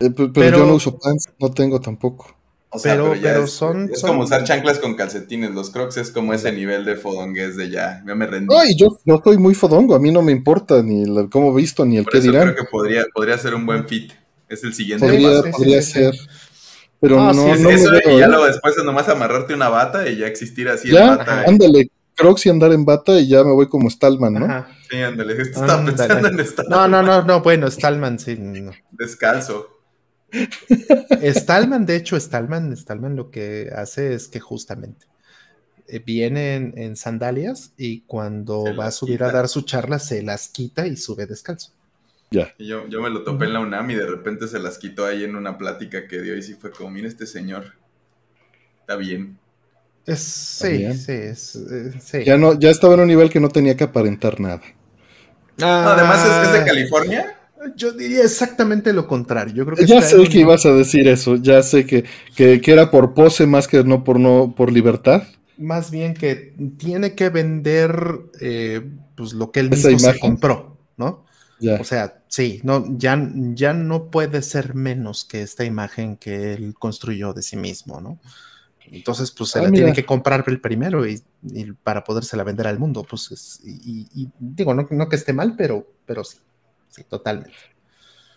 Eh, 0.00 0.10
pero, 0.10 0.58
yo 0.58 0.66
no 0.66 0.74
uso 0.74 0.98
pants, 0.98 1.28
no 1.38 1.50
tengo 1.50 1.80
tampoco. 1.80 2.36
O 2.70 2.78
sea, 2.78 2.94
pero, 2.94 3.14
es, 3.14 3.50
son, 3.52 3.88
es 3.92 4.02
como 4.02 4.24
usar 4.24 4.44
chanclas 4.44 4.78
con 4.78 4.96
calcetines. 4.96 5.52
Los 5.52 5.70
crocs 5.70 5.96
es 5.96 6.10
como 6.10 6.34
ese 6.34 6.52
nivel 6.52 6.84
de 6.84 6.96
fodongués 6.96 7.56
de 7.56 7.70
ya. 7.70 8.02
Ya 8.06 8.14
me 8.14 8.26
rendí. 8.26 8.54
Ay, 8.54 8.76
yo 8.76 8.98
no 9.04 9.16
estoy 9.16 9.38
muy 9.38 9.54
fodongo. 9.54 9.94
A 9.94 9.98
mí 9.98 10.10
no 10.10 10.20
me 10.20 10.32
importa 10.32 10.82
ni 10.82 11.02
el, 11.02 11.30
cómo 11.30 11.54
visto 11.54 11.86
ni 11.86 11.96
el 11.96 12.04
Por 12.04 12.12
qué 12.12 12.18
eso 12.18 12.30
dirán. 12.30 12.52
Creo 12.52 12.64
que 12.64 12.70
podría, 12.70 13.04
podría 13.14 13.38
ser 13.38 13.54
un 13.54 13.64
buen 13.64 13.86
fit. 13.86 14.12
Es 14.48 14.62
el 14.64 14.74
siguiente 14.74 15.06
podría, 15.06 15.50
Podría 15.50 15.82
ser. 15.82 16.14
Pero 17.00 17.16
no, 17.16 17.32
no, 17.32 17.52
eso, 17.52 17.90
y 18.10 18.18
ya 18.18 18.28
luego 18.28 18.46
después 18.46 18.76
es 18.76 18.84
nomás 18.84 19.08
amarrarte 19.08 19.54
una 19.54 19.68
bata 19.68 20.08
y 20.08 20.16
ya 20.16 20.26
existir 20.26 20.68
así 20.68 20.88
en 20.96 21.06
bata. 21.06 21.44
Ándale, 21.46 21.90
Crocs 22.14 22.46
y 22.46 22.48
andar 22.48 22.72
en 22.72 22.84
bata 22.84 23.20
y 23.20 23.28
ya 23.28 23.44
me 23.44 23.52
voy 23.52 23.68
como 23.68 23.90
Stallman, 23.90 24.32
¿no? 24.32 24.66
Sí, 24.88 24.96
ándale, 24.96 25.40
estaba 25.40 25.84
pensando 25.84 26.28
en 26.28 26.46
Stallman. 26.46 26.70
No, 26.70 26.88
no, 26.88 27.02
no, 27.02 27.22
no, 27.22 27.42
bueno, 27.42 27.70
Stallman, 27.70 28.18
sí. 28.18 28.38
Descalzo. 28.92 29.76
Stallman, 31.22 31.86
de 31.86 31.96
hecho, 31.96 32.18
Stallman, 32.18 32.76
Stallman 32.76 33.16
lo 33.16 33.30
que 33.30 33.70
hace 33.74 34.14
es 34.14 34.28
que 34.28 34.40
justamente 34.40 35.06
eh, 35.88 36.00
viene 36.04 36.56
en, 36.56 36.96
sandalias 36.96 37.72
y 37.76 38.00
cuando 38.02 38.64
va 38.76 38.86
a 38.86 38.90
subir 38.90 39.22
a 39.22 39.30
dar 39.30 39.48
su 39.48 39.62
charla 39.62 39.98
se 39.98 40.22
las 40.22 40.48
quita 40.48 40.86
y 40.86 40.96
sube 40.96 41.26
descalzo. 41.26 41.72
Ya. 42.30 42.54
Yo, 42.58 42.88
yo 42.88 43.00
me 43.00 43.10
lo 43.10 43.22
topé 43.22 43.44
en 43.44 43.52
la 43.52 43.60
UNAM 43.60 43.90
y 43.90 43.94
de 43.94 44.06
repente 44.06 44.48
se 44.48 44.58
las 44.58 44.78
quitó 44.78 45.06
ahí 45.06 45.24
en 45.24 45.36
una 45.36 45.58
plática 45.58 46.08
que 46.08 46.20
dio 46.20 46.36
y 46.36 46.42
sí 46.42 46.54
fue 46.54 46.70
como, 46.70 46.90
mira 46.90 47.06
este 47.06 47.26
señor, 47.26 47.74
está 48.80 48.96
bien. 48.96 49.38
Es, 50.06 50.20
sí, 50.20 50.92
sí, 50.94 51.12
es, 51.12 51.56
eh, 51.56 51.92
sí. 52.00 52.24
Ya, 52.24 52.36
no, 52.36 52.58
ya 52.58 52.70
estaba 52.70 52.94
en 52.94 53.00
un 53.00 53.08
nivel 53.08 53.28
que 53.28 53.40
no 53.40 53.48
tenía 53.48 53.76
que 53.76 53.84
aparentar 53.84 54.40
nada. 54.40 54.62
además 55.60 56.46
es, 56.46 56.52
de 56.52 56.64
California. 56.64 57.36
Yo 57.74 57.90
diría 57.90 58.22
exactamente 58.22 58.92
lo 58.92 59.08
contrario. 59.08 59.52
Yo 59.52 59.64
creo 59.64 59.76
que 59.76 59.86
ya 59.86 60.00
sé 60.00 60.22
que 60.28 60.38
ibas 60.38 60.64
a 60.64 60.72
decir 60.72 61.08
eso. 61.08 61.34
Ya 61.34 61.60
sé 61.62 61.84
que, 61.84 62.04
que, 62.36 62.60
era 62.64 62.92
por 62.92 63.14
pose 63.14 63.46
más 63.46 63.66
que 63.66 63.82
no 63.82 64.04
por 64.04 64.20
no 64.20 64.54
por 64.56 64.70
libertad. 64.70 65.24
Más 65.58 65.90
bien 65.90 66.14
que 66.14 66.54
tiene 66.78 67.16
que 67.16 67.28
vender 67.28 68.20
eh, 68.40 68.88
pues 69.16 69.32
lo 69.32 69.50
que 69.50 69.60
él 69.60 69.70
mismo 69.70 69.98
se 69.98 70.18
compró, 70.20 70.78
¿no? 70.96 71.25
O 71.80 71.84
sea, 71.84 72.22
sí, 72.28 72.60
no, 72.64 72.84
ya, 72.98 73.18
ya 73.54 73.72
no 73.72 74.10
puede 74.10 74.42
ser 74.42 74.74
menos 74.74 75.24
que 75.24 75.42
esta 75.42 75.64
imagen 75.64 76.16
que 76.16 76.52
él 76.52 76.74
construyó 76.78 77.32
de 77.32 77.42
sí 77.42 77.56
mismo, 77.56 78.00
¿no? 78.00 78.18
Entonces, 78.90 79.32
pues 79.32 79.50
se 79.50 79.58
ah, 79.58 79.62
la 79.62 79.70
tiene 79.70 79.92
que 79.92 80.04
comprar 80.04 80.44
el 80.46 80.60
primero 80.60 81.06
y, 81.06 81.22
para 81.82 82.04
podérsela 82.04 82.44
vender 82.44 82.66
al 82.66 82.78
mundo. 82.78 83.04
Pues 83.08 83.60
y, 83.64 84.28
digo, 84.38 84.74
no, 84.74 84.86
no, 84.90 85.08
que 85.08 85.16
esté 85.16 85.32
mal, 85.32 85.54
pero, 85.56 85.86
pero 86.04 86.22
sí, 86.24 86.38
sí, 86.88 87.02
totalmente. 87.04 87.56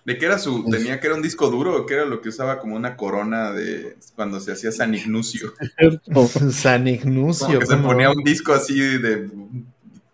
¿De 0.05 0.17
qué 0.17 0.25
era 0.25 0.39
su, 0.39 0.65
tenía 0.69 0.99
que 0.99 1.07
era 1.07 1.15
un 1.15 1.21
disco 1.21 1.51
duro 1.51 1.75
o 1.75 1.85
qué 1.85 1.95
era 1.95 2.05
lo 2.05 2.21
que 2.21 2.29
usaba 2.29 2.59
como 2.59 2.75
una 2.75 2.95
corona 2.95 3.51
de 3.51 3.97
cuando 4.15 4.39
se 4.39 4.53
hacía 4.53 4.71
San 4.71 4.95
Ignacio? 4.95 5.53
San 6.51 6.87
Ignacio. 6.87 7.59
que 7.59 7.65
se 7.65 7.77
ponía 7.77 8.09
un 8.09 8.23
disco 8.23 8.53
así 8.53 8.79
de, 8.79 9.29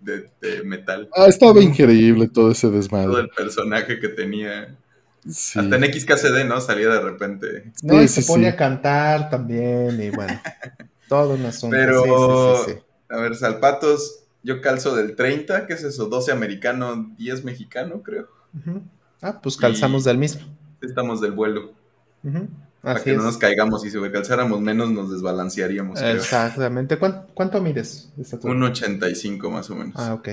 de, 0.06 0.64
metal. 0.64 1.10
Ah, 1.16 1.28
estaba 1.28 1.62
increíble 1.62 2.28
todo 2.28 2.52
ese 2.52 2.70
desmadre. 2.70 3.08
Todo 3.08 3.20
el 3.20 3.30
personaje 3.30 4.00
que 4.00 4.10
tenía. 4.10 4.76
Hasta 5.28 5.62
en 5.62 5.94
XKCD, 5.94 6.46
¿no? 6.48 6.62
Salía 6.62 6.90
de 6.90 7.02
repente. 7.02 7.72
No, 7.82 8.02
y 8.02 8.08
se 8.08 8.24
pone 8.24 8.48
a 8.48 8.56
cantar 8.56 9.30
también, 9.30 10.00
y 10.02 10.12
bueno, 10.12 10.40
todo 11.10 11.34
un 11.34 11.46
asunto. 11.46 11.76
Pero, 11.76 12.66
a 13.10 13.18
ver, 13.18 13.36
Salpatos, 13.36 14.24
yo 14.44 14.62
calzo 14.62 14.96
del 14.96 15.16
30, 15.16 15.66
¿qué 15.66 15.74
es 15.74 15.84
eso? 15.84 16.06
12 16.06 16.32
americano, 16.32 17.12
10 17.18 17.44
mexicano, 17.44 18.04
creo. 18.04 18.28
Ah, 19.22 19.42
pues 19.42 19.58
calzamos 19.58 20.04
del 20.04 20.20
mismo. 20.20 20.42
Estamos 20.82 21.22
del 21.22 21.32
vuelo. 21.32 21.74
Para 22.86 23.04
que 23.04 23.14
no 23.14 23.24
nos 23.24 23.40
caigamos 23.40 23.84
y 23.84 23.90
si 23.90 23.98
calzáramos 24.12 24.62
menos 24.62 24.92
nos 24.92 25.12
desbalancearíamos. 25.12 26.00
Exactamente. 26.00 27.00
¿Cuánto, 27.00 27.60
mides? 27.60 28.12
Un 28.44 28.62
85 28.62 29.50
más 29.50 29.72
o 29.72 29.76
menos. 29.76 29.96
Ah, 29.96 30.14
ok. 30.14 30.30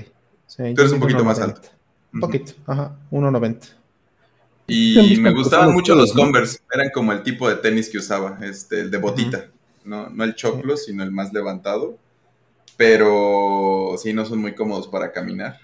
Tú 0.55 0.63
eres 0.63 0.93
un 0.93 1.01
poquito 1.01 1.25
más 1.25 1.41
alto. 1.41 1.71
Un 2.13 2.21
poquito, 2.21 2.53
ajá, 2.67 2.95
1.90. 3.11 3.71
Y 4.67 5.17
me 5.21 5.33
gustaban 5.33 5.73
mucho 5.73 5.95
los 5.95 6.13
Converse, 6.13 6.59
eran 6.71 6.91
como 6.91 7.13
el 7.13 7.23
tipo 7.23 7.49
de 7.49 7.57
tenis 7.57 7.89
que 7.89 7.97
usaba, 7.97 8.39
este, 8.43 8.81
el 8.81 8.91
de 8.91 8.99
botita, 8.99 9.47
no, 9.87 10.11
no 10.11 10.23
el 10.23 10.35
choclo, 10.35 10.77
sino 10.77 11.03
el 11.03 11.11
más 11.11 11.33
levantado, 11.33 11.97
pero 12.77 13.95
sí, 13.97 14.13
no 14.13 14.27
son 14.27 14.41
muy 14.41 14.55
cómodos 14.55 14.89
para 14.89 15.11
caminar. 15.11 15.59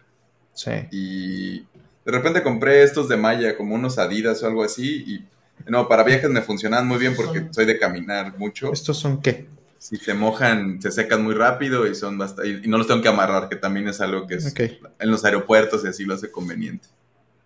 Sí. 0.55 0.71
Y 0.91 1.59
de 1.59 2.13
repente 2.13 2.43
compré 2.43 2.83
estos 2.83 3.11
de 3.11 3.19
malla, 3.19 3.59
como 3.59 3.75
unos 3.75 3.99
Adidas 3.99 4.43
o 4.43 4.47
algo 4.47 4.65
así, 4.65 5.05
y 5.07 5.27
no, 5.67 5.89
para 5.89 6.05
viajes 6.05 6.31
me 6.31 6.43
funcionan 6.43 6.87
muy 6.87 6.99
bien 6.99 7.15
porque 7.17 7.47
soy 7.51 7.65
de 7.65 7.79
caminar 7.79 8.39
mucho. 8.39 8.73
¿Estos 8.73 8.99
son 8.99 9.21
qué? 9.21 9.47
Si 9.79 9.97
se 9.97 10.15
mojan, 10.15 10.83
se 10.83 10.91
secan 10.91 11.23
muy 11.23 11.35
rápido 11.35 11.87
y 11.87 11.95
son 11.95 12.19
bastante, 12.19 12.61
y 12.65 12.69
no 12.69 12.79
los 12.79 12.87
tengo 12.87 13.01
que 13.01 13.09
amarrar, 13.09 13.49
que 13.49 13.57
también 13.57 13.87
es 13.89 14.01
algo 14.01 14.27
que 14.27 14.37
es 14.37 14.55
en 14.57 15.11
los 15.11 15.25
aeropuertos 15.25 15.85
y 15.85 15.89
así 15.89 16.05
lo 16.05 16.15
hace 16.15 16.31
conveniente. 16.31 16.89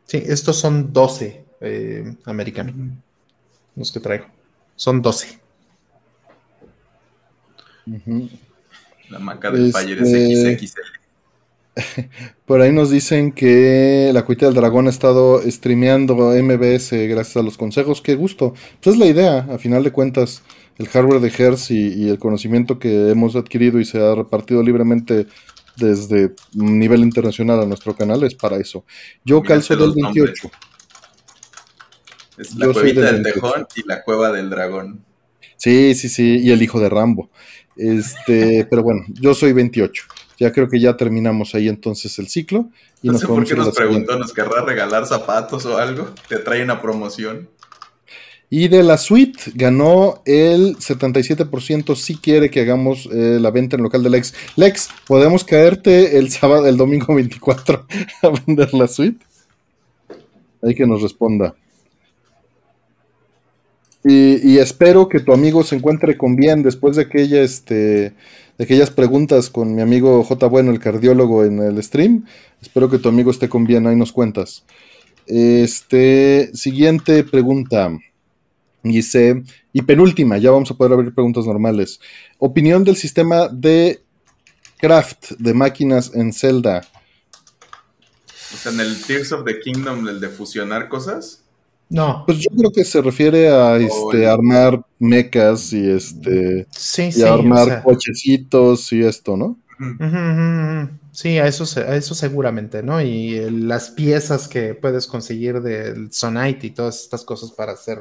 Sí, 0.07 0.23
estos 0.27 0.59
son 0.59 0.93
12 0.93 1.45
eh, 1.61 2.17
americanos. 2.25 2.75
Los 3.77 3.93
que 3.93 4.01
traigo. 4.01 4.27
Son 4.77 5.01
12. 5.01 5.41
La 9.09 9.19
marca 9.19 9.51
del 9.51 9.73
Fire 9.73 10.03
es 10.03 10.61
XXL. 10.61 11.02
Por 12.47 12.61
ahí 12.61 12.73
nos 12.73 12.91
dicen 12.91 13.33
que 13.33 14.11
la 14.13 14.25
cuita 14.25 14.47
del 14.47 14.55
dragón 14.55 14.87
ha 14.87 14.91
estado 14.91 15.41
streameando 15.51 16.15
MBS 16.15 16.93
gracias 17.09 17.37
a 17.37 17.43
los 17.43 17.57
consejos. 17.57 18.03
Qué 18.03 18.15
gusto. 18.15 18.55
Pues 18.81 18.95
es 18.95 18.99
la 18.99 19.07
idea, 19.07 19.47
a 19.51 19.59
final 19.59 19.83
de 19.83 19.93
cuentas, 19.93 20.43
el 20.79 20.89
hardware 20.89 21.21
de 21.21 21.33
Hertz 21.37 21.71
y 21.71 22.09
el 22.09 22.19
conocimiento 22.19 22.79
que 22.79 23.11
hemos 23.11 23.37
adquirido 23.37 23.81
y 23.81 23.85
se 23.85 23.99
ha 24.01 24.15
repartido 24.15 24.63
libremente 24.63 25.27
desde 25.77 26.35
nivel 26.53 27.01
internacional 27.01 27.61
a 27.61 27.67
nuestro 27.67 27.97
canal 27.97 28.23
es 28.25 28.35
para 28.35 28.57
eso. 28.57 28.85
Yo 29.25 29.43
calzo 29.43 29.77
del 29.77 29.93
28. 29.95 30.51
Es 32.39 32.55
la 32.57 32.73
cuevita 32.73 33.13
del, 33.13 33.23
tejón 33.23 33.67
y 33.77 33.87
la 33.87 34.03
cueva 34.03 34.33
del 34.33 34.51
dragón. 34.51 35.05
Sí, 35.57 35.95
sí, 35.95 36.09
sí, 36.09 36.39
y 36.39 36.51
el 36.51 36.63
hijo 36.63 36.81
de 36.81 36.89
Rambo. 36.89 37.31
Este, 37.77 38.67
pero 38.71 38.83
bueno, 38.83 39.03
yo 39.09 39.35
soy 39.35 39.53
28. 39.53 40.05
Ya 40.43 40.51
creo 40.51 40.69
que 40.69 40.81
ya 40.81 40.97
terminamos 40.97 41.55
ahí 41.55 41.69
entonces 41.69 42.19
el 42.19 42.27
ciclo. 42.27 42.69
Y 43.01 43.11
no 43.11 43.17
sé 43.17 43.29
por 43.29 43.45
qué 43.45 43.55
nos 43.55 43.73
preguntó, 43.73 44.19
¿nos 44.19 44.33
querrá 44.33 44.65
regalar 44.65 45.07
zapatos 45.07 45.65
o 45.67 45.79
algo? 45.79 46.11
¿Te 46.29 46.39
trae 46.39 46.65
una 46.65 46.83
promoción? 46.83 47.49
Y 48.51 48.67
de 48.67 48.83
la 48.83 48.99
suite 48.99 49.53
ganó 49.55 50.21
el 50.25 50.77
77% 50.79 51.95
si 51.95 52.17
quiere 52.17 52.51
que 52.51 52.61
hagamos 52.61 53.09
eh, 53.13 53.39
la 53.41 53.53
venta 53.53 53.77
en 53.77 53.85
local 53.85 54.03
de 54.03 54.11
Lex. 54.11 54.35
Lex, 54.57 54.89
¿podemos 55.07 55.45
caerte 55.45 56.19
el 56.19 56.29
sábado, 56.29 56.67
el 56.67 56.77
domingo 56.77 57.15
24 57.15 57.87
a 58.23 58.29
vender 58.29 58.75
la 58.75 58.89
suite? 58.89 59.25
Hay 60.61 60.75
que 60.75 60.89
nos 60.89 61.03
responda. 61.03 61.55
Y, 64.05 64.59
espero 64.59 65.09
que 65.09 65.21
tu 65.21 65.33
amigo 65.33 65.63
se 65.63 65.77
encuentre 65.77 66.17
con 66.19 66.35
bien 66.35 66.65
después 66.65 66.97
de 66.97 67.03
aquella, 67.03 67.43
este, 67.43 68.15
de 68.59 68.65
aquellas 68.65 68.91
preguntas 68.91 69.51
con 69.51 69.75
mi 69.75 69.83
amigo 69.83 70.23
J. 70.23 70.47
Bueno, 70.47 70.71
el 70.71 70.79
cardiólogo, 70.79 71.45
en 71.45 71.59
el 71.61 71.83
stream. 71.83 72.27
Espero 72.61 72.91
que 72.91 72.99
tu 72.99 73.09
amigo 73.09 73.31
esté 73.31 73.49
con 73.49 73.65
bien, 73.65 73.87
ahí 73.87 73.97
nos 73.97 74.13
cuentas. 74.13 74.65
Este, 75.27 76.51
siguiente 76.55 77.25
pregunta. 77.25 77.91
Dice, 78.83 79.43
y 79.73 79.83
penúltima, 79.83 80.39
ya 80.39 80.51
vamos 80.51 80.71
a 80.71 80.75
poder 80.75 80.93
abrir 80.93 81.15
preguntas 81.15 81.47
normales. 81.47 82.01
Opinión 82.39 82.83
del 82.83 82.97
sistema 82.97 83.49
de 83.49 84.03
craft 84.79 85.33
de 85.39 85.55
máquinas 85.55 86.13
en 86.15 86.33
Zelda. 86.33 86.83
O 88.53 88.57
sea, 88.57 88.73
en 88.73 88.81
el 88.81 89.01
Tears 89.03 89.33
of 89.33 89.45
the 89.45 89.61
Kingdom, 89.61 90.09
el 90.09 90.21
de 90.21 90.29
fusionar 90.29 90.89
cosas. 90.89 91.42
No. 91.93 92.25
Pues 92.27 92.39
yo 92.39 92.49
creo 92.57 92.73
que 92.73 92.85
se 92.85 93.03
refiere 93.03 93.49
a 93.49 93.77
este, 93.77 94.27
armar 94.27 94.83
mechas 94.99 95.75
y 95.75 95.91
este 95.91 96.67
y 97.15 97.23
armar 97.23 97.83
cochecitos 97.83 98.91
y 98.95 99.05
esto, 99.05 99.37
¿no? 99.37 99.59
Sí, 101.11 101.39
a 101.39 101.47
eso, 101.47 101.65
a 101.81 101.95
eso 101.95 102.15
seguramente, 102.15 102.83
¿no? 102.83 103.03
Y 103.03 103.51
las 103.51 103.91
piezas 103.91 104.49
que 104.49 104.75
puedes 104.75 105.07
conseguir 105.07 105.61
del 105.61 106.11
Sonite 106.11 106.69
y 106.69 106.71
todas 106.71 107.03
estas 107.03 107.25
cosas 107.25 107.51
para 107.51 107.73
hacer 107.73 107.99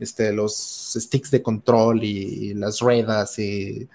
este, 0.00 0.32
los 0.32 0.96
sticks 0.96 1.30
de 1.30 1.40
control 1.40 2.02
y, 2.02 2.54
las 2.54 2.80
ruedas 2.80 3.38
y... 3.38 3.88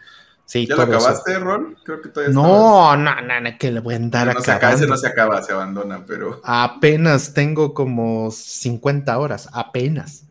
Sí, 0.45 0.67
¿Ya 0.67 0.75
lo 0.75 0.83
acabaste, 0.83 1.39
Ron? 1.39 1.77
Creo 1.83 2.01
que 2.01 2.09
todavía 2.09 2.33
No, 2.33 2.95
no, 2.97 3.21
no, 3.21 3.41
no, 3.41 3.57
que 3.57 3.71
le 3.71 3.79
voy 3.79 3.93
a 3.93 3.97
andar 3.97 4.27
no, 4.27 4.33
no 4.33 4.41
Se 4.41 4.51
acaba, 4.51 4.73
ese 4.73 4.87
no 4.87 4.97
se 4.97 5.07
acaba, 5.07 5.41
se 5.41 5.53
abandona, 5.53 6.05
pero... 6.05 6.41
Apenas 6.43 7.33
tengo 7.33 7.73
como 7.73 8.29
50 8.29 9.17
horas, 9.17 9.49
apenas. 9.53 10.25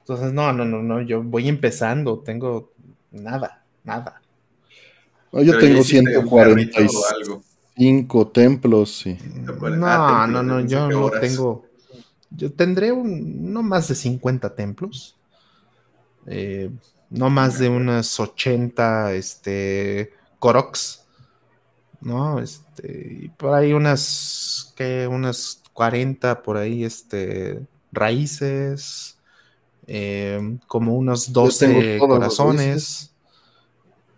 Entonces, 0.00 0.32
no, 0.32 0.52
no, 0.52 0.64
no, 0.64 0.82
no, 0.82 1.00
yo 1.00 1.22
voy 1.22 1.48
empezando, 1.48 2.20
tengo 2.20 2.72
nada, 3.10 3.64
nada 3.82 4.20
yo 5.42 5.58
tengo 5.58 5.82
145 5.82 8.28
templos, 8.28 8.96
sí. 8.96 9.18
No, 9.34 10.26
no, 10.26 10.42
no, 10.42 10.60
yo 10.60 10.88
no 10.88 11.10
tengo. 11.10 11.66
Yo 12.30 12.52
tendré 12.52 12.92
un, 12.92 13.52
no 13.52 13.62
más 13.62 13.88
de 13.88 13.94
50 13.94 14.54
templos. 14.54 15.16
Eh, 16.26 16.70
no 17.10 17.30
más 17.30 17.58
de 17.58 17.68
unas 17.68 18.18
80 18.18 19.12
este, 19.12 20.12
Koroks. 20.38 21.04
¿No? 22.00 22.38
Este, 22.38 23.18
y 23.22 23.28
por 23.30 23.54
ahí 23.54 23.72
unas, 23.72 24.72
que 24.76 25.06
unas 25.06 25.62
40 25.72 26.42
por 26.42 26.56
ahí, 26.56 26.84
este, 26.84 27.60
raíces. 27.92 29.18
Eh, 29.86 30.58
como 30.66 30.94
unos 30.96 31.32
12 31.32 31.98
corazones 31.98 33.14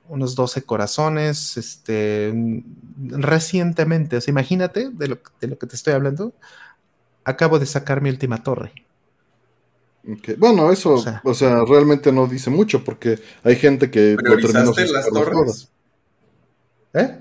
unos 0.09 0.35
12 0.35 0.63
corazones, 0.63 1.57
este, 1.57 2.33
recientemente, 2.97 4.17
o 4.17 4.21
sea, 4.21 4.33
imagínate 4.33 4.91
de 4.91 5.09
lo, 5.09 5.19
de 5.41 5.49
lo 5.49 5.59
que 5.59 5.67
te 5.67 5.77
estoy 5.77 5.95
hablando, 5.95 6.33
acabo 7.25 7.59
de 7.59 7.67
sacar 7.67 8.01
mi 8.01 8.11
última 8.11 8.43
torre. 8.43 8.73
Bueno, 10.39 10.71
eso, 10.71 11.03
o 11.25 11.35
sea, 11.35 11.65
realmente 11.69 12.13
no 12.13 12.27
dice 12.27 12.49
mucho 12.51 12.85
porque 12.85 13.19
hay 13.43 13.57
gente 13.57 13.91
que 13.91 14.17
¿Priorizaste 14.17 14.87
las 14.89 15.09
torres? 15.09 15.71
¿Eh? 16.95 17.19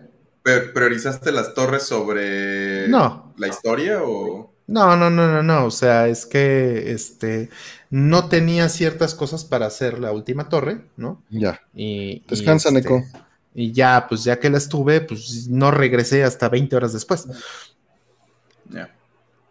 ¿Priorizaste 0.73 1.31
las 1.31 1.53
torres 1.55 1.83
sobre 1.83 2.87
no. 2.87 3.33
la 3.37 3.47
historia 3.47 4.01
o...? 4.03 4.53
No, 4.67 4.95
no, 4.95 5.09
no, 5.09 5.27
no, 5.27 5.43
no. 5.43 5.65
O 5.65 5.71
sea, 5.71 6.07
es 6.07 6.25
que 6.25 6.91
este 6.91 7.49
no 7.89 8.29
tenía 8.29 8.67
ciertas 8.69 9.13
cosas 9.13 9.45
para 9.45 9.67
hacer 9.67 9.99
la 9.99 10.11
última 10.11 10.49
torre, 10.49 10.81
¿no? 10.97 11.23
Ya. 11.29 11.61
Y, 11.73 12.23
Descansa, 12.27 12.69
y, 12.71 12.77
este, 12.77 12.89
Neko. 12.89 13.05
Y 13.53 13.71
ya, 13.71 14.05
pues 14.09 14.23
ya 14.23 14.39
que 14.39 14.49
las 14.49 14.67
tuve, 14.67 15.01
pues 15.01 15.47
no 15.47 15.71
regresé 15.71 16.23
hasta 16.23 16.49
20 16.49 16.75
horas 16.75 16.93
después. 16.93 17.27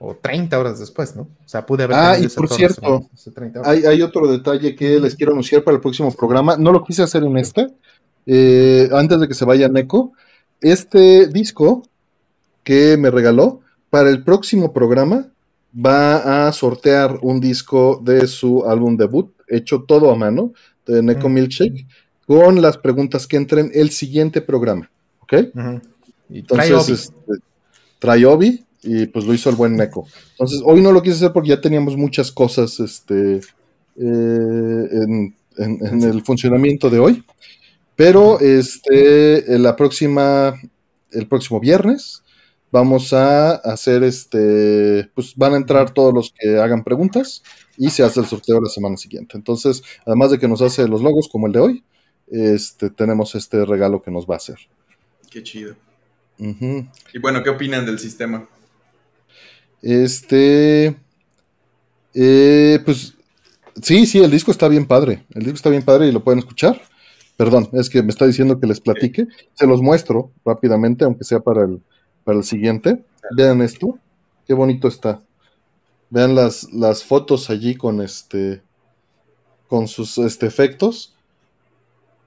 O 0.06 0.14
30 0.20 0.58
horas 0.58 0.78
después, 0.78 1.16
¿no? 1.16 1.22
O 1.22 1.28
sea, 1.48 1.64
pude 1.64 1.84
haber. 1.84 1.96
Ah, 1.96 2.18
y 2.18 2.28
por 2.28 2.48
cierto, 2.48 2.96
hace- 2.96 3.08
hace 3.14 3.30
30 3.30 3.60
horas. 3.60 3.72
Hay, 3.72 3.84
hay 3.84 4.02
otro 4.02 4.26
detalle 4.30 4.74
que 4.74 5.00
les 5.00 5.14
quiero 5.14 5.32
anunciar 5.32 5.62
para 5.64 5.76
el 5.76 5.80
próximo 5.80 6.12
programa. 6.12 6.56
No 6.56 6.72
lo 6.72 6.84
quise 6.84 7.02
hacer 7.02 7.22
en 7.24 7.36
este. 7.38 7.68
eh, 8.26 8.88
antes 8.92 9.20
de 9.20 9.28
que 9.28 9.34
se 9.34 9.44
vaya 9.44 9.68
Neko. 9.68 10.12
Este 10.60 11.26
disco 11.26 11.82
que 12.62 12.96
me 12.96 13.10
regaló 13.10 13.60
para 13.90 14.08
el 14.08 14.24
próximo 14.24 14.72
programa 14.72 15.28
va 15.74 16.46
a 16.48 16.52
sortear 16.52 17.18
un 17.22 17.40
disco 17.40 18.00
de 18.02 18.26
su 18.26 18.64
álbum 18.66 18.96
debut, 18.96 19.30
hecho 19.48 19.82
todo 19.86 20.10
a 20.10 20.16
mano, 20.16 20.52
de 20.86 21.02
Neko 21.02 21.28
Mm. 21.28 21.32
Milkshake, 21.34 21.86
con 22.26 22.62
las 22.62 22.78
preguntas 22.78 23.26
que 23.26 23.36
entren 23.36 23.70
el 23.74 23.90
siguiente 23.90 24.40
programa. 24.40 24.90
¿Ok? 25.20 25.30
Trae 25.52 25.80
Entonces, 26.30 26.72
Obi. 26.72 26.92
este, 26.92 27.44
trae 27.98 28.24
Obi 28.26 28.64
y 28.84 29.06
pues 29.06 29.24
lo 29.24 29.34
hizo 29.34 29.50
el 29.50 29.56
buen 29.56 29.74
Neko. 29.76 30.06
Entonces, 30.32 30.60
hoy 30.64 30.80
no 30.80 30.92
lo 30.92 31.02
quise 31.02 31.16
hacer 31.16 31.32
porque 31.32 31.48
ya 31.50 31.60
teníamos 31.60 31.96
muchas 31.96 32.30
cosas 32.30 32.78
este, 32.80 33.36
eh, 33.36 33.40
en, 33.96 35.34
en- 35.56 35.86
en 35.86 36.02
el 36.02 36.22
funcionamiento 36.22 36.90
de 36.90 36.98
hoy. 36.98 37.24
Pero 37.96 38.40
este, 38.40 39.54
en 39.54 39.62
la 39.62 39.76
próxima, 39.76 40.54
el 41.12 41.26
próximo 41.28 41.60
viernes 41.60 42.22
vamos 42.72 43.12
a 43.12 43.52
hacer 43.54 44.02
este, 44.02 45.08
pues 45.14 45.34
van 45.36 45.54
a 45.54 45.56
entrar 45.58 45.92
todos 45.92 46.12
los 46.12 46.34
que 46.36 46.58
hagan 46.58 46.82
preguntas 46.82 47.42
y 47.78 47.90
se 47.90 48.02
hace 48.02 48.18
el 48.18 48.26
sorteo 48.26 48.60
la 48.60 48.68
semana 48.68 48.96
siguiente. 48.96 49.36
Entonces, 49.36 49.82
además 50.04 50.32
de 50.32 50.38
que 50.40 50.48
nos 50.48 50.60
hace 50.60 50.88
los 50.88 51.02
logos 51.02 51.28
como 51.30 51.46
el 51.46 51.52
de 51.52 51.60
hoy, 51.60 51.84
este, 52.26 52.90
tenemos 52.90 53.34
este 53.36 53.64
regalo 53.64 54.02
que 54.02 54.10
nos 54.10 54.26
va 54.26 54.34
a 54.34 54.38
hacer. 54.38 54.56
Qué 55.30 55.42
chido. 55.44 55.76
Y 57.12 57.18
bueno, 57.20 57.44
¿qué 57.44 57.50
opinan 57.50 57.86
del 57.86 58.00
sistema? 58.00 58.48
Este. 59.84 60.96
eh, 62.14 62.80
pues. 62.84 63.14
Sí, 63.82 64.06
sí, 64.06 64.20
el 64.22 64.30
disco 64.30 64.50
está 64.50 64.68
bien 64.68 64.86
padre. 64.86 65.26
El 65.34 65.42
disco 65.42 65.56
está 65.56 65.68
bien 65.68 65.82
padre 65.82 66.08
y 66.08 66.12
lo 66.12 66.24
pueden 66.24 66.38
escuchar. 66.38 66.80
Perdón, 67.36 67.68
es 67.72 67.90
que 67.90 68.02
me 68.02 68.10
está 68.10 68.26
diciendo 68.26 68.58
que 68.58 68.66
les 68.66 68.80
platique. 68.80 69.26
Se 69.52 69.66
los 69.66 69.82
muestro 69.82 70.30
rápidamente, 70.44 71.04
aunque 71.04 71.24
sea 71.24 71.40
para 71.40 71.64
el, 71.64 71.82
para 72.22 72.38
el 72.38 72.44
siguiente. 72.44 73.04
Vean 73.36 73.60
esto. 73.60 73.98
Qué 74.46 74.54
bonito 74.54 74.88
está. 74.88 75.20
Vean 76.08 76.34
las, 76.34 76.72
las 76.72 77.04
fotos 77.04 77.50
allí 77.50 77.74
con 77.74 78.00
este. 78.00 78.62
Con 79.68 79.86
sus 79.86 80.16
este, 80.16 80.46
efectos. 80.46 81.14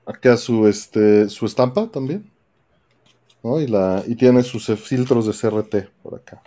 Acá 0.05 0.37
su, 0.37 0.67
este, 0.67 1.27
su 1.29 1.45
estampa 1.47 1.89
también. 1.89 2.29
¿no? 3.41 3.59
Y, 3.59 3.67
la, 3.67 4.03
y 4.05 4.15
tiene 4.15 4.43
sus 4.43 4.67
filtros 4.79 5.25
de 5.25 5.33
CRT 5.33 5.89
por 6.03 6.15
acá. 6.15 6.43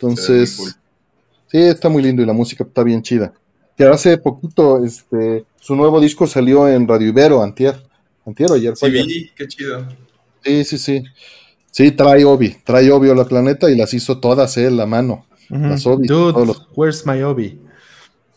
Entonces, 0.00 0.56
cool. 0.56 0.70
sí, 1.50 1.58
está 1.58 1.88
muy 1.88 2.02
lindo 2.02 2.22
y 2.22 2.26
la 2.26 2.32
música 2.32 2.64
está 2.64 2.82
bien 2.82 3.02
chida. 3.02 3.32
Que 3.76 3.84
hace 3.84 4.16
poquito, 4.18 4.84
este, 4.84 5.44
su 5.60 5.74
nuevo 5.76 6.00
disco 6.00 6.26
salió 6.26 6.68
en 6.68 6.86
Radio 6.88 7.08
Ibero, 7.08 7.42
antier. 7.42 7.82
Antier 8.26 8.50
o 8.50 8.54
ayer. 8.54 8.76
fue 8.76 8.90
Sí, 8.90 9.02
vi, 9.06 9.30
qué 9.34 9.46
chido. 9.48 9.86
Sí, 10.44 10.64
sí, 10.64 10.78
sí. 10.78 11.04
Sí, 11.70 11.92
trae 11.92 12.24
Obi, 12.24 12.56
trae 12.64 12.90
Obi 12.90 13.10
a 13.10 13.14
la 13.14 13.24
planeta 13.24 13.70
y 13.70 13.76
las 13.76 13.94
hizo 13.94 14.18
todas 14.18 14.56
él 14.56 14.80
a 14.80 14.86
mano. 14.86 15.26
Las 15.48 15.86
Obi, 15.86 16.06
Dude, 16.06 16.32
todos 16.32 16.46
los- 16.46 16.68
where's 16.76 17.04
my 17.06 17.22
Obi? 17.22 17.60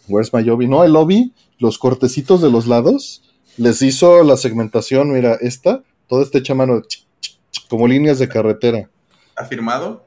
Where's 0.08 0.34
my 0.34 0.48
Obi? 0.50 0.68
No, 0.68 0.84
el 0.84 0.96
Obi, 0.96 1.34
los 1.60 1.78
cortecitos 1.78 2.42
de 2.42 2.50
los 2.52 2.68
lados, 2.68 3.22
les 3.58 3.82
hizo 3.82 4.24
la 4.24 4.36
segmentación, 4.38 5.12
mira, 5.12 5.36
esta, 5.42 5.84
toda 6.08 6.24
está 6.24 6.40
hecha 6.40 6.54
a 6.54 6.56
mano, 6.56 6.82
ch, 6.82 7.06
ch, 7.22 7.38
ch, 7.52 7.68
como 7.70 7.88
líneas 7.88 8.20
de 8.20 8.28
carretera. 8.28 8.90
¿Ha 9.36 9.46
firmado? 9.46 10.06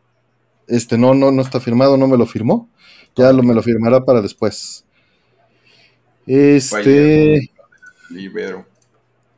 Este, 0.68 0.98
no, 0.98 1.14
no, 1.14 1.30
no 1.30 1.42
está 1.42 1.60
firmado, 1.60 1.96
no 1.96 2.08
me 2.08 2.16
lo 2.16 2.26
firmó. 2.26 2.68
Ya 3.16 3.32
lo, 3.32 3.42
me 3.42 3.54
lo 3.54 3.62
firmará 3.62 4.04
para 4.04 4.20
después. 4.20 4.84
Este, 6.26 7.50
Libero. 8.10 8.66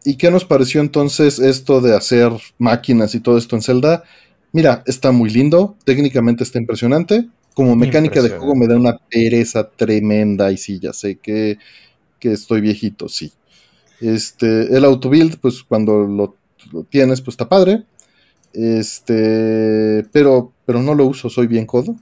¿y 0.04 0.16
qué 0.16 0.30
nos 0.30 0.44
pareció 0.44 0.80
entonces 0.80 1.38
esto 1.38 1.80
de 1.80 1.94
hacer 1.94 2.32
máquinas 2.58 3.14
y 3.14 3.20
todo 3.20 3.36
esto 3.36 3.56
en 3.56 3.62
Zelda? 3.62 4.04
Mira, 4.52 4.82
está 4.86 5.12
muy 5.12 5.30
lindo, 5.30 5.76
técnicamente 5.84 6.44
está 6.44 6.58
impresionante. 6.58 7.28
Como 7.54 7.76
mecánica 7.76 8.22
de 8.22 8.30
juego 8.30 8.54
me 8.54 8.66
da 8.66 8.76
una 8.76 8.96
pereza 8.96 9.68
tremenda 9.68 10.50
y 10.50 10.56
sí, 10.56 10.78
ya 10.78 10.92
sé 10.92 11.16
que, 11.16 11.58
que 12.18 12.32
estoy 12.32 12.60
viejito, 12.60 13.08
sí. 13.08 13.32
Este, 14.00 14.74
el 14.74 14.84
autobuild, 14.84 15.38
pues 15.40 15.62
cuando 15.62 16.06
lo, 16.06 16.36
lo 16.72 16.84
tienes, 16.84 17.20
pues 17.20 17.34
está 17.34 17.48
padre. 17.48 17.84
Este, 18.52 20.06
pero, 20.12 20.52
pero 20.68 20.82
no 20.82 20.94
lo 20.94 21.06
uso, 21.06 21.30
soy 21.30 21.46
bien 21.46 21.64
codo. 21.64 21.96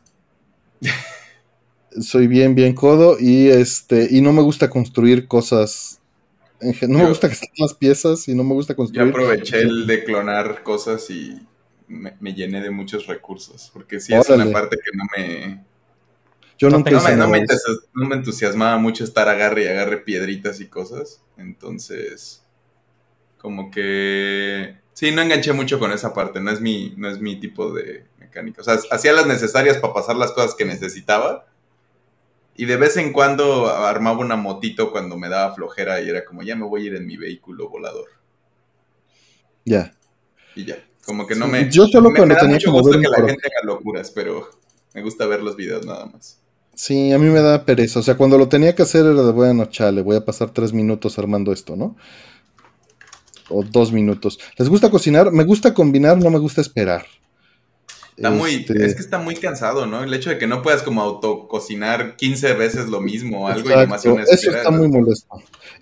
soy 2.01 2.27
bien, 2.27 2.57
bien 2.57 2.75
codo 2.75 3.17
y 3.19 3.47
este, 3.49 4.09
y 4.11 4.21
no 4.21 4.33
me 4.33 4.43
gusta 4.43 4.69
construir 4.69 5.29
cosas. 5.29 6.01
No 6.61 6.99
me 6.99 7.05
Yo- 7.05 7.09
gusta 7.11 7.29
gastar 7.29 7.49
las 7.59 7.75
piezas 7.75 8.27
y 8.27 8.35
no 8.35 8.43
me 8.43 8.55
gusta 8.55 8.73
Yo 8.73 8.77
construir. 8.79 9.11
aproveché 9.11 9.61
el 9.61 9.87
de 9.87 10.03
clonar 10.03 10.65
cosas 10.65 11.09
y 11.11 11.39
me, 11.87 12.17
me 12.19 12.35
llené 12.35 12.61
de 12.61 12.71
muchos 12.71 13.07
recursos. 13.07 13.71
Porque 13.73 14.01
sí 14.01 14.13
es 14.13 14.29
una 14.29 14.51
parte 14.51 14.77
que 14.77 14.91
no 14.97 15.05
me, 15.17 15.65
Yo 16.59 16.69
No 16.69 16.79
no 16.81 17.29
me, 17.29 17.45
no 17.95 18.07
me 18.09 18.17
entusiasmaba 18.17 18.79
mucho 18.79 19.05
estar 19.05 19.29
agarre 19.29 19.63
y 19.65 19.67
agarre 19.69 19.99
piedritas 19.99 20.61
y 20.61 20.67
cosas. 20.67 21.23
Entonces, 21.37 22.43
como 23.39 23.71
que 23.71 24.77
sí, 24.95 25.13
no 25.13 25.23
enganché 25.23 25.53
mucho 25.53 25.79
con 25.79 25.93
esa 25.93 26.13
parte. 26.15 26.41
No 26.41 26.51
es 26.51 26.61
mi, 26.61 26.95
no 26.97 27.09
es 27.09 27.21
mi 27.21 27.39
tipo 27.39 27.73
de 27.73 28.05
mecánica. 28.37 28.61
O 28.61 28.65
sea, 28.65 28.79
hacía 28.91 29.13
las 29.13 29.27
necesarias 29.27 29.79
para 29.79 29.95
pasar 29.95 30.17
las 30.17 30.33
cosas 30.33 30.55
que 30.55 30.65
necesitaba. 30.65 31.47
Y 32.55 32.65
de 32.65 32.77
vez 32.77 32.97
en 32.97 33.13
cuando 33.13 33.69
armaba 33.69 34.19
una 34.19 34.37
motito 34.37 34.91
cuando 34.91 35.17
me 35.17 35.29
daba 35.29 35.55
flojera 35.55 36.01
y 36.01 36.09
era 36.09 36.25
como, 36.25 36.43
ya 36.43 36.57
me 36.57 36.67
voy 36.67 36.83
a 36.83 36.87
ir 36.87 36.95
en 36.95 37.07
mi 37.07 37.17
vehículo 37.17 37.69
volador. 37.69 38.09
Ya. 39.65 39.93
Y 40.55 40.65
ya. 40.65 40.77
Como 41.05 41.27
que 41.27 41.35
no 41.35 41.47
me. 41.47 41.71
yo 41.71 41.87
solo 41.87 42.11
me, 42.11 42.17
cuando 42.17 42.35
me 42.35 42.41
da 42.41 42.41
tenía 42.41 42.73
mucho 42.73 42.91
que 42.91 43.01
que 43.01 43.09
la 43.09 43.17
gente 43.29 43.47
haga 43.47 43.67
locuras, 43.67 44.11
pero 44.11 44.51
me 44.95 45.03
gusta 45.03 45.27
ver 45.27 45.43
los 45.43 45.55
videos 45.55 45.87
nada 45.87 46.07
más. 46.07 46.41
Sí, 46.75 47.13
a 47.13 47.19
mí 47.19 47.27
me 47.27 47.41
da 47.41 47.65
pereza. 47.65 48.01
O 48.01 48.03
sea, 48.03 48.17
cuando 48.17 48.37
lo 48.39 48.49
tenía 48.49 48.75
que 48.75 48.83
hacer 48.83 49.07
era 49.07 49.23
de, 49.23 49.33
bueno, 49.33 49.67
chale, 49.67 50.03
voy 50.03 50.17
a 50.17 50.25
pasar 50.25 50.51
tres 50.51 50.73
minutos 50.73 51.19
armando 51.19 51.53
esto, 51.53 51.77
¿no? 51.77 51.97
O 53.49 53.63
dos 53.63 53.93
minutos. 53.93 54.39
¿Les 54.59 54.69
gusta 54.69 54.91
cocinar? 54.91 55.31
Me 55.31 55.45
gusta 55.45 55.73
combinar, 55.73 56.19
no 56.19 56.31
me 56.31 56.39
gusta 56.39 56.61
esperar. 56.61 57.07
Está 58.17 58.31
muy, 58.31 58.55
Este, 58.55 58.87
es 58.87 58.95
que 58.95 59.03
está 59.03 59.19
muy 59.19 59.35
cansado, 59.37 59.85
¿no? 59.87 60.03
El 60.03 60.15
hecho 60.15 60.31
de 60.31 60.39
que 60.39 60.47
no 60.47 60.63
puedas 60.63 60.83
como 60.83 61.03
autococinar 61.03 62.17
15 62.17 62.55
veces 62.55 62.89
lo 62.89 63.01
mismo 63.03 63.45
o 63.45 63.49
algo 63.49 63.69
y 63.69 63.73
exacto, 63.73 63.87
nomás 63.87 64.05
una 64.07 64.23
Eso 64.23 64.51
está 64.57 64.71
muy 64.71 64.89
molesto. 64.89 65.29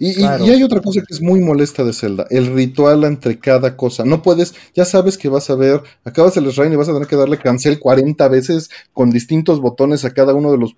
Y, 0.00 0.10
y- 0.10 0.14
Claro. 0.16 0.44
y 0.44 0.50
hay 0.50 0.62
otra 0.64 0.80
cosa 0.80 1.00
que 1.06 1.14
es 1.14 1.20
muy 1.22 1.38
molesta 1.40 1.84
de 1.84 1.92
Zelda, 1.92 2.26
el 2.30 2.52
ritual 2.52 3.04
entre 3.04 3.38
cada 3.38 3.76
cosa. 3.76 4.04
No 4.04 4.20
puedes, 4.20 4.52
ya 4.74 4.84
sabes 4.84 5.16
que 5.16 5.28
vas 5.28 5.48
a 5.48 5.54
ver, 5.54 5.80
acabas 6.02 6.36
el 6.36 6.46
shrine 6.46 6.74
y 6.74 6.76
vas 6.76 6.88
a 6.88 6.92
tener 6.92 7.06
que 7.06 7.14
darle 7.14 7.38
cancel 7.38 7.78
40 7.78 8.26
veces 8.26 8.68
con 8.92 9.10
distintos 9.10 9.60
botones 9.60 10.04
a 10.04 10.12
cada 10.12 10.34
uno 10.34 10.50
de 10.50 10.58
los 10.58 10.74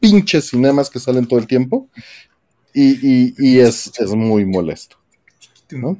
pinches 0.00 0.50
cinemas 0.50 0.90
que 0.90 0.98
salen 1.00 1.26
todo 1.26 1.38
el 1.40 1.46
tiempo. 1.46 1.88
Y, 2.74 2.90
y- 3.28 3.34
y 3.38 3.58
es, 3.60 3.90
es 3.98 4.10
muy 4.14 4.44
molesto. 4.44 4.96
¿no? 5.70 5.96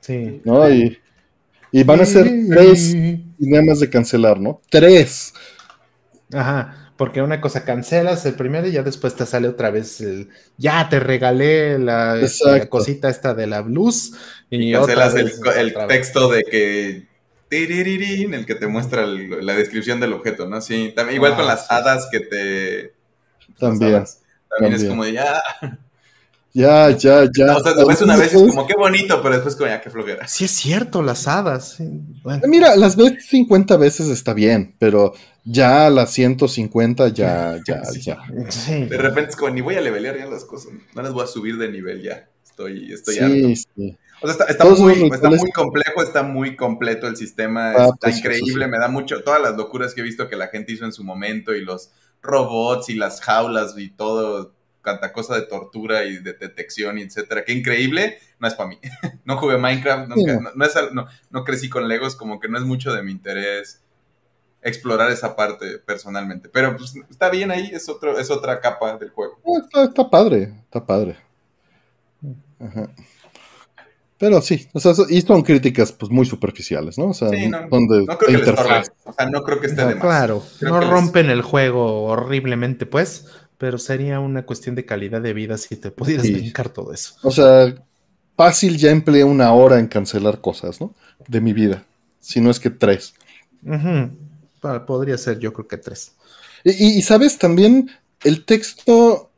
Sí. 0.00 0.40
¿no? 0.44 0.68
Y, 0.68 0.98
y 1.72 1.82
van 1.84 2.00
a 2.00 2.06
ser 2.06 2.34
tres 2.48 2.98
cinemas 3.38 3.80
de 3.80 3.90
cancelar, 3.90 4.40
¿no? 4.40 4.60
Tres. 4.70 5.32
Ajá, 6.32 6.92
porque 6.96 7.22
una 7.22 7.40
cosa 7.40 7.64
cancelas 7.64 8.26
el 8.26 8.34
primero 8.34 8.66
y 8.66 8.72
ya 8.72 8.82
después 8.82 9.14
te 9.16 9.24
sale 9.26 9.48
otra 9.48 9.70
vez 9.70 10.00
el 10.02 10.28
ya 10.58 10.88
te 10.90 11.00
regalé 11.00 11.78
la, 11.78 12.16
la 12.44 12.68
cosita 12.68 13.08
esta 13.08 13.34
de 13.34 13.46
la 13.46 13.62
blues 13.62 14.12
y, 14.50 14.70
Y 14.70 14.74
otra 14.74 15.08
cancelas 15.08 15.14
el, 15.14 15.32
vez 15.32 15.40
el 15.56 15.68
otra 15.70 15.86
vez. 15.86 15.88
texto 15.88 16.28
de 16.30 16.42
que. 16.44 17.08
tiririrín, 17.48 18.34
el 18.34 18.44
que 18.46 18.54
te 18.54 18.66
muestra 18.66 19.04
el- 19.04 19.44
la 19.46 19.54
descripción 19.54 20.00
del 20.00 20.12
objeto, 20.12 20.46
¿no? 20.48 20.60
Sí, 20.60 20.92
también, 20.94 21.16
igual 21.16 21.34
Ah, 21.34 21.36
con 21.36 21.46
las 21.46 21.70
hadas 21.70 22.08
que 22.10 22.20
te. 22.20 22.94
También, 23.58 23.82
hadas. 23.82 24.22
También, 24.48 24.74
es 24.74 24.84
también. 24.84 24.84
como 24.84 25.04
de 25.04 25.12
ya. 25.14 25.42
Ya, 26.58 26.90
ya, 26.90 27.24
ya. 27.32 27.56
O 27.56 27.62
sea, 27.62 27.72
lo 27.74 27.86
ves 27.86 28.02
una 28.02 28.16
vez 28.16 28.32
y 28.32 28.36
es 28.36 28.42
como 28.42 28.66
qué 28.66 28.74
bonito, 28.76 29.22
pero 29.22 29.34
después 29.36 29.54
como 29.54 29.68
ya 29.68 29.80
qué 29.80 29.90
flojera. 29.90 30.26
Sí 30.26 30.44
es 30.46 30.50
cierto, 30.50 31.02
las 31.02 31.28
hadas. 31.28 31.74
sí. 31.76 31.84
Bueno, 32.24 32.42
Mira, 32.48 32.74
las 32.74 32.96
ves 32.96 33.26
50 33.28 33.76
veces 33.76 34.08
está 34.08 34.34
bien, 34.34 34.74
pero 34.80 35.12
ya 35.44 35.88
las 35.88 36.10
150 36.12 37.08
ya, 37.08 37.58
ya, 37.66 37.84
Sí. 37.84 38.00
ya. 38.02 38.18
sí. 38.48 38.86
De 38.86 38.96
repente 38.98 39.30
es 39.30 39.36
como 39.36 39.54
ni 39.54 39.60
voy 39.60 39.76
a 39.76 39.80
levelear 39.80 40.18
ya 40.18 40.26
las 40.26 40.44
cosas. 40.44 40.72
No 40.94 41.02
las 41.02 41.12
voy 41.12 41.24
a 41.24 41.26
subir 41.28 41.58
de 41.58 41.70
nivel 41.70 42.02
ya. 42.02 42.28
estoy, 42.44 42.92
estoy 42.92 43.14
Sí, 43.14 43.20
harto. 43.20 43.48
sí. 43.76 43.96
O 44.20 44.26
sea, 44.26 44.46
está, 44.46 44.64
muy, 44.64 45.08
está 45.12 45.30
muy 45.30 45.52
complejo, 45.52 46.02
está 46.02 46.22
muy 46.24 46.56
completo 46.56 47.06
el 47.06 47.16
sistema, 47.16 47.70
Ah, 47.70 47.84
está 47.84 47.96
pues, 48.00 48.16
eso 48.16 48.26
increíble, 48.26 48.64
sí. 48.64 48.70
me 48.72 48.78
da 48.80 48.88
mucho, 48.88 49.22
todas 49.22 49.40
las 49.40 49.56
locuras 49.56 49.94
que 49.94 50.00
he 50.00 50.04
visto 50.04 50.28
que 50.28 50.34
la 50.34 50.48
gente 50.48 50.72
hizo 50.72 50.84
en 50.84 50.92
su 50.92 51.04
momento 51.04 51.54
y 51.54 51.60
los 51.64 51.92
robots 52.20 52.88
y 52.88 52.94
las 52.96 53.20
jaulas 53.20 53.74
y 53.78 53.90
todo, 53.90 54.54
tanta 54.92 55.12
cosa 55.12 55.34
de 55.36 55.42
tortura 55.42 56.04
y 56.04 56.16
de 56.18 56.32
detección 56.32 56.98
y 56.98 57.02
etcétera, 57.02 57.44
qué 57.44 57.52
increíble, 57.52 58.18
no 58.38 58.48
es 58.48 58.54
para 58.54 58.70
mí. 58.70 58.78
no 59.24 59.36
jugué 59.36 59.58
Minecraft, 59.58 60.08
nunca, 60.08 60.32
Sí, 60.32 60.38
no, 60.42 60.50
no 60.54 60.64
es 60.64 60.76
al- 60.76 60.94
no, 60.94 61.06
no 61.30 61.44
crecí 61.44 61.68
con 61.68 61.86
Legos, 61.88 62.16
como 62.16 62.40
que 62.40 62.48
no 62.48 62.56
es 62.58 62.64
mucho 62.64 62.92
de 62.92 63.02
mi 63.02 63.12
interés 63.12 63.82
explorar 64.62 65.10
esa 65.12 65.36
parte 65.36 65.78
personalmente, 65.78 66.48
pero 66.48 66.76
pues 66.76 66.94
está 67.10 67.30
bien 67.30 67.50
ahí, 67.50 67.70
es, 67.72 67.88
otro, 67.88 68.18
es 68.18 68.30
otra 68.30 68.60
capa 68.60 68.96
del 68.96 69.10
juego. 69.10 69.38
Ah, 69.46 69.60
Está, 69.64 69.84
está 69.84 70.10
padre, 70.10 70.52
está 70.64 70.84
padre. 70.84 71.16
Ajá. 72.60 72.88
Pero 74.18 74.42
sí, 74.42 74.68
o 74.72 74.80
sea, 74.80 74.92
y 75.10 75.20
son 75.20 75.42
críticas 75.42 75.92
pues 75.92 76.10
muy 76.10 76.26
superficiales, 76.26 76.98
¿no? 76.98 77.10
O 77.10 77.14
sea, 77.14 77.28
Sí, 77.28 77.48
no, 77.48 77.68
son 77.70 77.86
de, 77.86 78.04
no 78.04 78.18
creo 78.18 78.30
que 78.32 78.38
les 78.38 78.48
o 79.04 79.12
sea, 79.12 79.26
no 79.30 79.44
creo 79.44 79.60
que 79.60 79.68
esté 79.68 79.82
No, 79.82 79.88
de 79.90 79.94
más. 79.94 80.02
claro, 80.02 80.42
Creo 80.58 80.72
no 80.72 80.80
les- 80.80 80.90
rompen 80.90 81.30
el 81.30 81.42
juego 81.42 82.02
horriblemente, 82.06 82.84
pues, 82.84 83.28
pero 83.58 83.76
sería 83.76 84.20
una 84.20 84.46
cuestión 84.46 84.74
de 84.74 84.84
calidad 84.84 85.20
de 85.20 85.34
vida 85.34 85.58
si 85.58 85.76
te 85.76 85.90
pudieras 85.90 86.26
Sí. 86.26 86.32
brincar 86.32 86.68
todo 86.68 86.92
eso. 86.92 87.14
O 87.22 87.30
sea, 87.30 87.74
fácil 88.36 88.78
ya 88.78 88.90
empleé 88.90 89.24
una 89.24 89.52
hora 89.52 89.78
en 89.78 89.88
cancelar 89.88 90.40
cosas, 90.40 90.80
¿no? 90.80 90.94
De 91.26 91.40
mi 91.40 91.52
vida. 91.52 91.84
Si 92.20 92.40
no 92.40 92.50
es 92.50 92.60
que 92.60 92.70
tres. 92.70 93.14
Podría 94.86 95.18
ser, 95.18 95.38
yo 95.38 95.52
creo 95.52 95.68
que 95.68 95.76
tres. 95.76 96.12
Y, 96.64 97.02
sabes, 97.02 97.38
también 97.38 97.90
el 98.24 98.44
texto 98.44 99.30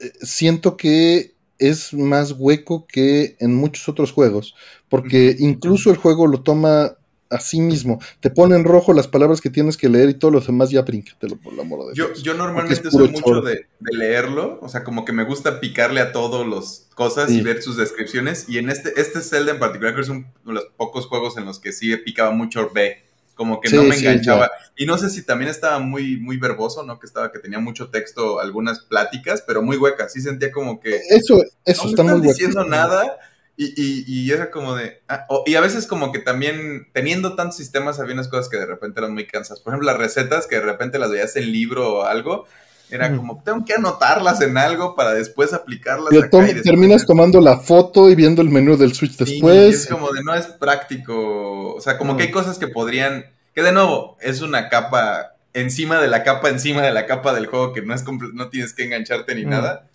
eh, 0.00 0.12
siento 0.20 0.76
que 0.76 1.34
es 1.58 1.94
más 1.94 2.32
hueco 2.32 2.86
que 2.86 3.36
en 3.38 3.54
muchos 3.54 3.88
otros 3.88 4.10
juegos, 4.10 4.54
porque 4.88 5.36
incluso 5.38 5.90
el 5.90 5.96
juego 5.96 6.26
lo 6.26 6.42
toma 6.42 6.96
a 7.32 7.40
sí 7.40 7.60
mismo. 7.60 8.00
Te 8.20 8.30
pone 8.30 8.54
en 8.56 8.64
rojo 8.64 8.92
las 8.92 9.08
palabras 9.08 9.40
que 9.40 9.50
tienes 9.50 9.76
que 9.76 9.88
leer 9.88 10.10
y 10.10 10.14
todos 10.14 10.32
los 10.32 10.46
demás 10.46 10.70
ya 10.70 10.82
bríncatelo, 10.82 11.36
por 11.36 11.52
el 11.54 11.60
amor 11.60 11.88
de 11.88 11.94
Yo, 11.94 12.08
Dios. 12.08 12.22
yo 12.22 12.34
normalmente 12.34 12.90
soy 12.90 13.08
mucho 13.08 13.40
de, 13.40 13.66
de 13.80 13.96
leerlo, 13.96 14.58
o 14.62 14.68
sea, 14.68 14.84
como 14.84 15.04
que 15.04 15.12
me 15.12 15.24
gusta 15.24 15.60
picarle 15.60 16.00
a 16.00 16.12
todos 16.12 16.46
los 16.46 16.86
cosas 16.94 17.30
y 17.30 17.40
ver 17.40 17.62
sus 17.62 17.76
descripciones. 17.76 18.48
Y 18.48 18.58
en 18.58 18.70
este, 18.70 18.92
este 19.00 19.20
Zelda 19.22 19.52
en 19.52 19.58
particular, 19.58 19.94
creo 19.94 20.04
que 20.04 20.10
es 20.12 20.16
un- 20.16 20.26
uno 20.44 20.60
de 20.60 20.64
los 20.64 20.64
pocos 20.76 21.06
juegos 21.06 21.36
en 21.38 21.44
los 21.46 21.58
que 21.58 21.72
sí 21.72 21.96
picaba 21.96 22.30
mucho 22.30 22.70
B, 22.74 23.02
como 23.34 23.60
que 23.60 23.70
no 23.70 23.82
me 23.84 23.96
sí, 23.96 24.06
enganchaba. 24.06 24.50
y 24.76 24.84
no 24.84 24.98
sé 24.98 25.08
si 25.08 25.22
también 25.24 25.50
estaba 25.50 25.78
muy, 25.78 26.18
muy 26.18 26.36
verboso, 26.36 26.82
¿no? 26.84 27.00
Que 27.00 27.06
estaba, 27.06 27.32
que 27.32 27.38
tenía 27.38 27.58
mucho 27.58 27.88
texto, 27.88 28.38
algunas 28.40 28.80
pláticas, 28.80 29.42
pero 29.46 29.62
muy 29.62 29.78
huecas. 29.78 30.12
Sí 30.12 30.20
sentía 30.20 30.52
como 30.52 30.78
que 30.80 30.96
Eso, 31.08 31.42
eso 31.64 31.84
no 31.84 31.84
me 31.84 31.90
está 31.90 32.02
están 32.02 32.06
muy 32.06 32.14
hueco. 32.20 32.32
diciendo 32.32 32.64
nada. 32.66 33.18
Y, 33.56 33.66
y, 33.76 34.04
y 34.06 34.30
era 34.32 34.50
como 34.50 34.74
de. 34.74 35.02
ah, 35.08 35.26
y 35.46 35.54
a 35.56 35.60
veces, 35.60 35.86
como 35.86 36.10
que 36.10 36.18
también, 36.20 36.88
teniendo 36.92 37.34
tantos 37.36 37.56
sistemas, 37.58 38.00
había 38.00 38.14
unas 38.14 38.28
cosas 38.28 38.48
que 38.48 38.56
de 38.56 38.66
repente 38.66 39.00
eran 39.00 39.12
muy 39.12 39.26
cansas. 39.26 39.60
Por 39.60 39.72
ejemplo, 39.72 39.86
las 39.90 39.98
recetas 39.98 40.46
que 40.46 40.56
de 40.56 40.62
repente 40.62 40.98
las 40.98 41.10
veías 41.10 41.36
en 41.36 41.52
libro 41.52 41.98
o 41.98 42.02
algo. 42.04 42.46
Era 42.90 43.08
Mm. 43.08 43.16
como, 43.16 43.42
tengo 43.42 43.64
que 43.64 43.72
anotarlas 43.72 44.42
en 44.42 44.58
algo 44.58 44.94
para 44.94 45.14
después 45.14 45.54
aplicarlas. 45.54 46.12
Y 46.12 46.18
acá 46.18 46.46
terminas 46.62 47.06
tomando 47.06 47.40
la 47.40 47.58
foto 47.58 48.10
y 48.10 48.14
viendo 48.14 48.42
el 48.42 48.50
menú 48.50 48.76
del 48.76 48.92
Switch 48.94 49.12
Sí, 49.16 49.24
después. 49.34 49.74
es 49.84 49.86
como 49.86 50.12
de 50.12 50.22
no 50.22 50.34
es 50.34 50.46
práctico. 50.46 51.74
O 51.74 51.80
sea, 51.80 51.96
como 51.98 52.12
Mm. 52.12 52.16
que 52.18 52.22
hay 52.24 52.30
cosas 52.30 52.58
que 52.58 52.68
podrían. 52.68 53.26
Que 53.54 53.62
de 53.62 53.72
nuevo, 53.72 54.16
es 54.20 54.40
una 54.42 54.68
capa 54.70 55.36
encima 55.54 56.00
de 56.00 56.08
la 56.08 56.22
capa, 56.22 56.48
encima 56.50 56.82
de 56.82 56.90
la 56.92 57.06
capa 57.06 57.32
del 57.34 57.46
juego 57.46 57.72
que 57.74 57.82
no 57.82 57.94
es 57.94 58.02
no 58.34 58.48
tienes 58.48 58.72
que 58.74 58.84
engancharte 58.84 59.34
ni 59.34 59.44
Mm. 59.46 59.50
nada. 59.50 59.88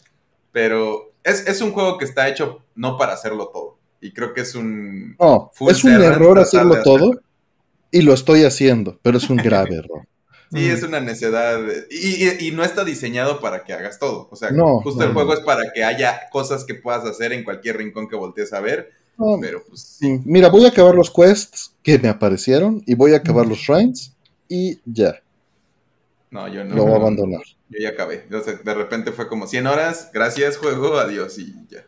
Pero 0.52 1.07
es, 1.28 1.48
es 1.48 1.62
un 1.62 1.72
juego 1.72 1.98
que 1.98 2.06
está 2.06 2.28
hecho 2.28 2.64
no 2.76 2.98
para 2.98 3.14
hacerlo 3.14 3.50
todo. 3.54 3.78
Y 4.02 4.14
creo 4.14 4.34
que 4.34 4.42
es 4.42 4.56
un. 4.56 5.16
No, 5.20 5.52
es 5.70 5.84
un 5.84 5.94
error 6.02 6.40
hacerlo 6.40 6.82
todo 6.84 7.20
y 7.92 8.02
lo 8.02 8.14
estoy 8.14 8.44
haciendo, 8.44 9.00
pero 9.02 9.18
es 9.18 9.30
un 9.30 9.38
grave 9.38 9.76
error. 9.78 10.08
Sí, 10.52 10.70
es 10.70 10.82
una 10.84 11.00
necedad. 11.02 11.60
Y, 11.90 12.26
y- 12.26 12.48
y 12.48 12.52
no 12.52 12.64
está 12.64 12.86
diseñado 12.86 13.42
para 13.42 13.64
que 13.66 13.74
hagas 13.74 14.00
todo. 14.00 14.30
O 14.32 14.36
sea, 14.36 14.52
No, 14.52 14.80
justo 14.82 15.02
no, 15.02 15.08
el 15.08 15.14
juego 15.14 15.34
no. 15.34 15.40
es 15.40 15.46
para 15.46 15.74
que 15.74 15.84
haya 15.84 16.30
cosas 16.32 16.64
que 16.64 16.76
puedas 16.76 17.04
hacer 17.06 17.34
en 17.34 17.44
cualquier 17.44 17.78
rincón 17.78 18.08
que 18.08 18.16
voltees 18.16 18.54
a 18.54 18.62
ver. 18.62 18.92
No, 19.18 19.38
Pero 19.42 19.64
pues 19.68 19.82
sí. 19.82 20.22
Mira, 20.26 20.48
voy 20.50 20.64
a 20.66 20.70
acabar 20.70 20.94
los 20.96 21.10
quests 21.12 21.74
que 21.84 21.98
me 22.00 22.08
aparecieron 22.08 22.84
y 22.86 22.94
voy 22.94 23.14
a 23.14 23.18
acabar 23.18 23.46
los 23.48 23.58
shrines 23.58 24.14
y 24.48 24.80
ya, 24.86 25.16
no, 26.32 26.48
yo 26.48 26.64
no. 26.64 26.76
lo 26.76 26.84
voy 26.86 26.94
a 26.94 26.96
abandonar. 26.98 27.42
Yo 27.70 27.80
ya 27.82 27.90
acabé. 27.90 28.26
De 28.30 28.74
repente 28.74 29.12
fue 29.12 29.28
como 29.28 29.48
100 29.48 29.68
horas, 29.68 30.10
gracias 30.14 30.58
juego, 30.58 30.98
adiós 30.98 31.38
y 31.40 31.54
ya. 31.70 31.86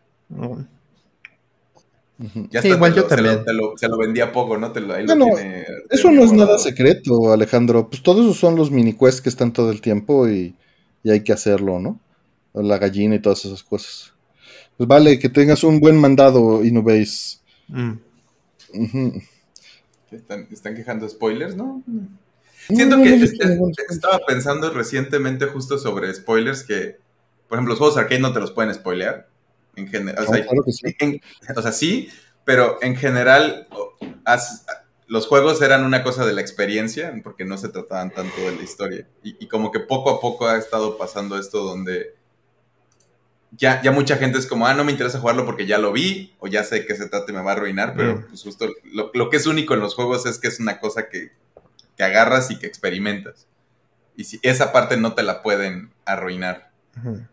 Ya 2.51 2.61
Sí, 2.61 2.67
está, 2.67 2.75
igual 2.75 2.93
yo 2.93 3.03
lo- 3.03 3.09
se 3.09 3.15
lo- 3.15 3.23
también. 3.23 3.45
te 3.45 3.53
lo- 3.53 3.77
Se 3.77 3.87
lo 3.87 3.97
vendí 3.97 4.19
a 4.19 4.31
poco, 4.33 4.57
¿no? 4.57 4.73
Te 4.73 4.81
lo, 4.81 4.93
ahí 4.93 5.05
No, 5.05 5.15
lo 5.15 5.25
no, 5.27 5.35
tiene- 5.35 5.65
Eso 5.89 6.11
no 6.11 6.23
es 6.23 6.33
nada 6.33 6.57
secreto, 6.57 7.31
Alejandro. 7.31 7.89
Pues 7.89 8.03
todos 8.03 8.25
esos 8.25 8.37
son 8.37 8.57
los 8.57 8.71
mini 8.71 8.91
quests 8.93 9.21
que 9.21 9.29
están 9.29 9.53
todo 9.53 9.71
el 9.71 9.79
tiempo 9.79 10.27
y, 10.27 10.53
y 11.01 11.11
hay 11.11 11.23
que 11.23 11.31
hacerlo, 11.31 11.79
¿no? 11.79 11.97
La 12.53 12.77
gallina 12.77 13.15
y 13.15 13.19
todas 13.21 13.45
esas 13.45 13.63
cosas. 13.63 14.13
Pues 14.75 14.87
vale, 14.87 15.17
que 15.17 15.29
tengas 15.29 15.63
un 15.63 15.79
buen 15.79 15.95
mandado, 15.95 16.63
Inubase. 16.65 17.37
Mm. 17.69 17.91
Ujú. 18.73 19.21
Están, 20.11 20.47
están 20.51 20.75
quejando 20.75 21.07
spoilers, 21.07 21.55
¿no? 21.55 21.81
Siento 22.69 22.97
que 23.01 23.13
estaba 23.89 24.19
pensando 24.27 24.69
recientemente 24.71 25.45
justo 25.47 25.77
sobre 25.77 26.13
spoilers 26.13 26.63
que, 26.63 26.97
por 27.47 27.57
ejemplo, 27.57 27.71
los 27.73 27.79
juegos 27.79 27.97
arcade 27.97 28.19
no 28.21 28.31
te 28.33 28.39
los 28.39 28.51
pueden 28.51 28.73
spoilear. 28.73 29.27
En 29.75 29.87
general, 29.87 30.25
o 30.27 30.31
sea, 30.33 30.43
claro 30.45 30.63
sí. 30.67 30.95
en- 30.99 31.21
o 31.55 31.61
sea, 31.61 31.71
sí, 31.71 32.09
pero 32.45 32.77
en 32.81 32.95
general 32.95 33.67
los 35.07 35.25
juegos 35.27 35.61
eran 35.61 35.83
una 35.85 36.03
cosa 36.03 36.25
de 36.25 36.33
la 36.33 36.41
experiencia, 36.41 37.13
porque 37.23 37.45
no 37.45 37.57
se 37.57 37.69
trataban 37.69 38.11
tanto 38.11 38.39
de 38.41 38.55
la 38.55 38.61
historia. 38.61 39.07
Y, 39.23 39.43
y 39.43 39.47
como 39.47 39.71
que 39.71 39.79
poco 39.79 40.09
a 40.11 40.19
poco 40.21 40.47
ha 40.47 40.57
estado 40.57 40.97
pasando 40.97 41.37
esto 41.39 41.63
donde 41.63 42.15
ya, 43.57 43.81
ya 43.81 43.91
mucha 43.91 44.17
gente 44.17 44.37
es 44.37 44.45
como, 44.45 44.67
ah, 44.67 44.73
no 44.75 44.83
me 44.83 44.91
interesa 44.91 45.19
jugarlo 45.19 45.45
porque 45.45 45.65
ya 45.65 45.79
lo 45.79 45.91
vi, 45.91 46.35
o 46.39 46.47
ya 46.47 46.63
sé 46.63 46.85
que 46.85 46.95
se 46.95 47.07
trata 47.09 47.31
y 47.31 47.35
me 47.35 47.41
va 47.41 47.51
a 47.51 47.53
arruinar, 47.55 47.93
pero 47.95 48.17
Mm. 48.17 48.25
pues 48.29 48.43
justo 48.43 48.67
lo, 48.93 49.09
lo 49.13 49.29
que 49.31 49.37
es 49.37 49.47
único 49.47 49.73
en 49.73 49.79
los 49.79 49.95
juegos 49.95 50.25
es 50.27 50.37
que 50.37 50.47
es 50.49 50.59
una 50.59 50.79
cosa 50.79 51.09
que, 51.09 51.31
que 51.99 52.05
agarras 52.05 52.49
y 52.49 52.57
que 52.57 52.65
experimentas. 52.65 53.45
Y 54.15 54.23
si 54.23 54.39
esa 54.41 54.71
parte 54.71 54.95
no 54.95 55.13
te 55.15 55.21
la 55.21 55.43
pueden 55.43 55.91
arruinar. 56.05 56.71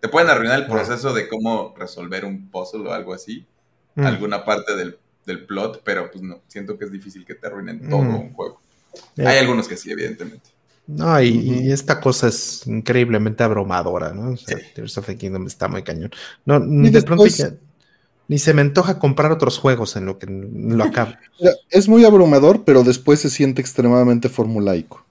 Te 0.00 0.08
pueden 0.08 0.28
arruinar 0.28 0.58
el 0.58 0.66
proceso 0.66 1.12
de 1.14 1.28
cómo 1.28 1.72
resolver 1.78 2.24
un 2.24 2.48
puzzle 2.50 2.88
o 2.88 2.92
algo 2.92 3.14
así, 3.14 3.46
Mm. 3.94 4.04
alguna 4.06 4.44
parte 4.44 4.74
del, 4.76 4.98
del 5.24 5.46
plot, 5.46 5.82
pero 5.84 6.10
pues 6.10 6.22
no, 6.22 6.40
siento 6.48 6.76
que 6.76 6.84
es 6.84 6.92
difícil 6.92 7.24
que 7.24 7.34
te 7.36 7.46
arruinen 7.46 7.88
todo 7.88 8.02
Mm. 8.02 8.14
un 8.16 8.32
juego. 8.34 8.60
Hay 9.18 9.38
algunos 9.38 9.68
que 9.68 9.76
sí, 9.76 9.90
evidentemente. 9.90 10.50
No, 10.88 11.20
y, 11.22 11.28
y 11.28 11.72
esta 11.72 12.00
cosa 12.00 12.26
es 12.28 12.66
increíblemente 12.66 13.42
abrumadora, 13.44 14.12
¿no? 14.12 14.32
O 14.32 14.36
sea, 14.36 14.58
Sí. 14.58 14.64
Tears 14.74 14.98
of 14.98 15.06
the 15.06 15.16
Kingdom 15.16 15.46
está 15.46 15.68
muy 15.68 15.82
cañón. 15.84 16.10
No, 16.44 16.58
de 16.60 16.90
después- 16.90 17.04
pronto 17.04 17.26
ya 17.26 17.50
ni 18.28 18.38
se 18.38 18.52
me 18.54 18.62
antoja 18.62 18.98
comprar 18.98 19.30
otros 19.32 19.58
juegos 19.58 19.96
en 19.96 20.06
lo 20.06 20.18
que 20.18 20.26
lo 20.28 20.84
acabe. 20.84 21.18
Mira, 21.40 21.52
Es 21.70 21.88
muy 21.88 22.04
abrumador, 22.04 22.64
pero 22.64 22.82
después 22.82 23.20
se 23.20 23.30
siente 23.30 23.60
extremadamente 23.60 24.28
formulaico. 24.28 25.04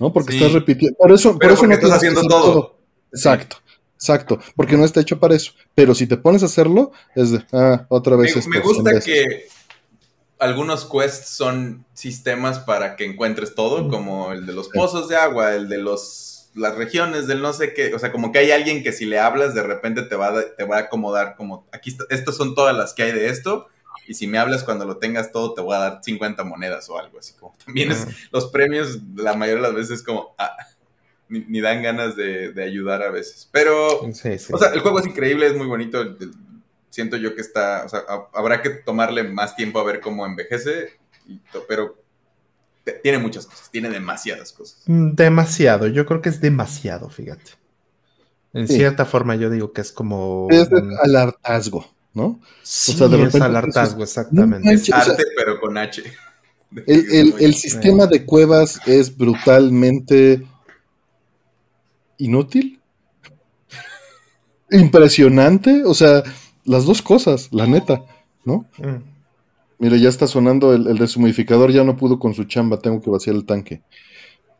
¿No? 0.00 0.12
Porque 0.12 0.32
Sí. 0.32 0.38
estás 0.38 0.52
repitiendo. 0.52 0.96
Por 0.98 1.12
eso, 1.12 1.38
por 1.38 1.50
eso 1.52 1.66
no 1.66 1.74
estás 1.74 1.92
haciendo 1.92 2.22
todo. 2.26 2.76
Exacto, 3.12 3.56
exacto. 3.94 4.40
Porque 4.56 4.76
no 4.76 4.84
está 4.84 5.00
hecho 5.00 5.20
para 5.20 5.36
eso. 5.36 5.52
Pero 5.74 5.94
si 5.94 6.06
te 6.06 6.16
pones 6.16 6.42
a 6.42 6.46
hacerlo, 6.46 6.90
es 7.14 7.30
de, 7.30 7.44
ah, 7.52 7.86
otra 7.88 8.16
Me, 8.16 8.22
vez. 8.24 8.36
esto, 8.36 8.50
me 8.50 8.60
cien 8.60 8.62
gusta 8.64 9.00
que 9.00 9.46
algunos 10.40 10.84
quests 10.84 11.28
son 11.28 11.84
sistemas 11.94 12.58
para 12.58 12.96
que 12.96 13.04
encuentres 13.06 13.54
todo, 13.54 13.88
como 13.88 14.32
el 14.32 14.46
de 14.46 14.52
los 14.52 14.68
pozos 14.68 15.08
de 15.08 15.16
agua, 15.16 15.54
el 15.54 15.68
de 15.68 15.78
los 15.78 16.33
las 16.54 16.76
regiones 16.76 17.26
del 17.26 17.42
no 17.42 17.52
sé 17.52 17.74
qué, 17.74 17.92
o 17.94 17.98
sea, 17.98 18.12
como 18.12 18.30
que 18.32 18.38
hay 18.38 18.50
alguien 18.52 18.82
que 18.82 18.92
si 18.92 19.06
le 19.06 19.18
hablas 19.18 19.54
de 19.54 19.62
repente 19.62 20.02
te 20.02 20.14
va 20.16 20.28
a, 20.38 20.54
te 20.56 20.64
va 20.64 20.76
a 20.76 20.80
acomodar 20.80 21.34
como 21.36 21.66
aquí 21.72 21.90
está- 21.90 22.04
estas 22.10 22.36
son 22.36 22.54
todas 22.54 22.76
las 22.76 22.94
que 22.94 23.02
hay 23.02 23.12
de 23.12 23.28
esto 23.28 23.66
y 24.06 24.14
si 24.14 24.26
me 24.26 24.38
hablas 24.38 24.62
cuando 24.64 24.84
lo 24.84 24.98
tengas 24.98 25.32
todo 25.32 25.54
te 25.54 25.60
voy 25.62 25.74
a 25.74 25.78
dar 25.80 26.00
50 26.02 26.44
monedas 26.44 26.88
o 26.90 26.98
algo 26.98 27.18
así 27.18 27.32
como 27.34 27.56
también 27.64 27.90
es 27.92 28.06
los 28.30 28.46
premios 28.50 28.98
la 29.16 29.34
mayoría 29.34 29.62
de 29.62 29.68
las 29.68 29.74
veces 29.76 30.02
como 30.02 30.34
ah, 30.38 30.56
ni, 31.28 31.40
ni 31.48 31.60
dan 31.60 31.82
ganas 31.82 32.14
de, 32.16 32.52
de 32.52 32.62
ayudar 32.62 33.02
a 33.02 33.10
veces, 33.10 33.48
pero 33.50 34.00
Sí, 34.12 34.38
sí. 34.38 34.52
o 34.52 34.58
sea, 34.58 34.68
el 34.74 34.80
juego 34.80 35.00
es 35.00 35.06
increíble, 35.06 35.46
es 35.46 35.56
muy 35.56 35.66
bonito. 35.66 36.16
Siento 36.90 37.16
yo 37.16 37.34
que 37.34 37.40
está. 37.40 37.82
O 37.84 37.88
sea, 37.88 38.00
ha- 38.08 38.28
habrá 38.34 38.60
que 38.62 38.70
tomarle 38.70 39.24
más 39.24 39.56
tiempo 39.56 39.80
a 39.80 39.84
ver 39.84 40.00
cómo 40.00 40.26
envejece. 40.26 40.98
y 41.26 41.38
to- 41.50 41.64
pero 41.66 41.96
tiene 43.02 43.18
muchas 43.18 43.46
cosas, 43.46 43.70
tiene 43.70 43.88
demasiadas 43.90 44.52
cosas. 44.52 44.82
Mm, 44.86 45.14
demasiado, 45.14 45.86
yo 45.88 46.04
creo 46.06 46.20
que 46.20 46.28
es 46.28 46.40
demasiado, 46.40 47.08
fíjate. 47.10 47.52
En 48.52 48.68
Sí. 48.68 48.76
cierta 48.76 49.04
forma 49.04 49.34
yo 49.36 49.50
digo 49.50 49.72
que 49.72 49.80
es 49.80 49.90
como... 49.92 50.46
Es 50.50 50.68
al 51.02 51.16
hartazgo, 51.16 51.86
¿no? 52.12 52.40
Sí, 52.62 52.92
sea, 52.96 53.08
de 53.08 53.16
es 53.16 53.22
repente 53.24 53.44
al 53.46 53.52
dices, 53.52 53.64
hartazgo, 53.76 53.98
"No 53.98 54.04
exactamente. 54.04 54.68
manches". 54.68 54.84
Sí, 54.86 54.92
o 54.92 55.00
sea, 55.02 55.12
Arte, 55.12 55.24
pero 55.36 55.60
con 55.60 55.76
H. 55.78 56.02
El, 56.86 57.06
el- 57.12 57.34
el 57.38 57.54
sistema 57.54 58.06
de 58.06 58.24
cuevas 58.26 58.80
es 58.86 59.16
brutalmente 59.16 60.44
inútil. 62.18 62.80
Impresionante. 64.70 65.84
O 65.84 65.94
sea, 65.94 66.22
las 66.64 66.84
dos 66.84 67.02
cosas, 67.02 67.48
la 67.52 67.66
neta, 67.66 68.02
¿no? 68.44 68.66
Mm. 68.78 69.13
Mira, 69.84 69.98
ya 69.98 70.08
está 70.08 70.26
sonando 70.26 70.72
el, 70.72 70.86
el 70.86 70.96
deshumidificador, 70.96 71.70
ya 71.70 71.84
no 71.84 71.94
pudo 71.98 72.18
con 72.18 72.32
su 72.32 72.44
chamba, 72.44 72.78
tengo 72.78 73.02
que 73.02 73.10
vaciar 73.10 73.36
el 73.36 73.44
tanque. 73.44 73.82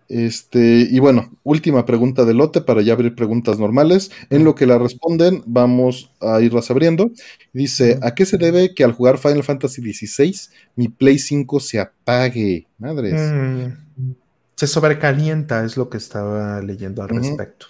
Este, 0.06 0.86
y 0.90 0.98
bueno, 0.98 1.32
última 1.44 1.86
pregunta 1.86 2.26
de 2.26 2.34
lote 2.34 2.60
para 2.60 2.82
ya 2.82 2.92
abrir 2.92 3.14
preguntas 3.14 3.58
normales. 3.58 4.10
En 4.28 4.44
lo 4.44 4.54
que 4.54 4.66
la 4.66 4.76
responden, 4.76 5.42
vamos 5.46 6.10
a 6.20 6.42
irlas 6.42 6.70
abriendo. 6.70 7.10
Dice: 7.54 7.98
¿A 8.02 8.14
qué 8.14 8.26
se 8.26 8.36
debe 8.36 8.74
que 8.74 8.84
al 8.84 8.92
jugar 8.92 9.16
Final 9.16 9.42
Fantasy 9.42 9.80
XVI 9.94 10.36
mi 10.76 10.88
Play 10.88 11.18
5 11.18 11.58
se 11.58 11.80
apague? 11.80 12.66
Madres. 12.78 13.14
Mm. 13.18 14.10
Se 14.56 14.66
sobrecalienta, 14.66 15.64
es 15.64 15.78
lo 15.78 15.88
que 15.88 15.96
estaba 15.96 16.60
leyendo 16.60 17.02
al 17.02 17.08
respecto. 17.08 17.66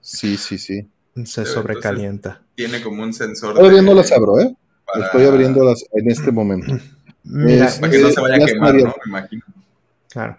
Sí, 0.00 0.36
sí, 0.36 0.58
sí. 0.58 0.86
Se 1.24 1.44
sobrecalienta. 1.44 2.42
Tiene 2.54 2.80
como 2.80 3.02
un 3.02 3.12
sensor. 3.12 3.54
Todavía 3.56 3.80
de- 3.80 3.86
no 3.86 3.94
las 3.94 4.12
abro, 4.12 4.38
¿eh? 4.40 4.54
Para- 4.98 5.06
Estoy 5.06 5.24
abriéndolas 5.26 5.84
en 5.92 6.10
este 6.10 6.30
momento. 6.32 6.72
Mira, 7.24 7.66
Es- 7.66 7.76
Para 7.78 7.92
que 7.92 7.98
no 8.00 8.10
se 8.10 8.20
vaya 8.20 8.38
Ya 8.38 8.44
a 8.44 8.46
quemar. 8.48 8.74
¿no? 8.74 8.84
Me 9.04 9.08
imagino. 9.08 9.42
Claro. 10.10 10.38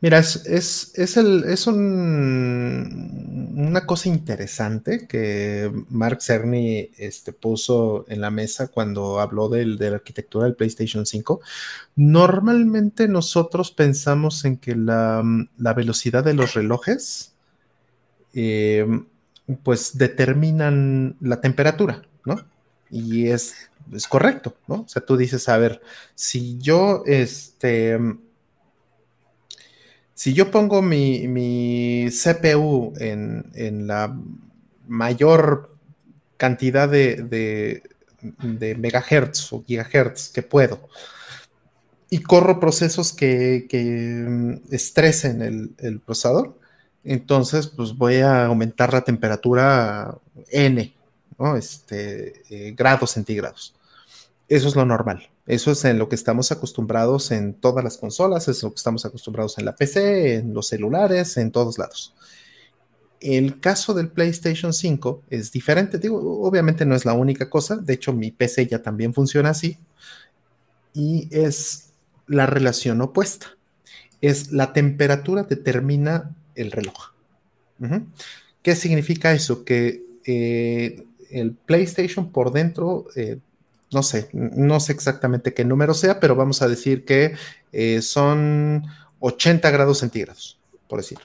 Mira, 0.00 0.18
es, 0.18 0.44
es, 0.46 0.92
es, 0.96 1.16
el, 1.16 1.44
es 1.44 1.66
un, 1.68 3.52
una 3.56 3.86
cosa 3.86 4.08
interesante 4.08 5.06
que 5.06 5.70
Mark 5.90 6.20
Cerny 6.20 6.90
este, 6.98 7.32
puso 7.32 8.04
en 8.08 8.20
la 8.20 8.30
mesa 8.32 8.66
cuando 8.66 9.20
habló 9.20 9.48
del- 9.48 9.78
de 9.78 9.90
la 9.90 9.96
arquitectura 9.96 10.46
del 10.46 10.56
PlayStation 10.56 11.06
5. 11.06 11.40
Normalmente 11.94 13.06
nosotros 13.06 13.70
pensamos 13.70 14.44
en 14.44 14.56
que 14.56 14.74
la, 14.74 15.22
la 15.56 15.72
velocidad 15.74 16.24
de 16.24 16.34
los 16.34 16.54
relojes 16.54 17.32
eh, 18.34 18.84
pues 19.62 19.96
determinan 19.98 21.16
la 21.20 21.40
temperatura, 21.40 22.02
¿no? 22.24 22.40
Y 22.90 23.28
es, 23.28 23.54
es 23.92 24.06
correcto, 24.06 24.56
¿no? 24.66 24.82
O 24.82 24.88
sea, 24.88 25.04
tú 25.04 25.16
dices, 25.16 25.48
a 25.48 25.56
ver, 25.58 25.80
si 26.14 26.58
yo, 26.58 27.02
este, 27.06 27.98
si 30.14 30.34
yo 30.34 30.50
pongo 30.50 30.82
mi, 30.82 31.26
mi 31.28 32.08
CPU 32.10 32.92
en, 32.98 33.50
en 33.54 33.86
la 33.86 34.16
mayor 34.86 35.74
cantidad 36.36 36.88
de, 36.88 37.16
de, 38.20 38.74
megahertz 38.76 39.52
o 39.52 39.64
gigahertz 39.64 40.28
que 40.28 40.42
puedo 40.42 40.88
y 42.08 42.18
corro 42.22 42.60
procesos 42.60 43.12
que, 43.12 43.66
que 43.68 44.60
estresen 44.70 45.42
el, 45.42 45.70
el 45.78 45.98
procesador, 46.00 46.58
entonces 47.04 47.66
pues 47.68 47.94
voy 47.94 48.16
a 48.16 48.46
aumentar 48.46 48.92
la 48.92 49.02
temperatura 49.02 50.14
N, 50.50 50.92
Este, 51.56 52.42
eh, 52.50 52.72
grados 52.76 53.10
centígrados. 53.12 53.74
Eso 54.48 54.68
es 54.68 54.76
lo 54.76 54.84
normal. 54.84 55.28
Eso 55.46 55.72
es 55.72 55.84
en 55.84 55.98
lo 55.98 56.08
que 56.08 56.14
estamos 56.14 56.52
acostumbrados 56.52 57.30
en 57.32 57.54
todas 57.54 57.82
las 57.82 57.98
consolas, 57.98 58.46
es 58.48 58.62
lo 58.62 58.70
que 58.70 58.76
estamos 58.76 59.04
acostumbrados 59.04 59.58
en 59.58 59.64
la 59.64 59.74
PC, 59.74 60.36
en 60.36 60.54
los 60.54 60.68
celulares, 60.68 61.36
en 61.36 61.50
todos 61.50 61.78
lados. 61.78 62.14
El 63.20 63.60
caso 63.60 63.94
del 63.94 64.08
PlayStation 64.08 64.72
5 64.72 65.22
es 65.30 65.52
diferente. 65.52 65.98
Digo, 65.98 66.18
obviamente 66.42 66.84
no 66.84 66.94
es 66.94 67.04
la 67.04 67.12
única 67.12 67.48
cosa. 67.50 67.76
De 67.76 67.94
hecho, 67.94 68.12
mi 68.12 68.30
PC 68.30 68.66
ya 68.66 68.82
también 68.82 69.14
funciona 69.14 69.50
así. 69.50 69.78
Y 70.92 71.28
es 71.30 71.90
la 72.26 72.46
relación 72.46 73.00
opuesta. 73.00 73.56
Es 74.20 74.52
la 74.52 74.72
temperatura 74.72 75.44
determina 75.44 76.34
el 76.54 76.70
reloj. 76.72 77.12
¿Qué 78.62 78.76
significa 78.76 79.32
eso? 79.32 79.64
Que 79.64 80.04
eh, 80.24 81.04
el 81.32 81.52
PlayStation 81.52 82.30
por 82.30 82.52
dentro, 82.52 83.06
eh, 83.16 83.38
no 83.92 84.02
sé, 84.02 84.28
no 84.32 84.80
sé 84.80 84.92
exactamente 84.92 85.54
qué 85.54 85.64
número 85.64 85.94
sea, 85.94 86.20
pero 86.20 86.34
vamos 86.34 86.62
a 86.62 86.68
decir 86.68 87.04
que 87.04 87.34
eh, 87.72 88.02
son 88.02 88.84
80 89.20 89.70
grados 89.70 89.98
centígrados, 89.98 90.58
por 90.88 91.00
decirlo. 91.00 91.24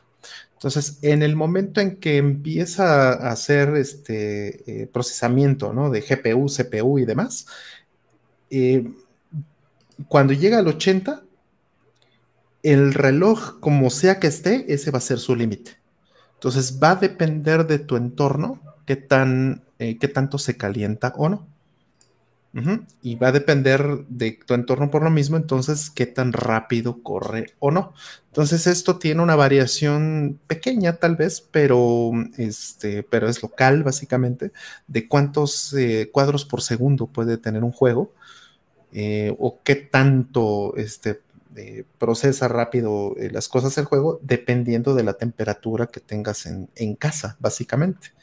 Entonces, 0.53 0.97
en 1.03 1.21
el 1.21 1.35
momento 1.35 1.81
en 1.81 1.97
que 1.97 2.17
empieza 2.17 3.13
a 3.13 3.31
hacer 3.31 3.75
este 3.75 4.81
eh, 4.83 4.87
procesamiento 4.87 5.71
¿no? 5.71 5.91
de 5.91 6.01
GPU, 6.01 6.47
CPU 6.47 6.99
y 6.99 7.05
demás, 7.05 7.45
cuando 10.07 10.33
llega 10.33 10.57
al 10.57 10.67
80, 10.67 11.23
el 12.63 12.93
reloj, 12.93 13.59
como 13.59 13.89
sea 13.89 14.19
que 14.19 14.27
esté, 14.27 14.73
ese 14.73 14.91
va 14.91 14.97
a 14.97 15.01
ser 15.01 15.19
su 15.19 15.35
límite. 15.35 15.77
Entonces, 16.33 16.79
va 16.81 16.91
a 16.91 16.95
depender 16.95 17.65
de 17.65 17.79
tu 17.79 17.95
entorno 17.95 18.61
qué, 18.85 18.95
tan, 18.95 19.63
eh, 19.79 19.97
qué 19.97 20.07
tanto 20.07 20.37
se 20.37 20.57
calienta 20.57 21.13
o 21.17 21.29
no. 21.29 21.47
Y 23.03 23.15
va 23.15 23.27
a 23.27 23.31
depender 23.31 23.85
de 24.09 24.31
tu 24.31 24.55
entorno 24.55 24.89
por 24.89 25.03
lo 25.03 25.11
mismo, 25.11 25.37
entonces, 25.37 25.91
qué 25.91 26.07
tan 26.07 26.33
rápido 26.33 27.03
corre 27.03 27.53
o 27.59 27.69
no. 27.69 27.93
Entonces, 28.29 28.65
esto 28.65 28.97
tiene 28.97 29.21
una 29.21 29.35
variación 29.35 30.39
pequeña, 30.47 30.93
tal 30.93 31.15
vez, 31.17 31.39
pero, 31.51 32.11
este, 32.37 33.03
pero 33.03 33.29
es 33.29 33.43
local, 33.43 33.83
básicamente, 33.83 34.51
de 34.87 35.07
cuántos 35.07 35.71
eh, 35.73 36.09
cuadros 36.11 36.45
por 36.45 36.63
segundo 36.63 37.05
puede 37.05 37.37
tener 37.37 37.63
un 37.63 37.71
juego 37.71 38.11
eh, 38.91 39.35
o 39.37 39.59
qué 39.63 39.75
tanto 39.75 40.75
este, 40.77 41.21
procesa 41.99 42.47
rápido 42.47 43.13
las 43.31 43.49
cosas 43.49 43.77
el 43.77 43.85
juego, 43.85 44.19
dependiendo 44.23 44.95
de 44.95 45.03
la 45.03 45.13
temperatura 45.13 45.87
que 45.87 45.99
tengas 45.99 46.47
en, 46.47 46.69
en 46.75 46.95
casa, 46.95 47.37
básicamente. 47.39 48.13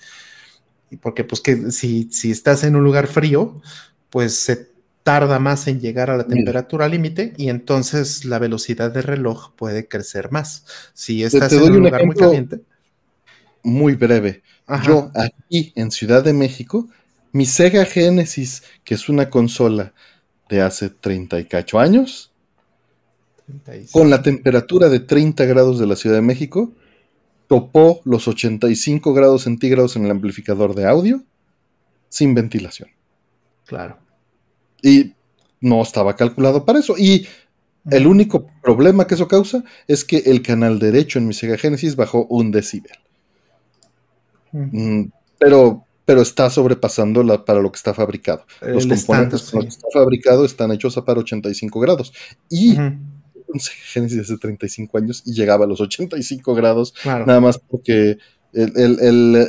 Porque, 0.96 1.24
pues, 1.24 1.40
que 1.40 1.70
si, 1.70 2.08
si 2.10 2.30
estás 2.30 2.64
en 2.64 2.76
un 2.76 2.84
lugar 2.84 3.06
frío, 3.06 3.60
pues 4.10 4.36
se 4.36 4.74
tarda 5.04 5.38
más 5.38 5.68
en 5.68 5.80
llegar 5.80 6.10
a 6.10 6.16
la 6.16 6.26
temperatura 6.26 6.88
límite 6.88 7.34
y 7.36 7.50
entonces 7.50 8.24
la 8.24 8.38
velocidad 8.38 8.90
del 8.90 9.02
reloj 9.02 9.52
puede 9.54 9.86
crecer 9.86 10.32
más. 10.32 10.64
Si 10.94 11.22
estás 11.22 11.50
te 11.50 11.56
en 11.56 11.62
un 11.62 11.72
un 11.72 11.82
lugar 11.84 12.06
muy 12.06 12.16
caliente, 12.16 12.60
Muy 13.62 13.94
breve. 13.94 14.42
Ajá. 14.66 14.86
Yo 14.86 15.10
aquí 15.14 15.72
en 15.76 15.90
Ciudad 15.90 16.24
de 16.24 16.32
México, 16.32 16.88
mi 17.32 17.44
Sega 17.44 17.84
Genesis, 17.84 18.62
que 18.82 18.94
es 18.94 19.08
una 19.10 19.28
consola 19.28 19.92
de 20.48 20.62
hace 20.62 20.88
30 20.88 21.38
y 21.40 21.44
cacho 21.44 21.78
años, 21.78 22.32
con 23.92 24.08
la 24.08 24.22
temperatura 24.22 24.88
de 24.88 25.00
30 25.00 25.44
grados 25.44 25.78
de 25.78 25.86
la 25.86 25.96
Ciudad 25.96 26.16
de 26.16 26.22
México, 26.22 26.72
topó 27.46 28.00
los 28.04 28.28
85 28.28 29.14
grados 29.14 29.42
centígrados 29.42 29.96
en 29.96 30.04
el 30.04 30.10
amplificador 30.10 30.74
de 30.74 30.86
audio 30.86 31.22
sin 32.08 32.34
ventilación. 32.34 32.88
claro. 33.66 33.98
Y 34.82 35.14
no 35.60 35.80
estaba 35.82 36.14
calculado 36.14 36.64
para 36.66 36.78
eso. 36.78 36.94
Y 36.98 37.26
el 37.90 38.06
único 38.06 38.46
problema 38.62 39.06
que 39.06 39.14
eso 39.14 39.26
causa 39.28 39.64
es 39.88 40.04
que 40.04 40.18
el 40.18 40.42
canal 40.42 40.78
derecho 40.78 41.18
en 41.18 41.26
mi 41.26 41.32
Sega 41.32 41.56
Genesis 41.56 41.96
bajó 41.96 42.26
un 42.26 42.50
decibel. 42.50 42.98
Mm. 44.52 45.04
Pero, 45.38 45.84
pero 46.04 46.22
está 46.22 46.50
sobrepasando 46.50 47.22
la, 47.22 47.44
para 47.44 47.60
lo 47.60 47.72
que 47.72 47.76
está 47.76 47.94
fabricado. 47.94 48.44
Los 48.60 48.84
El 48.84 48.90
componentes 48.90 49.40
los 49.40 49.50
sí. 49.50 49.58
que 49.58 49.66
está 49.68 49.88
fabricado 49.92 50.44
están 50.44 50.70
hechos 50.70 50.96
a 50.98 51.04
para 51.04 51.20
85 51.20 51.80
grados. 51.80 52.12
Y 52.50 52.76
un 53.54 53.60
Sega 53.60 53.78
Genesis 53.92 54.20
hace 54.20 54.36
35 54.38 54.98
años 54.98 55.22
y 55.24 55.32
llegaba 55.32 55.64
a 55.64 55.68
los 55.68 55.80
85 55.80 56.54
grados, 56.54 56.92
Claro. 57.02 57.24
nada 57.26 57.40
más 57.40 57.58
porque 57.58 58.18
el, 58.52 58.72
el- 58.76 59.00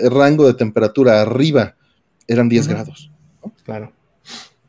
el 0.02 0.12
rango 0.12 0.48
de 0.48 0.54
temperatura 0.54 1.22
arriba 1.22 1.76
eran 2.28 2.48
10 2.50 2.66
Ujú. 2.66 2.74
grados. 2.74 3.12
Claro. 3.66 3.92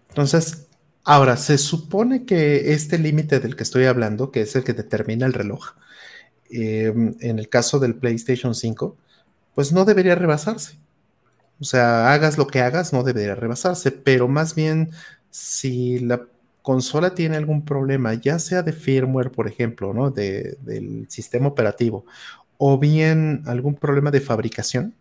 Entonces, 0.08 0.66
ahora, 1.04 1.36
se 1.36 1.58
supone 1.58 2.24
que 2.24 2.72
este 2.72 2.98
límite 2.98 3.40
del 3.40 3.56
que 3.56 3.62
estoy 3.62 3.84
hablando, 3.84 4.30
que 4.30 4.42
es 4.42 4.56
el 4.56 4.64
que 4.64 4.72
determina 4.72 5.26
el 5.26 5.32
reloj, 5.32 5.72
eh, 6.50 6.92
en 7.20 7.38
el 7.38 7.48
caso 7.48 7.78
del 7.78 7.94
PlayStation 7.94 8.54
5, 8.54 8.96
pues 9.54 9.72
no 9.72 9.84
debería 9.84 10.14
rebasarse. 10.14 10.76
O 11.58 11.64
sea, 11.64 12.12
hagas 12.12 12.36
lo 12.36 12.46
que 12.46 12.60
hagas, 12.60 12.92
no 12.92 13.02
debería 13.02 13.34
rebasarse, 13.34 13.90
pero 13.90 14.28
más 14.28 14.54
bien 14.54 14.90
si 15.30 15.98
la 16.00 16.26
consola 16.70 17.14
tiene 17.14 17.36
algún 17.36 17.64
problema, 17.64 18.14
ya 18.14 18.38
sea 18.40 18.62
de 18.62 18.72
firmware, 18.72 19.30
por 19.30 19.46
ejemplo, 19.48 19.94
¿no? 19.94 20.10
De- 20.10 20.58
del 20.62 21.06
sistema 21.08 21.46
operativo, 21.48 22.04
o 22.58 22.78
bien 22.78 23.42
algún 23.46 23.76
problema 23.76 24.10
de 24.10 24.20
fabricación, 24.20 24.94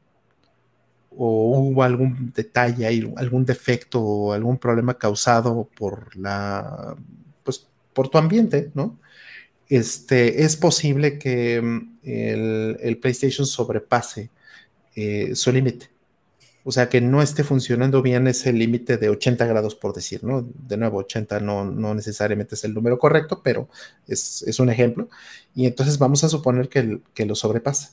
o 1.17 1.59
hubo 1.59 1.83
algún 1.83 2.33
detalle, 2.35 2.85
algún 3.15 3.45
defecto 3.45 4.01
o 4.01 4.33
algún 4.33 4.57
problema 4.57 4.97
causado 4.97 5.69
por 5.77 6.15
la, 6.17 6.95
pues, 7.43 7.67
por 7.93 8.09
tu 8.09 8.17
ambiente, 8.17 8.71
¿no? 8.73 8.99
Este, 9.69 10.43
es 10.43 10.57
posible 10.57 11.19
que 11.19 11.61
mm, 11.61 11.99
el, 12.03 12.77
el 12.81 12.97
PlayStation 12.99 13.47
sobrepase 13.47 14.29
eh, 14.95 15.35
su 15.35 15.51
límite. 15.51 15.89
O 16.67 16.71
sea, 16.71 16.89
que 16.89 16.99
no 16.99 17.21
esté 17.21 17.43
funcionando 17.43 18.01
bien 18.01 18.27
ese 18.27 18.51
límite 18.51 18.97
de 18.97 19.09
80 19.09 19.45
grados, 19.45 19.75
por 19.75 19.93
decir, 19.93 20.23
¿no? 20.23 20.41
De 20.67 20.77
nuevo, 20.77 20.97
80 20.97 21.39
no, 21.39 21.63
no 21.63 21.93
necesariamente 21.93 22.55
es 22.55 22.63
el 22.63 22.73
número 22.73 22.97
correcto, 22.97 23.41
pero 23.43 23.69
es, 24.07 24.41
es 24.47 24.59
un 24.59 24.69
ejemplo. 24.71 25.07
Y 25.53 25.67
entonces 25.67 25.99
vamos 25.99 26.23
a 26.23 26.29
suponer 26.29 26.67
que, 26.69 26.79
el- 26.79 27.03
que 27.13 27.25
lo 27.27 27.35
sobrepasa. 27.35 27.91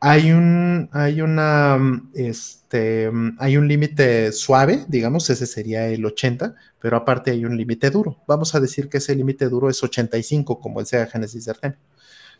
hay 0.00 0.32
un, 0.32 0.88
hay 0.92 1.20
una, 1.22 1.78
este, 2.14 3.10
hay 3.38 3.56
un 3.56 3.68
límite 3.68 4.32
suave, 4.32 4.84
digamos, 4.88 5.28
ese 5.30 5.46
sería 5.46 5.86
el 5.88 6.04
80, 6.06 6.54
pero 6.80 6.96
aparte 6.96 7.30
hay 7.32 7.44
un 7.44 7.56
límite 7.56 7.90
duro. 7.90 8.16
Vamos 8.26 8.54
a 8.54 8.60
decir 8.60 8.88
que 8.88 8.98
ese 8.98 9.14
límite 9.14 9.48
duro 9.48 9.68
es 9.70 9.82
85, 9.82 10.58
como 10.60 10.80
el 10.80 10.86
Sega 10.86 11.06
Genesis 11.06 11.44
de 11.46 11.50
Artem. 11.52 11.74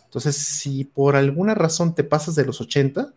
Entonces, 0.05 0.37
si 0.37 0.85
por 0.85 1.17
alguna 1.17 1.55
razón 1.55 1.95
te 1.95 2.05
pasas 2.05 2.35
de 2.35 2.45
los 2.45 2.61
80, 2.61 3.13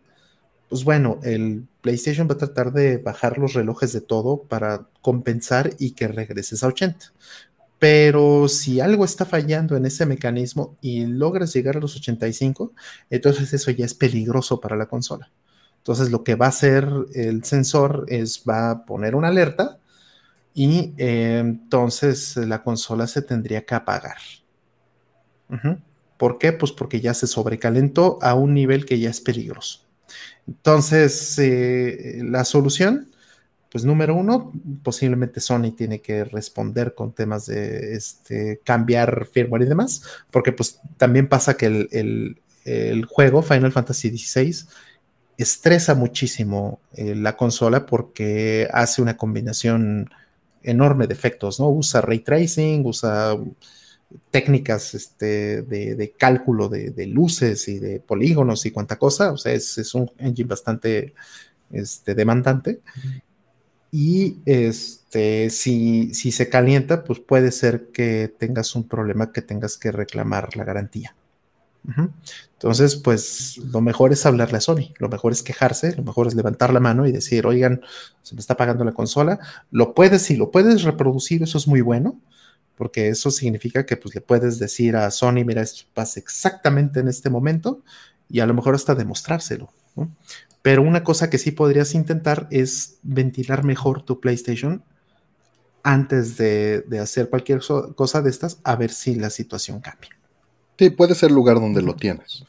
pues 0.74 0.82
bueno, 0.82 1.20
el 1.22 1.68
PlayStation 1.82 2.28
va 2.28 2.34
a 2.34 2.38
tratar 2.38 2.72
de 2.72 2.98
bajar 2.98 3.38
los 3.38 3.52
relojes 3.52 3.92
de 3.92 4.00
todo 4.00 4.42
para 4.42 4.88
compensar 5.02 5.70
y 5.78 5.92
que 5.92 6.08
regreses 6.08 6.64
a 6.64 6.66
80. 6.66 7.12
Pero 7.78 8.48
si 8.48 8.80
algo 8.80 9.04
está 9.04 9.24
fallando 9.24 9.76
en 9.76 9.86
ese 9.86 10.04
mecanismo 10.04 10.76
y 10.80 11.06
logras 11.06 11.52
llegar 11.52 11.76
a 11.76 11.80
los 11.80 11.94
85, 11.94 12.72
entonces 13.08 13.52
eso 13.52 13.70
ya 13.70 13.84
es 13.84 13.94
peligroso 13.94 14.58
para 14.58 14.74
la 14.74 14.86
consola. 14.86 15.30
Entonces 15.76 16.10
lo 16.10 16.24
que 16.24 16.34
va 16.34 16.46
a 16.46 16.48
hacer 16.48 16.88
el 17.14 17.44
sensor 17.44 18.06
es 18.08 18.42
va 18.42 18.72
a 18.72 18.84
poner 18.84 19.14
una 19.14 19.28
alerta 19.28 19.78
y 20.54 20.92
eh, 20.96 21.38
entonces 21.38 22.36
la 22.36 22.64
consola 22.64 23.06
se 23.06 23.22
tendría 23.22 23.64
que 23.64 23.76
apagar. 23.76 24.18
¿Por 26.16 26.38
qué? 26.38 26.52
Pues 26.52 26.72
porque 26.72 27.00
ya 27.00 27.14
se 27.14 27.28
sobrecalentó 27.28 28.18
a 28.22 28.34
un 28.34 28.54
nivel 28.54 28.86
que 28.86 28.98
ya 28.98 29.10
es 29.10 29.20
peligroso. 29.20 29.83
Entonces, 30.46 31.38
eh, 31.38 32.20
la 32.22 32.44
solución 32.44 33.08
pues 33.74 33.84
número 33.84 34.14
uno, 34.14 34.52
posiblemente 34.84 35.40
Sony 35.40 35.72
tiene 35.76 36.00
que 36.00 36.22
responder 36.22 36.94
con 36.94 37.12
temas 37.12 37.46
de 37.46 37.96
este, 37.96 38.60
cambiar 38.62 39.26
firmware 39.26 39.62
y 39.62 39.68
demás, 39.68 40.00
porque 40.30 40.52
pues 40.52 40.80
también 40.96 41.28
pasa 41.28 41.56
que 41.56 41.66
el, 41.66 42.40
juego 43.08 43.42
Final 43.42 43.72
Fantasy 43.72 44.16
XVI 44.16 44.68
estresa 45.36 45.96
muchísimo 45.96 46.78
eh, 46.92 47.16
la 47.16 47.36
consola 47.36 47.84
porque 47.84 48.68
hace 48.72 49.02
una 49.02 49.16
combinación 49.16 50.08
enorme 50.62 51.08
de 51.08 51.14
efectos, 51.14 51.58
¿no? 51.58 51.68
Usa 51.68 52.00
ray 52.00 52.20
tracing, 52.20 52.86
usa 52.86 53.36
técnicas 54.30 54.94
este, 54.94 55.62
de, 55.62 56.14
cálculo 56.16 56.68
de, 56.68 57.06
luces 57.06 57.68
y 57.68 57.78
de 57.78 58.00
polígonos 58.00 58.66
y 58.66 58.70
cuanta 58.70 58.98
cosa, 58.98 59.32
o 59.32 59.38
sea, 59.38 59.52
es, 59.52 59.94
un 59.94 60.10
engine 60.18 60.48
bastante 60.48 61.14
este, 61.70 62.14
demandante. 62.14 62.80
Y 63.90 64.38
este, 64.44 65.50
si, 65.50 66.12
si 66.14 66.32
se 66.32 66.48
calienta, 66.48 67.04
pues 67.04 67.20
puede 67.20 67.52
ser 67.52 67.88
que 67.92 68.32
tengas 68.38 68.74
un 68.74 68.88
problema 68.88 69.32
que 69.32 69.42
tengas 69.42 69.76
que 69.76 69.92
reclamar 69.92 70.56
la 70.56 70.64
garantía. 70.64 71.14
Entonces, 72.52 72.96
pues 72.96 73.58
lo 73.58 73.80
mejor 73.82 74.12
es 74.12 74.24
hablarle 74.24 74.56
a 74.56 74.60
Sony, 74.60 74.94
lo 74.98 75.08
mejor 75.08 75.32
es 75.32 75.42
quejarse, 75.42 75.94
lo 75.96 76.02
mejor 76.02 76.26
es 76.26 76.34
levantar 76.34 76.72
la 76.72 76.80
mano 76.80 77.06
y 77.06 77.12
decir, 77.12 77.46
oigan, 77.46 77.82
se 78.22 78.34
me 78.34 78.40
está 78.40 78.56
pagando 78.56 78.84
la 78.84 78.92
consola. 78.92 79.38
Lo 79.70 79.94
puedes, 79.94 80.22
si 80.22 80.36
lo 80.36 80.50
puedes 80.50 80.82
reproducir, 80.82 81.42
eso 81.42 81.58
es 81.58 81.68
muy 81.68 81.82
bueno, 81.82 82.18
porque 82.76 83.08
eso 83.08 83.30
significa 83.30 83.86
que 83.86 83.96
pues 83.96 84.14
le 84.14 84.20
puedes 84.20 84.58
decir 84.58 84.96
a 84.96 85.10
Sony, 85.10 85.44
mira, 85.44 85.62
esto 85.62 85.84
pasa 85.94 86.20
exactamente 86.20 87.00
en 87.00 87.08
este 87.08 87.30
momento 87.30 87.82
y 88.28 88.40
a 88.40 88.46
lo 88.46 88.54
mejor 88.54 88.74
hasta 88.74 88.94
demostrárselo. 88.94 89.70
Pero 90.62 90.82
una 90.82 91.04
cosa 91.04 91.30
que 91.30 91.38
sí 91.38 91.52
podrías 91.52 91.94
intentar 91.94 92.48
es 92.50 92.98
ventilar 93.02 93.64
mejor 93.64 94.02
tu 94.02 94.20
PlayStation 94.20 94.82
antes 95.82 96.36
de, 96.38 96.84
hacer 97.00 97.28
cualquier 97.28 97.60
cosa 97.94 98.22
de 98.22 98.30
estas, 98.30 98.58
a 98.64 98.74
ver 98.74 98.90
si 98.90 99.14
la 99.14 99.30
situación 99.30 99.80
cambia. 99.80 100.10
Sí, 100.78 100.90
puede 100.90 101.14
ser 101.14 101.28
el 101.28 101.34
lugar 101.34 101.60
donde 101.60 101.82
lo 101.82 101.94
tienes. 101.94 102.44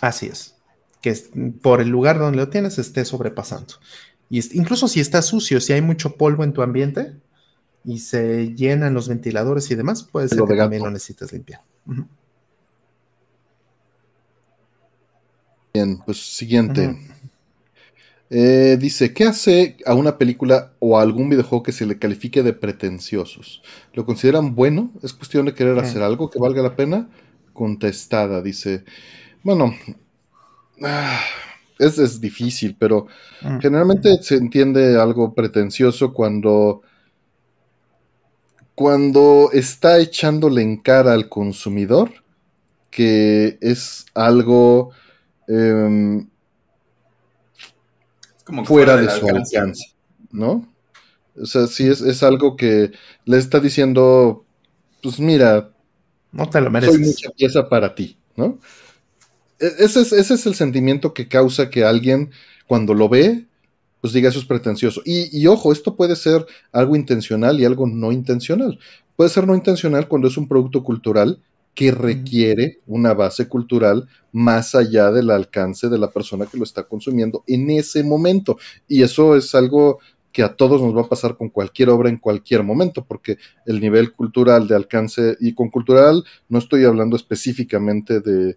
Así 0.00 0.26
es. 0.26 0.54
Que 1.00 1.14
por 1.62 1.80
el 1.80 1.88
lugar 1.88 2.18
donde 2.18 2.36
lo 2.36 2.50
tienes 2.50 2.78
esté 2.78 3.04
sobrepasando. 3.06 3.74
Y 4.28 4.56
incluso 4.56 4.86
si 4.86 5.00
está 5.00 5.22
sucio, 5.22 5.60
si 5.60 5.72
hay 5.72 5.80
mucho 5.80 6.16
polvo 6.16 6.44
en 6.44 6.52
tu 6.52 6.62
ambiente 6.62 7.16
y 7.84 7.98
se 7.98 8.54
llenan 8.54 8.94
los 8.94 9.08
ventiladores 9.08 9.70
y 9.70 9.74
demás, 9.74 10.02
puede 10.02 10.28
ser 10.28 10.42
que 10.44 10.56
también 10.56 10.82
lo 10.82 10.90
necesites 10.90 11.32
limpiar. 11.32 11.62
Bien, 15.72 15.98
pues 16.04 16.18
siguiente. 16.18 16.96
Eh, 18.32 18.76
dice, 18.78 19.12
¿qué 19.12 19.24
hace 19.24 19.76
a 19.84 19.94
una 19.94 20.16
película 20.16 20.72
o 20.78 20.96
a 20.96 21.02
algún 21.02 21.28
videojuego 21.28 21.64
que 21.64 21.72
se 21.72 21.84
le 21.84 21.98
califique 21.98 22.44
de 22.44 22.52
pretenciosos? 22.52 23.60
¿Lo 23.92 24.04
consideran 24.04 24.54
bueno? 24.54 24.92
¿Es 25.02 25.12
cuestión 25.12 25.46
de 25.46 25.54
querer 25.54 25.78
hacer 25.78 26.02
algo 26.02 26.30
que 26.30 26.38
valga 26.38 26.62
la 26.62 26.76
pena? 26.76 27.08
Contestada, 27.52 28.40
dice, 28.40 28.84
bueno, 29.42 29.74
ah, 30.82 31.20
es, 31.78 32.20
difícil, 32.20 32.76
pero 32.78 33.08
mm. 33.42 33.58
generalmente 33.58 34.22
se 34.22 34.36
entiende 34.36 35.00
algo 35.00 35.34
pretencioso 35.34 36.12
cuando, 36.12 36.82
cuando 38.80 39.50
está 39.52 39.98
echándole 39.98 40.62
en 40.62 40.78
cara 40.78 41.12
al 41.12 41.28
consumidor 41.28 42.10
que 42.90 43.58
es 43.60 44.06
algo 44.14 44.92
Em, 45.50 46.28
como 48.44 48.64
fuera 48.64 48.96
de, 48.96 49.10
su 49.10 49.28
alcance. 49.28 49.92
¿no? 50.30 50.72
O 51.36 51.44
sea, 51.44 51.66
sí 51.66 51.88
es, 51.88 52.22
algo 52.22 52.56
que 52.56 52.92
le 53.24 53.36
está 53.36 53.58
diciendo, 53.58 54.44
pues 55.02 55.18
mira, 55.18 55.72
no 56.30 56.48
te 56.48 56.60
lo 56.60 56.70
mereces. 56.70 56.94
Soy 56.94 57.04
mucha 57.04 57.30
pieza 57.30 57.68
para 57.68 57.96
ti, 57.96 58.16
¿no? 58.36 58.60
E, 59.58 59.66
ese 59.80 60.02
es, 60.02 60.12
ese 60.12 60.34
es 60.34 60.46
el 60.46 60.54
sentimiento 60.54 61.14
que 61.14 61.26
causa 61.26 61.68
que 61.68 61.84
alguien, 61.84 62.30
cuando 62.68 62.94
lo 62.94 63.08
ve, 63.08 63.46
pues 64.00 64.12
diga 64.12 64.28
eso 64.28 64.38
es 64.38 64.44
pretencioso. 64.44 65.02
Y, 65.04 65.36
y, 65.38 65.46
ojo, 65.46 65.72
esto 65.72 65.96
puede 65.96 66.16
ser 66.16 66.46
algo 66.72 66.96
intencional 66.96 67.60
y 67.60 67.64
algo 67.64 67.86
no 67.86 68.12
intencional. 68.12 68.78
Puede 69.16 69.30
ser 69.30 69.46
no 69.46 69.54
intencional 69.54 70.08
cuando 70.08 70.28
es 70.28 70.36
un 70.36 70.48
producto 70.48 70.82
cultural 70.82 71.40
que 71.74 71.92
requiere 71.92 72.80
una 72.86 73.14
base 73.14 73.48
cultural 73.48 74.08
más 74.32 74.74
allá 74.74 75.10
del 75.10 75.30
alcance 75.30 75.88
de 75.88 75.98
la 75.98 76.10
persona 76.10 76.46
que 76.46 76.58
lo 76.58 76.64
está 76.64 76.82
consumiendo 76.82 77.44
en 77.46 77.70
ese 77.70 78.02
momento. 78.02 78.58
Y 78.88 79.02
eso 79.02 79.36
es 79.36 79.54
algo 79.54 79.98
que 80.32 80.42
a 80.42 80.54
todos 80.54 80.80
nos 80.80 80.96
va 80.96 81.02
a 81.02 81.08
pasar 81.08 81.36
con 81.36 81.48
cualquier 81.48 81.90
obra 81.90 82.08
en 82.08 82.18
cualquier 82.18 82.62
momento, 82.62 83.04
porque 83.04 83.38
el 83.66 83.80
nivel 83.80 84.12
cultural 84.12 84.68
de 84.68 84.76
alcance, 84.76 85.36
y 85.40 85.54
con 85.54 85.70
cultural 85.70 86.24
no 86.48 86.58
estoy 86.58 86.84
hablando 86.84 87.16
específicamente 87.16 88.20
de, 88.20 88.56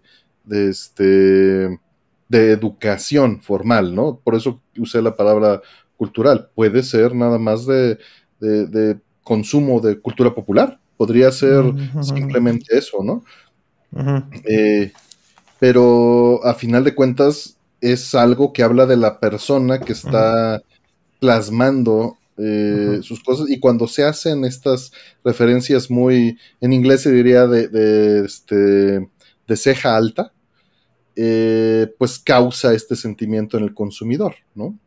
este 0.50 1.80
de 2.28 2.52
educación 2.52 3.40
formal, 3.42 3.94
¿no? 3.94 4.20
Por 4.22 4.34
eso 4.34 4.60
usé 4.78 5.02
la 5.02 5.14
palabra 5.14 5.60
cultural. 5.96 6.50
Puede 6.54 6.82
ser 6.82 7.14
nada 7.14 7.38
más 7.38 7.66
de, 7.66 7.98
de 8.40 8.98
consumo 9.22 9.80
de 9.80 10.00
cultura 10.00 10.34
popular, 10.34 10.78
Podría 10.96 11.32
ser 11.32 11.64
simplemente 12.02 12.78
eso, 12.78 13.02
¿no? 13.02 13.24
Eh, 14.44 14.92
pero 15.58 16.44
a 16.44 16.54
final 16.54 16.84
de 16.84 16.94
cuentas 16.94 17.56
es 17.80 18.14
algo 18.14 18.52
que 18.52 18.62
habla 18.62 18.86
de 18.86 18.96
la 18.96 19.18
persona 19.18 19.80
que 19.80 19.92
está 19.92 20.62
plasmando 21.18 22.16
eh, 22.36 23.00
sus 23.02 23.22
cosas 23.22 23.50
y 23.50 23.58
cuando 23.58 23.88
se 23.88 24.04
hacen 24.04 24.44
estas 24.44 24.92
referencias 25.24 25.90
muy, 25.90 26.38
en 26.60 26.72
inglés 26.72 27.02
se 27.02 27.12
diría 27.12 27.46
de, 27.46 28.24
este, 28.24 29.08
de 29.46 29.56
ceja 29.56 29.96
alta, 29.96 30.32
eh, 31.16 31.94
pues 31.98 32.18
causa 32.18 32.74
este 32.74 32.96
sentimiento 32.96 33.56
en 33.56 33.64
el 33.64 33.74
consumidor, 33.74 34.34
¿no? 34.54 34.78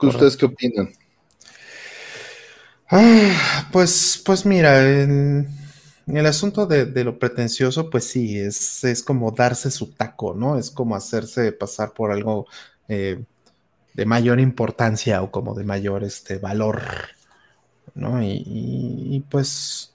¿Ustedes 0.00 0.36
qué 0.36 0.46
opinan? 0.46 0.92
Ah, 2.90 3.68
pues, 3.72 4.20
pues 4.24 4.44
mira, 4.44 4.78
el, 4.80 5.46
el 6.06 6.26
asunto 6.26 6.66
de, 6.66 7.04
lo 7.04 7.18
pretencioso, 7.18 7.88
pues 7.88 8.04
sí, 8.04 8.38
es, 8.38 8.84
es 8.84 9.02
como 9.02 9.30
darse 9.30 9.70
su 9.70 9.92
taco, 9.92 10.34
¿no? 10.34 10.58
Es 10.58 10.70
como 10.70 10.96
hacerse 10.96 11.52
pasar 11.52 11.92
por 11.92 12.10
algo 12.10 12.46
eh, 12.88 13.24
de 13.94 14.06
mayor 14.06 14.40
importancia 14.40 15.22
o 15.22 15.30
como 15.30 15.54
de 15.54 15.64
mayor 15.64 16.04
este, 16.04 16.38
valor, 16.38 16.82
¿no? 17.94 18.22
Y, 18.22 19.24
pues 19.30 19.91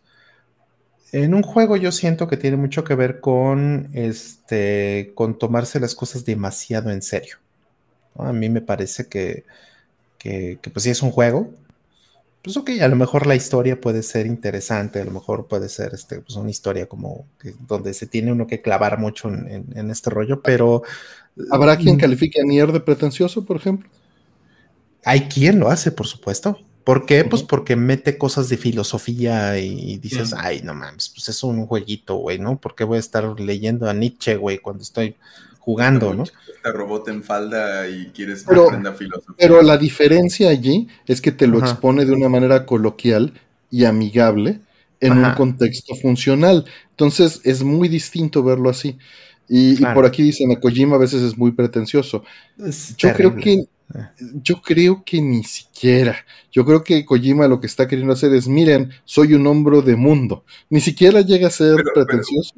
en 1.11 1.33
un 1.33 1.43
juego 1.43 1.77
yo 1.77 1.91
siento 1.91 2.27
que 2.27 2.37
tiene 2.37 2.57
mucho 2.57 2.83
que 2.83 2.95
ver 2.95 3.19
con, 3.19 3.89
este, 3.93 5.11
con 5.15 5.37
tomarse 5.37 5.79
las 5.79 5.95
cosas 5.95 6.25
demasiado 6.25 6.91
en 6.91 7.01
serio. 7.01 7.37
A 8.15 8.33
mí 8.33 8.49
me 8.49 8.61
parece 8.61 9.07
que, 9.07 9.45
que, 10.17 10.59
que 10.61 10.69
pues 10.69 10.83
sí 10.83 10.89
es 10.89 11.01
un 11.01 11.11
juego, 11.11 11.51
pues 12.47 12.55
ok, 12.55 12.69
a 12.81 12.87
lo 12.87 12.95
mejor 12.95 13.27
la 13.27 13.35
historia 13.35 13.81
puede 13.81 14.01
ser 14.01 14.25
interesante, 14.25 15.01
a 15.01 15.03
lo 15.03 15.11
mejor 15.11 15.47
puede 15.47 15.67
ser 15.67 15.93
este, 15.93 16.21
pues 16.21 16.37
una 16.37 16.49
historia 16.49 16.85
como 16.85 17.25
donde 17.67 17.93
se 17.93 18.07
tiene 18.07 18.31
uno 18.31 18.47
que 18.47 18.61
clavar 18.61 18.99
mucho 18.99 19.27
en, 19.27 19.91
este 19.91 20.09
rollo, 20.09 20.41
pero... 20.41 20.81
¿Habrá 21.51 21.75
quien 21.75 21.97
mm, 21.97 21.99
califique 21.99 22.39
a 22.39 22.45
Nier 22.45 22.71
de 22.71 22.79
pretencioso, 22.79 23.43
por 23.43 23.57
ejemplo? 23.57 23.89
Hay 25.03 25.27
quien 25.27 25.59
lo 25.59 25.67
hace, 25.67 25.91
por 25.91 26.07
supuesto. 26.07 26.57
¿Por 26.87 27.05
qué? 27.05 27.25
Pues 27.25 27.43
porque 27.43 27.75
mete 27.75 28.17
cosas 28.17 28.47
de 28.47 28.55
filosofía 28.55 29.59
y 29.59 29.97
dices, 29.97 30.33
ay, 30.33 30.61
no 30.63 30.73
mames, 30.73 31.09
pues 31.09 31.27
es 31.27 31.43
un 31.43 31.65
jueguito, 31.65 32.15
güey, 32.15 32.39
¿no? 32.39 32.57
¿Por 32.57 32.75
qué 32.75 32.85
voy 32.85 32.95
a 32.95 33.01
estar 33.01 33.37
leyendo 33.41 33.89
a 33.89 33.93
Nietzsche, 33.93 34.37
güey, 34.37 34.59
cuando 34.59 34.83
estoy 34.83 35.17
jugando, 35.59 36.13
¿no? 36.13 36.23
Este 36.23 36.71
robot 36.71 37.09
en 37.09 37.23
falda 37.23 37.89
y 37.89 38.05
quieres 38.15 38.45
que 38.45 38.55
aprenda 38.55 38.93
filosofía. 38.93 39.35
Pero 39.37 39.61
la 39.63 39.77
diferencia 39.77 40.47
allí 40.47 40.87
es 41.07 41.19
que 41.19 41.33
te 41.33 41.45
lo 41.45 41.59
expone 41.59 42.05
de 42.05 42.13
una 42.13 42.29
manera 42.29 42.65
coloquial 42.65 43.33
y 43.69 43.83
amigable 43.83 44.61
en 45.01 45.17
un 45.17 45.33
contexto 45.33 45.93
funcional. 45.93 46.63
Entonces 46.91 47.41
es 47.43 47.63
muy 47.63 47.89
distinto 47.89 48.43
verlo 48.43 48.69
así. 48.69 48.97
Y, 49.49 49.75
por 49.87 50.05
aquí 50.05 50.23
dicen, 50.23 50.53
a 50.53 50.59
Kojima 50.61 50.95
a 50.95 50.99
veces 50.99 51.21
es 51.21 51.37
muy 51.37 51.51
pretencioso. 51.51 52.23
Yo 52.97 53.13
creo 53.13 53.35
que. 53.35 53.65
Yo 54.33 54.61
creo 54.61 55.03
que 55.05 55.21
ni 55.21 55.43
siquiera. 55.43 56.25
Yo 56.51 56.65
creo 56.65 56.83
que 56.83 57.05
Kojima 57.05 57.47
lo 57.47 57.59
que 57.59 57.67
está 57.67 57.87
queriendo 57.87 58.13
hacer 58.13 58.33
es, 58.33 58.47
miren, 58.47 58.91
soy 59.05 59.33
un 59.33 59.47
hombre 59.47 59.81
de 59.81 59.95
mundo. 59.95 60.43
Ni 60.69 60.81
siquiera 60.81 61.21
llega 61.21 61.47
a 61.47 61.51
ser 61.51 61.75
pretencioso. 61.93 62.53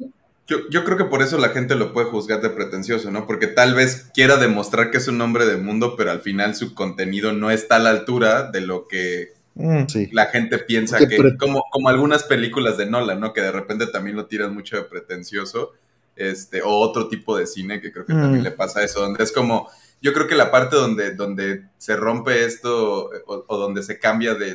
yo, 0.46 0.68
yo, 0.70 0.84
creo 0.84 0.96
que 0.96 1.04
por 1.04 1.22
eso 1.22 1.38
la 1.38 1.50
gente 1.50 1.76
lo 1.76 1.92
puede 1.92 2.08
juzgar 2.08 2.40
de 2.40 2.50
pretencioso, 2.50 3.10
¿no? 3.10 3.26
Porque 3.26 3.46
tal 3.46 3.74
vez 3.74 4.10
quiera 4.12 4.36
demostrar 4.36 4.90
que 4.90 4.98
es 4.98 5.06
un 5.08 5.20
hombre 5.20 5.46
de 5.46 5.56
mundo, 5.56 5.94
pero 5.96 6.10
al 6.10 6.20
final 6.20 6.56
su 6.56 6.74
contenido 6.74 7.32
no 7.32 7.50
está 7.50 7.76
a 7.76 7.80
la 7.80 7.90
altura 7.90 8.50
de 8.50 8.60
lo 8.62 8.88
que 8.88 9.34
mm. 9.54 9.84
la 10.12 10.26
gente 10.26 10.58
piensa 10.58 10.98
que, 10.98 11.36
como, 11.38 11.64
como 11.70 11.88
algunas 11.88 12.24
películas 12.24 12.76
de 12.76 12.86
Nolan, 12.86 13.20
¿no? 13.20 13.32
Que 13.32 13.42
de 13.42 13.52
repente 13.52 13.86
también 13.86 14.16
lo 14.16 14.26
tiran 14.26 14.52
mucho 14.52 14.76
de 14.76 14.82
pretencioso 14.82 15.72
este, 16.16 16.60
o 16.62 16.68
otro 16.68 17.08
tipo 17.08 17.36
de 17.36 17.46
cine, 17.46 17.80
que 17.80 17.92
creo 17.92 18.04
que 18.04 18.12
también 18.12 18.42
mm. 18.42 18.44
le 18.44 18.50
pasa 18.50 18.82
eso, 18.82 19.00
donde 19.00 19.22
es 19.22 19.32
como, 19.32 19.68
yo 20.02 20.12
creo 20.12 20.26
que 20.26 20.34
la 20.34 20.50
parte 20.50 20.76
donde, 20.76 21.14
donde 21.14 21.68
se 21.78 21.96
rompe 21.96 22.44
esto 22.44 23.10
o, 23.26 23.56
donde 23.58 23.82
se 23.82 23.98
cambia 23.98 24.34
de, 24.34 24.54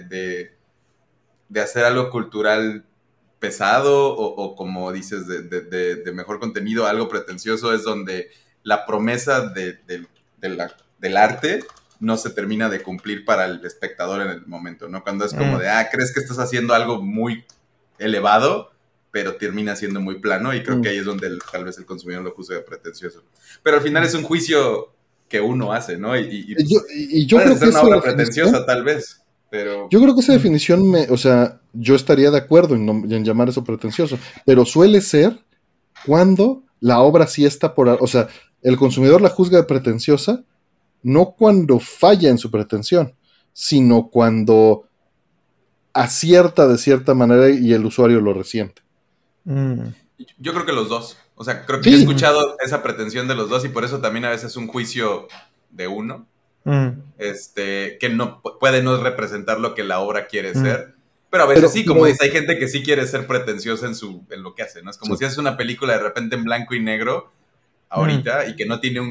de, 1.49 1.61
hacer 1.61 1.85
algo 1.85 2.09
cultural 2.09 2.85
pesado 3.39 4.15
o, 4.15 4.55
como 4.55 4.91
dices, 4.91 5.27
de, 5.27 6.11
mejor 6.13 6.39
contenido, 6.39 6.87
algo 6.87 7.07
pretencioso, 7.07 7.73
es 7.73 7.83
donde 7.83 8.31
la 8.63 8.85
promesa 8.85 9.53
del 9.53 11.17
arte 11.17 11.63
no 11.99 12.17
se 12.17 12.31
termina 12.31 12.69
de 12.69 12.81
cumplir 12.81 13.23
para 13.23 13.45
el 13.45 13.63
espectador 13.65 14.21
en 14.21 14.29
el 14.29 14.45
momento, 14.47 14.89
¿no? 14.89 15.03
Cuando 15.03 15.25
es 15.25 15.33
como 15.33 15.57
mm. 15.57 15.59
de, 15.59 15.69
ah, 15.69 15.89
crees 15.91 16.13
que 16.13 16.19
estás 16.19 16.39
haciendo 16.39 16.73
algo 16.73 17.01
muy 17.01 17.45
elevado, 17.97 18.71
pero 19.11 19.35
termina 19.35 19.75
siendo 19.75 20.01
muy 20.01 20.19
plano 20.19 20.53
y 20.53 20.61
creo 20.61 20.81
que 20.81 20.89
mm. 20.89 20.91
ahí 20.91 20.97
es 20.97 21.05
donde 21.05 21.29
tal 21.51 21.63
vez 21.63 21.77
el 21.77 21.85
consumidor 21.85 22.23
lo 22.23 22.31
juzga 22.31 22.57
de 22.57 22.63
pretencioso. 22.63 23.23
Pero 23.63 23.77
al 23.77 23.83
final 23.83 24.03
es 24.03 24.13
un 24.13 24.23
juicio 24.23 24.94
que 25.27 25.41
uno 25.41 25.73
hace, 25.73 25.97
¿no? 25.97 26.17
Y, 26.17 26.55
y, 26.57 27.25
yo, 27.25 27.37
creo 27.37 27.59
que 27.59 27.65
una 27.65 27.81
obra 27.81 28.01
pretenciosa 28.01 28.65
tal 28.65 28.83
vez, 28.83 29.21
pero... 29.49 29.89
Yo 29.89 30.01
creo 30.01 30.13
que 30.13 30.21
esa 30.21 30.33
mm. 30.33 30.35
definición, 30.35 30.89
me, 30.89 31.01
o 31.09 31.17
sea, 31.17 31.59
yo 31.73 31.95
estaría 31.95 32.31
de 32.31 32.37
acuerdo 32.37 32.75
en, 32.75 32.87
en 33.11 33.25
llamar 33.25 33.49
eso 33.49 33.63
pretencioso, 33.63 34.17
pero 34.45 34.65
suele 34.65 35.01
ser 35.01 35.39
cuando 36.05 36.63
la 36.79 36.99
obra 36.99 37.27
sí 37.27 37.45
está 37.45 37.73
por... 37.73 37.89
O 37.89 38.07
sea, 38.07 38.27
el 38.61 38.77
consumidor 38.77 39.21
la 39.21 39.29
juzga 39.29 39.57
de 39.57 39.63
pretenciosa 39.63 40.43
no 41.05 41.35
cuando 41.37 41.79
falla 41.79 42.29
en 42.29 42.39
su 42.39 42.49
pretensión, 42.49 43.13
sino 43.53 44.09
cuando 44.09 44.89
acierta 45.93 46.67
de 46.67 46.79
cierta 46.79 47.13
manera 47.13 47.49
y 47.49 47.73
el 47.73 47.85
usuario 47.85 48.19
lo 48.21 48.33
resiente. 48.33 48.81
Mm. 49.43 49.89
Yo 50.39 50.53
creo 50.53 50.65
que 50.65 50.73
los 50.73 50.89
dos. 50.89 51.17
O 51.35 51.43
sea, 51.43 51.65
creo 51.65 51.81
que 51.81 51.89
he 51.89 51.95
escuchado 51.95 52.57
esa 52.65 52.81
pretensión 52.81 53.27
de 53.27 53.35
los 53.35 53.49
dos 53.49 53.65
y 53.65 53.69
por 53.69 53.83
eso 53.83 53.99
también 53.99 54.25
a 54.25 54.29
veces 54.29 54.51
es 54.51 54.57
un 54.57 54.67
juicio 54.67 55.27
de 55.69 55.87
uno. 55.87 56.25
Mm. 56.63 56.89
Este, 57.19 57.97
que 57.99 58.09
no 58.09 58.41
puede 58.41 58.81
no 58.81 58.97
representar 59.01 59.59
lo 59.59 59.75
que 59.75 59.83
la 59.83 59.99
obra 59.99 60.27
quiere 60.27 60.51
mm. 60.51 60.61
ser. 60.61 60.95
Pero 61.29 61.43
a 61.43 61.47
veces 61.47 61.71
sí, 61.71 61.85
como 61.85 62.05
dice, 62.05 62.23
hay 62.23 62.31
gente 62.31 62.57
que 62.57 62.67
sí 62.67 62.81
quiere 62.81 63.05
ser 63.05 63.27
pretenciosa 63.27 63.85
en 63.87 63.95
su, 63.95 64.23
en 64.29 64.41
lo 64.41 64.55
que 64.55 64.63
hace, 64.63 64.81
¿no? 64.81 64.89
Es 64.89 64.97
como 64.97 65.17
si 65.17 65.25
haces 65.25 65.37
una 65.37 65.57
película 65.57 65.93
de 65.93 65.99
repente 65.99 66.35
en 66.35 66.45
blanco 66.45 66.73
y 66.75 66.79
negro 66.79 67.31
ahorita 67.89 68.47
y 68.47 68.55
que 68.55 68.65
no 68.65 68.79
tiene 68.79 69.01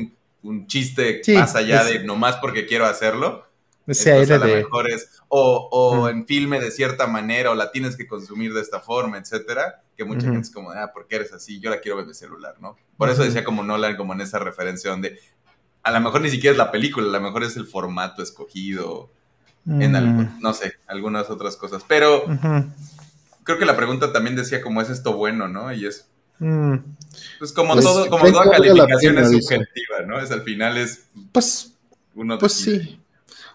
un, 0.43 0.67
chiste 0.67 1.23
más 1.35 1.55
allá 1.55 1.85
de 1.85 2.05
nomás 2.05 2.37
porque 2.37 2.67
quiero 2.67 2.87
hacerlo. 2.87 3.47
Ese 3.87 4.13
a 4.13 4.39
lo 4.39 4.47
mejor 4.47 4.91
es, 4.91 5.09
o, 5.29 6.09
en 6.09 6.27
filme 6.27 6.59
de 6.59 6.71
cierta 6.71 7.07
manera, 7.07 7.51
o 7.51 7.55
la 7.55 7.71
tienes 7.71 7.97
que 7.97 8.07
consumir 8.07 8.55
de 8.55 8.63
esta 8.63 8.81
forma, 8.81 9.19
etcétera, 9.19 9.83
que 9.97 10.05
mucha 10.05 10.23
gente 10.23 10.41
es 10.41 10.51
como, 10.51 10.71
ah, 10.71 10.91
¿por 10.93 11.07
qué 11.07 11.17
eres 11.17 11.33
así? 11.33 11.61
Yo 11.61 11.71
la 11.71 11.81
quiero 11.81 11.99
ver 11.99 12.07
de 12.07 12.15
celular, 12.15 12.57
¿no? 12.61 12.77
Por 12.97 13.11
eso 13.11 13.23
decía 13.23 13.45
como 13.45 13.63
Nolan, 13.63 13.97
como 13.97 14.15
en 14.15 14.23
esa 14.23 14.39
referencia 14.39 14.91
donde 14.91 15.19
a 15.83 15.91
lo 15.91 16.01
mejor 16.01 16.23
ni 16.23 16.31
siquiera 16.31 16.53
es 16.53 16.59
la 16.59 16.73
película, 16.73 17.09
a 17.09 17.21
lo 17.21 17.21
mejor 17.21 17.45
es 17.45 17.57
el 17.57 17.67
formato 17.67 18.23
escogido, 18.23 19.11
en 19.67 19.93
mm. 19.93 20.41
no 20.41 20.55
sé, 20.55 20.75
algunas 20.87 21.29
otras 21.31 21.57
cosas. 21.57 21.85
Pero 21.87 22.25
creo 23.45 23.59
que 23.59 23.67
la 23.67 23.77
pregunta 23.77 24.13
también 24.13 24.35
decía 24.35 24.63
como 24.63 24.81
es 24.81 24.89
esto 24.89 25.15
bueno, 25.15 25.47
¿no? 25.47 25.73
Y 25.73 25.87
es 25.87 26.09
mm. 26.39 26.77
pues 27.39 27.53
como 27.53 27.75
pues, 27.75 27.85
todo, 27.85 28.09
como 28.09 28.31
toda 28.33 28.51
calificación 28.51 29.19
es 29.19 29.31
subjetiva, 29.31 30.01
¿no? 30.07 30.19
Es 30.19 30.31
al 30.31 30.43
final 30.43 30.79
es 30.79 31.07
pues 31.33 31.75
uno 32.15 32.39
pues 32.39 32.55
sí. 32.55 33.01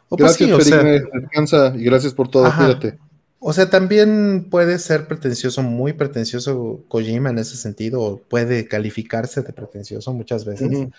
Pues 0.10 0.38
gracias, 0.38 0.82
descansa 1.14 1.74
y 1.76 1.84
gracias 1.84 2.14
por 2.14 2.30
todo, 2.30 2.52
cuídate. 2.56 2.98
O 3.40 3.54
sea, 3.54 3.70
también 3.70 4.48
puede 4.50 4.80
ser 4.80 5.08
pretencioso, 5.08 5.64
muy 5.64 5.94
pretencioso 5.94 6.84
Kojima 6.90 7.30
en 7.30 7.40
ese 7.40 7.56
sentido, 7.56 8.22
puede 8.28 8.68
calificarse 8.68 9.42
de 9.44 9.54
pretencioso 9.54 10.14
muchas 10.14 10.44
veces, 10.44 10.90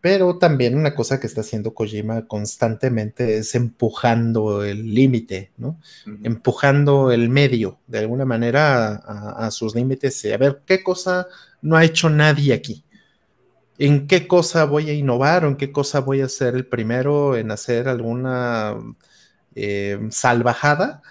pero 0.00 0.38
también 0.38 0.76
una 0.76 0.94
cosa 0.94 1.18
que 1.18 1.26
está 1.26 1.40
haciendo 1.40 1.74
Kojima 1.74 2.26
constantemente 2.28 3.38
es 3.38 3.56
empujando 3.56 4.62
el 4.62 4.94
límite, 4.94 5.50
¿no? 5.56 5.80
Empujando 6.22 7.10
el 7.10 7.28
medio, 7.30 7.78
de 7.88 7.98
alguna 7.98 8.24
manera, 8.24 8.94
a, 8.94 9.50
sus 9.50 9.74
límites, 9.74 10.24
y 10.24 10.30
a 10.30 10.38
ver 10.38 10.60
qué 10.66 10.84
cosa 10.84 11.26
no 11.62 11.76
ha 11.76 11.84
hecho 11.84 12.08
nadie 12.08 12.54
aquí. 12.54 12.84
¿En 13.78 14.06
qué 14.08 14.26
cosa 14.26 14.64
voy 14.64 14.90
a 14.90 14.94
innovar 14.94 15.44
o 15.44 15.48
en 15.48 15.56
qué 15.56 15.72
cosa 15.72 16.00
voy 16.00 16.20
a 16.20 16.28
ser 16.28 16.54
el 16.54 16.66
primero 16.66 17.36
en 17.36 17.50
hacer 17.50 17.88
alguna 17.88 18.76
eh, 19.54 19.98
salvajada? 20.10 21.02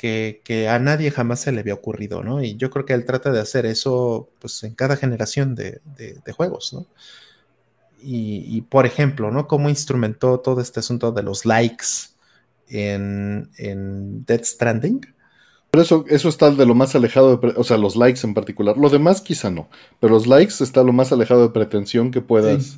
que, 0.00 0.66
a 0.70 0.78
nadie 0.78 1.10
jamás 1.10 1.40
se 1.40 1.52
le 1.52 1.60
había 1.60 1.74
ocurrido, 1.74 2.22
¿no? 2.22 2.42
Y 2.42 2.56
yo 2.56 2.70
creo 2.70 2.86
que 2.86 2.94
él 2.94 3.04
trata 3.04 3.30
de 3.32 3.40
hacer 3.40 3.66
eso, 3.66 4.30
pues, 4.38 4.62
en 4.62 4.74
cada 4.74 4.96
generación 4.96 5.54
de, 5.54 5.80
juegos, 6.34 6.72
¿no? 6.72 6.86
Y, 8.02 8.62
por 8.62 8.86
ejemplo, 8.86 9.30
¿no? 9.30 9.46
Cómo 9.46 9.68
instrumentó 9.68 10.40
todo 10.40 10.62
este 10.62 10.80
asunto 10.80 11.12
de 11.12 11.22
los 11.22 11.44
likes 11.44 11.84
en, 12.68 13.50
en 13.58 14.24
Dead 14.24 14.42
Stranding 14.42 15.02
pero 15.70 15.82
eso, 15.82 16.04
eso 16.08 16.28
está 16.28 16.50
de 16.50 16.66
lo 16.66 16.74
más 16.74 16.94
alejado, 16.96 17.36
de, 17.36 17.54
o 17.56 17.62
sea, 17.62 17.76
los 17.76 17.94
likes 17.94 18.20
en 18.24 18.34
particular. 18.34 18.76
Lo 18.76 18.88
demás 18.88 19.20
quizá 19.20 19.50
no, 19.50 19.68
pero 20.00 20.14
los 20.14 20.26
likes 20.26 20.64
está 20.64 20.82
lo 20.82 20.92
más 20.92 21.12
alejado 21.12 21.42
de 21.42 21.50
pretensión 21.50 22.10
que 22.10 22.20
puedas. 22.20 22.76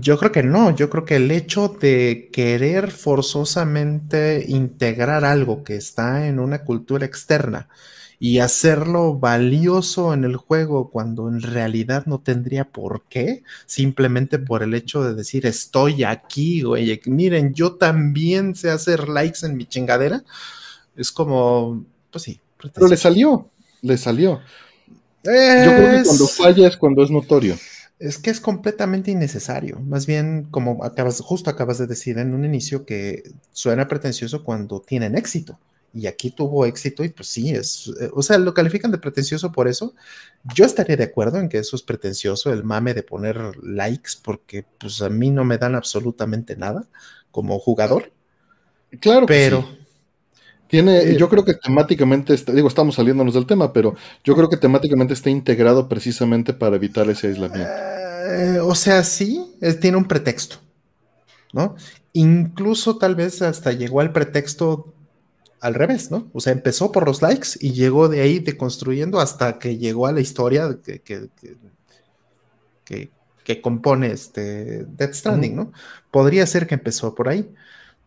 Yo 0.00 0.18
creo 0.18 0.30
que 0.30 0.42
no, 0.42 0.74
yo 0.74 0.90
creo 0.90 1.06
que 1.06 1.16
el 1.16 1.30
hecho 1.30 1.68
de 1.68 2.28
querer 2.32 2.90
forzosamente 2.90 4.44
integrar 4.46 5.24
algo 5.24 5.64
que 5.64 5.76
está 5.76 6.26
en 6.26 6.38
una 6.38 6.64
cultura 6.64 7.06
externa 7.06 7.68
y 8.18 8.38
hacerlo 8.38 9.18
valioso 9.18 10.12
en 10.12 10.24
el 10.24 10.36
juego 10.36 10.90
cuando 10.90 11.28
en 11.28 11.40
realidad 11.40 12.04
no 12.06 12.20
tendría 12.20 12.64
por 12.70 13.04
qué, 13.08 13.42
simplemente 13.66 14.38
por 14.38 14.62
el 14.62 14.74
hecho 14.74 15.02
de 15.02 15.14
decir 15.14 15.46
estoy 15.46 16.04
aquí, 16.04 16.62
güey, 16.62 17.00
miren, 17.06 17.54
yo 17.54 17.74
también 17.76 18.54
sé 18.54 18.70
hacer 18.70 19.08
likes 19.08 19.44
en 19.44 19.56
mi 19.56 19.66
chingadera, 19.66 20.24
es 20.96 21.10
como 21.10 21.84
pues 22.14 22.22
sí. 22.22 22.40
Pero 22.72 22.86
le 22.86 22.96
salió, 22.96 23.50
le 23.82 23.98
salió. 23.98 24.40
Yo 25.24 25.32
creo 25.32 25.98
que 25.98 26.04
cuando 26.04 26.28
falla 26.28 26.68
es 26.68 26.76
cuando 26.76 27.02
es 27.02 27.10
notorio. 27.10 27.56
Es 27.98 28.18
que 28.18 28.30
es 28.30 28.38
completamente 28.40 29.10
innecesario. 29.10 29.80
Más 29.80 30.06
bien, 30.06 30.46
como 30.48 30.84
acabas, 30.84 31.20
justo 31.20 31.50
acabas 31.50 31.78
de 31.78 31.88
decir 31.88 32.18
en 32.18 32.32
un 32.32 32.44
inicio, 32.44 32.84
que 32.84 33.32
suena 33.50 33.88
pretencioso 33.88 34.44
cuando 34.44 34.80
tienen 34.80 35.16
éxito. 35.16 35.58
Y 35.92 36.06
aquí 36.06 36.30
tuvo 36.30 36.66
éxito 36.66 37.02
y 37.02 37.08
pues 37.08 37.28
sí, 37.28 37.50
es, 37.50 37.90
eh, 38.00 38.10
o 38.12 38.22
sea, 38.22 38.38
lo 38.38 38.54
califican 38.54 38.92
de 38.92 38.98
pretencioso 38.98 39.50
por 39.50 39.66
eso. 39.66 39.94
Yo 40.54 40.64
estaría 40.64 40.96
de 40.96 41.04
acuerdo 41.04 41.38
en 41.38 41.48
que 41.48 41.58
eso 41.58 41.74
es 41.74 41.82
pretencioso, 41.82 42.52
el 42.52 42.62
mame 42.62 42.94
de 42.94 43.02
poner 43.02 43.56
likes, 43.60 44.12
porque 44.22 44.64
pues 44.78 45.02
a 45.02 45.08
mí 45.08 45.30
no 45.30 45.44
me 45.44 45.58
dan 45.58 45.74
absolutamente 45.74 46.56
nada 46.56 46.86
como 47.32 47.58
jugador. 47.58 48.12
Claro, 49.00 49.26
pero... 49.26 49.83
Tiene, 50.74 51.16
yo 51.16 51.28
creo 51.28 51.44
que 51.44 51.54
temáticamente, 51.54 52.34
está, 52.34 52.50
digo, 52.50 52.66
estamos 52.66 52.96
saliéndonos 52.96 53.34
del 53.34 53.46
tema, 53.46 53.72
pero 53.72 53.94
yo 54.24 54.34
creo 54.34 54.48
que 54.48 54.56
temáticamente 54.56 55.14
está 55.14 55.30
integrado 55.30 55.88
precisamente 55.88 56.52
para 56.52 56.74
evitar 56.74 57.08
ese 57.08 57.28
aislamiento. 57.28 57.70
Eh, 57.70 58.58
o 58.60 58.74
sea, 58.74 59.04
sí, 59.04 59.54
tiene 59.80 59.96
un 59.96 60.06
pretexto, 60.06 60.56
¿no? 61.52 61.76
Incluso 62.12 62.98
tal 62.98 63.14
vez 63.14 63.40
hasta 63.40 63.70
llegó 63.70 64.00
al 64.00 64.12
pretexto 64.12 64.92
al 65.60 65.74
revés, 65.74 66.10
¿no? 66.10 66.28
O 66.32 66.40
sea, 66.40 66.52
empezó 66.52 66.90
por 66.90 67.06
los 67.06 67.22
likes 67.22 67.50
y 67.60 67.70
llegó 67.70 68.08
de 68.08 68.22
ahí 68.22 68.40
deconstruyendo 68.40 69.20
hasta 69.20 69.60
que 69.60 69.78
llegó 69.78 70.08
a 70.08 70.12
la 70.12 70.22
historia 70.22 70.76
que, 70.84 71.00
que, 72.84 73.10
que, 73.44 73.62
compone 73.62 74.08
este 74.08 74.86
Death 74.86 75.14
Stranding, 75.14 75.54
¿no? 75.54 75.72
Podría 76.10 76.44
ser 76.48 76.66
que 76.66 76.74
empezó 76.74 77.14
por 77.14 77.28
ahí 77.28 77.48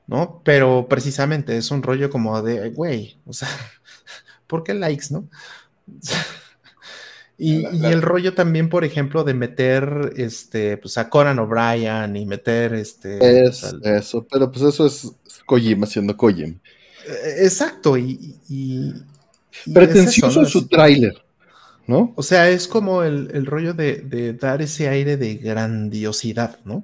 ¿no? 0.08 0.42
Pero 0.44 0.88
precisamente 0.90 1.58
es 1.58 1.70
un 1.70 1.84
rollo 1.84 2.10
como 2.10 2.42
de, 2.42 2.70
güey, 2.70 3.18
o 3.26 3.34
sea, 3.34 3.50
¿por 4.48 4.64
qué 4.64 4.74
likes, 4.74 5.08
no? 5.12 5.28
y, 7.38 7.66
el 7.86 8.02
rollo 8.02 8.34
también, 8.34 8.70
por 8.70 8.84
ejemplo, 8.84 9.24
de 9.24 9.34
meter 9.34 10.14
este, 10.16 10.78
pues 10.78 10.98
a 10.98 11.10
Conan 11.10 11.40
O'Brien 11.40 12.16
y 12.16 12.26
meter 12.26 12.74
este. 12.74 13.46
Es, 13.46 13.64
Eso, 13.84 14.26
pero 14.30 14.52
pues 14.52 14.64
eso 14.64 14.86
es 14.86 15.12
Kojima 15.46 15.86
siendo 15.86 16.16
Kojima. 16.16 16.56
Eh, 17.08 17.44
exacto, 17.44 17.98
y. 17.98 18.94
Pretencioso 19.74 20.46
su 20.46 20.68
tráiler, 20.68 21.24
¿no? 21.88 22.14
O 22.16 22.22
sea, 22.22 22.48
es 22.50 22.68
como 22.68 23.02
el, 23.02 23.46
rollo 23.46 23.74
de, 23.74 24.38
dar 24.40 24.62
ese 24.62 24.88
aire 24.88 25.18
de 25.18 25.36
grandiosidad, 25.36 26.60
¿no? 26.64 26.84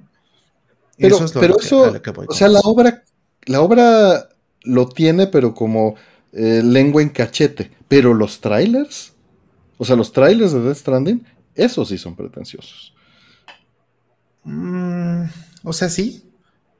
Pero 0.98 1.16
eso, 1.16 1.40
pero 1.40 1.58
eso 1.58 2.00
o 2.28 2.34
sea, 2.34 2.48
la 2.48 2.60
obra 2.60 3.04
la 3.46 3.60
obra 3.60 4.28
lo 4.62 4.88
tiene, 4.88 5.26
pero 5.26 5.54
como 5.54 5.96
eh, 6.32 6.62
lengua 6.64 7.02
en 7.02 7.10
cachete. 7.10 7.70
Pero 7.88 8.14
los 8.14 8.40
trailers, 8.40 9.12
o 9.78 9.84
sea, 9.84 9.96
los 9.96 10.12
trailers 10.12 10.52
de 10.52 10.60
Death 10.60 10.78
Stranding, 10.78 11.24
esos 11.54 11.88
sí 11.88 11.98
son 11.98 12.16
pretenciosos. 12.16 12.94
Mm, 14.44 15.24
o 15.62 15.72
sea, 15.72 15.88
sí, 15.88 16.24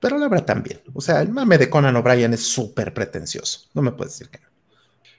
pero 0.01 0.19
la 0.19 0.27
obra 0.27 0.45
también. 0.45 0.81
O 0.93 1.01
sea, 1.01 1.23
el 1.23 1.31
mame 1.31 1.57
de 1.57 1.71
Conan 1.71 1.97
O'Brien 1.97 2.35
es 2.35 2.41
súper 2.41 2.93
pretencioso. 2.93 3.61
No 3.75 3.83
me 3.83 3.93
puedes 3.93 4.13
decir 4.13 4.29
que 4.29 4.39
no. 4.39 4.49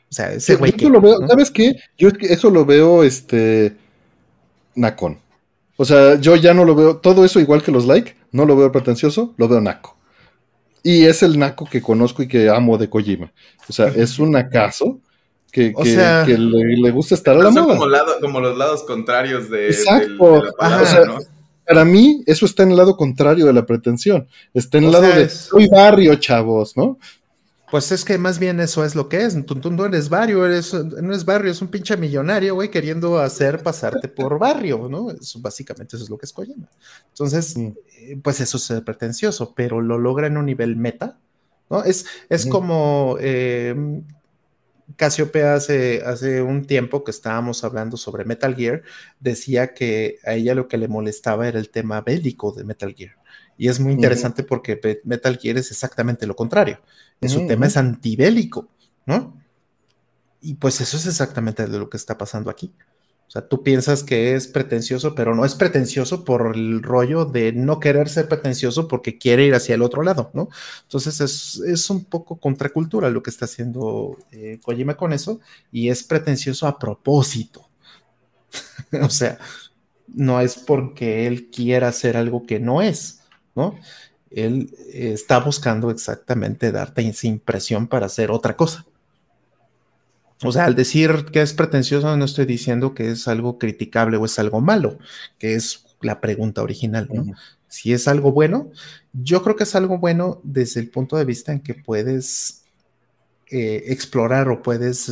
O 0.10 0.14
sea, 0.16 0.32
ese 0.32 0.56
güey 0.56 0.72
veo, 0.72 1.28
¿Sabes 1.28 1.50
qué? 1.52 1.76
Yo 1.98 2.10
eso 2.22 2.50
lo 2.50 2.66
veo, 2.66 3.04
este. 3.04 3.76
Nacón. 4.76 5.20
O 5.78 5.86
sea, 5.86 6.16
yo 6.20 6.36
ya 6.36 6.54
no 6.54 6.66
lo 6.66 6.76
veo. 6.76 6.98
Todo 6.98 7.26
eso, 7.26 7.40
igual 7.40 7.64
que 7.64 7.72
los 7.72 7.86
like, 7.86 8.16
no 8.32 8.46
lo 8.46 8.56
veo 8.56 8.72
pretencioso, 8.72 9.34
lo 9.38 9.48
veo 9.48 9.60
naco. 9.60 9.98
Y 10.86 11.04
es 11.08 11.24
el 11.24 11.40
naco 11.40 11.66
que 11.66 11.82
conozco 11.82 12.22
y 12.22 12.28
que 12.28 12.48
amo 12.48 12.78
de 12.78 12.88
Kojima. 12.88 13.34
O 13.68 13.74
sea, 13.74 13.88
es 13.88 14.20
un 14.20 14.36
acaso 14.36 15.00
que, 15.52 15.74
le, 16.38 16.92
gusta 16.92 17.16
estar 17.16 17.36
a 17.36 17.40
la 17.40 17.50
moda. 17.50 17.76
Como, 18.22 18.40
los 18.40 18.56
lados 18.56 18.84
contrarios 18.84 19.50
de, 19.50 19.70
Exacto. 19.70 20.44
Para 21.66 21.84
mí, 21.86 22.22
eso 22.28 22.46
está 22.46 22.62
en 22.62 22.70
el 22.70 22.78
lado 22.78 22.96
contrario 22.96 23.48
de 23.48 23.54
la 23.54 23.66
pretensión. 23.66 24.28
Está 24.54 24.78
en 24.78 24.84
el 24.84 24.92
lado 24.92 25.08
de 25.08 25.28
soy 25.28 25.68
barrio, 25.68 26.14
chavos, 26.18 26.78
¿no? 26.78 27.00
Pues 27.76 27.92
es 27.92 28.06
que 28.06 28.18
más 28.18 28.40
bien 28.40 28.62
eso 28.62 28.86
es 28.86 28.96
lo 28.96 29.10
que 29.10 29.26
es. 29.26 29.36
Tú, 29.46 29.70
no 29.70 29.84
eres 29.84 30.08
barrio, 30.08 30.46
eres, 30.46 30.74
no 30.74 31.14
es 31.14 31.26
barrio, 31.26 31.52
es 31.52 31.62
un 31.62 31.68
pinche 31.68 31.98
millonario, 31.98 32.56
güey, 32.56 32.72
queriendo 32.72 33.20
hacer 33.20 33.62
pasarte 33.62 34.08
por 34.08 34.40
barrio, 34.40 34.88
¿no? 34.90 35.12
Eso, 35.12 35.42
básicamente 35.42 35.98
eso 35.98 36.06
es 36.06 36.10
lo 36.10 36.18
que 36.18 36.26
es 36.26 36.32
Kojima. 36.32 36.70
Entonces, 37.10 37.58
mm. 37.58 37.74
eh, 37.98 38.18
pues 38.24 38.40
eso 38.40 38.56
es 38.56 38.82
pretencioso, 38.82 39.54
pero 39.54 39.82
lo 39.82 39.98
logra 39.98 40.28
en 40.28 40.38
un 40.38 40.46
nivel 40.46 40.78
meta, 40.78 41.20
¿no? 41.70 41.84
Es, 41.84 42.06
es 42.30 42.46
como 42.46 43.18
eh, 43.20 43.76
Casiopeia 44.96 45.56
hace, 45.56 46.02
hace 46.06 46.42
un 46.42 46.64
tiempo 46.64 47.04
que 47.04 47.12
estábamos 47.12 47.66
hablando 47.66 47.98
sobre 47.98 48.24
Metal 48.24 48.56
Gear, 48.56 48.84
decía 49.20 49.74
que 49.74 50.20
a 50.24 50.36
ella 50.36 50.56
lo 50.56 50.70
que 50.70 50.78
le 50.78 50.88
molestaba 50.88 51.46
era 51.50 51.60
el 51.60 51.70
tema 51.70 52.00
bélico 52.00 52.54
de 52.54 52.64
Metal 52.64 52.96
Gear. 52.96 53.18
Y 53.58 53.68
es 53.68 53.82
muy 53.82 53.92
interesante 53.94 54.44
porque 54.44 54.80
Metal 55.04 55.38
Gear 55.38 55.58
es 55.58 55.72
exactamente 55.72 56.26
lo 56.26 56.38
contrario. 56.38 56.80
Su 57.22 57.48
tema 57.48 57.66
es 57.66 57.78
antibélico, 57.78 58.70
¿no? 59.06 59.42
Y 60.42 60.56
pues 60.56 60.80
eso 60.82 60.98
es 60.98 61.08
exactamente 61.08 61.66
de 61.66 61.80
lo 61.80 61.90
que 61.90 61.98
está 61.98 62.18
pasando 62.18 62.50
aquí. 62.52 62.72
O 63.28 63.32
sea, 63.32 63.48
tú 63.48 63.64
piensas 63.64 64.04
que 64.04 64.36
es 64.36 64.48
pretencioso, 64.48 65.16
pero 65.16 65.34
no 65.34 65.44
es 65.46 65.56
pretencioso 65.56 66.24
por 66.24 66.56
el 66.56 66.84
rollo 66.84 67.26
de 67.26 67.52
no 67.52 67.80
querer 67.80 68.08
ser 68.08 68.28
pretencioso 68.28 68.88
porque 68.88 69.18
quiere 69.18 69.46
ir 69.46 69.56
hacia 69.56 69.74
el 69.74 69.82
otro 69.82 70.04
lado, 70.04 70.30
¿no? 70.34 70.50
Entonces 70.84 71.20
es, 71.60 71.90
un 71.90 72.06
poco 72.06 72.40
contracultura 72.40 73.10
lo 73.10 73.24
que 73.24 73.32
está 73.32 73.46
haciendo 73.46 74.18
eh, 74.32 74.60
Kojima 74.64 74.96
con 74.96 75.12
eso 75.12 75.40
y 75.72 75.90
es 75.90 76.04
pretencioso 76.04 76.68
a 76.68 76.78
propósito. 76.78 77.68
o 79.02 79.10
sea, 79.10 79.40
no 80.08 80.40
es 80.40 80.56
porque 80.56 81.26
él 81.26 81.50
quiera 81.50 81.88
hacer 81.88 82.18
algo 82.18 82.46
que 82.46 82.60
no 82.60 82.84
es, 82.84 83.22
¿no? 83.56 83.76
Él 84.36 84.70
eh, 84.94 85.14
está 85.14 85.40
buscando 85.40 85.90
exactamente 85.90 86.72
darte 86.72 87.08
esa 87.08 87.26
impresión 87.26 87.88
para 87.88 88.06
hacer 88.06 88.30
otra 88.30 88.56
cosa. 88.56 88.86
O 90.44 90.52
sea, 90.52 90.66
al 90.66 90.76
decir 90.76 91.26
que 91.32 91.42
es 91.42 91.54
pretencioso, 91.54 92.16
no 92.18 92.26
estoy 92.26 92.46
diciendo 92.46 92.94
que 92.94 93.12
es 93.12 93.28
algo 93.30 93.58
criticable 93.58 94.18
o 94.18 94.26
es 94.26 94.38
algo 94.38 94.60
malo, 94.60 95.00
que 95.40 95.56
es 95.56 95.86
la 96.02 96.20
pregunta 96.20 96.62
original, 96.62 97.08
¿no? 97.12 97.34
Si 97.70 97.94
es 97.94 98.08
algo 98.10 98.34
bueno, 98.34 98.70
yo 99.14 99.42
creo 99.42 99.56
que 99.56 99.64
es 99.64 99.76
algo 99.76 99.98
bueno 99.98 100.42
desde 100.44 100.82
el 100.82 100.90
punto 100.90 101.16
de 101.16 101.26
vista 101.26 101.54
en 101.54 101.62
que 101.62 101.74
puedes 101.74 102.64
eh, 103.50 103.84
explorar 103.88 104.50
o 104.50 104.62
puedes 104.62 105.12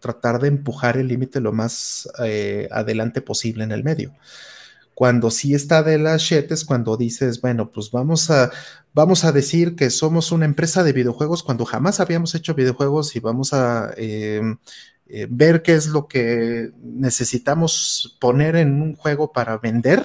tratar 0.00 0.40
de 0.40 0.48
empujar 0.48 0.96
el 0.96 1.08
límite 1.08 1.40
lo 1.40 1.52
más 1.52 2.08
eh, 2.24 2.68
adelante 2.70 3.20
posible 3.20 3.64
en 3.64 3.72
el 3.72 3.84
medio. 3.84 4.14
Cuando 4.98 5.30
sí 5.30 5.54
está 5.54 5.84
de 5.84 5.96
las 5.96 6.22
shit 6.22 6.50
es 6.50 6.64
cuando 6.64 6.96
dices, 6.96 7.40
bueno, 7.40 7.70
pues 7.70 7.92
vamos 7.92 8.30
a, 8.30 8.50
vamos 8.92 9.22
a 9.22 9.30
decir 9.30 9.76
que 9.76 9.90
somos 9.90 10.32
una 10.32 10.44
empresa 10.44 10.82
de 10.82 10.92
videojuegos 10.92 11.44
cuando 11.44 11.64
jamás 11.64 12.00
habíamos 12.00 12.34
hecho 12.34 12.52
videojuegos 12.52 13.14
y 13.14 13.20
vamos 13.20 13.52
a 13.52 13.92
em, 13.96 14.58
eh, 15.06 15.28
ver 15.30 15.62
qué 15.62 15.76
es 15.76 15.86
lo 15.86 16.08
que 16.08 16.72
necesitamos 16.82 18.18
poner 18.20 18.56
en 18.56 18.82
un 18.82 18.96
juego 18.96 19.30
para 19.30 19.56
vender. 19.58 20.04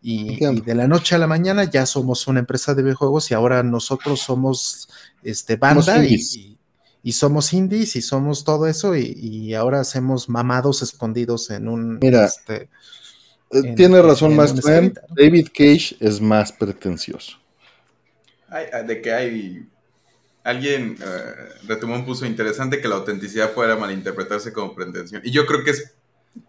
Y, 0.00 0.42
de 0.42 0.74
la 0.74 0.88
noche 0.88 1.16
a 1.16 1.18
la 1.18 1.26
mañana 1.26 1.64
ya 1.64 1.84
somos 1.84 2.26
una 2.26 2.40
empresa 2.40 2.72
de 2.72 2.82
videojuegos 2.82 3.30
y 3.30 3.34
ahora 3.34 3.62
nosotros 3.62 4.20
somos 4.20 4.88
este 5.22 5.56
banda 5.56 6.02
y, 6.02 6.56
y, 7.02 7.12
somos 7.12 7.52
indies 7.52 7.94
y 7.94 8.00
somos 8.00 8.42
todo 8.44 8.66
eso 8.66 8.96
y, 8.96 9.52
ahora 9.52 9.80
hacemos 9.80 10.30
mamados 10.30 10.80
escondidos 10.80 11.50
en 11.50 11.68
un 11.68 11.98
este, 12.00 12.70
eh, 13.50 13.74
tiene 13.74 14.00
razón 14.00 14.36
más 14.36 14.54
David 14.54 15.48
Cage 15.52 15.96
es 15.98 16.20
más 16.20 16.52
pretencioso. 16.52 17.38
de 18.86 19.02
que 19.02 19.12
hay. 19.12 19.66
Alguien, 20.42 20.96
uh, 20.98 21.66
Retumón 21.68 22.06
puso 22.06 22.24
interesante 22.24 22.80
que 22.80 22.88
la 22.88 22.94
autenticidad 22.94 23.52
pueda 23.52 23.76
malinterpretarse 23.76 24.52
como 24.52 24.74
pretensión. 24.74 25.20
Y 25.24 25.32
yo 25.32 25.46
creo 25.46 25.64
que 25.64 25.72
es. 25.72 25.92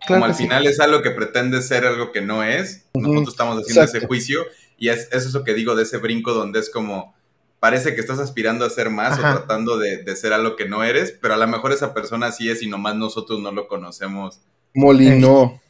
como 0.07 0.25
al 0.25 0.35
final 0.35 0.65
es 0.65 0.79
algo 0.79 1.01
que 1.01 1.11
pretende 1.11 1.61
ser 1.61 1.85
algo 1.85 2.11
que 2.11 2.21
no 2.21 2.43
es. 2.43 2.85
Nosotros 2.93 3.29
estamos 3.29 3.59
haciendo 3.59 3.83
ese 3.83 4.05
juicio. 4.07 4.45
Y 4.77 4.89
es, 4.89 5.09
eso 5.11 5.27
es 5.27 5.33
lo 5.33 5.43
que 5.43 5.53
digo 5.53 5.75
de 5.75 5.83
ese 5.83 5.97
brinco 5.97 6.33
donde 6.33 6.59
es 6.59 6.69
como. 6.69 7.15
Parece 7.59 7.93
que 7.93 8.01
estás 8.01 8.17
aspirando 8.17 8.65
a 8.65 8.71
ser 8.71 8.89
más 8.89 9.19
o 9.19 9.21
tratando 9.21 9.77
de, 9.77 10.01
de, 10.01 10.15
ser 10.15 10.33
algo 10.33 10.55
que 10.55 10.67
no 10.67 10.83
eres, 10.83 11.11
pero 11.21 11.35
a 11.35 11.37
lo 11.37 11.47
mejor 11.47 11.71
esa 11.71 11.93
persona 11.93 12.31
sí 12.31 12.49
es 12.49 12.63
y 12.63 12.67
nomás 12.67 12.95
nosotros 12.95 13.39
no 13.39 13.51
lo 13.51 13.67
conocemos. 13.67 14.39
Molino. 14.73 15.61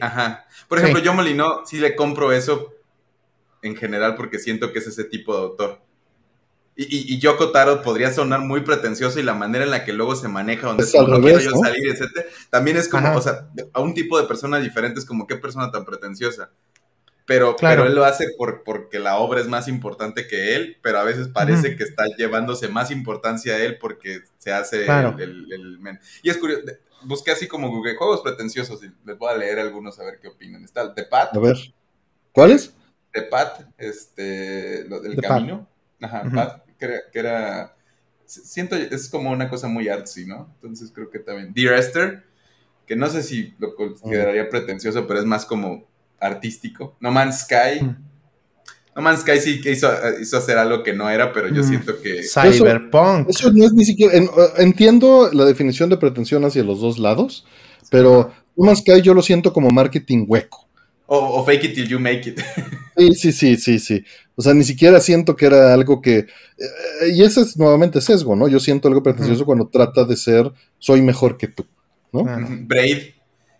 Ajá. 0.00 0.46
Por 0.68 0.78
ejemplo, 0.78 1.02
yo 1.02 1.12
Molino 1.12 1.62
sí 1.66 1.78
le 1.78 1.94
compro 1.94 2.32
eso 2.32 2.72
en 3.62 3.76
general 3.76 4.14
porque 4.14 4.38
siento 4.38 4.72
que 4.72 4.78
es 4.78 4.86
ese 4.86 5.04
tipo 5.04 5.34
de 5.34 5.42
autor. 5.42 5.80
Y, 6.76 6.84
y, 6.84 7.14
y 7.14 7.18
Yoko 7.18 7.52
Taro 7.52 7.82
podría 7.82 8.12
sonar 8.12 8.40
muy 8.40 8.62
pretencioso 8.62 9.20
y 9.20 9.22
la 9.22 9.34
manera 9.34 9.64
en 9.64 9.70
la 9.70 9.84
que 9.84 9.92
luego 9.92 10.16
se 10.16 10.26
maneja, 10.26 10.66
donde 10.66 10.82
es 10.82 10.94
no 10.94 11.20
quiero 11.20 11.38
yo 11.38 11.52
salir, 11.52 11.88
etc. 11.88 12.26
También 12.50 12.76
es 12.76 12.88
como, 12.88 13.14
o 13.16 13.20
sea, 13.20 13.48
a 13.72 13.80
un 13.80 13.94
tipo 13.94 14.20
de 14.20 14.26
persona 14.26 14.58
diferente 14.58 14.98
es 14.98 15.06
como, 15.06 15.26
qué 15.26 15.36
persona 15.36 15.70
tan 15.70 15.84
pretenciosa. 15.84 16.50
Pero, 17.26 17.56
pero 17.58 17.86
él 17.86 17.94
lo 17.94 18.04
hace 18.04 18.26
por, 18.36 18.64
porque 18.64 18.98
la 18.98 19.16
obra 19.16 19.40
es 19.40 19.48
más 19.48 19.66
importante 19.66 20.26
que 20.26 20.54
él, 20.54 20.76
pero 20.82 20.98
a 20.98 21.04
veces 21.04 21.28
parece 21.28 21.74
que 21.74 21.82
está 21.82 22.04
llevándose 22.18 22.68
más 22.68 22.90
importancia 22.90 23.54
a 23.54 23.62
él 23.62 23.78
porque 23.78 24.20
se 24.36 24.52
hace 24.52 24.84
el, 24.84 25.50
el, 25.50 25.98
Y 26.22 26.28
es 26.28 26.36
curioso, 26.36 26.62
busqué 27.04 27.30
así 27.30 27.48
como 27.48 27.70
Google 27.70 27.96
juegos 27.96 28.20
pretenciosos 28.20 28.84
y 28.84 28.92
les 29.06 29.16
voy 29.16 29.32
a 29.32 29.36
leer 29.36 29.58
algunos 29.58 29.98
a 29.98 30.04
ver 30.04 30.18
qué 30.20 30.28
opinan. 30.28 30.64
Está 30.64 30.92
el 30.94 31.08
Pat. 31.08 31.34
A 31.34 31.38
ver. 31.38 31.56
¿Cuáles? 32.32 32.74
The 33.12 33.22
Pat, 33.22 33.68
este, 33.78 34.84
lo 34.88 35.00
del 35.00 35.16
camino. 35.20 35.66
Ajá, 36.02 36.24
Pat, 36.34 36.64
que 36.78 37.18
era, 37.18 37.74
siento, 38.26 38.76
es 38.76 39.08
como 39.08 39.30
una 39.30 39.48
cosa 39.48 39.68
muy 39.68 39.88
artsy, 39.88 40.26
¿no? 40.26 40.50
Entonces 40.56 40.90
creo 40.92 41.10
que 41.10 41.20
también. 41.20 41.52
Dear 41.54 41.74
Esther, 41.74 42.24
que 42.86 42.96
no 42.96 43.08
sé 43.08 43.22
si 43.22 43.54
lo 43.58 43.74
consideraría 43.74 44.48
pretencioso, 44.48 45.06
pero 45.06 45.20
es 45.20 45.26
más 45.26 45.46
como 45.46 45.86
artístico. 46.20 46.96
No 47.00 47.10
Man's 47.10 47.40
Sky. 47.40 47.80
No 48.96 49.02
Man's 49.02 49.20
Sky 49.20 49.40
sí 49.40 49.60
que 49.60 49.72
hizo, 49.72 49.90
hizo, 50.20 50.38
hacer 50.38 50.56
algo 50.56 50.82
que 50.82 50.92
no 50.92 51.10
era, 51.10 51.32
pero 51.32 51.48
yo 51.48 51.62
mm. 51.62 51.68
siento 51.68 52.00
que. 52.00 52.22
Cyberpunk. 52.22 53.28
Eso, 53.28 53.52
no 53.52 53.64
es 53.64 53.72
ni 53.72 53.84
siquiera. 53.84 54.14
entiendo 54.58 55.30
la 55.32 55.44
definición 55.44 55.90
de 55.90 55.96
pretensión 55.96 56.44
hacia 56.44 56.62
los 56.62 56.80
dos 56.80 56.98
lados, 56.98 57.44
pero 57.90 58.32
No 58.56 58.66
Man's 58.66 58.80
Sky 58.80 59.02
yo 59.02 59.14
lo 59.14 59.22
siento 59.22 59.52
como 59.52 59.70
marketing 59.70 60.24
hueco. 60.28 60.64
O, 61.06 61.44
fake 61.44 61.64
it 61.64 61.74
till 61.74 61.88
you 61.88 61.98
make 61.98 62.28
it. 62.28 62.40
Sí, 62.96 63.12
sí, 63.14 63.32
sí, 63.32 63.56
sí, 63.56 63.78
sí. 63.80 64.04
O 64.36 64.42
sea, 64.42 64.54
ni 64.54 64.62
siquiera 64.62 65.00
siento 65.00 65.34
que 65.34 65.46
era 65.46 65.74
algo 65.74 66.00
que. 66.00 66.18
Eh, 66.18 67.08
y 67.12 67.24
ese 67.24 67.40
es 67.40 67.56
nuevamente 67.56 68.00
sesgo, 68.00 68.36
¿no? 68.36 68.46
Yo 68.46 68.60
siento 68.60 68.86
algo 68.86 69.02
pretencioso 69.02 69.44
cuando 69.44 69.66
trata 69.66 70.04
de 70.04 70.16
ser 70.16 70.52
soy 70.78 71.02
mejor 71.02 71.36
que 71.36 71.48
tú, 71.48 71.66
¿no? 72.12 72.24
Braid. 72.66 73.13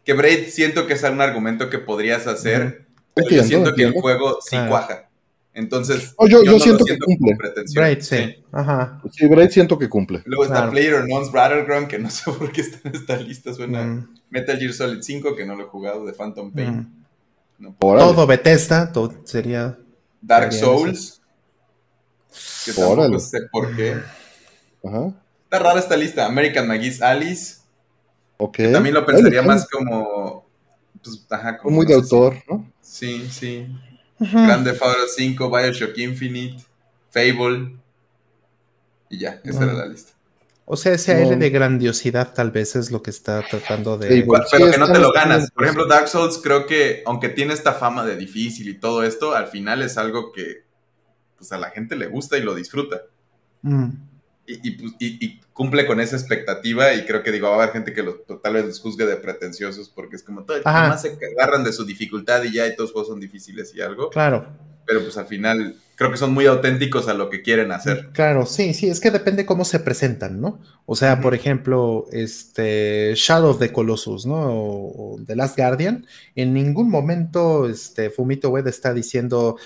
Que 0.04 0.12
Braid 0.12 0.48
siento 0.48 0.86
que 0.86 0.92
es 0.94 1.02
un 1.02 1.20
argumento 1.20 1.70
que 1.70 1.78
podrías 1.78 2.26
hacer, 2.26 2.86
pero 3.14 3.28
yo 3.30 3.42
siento 3.44 3.74
que 3.74 3.84
el 3.84 3.92
juego 3.92 4.38
sí 4.42 4.56
cuaja. 4.68 5.08
Entonces, 5.56 6.12
Oh, 6.16 6.26
yo- 6.26 6.40
yo 6.42 6.46
no 6.50 6.58
lo 6.58 6.64
siento 6.64 6.84
que 6.84 6.98
como 6.98 7.16
cumple. 7.16 7.36
pretensión. 7.36 7.80
Braid, 7.82 8.00
sí. 8.00 8.44
Ajá. 8.50 9.00
Sí, 9.12 9.26
Braid 9.28 9.50
siento 9.50 9.78
que 9.78 9.88
cumple. 9.88 10.20
Luego 10.26 10.42
está 10.44 10.56
Claro. 10.56 10.72
PlayerUnknown's 10.72 11.30
Battleground, 11.30 11.86
que 11.86 11.98
no 12.00 12.10
sé 12.10 12.30
por 12.32 12.50
qué 12.52 12.60
está 12.62 12.88
en 12.88 12.94
esta 12.96 13.16
lista. 13.16 13.54
Suena 13.54 13.84
Mm, 13.84 14.08
Metal 14.30 14.58
Gear 14.58 14.72
Solid 14.72 15.00
5, 15.02 15.36
que 15.36 15.46
no 15.46 15.54
lo 15.54 15.62
he 15.62 15.66
jugado, 15.68 16.04
de 16.06 16.12
Phantom 16.12 16.52
Pain. 16.52 16.76
mm. 16.76 17.04
No. 17.60 17.76
Todo 17.78 18.26
Bethesda, 18.26 18.90
todo 18.90 19.14
sería. 19.24 19.78
Dark 20.20 20.52
Souls, 20.52 21.22
que 22.64 22.72
tampoco 22.72 23.18
sé 23.20 23.38
por 23.52 23.76
qué. 23.76 23.94
Ajá. 24.84 25.12
Está 25.44 25.58
rara 25.60 25.78
esta 25.78 25.96
lista. 25.96 26.26
American 26.26 26.66
McGee's 26.66 27.00
Alice. 27.00 27.58
También 28.52 28.94
lo 28.94 29.04
pensaría 29.06 29.40
Ay, 29.40 29.46
más 29.46 29.68
como. 29.68 30.46
Pues, 31.02 31.26
ajá, 31.30 31.58
como. 31.58 31.76
Muy 31.76 31.86
no 31.86 31.88
de 31.88 31.94
si- 31.94 32.00
autor, 32.14 32.36
¿no? 32.48 32.72
Sí, 32.80 33.28
sí. 33.30 33.66
Grande 34.18 34.70
Auto 34.70 34.86
5, 35.16 35.50
Bioshock 35.50 35.98
Infinite, 35.98 36.62
Fable. 37.10 37.76
Y 39.10 39.18
ya, 39.18 39.40
esa 39.44 39.64
era 39.64 39.72
la 39.74 39.86
lista. 39.86 40.12
O 40.66 40.76
sea, 40.76 40.92
ese 40.94 41.12
No. 41.14 41.20
aire 41.24 41.36
de 41.36 41.50
grandiosidad 41.50 42.32
tal 42.32 42.50
vez 42.50 42.74
es 42.74 42.90
lo 42.90 43.02
que 43.02 43.10
está 43.10 43.42
tratando 43.46 43.98
de. 43.98 44.08
Pero 44.08 44.70
que 44.72 44.78
no 44.78 44.90
te 44.90 44.98
lo 44.98 45.12
ganas. 45.12 45.50
Por 45.50 45.64
ejemplo, 45.64 45.86
Dark 45.86 46.08
Souls 46.08 46.38
creo 46.42 46.64
que, 46.66 47.02
aunque 47.04 47.28
tiene 47.28 47.52
esta 47.52 47.74
fama 47.74 48.04
de 48.06 48.16
difícil 48.16 48.68
y 48.68 48.78
todo 48.80 49.02
esto, 49.02 49.34
al 49.34 49.48
final 49.48 49.82
es 49.82 49.98
algo 49.98 50.32
que 50.32 50.64
pues 51.36 51.52
a 51.52 51.58
la 51.58 51.70
gente 51.70 51.96
le 51.96 52.06
gusta 52.06 52.38
y 52.38 52.42
lo 52.42 52.54
disfruta. 52.54 53.02
Mm, 53.62 53.90
Y, 54.46 54.68
y, 54.68 54.70
pues, 54.72 54.92
y- 54.98 55.24
y 55.24 55.40
cumple 55.52 55.86
con 55.86 56.00
esa 56.00 56.16
expectativa 56.16 56.92
y 56.94 57.06
creo 57.06 57.22
que 57.22 57.32
digo, 57.32 57.48
va 57.48 57.54
a 57.54 57.62
haber 57.62 57.72
gente 57.72 57.92
que 57.94 58.02
lo, 58.02 58.16
tal 58.42 58.54
vez 58.54 58.66
los 58.66 58.80
juzgue 58.80 59.06
de 59.06 59.16
pretenciosos 59.16 59.88
porque 59.88 60.16
es 60.16 60.22
como 60.22 60.44
todo, 60.44 60.58
nomás 60.58 61.02
se 61.02 61.16
agarran 61.38 61.64
de 61.64 61.72
su 61.72 61.84
dificultad 61.86 62.42
y 62.42 62.52
ya 62.52 62.66
y 62.66 62.70
todos 62.76 62.90
los 62.90 62.92
juegos 62.92 63.08
son 63.08 63.20
difíciles 63.20 63.74
y 63.74 63.80
algo, 63.80 64.10
claro, 64.10 64.46
pero 64.86 65.00
pues 65.02 65.16
al 65.16 65.26
final 65.26 65.76
creo 65.96 66.10
que 66.10 66.16
son 66.18 66.34
muy 66.34 66.44
auténticos 66.46 67.08
a 67.08 67.14
lo 67.14 67.30
que 67.30 67.40
quieren 67.40 67.72
hacer. 67.72 68.10
claro, 68.12 68.44
sí, 68.44 68.74
sí, 68.74 68.88
es 68.88 69.00
que 69.00 69.10
depende 69.12 69.46
cómo 69.46 69.64
se 69.64 69.80
presentan, 69.80 70.40
¿no? 70.40 70.60
O 70.86 70.94
sea, 70.96 71.20
por 71.22 71.34
ejemplo, 71.34 72.06
este 72.12 73.14
Shadow 73.16 73.50
of 73.52 73.58
the 73.60 73.72
Colossus, 73.72 74.26
¿no? 74.26 74.34
O, 74.34 75.14
o 75.14 75.20
The 75.24 75.36
Last 75.36 75.56
Guardian, 75.56 76.04
en 76.34 76.52
ningún 76.52 76.90
momento 76.90 77.66
este 77.68 78.10
Fumito 78.10 78.50
Ueda 78.50 78.68
está 78.68 78.92
diciendo, 78.92 79.56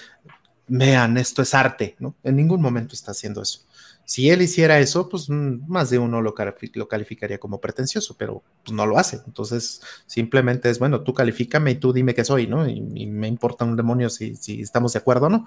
vean, 0.68 1.16
esto 1.16 1.42
es 1.42 1.54
arte, 1.54 1.96
¿no? 1.98 2.14
En 2.22 2.36
ningún 2.36 2.60
momento 2.60 2.94
está 2.94 3.12
haciendo 3.12 3.42
eso. 3.42 3.60
Si 4.08 4.30
él 4.30 4.40
hiciera 4.40 4.78
eso, 4.78 5.06
pues 5.10 5.28
mm, 5.28 5.68
más 5.68 5.90
de 5.90 5.98
uno 5.98 6.22
lo, 6.22 6.34
lo 6.74 6.88
calificaría 6.88 7.38
como 7.38 7.60
pretencioso, 7.60 8.16
pero 8.16 8.42
pues, 8.64 8.74
no 8.74 8.86
lo 8.86 8.98
hace. 8.98 9.20
Entonces, 9.26 9.82
simplemente 10.06 10.70
es, 10.70 10.78
bueno, 10.78 11.02
tú 11.02 11.12
califícame 11.12 11.72
y 11.72 11.74
tú 11.74 11.92
dime 11.92 12.14
qué 12.14 12.24
soy, 12.24 12.46
¿no? 12.46 12.66
Y, 12.66 12.82
y 12.94 13.06
me 13.06 13.28
importa 13.28 13.66
un 13.66 13.76
demonio 13.76 14.08
si, 14.08 14.34
si 14.34 14.62
estamos 14.62 14.94
de 14.94 15.00
acuerdo 15.00 15.26
o 15.26 15.28
no. 15.28 15.46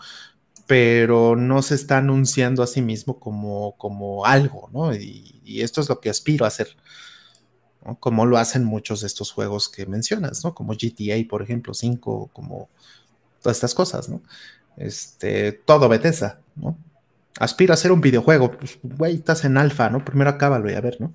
Pero 0.67 1.35
no 1.35 1.63
se 1.63 1.73
está 1.73 1.97
anunciando 1.97 2.61
a 2.61 2.67
sí 2.67 2.83
mismo 2.83 3.19
como, 3.19 3.75
como 3.77 4.27
algo, 4.27 4.69
¿no? 4.71 4.93
Y, 4.93 5.41
y 5.43 5.61
esto 5.61 5.81
es 5.81 5.89
lo 5.89 5.99
que 5.99 6.11
aspiro 6.11 6.45
a 6.45 6.49
hacer. 6.49 6.77
¿no? 7.83 7.99
Como 7.99 8.27
lo 8.27 8.37
hacen 8.37 8.63
muchos 8.63 9.01
de 9.01 9.07
estos 9.07 9.31
juegos 9.31 9.69
que 9.69 9.87
mencionas, 9.87 10.43
¿no? 10.43 10.53
Como 10.53 10.73
GTA, 10.73 11.27
por 11.27 11.41
ejemplo, 11.41 11.73
5, 11.73 12.29
como 12.31 12.69
todas 13.41 13.57
estas 13.57 13.73
cosas, 13.73 14.07
¿no? 14.07 14.21
Este, 14.77 15.51
todo 15.51 15.89
Bethesda, 15.89 16.41
¿no? 16.55 16.77
Aspiro 17.39 17.73
a 17.73 17.75
hacer 17.75 17.91
un 17.91 18.01
videojuego, 18.01 18.51
pues, 18.51 18.77
güey, 18.83 19.15
estás 19.15 19.45
en 19.45 19.57
alfa, 19.57 19.89
¿no? 19.89 20.03
Primero 20.05 20.29
acábalo 20.29 20.69
y 20.69 20.73
a 20.75 20.81
ver, 20.81 20.97
¿no? 20.99 21.13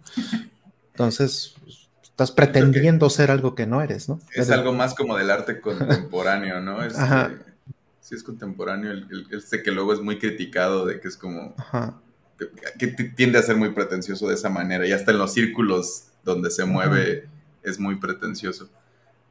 Entonces, 0.92 1.54
estás 2.02 2.32
pretendiendo 2.32 3.10
ser 3.10 3.30
algo 3.30 3.54
que 3.54 3.66
no 3.66 3.82
eres, 3.82 4.08
¿no? 4.08 4.20
Es 4.34 4.46
Pero- 4.48 4.60
algo 4.60 4.72
más 4.72 4.94
como 4.94 5.16
del 5.16 5.30
arte 5.30 5.60
contemporáneo, 5.60 6.60
¿no? 6.60 6.82
Este, 6.84 7.00
Ajá. 7.00 7.30
Sí 8.00 8.14
es 8.14 8.22
contemporáneo, 8.22 8.92
el, 8.92 9.06
el- 9.10 9.26
este 9.38 9.62
que 9.62 9.72
luego 9.72 9.92
es 9.92 10.00
muy 10.00 10.18
criticado 10.18 10.86
de 10.86 11.00
que 11.00 11.08
es 11.08 11.16
como, 11.16 11.54
Ajá. 11.58 11.94
que, 12.78 12.86
tiende 12.88 13.38
a 13.38 13.42
ser 13.42 13.56
muy 13.56 13.70
pretencioso 13.70 14.28
de 14.28 14.34
esa 14.34 14.48
manera 14.48 14.86
y 14.86 14.92
hasta 14.92 15.10
en 15.10 15.18
los 15.18 15.32
círculos 15.32 16.04
donde 16.24 16.50
se 16.50 16.64
mueve 16.64 17.28
es 17.62 17.78
muy 17.80 17.96
pretencioso. 17.96 18.68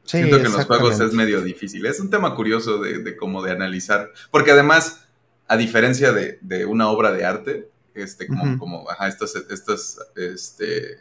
Sí, 0.04 0.18
Siento 0.18 0.36
que 0.38 0.46
en 0.46 0.52
los 0.52 0.66
juegos 0.66 1.00
es 1.00 1.12
medio 1.14 1.40
difícil. 1.40 1.84
Es 1.86 1.98
un 1.98 2.10
tema 2.10 2.34
curioso 2.36 2.78
de, 2.78 2.98
de 2.98 3.16
cómo 3.16 3.42
de 3.42 3.50
analizar. 3.50 4.12
Porque 4.30 4.52
además, 4.52 5.05
a 5.48 5.56
diferencia 5.56 6.12
de, 6.12 6.38
de 6.42 6.64
una 6.66 6.88
obra 6.88 7.12
de 7.12 7.24
arte, 7.24 7.68
este, 7.94 8.26
como, 8.26 8.58
como 8.58 8.90
ajá, 8.90 9.08
estas, 9.08 9.34
estas 9.36 9.98
este, 10.16 10.98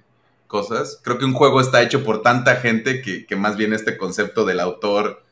cosas, 0.48 1.00
creo 1.04 1.18
que 1.18 1.26
un 1.26 1.34
juego 1.34 1.60
está 1.60 1.82
hecho 1.82 2.04
por 2.04 2.22
tanta 2.22 2.56
gente 2.58 3.02
que, 3.02 3.26
que 3.26 3.36
más 3.36 3.58
bien 3.58 3.74
este 3.74 3.98
concepto 3.98 4.46
del 4.46 4.60
autor. 4.60 5.24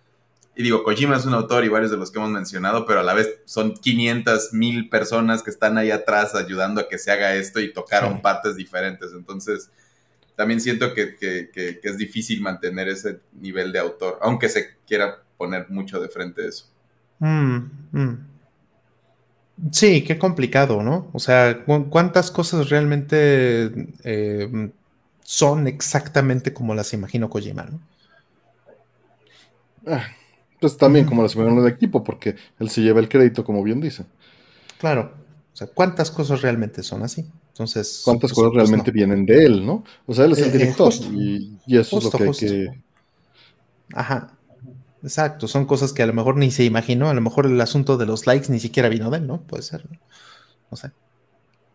Y 0.55 0.61
digo, 0.63 0.83
Kojima 0.83 1.15
es 1.17 1.25
un 1.25 1.33
autor 1.33 1.63
y 1.65 1.69
varios 1.69 1.89
de 1.91 1.97
los 1.97 2.11
que 2.11 2.19
hemos 2.19 2.29
mencionado, 2.31 2.85
pero 2.85 2.99
a 2.99 3.03
la 3.03 3.13
vez 3.13 3.39
son 3.45 3.73
500 3.75 4.53
mil 4.53 4.89
personas 4.89 5.41
que 5.41 5.49
están 5.49 5.77
ahí 5.77 5.89
atrás 5.89 6.35
ayudando 6.35 6.81
a 6.81 6.87
que 6.89 6.97
se 6.99 7.11
haga 7.11 7.33
esto 7.35 7.59
y 7.59 7.73
tocaron 7.73 8.15
Sí. 8.15 8.19
partes 8.21 8.55
diferentes. 8.55 9.11
Entonces, 9.13 9.69
también 10.35 10.59
siento 10.61 10.93
que, 10.93 11.15
que- 11.15 11.49
que- 11.51 11.79
que 11.79 11.89
es 11.89 11.97
difícil 11.97 12.41
mantener 12.41 12.87
ese 12.89 13.19
nivel 13.39 13.71
de 13.71 13.79
autor, 13.79 14.19
aunque 14.21 14.49
se 14.49 14.75
quiera 14.87 15.21
poner 15.37 15.69
mucho 15.69 15.99
de 15.99 16.09
frente 16.09 16.47
eso. 16.47 16.65
Mm, 17.19 17.57
mm. 17.91 18.27
Sí, 19.71 20.03
qué 20.03 20.17
complicado, 20.19 20.83
¿no? 20.83 21.09
O 21.13 21.19
sea, 21.19 21.63
cu- 21.65 21.89
¿cuántas 21.89 22.31
cosas 22.31 22.69
realmente 22.69 23.71
eh, 24.03 24.71
son 25.23 25.67
exactamente 25.67 26.53
como 26.53 26.75
las 26.75 26.93
imagino 26.93 27.29
Kojima, 27.29 27.63
¿no? 27.63 27.79
Ah, 29.85 30.07
pues 30.59 30.77
también 30.77 31.05
como 31.05 31.23
la 31.23 31.29
semana 31.29 31.61
del 31.61 31.71
equipo, 31.73 32.03
porque 32.03 32.35
él 32.59 32.69
se 32.69 32.81
lleva 32.81 32.99
el 32.99 33.09
crédito, 33.09 33.43
como 33.43 33.63
bien 33.63 33.81
dice. 33.81 34.05
Claro. 34.77 35.13
O 35.53 35.55
sea, 35.55 35.67
¿cuántas 35.67 36.11
cosas 36.11 36.41
realmente 36.41 36.83
son 36.83 37.03
así? 37.03 37.25
Entonces. 37.49 38.03
¿Cuántas 38.03 38.33
pues, 38.33 38.33
cosas 38.33 38.53
pues, 38.55 38.73
realmente 38.73 38.91
no. 38.91 38.91
vienen 38.91 39.25
de 39.25 39.45
él, 39.45 39.65
no? 39.65 39.83
O 40.05 40.13
sea, 40.13 40.25
él 40.25 40.33
es 40.33 40.41
Eh, 40.41 40.41
el 40.41 40.51
eh, 40.59 40.73
director 40.73 40.93
justo. 40.93 41.07
y, 41.09 41.59
y 41.65 41.77
eso 41.77 41.97
Justo, 41.97 41.99
es 41.99 42.03
lo 42.03 42.13
que 42.13 42.23
justo. 42.23 42.23
hay 42.23 42.33
que... 42.35 42.83
Ajá. 43.93 44.37
Exacto. 45.03 45.47
Son 45.47 45.65
cosas 45.65 45.93
que 45.93 46.01
a 46.03 46.07
lo 46.07 46.13
mejor 46.13 46.37
ni 46.37 46.49
se 46.51 46.63
imaginó. 46.63 47.09
A 47.09 47.13
lo 47.13 47.21
mejor 47.21 47.45
el 47.45 47.59
asunto 47.61 47.97
de 47.97 48.05
los 48.05 48.25
likes 48.25 48.51
ni 48.51 48.59
siquiera 48.59 48.89
vino 48.89 49.09
de 49.11 49.17
él, 49.17 49.27
¿no? 49.27 49.41
Puede 49.41 49.63
ser. 49.63 49.85
¿no? 49.91 49.99
No 50.71 50.77
sé. 50.77 50.91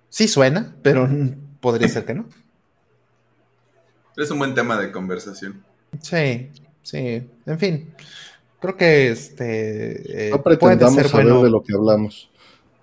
Sí 0.09 0.29
suena, 0.29 0.77
pero 0.83 1.09
podría 1.61 1.89
ser 1.89 2.05
que 2.05 2.15
no. 2.15 2.27
Es 4.17 4.31
un 4.31 4.39
buen 4.39 4.55
tema 4.55 4.79
de 4.81 4.91
conversación. 4.91 5.63
Sí, 6.03 6.51
sí. 6.83 7.31
En 7.47 7.59
fin. 7.59 7.95
Creo 8.61 8.77
que 8.77 9.11
este. 9.11 10.29
eh, 10.29 10.31
No 10.31 10.43
puede 10.43 10.57
pretendamos 10.59 10.95
ser 10.95 11.09
saber 11.09 11.27
bueno. 11.27 11.43
de 11.45 11.51
lo 11.51 11.63
que 11.63 11.75
hablamos. 11.75 12.31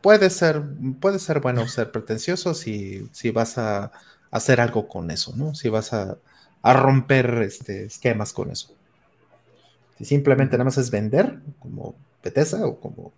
Puede 0.01 0.29
ser, 0.29 0.61
puede 1.01 1.19
ser 1.19 1.39
bueno 1.41 1.67
ser 1.67 1.91
pretencioso 1.91 2.53
si, 2.53 3.09
si 3.11 3.31
vas 3.31 3.57
a 3.57 3.91
hacer 4.31 4.61
algo 4.61 4.87
con 4.87 5.09
eso, 5.11 5.33
¿no? 5.35 5.55
Si 5.55 5.69
vas 5.69 5.93
a, 5.93 6.17
a 6.61 6.73
romper 6.73 7.41
este, 7.41 7.85
esquemas 7.85 8.31
con 8.31 8.51
eso. 8.51 8.75
Si 9.97 10.05
simplemente 10.05 10.53
nada 10.53 10.65
más 10.65 10.77
es 10.77 10.91
vender, 10.91 11.39
como 11.59 11.95
Bethesda 12.23 12.65
o 12.65 12.79
como 12.79 13.13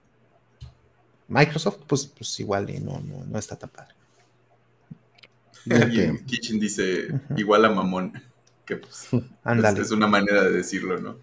Microsoft, 1.27 1.80
pues, 1.88 2.06
pues 2.06 2.39
igual 2.39 2.69
y 2.69 2.80
no, 2.80 2.99
no, 2.99 3.25
no 3.25 3.39
está 3.39 3.56
tan 3.56 3.69
padre. 3.69 3.93
Y 5.65 6.01
en 6.01 6.25
Kitchen 6.25 6.59
dice 6.59 7.07
igual 7.35 7.65
a 7.65 7.69
mamón, 7.69 8.14
que 8.65 8.77
pues, 8.77 9.07
es, 9.11 9.22
Ándale. 9.43 9.81
es 9.81 9.91
una 9.91 10.07
manera 10.07 10.43
de 10.43 10.51
decirlo, 10.51 10.99
¿no? 10.99 11.17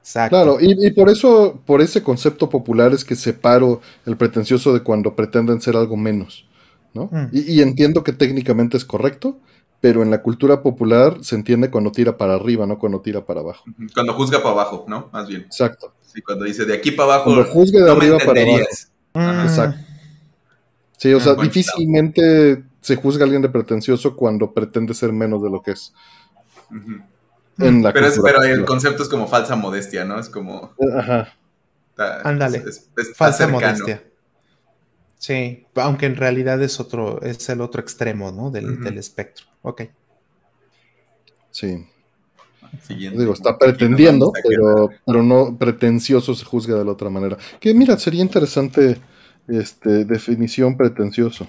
Exacto. 0.00 0.36
Claro, 0.36 0.58
y, 0.60 0.86
y 0.86 0.90
por 0.92 1.08
eso, 1.08 1.60
por 1.64 1.80
ese 1.80 2.02
concepto 2.02 2.48
popular 2.50 2.92
es 2.92 3.04
que 3.04 3.16
separo 3.16 3.80
el 4.04 4.16
pretencioso 4.16 4.74
de 4.74 4.82
cuando 4.82 5.16
pretenden 5.16 5.62
ser 5.62 5.76
algo 5.76 5.96
menos, 5.96 6.46
¿no? 6.92 7.08
Mm. 7.10 7.28
Y, 7.32 7.54
y 7.54 7.62
entiendo 7.62 8.04
que 8.04 8.12
técnicamente 8.12 8.76
es 8.76 8.84
correcto, 8.84 9.38
pero 9.84 10.02
en 10.02 10.10
la 10.10 10.22
cultura 10.22 10.62
popular 10.62 11.18
se 11.20 11.34
entiende 11.34 11.70
cuando 11.70 11.92
tira 11.92 12.16
para 12.16 12.36
arriba, 12.36 12.66
no 12.66 12.78
cuando 12.78 13.02
tira 13.02 13.22
para 13.26 13.40
abajo. 13.40 13.64
Cuando 13.92 14.14
juzga 14.14 14.38
para 14.38 14.52
abajo, 14.52 14.86
¿no? 14.88 15.10
Más 15.12 15.28
bien. 15.28 15.42
Exacto. 15.42 15.92
Sí, 16.10 16.22
cuando 16.22 16.46
dice 16.46 16.64
de 16.64 16.72
aquí 16.72 16.90
para 16.92 17.12
abajo. 17.16 17.24
Cuando 17.34 17.44
juzgue 17.52 17.80
de 17.80 17.84
no 17.84 17.92
arriba 17.92 18.16
para 18.24 18.40
abajo. 18.40 18.64
Mm, 19.12 19.46
exacto. 19.46 19.78
Sí, 20.96 21.12
o 21.12 21.18
Ah, 21.18 21.20
sea, 21.20 21.34
difícilmente 21.34 22.64
se 22.80 22.96
juzga 22.96 23.24
a 23.24 23.26
alguien 23.26 23.42
de 23.42 23.50
pretencioso 23.50 24.16
cuando 24.16 24.54
pretende 24.54 24.94
ser 24.94 25.12
menos 25.12 25.42
de 25.42 25.50
lo 25.50 25.60
que 25.60 25.72
es. 25.72 25.92
Ujú. 26.70 27.02
En 27.58 27.82
la 27.82 27.92
Pero, 27.92 28.06
es, 28.06 28.18
pero 28.24 28.42
el 28.42 28.64
concepto 28.64 29.02
es 29.02 29.10
como 29.10 29.26
falsa 29.28 29.54
modestia, 29.54 30.06
¿no? 30.06 30.18
Es 30.18 30.30
como. 30.30 30.72
Ajá. 30.96 31.28
está- 31.90 32.22
Ándale. 32.26 32.56
es- 32.56 32.64
es- 32.64 32.88
está 32.96 33.14
Falsa 33.16 33.44
cercano. 33.48 33.60
modestia. 33.60 34.02
Sí, 35.18 35.66
aunque 35.74 36.06
en 36.06 36.16
realidad 36.16 36.62
es 36.62 36.80
otro, 36.80 37.20
es 37.20 37.46
el 37.50 37.60
otro 37.60 37.82
extremo, 37.82 38.32
¿no? 38.32 38.50
Del, 38.50 38.82
del 38.82 38.96
espectro. 38.96 39.44
Ok. 39.64 39.82
Sí. 41.50 41.86
Siguiente. 42.82 43.18
Digo, 43.18 43.32
está 43.32 43.56
pretendiendo, 43.56 44.30
pero, 44.46 44.90
pero 45.06 45.22
no 45.22 45.56
pretencioso 45.56 46.34
se 46.34 46.44
juzga 46.44 46.76
de 46.76 46.84
la 46.84 46.92
otra 46.92 47.08
manera. 47.08 47.38
Que 47.60 47.72
mira, 47.72 47.98
sería 47.98 48.20
interesante 48.20 49.00
este, 49.48 50.04
definición 50.04 50.76
pretencioso. 50.76 51.46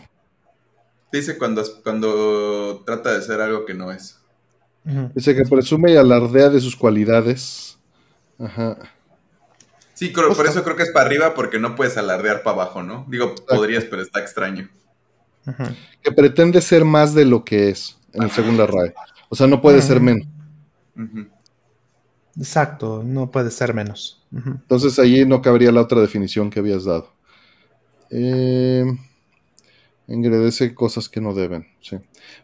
Dice 1.11 1.37
cuando, 1.37 1.63
cuando 1.83 2.83
trata 2.85 3.13
de 3.13 3.21
ser 3.21 3.41
algo 3.41 3.65
que 3.65 3.73
no 3.73 3.91
es. 3.91 4.17
Dice 5.13 5.35
que 5.35 5.43
presume 5.43 5.93
y 5.93 5.97
alardea 5.97 6.49
de 6.49 6.61
sus 6.61 6.75
cualidades. 6.75 7.77
Ajá. 8.39 8.77
Sí, 9.93 10.09
por 10.09 10.45
eso 10.45 10.63
creo 10.63 10.75
que 10.75 10.83
es 10.83 10.91
para 10.91 11.07
arriba 11.07 11.33
porque 11.33 11.59
no 11.59 11.75
puedes 11.75 11.97
alardear 11.97 12.43
para 12.43 12.61
abajo, 12.61 12.83
¿no? 12.83 13.05
Digo, 13.09 13.33
podrías, 13.47 13.85
pero 13.85 14.01
está 14.01 14.19
extraño. 14.19 14.69
Que 16.01 16.11
pretende 16.11 16.61
ser 16.61 16.85
más 16.85 17.13
de 17.13 17.25
lo 17.25 17.43
que 17.43 17.69
es 17.69 17.97
en 18.15 18.23
el 18.23 18.31
segunda 18.31 18.65
RAE. 18.65 18.93
O 19.29 19.35
sea, 19.35 19.47
no 19.47 19.61
puede 19.61 19.81
ser 19.81 19.99
menos. 19.99 20.27
Exacto, 22.37 23.03
no 23.03 23.31
puede 23.31 23.51
ser 23.51 23.73
menos. 23.73 24.23
Entonces 24.31 24.99
allí 24.99 25.25
no 25.25 25.41
cabría 25.41 25.71
la 25.71 25.81
otra 25.81 26.01
definición 26.01 26.49
que 26.49 26.59
habías 26.59 26.83
dado. 26.83 27.09
Eh, 28.09 28.85
cosas 30.75 31.09
que 31.09 31.21
no 31.21 31.33
deben. 31.33 31.67
Sí. 31.81 31.97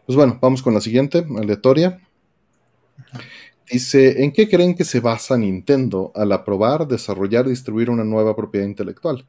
Pues 0.06 0.16
bueno, 0.16 0.38
vamos 0.40 0.62
con 0.62 0.74
la 0.74 0.80
siguiente, 0.80 1.26
aleatoria. 1.36 2.00
Dice, 3.70 4.22
¿en 4.22 4.32
qué 4.32 4.48
creen 4.48 4.74
que 4.74 4.84
se 4.84 5.00
basa 5.00 5.36
Nintendo 5.36 6.12
al 6.14 6.32
aprobar, 6.32 6.86
desarrollar 6.86 7.46
y 7.46 7.50
distribuir 7.50 7.90
una 7.90 8.04
nueva 8.04 8.34
propiedad 8.36 8.66
intelectual? 8.66 9.26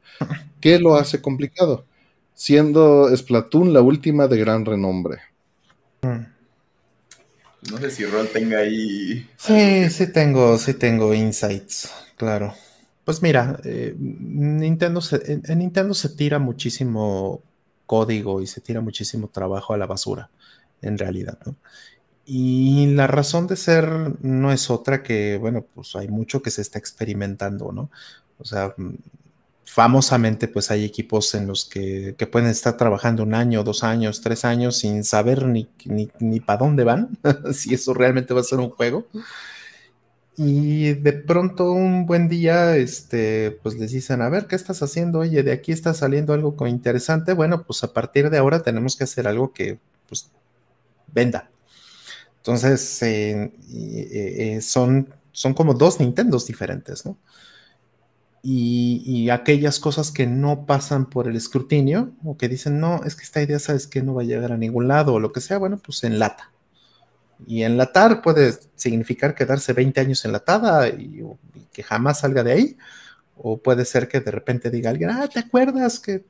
¿Qué 0.60 0.78
lo 0.78 0.96
hace 0.96 1.22
complicado? 1.22 1.86
Siendo 2.34 3.14
Splatoon 3.16 3.72
la 3.72 3.80
última 3.80 4.26
de 4.26 4.38
gran 4.38 4.64
renombre. 4.64 5.18
No 7.70 7.78
sé 7.78 7.90
si 7.90 8.04
Rol 8.04 8.28
tenga 8.28 8.58
ahí... 8.58 9.28
Sí, 9.36 9.88
sí 9.90 10.06
tengo, 10.12 10.58
sí 10.58 10.74
tengo 10.74 11.14
insights, 11.14 11.90
claro. 12.16 12.54
Pues 13.04 13.22
mira, 13.22 13.58
eh, 13.64 13.94
Nintendo 13.98 15.00
en, 15.26 15.58
Nintendo 15.58 15.94
se 15.94 16.08
tira 16.10 16.38
muchísimo 16.38 17.42
código 17.86 18.40
y 18.40 18.46
se 18.46 18.60
tira 18.60 18.80
muchísimo 18.80 19.28
trabajo 19.28 19.74
a 19.74 19.78
la 19.78 19.86
basura, 19.86 20.30
en 20.82 20.98
realidad, 20.98 21.38
¿no? 21.44 21.56
Y 22.26 22.86
la 22.94 23.06
razón 23.06 23.46
de 23.46 23.56
ser 23.56 23.86
no 24.22 24.52
es 24.52 24.70
otra 24.70 25.02
que, 25.02 25.36
bueno, 25.36 25.66
pues 25.74 25.94
hay 25.96 26.08
mucho 26.08 26.40
que 26.40 26.50
se 26.50 26.62
está 26.62 26.78
experimentando, 26.78 27.72
¿no? 27.72 27.90
O 28.38 28.44
sea, 28.46 28.74
famosamente, 29.66 30.48
pues 30.48 30.70
hay 30.70 30.84
equipos 30.84 31.34
en 31.34 31.46
los 31.46 31.64
que, 31.64 32.14
pueden 32.30 32.48
estar 32.48 32.76
trabajando 32.76 33.22
un 33.22 33.34
año, 33.34 33.64
dos 33.64 33.84
años, 33.84 34.20
tres 34.20 34.44
años 34.44 34.78
sin 34.78 35.04
saber 35.04 35.46
ni, 35.46 35.68
ni, 35.84 36.10
ni 36.20 36.40
para 36.40 36.58
dónde 36.58 36.84
van, 36.84 37.18
si 37.52 37.74
eso 37.74 37.94
realmente 37.94 38.34
va 38.34 38.40
a 38.40 38.44
ser 38.44 38.58
un 38.58 38.70
juego. 38.70 39.06
Y 40.36 40.94
de 40.94 41.12
pronto 41.12 41.70
un 41.72 42.06
buen 42.06 42.28
día, 42.28 42.76
este, 42.76 43.52
pues 43.62 43.76
les 43.76 43.92
dicen, 43.92 44.20
a 44.20 44.28
ver, 44.28 44.46
¿qué 44.46 44.56
estás 44.56 44.82
haciendo? 44.82 45.20
Oye, 45.20 45.44
de 45.44 45.52
aquí 45.52 45.70
está 45.70 45.94
saliendo 45.94 46.32
algo 46.32 46.56
interesante. 46.66 47.34
Bueno, 47.34 47.62
pues 47.64 47.84
a 47.84 47.92
partir 47.92 48.30
de 48.30 48.38
ahora 48.38 48.60
tenemos 48.62 48.96
que 48.96 49.04
hacer 49.04 49.28
algo 49.28 49.52
que, 49.52 49.78
pues, 50.08 50.30
venda. 51.06 51.50
Entonces, 52.38 53.00
eh, 53.02 53.52
eh, 53.72 54.60
son, 54.60 55.14
son 55.30 55.54
como 55.54 55.72
dos 55.72 56.00
Nintendos 56.00 56.46
diferentes, 56.46 57.06
¿no? 57.06 57.16
Y, 58.46 59.30
aquellas 59.30 59.80
cosas 59.80 60.10
que 60.10 60.26
no 60.26 60.66
pasan 60.66 61.06
por 61.06 61.28
el 61.28 61.34
escrutinio 61.34 62.12
o 62.22 62.36
que 62.36 62.46
dicen, 62.46 62.78
no, 62.78 63.02
es 63.04 63.16
que 63.16 63.22
esta 63.22 63.40
idea 63.40 63.58
sabes 63.58 63.86
que 63.86 64.02
no 64.02 64.12
va 64.12 64.20
a 64.20 64.26
llegar 64.26 64.52
a 64.52 64.58
ningún 64.58 64.86
lado 64.86 65.14
o 65.14 65.20
lo 65.20 65.32
que 65.32 65.40
sea, 65.40 65.56
bueno, 65.56 65.78
pues 65.78 66.04
enlata. 66.04 66.52
Y 67.46 67.62
enlatar 67.62 68.20
puede 68.20 68.54
significar 68.76 69.34
quedarse 69.34 69.72
20 69.72 69.98
años 69.98 70.24
enlatada 70.26 70.88
y, 70.90 71.24
y, 71.54 71.60
que 71.72 71.82
jamás 71.82 72.20
salga 72.20 72.42
de 72.42 72.52
ahí. 72.52 72.76
O 73.38 73.56
puede 73.56 73.86
ser 73.86 74.08
que 74.08 74.20
de 74.20 74.30
repente 74.30 74.70
diga 74.70 74.90
alguien, 74.90 75.10
ah, 75.10 75.26
¿te 75.26 75.40
acuerdas 75.40 75.98
que...? 75.98 76.26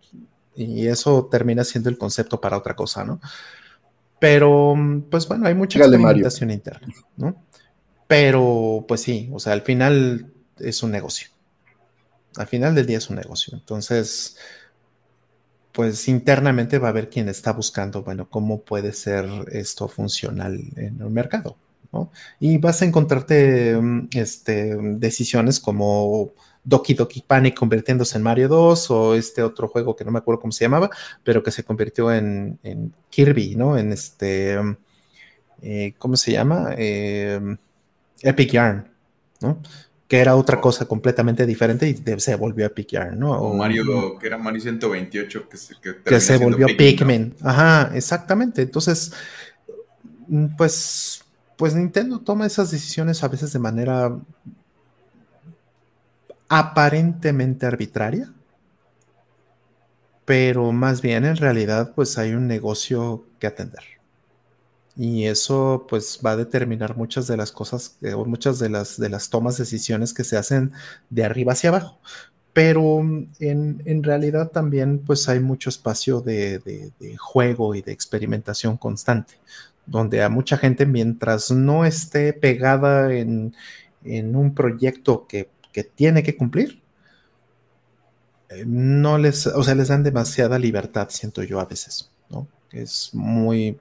Y 0.54 0.86
eso 0.86 1.26
termina 1.28 1.64
siendo 1.64 1.90
el 1.90 1.98
concepto 1.98 2.40
para 2.40 2.56
otra 2.56 2.76
cosa, 2.76 3.04
¿no? 3.04 3.20
Pero, 4.20 4.76
pues 5.10 5.26
bueno, 5.26 5.48
hay 5.48 5.54
mucha 5.56 5.80
experimentación 5.80 6.52
interna, 6.52 6.86
¿no? 7.16 7.42
Pero, 8.06 8.84
pues 8.86 9.00
sí, 9.00 9.28
o 9.32 9.40
sea, 9.40 9.52
al 9.52 9.62
final 9.62 10.30
es 10.60 10.80
un 10.84 10.92
negocio. 10.92 11.33
Al 12.36 12.46
final 12.46 12.74
del 12.74 12.86
día 12.86 12.98
es 12.98 13.10
un 13.10 13.16
negocio. 13.16 13.56
Entonces, 13.56 14.36
pues 15.74 16.06
internamente 16.06 16.78
va 16.78 16.88
a 16.88 16.90
haber 16.90 17.10
quien 17.10 17.28
está 17.28 17.52
buscando, 17.52 18.04
bueno, 18.04 18.28
cómo 18.30 18.62
puede 18.62 18.92
ser 18.92 19.26
esto 19.50 19.88
funcional 19.88 20.60
en 20.76 21.00
el 21.00 21.10
mercado, 21.10 21.56
¿no? 21.92 22.12
Y 22.38 22.58
vas 22.58 22.80
a 22.80 22.84
encontrarte 22.84 23.76
mm, 23.76 24.08
este, 24.12 24.76
decisiones 24.76 25.58
como 25.58 26.32
Doki 26.62 26.94
Doki 26.94 27.22
Panic 27.22 27.56
convirtiéndose 27.56 28.16
en 28.16 28.22
Mario 28.22 28.48
2 28.48 28.90
o 28.92 29.14
este 29.16 29.42
otro 29.42 29.66
juego 29.66 29.96
que 29.96 30.04
no 30.04 30.12
me 30.12 30.18
acuerdo 30.18 30.40
cómo 30.40 30.52
se 30.52 30.64
llamaba, 30.64 30.90
pero 31.24 31.42
que 31.42 31.50
se 31.50 31.64
convirtió 31.64 32.12
en, 32.12 32.58
Kirby, 33.10 33.56
¿no? 33.56 33.76
En 33.76 33.92
este, 33.92 34.56
eh, 35.60 35.94
¿cómo 35.98 36.16
se 36.16 36.32
llama? 36.32 36.74
Eh, 36.78 37.40
Epic 38.22 38.52
Yarn, 38.52 38.88
¿no? 39.40 39.60
Que 40.08 40.18
era 40.18 40.36
otra 40.36 40.60
cosa 40.60 40.84
completamente 40.84 41.46
diferente 41.46 41.88
y 41.88 42.20
se 42.20 42.34
volvió 42.36 42.66
Epic 42.66 42.88
Yarn, 42.90 43.18
¿no? 43.18 43.32
O, 43.32 43.54
Mario, 43.54 44.18
que 44.18 44.26
era 44.26 44.36
Mario 44.36 44.60
128, 44.60 45.48
que 45.48 45.56
se, 45.56 45.74
que, 46.04 46.20
se 46.20 46.36
volvió 46.36 46.66
Pikmin. 46.76 47.34
Ajá, 47.42 47.90
exactamente. 47.94 48.62
Entonces, 48.62 49.12
pues, 50.56 51.24
pues 51.56 51.74
Nintendo 51.74 52.20
toma 52.20 52.46
esas 52.46 52.70
decisiones 52.70 53.24
a 53.24 53.28
veces 53.28 53.52
de 53.52 53.58
manera 53.58 54.14
aparentemente 56.48 57.66
arbitraria, 57.66 58.32
pero 60.24 60.72
más 60.72 61.02
bien 61.02 61.24
en 61.24 61.36
realidad 61.36 61.92
pues 61.94 62.18
hay 62.18 62.32
un 62.32 62.46
negocio 62.46 63.24
que 63.38 63.46
atender. 63.46 63.93
Y 64.96 65.24
eso 65.24 65.86
pues 65.88 66.20
va 66.24 66.32
a 66.32 66.36
determinar 66.36 66.96
muchas 66.96 67.26
de 67.26 67.36
las 67.36 67.50
cosas 67.50 67.96
eh, 68.02 68.14
o 68.14 68.24
muchas 68.24 68.58
de 68.58 68.68
las, 68.68 68.98
de 68.98 69.08
las 69.08 69.28
tomas, 69.30 69.58
decisiones 69.58 70.14
que 70.14 70.24
se 70.24 70.36
hacen 70.36 70.72
de 71.10 71.24
arriba 71.24 71.52
hacia 71.52 71.70
abajo. 71.70 71.98
Pero 72.52 73.00
en, 73.40 74.02
realidad 74.04 74.50
también 74.52 75.00
pues 75.00 75.28
hay 75.28 75.40
mucho 75.40 75.70
espacio 75.70 76.20
de, 76.20 76.92
juego 77.18 77.74
y 77.74 77.82
de 77.82 77.90
experimentación 77.90 78.76
constante, 78.76 79.34
donde 79.86 80.22
a 80.22 80.28
mucha 80.28 80.56
gente 80.56 80.86
mientras 80.86 81.50
no 81.50 81.84
esté 81.84 82.32
pegada 82.32 83.12
en, 83.12 83.56
en 84.04 84.36
un 84.36 84.54
proyecto 84.54 85.26
que 85.26 85.48
que 85.74 85.82
tiene 85.82 86.22
que 86.22 86.36
cumplir, 86.36 86.80
eh, 88.48 88.64
no 88.64 89.18
les, 89.18 89.48
o 89.48 89.62
sea, 89.62 89.74
les 89.74 89.88
dan 89.88 90.04
demasiada 90.04 90.56
libertad, 90.58 91.08
siento 91.10 91.42
yo 91.42 91.58
a 91.58 91.66
veces, 91.66 92.12
¿no? 92.30 92.46
Es 92.70 93.10
muy, 93.12 93.76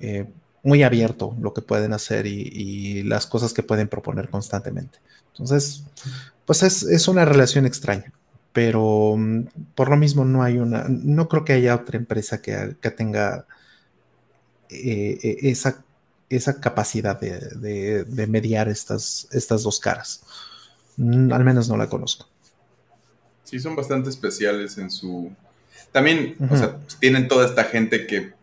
eh, 0.00 0.26
muy 0.62 0.82
abierto 0.82 1.36
lo 1.40 1.54
que 1.54 1.62
pueden 1.62 1.92
hacer 1.92 2.26
y, 2.26 3.02
las 3.04 3.26
cosas 3.26 3.52
que 3.52 3.62
pueden 3.62 3.88
proponer 3.88 4.28
constantemente. 4.28 4.98
Entonces, 5.32 5.84
pues 6.44 6.62
es, 6.62 7.08
una 7.08 7.24
relación 7.24 7.64
extraña, 7.66 8.12
pero 8.52 9.14
mm, 9.16 9.44
por 9.74 9.88
lo 9.88 9.96
mismo 9.96 10.24
no 10.24 10.42
hay 10.42 10.58
una, 10.58 10.86
no 10.88 11.28
creo 11.28 11.44
que 11.44 11.54
haya 11.54 11.74
otra 11.74 11.96
empresa 11.96 12.42
que, 12.42 12.74
tenga 12.90 13.46
eh, 14.70 15.38
esa, 15.42 15.84
esa 16.28 16.60
capacidad 16.60 17.18
de, 17.18 18.04
de 18.04 18.26
mediar 18.26 18.68
estas, 18.68 19.28
estas 19.32 19.62
dos 19.62 19.78
caras. 19.78 20.22
Mm, 20.96 21.32
al 21.32 21.44
menos 21.44 21.68
no 21.68 21.76
la 21.76 21.88
conozco. 21.88 22.28
Sí, 23.48 23.58
son 23.58 23.74
bastante 23.74 24.10
especiales 24.10 24.76
en 24.76 24.90
su... 24.90 25.32
También, 25.90 26.36
o 26.50 26.54
sea, 26.54 26.76
tienen 27.00 27.28
toda 27.28 27.46
esta 27.46 27.64
gente 27.64 28.06
que, 28.06 28.34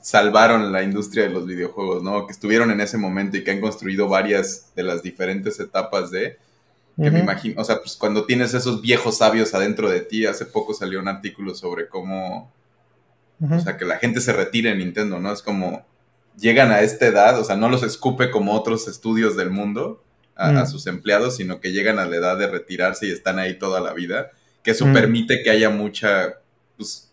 salvaron 0.00 0.72
la 0.72 0.82
industria 0.82 1.24
de 1.24 1.30
los 1.30 1.46
videojuegos, 1.46 2.02
¿no? 2.02 2.26
Que 2.26 2.32
estuvieron 2.32 2.70
en 2.70 2.80
ese 2.80 2.98
momento 2.98 3.36
y 3.36 3.44
que 3.44 3.50
han 3.50 3.60
construido 3.60 4.08
varias 4.08 4.72
de 4.74 4.82
las 4.82 5.02
diferentes 5.02 5.60
etapas 5.60 6.10
de... 6.10 6.38
Que 6.96 7.12
me 7.12 7.20
imagino, 7.20 7.60
o 7.60 7.64
sea, 7.64 7.78
pues 7.78 7.94
cuando 7.94 8.26
tienes 8.26 8.54
esos 8.54 8.82
viejos 8.82 9.18
sabios 9.18 9.54
adentro 9.54 9.88
de 9.88 10.00
ti, 10.00 10.26
hace 10.26 10.44
poco 10.44 10.74
salió 10.74 10.98
un 10.98 11.06
artículo 11.06 11.54
sobre 11.54 11.86
cómo, 11.86 12.52
o 13.40 13.60
sea, 13.60 13.76
que 13.76 13.84
la 13.84 13.98
gente 13.98 14.20
se 14.20 14.32
retira 14.32 14.72
en 14.72 14.78
Nintendo, 14.78 15.20
¿no? 15.20 15.32
Es 15.32 15.40
como, 15.40 15.86
llegan 16.36 16.72
a 16.72 16.80
esta 16.80 17.06
edad, 17.06 17.38
o 17.38 17.44
sea, 17.44 17.54
no 17.54 17.68
los 17.68 17.84
escupe 17.84 18.32
como 18.32 18.52
otros 18.52 18.88
estudios 18.88 19.36
del 19.36 19.50
mundo, 19.50 20.02
a, 20.38 20.52
mm. 20.52 20.66
sus 20.66 20.86
empleados, 20.86 21.36
sino 21.36 21.60
que 21.60 21.72
llegan 21.72 21.98
a 21.98 22.06
la 22.06 22.16
edad 22.16 22.38
de 22.38 22.46
retirarse 22.46 23.06
y 23.06 23.10
están 23.10 23.38
ahí 23.38 23.58
toda 23.58 23.80
la 23.80 23.92
vida, 23.92 24.30
que 24.62 24.70
eso 24.70 24.86
mm. 24.86 24.92
permite 24.92 25.42
que 25.42 25.50
haya 25.50 25.68
mucha 25.68 26.36
pues, 26.76 27.07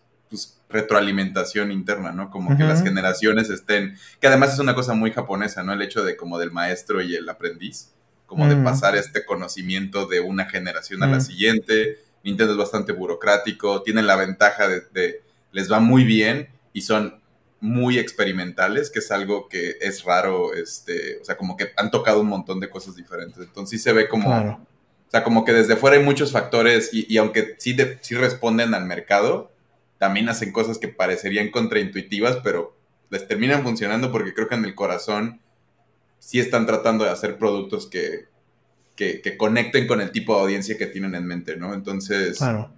retroalimentación 0.68 1.70
interna, 1.70 2.12
¿no? 2.12 2.30
Como 2.30 2.56
que 2.56 2.64
las 2.64 2.82
generaciones 2.82 3.50
estén, 3.50 3.96
que 4.20 4.26
además 4.26 4.52
es 4.52 4.58
una 4.58 4.74
cosa 4.74 4.94
muy 4.94 5.12
japonesa, 5.12 5.62
¿no? 5.62 5.72
El 5.72 5.82
hecho 5.82 6.04
de 6.04 6.16
como 6.16 6.38
del 6.38 6.50
maestro 6.50 7.02
y 7.02 7.14
el 7.14 7.28
aprendiz, 7.28 7.92
como 8.26 8.48
de 8.48 8.56
pasar 8.56 8.96
este 8.96 9.24
conocimiento 9.24 10.06
de 10.06 10.20
una 10.20 10.46
generación 10.46 11.02
a 11.02 11.06
la 11.06 11.20
siguiente. 11.20 11.98
Nintendo 12.24 12.54
es 12.54 12.58
bastante 12.58 12.92
burocrático, 12.92 13.82
tienen 13.82 14.08
la 14.08 14.16
ventaja 14.16 14.66
de, 14.66 14.82
de 14.92 15.22
les 15.52 15.70
va 15.70 15.78
muy 15.78 16.04
bien 16.04 16.48
y 16.72 16.82
son 16.82 17.20
muy 17.60 17.98
experimentales, 17.98 18.90
que 18.90 18.98
es 18.98 19.10
algo 19.10 19.48
que 19.48 19.76
es 19.80 20.04
raro, 20.04 20.54
este, 20.54 21.18
o 21.20 21.24
sea, 21.24 21.36
como 21.36 21.56
que 21.56 21.72
han 21.76 21.90
tocado 21.90 22.20
un 22.20 22.28
montón 22.28 22.60
de 22.60 22.68
cosas 22.68 22.96
diferentes. 22.96 23.38
Entonces 23.38 23.78
sí 23.78 23.82
se 23.82 23.92
ve 23.92 24.08
como, 24.08 24.28
o 24.30 25.10
sea, 25.10 25.24
como 25.24 25.44
que 25.44 25.52
desde 25.52 25.76
fuera 25.76 25.96
hay 25.96 26.02
muchos 26.02 26.32
factores 26.32 26.90
y, 26.92 27.16
aunque 27.16 27.56
sí, 27.58 27.76
sí 28.00 28.14
responden 28.14 28.74
al 28.74 28.84
mercado, 28.84 29.52
también 29.98 30.28
hacen 30.28 30.52
cosas 30.52 30.78
que 30.78 30.88
parecerían 30.88 31.50
contraintuitivas, 31.50 32.36
pero 32.42 32.76
les 33.10 33.26
terminan 33.26 33.62
funcionando 33.62 34.12
porque 34.12 34.34
creo 34.34 34.48
que 34.48 34.54
en 34.54 34.64
el 34.64 34.74
corazón 34.74 35.40
sí 36.18 36.40
están 36.40 36.66
tratando 36.66 37.04
de 37.04 37.10
hacer 37.10 37.38
productos 37.38 37.86
que, 37.86 38.26
que, 38.94 39.20
que, 39.20 39.36
conecten 39.36 39.86
con 39.86 40.00
el 40.00 40.10
tipo 40.10 40.34
de 40.34 40.42
audiencia 40.42 40.76
que 40.76 40.86
tienen 40.86 41.14
en 41.14 41.26
mente, 41.26 41.56
¿no? 41.56 41.74
Entonces... 41.74 42.38
Claro. 42.38 42.72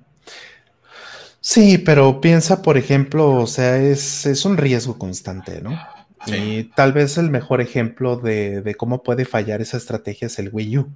Sí, 1.40 1.78
pero 1.78 2.20
piensa, 2.20 2.62
por 2.62 2.76
ejemplo, 2.76 3.30
o 3.30 3.46
sea, 3.46 3.78
es, 3.78 4.26
es 4.26 4.44
un 4.44 4.56
riesgo 4.56 4.98
constante, 4.98 5.62
¿no? 5.62 5.78
Y 6.26 6.64
tal 6.64 6.92
vez 6.92 7.16
el 7.16 7.30
mejor 7.30 7.60
ejemplo 7.60 8.16
de, 8.16 8.60
de, 8.60 8.74
cómo 8.74 9.02
puede 9.02 9.24
fallar 9.24 9.60
esa 9.62 9.76
estrategia 9.76 10.26
es 10.26 10.38
el 10.38 10.50
Wii 10.52 10.78
U. 10.78 10.92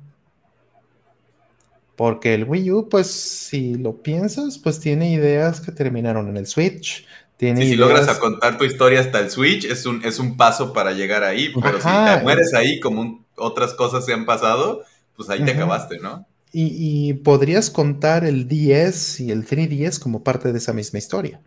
Porque 1.97 2.35
el 2.35 2.45
Wii 2.45 2.71
U, 2.71 2.89
pues, 2.89 3.11
si 3.11 3.75
lo 3.75 4.03
piensas, 4.03 4.59
pues 4.59 4.81
tiene 4.81 5.12
ideas 5.12 5.61
que 5.61 5.73
terminaron 5.73 6.29
en 6.29 6.37
el 6.37 6.47
Switch. 6.47 7.07
Tiene 7.37 7.62
sí, 7.62 7.71
si 7.71 7.77
logras 7.77 8.19
contar 8.19 8.57
tu 8.57 8.65
historia 8.65 9.01
hasta 9.01 9.19
el 9.21 9.31
Switch, 9.31 9.65
es 9.65 9.85
un, 9.85 10.05
es 10.05 10.19
un 10.19 10.37
paso 10.37 10.73
para 10.73 10.93
llegar 10.93 11.25
ahí. 11.25 11.53
Pero 11.61 11.81
si 11.81 11.89
te 11.89 12.23
mueres 12.23 12.55
ahí, 12.55 12.81
como 12.81 13.25
otras 13.37 13.75
cosas 13.75 14.07
se 14.07 14.12
han 14.12 14.27
pasado, 14.27 14.85
pues 15.17 15.29
ahí 15.29 15.45
te 15.45 15.51
acabaste, 15.51 15.99
¿no? 15.99 16.27
Y, 16.53 17.09
y, 17.09 17.15
podrías 17.15 17.71
contar 17.71 18.25
el 18.25 18.47
10 18.47 19.21
y 19.21 19.31
el 19.31 19.47
3DS 19.47 19.99
como 19.99 20.23
parte 20.23 20.53
de 20.53 20.59
esa 20.59 20.75
misma 20.75 20.99
historia. 20.99 21.41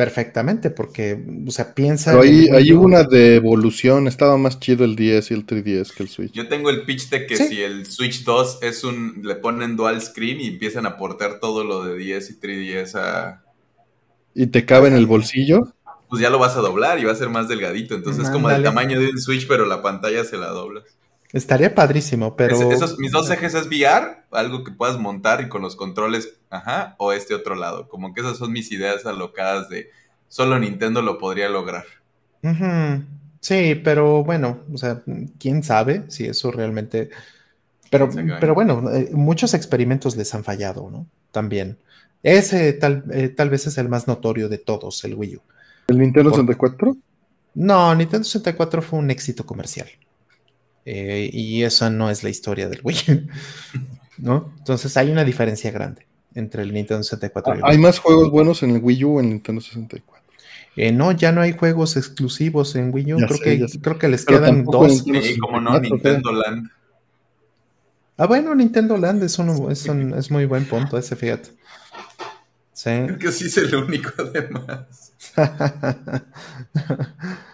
Perfectamente, 0.00 0.70
porque, 0.70 1.22
o 1.46 1.50
sea, 1.50 1.74
piensa. 1.74 2.12
Pero 2.12 2.22
ahí, 2.22 2.48
hay 2.48 2.72
una 2.72 3.02
de 3.02 3.34
evolución, 3.34 4.08
estaba 4.08 4.38
más 4.38 4.58
chido 4.58 4.82
el 4.86 4.96
10 4.96 5.30
y 5.30 5.34
el 5.34 5.44
3DS 5.44 5.92
que 5.92 6.02
el 6.02 6.08
Switch. 6.08 6.32
Yo 6.32 6.48
tengo 6.48 6.70
el 6.70 6.86
pitch 6.86 7.10
de 7.10 7.26
que 7.26 7.36
¿Sí? 7.36 7.48
si 7.48 7.60
el 7.60 7.84
Switch 7.84 8.24
2 8.24 8.60
es 8.62 8.82
un. 8.82 9.20
le 9.22 9.34
ponen 9.34 9.76
dual 9.76 10.00
screen 10.00 10.40
y 10.40 10.48
empiezan 10.48 10.86
a 10.86 10.90
aportar 10.90 11.38
todo 11.38 11.64
lo 11.64 11.84
de 11.84 11.98
10 11.98 12.30
y 12.30 12.40
3DS 12.40 12.94
a. 12.94 13.42
¿Y 14.34 14.46
te 14.46 14.64
cabe 14.64 14.88
en 14.88 14.94
el 14.94 15.04
bolsillo? 15.04 15.74
Pues 16.08 16.22
ya 16.22 16.30
lo 16.30 16.38
vas 16.38 16.56
a 16.56 16.60
doblar 16.60 16.98
y 16.98 17.04
va 17.04 17.12
a 17.12 17.16
ser 17.16 17.28
más 17.28 17.46
delgadito. 17.46 17.94
Entonces 17.94 18.24
es 18.24 18.30
como 18.30 18.48
del 18.48 18.62
tamaño 18.62 18.98
de 18.98 19.10
un 19.10 19.20
Switch, 19.20 19.46
pero 19.46 19.66
la 19.66 19.82
pantalla 19.82 20.24
se 20.24 20.38
la 20.38 20.48
doblas. 20.48 20.84
Estaría 21.32 21.74
padrísimo, 21.74 22.34
pero. 22.36 22.56
Es, 22.56 22.82
esos, 22.82 22.98
mis 22.98 23.12
dos 23.12 23.30
ejes 23.30 23.54
es 23.54 23.66
VR, 23.66 24.24
algo 24.32 24.64
que 24.64 24.72
puedas 24.72 24.98
montar 24.98 25.40
y 25.40 25.48
con 25.48 25.62
los 25.62 25.76
controles, 25.76 26.34
ajá, 26.50 26.96
o 26.98 27.12
este 27.12 27.34
otro 27.34 27.54
lado. 27.54 27.88
Como 27.88 28.12
que 28.12 28.20
esas 28.20 28.38
son 28.38 28.52
mis 28.52 28.72
ideas 28.72 29.06
alocadas 29.06 29.68
de 29.68 29.90
solo 30.28 30.58
Nintendo 30.58 31.02
lo 31.02 31.18
podría 31.18 31.48
lograr. 31.48 31.84
Uh 32.42 32.48
-huh. 32.48 33.04
Sí, 33.40 33.74
pero 33.82 34.24
bueno, 34.24 34.60
o 34.72 34.76
sea, 34.76 35.02
quién 35.38 35.62
sabe 35.62 36.04
si 36.08 36.26
eso 36.26 36.50
realmente. 36.50 37.10
Pero, 37.90 38.08
pero 38.38 38.54
bueno, 38.54 38.88
eh, 38.92 39.10
muchos 39.12 39.54
experimentos 39.54 40.16
les 40.16 40.32
han 40.34 40.44
fallado, 40.44 40.90
¿no? 40.90 41.06
También. 41.32 41.78
Ese 42.22 42.72
tal, 42.74 43.04
eh, 43.12 43.28
tal 43.28 43.50
vez 43.50 43.66
es 43.66 43.78
el 43.78 43.88
más 43.88 44.06
notorio 44.06 44.48
de 44.48 44.58
todos, 44.58 45.02
el 45.04 45.14
Wii 45.14 45.36
U. 45.36 45.40
¿El 45.88 45.98
Nintendo 45.98 46.30
64? 46.30 46.96
No, 47.54 47.94
Nintendo 47.94 48.24
64 48.24 48.82
fue 48.82 48.98
un 48.98 49.10
éxito 49.10 49.44
comercial. 49.44 49.88
Eh, 50.84 51.30
y 51.32 51.62
esa 51.62 51.90
no 51.90 52.10
es 52.10 52.24
la 52.24 52.30
historia 52.30 52.68
del 52.68 52.80
Wii, 52.82 53.28
¿no? 54.18 54.52
Entonces 54.58 54.96
hay 54.96 55.10
una 55.10 55.24
diferencia 55.24 55.70
grande 55.70 56.06
entre 56.34 56.62
el 56.62 56.72
Nintendo 56.72 57.02
64 57.02 57.54
y 57.54 57.56
el 57.56 57.62
Wii. 57.62 57.72
¿Hay 57.72 57.78
más 57.78 57.98
juegos 57.98 58.30
buenos 58.30 58.62
en 58.62 58.70
el 58.70 58.82
Wii 58.82 59.04
U 59.04 59.16
o 59.16 59.20
en 59.20 59.26
el 59.26 59.32
Nintendo 59.32 59.60
64? 59.60 60.20
Eh, 60.76 60.92
no, 60.92 61.12
ya 61.12 61.32
no 61.32 61.40
hay 61.40 61.52
juegos 61.52 61.96
exclusivos 61.96 62.76
en 62.76 62.94
Wii 62.94 63.14
U. 63.14 63.16
Creo, 63.18 63.36
sé, 63.36 63.42
que, 63.42 63.80
creo, 63.80 63.98
que, 63.98 64.08
les 64.08 64.24
Pero 64.24 64.40
quedan 64.40 64.64
dos. 64.64 65.04
Sí, 65.04 65.38
como 65.38 65.60
no, 65.60 65.78
Nintendo 65.78 66.32
Land. 66.32 66.70
Ah, 68.16 68.26
bueno, 68.26 68.54
Nintendo 68.54 68.96
Land 68.96 69.22
es, 69.22 69.38
un, 69.38 69.70
es, 69.70 69.86
un, 69.86 70.14
es 70.14 70.30
muy 70.30 70.46
buen 70.46 70.66
punto 70.66 70.96
ese, 70.96 71.16
fíjate. 71.16 71.50
Sí. 72.72 72.90
Creo 72.90 73.18
que 73.18 73.32
sí 73.32 73.46
es 73.46 73.56
el 73.56 73.74
único, 73.74 74.10
además. 74.18 75.12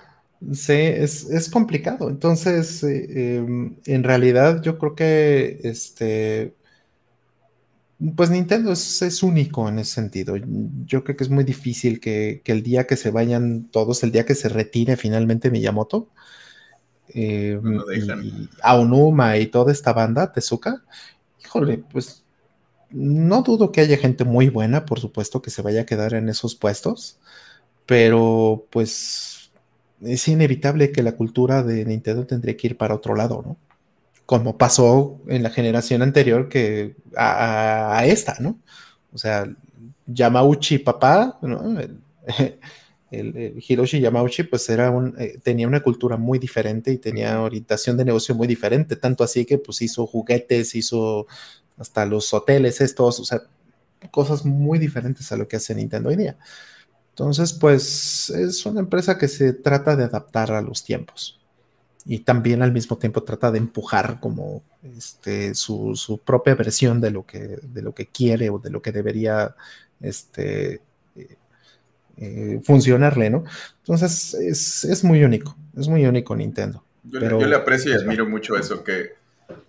Sí, 0.52 0.72
es, 0.72 1.24
es, 1.30 1.48
complicado. 1.48 2.10
Entonces, 2.10 2.82
eh, 2.84 3.06
eh, 3.08 3.72
en 3.86 4.04
realidad 4.04 4.62
yo 4.62 4.78
creo 4.78 4.94
que 4.94 5.60
este, 5.64 6.54
pues 8.14 8.30
Nintendo 8.30 8.72
es, 8.72 9.00
es, 9.02 9.22
único 9.22 9.68
en 9.68 9.78
ese 9.78 9.94
sentido. 9.94 10.36
Yo 10.84 11.04
creo 11.04 11.16
que 11.16 11.24
es 11.24 11.30
muy 11.30 11.44
difícil 11.44 12.00
que, 12.00 12.42
que, 12.44 12.52
el 12.52 12.62
día 12.62 12.86
que 12.86 12.96
se 12.96 13.10
vayan 13.10 13.68
todos, 13.70 14.02
el 14.02 14.12
día 14.12 14.26
que 14.26 14.34
se 14.34 14.50
retire 14.50 14.96
finalmente 14.96 15.50
Miyamoto, 15.50 16.10
eh, 17.14 17.58
no 17.62 17.92
y 17.92 18.48
Aonuma 18.62 19.38
y 19.38 19.46
toda 19.46 19.72
esta 19.72 19.92
banda, 19.92 20.32
Tezuka, 20.32 20.84
híjole, 21.42 21.78
pues 21.90 22.24
no 22.90 23.42
dudo 23.42 23.72
que 23.72 23.80
haya 23.80 23.96
gente 23.96 24.24
muy 24.24 24.48
buena, 24.50 24.84
por 24.84 25.00
supuesto, 25.00 25.40
que 25.40 25.50
se 25.50 25.62
vaya 25.62 25.82
a 25.82 25.86
quedar 25.86 26.14
en 26.14 26.28
esos 26.28 26.54
puestos, 26.54 27.18
pero 27.86 28.66
pues 28.70 29.35
es 30.02 30.28
inevitable 30.28 30.92
que 30.92 31.02
la 31.02 31.12
cultura 31.12 31.62
de 31.62 31.84
Nintendo 31.84 32.26
tendría 32.26 32.56
que 32.56 32.68
ir 32.68 32.76
para 32.76 32.94
otro 32.94 33.14
lado, 33.14 33.42
¿no? 33.44 33.56
Como 34.26 34.58
pasó 34.58 35.20
en 35.28 35.42
la 35.42 35.50
generación 35.50 36.02
anterior 36.02 36.48
que 36.48 36.96
a, 37.16 38.02
esta, 38.06 38.36
¿no? 38.40 38.58
O 39.12 39.18
sea, 39.18 39.46
Yamauchi 40.06 40.78
papá, 40.78 41.38
¿no? 41.42 41.78
El, 41.78 42.00
el, 43.10 43.36
el 43.36 43.64
Hiroshi 43.66 44.00
Yamauchi, 44.00 44.44
pues 44.44 44.68
era 44.68 44.90
un, 44.90 45.14
eh, 45.18 45.38
tenía 45.42 45.68
una 45.68 45.80
cultura 45.80 46.16
muy 46.16 46.38
diferente 46.38 46.90
y 46.92 46.98
tenía 46.98 47.40
orientación 47.40 47.96
de 47.96 48.04
negocio 48.04 48.34
muy 48.34 48.48
diferente, 48.48 48.96
tanto 48.96 49.24
así 49.24 49.44
que 49.44 49.58
pues 49.58 49.80
hizo 49.82 50.06
juguetes, 50.06 50.74
hizo 50.74 51.26
hasta 51.78 52.06
los 52.06 52.32
hoteles 52.34 52.80
estos, 52.80 53.20
o 53.20 53.24
sea, 53.24 53.42
cosas 54.10 54.44
muy 54.44 54.78
diferentes 54.78 55.30
a 55.32 55.36
lo 55.36 55.48
que 55.48 55.56
hace 55.56 55.74
Nintendo 55.74 56.08
hoy 56.08 56.16
día. 56.16 56.36
Entonces, 57.16 57.54
pues 57.54 58.28
es 58.28 58.66
una 58.66 58.80
empresa 58.80 59.16
que 59.16 59.26
se 59.26 59.54
trata 59.54 59.96
de 59.96 60.04
adaptar 60.04 60.52
a 60.52 60.60
los 60.60 60.84
tiempos 60.84 61.40
y 62.04 62.18
también 62.18 62.60
al 62.60 62.72
mismo 62.72 62.98
tiempo 62.98 63.22
trata 63.22 63.50
de 63.50 63.56
empujar 63.56 64.20
como 64.20 64.62
este, 64.82 65.54
su, 65.54 65.96
su, 65.96 66.18
propia 66.18 66.54
versión 66.54 67.00
de 67.00 67.10
lo, 67.10 67.24
que, 67.24 67.58
de 67.62 67.80
lo 67.80 67.94
que 67.94 68.04
quiere 68.04 68.50
o 68.50 68.58
de 68.58 68.68
lo 68.68 68.82
que 68.82 68.92
debería 68.92 69.56
este, 70.02 70.82
eh, 71.16 71.36
eh, 72.18 72.60
funcionarle, 72.62 73.30
¿no? 73.30 73.44
Entonces, 73.78 74.34
es, 74.34 74.84
es, 74.84 75.02
muy 75.02 75.24
único, 75.24 75.56
es 75.74 75.88
muy 75.88 76.04
único 76.04 76.36
Nintendo. 76.36 76.84
Yo, 77.02 77.18
pero, 77.18 77.40
yo 77.40 77.46
le 77.46 77.56
aprecio 77.56 77.92
y 77.92 77.94
admiro 77.94 78.26
mucho 78.26 78.58
eso, 78.58 78.84
que 78.84 79.14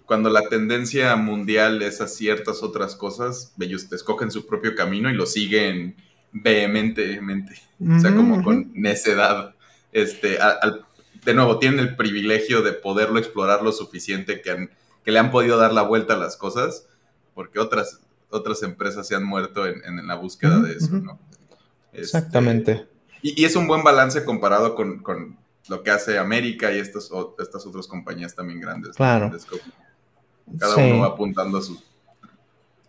cuando 0.06 0.30
la 0.30 0.50
tendencia 0.50 1.16
mundial 1.16 1.82
es 1.82 2.02
a 2.02 2.10
ciertas 2.10 2.62
otras 2.62 2.98
cosas, 2.98 3.54
ellos 3.58 3.90
escogen 3.90 4.32
su 4.32 4.46
propio 4.46 4.76
camino 4.76 5.10
y 5.10 5.14
lo 5.14 5.26
siguen 5.26 5.96
vehementemente, 6.32 7.62
o 7.80 8.00
sea, 8.00 8.16
como 8.16 8.44
con 8.44 8.72
necedad. 8.74 9.56
Este, 9.92 10.40
al, 10.40 10.86
de 11.24 11.34
nuevo, 11.34 11.60
tienen 11.60 11.80
el 11.80 11.96
privilegio 11.96 12.62
de 12.62 12.74
poderlo 12.74 13.20
explorar 13.20 13.62
lo 13.62 13.72
suficiente 13.72 14.42
que, 14.42 14.52
han, 14.52 14.70
que 15.04 15.12
le 15.12 15.20
han 15.20 15.32
podido 15.32 15.58
dar 15.58 15.74
la 15.74 15.82
vuelta 15.82 16.14
a 16.14 16.18
las 16.18 16.38
cosas, 16.38 16.88
porque 17.34 17.60
otras, 17.60 18.02
otras 18.30 18.64
empresas 18.64 19.08
se 19.08 19.16
han 19.16 19.24
muerto 19.24 19.66
en, 19.66 19.84
en 19.84 20.08
la 20.08 20.16
búsqueda 20.16 20.60
de 20.60 20.74
eso, 20.74 20.92
¿no? 20.94 21.20
Este, 21.92 22.02
Exactamente. 22.02 22.88
Y, 23.22 23.42
y, 23.42 23.46
es 23.46 23.56
un 23.56 23.68
buen 23.68 23.84
balance 23.84 24.24
comparado 24.24 24.76
con, 24.76 25.00
con 25.00 25.38
lo 25.68 25.84
que 25.84 25.92
hace 25.92 26.18
América 26.18 26.72
y 26.74 26.80
estas, 26.80 27.12
o, 27.12 27.36
estas 27.40 27.66
otras 27.66 27.88
compañías 27.88 28.36
también 28.36 28.60
grandes. 28.60 28.96
Claro. 28.96 29.32
Cada 30.60 30.76
sí. 30.76 30.82
uno 30.82 31.00
va 31.00 31.08
apuntando 31.08 31.58
a 31.58 31.62
sus 31.62 31.84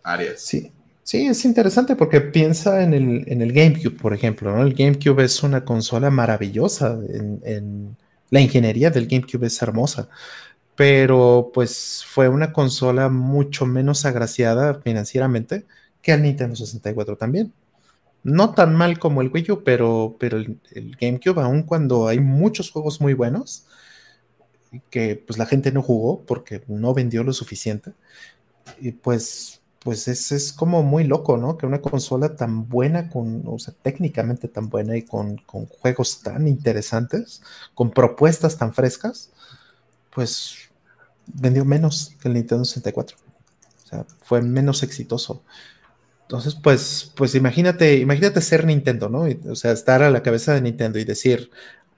áreas. 0.03 0.41
Sí. 0.41 0.71
Sí, 1.09 1.25
es 1.25 1.43
interesante 1.43 1.95
porque 1.95 2.21
piensa 2.21 2.83
en 2.83 2.93
el, 2.93 3.23
en 3.25 3.41
el 3.41 3.51
GameCube, 3.51 3.97
por 3.99 4.13
ejemplo, 4.13 4.55
¿no? 4.55 4.61
El 4.61 4.75
GameCube 4.75 5.23
es 5.23 5.41
una 5.41 5.65
consola 5.65 6.11
maravillosa, 6.11 6.99
la 8.29 8.39
ingeniería 8.39 8.91
del 8.91 9.07
GameCube 9.07 9.47
es 9.47 9.59
hermosa, 9.63 10.07
pero 10.75 11.49
pues 11.51 12.03
fue 12.07 12.29
una 12.29 12.53
consola 12.53 13.09
mucho 13.09 13.65
menos 13.65 14.05
agraciada 14.05 14.81
financieramente 14.81 15.65
que 16.03 16.11
el 16.11 16.21
Nintendo 16.21 16.55
64 16.55 17.17
también. 17.17 17.53
No 18.23 18.53
tan 18.53 18.75
mal 18.75 18.99
como 18.99 19.23
el 19.23 19.31
Wii 19.33 19.51
U, 19.51 19.63
pero, 19.63 20.15
pero 20.19 20.37
el, 20.37 20.59
el 20.73 20.95
GameCube, 20.95 21.41
aun 21.41 21.63
cuando 21.63 22.07
hay 22.07 22.19
muchos 22.19 22.69
juegos 22.69 23.01
muy 23.01 23.15
buenos, 23.15 23.65
que 24.91 25.15
pues 25.25 25.39
la 25.39 25.47
gente 25.47 25.71
no 25.71 25.81
jugó 25.81 26.21
porque 26.21 26.61
no 26.67 26.93
vendió 26.93 27.23
lo 27.23 27.33
suficiente, 27.33 27.93
y 28.79 28.91
pues 28.91 29.58
pues 29.89 30.07
es, 30.07 30.31
es, 30.31 30.53
como 30.53 30.83
muy 30.83 31.03
loco, 31.03 31.35
¿no? 31.35 31.57
Que 31.57 31.65
una 31.65 31.81
consola 31.81 32.35
tan 32.35 32.69
buena, 32.69 33.09
con, 33.09 33.41
o 33.47 33.57
sea, 33.57 33.73
técnicamente 33.81 34.47
tan 34.47 34.69
buena 34.69 34.95
y 34.95 35.01
con, 35.01 35.37
con, 35.37 35.65
juegos 35.65 36.21
tan 36.21 36.47
interesantes, 36.47 37.41
con 37.73 37.89
propuestas 37.89 38.55
tan 38.59 38.71
frescas, 38.71 39.31
pues 40.13 40.69
vendió 41.25 41.65
menos 41.65 42.15
que 42.21 42.27
el 42.27 42.35
Nintendo 42.35 42.65
64. 42.65 43.17
O 43.17 43.87
sea, 43.87 44.05
fue 44.21 44.43
menos 44.43 44.83
exitoso. 44.83 45.41
Entonces, 46.21 46.53
pues, 46.53 47.11
pues 47.15 47.33
imagínate, 47.33 47.97
imagínate 47.97 48.41
ser 48.41 48.67
Nintendo, 48.67 49.09
¿no? 49.09 49.25
O 49.49 49.55
sea, 49.55 49.71
estar 49.71 50.03
a 50.03 50.11
la 50.11 50.21
cabeza 50.21 50.53
de 50.53 50.61
Nintendo 50.61 50.99
y 50.99 51.03
decir, 51.03 51.49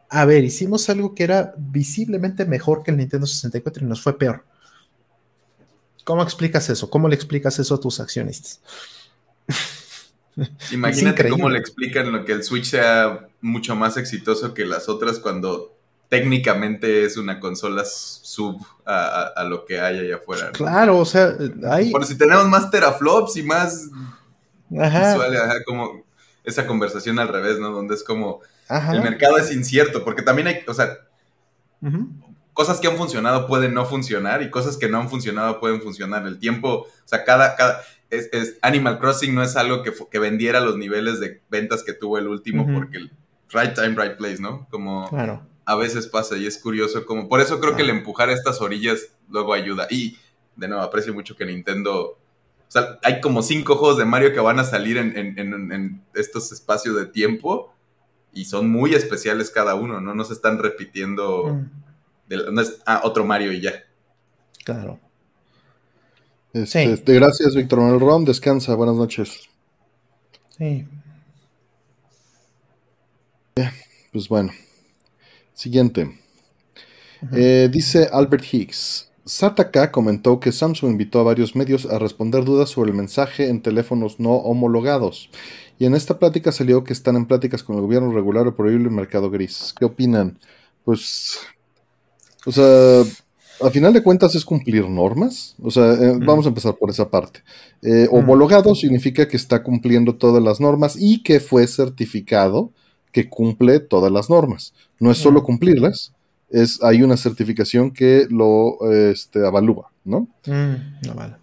a 0.07 0.23
ver, 0.23 0.45
hicimos 0.45 0.89
algo 0.89 1.13
que 1.13 1.25
era 1.25 1.53
visiblemente 1.57 2.45
mejor 2.45 2.83
que 2.83 2.91
el 2.91 2.97
Nintendo 2.97 3.27
64 3.27 3.83
y 3.83 3.89
nos 3.89 4.01
fue 4.01 4.17
peor. 4.17 4.45
¿Cómo 6.03 6.23
explicas 6.23 6.69
eso? 6.69 6.89
¿Cómo 6.89 7.07
le 7.07 7.15
explicas 7.15 7.59
eso 7.59 7.75
a 7.75 7.79
tus 7.79 7.99
accionistas? 7.99 8.61
Imagínate 10.71 11.29
cómo 11.29 11.49
le 11.49 11.59
explican 11.59 12.11
lo 12.11 12.25
que 12.25 12.31
el 12.31 12.43
Switch 12.43 12.65
sea 12.65 13.27
mucho 13.41 13.75
más 13.75 13.97
exitoso 13.97 14.53
que 14.53 14.65
las 14.65 14.87
otras 14.89 15.19
cuando 15.19 15.75
técnicamente 16.09 17.05
es 17.05 17.17
una 17.17 17.39
consola 17.39 17.83
sub 17.85 18.65
a, 18.85 19.43
lo 19.47 19.65
que 19.65 19.79
hay 19.79 19.99
allá 19.99 20.17
afuera. 20.17 20.51
Claro, 20.51 20.97
o 20.97 21.05
sea, 21.05 21.33
hay... 21.69 21.91
Bueno, 21.91 22.05
si 22.05 22.17
tenemos 22.17 22.47
más 22.49 22.69
teraflops 22.69 23.37
y 23.37 23.43
más 23.43 23.89
visual, 24.69 25.63
como 25.65 26.03
esa 26.43 26.67
conversación 26.67 27.19
al 27.19 27.29
revés, 27.29 27.59
¿no? 27.59 27.71
Donde 27.71 27.95
es 27.95 28.03
como, 28.03 28.41
el 28.69 29.01
mercado 29.01 29.37
es 29.37 29.51
incierto, 29.53 30.03
porque 30.03 30.21
también 30.21 30.47
hay, 30.47 30.59
o 30.67 30.73
sea, 30.73 30.97
cosas 32.53 32.79
que 32.79 32.87
han 32.87 32.97
funcionado 32.97 33.47
pueden 33.47 33.73
no 33.73 33.85
funcionar 33.85 34.41
y 34.41 34.49
cosas 34.49 34.77
que 34.77 34.89
no 34.89 34.99
han 34.99 35.09
funcionado 35.09 35.59
pueden 35.59 35.81
funcionar. 35.81 36.25
El 36.25 36.39
tiempo, 36.39 36.87
o 36.87 37.07
sea, 37.07 37.23
cada, 37.23 37.55
cada 37.55 37.81
es, 38.09 38.57
Animal 38.61 38.99
Crossing 38.99 39.33
no 39.33 39.41
es 39.41 39.55
algo 39.55 39.83
que, 39.83 39.93
que, 40.09 40.19
vendiera 40.19 40.59
los 40.59 40.77
niveles 40.77 41.19
de 41.19 41.41
ventas 41.49 41.83
que 41.83 41.93
tuvo 41.93 42.17
el 42.17 42.27
último, 42.27 42.67
porque 42.73 42.97
el 42.97 43.11
right 43.53 43.73
time, 43.73 43.95
right 43.95 44.17
place, 44.17 44.41
¿no? 44.41 44.67
Como 44.69 45.09
a 45.65 45.75
veces 45.75 46.07
pasa 46.07 46.37
y 46.37 46.45
es 46.45 46.57
curioso, 46.57 47.05
como 47.05 47.29
por 47.29 47.39
eso 47.39 47.59
creo 47.59 47.75
que 47.75 47.83
el 47.83 47.89
empujar 47.89 48.29
estas 48.29 48.61
orillas 48.61 49.09
luego 49.29 49.53
ayuda. 49.53 49.87
Y 49.89 50.17
de 50.55 50.67
nuevo, 50.67 50.83
aprecio 50.83 51.13
mucho 51.13 51.35
que 51.35 51.45
Nintendo 51.45 52.17
o 52.67 52.71
sea, 52.71 52.99
hay 53.03 53.19
como 53.19 53.43
cinco 53.43 53.75
juegos 53.75 53.97
de 53.97 54.05
Mario 54.05 54.31
que 54.31 54.39
van 54.39 54.57
a 54.57 54.63
salir 54.63 54.95
en, 54.95 56.01
estos 56.13 56.53
espacios 56.53 56.95
de 56.95 57.05
tiempo 57.05 57.73
y 58.31 58.45
son 58.45 58.69
muy 58.69 58.93
especiales 58.93 59.51
cada 59.51 59.75
uno, 59.75 59.99
¿no? 59.99 60.15
No 60.15 60.23
se 60.23 60.31
están 60.31 60.57
repitiendo. 60.57 61.53
Mm. 61.53 61.69
No 62.51 62.61
es, 62.61 62.81
ah, 62.85 63.01
otro 63.03 63.25
Mario 63.25 63.51
y 63.51 63.61
ya. 63.61 63.73
Claro. 64.63 64.99
Este, 66.53 66.91
este, 66.91 67.13
gracias, 67.13 67.55
Víctor 67.55 67.79
Manuel 67.79 67.99
Ron. 67.99 68.25
Descansa. 68.25 68.75
Buenas 68.75 68.95
noches. 68.95 69.49
Sí. 70.57 70.85
Pues 74.11 74.27
bueno. 74.27 74.51
Siguiente. 75.53 76.19
Eh, 77.33 77.69
dice 77.71 78.09
Albert 78.11 78.43
Higgs. 78.51 79.09
Sataka 79.25 79.91
comentó 79.91 80.39
que 80.39 80.51
Samsung 80.51 80.91
invitó 80.91 81.19
a 81.19 81.23
varios 81.23 81.55
medios 81.55 81.85
a 81.85 81.99
responder 81.99 82.43
dudas 82.43 82.69
sobre 82.69 82.91
el 82.91 82.97
mensaje 82.97 83.47
en 83.47 83.61
teléfonos 83.61 84.19
no 84.19 84.31
homologados. 84.31 85.29
Y 85.77 85.85
en 85.85 85.95
esta 85.95 86.19
plática 86.19 86.51
salió 86.51 86.83
que 86.83 86.93
están 86.93 87.15
en 87.15 87.25
pláticas 87.25 87.63
con 87.63 87.75
el 87.75 87.81
gobierno 87.81 88.11
regular 88.11 88.47
o 88.47 88.55
prohibir 88.55 88.81
el 88.81 88.91
mercado 88.91 89.29
gris. 89.29 89.73
¿Qué 89.77 89.85
opinan? 89.85 90.39
Pues, 90.83 91.39
o 92.45 92.51
sea, 92.51 93.03
a 93.61 93.69
final 93.69 93.93
de 93.93 94.03
cuentas 94.03 94.35
es 94.35 94.45
cumplir 94.45 94.89
normas. 94.89 95.55
O 95.61 95.71
sea, 95.71 95.93
eh, 95.93 96.17
vamos 96.19 96.45
a 96.45 96.49
empezar 96.49 96.75
por 96.75 96.89
esa 96.89 97.09
parte. 97.09 97.41
Eh, 97.81 98.07
homologado 98.11 98.73
significa 98.75 99.27
que 99.27 99.37
está 99.37 99.63
cumpliendo 99.63 100.15
todas 100.15 100.43
las 100.43 100.59
normas 100.59 100.95
y 100.99 101.21
que 101.23 101.39
fue 101.39 101.67
certificado 101.67 102.71
que 103.11 103.29
cumple 103.29 103.79
todas 103.79 104.11
las 104.11 104.29
normas. 104.29 104.73
No 104.99 105.11
es 105.11 105.17
solo 105.17 105.43
cumplirlas, 105.43 106.13
es, 106.49 106.81
hay 106.83 107.01
una 107.01 107.17
certificación 107.17 107.91
que 107.91 108.27
lo 108.29 108.77
este, 108.89 109.45
avalúa, 109.45 109.91
¿no? 110.03 110.27
Mm, 110.45 110.75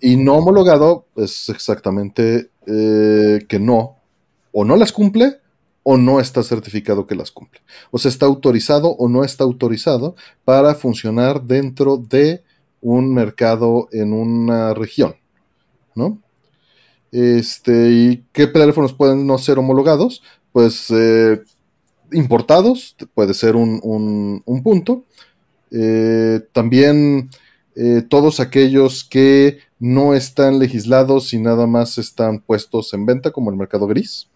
y 0.00 0.16
no 0.16 0.36
homologado 0.36 1.06
es 1.16 1.48
exactamente 1.48 2.50
eh, 2.66 3.44
que 3.48 3.58
no, 3.58 3.96
o 4.52 4.64
no 4.64 4.76
las 4.76 4.92
cumple, 4.92 5.38
o 5.82 5.96
no 5.96 6.20
está 6.20 6.42
certificado 6.42 7.06
que 7.06 7.14
las 7.14 7.30
cumple. 7.30 7.60
O 7.90 7.98
sea, 7.98 8.10
está 8.10 8.26
autorizado 8.26 8.88
o 8.90 9.08
no 9.08 9.24
está 9.24 9.44
autorizado 9.44 10.16
para 10.44 10.74
funcionar 10.74 11.42
dentro 11.42 11.96
de 11.96 12.42
un 12.80 13.12
mercado 13.12 13.88
en 13.92 14.12
una 14.12 14.74
región, 14.74 15.16
¿no? 15.94 16.18
Este, 17.10 17.90
¿y 17.90 18.24
qué 18.32 18.46
teléfonos 18.46 18.92
pueden 18.92 19.26
no 19.26 19.38
ser 19.38 19.58
homologados? 19.58 20.22
Pues 20.52 20.86
eh, 20.90 21.40
importados, 22.12 22.96
puede 23.14 23.34
ser 23.34 23.56
un, 23.56 24.42
punto. 24.62 25.04
Eh, 25.70 26.40
también 26.52 27.30
eh, 27.76 28.02
todos 28.08 28.40
aquellos 28.40 29.04
que 29.04 29.58
no 29.78 30.14
están 30.14 30.58
legislados 30.58 31.32
y 31.32 31.38
nada 31.38 31.66
más 31.66 31.98
están 31.98 32.40
puestos 32.40 32.92
en 32.94 33.06
venta, 33.06 33.30
como 33.30 33.50
el 33.50 33.56
mercado 33.56 33.86
gris. 33.86 34.28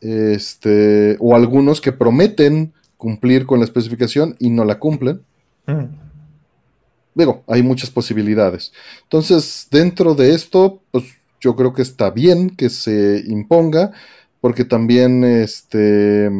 Este, 0.00 1.16
o 1.20 1.34
algunos 1.34 1.80
que 1.80 1.92
prometen 1.92 2.72
cumplir 2.96 3.46
con 3.46 3.58
la 3.58 3.64
especificación 3.64 4.36
y 4.38 4.50
no 4.50 4.64
la 4.64 4.78
cumplen. 4.78 5.22
Digo, 7.14 7.42
hay 7.46 7.62
muchas 7.62 7.90
posibilidades. 7.90 8.72
Entonces, 9.04 9.68
dentro 9.70 10.14
de 10.14 10.34
esto, 10.34 10.82
pues 10.90 11.04
yo 11.40 11.56
creo 11.56 11.72
que 11.72 11.82
está 11.82 12.10
bien 12.10 12.50
que 12.50 12.70
se 12.70 13.22
imponga 13.26 13.92
porque 14.40 14.64
también 14.64 15.24
este 15.24 16.30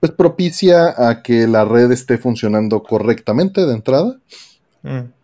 pues 0.00 0.12
propicia 0.12 0.94
a 1.08 1.22
que 1.22 1.46
la 1.46 1.64
red 1.64 1.90
esté 1.90 2.18
funcionando 2.18 2.82
correctamente 2.82 3.66
de 3.66 3.72
entrada. 3.72 4.18
Mm. 4.82 5.15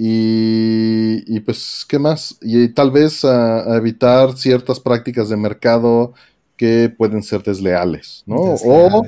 Y, 0.00 1.40
pues, 1.40 1.84
¿qué 1.88 1.98
más? 1.98 2.38
Y 2.40 2.68
tal 2.68 2.92
vez 2.92 3.24
a, 3.24 3.76
evitar 3.76 4.36
ciertas 4.36 4.78
prácticas 4.78 5.28
de 5.28 5.36
mercado 5.36 6.14
que 6.56 6.88
pueden 6.88 7.22
ser 7.22 7.42
desleales, 7.42 8.22
¿no? 8.26 8.36
O 8.36 9.02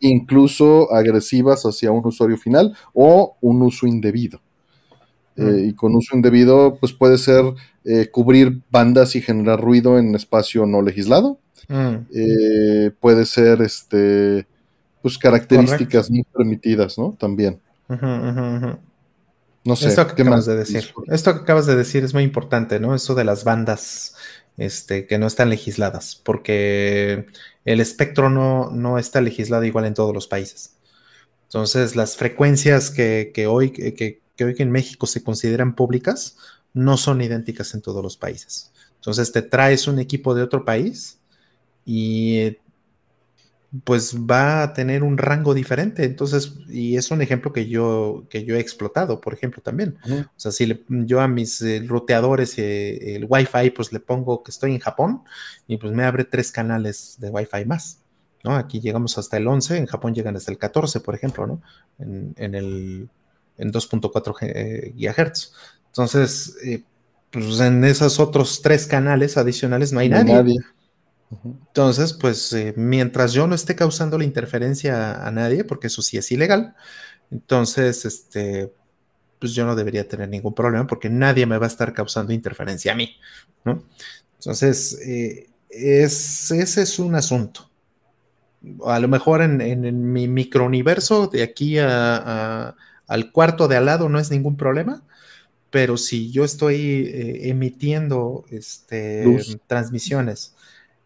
incluso 0.00 0.92
agresivas 0.94 1.64
hacia 1.64 1.92
un 1.92 2.06
usuario 2.06 2.38
final 2.38 2.74
o 2.94 3.36
un 3.42 3.62
uso 3.62 3.86
indebido. 3.86 4.40
Eh, 5.36 5.42
mm. 5.42 5.68
y 5.68 5.74
con 5.74 5.94
uso 5.94 6.16
indebido, 6.16 6.78
pues 6.80 6.92
puede 6.92 7.18
ser 7.18 7.44
eh, 7.84 8.08
cubrir 8.10 8.62
bandas 8.70 9.14
y 9.16 9.20
generar 9.20 9.60
ruido 9.60 9.98
en 9.98 10.14
espacio 10.14 10.64
no 10.64 10.82
legislado. 10.82 11.38
Mm. 11.68 11.96
Eh, 12.14 12.90
puede 12.98 13.26
ser 13.26 13.60
este 13.62 14.46
pues 15.02 15.16
características 15.16 16.10
no 16.10 16.22
permitidas, 16.32 16.98
¿no? 16.98 17.16
También. 17.18 17.60
No 19.64 19.76
sé. 19.76 19.88
Esto 19.88 20.06
que 20.06 20.22
acabas 20.22 20.46
de 20.46 20.56
decir. 20.56 20.92
Esto 21.08 21.34
que 21.34 21.40
acabas 21.40 21.66
de 21.66 21.76
decir 21.76 22.04
es 22.04 22.14
muy 22.14 22.22
importante, 22.22 22.80
¿no? 22.80 22.94
Eso 22.94 23.14
de 23.14 23.24
las 23.24 23.44
bandas 23.44 24.14
este, 24.56 25.06
que 25.06 25.18
no 25.18 25.26
están 25.26 25.50
legisladas, 25.50 26.20
porque 26.22 27.26
el 27.64 27.80
espectro 27.80 28.30
no, 28.30 28.70
no 28.70 28.98
está 28.98 29.20
legislado 29.20 29.64
igual 29.64 29.84
en 29.84 29.94
todos 29.94 30.14
los 30.14 30.26
países. 30.26 30.76
Entonces, 31.44 31.96
las 31.96 32.16
frecuencias 32.16 32.90
que, 32.90 33.46
hoy, 33.48 33.70
que, 33.70 34.20
que 34.36 34.44
hoy 34.44 34.54
en 34.58 34.70
México 34.70 35.06
se 35.06 35.22
consideran 35.22 35.74
públicas 35.74 36.36
no 36.72 36.96
son 36.96 37.20
idénticas 37.20 37.74
en 37.74 37.82
todos 37.82 38.02
los 38.02 38.16
países. 38.16 38.70
Entonces 38.96 39.32
te 39.32 39.42
traes 39.42 39.86
un 39.86 39.98
equipo 39.98 40.34
de 40.34 40.42
otro 40.42 40.64
país 40.64 41.18
y 41.84 42.58
pues 43.84 44.16
va 44.16 44.62
a 44.62 44.72
tener 44.72 45.02
un 45.02 45.16
rango 45.16 45.54
diferente. 45.54 46.04
Entonces, 46.04 46.54
y 46.68 46.96
es 46.96 47.10
un 47.10 47.22
ejemplo 47.22 47.52
que 47.52 47.68
yo, 47.68 48.24
que 48.28 48.44
yo 48.44 48.56
he 48.56 48.60
explotado, 48.60 49.20
por 49.20 49.32
ejemplo, 49.32 49.62
también. 49.62 49.98
O 50.08 50.28
sea, 50.36 50.50
si 50.50 50.84
yo 50.88 51.20
a 51.20 51.28
mis 51.28 51.62
eh, 51.62 51.82
roteadores 51.86 52.58
eh, 52.58 53.16
el 53.16 53.26
Wi-Fi, 53.28 53.70
pues 53.70 53.92
le 53.92 54.00
pongo 54.00 54.42
que 54.42 54.50
estoy 54.50 54.72
en 54.72 54.80
Japón 54.80 55.22
y 55.68 55.76
pues 55.76 55.92
me 55.92 56.04
abre 56.04 56.24
tres 56.24 56.50
canales 56.50 57.16
de 57.20 57.30
Wi-Fi 57.30 57.64
más. 57.64 58.00
¿no? 58.42 58.56
Aquí 58.56 58.80
llegamos 58.80 59.18
hasta 59.18 59.36
el 59.36 59.46
11, 59.46 59.76
en 59.76 59.86
Japón 59.86 60.14
llegan 60.14 60.34
hasta 60.34 60.50
el 60.50 60.58
14, 60.58 61.00
por 61.00 61.14
ejemplo, 61.14 61.46
¿no? 61.46 61.62
En, 61.98 62.54
el 62.54 63.08
en 63.58 63.72
2.4 63.72 64.94
GHz. 64.94 65.52
Entonces, 65.88 66.56
eh, 66.64 66.82
pues 67.30 67.60
en 67.60 67.84
esos 67.84 68.18
otros 68.18 68.62
tres 68.62 68.86
canales 68.86 69.36
adicionales 69.36 69.92
no 69.92 70.00
hay 70.00 70.08
nadie. 70.08 70.56
Entonces, 71.44 72.12
pues 72.12 72.52
eh, 72.52 72.74
mientras 72.76 73.32
yo 73.32 73.46
no 73.46 73.54
esté 73.54 73.76
causando 73.76 74.18
la 74.18 74.24
interferencia 74.24 75.24
a, 75.24 75.30
nadie, 75.30 75.64
porque 75.64 75.86
eso 75.86 76.02
sí 76.02 76.16
es 76.16 76.30
ilegal, 76.32 76.74
entonces, 77.30 78.04
este, 78.04 78.72
pues 79.38 79.52
yo 79.52 79.64
no 79.64 79.76
debería 79.76 80.08
tener 80.08 80.28
ningún 80.28 80.54
problema 80.54 80.86
porque 80.86 81.08
nadie 81.08 81.46
me 81.46 81.58
va 81.58 81.66
a 81.66 81.68
estar 81.68 81.94
causando 81.94 82.32
interferencia 82.32 82.92
a 82.92 82.96
mí, 82.96 83.16
¿no? 83.64 83.84
Entonces, 84.38 84.98
eh, 85.06 85.48
ese 85.68 86.62
es 86.62 86.98
un 86.98 87.14
asunto. 87.14 87.70
A 88.84 88.98
lo 88.98 89.06
mejor 89.06 89.40
en, 89.40 90.12
mi 90.12 90.26
microuniverso, 90.26 91.28
de 91.28 91.42
aquí 91.42 91.78
al 91.78 93.32
cuarto 93.32 93.68
de 93.68 93.76
al 93.76 93.86
lado, 93.86 94.08
no 94.08 94.18
es 94.18 94.30
ningún 94.30 94.56
problema, 94.56 95.04
pero 95.70 95.96
si 95.96 96.32
yo 96.32 96.44
estoy 96.44 97.06
eh, 97.06 97.48
emitiendo 97.50 98.44
este, 98.50 99.24
transmisiones 99.68 100.56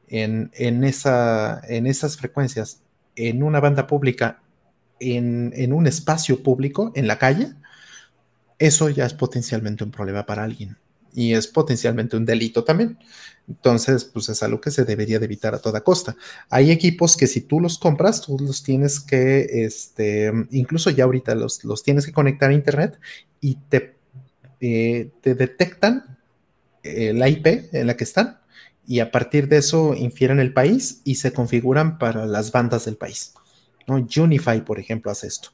en, 0.09 0.51
esa, 0.85 1.61
en 1.69 1.87
esas 1.87 2.17
frecuencias, 2.17 2.83
en 3.17 3.43
una 3.43 3.61
banda 3.61 3.87
pública, 3.87 4.43
en, 5.01 5.73
un 5.73 5.87
espacio 5.87 6.43
público, 6.43 6.93
en 6.95 7.07
la 7.07 7.19
calle, 7.19 7.53
eso 8.59 8.89
ya 8.89 9.07
es 9.07 9.15
potencialmente 9.15 9.85
un 9.85 9.91
problema 9.91 10.25
para 10.25 10.45
alguien 10.45 10.77
y 11.13 11.35
es 11.35 11.47
potencialmente 11.47 12.17
un 12.17 12.25
delito 12.25 12.65
también. 12.65 12.99
Entonces, 13.47 14.05
pues 14.05 14.29
es 14.31 14.43
algo 14.43 14.61
que 14.61 14.71
se 14.71 14.85
debería 14.85 15.19
de 15.19 15.27
evitar 15.27 15.55
a 15.55 15.61
toda 15.61 15.83
costa. 15.83 16.17
Hay 16.49 16.71
equipos 16.71 17.17
que 17.17 17.27
si 17.27 17.43
tú 17.43 17.61
los 17.61 17.79
compras, 17.79 18.23
tú 18.23 18.37
los 18.41 18.63
tienes 18.63 19.01
que, 19.01 19.65
este, 19.65 20.33
incluso 20.51 20.91
ya 20.91 21.05
ahorita 21.05 21.35
los, 21.35 21.65
los 21.65 21.83
tienes 21.83 22.07
que 22.07 22.13
conectar 22.13 22.51
a 22.51 22.55
internet 22.55 22.99
y 23.41 23.57
te 23.69 23.95
eh, 24.67 25.11
te 25.21 25.35
detectan 25.35 26.17
la 26.83 27.29
IP 27.29 27.47
en 27.73 27.87
la 27.87 27.99
que 27.99 28.05
están 28.05 28.39
y 28.87 29.01
a 29.01 29.11
partir 29.11 29.49
de 29.49 29.59
eso 29.59 29.95
infieren 29.95 30.41
el 30.41 30.53
país 30.53 31.01
y 31.05 31.17
se 31.17 31.33
configuran 31.33 31.99
para 31.99 32.27
las 32.27 32.53
bandas 32.53 32.85
del 32.85 32.97
país. 32.97 33.35
¿no? 33.87 34.07
Unify, 34.17 34.65
por 34.65 34.79
ejemplo, 34.79 35.11
hace 35.11 35.27
esto. 35.27 35.51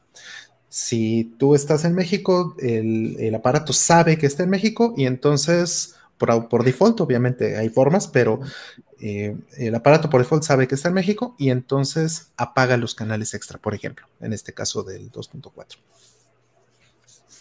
Si 0.68 1.34
tú 1.38 1.54
estás 1.54 1.84
en 1.84 1.94
México, 1.94 2.54
el, 2.58 3.34
aparato 3.34 3.72
sabe 3.72 4.18
que 4.18 4.26
está 4.26 4.44
en 4.44 4.50
México 4.50 4.94
y 4.96 5.06
entonces, 5.06 5.96
por, 6.16 6.48
por 6.48 6.64
default, 6.64 7.00
obviamente 7.00 7.56
hay 7.56 7.68
formas, 7.68 8.06
pero 8.06 8.40
eh, 9.00 9.36
el 9.56 9.74
aparato 9.74 10.08
por 10.08 10.20
default 10.20 10.44
sabe 10.44 10.68
que 10.68 10.76
está 10.76 10.88
en 10.88 10.94
México 10.94 11.34
y 11.38 11.50
entonces 11.50 12.28
apaga 12.36 12.76
los 12.76 12.94
canales 12.94 13.34
extra, 13.34 13.58
por 13.58 13.74
ejemplo, 13.74 14.06
en 14.20 14.32
este 14.32 14.52
caso 14.52 14.82
del 14.84 15.10
2.4. 15.10 15.76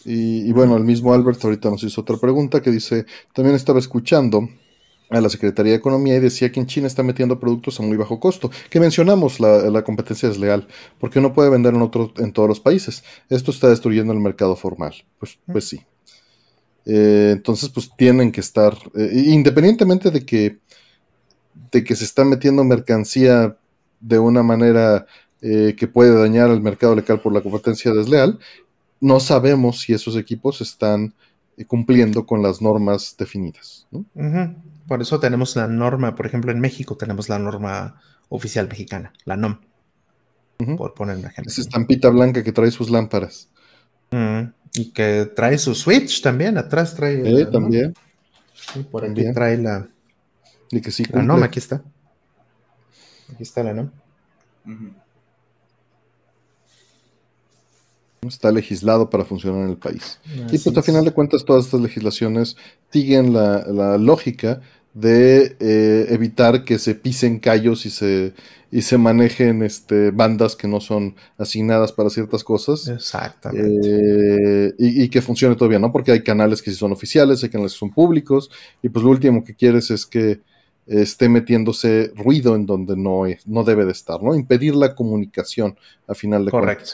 Y, 0.06 0.48
y, 0.48 0.52
bueno, 0.52 0.76
el 0.76 0.84
mismo 0.84 1.12
Albert 1.12 1.44
ahorita 1.44 1.68
nos 1.70 1.82
hizo 1.82 2.00
otra 2.00 2.16
pregunta 2.16 2.62
que 2.62 2.70
dice, 2.70 3.04
también 3.34 3.54
estaba 3.54 3.78
escuchando 3.78 4.48
a 5.10 5.20
la 5.20 5.28
Secretaría 5.28 5.72
de 5.72 5.78
Economía 5.78 6.16
y 6.16 6.20
decía 6.20 6.52
que 6.52 6.60
en 6.60 6.66
China 6.66 6.86
está 6.86 7.02
metiendo 7.02 7.40
productos 7.40 7.78
a 7.80 7.82
muy 7.82 7.96
bajo 7.96 8.20
costo, 8.20 8.50
que 8.70 8.78
mencionamos 8.78 9.40
la, 9.40 9.82
competencia 9.82 10.28
desleal, 10.28 10.68
porque 10.98 11.20
no 11.20 11.32
puede 11.32 11.50
vender 11.50 11.74
en, 11.74 11.82
otro, 11.82 12.12
en 12.18 12.32
todos 12.32 12.48
los 12.48 12.60
países. 12.60 13.02
Esto 13.28 13.50
está 13.50 13.68
destruyendo 13.68 14.12
el 14.12 14.20
mercado 14.20 14.54
formal. 14.54 14.94
Pues, 15.18 15.38
pues 15.46 15.68
sí. 15.68 15.80
Eh, 16.86 17.30
entonces, 17.32 17.68
pues 17.68 17.90
tienen 17.96 18.30
que 18.30 18.40
estar, 18.40 18.76
eh, 18.94 19.24
independientemente 19.26 20.10
de 20.10 20.24
que, 20.24 20.58
de 21.72 21.84
que 21.84 21.96
se 21.96 22.04
está 22.04 22.24
metiendo 22.24 22.62
mercancía 22.62 23.56
de 24.00 24.18
una 24.18 24.42
manera 24.42 25.06
eh, 25.42 25.74
que 25.76 25.88
puede 25.88 26.18
dañar 26.18 26.50
el 26.50 26.60
mercado 26.60 26.94
local 26.94 27.20
por 27.20 27.32
la 27.32 27.42
competencia 27.42 27.92
desleal, 27.92 28.38
no 29.00 29.18
sabemos 29.18 29.80
si 29.80 29.92
esos 29.92 30.16
equipos 30.16 30.60
están 30.60 31.14
cumpliendo 31.66 32.24
con 32.24 32.42
las 32.42 32.62
normas 32.62 33.14
definidas. 33.18 33.86
¿no? 33.90 34.04
Por 34.90 35.00
eso 35.00 35.20
tenemos 35.20 35.54
la 35.54 35.68
norma, 35.68 36.16
por 36.16 36.26
ejemplo, 36.26 36.50
en 36.50 36.58
México 36.58 36.96
tenemos 36.96 37.28
la 37.28 37.38
norma 37.38 38.02
oficial 38.28 38.66
mexicana, 38.68 39.12
la 39.24 39.36
NOM, 39.36 39.60
por 40.76 40.94
poner 40.94 41.16
un 41.16 41.26
ejemplo. 41.26 41.48
Esa 41.48 41.60
estampita 41.60 42.08
blanca 42.08 42.42
que 42.42 42.50
trae 42.50 42.72
sus 42.72 42.90
lámparas. 42.90 43.48
y 44.74 44.90
que 44.90 45.30
trae 45.36 45.58
su 45.58 45.76
switch 45.76 46.22
también, 46.22 46.58
atrás 46.58 46.96
trae. 46.96 47.22
Sí, 47.24 47.46
también. 47.52 47.94
por 48.90 49.04
aquí 49.04 49.32
trae 49.32 49.58
la. 49.58 49.86
Y 50.72 50.80
que 50.80 50.90
sí 50.90 51.04
la 51.12 51.22
NOM, 51.22 51.44
aquí 51.44 51.60
está. 51.60 51.84
Aquí 53.32 53.44
está 53.44 53.62
la 53.62 53.74
NOM. 53.74 53.90
Está 58.22 58.50
legislado 58.50 59.08
para 59.08 59.24
funcionar 59.24 59.62
en 59.62 59.70
el 59.70 59.78
país. 59.78 60.18
y 60.50 60.58
pues 60.58 60.76
a 60.76 60.82
final 60.82 61.04
de 61.04 61.12
cuentas 61.12 61.44
todas 61.44 61.66
estas 61.66 61.80
legislaciones 61.80 62.56
siguen 62.90 63.32
la, 63.32 63.64
la 63.68 63.96
lógica 63.96 64.60
de 64.94 65.56
eh, 65.60 66.06
evitar 66.10 66.64
que 66.64 66.78
se 66.78 66.94
pisen 66.94 67.38
callos 67.38 67.86
y 67.86 67.90
se, 67.90 68.34
y 68.72 68.82
se 68.82 68.98
manejen 68.98 69.62
este, 69.62 70.10
bandas 70.10 70.56
que 70.56 70.66
no 70.66 70.80
son 70.80 71.14
asignadas 71.38 71.92
para 71.92 72.10
ciertas 72.10 72.42
cosas. 72.42 72.88
Exactamente. 72.88 74.68
Eh, 74.68 74.74
y, 74.78 75.08
que 75.08 75.22
funcione 75.22 75.54
todavía, 75.54 75.78
¿no? 75.78 75.92
Porque 75.92 76.12
hay 76.12 76.22
canales 76.22 76.60
que 76.60 76.70
sí 76.70 76.76
son 76.76 76.92
oficiales, 76.92 77.42
hay 77.42 77.50
canales 77.50 77.72
que 77.72 77.78
son 77.78 77.92
públicos, 77.92 78.50
y 78.82 78.88
pues 78.88 79.04
lo 79.04 79.10
último 79.10 79.44
que 79.44 79.54
quieres 79.54 79.90
es 79.90 80.06
que 80.06 80.40
esté 80.86 81.28
metiéndose 81.28 82.10
ruido 82.16 82.56
en 82.56 82.66
donde 82.66 82.96
no, 82.96 83.22
no 83.46 83.64
debe 83.64 83.84
de 83.84 83.92
estar, 83.92 84.20
¿no? 84.22 84.34
Impedir 84.34 84.74
la 84.74 84.94
comunicación, 84.96 85.76
a 86.08 86.14
final 86.14 86.44
de 86.44 86.50
Correcto. 86.50 86.92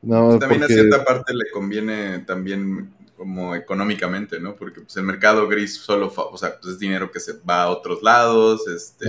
cuentas. 0.00 0.38
también 0.38 0.62
a 0.62 0.66
cierta 0.68 1.04
parte 1.04 1.34
le 1.34 1.50
conviene 1.52 2.20
también 2.20 2.90
como 3.16 3.54
económicamente, 3.54 4.38
¿no? 4.38 4.54
Porque 4.54 4.82
pues, 4.82 4.96
el 4.96 5.04
mercado 5.04 5.48
gris 5.48 5.76
solo, 5.76 6.12
o 6.14 6.36
sea, 6.36 6.58
pues, 6.60 6.74
es 6.74 6.78
dinero 6.78 7.10
que 7.10 7.18
se 7.18 7.34
va 7.48 7.62
a 7.62 7.68
otros 7.70 8.02
lados, 8.02 8.68
este, 8.68 9.06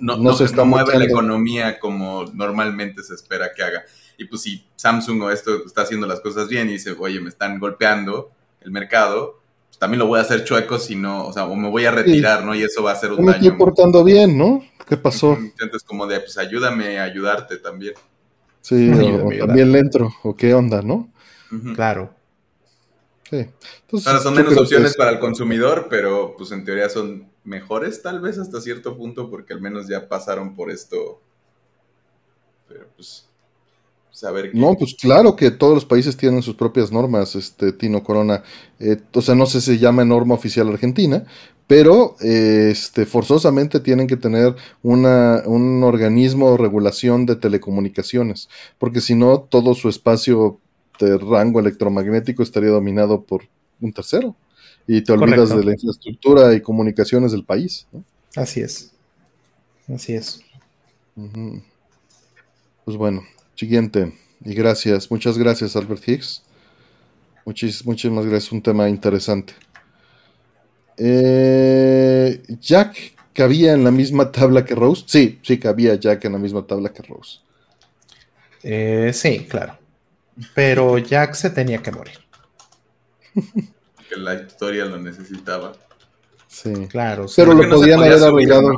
no, 0.00 0.16
no, 0.16 0.32
se 0.34 0.64
mueve 0.64 0.98
la 0.98 1.04
economía 1.04 1.78
como 1.78 2.24
normalmente 2.32 3.02
se 3.02 3.14
espera 3.14 3.52
que 3.54 3.62
haga. 3.62 3.84
Y 4.16 4.24
pues 4.24 4.42
si 4.42 4.64
Samsung 4.76 5.22
o 5.22 5.30
esto 5.30 5.64
está 5.64 5.82
haciendo 5.82 6.06
las 6.06 6.20
cosas 6.20 6.48
bien 6.48 6.68
y 6.68 6.72
dice, 6.72 6.94
oye, 6.98 7.20
me 7.20 7.28
están 7.28 7.58
golpeando 7.58 8.30
el 8.60 8.70
mercado, 8.70 9.40
pues 9.68 9.78
también 9.78 9.98
lo 9.98 10.06
voy 10.06 10.18
a 10.18 10.22
hacer 10.22 10.44
chueco 10.44 10.78
si 10.78 10.96
no, 10.96 11.26
o 11.26 11.32
sea, 11.32 11.44
o 11.46 11.54
me 11.54 11.68
voy 11.68 11.84
a 11.84 11.90
retirar, 11.90 12.44
¿no? 12.44 12.54
Y 12.54 12.62
eso 12.62 12.82
va 12.82 12.92
a 12.92 12.96
ser 12.96 13.12
un 13.12 13.24
me 13.24 13.32
estoy 13.32 13.52
portando 13.52 14.02
bien, 14.04 14.36
¿no? 14.38 14.64
¿Qué 14.88 14.96
pasó? 14.96 15.36
Entonces 15.60 15.82
como 15.82 16.06
de, 16.06 16.20
pues 16.20 16.38
ayúdame 16.38 16.98
a 16.98 17.04
ayudarte 17.04 17.58
también. 17.58 17.94
Sí, 18.60 18.90
o, 18.92 19.46
también 19.46 19.72
le 19.72 19.78
entro, 19.78 20.12
o 20.22 20.36
qué 20.36 20.54
onda, 20.54 20.82
¿no? 20.82 21.10
Claro. 21.74 22.17
Sí. 23.28 23.46
son 24.00 24.34
menos 24.34 24.56
opciones 24.56 24.96
para 24.96 25.10
el 25.10 25.18
consumidor, 25.18 25.88
pero 25.90 26.34
pues 26.36 26.50
en 26.52 26.64
teoría 26.64 26.88
son 26.88 27.28
mejores 27.44 28.02
tal 28.02 28.20
vez 28.20 28.38
hasta 28.38 28.60
cierto 28.60 28.96
punto 28.96 29.28
porque 29.30 29.52
al 29.52 29.60
menos 29.60 29.86
ya 29.88 30.08
pasaron 30.08 30.54
por 30.54 30.70
esto. 30.70 31.20
Pero 32.68 32.86
pues 32.96 33.26
saber 34.10 34.50
No, 34.54 34.74
pues 34.74 34.94
claro 34.94 35.36
que 35.36 35.50
todos 35.50 35.74
los 35.74 35.84
países 35.84 36.16
tienen 36.16 36.42
sus 36.42 36.54
propias 36.54 36.90
normas, 36.90 37.34
este 37.36 37.72
Tino 37.72 38.02
Corona. 38.02 38.42
Eh, 38.78 38.96
o 39.12 39.22
sea, 39.22 39.34
no 39.34 39.46
sé 39.46 39.60
si 39.60 39.72
se 39.72 39.78
llama 39.78 40.04
norma 40.04 40.34
oficial 40.34 40.68
argentina, 40.68 41.24
pero 41.66 42.16
este, 42.20 43.06
forzosamente 43.06 43.78
tienen 43.78 44.06
que 44.06 44.16
tener 44.16 44.56
una, 44.82 45.42
un 45.44 45.84
organismo 45.84 46.50
de 46.50 46.56
regulación 46.56 47.26
de 47.26 47.36
telecomunicaciones, 47.36 48.48
porque 48.78 49.00
si 49.00 49.14
no, 49.14 49.40
todo 49.40 49.74
su 49.74 49.88
espacio 49.88 50.58
este 50.98 51.16
rango 51.18 51.60
electromagnético 51.60 52.42
estaría 52.42 52.70
dominado 52.70 53.22
por 53.22 53.44
un 53.80 53.92
tercero. 53.92 54.34
Y 54.86 55.02
te 55.02 55.12
olvidas 55.12 55.50
de 55.50 55.62
la 55.62 55.72
infraestructura 55.72 56.54
y 56.54 56.60
comunicaciones 56.60 57.32
del 57.32 57.44
país. 57.44 57.86
Así 58.34 58.60
es. 58.60 58.92
Así 59.92 60.14
es. 60.14 60.40
Pues 62.84 62.96
bueno, 62.96 63.22
siguiente. 63.54 64.12
Y 64.44 64.54
gracias. 64.54 65.10
Muchas 65.10 65.36
gracias, 65.36 65.76
Albert 65.76 66.08
Higgs. 66.08 66.42
muchísimas 67.44 68.26
gracias. 68.26 68.50
Un 68.50 68.62
tema 68.62 68.88
interesante. 68.88 69.52
Eh, 70.96 72.42
Jack 72.60 73.14
cabía 73.34 73.74
en 73.74 73.84
la 73.84 73.90
misma 73.90 74.32
tabla 74.32 74.64
que 74.64 74.74
Rose. 74.74 75.04
Sí, 75.06 75.38
sí, 75.42 75.58
cabía 75.58 75.94
Jack 75.94 76.24
en 76.24 76.32
la 76.32 76.38
misma 76.38 76.66
tabla 76.66 76.92
que 76.92 77.02
Rose. 77.02 77.38
Eh, 78.62 79.12
sí, 79.12 79.46
claro 79.48 79.78
pero 80.54 80.98
Jack 80.98 81.34
se 81.34 81.50
tenía 81.50 81.82
que 81.82 81.92
morir. 81.92 82.18
que 84.08 84.16
la 84.16 84.34
historia 84.34 84.84
lo 84.84 84.98
necesitaba. 84.98 85.72
Sí. 86.46 86.72
Claro. 86.88 87.26
Pero 87.34 87.54
lo 87.54 87.68
podían 87.68 88.00
haber 88.00 88.22
arreglado. 88.22 88.72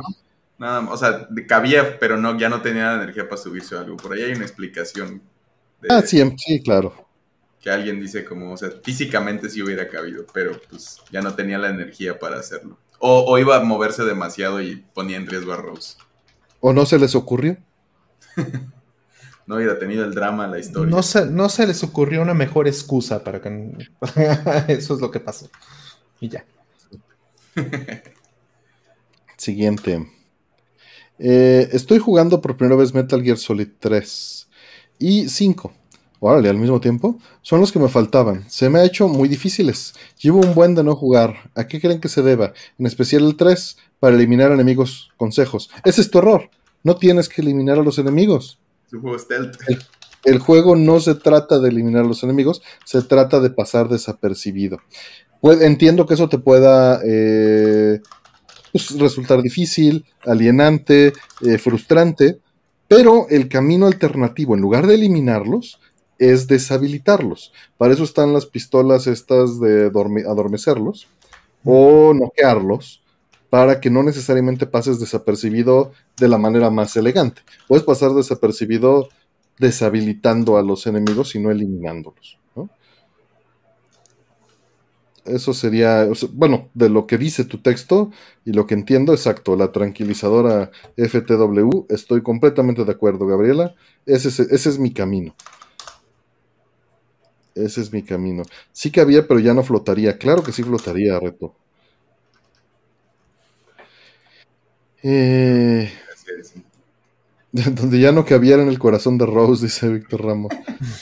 Nada, 0.57 0.87
o 0.91 0.97
sea, 0.97 1.27
cabía, 1.47 1.97
pero 1.97 2.17
no, 2.17 2.37
ya 2.37 2.49
no 2.49 2.61
tenía 2.61 2.87
la 2.87 3.03
energía 3.03 3.27
para 3.27 3.41
subirse 3.41 3.75
o 3.75 3.79
algo. 3.79 3.97
Por 3.97 4.13
ahí 4.13 4.23
hay 4.23 4.33
una 4.33 4.45
explicación. 4.45 5.21
ah, 5.89 6.01
sí, 6.01 6.21
sí, 6.37 6.61
claro. 6.61 7.07
Que 7.59 7.69
alguien 7.69 7.99
dice 7.99 8.25
como, 8.25 8.53
o 8.53 8.57
sea, 8.57 8.69
físicamente 8.83 9.49
sí 9.49 9.61
hubiera 9.61 9.87
cabido, 9.87 10.25
pero 10.33 10.59
pues 10.69 10.99
ya 11.11 11.21
no 11.21 11.33
tenía 11.33 11.57
la 11.57 11.69
energía 11.69 12.19
para 12.19 12.39
hacerlo. 12.39 12.77
O, 12.99 13.23
o 13.27 13.37
iba 13.39 13.55
a 13.55 13.63
moverse 13.63 14.03
demasiado 14.03 14.61
y 14.61 14.83
ponía 14.93 15.17
en 15.17 15.27
riesgo 15.27 15.53
a 15.53 15.57
Rose. 15.57 15.97
¿O 16.59 16.73
no 16.73 16.85
se 16.85 16.99
les 16.99 17.15
ocurrió? 17.15 17.57
no 19.51 19.57
hubiera 19.57 19.77
tenido 19.77 20.05
el 20.05 20.13
drama 20.13 20.47
la 20.47 20.59
historia. 20.59 20.89
No 20.89 21.03
se, 21.03 21.25
no 21.25 21.49
se 21.49 21.67
les 21.67 21.83
ocurrió 21.83 22.21
una 22.21 22.33
mejor 22.33 22.69
excusa 22.69 23.21
para 23.21 23.41
que... 23.41 23.71
Eso 24.69 24.95
es 24.95 25.01
lo 25.01 25.11
que 25.11 25.19
pasó. 25.19 25.49
Y 26.21 26.29
ya. 26.29 26.45
Siguiente. 29.35 30.07
Eh, 31.19 31.67
estoy 31.73 31.99
jugando 31.99 32.39
por 32.39 32.55
primera 32.55 32.77
vez 32.77 32.93
Metal 32.93 33.21
Gear 33.21 33.37
Solid 33.37 33.67
3 33.77 34.47
y 34.99 35.27
5. 35.27 35.73
Órale, 36.21 36.47
al 36.47 36.57
mismo 36.57 36.79
tiempo. 36.79 37.19
Son 37.41 37.59
los 37.59 37.73
que 37.73 37.79
me 37.79 37.89
faltaban. 37.89 38.49
Se 38.49 38.69
me 38.69 38.79
ha 38.79 38.85
hecho 38.85 39.09
muy 39.09 39.27
difíciles. 39.27 39.95
Llevo 40.21 40.39
un 40.39 40.55
buen 40.55 40.75
de 40.75 40.85
no 40.85 40.95
jugar. 40.95 41.51
¿A 41.55 41.67
qué 41.67 41.81
creen 41.81 41.99
que 41.99 42.07
se 42.07 42.21
deba? 42.21 42.53
En 42.79 42.85
especial 42.85 43.25
el 43.25 43.35
3, 43.35 43.75
para 43.99 44.15
eliminar 44.15 44.53
enemigos. 44.53 45.11
Consejos. 45.17 45.69
Ese 45.83 45.99
es 45.99 46.09
tu 46.09 46.19
error. 46.19 46.49
No 46.83 46.95
tienes 46.95 47.27
que 47.27 47.41
eliminar 47.41 47.79
a 47.79 47.83
los 47.83 47.99
enemigos 47.99 48.61
El, 50.23 50.39
juego 50.39 50.75
no 50.75 50.99
se 50.99 51.15
trata 51.15 51.59
de 51.59 51.69
eliminar 51.69 52.05
a 52.05 52.07
los 52.07 52.23
enemigos, 52.23 52.61
se 52.85 53.01
trata 53.01 53.39
de 53.39 53.49
pasar 53.49 53.89
desapercibido. 53.89 54.79
entiendo 55.43 56.05
que 56.05 56.13
eso 56.13 56.29
te 56.29 56.37
pueda 56.37 57.01
eh, 57.05 58.01
pues, 58.71 58.91
resultar 58.99 59.41
difícil, 59.41 60.05
alienante, 60.25 61.13
eh, 61.41 61.57
frustrante, 61.57 62.39
pero 62.87 63.27
el 63.29 63.47
camino 63.47 63.87
alternativo, 63.87 64.55
en 64.55 64.61
lugar 64.61 64.85
de 64.85 64.95
eliminarlos, 64.95 65.79
es 66.19 66.45
deshabilitarlos. 66.47 67.51
Para 67.77 67.93
eso 67.93 68.03
están 68.03 68.33
las 68.33 68.45
pistolas 68.45 69.07
estas 69.07 69.59
de 69.59 69.87
adormecerlos 69.87 71.07
o 71.63 72.13
noquearlos 72.13 73.01
para 73.51 73.81
que 73.81 73.89
no 73.89 74.01
necesariamente 74.01 74.65
pases 74.65 75.01
desapercibido 75.01 75.91
de 76.17 76.29
la 76.29 76.37
manera 76.37 76.69
más 76.69 76.95
elegante. 76.95 77.41
Puedes 77.67 77.83
pasar 77.83 78.13
desapercibido 78.13 79.09
deshabilitando 79.59 80.57
a 80.57 80.63
los 80.63 80.87
enemigos 80.87 81.35
y 81.35 81.39
no 81.39 81.51
eliminándolos. 81.51 82.39
Eso 85.25 85.53
sería, 85.53 86.07
bueno, 86.31 86.69
de 86.73 86.89
lo 86.89 87.05
que 87.05 87.17
dice 87.17 87.43
tu 87.43 87.59
texto 87.59 88.09
y 88.45 88.53
lo 88.53 88.65
que 88.65 88.73
entiendo, 88.73 89.11
exacto, 89.11 89.57
la 89.57 89.73
tranquilizadora 89.73 90.71
FTW, 90.95 91.87
estoy 91.89 92.23
completamente 92.23 92.85
de 92.85 92.91
acuerdo, 92.91 93.27
Gabriela. 93.27 93.75
Ese 94.05 94.29
es, 94.29 94.39
ese 94.39 94.69
es 94.69 94.79
mi 94.79 94.93
camino. 94.93 95.35
Ese 97.53 97.81
es 97.81 97.91
mi 97.91 98.01
camino. 98.01 98.43
Sí 98.71 98.91
que 98.91 99.01
había, 99.01 99.27
pero 99.27 99.41
ya 99.41 99.53
no 99.53 99.61
flotaría. 99.61 100.17
Claro 100.17 100.41
que 100.41 100.53
sí 100.53 100.63
flotaría, 100.63 101.19
reto. 101.19 101.53
Eh, 105.03 105.91
donde 107.51 107.99
ya 107.99 108.11
no 108.11 108.25
cabía 108.25 108.55
en 108.55 108.67
el 108.67 108.79
corazón 108.79 109.17
de 109.17 109.25
Rose, 109.25 109.65
dice 109.65 109.89
Víctor 109.89 110.25
Ramos. 110.25 110.53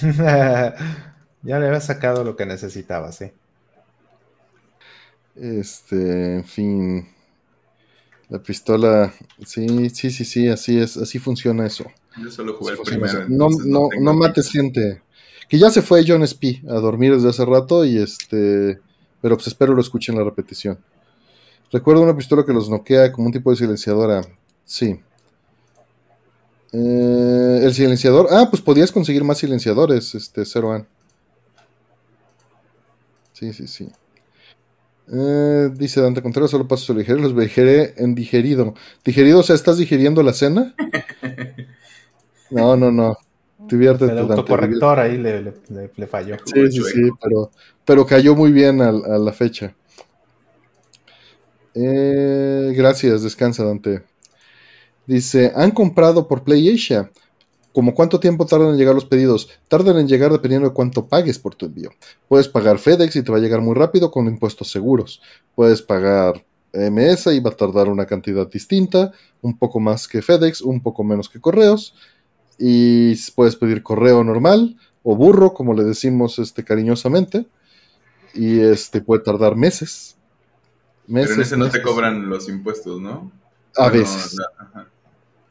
ya 0.18 1.60
le 1.60 1.68
había 1.68 1.82
sacado 1.82 2.24
lo 2.24 2.36
que 2.36 2.46
necesitaba, 2.46 3.12
sí. 3.12 3.32
Este, 5.36 6.36
en 6.38 6.46
fin. 6.46 7.08
La 8.30 8.40
pistola. 8.40 9.14
Sí, 9.46 9.90
sí, 9.90 10.12
sí, 10.12 10.26
sí, 10.26 10.48
así 10.48 10.80
es, 10.80 10.98
así 10.98 11.20
funciona 11.20 11.66
eso. 11.66 11.86
Yo 12.22 12.32
solo 12.32 12.56
jugué 12.56 12.74
el 12.74 12.80
primero. 12.80 13.26
No, 13.30 13.48
no, 13.66 13.90
no, 14.00 14.14
mates 14.14 14.52
gente. 14.52 15.02
Que 15.48 15.58
ya 15.58 15.70
se 15.72 15.82
fue 15.82 16.04
John 16.08 16.28
Spee 16.28 16.62
a 16.68 16.76
dormir 16.76 17.16
desde 17.16 17.30
hace 17.30 17.46
rato 17.46 17.86
y 17.86 17.98
este. 17.98 18.80
Pero 19.22 19.36
pues 19.36 19.48
espero 19.48 19.74
lo 19.74 19.82
escuchen 19.82 20.16
la 20.16 20.24
repetición. 20.24 20.78
Recuerdo 21.72 22.02
una 22.02 22.16
pistola 22.16 22.44
que 22.46 22.54
los 22.54 22.70
noquea 22.70 23.12
como 23.12 23.28
un 23.28 23.34
tipo 23.34 23.52
de 23.52 23.58
silenciadora. 23.58 24.22
Sí. 24.66 25.00
Eh, 26.72 27.62
el 27.64 27.74
silenciador. 27.74 28.28
Ah, 28.32 28.48
pues 28.50 28.62
podías 28.62 28.92
conseguir 28.92 29.24
más 29.24 29.38
silenciadores, 29.38 30.16
este, 30.16 30.46
Zero 30.46 30.86
Sí, 33.34 33.54
sí, 33.54 33.68
sí. 33.68 33.90
Eh, 35.12 35.70
dice 35.74 36.02
Dante 36.02 36.22
Contreras, 36.22 36.52
solo 36.52 36.68
paso 36.68 36.94
a 36.94 36.96
digerir, 36.96 37.22
los 37.22 37.36
digeré 37.36 37.94
en 37.98 38.14
digerido. 38.14 38.76
¿Digerido? 39.04 39.40
O 39.40 39.44
sea, 39.44 39.56
¿estás 39.56 39.78
digiriendo 39.78 40.24
la 40.24 40.34
cena? 40.34 40.76
No, 42.52 42.76
no, 42.76 42.92
no. 42.92 43.16
Diviértete, 43.60 44.12
el 44.12 44.20
autocorrector 44.20 45.00
ahí 45.00 45.18
le, 45.18 46.08
falló. 46.08 46.38
Sí, 46.46 46.72
sí, 46.72 46.82
sí, 46.82 47.10
pero, 47.22 47.52
pero 47.86 48.06
cayó 48.06 48.34
muy 48.34 48.52
bien 48.52 48.82
a, 48.82 48.92
la 48.92 49.32
fecha. 49.32 49.76
Eh, 51.76 52.74
gracias, 52.76 53.24
descansa, 53.24 53.64
Dante. 53.64 54.04
Dice, 55.06 55.52
han 55.56 55.72
comprado 55.72 56.28
por 56.28 56.44
PlayAsia. 56.44 57.12
¿Cómo 57.74 57.94
cuánto 57.94 58.20
tiempo 58.20 58.46
tardan 58.46 58.70
en 58.70 58.78
llegar 58.78 58.96
los 58.96 59.06
pedidos? 59.06 59.50
Tardan 59.68 59.98
en 59.98 60.08
llegar 60.08 60.32
dependiendo 60.32 60.70
de 60.70 60.74
cuánto 60.74 61.08
pagues 61.08 61.40
por 61.40 61.56
tu 61.56 61.68
envío. 61.68 61.92
Puedes 62.28 62.48
pagar 62.48 62.80
FedEx 62.80 63.16
y 63.16 63.24
te 63.24 63.32
va 63.32 63.38
a 63.38 63.42
llegar 63.42 63.62
muy 63.62 63.76
rápido 63.76 64.12
con 64.12 64.28
impuestos 64.28 64.70
seguros. 64.70 65.22
Puedes 65.56 65.82
pagar 65.82 66.46
MS 66.74 67.28
y 67.28 67.40
va 67.40 67.52
a 67.52 67.56
tardar 67.56 67.88
una 67.90 68.06
cantidad 68.06 68.48
distinta, 68.48 69.12
un 69.42 69.58
poco 69.58 69.80
más 69.80 70.08
que 70.08 70.22
FedEx, 70.22 70.62
un 70.62 70.82
poco 70.82 71.04
menos 71.04 71.30
que 71.30 71.40
correos. 71.40 71.96
Y 72.58 73.16
puedes 73.32 73.56
pedir 73.56 73.82
correo 73.82 74.24
normal 74.24 74.76
o 75.04 75.16
burro, 75.16 75.54
como 75.54 75.74
le 75.74 75.84
decimos 75.84 76.38
este, 76.40 76.64
cariñosamente. 76.64 77.48
Y 78.34 78.60
este 78.60 79.02
puede 79.02 79.24
tardar 79.24 79.56
meses. 79.56 80.19
Pero 81.12 81.34
en 81.34 81.42
ese 81.42 81.58
no 81.58 81.70
te 81.70 81.82
cobran 81.82 82.30
los 82.30 82.48
impuestos, 82.50 83.02
¿no? 83.02 83.32
A 83.76 83.90
veces. 83.90 84.36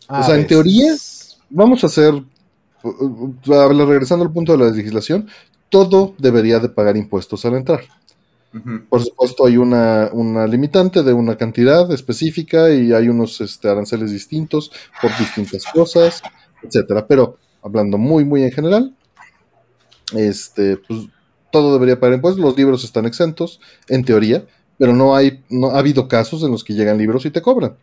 o 0.09 0.23
sea, 0.23 0.37
en 0.37 0.47
teoría 0.47 0.95
vamos 1.51 1.83
a 1.85 1.87
hacer, 1.89 2.15
regresando 3.45 4.25
al 4.25 4.33
punto 4.33 4.53
de 4.53 4.59
la 4.59 4.71
legislación, 4.71 5.29
todo 5.69 6.15
debería 6.19 6.59
de 6.59 6.69
pagar 6.69 6.97
impuestos 6.97 7.45
al 7.45 7.55
entrar. 7.55 7.81
Por 8.89 9.03
supuesto, 9.03 9.47
hay 9.47 9.57
una, 9.57 10.11
limitante 10.47 11.03
de 11.03 11.13
una 11.13 11.37
cantidad 11.37 11.91
específica 11.93 12.71
y 12.71 12.93
hay 12.93 13.09
unos 13.09 13.41
este, 13.41 13.69
aranceles 13.69 14.11
distintos 14.11 14.73
por 15.03 15.17
distintas 15.19 15.65
cosas, 15.73 16.23
etcétera. 16.63 17.07
Pero 17.07 17.37
hablando 17.63 17.99
muy, 17.99 18.25
muy 18.25 18.43
en 18.43 18.51
general, 18.51 18.97
este, 20.17 20.79
pues, 20.79 21.09
todo 21.53 21.75
debería 21.75 22.01
pagar 22.01 22.17
impuestos. 22.17 22.43
Los 22.43 22.57
libros 22.57 22.85
están 22.85 23.05
exentos, 23.05 23.61
en 23.87 24.05
teoría, 24.05 24.47
pero 24.79 24.95
no 24.95 25.15
hay, 25.15 25.43
no 25.51 25.71
ha 25.71 25.79
habido 25.81 26.09
casos 26.09 26.43
en 26.45 26.53
los 26.53 26.65
que 26.65 26.73
llegan 26.73 26.97
libros 26.97 27.27
y 27.27 27.31
te 27.31 27.43
cobran. 27.43 27.77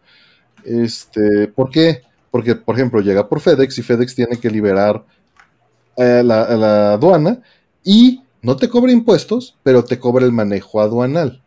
Este, 0.64 1.48
¿por 1.50 1.70
qué? 1.70 2.02
Porque, 2.32 2.56
por 2.56 2.76
ejemplo, 2.76 3.02
llega 3.02 3.30
por 3.30 3.42
FedEx 3.42 3.78
y 3.78 3.84
FedEx 3.84 4.16
tiene 4.16 4.38
que 4.38 4.50
liberar 4.50 5.06
eh, 5.98 6.24
la, 6.24 6.94
aduana 6.94 7.42
y 7.84 8.22
no 8.42 8.56
te 8.56 8.70
cobra 8.70 8.92
impuestos, 8.92 9.58
pero 9.64 9.84
te 9.84 10.00
cobra 10.00 10.26
el 10.26 10.32
manejo 10.32 10.82
aduanal. 10.82 11.42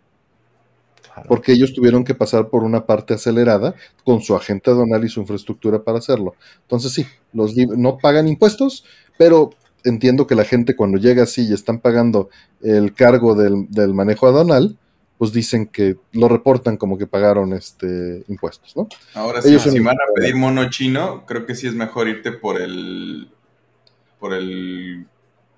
Porque 1.27 1.53
ellos 1.53 1.75
tuvieron 1.75 2.05
que 2.05 2.15
pasar 2.15 2.49
por 2.49 2.63
una 2.63 2.87
parte 2.87 3.15
acelerada 3.15 3.75
con 4.05 4.21
su 4.21 4.37
agente 4.37 4.71
aduanal 4.71 5.05
y 5.05 5.09
su 5.09 5.21
infraestructura 5.21 5.83
para 5.83 5.99
hacerlo. 5.99 6.37
Entonces 6.63 6.93
sí, 6.93 7.07
los 7.33 7.57
no 7.57 7.99
pagan 7.99 8.29
impuestos, 8.29 8.85
pero 9.17 9.51
entiendo 9.85 10.29
que 10.29 10.37
la 10.37 10.45
gente 10.45 10.77
cuando 10.77 10.97
llega 10.97 11.25
así 11.25 11.49
y 11.49 11.53
están 11.53 11.81
pagando 11.81 12.29
el 12.63 12.95
cargo 12.95 13.35
del, 13.35 13.67
del 13.69 13.95
manejo 13.95 14.29
aduanal, 14.29 14.79
pues 15.19 15.33
dicen 15.33 15.67
que 15.67 15.97
lo 16.13 16.29
reportan 16.29 16.77
como 16.77 16.97
que 16.97 17.07
pagaron 17.07 17.53
este 17.53 18.25
impuestos, 18.29 18.77
¿no? 18.77 18.89
Ahora 19.15 19.43
sí, 19.43 19.59
si 19.59 19.81
van 19.81 19.97
a 19.97 20.15
pedir 20.15 20.37
mono 20.37 20.71
chino, 20.71 21.27
creo 21.27 21.45
que 21.45 21.57
sí 21.57 21.67
es 21.67 21.75
mejor 21.75 22.09
irte 22.09 22.33
por 22.33 22.61
el 22.61 23.29
por 24.21 24.33
el 24.33 25.07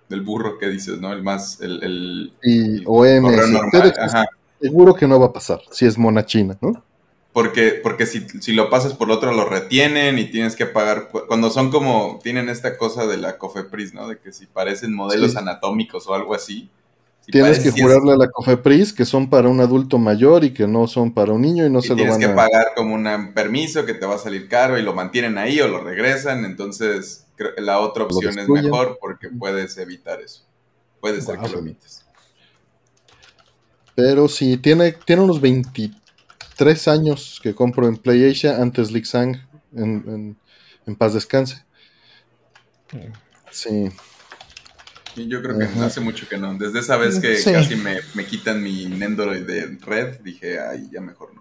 del 0.08 0.20
burro 0.22 0.58
que 0.58 0.68
dices, 0.68 0.98
¿no? 1.00 1.12
El 1.12 1.22
más 1.22 1.60
el, 1.60 1.82
el, 1.84 2.32
y, 2.42 2.78
Seguro 4.60 4.94
que 4.94 5.06
no 5.06 5.20
va 5.20 5.26
a 5.26 5.32
pasar 5.32 5.60
si 5.70 5.86
es 5.86 5.96
mona 5.96 6.24
china, 6.24 6.56
¿no? 6.60 6.82
Porque, 7.32 7.78
porque 7.80 8.06
si, 8.06 8.26
si, 8.40 8.52
lo 8.52 8.70
pasas 8.70 8.94
por 8.94 9.08
el 9.08 9.12
otro 9.12 9.32
lo 9.32 9.48
retienen 9.48 10.18
y 10.18 10.24
tienes 10.24 10.56
que 10.56 10.66
pagar. 10.66 11.10
Cuando 11.28 11.50
son 11.50 11.70
como. 11.70 12.18
Tienen 12.22 12.48
esta 12.48 12.76
cosa 12.76 13.06
de 13.06 13.18
la 13.18 13.38
Cofepris, 13.38 13.94
¿no? 13.94 14.08
De 14.08 14.18
que 14.18 14.32
si 14.32 14.46
parecen 14.46 14.92
modelos 14.92 15.36
anatómicos 15.36 16.08
o 16.08 16.14
algo 16.14 16.34
así, 16.34 16.70
Tienes 17.30 17.60
que 17.60 17.70
jurarle 17.70 18.12
a 18.12 18.16
la 18.16 18.30
COFEPRIS 18.30 18.92
que 18.92 19.04
son 19.04 19.28
para 19.28 19.48
un 19.48 19.60
adulto 19.60 19.98
mayor 19.98 20.44
y 20.44 20.52
que 20.52 20.66
no 20.66 20.86
son 20.86 21.12
para 21.12 21.32
un 21.32 21.42
niño 21.42 21.66
y 21.66 21.70
no 21.70 21.82
se 21.82 21.90
lo 21.90 21.96
van 21.96 22.12
a... 22.12 22.16
Tienes 22.16 22.28
que 22.28 22.34
pagar 22.34 22.68
como 22.74 22.94
un 22.94 23.32
permiso 23.34 23.84
que 23.84 23.94
te 23.94 24.06
va 24.06 24.16
a 24.16 24.18
salir 24.18 24.48
caro 24.48 24.78
y 24.78 24.82
lo 24.82 24.94
mantienen 24.94 25.38
ahí 25.38 25.60
o 25.60 25.68
lo 25.68 25.82
regresan, 25.82 26.44
entonces 26.44 27.26
la 27.58 27.80
otra 27.80 28.04
opción 28.04 28.38
es 28.38 28.48
mejor 28.48 28.98
porque 29.00 29.28
puedes 29.28 29.76
evitar 29.78 30.20
eso. 30.20 30.42
Puede 31.00 31.20
ser 31.20 31.38
que 31.38 31.48
lo 31.48 31.58
evites. 31.58 32.04
Pero 33.94 34.28
sí, 34.28 34.56
tiene, 34.56 34.92
tiene 34.92 35.22
unos 35.22 35.40
23 35.40 36.88
años 36.88 37.40
que 37.42 37.54
compro 37.54 37.86
en 37.86 37.96
PlayAsia 37.96 38.60
antes 38.60 38.90
Lixang 38.90 39.40
en, 39.74 40.36
en 40.86 40.96
paz 40.96 41.14
descanse. 41.14 41.64
Sí. 43.50 43.90
Yo 45.28 45.42
creo 45.42 45.58
que 45.58 45.64
hace 45.64 46.00
mucho 46.00 46.28
que 46.28 46.36
no. 46.36 46.54
Desde 46.54 46.80
esa 46.80 46.96
vez 46.96 47.18
que 47.18 47.40
casi 47.42 47.76
me, 47.76 48.24
quitan 48.24 48.62
mi 48.62 48.86
Nendoroid 48.86 49.46
de 49.46 49.78
red, 49.84 50.20
dije, 50.22 50.58
ay, 50.60 50.88
ya 50.92 51.00
mejor 51.00 51.34
no. 51.34 51.40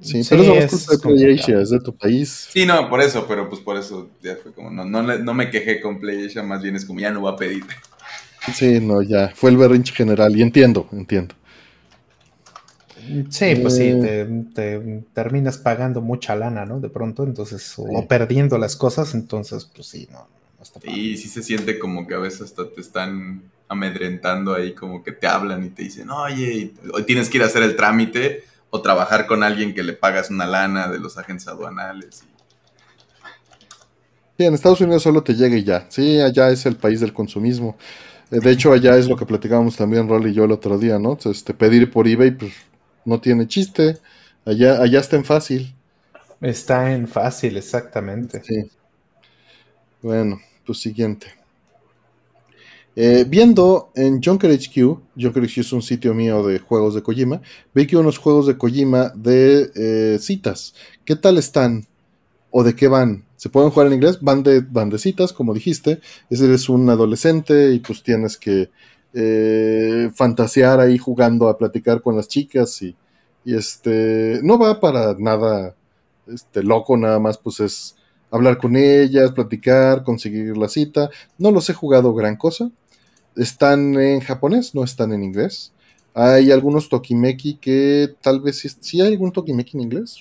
Sí, 0.00 0.20
pero 0.28 0.42
eso 0.42 0.76
es 0.76 0.86
culpa 0.86 1.08
de 1.08 1.14
PlayAsia, 1.14 1.60
es 1.60 1.70
de 1.70 1.80
tu 1.80 1.96
país. 1.96 2.48
Sí, 2.52 2.66
no, 2.66 2.88
por 2.90 3.00
eso, 3.00 3.26
pero 3.26 3.48
pues 3.48 3.62
por 3.62 3.76
eso 3.76 4.10
ya 4.22 4.36
fue 4.36 4.52
como, 4.52 4.70
no, 4.70 4.84
no, 4.84 5.02
no 5.02 5.34
me 5.34 5.50
quejé 5.50 5.80
con 5.80 5.98
PlayAsia, 5.98 6.42
más 6.42 6.62
bien 6.62 6.76
es 6.76 6.84
como, 6.84 7.00
ya 7.00 7.10
no 7.10 7.20
voy 7.20 7.32
a 7.32 7.36
pedir. 7.36 7.64
Sí, 8.54 8.78
no, 8.80 9.00
ya, 9.02 9.32
fue 9.34 9.50
el 9.50 9.56
berrinche 9.56 9.94
general, 9.94 10.36
y 10.36 10.42
entiendo, 10.42 10.88
entiendo. 10.92 11.34
Sí, 13.30 13.54
pues 13.62 13.76
sí, 13.76 13.92
eh. 13.94 14.44
te, 14.54 15.02
terminas 15.14 15.58
pagando 15.58 16.00
mucha 16.00 16.34
lana, 16.34 16.66
¿no? 16.66 16.80
De 16.80 16.88
pronto, 16.88 17.24
entonces, 17.24 17.74
o 17.76 18.06
perdiendo 18.06 18.58
las 18.58 18.76
cosas, 18.76 19.14
entonces, 19.14 19.70
pues 19.74 19.86
sí, 19.88 20.08
no, 20.10 20.26
y 20.84 21.16
sí 21.16 21.28
se 21.28 21.42
siente 21.42 21.78
como 21.78 22.06
que 22.06 22.14
a 22.14 22.18
veces 22.18 22.42
hasta 22.42 22.68
te 22.68 22.80
están 22.80 23.42
amedrentando 23.68 24.54
ahí, 24.54 24.74
como 24.74 25.02
que 25.02 25.12
te 25.12 25.26
hablan 25.26 25.64
y 25.64 25.70
te 25.70 25.82
dicen, 25.82 26.10
oye, 26.10 26.72
hoy 26.92 27.02
tienes 27.04 27.28
que 27.28 27.38
ir 27.38 27.42
a 27.42 27.46
hacer 27.46 27.62
el 27.62 27.76
trámite 27.76 28.44
o 28.70 28.80
trabajar 28.80 29.26
con 29.26 29.42
alguien 29.42 29.74
que 29.74 29.82
le 29.82 29.92
pagas 29.92 30.30
una 30.30 30.46
lana 30.46 30.88
de 30.88 30.98
los 30.98 31.18
agentes 31.18 31.48
aduanales. 31.48 32.24
Sí, 34.36 34.44
en 34.44 34.54
Estados 34.54 34.80
Unidos 34.82 35.02
solo 35.02 35.22
te 35.22 35.34
llega 35.34 35.56
y 35.56 35.64
ya. 35.64 35.86
Sí, 35.88 36.20
allá 36.20 36.50
es 36.50 36.66
el 36.66 36.76
país 36.76 37.00
del 37.00 37.12
consumismo. 37.12 37.76
Eh, 38.30 38.40
de 38.40 38.50
hecho, 38.50 38.72
allá 38.72 38.96
es 38.96 39.08
lo 39.08 39.16
que 39.16 39.24
platicábamos 39.24 39.76
también 39.76 40.08
Rolly 40.08 40.30
y 40.30 40.34
yo 40.34 40.44
el 40.44 40.52
otro 40.52 40.78
día, 40.78 40.98
¿no? 40.98 41.16
Este, 41.24 41.54
pedir 41.54 41.90
por 41.90 42.06
eBay, 42.06 42.32
pues 42.32 42.52
no 43.04 43.20
tiene 43.20 43.46
chiste. 43.46 43.98
Allá, 44.44 44.82
allá 44.82 45.00
está 45.00 45.16
en 45.16 45.24
fácil. 45.24 45.74
Está 46.40 46.92
en 46.92 47.08
fácil, 47.08 47.56
exactamente. 47.56 48.42
Sí. 48.44 48.70
Bueno, 50.02 50.38
pues 50.66 50.80
siguiente. 50.80 51.28
Eh, 52.98 53.26
viendo 53.28 53.90
en 53.94 54.22
Junker 54.22 54.50
HQ, 54.50 54.98
Junker 55.20 55.44
HQ 55.44 55.58
es 55.58 55.72
un 55.72 55.82
sitio 55.82 56.14
mío 56.14 56.46
de 56.46 56.58
juegos 56.58 56.94
de 56.94 57.02
Kojima, 57.02 57.42
vi 57.74 57.86
que 57.86 57.96
unos 57.96 58.16
juegos 58.16 58.46
de 58.46 58.56
Kojima 58.56 59.12
de 59.14 59.70
eh, 59.74 60.18
citas. 60.18 60.74
¿Qué 61.04 61.14
tal 61.14 61.36
están? 61.36 61.86
¿O 62.50 62.64
de 62.64 62.74
qué 62.74 62.88
van? 62.88 63.26
¿Se 63.36 63.50
pueden 63.50 63.70
jugar 63.70 63.88
en 63.88 63.94
inglés? 63.94 64.18
Van 64.22 64.42
de, 64.42 64.60
van 64.60 64.98
citas, 64.98 65.34
como 65.34 65.52
dijiste. 65.52 66.00
Es 66.30 66.40
eres 66.40 66.70
un 66.70 66.88
adolescente 66.88 67.72
y 67.72 67.80
pues 67.80 68.02
tienes 68.02 68.38
que 68.38 68.70
eh, 69.12 70.10
fantasear 70.14 70.80
ahí 70.80 70.96
jugando 70.96 71.48
a 71.48 71.58
platicar 71.58 72.00
con 72.00 72.16
las 72.16 72.28
chicas 72.28 72.80
y, 72.80 72.96
y 73.44 73.54
este, 73.54 74.40
no 74.42 74.58
va 74.58 74.80
para 74.80 75.14
nada 75.18 75.74
este, 76.26 76.62
loco, 76.62 76.96
nada 76.96 77.18
más 77.18 77.36
pues 77.36 77.60
es 77.60 77.95
hablar 78.30 78.58
con 78.58 78.76
ellas, 78.76 79.32
platicar, 79.32 80.02
conseguir 80.02 80.56
la 80.56 80.68
cita. 80.68 81.10
No 81.38 81.50
los 81.50 81.68
he 81.70 81.74
jugado 81.74 82.14
gran 82.14 82.36
cosa. 82.36 82.70
Están 83.36 83.98
en 84.00 84.20
japonés, 84.20 84.74
no 84.74 84.84
están 84.84 85.12
en 85.12 85.22
inglés. 85.22 85.72
Hay 86.14 86.50
algunos 86.50 86.88
Tokimeki 86.88 87.56
que 87.56 88.14
tal 88.22 88.40
vez 88.40 88.66
sí, 88.80 89.00
hay 89.00 89.12
algún 89.12 89.32
Tokimeki 89.32 89.76
en 89.76 89.82
inglés. 89.82 90.18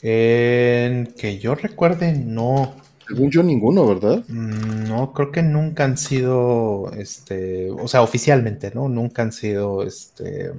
que 0.00 1.38
yo 1.40 1.54
recuerde, 1.54 2.12
no. 2.12 2.74
Según 3.06 3.30
yo, 3.30 3.42
ninguno, 3.42 3.86
¿verdad? 3.86 4.22
Mm, 4.28 4.88
no, 4.88 5.12
creo 5.14 5.32
que 5.32 5.42
nunca 5.42 5.84
han 5.84 5.96
sido, 5.96 6.92
este, 6.92 7.70
o 7.70 7.88
sea, 7.88 8.02
oficialmente, 8.02 8.70
¿no? 8.74 8.90
Nunca 8.90 9.22
han 9.22 9.32
sido, 9.32 9.82
este, 9.82 10.52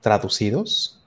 traducidos. 0.00 1.00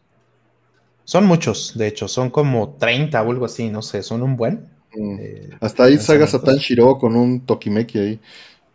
Son 1.08 1.26
muchos, 1.26 1.77
de 1.77 1.88
hecho, 1.88 2.10
son 2.10 2.30
como 2.30 2.76
30 2.77 3.24
o 3.24 3.32
algo 3.32 3.45
así, 3.45 3.69
no 3.69 3.82
sé, 3.82 4.03
son 4.03 4.22
un 4.24 4.36
buen. 4.36 4.68
Mm. 4.94 5.18
Eh, 5.18 5.50
Hasta 5.61 5.86
ahí 5.86 5.98
Saga 5.98 6.27
Satan 6.27 6.58
Shiro 6.58 6.98
con 6.98 7.16
un 7.16 7.45
Tokimeki 7.45 7.98
ahí. 7.98 8.19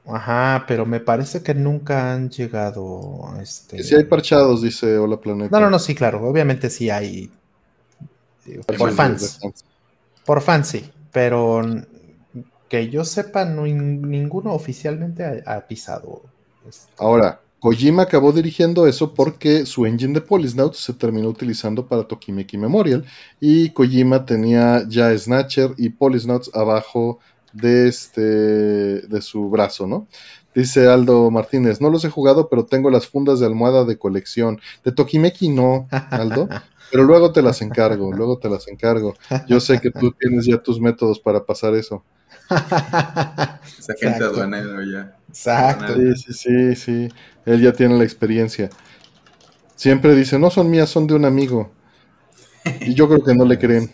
Ajá, 0.07 0.65
pero 0.67 0.87
me 0.87 0.99
parece 0.99 1.43
que 1.43 1.53
nunca 1.53 2.15
han 2.15 2.31
llegado 2.31 3.29
a 3.29 3.43
este. 3.43 3.85
Sí 3.85 3.95
hay 3.95 4.05
parchados, 4.05 4.63
dice 4.63 4.97
Hola 4.97 5.19
Planeta. 5.19 5.51
No, 5.55 5.63
no, 5.63 5.69
no, 5.69 5.79
sí, 5.79 5.95
claro. 5.95 6.27
Obviamente 6.27 6.71
sí 6.71 6.89
hay. 6.89 7.31
Por 8.67 8.93
fans. 8.93 9.39
Por 10.25 10.41
fans, 10.41 10.69
sí. 10.69 10.91
Pero 11.13 11.61
que 12.71 12.89
yo 12.89 13.05
sepa, 13.05 13.45
no, 13.45 13.65
ninguno 13.67 14.55
oficialmente 14.55 15.43
ha, 15.45 15.61
pisado. 15.67 16.23
Este. 16.67 16.91
Ahora, 16.97 17.43
Kojima 17.63 18.03
acabó 18.03 18.33
dirigiendo 18.33 18.89
eso 18.89 19.15
porque 19.15 19.67
su 19.67 19.87
engine 19.87 20.15
de 20.15 20.21
Polysnaut 20.21 20.75
se 20.75 20.95
terminó 20.95 21.29
utilizando 21.29 21.87
para 21.87 22.03
Tokimeki 22.03 22.59
Memorial 22.59 23.05
y 23.39 23.71
Kojima 23.71 24.27
tenía 24.27 24.83
ya 24.89 25.17
Snatcher 25.17 25.71
y 25.77 25.91
Polysnauts 25.91 26.51
abajo 26.55 27.21
de, 27.53 27.87
este, 27.87 28.21
de 28.21 29.23
su 29.23 29.49
brazo, 29.49 29.87
¿no? 29.87 30.09
Dice 30.53 30.89
Aldo 30.89 31.31
Martínez, 31.31 31.81
no 31.81 31.89
los 31.89 32.05
he 32.05 32.11
jugado, 32.11 32.49
pero 32.49 32.65
tengo 32.65 32.91
las 32.91 33.07
fundas 33.07 33.39
de 33.39 33.47
almohada 33.47 33.85
de 33.85 33.97
colección. 33.97 34.61
De 34.83 34.91
Tokimeki 34.91 35.49
no, 35.49 35.87
Aldo, 36.11 36.49
pero 36.91 37.05
luego 37.05 37.31
te 37.31 37.43
las 37.43 37.63
encargo, 37.63 38.13
luego 38.13 38.39
te 38.39 38.51
las 38.51 38.67
encargo. 38.67 39.15
Yo 39.47 39.61
sé 39.61 39.81
que 39.81 39.93
tú 39.93 40.11
tienes 40.19 40.47
ya 40.47 40.61
tus 40.61 40.81
métodos 40.81 41.21
para 41.21 41.47
pasar 41.47 41.77
eso. 41.77 42.03
Esa 42.51 43.95
gente 44.01 44.25
aduanero 44.25 44.83
ya. 44.83 45.17
Exacto. 45.33 45.95
Sí, 45.95 46.15
sí, 46.15 46.33
sí, 46.35 46.77
sí. 46.77 47.09
Él 47.47 47.63
ya 47.63 47.73
tiene 47.73 47.97
la 47.97 48.05
experiencia. 48.05 48.69
Siempre 49.75 50.15
dice, 50.15 50.39
no 50.39 50.51
son 50.51 50.71
mías, 50.71 50.91
son 50.91 51.07
de 51.07 51.15
un 51.15 51.25
amigo. 51.25 51.73
Y 52.83 52.95
yo 52.95 53.09
creo 53.09 53.25
que 53.25 53.35
no 53.35 53.47
le 53.47 53.59
creen. 53.59 53.91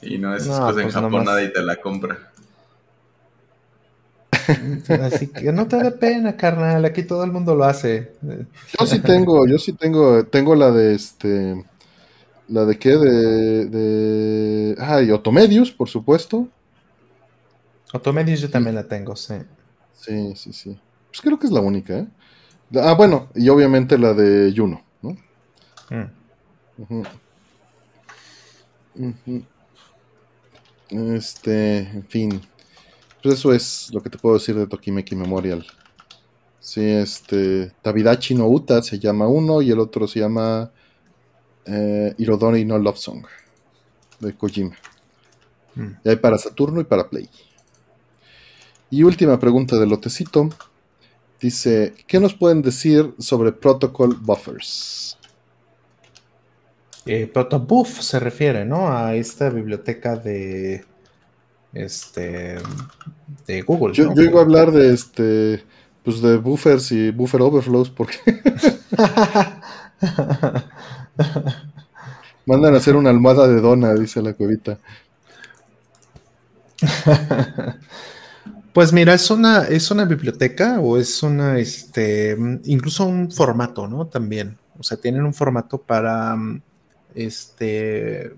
Sí, 0.00 0.18
no, 0.18 0.36
esas 0.36 0.60
cosas 0.60 0.76
en 0.76 0.82
pues 0.82 0.94
Japón 0.94 1.24
nadie 1.24 1.48
te 1.48 1.62
la 1.62 1.76
compra. 1.76 2.30
Así 5.02 5.28
que 5.28 5.50
no 5.50 5.66
te 5.66 5.82
dé 5.82 5.90
pena, 5.90 6.36
carnal. 6.36 6.84
Aquí 6.84 7.04
todo 7.04 7.24
el 7.24 7.32
mundo 7.32 7.54
lo 7.54 7.64
hace. 7.64 8.12
Yo 8.78 8.86
sí 8.86 9.00
tengo, 9.00 9.46
yo 9.46 9.56
sí 9.58 9.72
tengo, 9.72 10.26
tengo 10.26 10.54
la 10.54 10.70
de 10.70 10.94
este, 10.94 11.64
la 12.48 12.66
de 12.66 12.78
qué, 12.78 12.90
de, 12.90 13.64
de, 13.64 14.76
ah, 14.78 15.00
y 15.00 15.10
Otomedius, 15.10 15.72
por 15.72 15.88
supuesto. 15.88 16.46
Otomedius 17.94 18.42
yo 18.42 18.50
también 18.50 18.74
la 18.74 18.84
tengo, 18.84 19.16
sí. 19.16 19.36
Sí, 19.94 20.34
sí, 20.36 20.52
sí. 20.52 20.78
Pues 21.08 21.20
creo 21.20 21.38
que 21.38 21.46
es 21.46 21.52
la 21.52 21.60
única, 21.60 21.98
¿eh? 21.98 22.06
Ah, 22.76 22.94
bueno, 22.94 23.28
y 23.34 23.48
obviamente 23.48 23.98
la 23.98 24.14
de 24.14 24.52
Juno, 24.56 24.82
¿no? 25.02 25.16
Mm. 25.90 26.06
Este, 30.88 31.78
en 31.78 32.06
fin. 32.06 32.40
Pues 33.22 33.36
eso 33.36 33.52
es 33.52 33.90
lo 33.92 34.02
que 34.02 34.10
te 34.10 34.18
puedo 34.18 34.36
decir 34.36 34.54
de 34.54 34.66
Tokimeki 34.66 35.16
Memorial. 35.16 35.64
Sí, 36.60 36.82
este. 36.84 37.72
Tabidachi 37.82 38.34
no 38.34 38.48
Uta 38.48 38.82
se 38.82 38.98
llama 38.98 39.28
uno 39.28 39.62
y 39.62 39.70
el 39.70 39.78
otro 39.78 40.06
se 40.06 40.20
llama 40.20 40.70
eh, 41.66 42.14
Irodori 42.18 42.64
no 42.64 42.78
Love 42.78 42.98
Song 42.98 43.24
de 44.20 44.34
Kojima. 44.34 44.76
Mm. 45.74 45.90
Y 46.04 46.08
hay 46.08 46.16
para 46.16 46.38
Saturno 46.38 46.80
y 46.80 46.84
para 46.84 47.08
Play. 47.08 47.28
Y 48.94 49.02
última 49.02 49.40
pregunta 49.40 49.76
del 49.76 49.88
lotecito. 49.88 50.50
Dice, 51.40 51.94
¿qué 52.06 52.20
nos 52.20 52.32
pueden 52.32 52.62
decir 52.62 53.12
sobre 53.18 53.50
Protocol 53.50 54.14
Buffers? 54.14 55.18
Eh, 57.04 57.26
Protobuff 57.26 58.02
se 58.02 58.20
refiere, 58.20 58.64
¿no? 58.64 58.96
A 58.96 59.16
esta 59.16 59.50
biblioteca 59.50 60.14
de 60.14 60.84
este 61.72 62.58
de 63.48 63.62
Google. 63.62 63.92
Yo, 63.94 64.12
iba 64.14 64.38
a 64.38 64.44
hablar 64.44 64.70
de 64.70 64.94
este 64.94 65.64
pues 66.04 66.22
de 66.22 66.36
buffers 66.36 66.92
y 66.92 67.10
buffer 67.10 67.42
overflows 67.42 67.90
porque 67.90 68.18
mandan 72.46 72.74
a 72.74 72.76
hacer 72.76 72.94
una 72.94 73.10
almohada 73.10 73.48
de 73.48 73.60
dona, 73.60 73.92
dice 73.94 74.22
la 74.22 74.34
cuevita. 74.34 74.78
Pues 78.74 78.92
mira, 78.92 79.14
es 79.14 79.30
una, 79.30 79.62
es 79.68 79.92
una 79.92 80.04
biblioteca 80.04 80.80
o 80.80 80.98
es 80.98 81.22
una, 81.22 81.60
este, 81.60 82.36
incluso 82.64 83.06
un 83.06 83.30
formato, 83.30 83.86
¿no? 83.86 84.08
También. 84.08 84.58
O 84.76 84.82
sea, 84.82 84.96
tienen 84.96 85.24
un 85.24 85.32
formato 85.32 85.78
para, 85.80 86.36
este, 87.14 88.34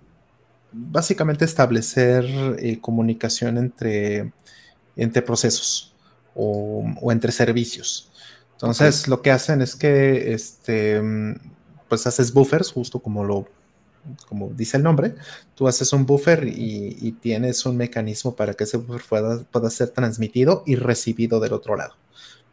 básicamente 0.70 1.46
establecer 1.46 2.26
eh, 2.58 2.78
comunicación 2.82 3.56
entre, 3.56 4.30
entre 4.94 5.22
procesos 5.22 5.94
o, 6.34 6.84
entre 7.10 7.32
servicios. 7.32 8.12
Entonces, 8.52 9.08
lo 9.08 9.22
que 9.22 9.30
hacen 9.30 9.62
es 9.62 9.74
que 9.74 10.34
este, 10.34 11.00
pues 11.88 12.06
haces 12.06 12.30
buffers, 12.30 12.72
justo 12.72 13.00
como 13.00 13.24
lo 13.24 13.48
como 14.28 14.50
dice 14.50 14.76
el 14.76 14.82
nombre, 14.82 15.14
tú 15.54 15.68
haces 15.68 15.92
un 15.92 16.06
buffer 16.06 16.46
y, 16.46 17.12
tienes 17.20 17.64
un 17.66 17.76
mecanismo 17.76 18.34
para 18.36 18.54
que 18.54 18.64
ese 18.64 18.76
buffer 18.76 19.02
pueda, 19.50 19.70
ser 19.70 19.90
transmitido 19.90 20.62
y 20.66 20.76
recibido 20.76 21.40
del 21.40 21.52
otro 21.52 21.76
lado, 21.76 21.94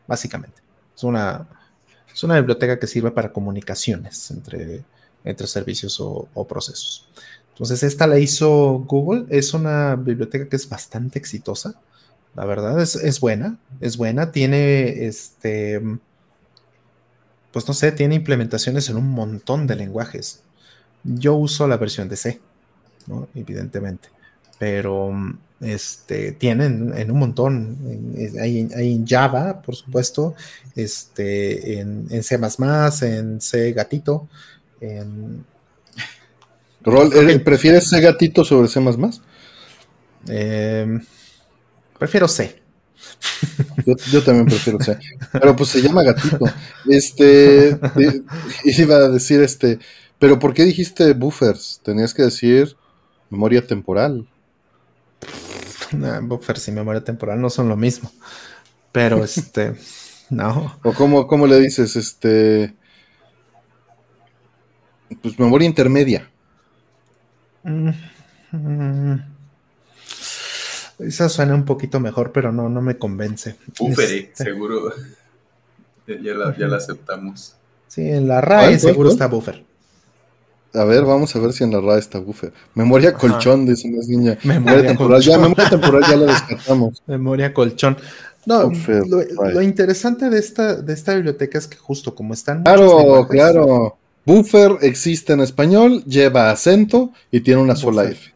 básicamente. 0.07 0.61
Es 0.95 1.03
una, 1.03 1.48
es 2.14 2.23
una 2.23 2.35
biblioteca 2.35 2.80
que 2.80 2.88
sirve 2.88 3.11
para 3.11 3.33
comunicaciones 3.33 4.32
entre, 4.32 4.83
entre 5.23 5.48
servicios 5.48 5.99
o 5.99 6.48
procesos. 6.48 7.07
Entonces, 7.53 7.83
esta 7.83 8.07
la 8.07 8.17
hizo 8.17 8.83
Google. 8.88 9.25
Es 9.30 9.53
una 9.53 9.95
biblioteca 9.95 10.49
que 10.49 10.56
es 10.56 10.67
bastante 10.67 11.19
exitosa. 11.19 11.80
La 12.35 12.45
verdad, 12.45 12.82
es, 12.82 13.19
buena. 13.19 13.59
Es 13.80 13.95
buena. 13.95 14.32
Tiene 14.32 15.06
este. 15.06 15.80
Pues 17.51 17.67
no 17.67 17.75
sé, 17.75 17.91
tiene 17.91 18.15
implementaciones 18.15 18.90
en 18.90 18.98
un 18.98 19.07
montón 19.11 19.67
de 19.67 19.75
lenguajes. 19.75 20.41
Yo 21.03 21.35
uso 21.35 21.67
la 21.67 21.77
versión 21.77 22.07
de 22.09 22.15
C, 22.15 22.40
¿no? 23.07 23.27
Evidentemente. 23.35 24.09
Pero 24.57 25.11
este, 25.59 26.33
tienen 26.33 26.93
en 26.95 27.11
un 27.11 27.19
montón. 27.19 27.77
hay, 28.40 28.59
en 28.59 29.07
Java, 29.07 29.61
por 29.61 29.75
supuesto. 29.75 30.35
Este, 30.75 31.80
en, 31.80 32.07
en 32.09 32.23
C, 32.23 32.40
en 33.01 33.41
C 33.41 33.73
gatito. 33.73 34.27
En 34.82 35.45
Rol, 36.83 37.11
¿Prefieres 37.43 37.90
C 37.90 38.01
gatito 38.01 38.43
sobre 38.43 38.67
C? 38.67 38.80
Eh, 40.27 40.99
prefiero 41.98 42.27
C. 42.27 42.61
Yo, 44.11 44.23
también 44.23 44.45
prefiero 44.45 44.80
C. 44.80 44.98
Pero 45.32 45.56
pues 45.56 45.69
se 45.69 45.82
llama 45.82 46.03
gatito. 46.03 46.45
Este. 46.90 47.77
iba 48.64 48.95
a 48.95 49.09
decir 49.09 49.41
este. 49.41 49.80
Pero 50.24 50.40
¿por 50.40 50.53
qué 50.53 50.64
dijiste 50.64 51.11
buffers? 51.11 51.82
Tenías 51.84 52.14
que 52.14 52.24
decir 52.24 52.77
memoria 53.30 53.68
temporal. 53.68 54.26
buffers 56.22 56.66
y 56.69 56.72
memoria 56.72 57.03
temporal 57.03 57.42
no 57.42 57.50
son 57.50 57.68
lo 57.68 57.76
mismo. 57.76 58.10
Pero 58.93 59.22
este. 59.26 59.76
No. 60.30 60.80
¿O 60.82 60.93
cómo, 60.93 61.27
cómo 61.27 61.45
le 61.45 61.60
dices? 61.60 61.98
Este. 61.98 62.74
Pues 65.22 65.38
memoria 65.38 65.68
intermedia. 65.68 66.32
Mm. 67.64 67.90
Esa 71.00 71.27
suena 71.27 71.53
un 71.53 71.66
poquito 71.66 72.00
mejor, 72.00 72.32
pero 72.32 72.53
no, 72.53 72.69
no 72.69 72.82
me 72.82 72.98
convence. 72.98 73.58
Buffer, 73.77 74.10
este. 74.10 74.45
seguro. 74.45 74.93
Ya 76.08 76.34
la, 76.34 76.77
aceptamos. 76.77 77.58
Sí, 77.90 78.10
en 78.10 78.30
la 78.30 78.40
RAE 78.40 78.80
seguro 78.80 79.10
está 79.10 79.27
buffer. 79.27 79.73
A 80.74 80.85
ver, 80.85 81.06
vamos 81.06 81.35
a 81.35 81.40
ver 81.40 81.53
si 81.53 81.64
en 81.64 81.72
la 81.72 81.80
RAE 81.80 82.00
está 82.00 82.19
buffer. 82.19 82.52
Memoria 82.74 83.14
colchón, 83.14 83.66
dice 83.66 83.88
una 83.88 84.03
niña. 84.08 84.38
Memoria, 84.43 84.88
temporal. 84.88 85.22
Ya, 85.22 85.38
memoria 85.38 85.69
temporal 85.69 86.03
ya 86.10 86.16
la 86.16 86.26
descartamos. 86.26 87.03
Memoria 87.08 87.53
colchón. 87.53 87.98
No, 88.45 88.72
lo, 89.53 89.61
interesante 89.61 90.30
de 90.30 90.40
esta, 90.40 90.76
de 90.76 90.93
esta 90.93 91.16
biblioteca 91.16 91.58
es 91.58 91.68
que 91.68 91.77
justo 91.77 92.14
como 92.14 92.34
están... 92.34 92.64
Claro, 92.64 93.26
claro. 93.30 93.98
Buffer 94.26 94.80
existe 94.82 95.34
en 95.34 95.42
español, 95.42 96.03
lleva 96.06 96.50
acento 96.50 97.11
y 97.32 97.42
tiene 97.42 97.61
una 97.61 97.76
sola 97.76 98.03
F. 98.06 98.34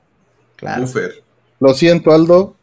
Claro. 0.55 0.83
Buffer. 0.83 1.23
Lo 1.59 1.73
siento, 1.73 2.13
Aldo. 2.13 2.55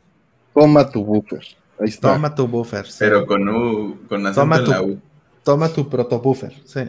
Toma 0.55 0.89
tu 0.89 1.05
buffer. 1.05 1.45
Ahí 1.81 1.89
está. 1.89 2.15
Toma 2.15 2.35
tu 2.35 2.47
buffer. 2.47 2.87
Pero 2.99 3.27
con, 3.27 3.49
U, 3.49 3.99
con 4.09 4.27
acento 4.27 4.41
toma 4.41 4.57
en 4.59 4.65
tu, 4.65 4.71
la 4.71 4.83
U. 4.83 5.01
Toma 5.43 5.69
tu 5.69 5.89
protobuffer, 5.89 6.55
sí. 6.65 6.81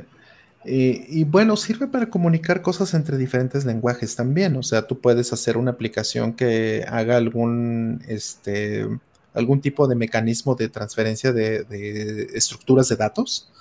Y, 0.65 1.05
y, 1.21 1.23
bueno, 1.23 1.55
sirve 1.57 1.87
para 1.87 2.09
comunicar 2.09 2.61
cosas 2.61 2.93
entre 2.93 3.17
diferentes 3.17 3.65
lenguajes 3.65 4.15
también. 4.15 4.55
O 4.55 4.63
sea, 4.63 4.87
tú 4.87 4.99
puedes 4.99 5.31
hacer 5.31 5.57
una 5.57 5.71
aplicación 5.71 6.33
que 6.33 6.85
haga 6.87 7.17
algún, 7.17 8.01
este, 8.07 8.87
algún 9.35 9.61
tipo 9.61 9.87
de 9.87 9.95
mecanismo 9.95 10.55
de 10.55 10.69
transferencia 10.69 11.31
de, 11.31 12.27
estructuras 12.33 12.89
de 12.89 12.95
datos 12.95 13.51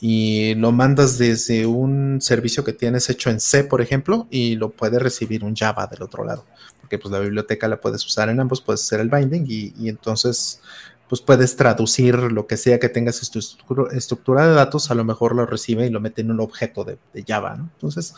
y 0.00 0.54
lo 0.54 0.70
mandas 0.70 1.18
desde 1.18 1.66
un 1.66 2.20
servicio 2.20 2.62
que 2.62 2.72
tienes 2.72 3.10
hecho 3.10 3.30
en 3.30 3.40
C, 3.40 3.64
por 3.64 3.80
ejemplo, 3.80 4.28
y 4.30 4.54
lo 4.54 4.70
puede 4.70 5.00
recibir 5.00 5.42
un 5.42 5.56
Java 5.56 5.88
del 5.88 6.02
otro 6.02 6.24
lado, 6.24 6.44
porque 6.80 6.98
pues 6.98 7.10
la 7.10 7.18
biblioteca 7.18 7.66
la 7.66 7.80
puedes 7.80 8.06
usar 8.06 8.28
en 8.28 8.38
ambos, 8.38 8.60
puedes 8.60 8.82
hacer 8.82 9.00
el 9.00 9.08
binding 9.08 9.44
y, 9.48 9.88
entonces 9.88 10.60
pues 11.08 11.20
puedes 11.20 11.56
traducir 11.56 12.16
lo 12.16 12.46
que 12.46 12.56
sea 12.56 12.78
que 12.78 12.88
tengas 12.88 13.22
estructura, 13.22 13.96
estructura, 13.96 14.46
de 14.46 14.54
datos, 14.54 14.90
a 14.90 14.94
lo 14.94 15.04
mejor 15.04 15.34
lo 15.34 15.46
recibe 15.46 15.86
y 15.86 15.90
lo 15.90 16.00
mete 16.00 16.20
en 16.20 16.30
un 16.30 16.40
objeto 16.40 16.84
de, 16.84 16.98
de 17.14 17.24
Java, 17.26 17.56
¿no? 17.56 17.70
Entonces, 17.74 18.14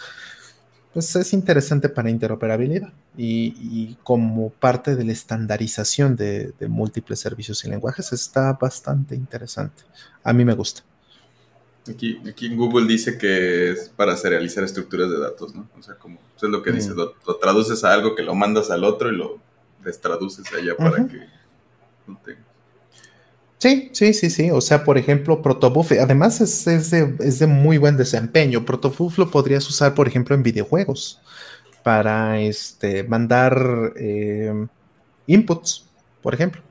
pues 0.93 1.15
es 1.15 1.33
interesante 1.33 1.89
para 1.89 2.11
interoperabilidad 2.11 2.93
y, 3.17 3.97
como 4.03 4.51
parte 4.51 4.97
de 4.97 5.05
la 5.05 5.13
estandarización 5.13 6.17
de, 6.17 6.53
múltiples 6.69 7.21
servicios 7.21 7.65
y 7.65 7.71
lenguajes 7.71 8.13
está 8.13 8.53
bastante 8.55 9.15
interesante. 9.15 9.85
A 10.25 10.33
mí 10.33 10.45
me 10.45 10.55
gusta. 10.55 10.83
Aquí, 11.89 12.21
aquí 12.29 12.47
en 12.47 12.57
Google 12.57 12.87
dice 12.87 13.19
que 13.19 13.71
es 13.71 13.89
para 13.91 14.17
serializar 14.17 14.65
estructuras 14.65 15.11
de 15.11 15.19
datos, 15.19 15.55
¿no? 15.55 15.69
O 15.79 15.83
sea, 15.83 15.95
como 15.95 16.19
eso 16.37 16.47
es 16.47 16.53
lo 16.53 16.63
que 16.63 16.73
dice, 16.73 16.91
mm. 16.91 16.97
lo, 16.97 17.37
traduces 17.41 17.85
a 17.85 17.93
algo 17.93 18.15
que 18.15 18.23
lo 18.23 18.35
mandas 18.35 18.71
al 18.71 18.85
otro 18.85 19.11
y 19.11 19.17
lo 19.17 19.39
destraduces 19.83 20.45
allá 20.53 20.77
para 20.77 21.07
que 21.07 21.21
no 22.07 22.21
Sí, 23.61 23.91
sí, 23.93 24.15
sí, 24.15 24.31
sí. 24.31 24.51
O 24.51 24.63
sea, 24.63 24.85
por 24.85 24.97
ejemplo, 24.97 25.43
Protobuf, 25.43 25.93
además 25.93 26.41
es, 26.41 26.91
de, 26.91 27.47
muy 27.47 27.77
buen 27.77 27.99
desempeño. 27.99 28.65
Protobuf 28.65 29.19
lo 29.19 29.31
podrías 29.31 29.69
usar, 29.69 29.95
por 29.95 30.09
ejemplo, 30.09 30.35
en 30.35 30.43
videojuegos 30.43 31.21
para 31.83 32.41
este, 32.41 33.05
mandar 33.05 33.93
eh, 33.97 34.67
inputs, 35.27 35.85
por 36.23 36.33
ejemplo. 36.33 36.63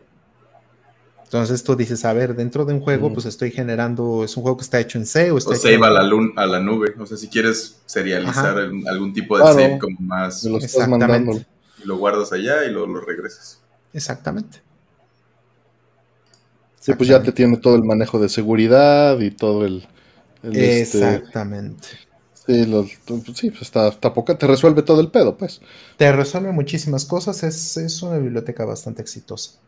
Entonces 1.25 1.63
tú 1.63 1.75
dices, 1.75 2.03
a 2.05 2.13
ver, 2.13 2.35
dentro 2.35 2.65
de 2.65 2.73
un 2.73 2.79
juego, 2.79 3.13
pues 3.13 3.27
estoy 3.27 3.51
generando, 3.51 4.23
es 4.23 4.35
un 4.35 4.41
juego 4.41 4.57
que 4.57 4.63
está 4.63 4.79
hecho 4.79 4.97
en 4.97 5.05
C 5.05 5.29
o 5.29 5.37
está 5.37 5.51
o 5.51 5.55
save 5.57 5.75
a 5.75 5.91
la, 5.91 6.01
a 6.37 6.45
la 6.47 6.59
nube. 6.59 6.95
O 6.97 7.05
sea, 7.05 7.17
si 7.17 7.27
quieres 7.27 7.81
serializar 7.85 8.57
algún 8.57 9.13
tipo 9.13 9.37
de 9.37 9.43
save 9.43 9.77
como 9.77 9.99
más... 9.99 10.43
Lo 10.43 10.57
Exactamente. 10.57 11.45
Y 11.83 11.87
lo 11.87 11.97
guardas 11.97 12.33
allá 12.33 12.65
y 12.65 12.71
lo, 12.71 12.87
lo 12.87 12.99
regresas. 13.01 13.61
Exactamente. 13.93 14.63
Sí, 16.79 16.93
pues 16.93 17.09
ya 17.09 17.21
te 17.21 17.31
tiene 17.31 17.57
todo 17.57 17.75
el 17.75 17.83
manejo 17.83 18.19
de 18.19 18.29
seguridad 18.29 19.19
y 19.19 19.31
todo 19.31 19.65
el. 19.65 19.85
Este, 20.43 20.79
Exactamente. 20.81 21.87
sí, 22.47 22.63
sí 23.35 23.49
pues 23.49 23.63
está, 23.63 23.89
está 23.89 24.13
poca, 24.13 24.37
te 24.37 24.47
resuelve 24.47 24.81
todo 24.83 25.01
el 25.01 25.11
pedo, 25.11 25.37
pues. 25.37 25.59
Te 25.97 26.11
resuelve 26.11 26.51
muchísimas 26.53 27.03
cosas, 27.05 27.43
es, 27.43 28.01
una 28.01 28.17
biblioteca 28.17 28.63
bastante 28.63 29.01
exitosa. 29.01 29.59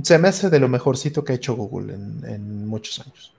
Se 0.00 0.18
me 0.18 0.28
hace 0.28 0.50
de 0.50 0.60
lo 0.60 0.68
mejorcito 0.68 1.24
que 1.24 1.32
ha 1.32 1.36
hecho 1.36 1.56
Google 1.56 1.94
en, 1.94 2.66
muchos 2.66 3.00
años. 3.00 3.32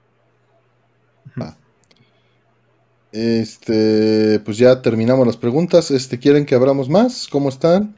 Este, 3.13 4.39
pues 4.39 4.57
ya 4.57 4.81
terminamos 4.81 5.25
las 5.25 5.37
preguntas. 5.37 5.91
Este, 5.91 6.19
¿quieren 6.19 6.45
que 6.45 6.55
abramos 6.55 6.89
más? 6.89 7.27
¿Cómo 7.27 7.47
están? 7.49 7.95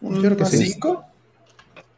Yo 0.00 0.20
creo 0.20 0.36
que 0.36 0.44
cinco. 0.46 1.04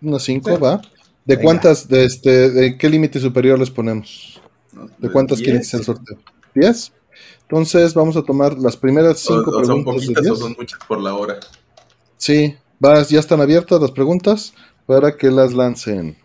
Unas 0.01 0.23
cinco, 0.23 0.59
va. 0.59 0.81
¿De 1.29 1.39
cuántas, 1.39 1.87
de 1.87 2.07
este, 2.07 2.51
de 2.51 2.79
qué 2.79 2.89
límite 2.89 3.21
superior 3.21 3.59
les 3.59 3.71
ponemos? 3.71 4.41
¿De 4.97 5.11
cuántas 5.11 5.39
quieren 5.39 5.61
que 5.61 5.67
sea 5.67 5.79
el 5.79 5.85
sorteo? 5.85 6.17
¿Diez? 6.55 6.91
Entonces 7.43 7.93
vamos 7.93 8.17
a 8.17 8.23
tomar 8.23 8.57
las 8.57 8.79
primeras 8.79 9.19
cinco 9.19 9.51
preguntas. 9.51 9.67
Son 9.67 9.85
poquitas 9.85 10.31
o 10.31 10.37
son 10.37 10.57
muchas 10.59 10.81
por 10.89 10.99
la 10.99 11.15
hora. 11.15 11.39
Sí, 12.17 12.57
vas, 12.79 13.11
ya 13.11 13.21
están 13.21 13.43
abiertas 13.43 13.79
las 13.79 13.91
preguntas 13.91 14.55
para 14.87 15.19
que 15.19 15.31
las 15.31 15.53
lancen. 15.53 16.17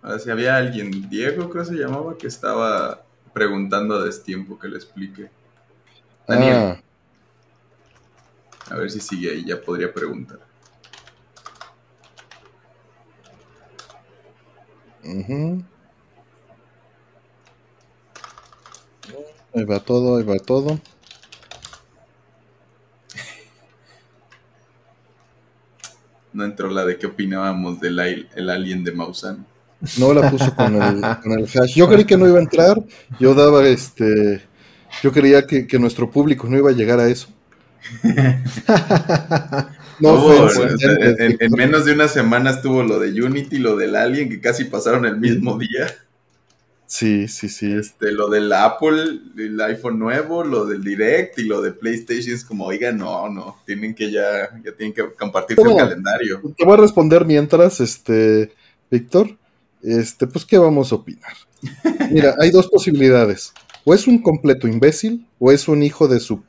A 0.00 0.10
ver 0.10 0.20
si 0.20 0.30
había 0.30 0.56
alguien, 0.56 1.08
Diego 1.10 1.50
creo 1.50 1.64
que 1.64 1.70
se 1.70 1.74
llamaba, 1.74 2.16
que 2.16 2.28
estaba 2.28 3.02
preguntando 3.32 3.96
a 3.96 4.04
destiempo 4.04 4.60
que 4.60 4.68
le 4.68 4.76
explique. 4.76 5.28
Daniel. 6.28 6.54
Ah. 6.54 6.82
A 8.70 8.76
ver 8.76 8.92
si 8.92 9.00
sigue 9.00 9.32
ahí, 9.32 9.44
ya 9.44 9.60
podría 9.60 9.92
preguntar. 9.92 10.38
Ahí 19.54 19.64
va 19.64 19.80
todo, 19.80 20.18
ahí 20.18 20.24
va 20.24 20.38
todo. 20.38 20.80
No 26.32 26.46
entró 26.46 26.70
la 26.70 26.86
de 26.86 26.96
qué 26.96 27.06
opinábamos 27.06 27.78
del 27.78 27.98
el 28.34 28.48
alien 28.48 28.84
de 28.84 28.92
Mausan. 28.92 29.44
No 29.98 30.14
la 30.14 30.30
puso 30.30 30.54
con 30.54 30.80
el, 30.80 31.00
con 31.22 31.32
el 31.32 31.44
hash. 31.44 31.74
Yo 31.74 31.86
creí 31.88 32.06
que 32.06 32.16
no 32.16 32.26
iba 32.26 32.38
a 32.38 32.42
entrar. 32.42 32.82
Yo 33.20 33.34
daba 33.34 33.66
este. 33.66 34.42
Yo 35.02 35.12
creía 35.12 35.46
que, 35.46 35.66
que 35.66 35.78
nuestro 35.78 36.10
público 36.10 36.48
no 36.48 36.56
iba 36.56 36.70
a 36.70 36.74
llegar 36.74 37.00
a 37.00 37.08
eso. 37.08 37.28
No, 40.02 40.48
en, 41.38 41.52
menos 41.52 41.84
de 41.84 41.92
una 41.92 42.08
semana 42.08 42.50
estuvo 42.50 42.82
lo 42.82 42.98
de 42.98 43.22
Unity, 43.22 43.58
lo 43.58 43.76
del 43.76 43.94
Alien, 43.94 44.28
que 44.28 44.40
casi 44.40 44.64
pasaron 44.64 45.06
el 45.06 45.18
mismo 45.18 45.56
día. 45.58 45.94
Sí, 46.86 47.28
sí, 47.28 47.48
sí. 47.48 47.72
Este, 47.72 48.10
lo 48.10 48.28
del 48.28 48.52
Apple, 48.52 49.20
el 49.38 49.60
iPhone 49.60 50.00
nuevo, 50.00 50.42
lo 50.42 50.66
del 50.66 50.82
Direct 50.82 51.38
y 51.38 51.44
lo 51.44 51.62
de 51.62 51.72
PlayStation 51.72 52.34
es 52.34 52.44
como, 52.44 52.66
oiga, 52.66 52.90
no, 52.90 53.28
no, 53.28 53.58
tienen 53.64 53.94
que 53.94 54.10
ya, 54.10 54.50
ya 54.62 54.72
tienen 54.72 54.92
que 54.92 55.04
compartir 55.14 55.56
el 55.58 55.76
calendario. 55.76 56.42
Te 56.58 56.64
voy 56.64 56.74
a 56.74 56.80
responder 56.80 57.24
mientras, 57.24 57.80
este, 57.80 58.52
Víctor, 58.90 59.38
este, 59.82 60.26
pues, 60.26 60.44
¿qué 60.44 60.58
vamos 60.58 60.90
a 60.90 60.96
opinar? 60.96 61.32
Mira, 62.10 62.34
hay 62.40 62.50
dos 62.50 62.66
posibilidades. 62.66 63.54
O 63.84 63.94
es 63.94 64.08
un 64.08 64.20
completo 64.20 64.66
imbécil, 64.66 65.26
o 65.38 65.52
es 65.52 65.68
un 65.68 65.82
hijo 65.84 66.08
de 66.08 66.18
su 66.18 66.42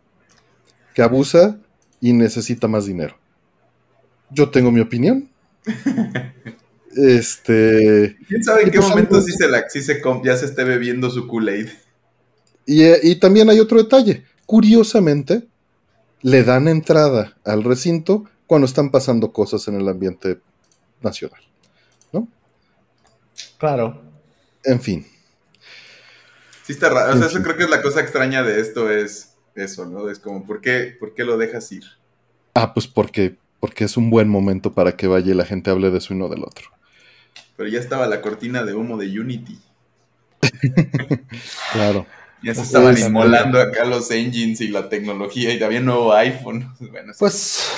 que 0.96 1.04
abusa 1.04 1.58
y 2.02 2.14
necesita 2.14 2.68
más 2.68 2.86
dinero 2.86 3.23
yo 4.30 4.50
tengo 4.50 4.72
mi 4.72 4.80
opinión. 4.80 5.30
este. 6.96 8.18
¿Quién 8.28 8.44
sabe 8.44 8.64
en 8.64 8.72
qué 8.72 8.80
pues, 8.80 8.90
momento 8.90 9.22
sí 9.22 9.32
se, 9.32 9.48
la, 9.48 9.70
se 9.70 10.02
ya 10.24 10.38
se 10.38 10.46
esté 10.46 10.64
bebiendo 10.64 11.10
su 11.10 11.28
Kool-Aid? 11.28 11.70
Y, 12.66 12.84
eh, 12.84 13.00
y 13.04 13.16
también 13.16 13.50
hay 13.50 13.60
otro 13.60 13.78
detalle. 13.82 14.26
Curiosamente, 14.46 15.48
le 16.22 16.44
dan 16.44 16.68
entrada 16.68 17.38
al 17.44 17.64
recinto 17.64 18.26
cuando 18.48 18.66
están 18.66 18.92
pasando 18.92 19.32
cosas 19.32 19.68
en 19.68 19.76
el 19.76 19.88
ambiente 19.88 20.40
nacional. 21.02 21.42
¿No? 22.12 22.28
Claro. 23.58 24.02
En 24.64 24.82
fin. 24.82 25.06
Sí 26.64 26.74
está 26.74 26.90
raro. 26.90 27.14
O 27.14 27.18
sea, 27.18 27.28
eso 27.28 27.42
creo 27.44 27.58
que 27.58 27.64
es 27.64 27.70
la 27.70 27.82
cosa 27.82 28.02
extraña 28.02 28.42
de 28.44 28.62
esto 28.62 28.90
es 28.90 29.34
eso, 29.56 29.86
¿no? 29.86 30.10
Es 30.10 30.20
como, 30.20 30.46
¿por 30.46 30.62
qué, 30.62 30.96
¿por 30.98 31.14
qué 31.14 31.26
lo 31.26 31.38
dejas 31.38 31.72
ir? 31.72 31.84
Ah, 32.54 32.74
pues 32.74 32.88
porque 32.88 33.38
porque 33.64 33.86
es 33.86 33.96
un 33.96 34.10
buen 34.10 34.28
momento 34.28 34.74
para 34.74 34.98
que 34.98 35.08
vaya 35.08 35.32
y 35.32 35.36
la 35.36 35.46
gente 35.46 35.72
hable 35.72 35.90
de 35.90 36.02
su 36.02 36.14
uno 36.14 36.28
del 36.28 36.44
otro. 36.44 36.66
Pero 37.56 37.70
ya 37.70 37.80
estaba 37.80 38.08
la 38.08 38.20
cortina 38.20 38.62
de 38.62 38.74
humo 38.74 38.98
de 38.98 39.18
Unity. 39.18 39.58
claro. 41.72 42.06
Ya 42.44 42.54
se 42.56 42.62
estaban 42.64 42.98
inmolando 42.98 43.62
acá 43.62 43.86
los 43.86 44.12
engines 44.12 44.60
y 44.60 44.68
la 44.68 44.90
tecnología 44.90 45.54
y 45.54 45.64
había 45.64 45.80
un 45.80 45.86
nuevo 45.86 46.14
iPhone. 46.14 46.74
pues, 47.20 47.72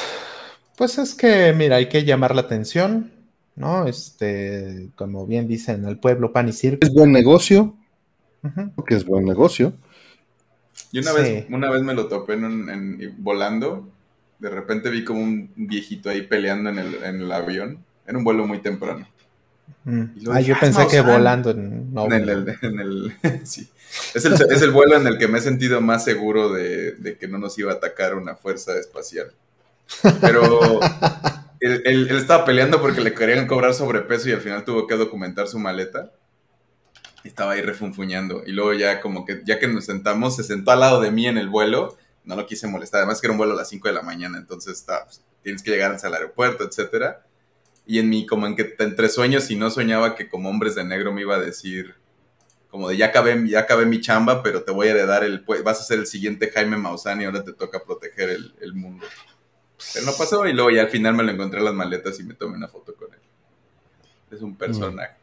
pues 0.75 0.97
es 0.97 1.14
que, 1.14 1.53
mira, 1.53 1.75
hay 1.75 1.88
que 1.88 2.03
llamar 2.03 2.33
la 2.33 2.41
atención, 2.41 3.11
¿no? 3.55 3.85
Este, 3.85 4.89
como 4.95 5.27
bien 5.27 5.47
dicen, 5.47 5.85
el 5.85 5.99
pueblo 5.99 6.33
pan 6.33 6.49
y 6.49 6.53
circo. 6.53 6.80
Es 6.81 6.91
buen 6.91 7.11
negocio. 7.11 7.75
Porque 8.75 8.95
es 8.95 9.05
buen 9.05 9.23
negocio. 9.23 9.72
Y 10.91 10.97
una, 10.97 11.14
vez, 11.14 11.45
una 11.51 11.69
vez 11.69 11.83
me 11.83 11.93
lo 11.93 12.07
topé 12.07 12.33
en 12.33 13.14
volando 13.19 13.91
de 14.39 14.49
repente 14.49 14.89
vi 14.89 15.03
como 15.03 15.22
un 15.22 15.51
viejito 15.55 16.09
ahí 16.09 16.23
peleando 16.23 16.69
en 16.69 16.80
el, 16.80 16.95
en 17.03 17.22
el 17.22 17.31
avión. 17.31 17.83
Era 18.07 18.17
un 18.17 18.23
vuelo 18.23 18.45
muy 18.45 18.59
temprano. 18.59 19.07
Mm. 19.83 20.03
Ah, 20.31 20.41
yo 20.41 20.55
pensé 20.59 20.88
que 20.88 21.01
volando 21.01 21.51
en, 21.51 21.91
el, 22.80 23.14
sí. 23.45 23.67
es, 24.14 24.25
el, 24.25 24.33
es, 24.33 24.61
el, 24.61 24.72
vuelo 24.72 24.95
en 24.97 25.07
el 25.07 25.17
que 25.17 25.27
me 25.27 25.39
he 25.39 25.41
sentido 25.41 25.81
más 25.81 26.03
seguro 26.03 26.51
de, 26.53 26.93
de, 26.93 27.17
que 27.17 27.27
no 27.27 27.38
nos 27.38 27.57
iba 27.57 27.72
a 27.72 27.75
atacar 27.75 28.15
una 28.15 28.35
fuerza 28.35 28.77
espacial. 28.80 29.31
Pero 30.22 30.80
él, 31.59 31.81
él- 31.85 32.07
él 32.09 32.17
estaba 32.17 32.45
peleando 32.45 32.81
porque 32.81 33.01
le 33.01 33.14
querían 33.14 33.47
cobrar 33.47 33.73
sobrepeso 33.73 34.30
y 34.30 34.33
al 34.33 34.41
final 34.41 34.64
tuvo 34.65 34.88
que 34.88 34.95
documentar 34.95 35.47
su 35.47 35.59
maleta. 35.59 36.11
Estaba 37.23 37.53
ahí 37.53 37.61
refunfuñando. 37.61 38.43
Y 38.45 38.51
luego 38.51 38.73
ya 38.73 39.01
como 39.01 39.25
que, 39.25 39.41
ya 39.45 39.57
que 39.59 39.67
nos 39.67 39.85
sentamos, 39.85 40.35
se 40.35 40.43
sentó 40.43 40.72
al 40.72 40.80
lado 40.81 41.01
de 41.01 41.11
mí 41.11 41.25
en 41.25 41.38
el 41.38 41.49
vuelo. 41.49 41.95
No 42.25 42.35
lo 42.35 42.45
quise 42.45 42.67
molestar. 42.67 42.99
Además 42.99 43.21
que 43.21 43.27
era 43.27 43.31
un 43.31 43.37
vuelo 43.37 43.53
a 43.53 43.57
las 43.57 43.69
5 43.69 43.87
de 43.87 43.93
la 43.93 44.01
mañana. 44.01 44.37
Entonces 44.37 44.73
está, 44.79 45.05
pues, 45.05 45.21
tienes 45.43 45.61
que 45.63 45.71
llegar 45.71 45.95
al 46.01 46.13
aeropuerto, 46.13 46.63
etcétera. 46.63 47.25
Y 47.85 47.99
en 47.99 48.09
mi, 48.09 48.25
como 48.25 48.47
en 48.47 48.55
que 48.55 48.75
entre 48.79 49.09
sueños 49.09 49.49
y 49.51 49.55
no 49.55 49.69
soñaba 49.69 50.15
que 50.15 50.27
como 50.27 50.49
hombres 50.49 50.73
de 50.75 50.83
negro 50.83 51.13
me 51.13 51.21
iba 51.21 51.35
a 51.35 51.39
decir, 51.39 51.93
como 52.71 52.89
de 52.89 52.97
ya 52.97 53.07
acabé, 53.07 53.47
ya 53.47 53.59
acabé 53.59 53.85
mi 53.85 54.01
chamba, 54.01 54.41
pero 54.41 54.63
te 54.63 54.71
voy 54.71 54.87
a 54.87 54.91
heredar 54.91 55.23
el, 55.23 55.43
pues, 55.43 55.63
vas 55.63 55.79
a 55.79 55.83
ser 55.83 55.99
el 55.99 56.07
siguiente 56.07 56.51
Jaime 56.51 56.77
Maussan 56.77 57.21
y 57.21 57.25
ahora 57.25 57.43
te 57.43 57.53
toca 57.53 57.83
proteger 57.83 58.29
el, 58.31 58.55
el 58.59 58.73
mundo. 58.73 59.05
Pero 59.93 60.05
no 60.07 60.13
pasó 60.17 60.47
y 60.47 60.53
luego 60.53 60.71
ya 60.71 60.81
al 60.81 60.89
final 60.89 61.13
me 61.13 61.23
lo 61.23 61.31
encontré 61.31 61.59
en 61.59 61.65
las 61.65 61.73
maletas 61.75 62.19
y 62.19 62.23
me 62.23 62.33
tomé 62.33 62.57
una 62.57 62.67
foto 62.67 62.95
con 62.95 63.13
él. 63.13 63.19
Es 64.31 64.41
un 64.41 64.55
personaje. 64.55 65.13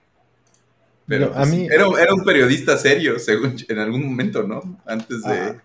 Pero 1.07 1.27
No, 1.27 1.33
a 1.33 1.39
pues, 1.39 1.51
mí- 1.51 1.67
era, 1.67 1.85
era 2.01 2.15
un 2.15 2.23
periodista 2.25 2.79
serio, 2.79 3.19
según 3.19 3.57
en 3.69 3.79
algún 3.79 4.07
momento, 4.07 4.45
¿no? 4.45 4.81
Antes 4.87 5.23
de... 5.25 5.39
Ah, 5.41 5.63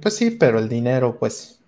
Pues 0.00 0.16
sí, 0.16 0.30
pero 0.30 0.58
el 0.58 0.68
dinero, 0.68 1.16
pues. 1.18 1.58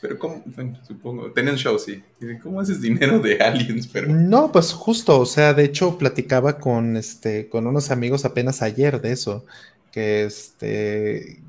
Pero 0.00 0.18
cómo, 0.18 0.44
supongo, 0.86 1.32
tenía 1.32 1.52
un 1.52 1.58
show, 1.58 1.78
sí. 1.78 2.02
Dicen, 2.20 2.38
¿Cómo 2.40 2.60
haces 2.60 2.80
dinero 2.80 3.18
de 3.20 3.38
aliens? 3.38 3.86
Pero 3.86 4.08
No, 4.08 4.52
pues 4.52 4.72
justo, 4.72 5.18
o 5.18 5.26
sea, 5.26 5.54
de 5.54 5.64
hecho 5.64 5.96
platicaba 5.96 6.58
con 6.58 6.96
este, 6.96 7.48
con 7.48 7.66
unos 7.66 7.90
amigos 7.90 8.24
apenas 8.26 8.60
ayer 8.60 9.00
de 9.00 9.12
eso, 9.12 9.46
que 9.92 10.24
este, 10.24 11.40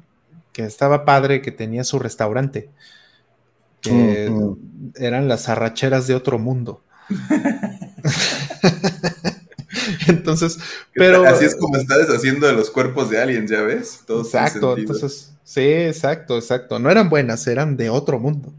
que 0.54 0.64
estaba 0.64 1.04
padre, 1.04 1.42
que 1.42 1.52
tenía 1.52 1.84
su 1.84 2.00
restaurante, 2.00 2.70
que 3.82 4.32
eran 4.96 5.28
las 5.28 5.50
arracheras 5.50 6.08
de 6.08 6.16
otro 6.16 6.40
mundo. 6.40 6.82
Entonces, 10.08 10.60
pero 10.94 11.26
así 11.26 11.46
es 11.46 11.56
como 11.56 11.78
está 11.78 11.98
deshaciendo 11.98 12.48
de 12.48 12.54
los 12.54 12.70
cuerpos 12.70 13.10
de 13.10 13.20
aliens, 13.20 13.50
¿ya 13.50 13.62
ves? 13.62 14.02
Exacto, 14.08 14.78
entonces, 14.78 15.34
sí, 15.44 15.62
exacto, 15.62 16.38
exacto. 16.38 16.80
No 16.80 16.90
eran 16.90 17.10
buenas, 17.10 17.46
eran 17.48 17.78
de 17.78 17.90
otro 17.90 18.20
mundo. 18.20 18.54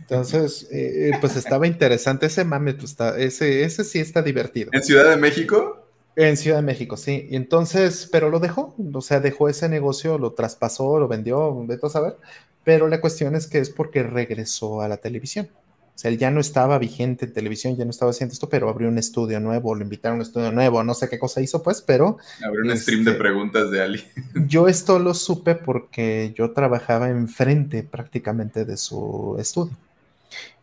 Entonces, 0.00 0.68
eh, 0.70 1.10
eh, 1.10 1.18
pues 1.20 1.34
estaba 1.36 1.66
interesante 1.66 2.26
ese 2.26 2.44
mame, 2.44 2.74
pues 2.74 2.90
está, 2.90 3.18
ese, 3.18 3.64
ese 3.64 3.84
sí 3.84 4.00
está 4.00 4.20
divertido. 4.20 4.70
¿En 4.72 4.82
Ciudad 4.82 5.08
de 5.08 5.16
México? 5.16 5.88
En 6.14 6.36
Ciudad 6.36 6.58
de 6.58 6.62
México, 6.62 6.96
sí. 6.98 7.26
Y 7.30 7.36
entonces, 7.36 8.08
pero 8.12 8.28
lo 8.28 8.38
dejó, 8.38 8.74
o 8.92 9.00
sea, 9.00 9.20
dejó 9.20 9.48
ese 9.48 9.68
negocio, 9.68 10.18
lo 10.18 10.32
traspasó, 10.32 10.98
lo 10.98 11.08
vendió, 11.08 11.56
vete 11.66 11.86
a 11.86 11.90
saber. 11.90 12.16
Pero 12.64 12.88
la 12.88 13.00
cuestión 13.00 13.34
es 13.34 13.46
que 13.46 13.58
es 13.58 13.70
porque 13.70 14.02
regresó 14.02 14.82
a 14.82 14.88
la 14.88 14.98
televisión. 14.98 15.48
O 15.94 15.98
sea, 15.98 16.10
él 16.10 16.18
ya 16.18 16.30
no 16.32 16.40
estaba 16.40 16.76
vigente 16.78 17.26
en 17.26 17.32
televisión, 17.32 17.76
ya 17.76 17.84
no 17.84 17.90
estaba 17.92 18.10
haciendo 18.10 18.32
esto, 18.32 18.48
pero 18.48 18.68
abrió 18.68 18.88
un 18.88 18.98
estudio 18.98 19.38
nuevo, 19.38 19.76
lo 19.76 19.82
invitaron 19.82 20.16
a 20.16 20.20
un 20.20 20.22
estudio 20.22 20.50
nuevo, 20.50 20.82
no 20.82 20.92
sé 20.92 21.08
qué 21.08 21.20
cosa 21.20 21.40
hizo, 21.40 21.62
pues, 21.62 21.82
pero 21.82 22.18
Abrió 22.44 22.64
un 22.64 22.70
Este- 22.72 22.82
stream 22.82 23.04
de 23.04 23.12
preguntas 23.12 23.70
de 23.70 23.80
aliens. 23.80 24.06
yo 24.48 24.66
esto 24.66 24.98
lo 24.98 25.14
supe 25.14 25.54
porque 25.54 26.32
yo 26.36 26.50
trabajaba 26.50 27.08
enfrente 27.10 27.84
prácticamente 27.84 28.64
de 28.64 28.76
su 28.76 29.36
estudio. 29.38 29.76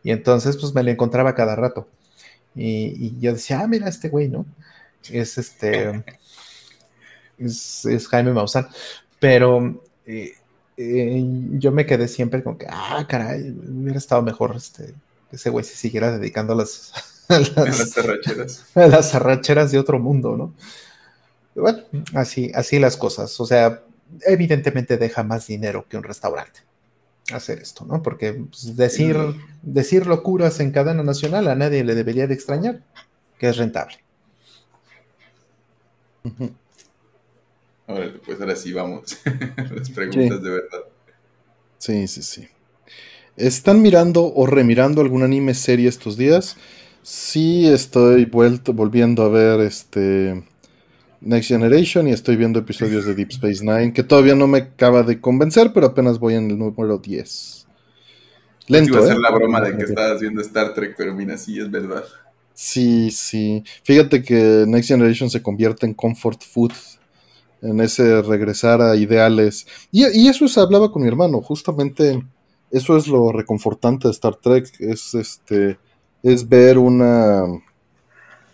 Y 0.04 0.12
entonces, 0.12 0.58
pues 0.58 0.74
me 0.74 0.84
lo 0.84 0.92
encontraba 0.92 1.34
cada 1.34 1.56
rato. 1.56 1.88
Y, 2.54 2.88
y 3.08 3.16
yo 3.22 3.32
decía, 3.34 3.62
ah, 3.62 3.68
mira, 3.68 3.88
este 3.88 4.10
güey, 4.10 4.28
¿no? 4.28 4.46
Es 5.10 5.38
este. 5.38 6.04
es, 7.38 7.86
es 7.86 8.08
Jaime 8.10 8.34
Maussan. 8.34 8.68
Pero 9.20 9.82
eh, 10.06 10.34
eh, 10.78 11.24
yo 11.54 11.72
me 11.72 11.86
quedé 11.86 12.08
siempre 12.08 12.44
con 12.44 12.58
que, 12.58 12.66
ah, 12.70 13.06
caray, 13.08 13.50
hubiera 13.52 13.98
estado 13.98 14.22
mejor 14.24 14.54
este, 14.56 14.94
ese 15.32 15.50
güey 15.50 15.64
se 15.66 15.76
siguiera 15.76 16.18
dedicando 16.18 16.54
a 16.54 16.58
las, 16.58 16.92
a 17.30 17.40
las, 17.40 17.56
las 17.56 17.98
arracheras. 17.98 18.66
a 18.76 18.88
las 18.88 19.16
arracheras 19.16 19.72
de 19.72 19.80
otro 19.80 20.00
mundo, 20.00 20.36
¿no? 20.38 20.54
Bueno, 21.56 21.84
así, 22.14 22.52
así 22.56 22.80
las 22.80 22.98
cosas. 22.98 23.38
O 23.40 23.46
sea, 23.46 23.84
evidentemente 24.26 24.98
deja 24.98 25.24
más 25.24 25.48
dinero 25.48 25.86
que 25.90 25.98
un 25.98 26.04
restaurante 26.04 26.62
hacer 27.34 27.60
esto, 27.60 27.86
¿no? 27.86 28.02
Porque 28.02 28.34
pues, 28.34 28.76
decir, 28.76 29.18
decir 29.62 30.06
locuras 30.08 30.60
en 30.60 30.72
cadena 30.72 31.04
nacional 31.04 31.48
a 31.48 31.56
nadie 31.56 31.84
le 31.84 31.96
debería 31.96 32.28
de 32.28 32.34
extrañar, 32.34 32.84
que 33.38 33.48
es 33.50 33.58
rentable. 33.58 33.98
Órale, 37.88 38.20
pues 38.20 38.40
ahora 38.40 38.56
sí 38.56 38.74
vamos. 38.74 39.18
Las 39.76 39.90
preguntas 39.90 40.38
Sí. 40.38 40.44
de 40.44 40.50
verdad. 40.50 40.84
Sí, 41.78 42.08
sí, 42.08 42.22
sí. 42.24 42.48
¿Están 43.42 43.82
mirando 43.82 44.32
o 44.36 44.46
remirando 44.46 45.02
algún 45.02 45.24
anime 45.24 45.56
serie 45.56 45.90
estos 45.90 46.16
días? 46.16 46.58
Sí, 47.02 47.68
estoy 47.68 48.26
vuelto, 48.26 48.72
volviendo 48.72 49.24
a 49.24 49.30
ver 49.30 49.62
este 49.62 50.44
Next 51.22 51.50
Generation 51.50 52.08
y 52.08 52.12
estoy 52.12 52.36
viendo 52.36 52.60
episodios 52.60 53.04
de 53.06 53.16
Deep 53.16 53.32
Space 53.32 53.64
Nine 53.66 53.94
que 53.94 54.04
todavía 54.04 54.36
no 54.36 54.46
me 54.46 54.60
acaba 54.60 55.02
de 55.02 55.20
convencer, 55.20 55.72
pero 55.74 55.88
apenas 55.88 56.20
voy 56.20 56.36
en 56.36 56.52
el 56.52 56.60
número 56.60 57.00
10. 57.00 57.66
Iba 58.68 58.80
Lento, 58.80 58.98
a 58.98 59.02
hacer 59.06 59.16
¿eh? 59.16 59.20
la 59.20 59.32
broma 59.32 59.60
de 59.60 59.76
que 59.76 59.84
estabas 59.86 60.22
viendo 60.22 60.42
Star 60.42 60.76
Trek, 60.76 60.94
pero 60.96 61.16
mira, 61.16 61.36
sí, 61.36 61.60
es 61.60 61.72
verdad. 61.72 62.04
Sí, 62.54 63.10
sí. 63.10 63.64
Fíjate 63.84 64.22
que 64.22 64.66
Next 64.68 64.90
Generation 64.90 65.32
se 65.32 65.42
convierte 65.42 65.88
en 65.88 65.96
comfort 65.96 66.44
food, 66.44 66.74
en 67.64 67.80
ese 67.82 68.22
regresar 68.22 68.84
a 68.84 68.96
ideales. 68.96 69.66
Y, 69.92 70.06
y 70.16 70.28
eso 70.28 70.48
se 70.48 70.60
hablaba 70.60 70.92
con 70.92 71.02
mi 71.02 71.08
hermano, 71.08 71.42
justamente 71.42 72.22
eso 72.72 72.98
es 72.98 73.08
lo 73.08 73.32
reconfortante 73.32 74.08
de 74.08 74.12
Star 74.14 74.36
Trek, 74.36 74.68
es 74.80 75.14
este, 75.14 75.78
es 76.24 76.48
ver 76.48 76.78
una, 76.78 77.44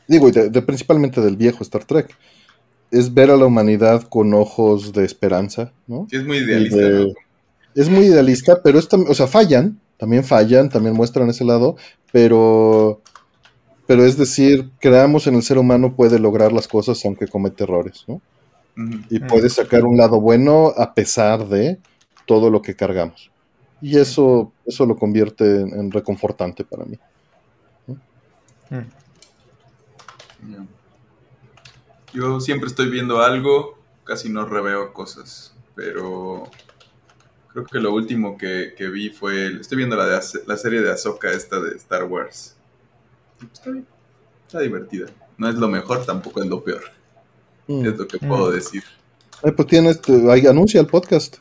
digo, 0.07 0.29
y 0.29 0.31
de, 0.31 0.49
de- 0.49 0.61
principalmente 0.61 1.21
del 1.21 1.37
viejo 1.37 1.63
Star 1.63 1.83
Trek, 1.85 2.15
es 2.91 3.13
ver 3.13 3.31
a 3.31 3.37
la 3.37 3.45
humanidad 3.45 4.03
con 4.03 4.33
ojos 4.33 4.93
de 4.93 5.05
esperanza, 5.05 5.73
¿no? 5.87 6.07
Sí, 6.09 6.17
es 6.17 6.25
muy 6.25 6.37
idealista, 6.37 6.77
de- 6.77 7.05
¿no? 7.07 7.13
Es 7.75 7.89
muy 7.89 8.05
idealista, 8.05 8.61
pero 8.63 8.79
es 8.79 8.87
o 8.91 9.13
sea, 9.13 9.27
fallan, 9.27 9.79
también 9.97 10.23
fallan, 10.23 10.69
también 10.69 10.95
muestran 10.95 11.29
ese 11.29 11.45
lado, 11.45 11.75
pero, 12.11 13.01
pero 13.87 14.05
es 14.05 14.17
decir, 14.17 14.71
creamos 14.79 15.27
en 15.27 15.35
el 15.35 15.43
ser 15.43 15.57
humano 15.57 15.95
puede 15.95 16.17
lograr 16.19 16.51
las 16.53 16.67
cosas 16.67 17.03
aunque 17.05 17.27
comete 17.27 17.63
errores, 17.65 18.03
¿no? 18.07 18.21
Y 19.09 19.19
puede 19.19 19.49
sacar 19.49 19.85
un 19.85 19.97
lado 19.97 20.19
bueno 20.19 20.73
a 20.75 20.93
pesar 20.93 21.47
de 21.47 21.77
todo 22.25 22.49
lo 22.49 22.61
que 22.61 22.75
cargamos. 22.75 23.31
Y 23.81 23.97
eso, 23.99 24.51
eso 24.65 24.85
lo 24.85 24.95
convierte 24.95 25.61
en, 25.61 25.73
en 25.79 25.91
reconfortante 25.91 26.63
para 26.63 26.85
mí. 26.85 26.97
Mm. 28.69 28.79
Yo 32.13 32.39
siempre 32.39 32.67
estoy 32.67 32.89
viendo 32.89 33.21
algo, 33.21 33.77
casi 34.03 34.29
no 34.29 34.45
reveo 34.45 34.93
cosas, 34.93 35.53
pero 35.75 36.49
creo 37.51 37.65
que 37.65 37.79
lo 37.79 37.93
último 37.93 38.37
que, 38.37 38.73
que 38.77 38.87
vi 38.89 39.09
fue, 39.09 39.47
estoy 39.59 39.77
viendo 39.77 39.95
la, 39.95 40.05
de, 40.07 40.15
Ace- 40.15 40.43
la 40.47 40.57
serie 40.57 40.81
de 40.81 40.91
Ahsoka 40.91 41.29
esta 41.31 41.59
de 41.59 41.75
Star 41.75 42.05
Wars. 42.05 42.55
Está 43.53 43.71
bien, 43.71 43.85
está 44.47 44.59
divertida. 44.59 45.07
No 45.37 45.49
es 45.49 45.55
lo 45.55 45.67
mejor, 45.67 46.05
tampoco 46.05 46.41
es 46.41 46.47
lo 46.47 46.63
peor, 46.63 46.81
Mm. 47.67 47.85
es 47.85 47.97
lo 47.97 48.07
que 48.07 48.17
puedo 48.17 48.49
Mm. 48.49 48.53
decir. 48.53 48.83
Eh, 49.43 49.51
pues 49.51 49.67
tienes, 49.67 50.01
te- 50.01 50.31
ahí 50.31 50.47
anuncia 50.47 50.79
el 50.79 50.87
podcast. 50.87 51.37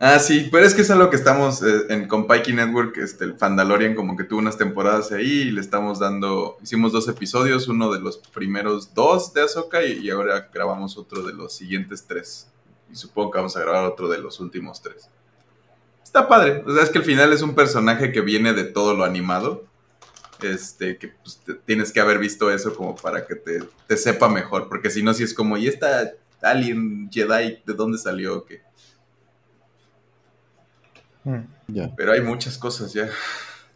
Ah, 0.00 0.20
sí, 0.20 0.48
pero 0.52 0.64
es 0.64 0.74
que 0.74 0.82
es 0.82 0.90
algo 0.92 1.10
que 1.10 1.16
estamos 1.16 1.60
eh, 1.62 1.86
en 1.88 2.06
con 2.06 2.28
Pikey 2.28 2.54
Network, 2.54 2.96
este, 2.98 3.24
el 3.24 3.36
Fandalorian 3.36 3.96
como 3.96 4.16
que 4.16 4.22
tuvo 4.22 4.38
unas 4.38 4.56
temporadas 4.56 5.10
ahí 5.10 5.26
y 5.26 5.50
le 5.50 5.60
estamos 5.60 5.98
dando, 5.98 6.56
hicimos 6.62 6.92
dos 6.92 7.08
episodios, 7.08 7.66
uno 7.66 7.92
de 7.92 7.98
los 7.98 8.18
primeros 8.18 8.94
dos 8.94 9.34
de 9.34 9.42
Ahsoka 9.42 9.82
y, 9.82 10.08
ahora 10.10 10.50
grabamos 10.54 10.96
otro 10.96 11.22
de 11.22 11.32
los 11.32 11.52
siguientes 11.52 12.04
tres. 12.06 12.48
Y 12.92 12.94
supongo 12.94 13.32
que 13.32 13.38
vamos 13.38 13.56
a 13.56 13.60
grabar 13.60 13.84
otro 13.86 14.08
de 14.08 14.18
los 14.18 14.38
últimos 14.38 14.80
tres. 14.80 15.08
Está 16.04 16.28
padre, 16.28 16.62
o 16.64 16.72
sea, 16.72 16.84
es 16.84 16.90
que 16.90 16.98
al 16.98 17.04
final 17.04 17.32
es 17.32 17.42
un 17.42 17.56
personaje 17.56 18.12
que 18.12 18.20
viene 18.20 18.52
de 18.52 18.64
todo 18.64 18.94
lo 18.94 19.02
animado. 19.04 19.64
Este, 20.40 20.96
que 20.98 21.08
pues, 21.08 21.40
te- 21.44 21.54
tienes 21.54 21.90
que 21.90 21.98
haber 21.98 22.20
visto 22.20 22.52
eso 22.52 22.72
como 22.76 22.94
para 22.94 23.26
que 23.26 23.34
te, 23.34 23.96
sepa 23.96 24.28
mejor, 24.28 24.68
porque 24.68 24.90
si 24.90 25.02
no, 25.02 25.12
si 25.12 25.24
es 25.24 25.34
como, 25.34 25.56
¿y 25.56 25.66
esta 25.66 26.12
alien 26.40 27.10
Jedi 27.10 27.58
de 27.66 27.74
dónde 27.74 27.98
salió? 27.98 28.44
qué? 28.46 28.67
Mm. 31.24 31.40
Ya. 31.68 31.94
Pero 31.96 32.12
hay 32.12 32.20
muchas 32.20 32.56
cosas 32.58 32.92
ya. 32.92 33.08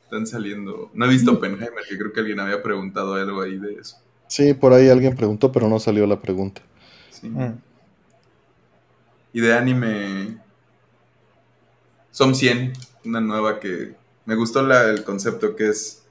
Están 0.04 0.26
saliendo. 0.26 0.90
No 0.94 1.06
he 1.06 1.08
visto 1.08 1.32
Oppenheimer, 1.32 1.72
que 1.88 1.96
creo 1.98 2.12
que 2.12 2.20
alguien 2.20 2.40
había 2.40 2.62
preguntado 2.62 3.14
algo 3.14 3.40
ahí 3.42 3.56
de 3.58 3.74
eso. 3.74 3.96
Sí, 4.28 4.54
por 4.54 4.72
ahí 4.72 4.88
alguien 4.88 5.14
preguntó, 5.16 5.50
pero 5.52 5.68
no 5.68 5.78
salió 5.78 6.06
la 6.06 6.20
pregunta. 6.20 6.60
Sí. 7.10 7.28
Mm. 7.28 7.58
Y 9.34 9.40
de 9.40 9.54
anime. 9.54 10.38
Som 12.10 12.34
100, 12.34 12.72
una 13.04 13.20
nueva 13.20 13.58
que. 13.60 13.94
Me 14.24 14.34
gustó 14.34 14.62
la- 14.62 14.90
el 14.90 15.02
concepto 15.04 15.56
que 15.56 15.68
es. 15.70 16.02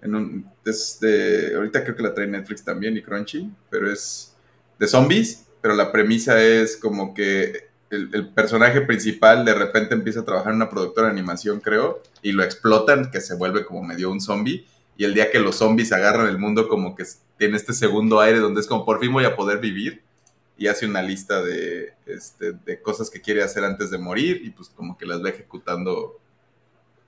En 0.00 0.14
un, 0.14 0.50
es 0.64 0.98
de. 1.00 1.54
Ahorita 1.56 1.82
creo 1.84 1.96
que 1.96 2.02
la 2.02 2.14
trae 2.14 2.26
Netflix 2.26 2.64
también 2.64 2.96
y 2.96 3.02
Crunchy, 3.02 3.50
pero 3.70 3.90
es 3.90 4.34
de 4.78 4.86
zombies. 4.86 5.46
Pero 5.60 5.74
la 5.74 5.92
premisa 5.92 6.40
es 6.42 6.76
como 6.76 7.14
que 7.14 7.68
el, 7.92 8.28
personaje 8.28 8.80
principal 8.80 9.44
de 9.44 9.54
repente 9.54 9.94
empieza 9.94 10.20
a 10.20 10.24
trabajar 10.24 10.50
en 10.50 10.56
una 10.56 10.70
productora 10.70 11.08
de 11.08 11.12
animación, 11.12 11.60
creo, 11.60 12.02
y 12.22 12.32
lo 12.32 12.42
explotan, 12.42 13.10
que 13.10 13.20
se 13.20 13.34
vuelve 13.34 13.64
como 13.66 13.82
medio 13.82 14.10
un 14.10 14.20
zombie. 14.20 14.66
Y 14.96 15.04
el 15.04 15.14
día 15.14 15.30
que 15.30 15.38
los 15.38 15.56
zombies 15.56 15.92
agarran 15.92 16.26
el 16.26 16.38
mundo, 16.38 16.68
como 16.68 16.94
que 16.94 17.04
tiene 17.36 17.56
este 17.56 17.74
segundo 17.74 18.20
aire 18.20 18.38
donde 18.38 18.60
es 18.60 18.66
como 18.66 18.84
por 18.84 19.00
fin 19.00 19.12
voy 19.12 19.24
a 19.24 19.36
poder 19.36 19.58
vivir. 19.58 20.02
Y 20.56 20.68
hace 20.68 20.86
una 20.86 21.02
lista 21.02 21.42
de, 21.42 21.94
este, 22.06 22.52
de 22.52 22.80
cosas 22.80 23.10
que 23.10 23.20
quiere 23.20 23.42
hacer 23.42 23.64
antes 23.64 23.90
de 23.90 23.98
morir 23.98 24.42
y 24.44 24.50
pues 24.50 24.68
como 24.68 24.96
que 24.96 25.06
las 25.06 25.22
va 25.22 25.30
ejecutando 25.30 26.18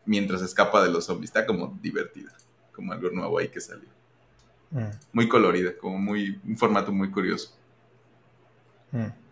mientras 0.07 0.43
escapa 0.43 0.83
de 0.83 0.91
los 0.91 1.07
zombies. 1.07 1.31
Está 1.31 1.47
como 1.47 1.79
divertida, 1.81 2.33
como 2.73 2.93
algo 2.93 3.11
nuevo 3.11 3.39
ahí 3.39 3.49
que 3.49 3.61
salió. 3.61 3.89
Mm. 4.71 4.91
Muy 5.13 5.29
colorida, 5.29 5.77
como 5.79 5.99
muy, 5.99 6.41
un 6.45 6.59
formato 6.59 6.91
muy 6.91 7.11
curioso. 7.11 7.55
Mm. 8.91 9.24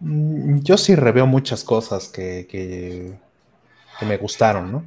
Mm, 0.00 0.60
yo 0.60 0.76
sí 0.76 0.94
reveo 0.94 1.26
muchas 1.26 1.64
cosas 1.64 2.08
que, 2.08 2.46
que, 2.48 3.18
me 4.06 4.16
gustaron, 4.18 4.70
¿no? 4.72 4.84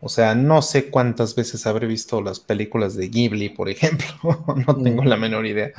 O 0.00 0.08
sea, 0.08 0.34
no 0.34 0.62
sé 0.62 0.90
cuántas 0.90 1.34
veces 1.34 1.66
habré 1.66 1.86
visto 1.86 2.20
las 2.20 2.38
películas 2.38 2.94
de 2.94 3.08
Ghibli, 3.08 3.48
por 3.48 3.68
ejemplo, 3.68 4.06
no 4.66 4.76
tengo 4.76 5.04
la 5.04 5.16
menor 5.16 5.46
idea, 5.46 5.72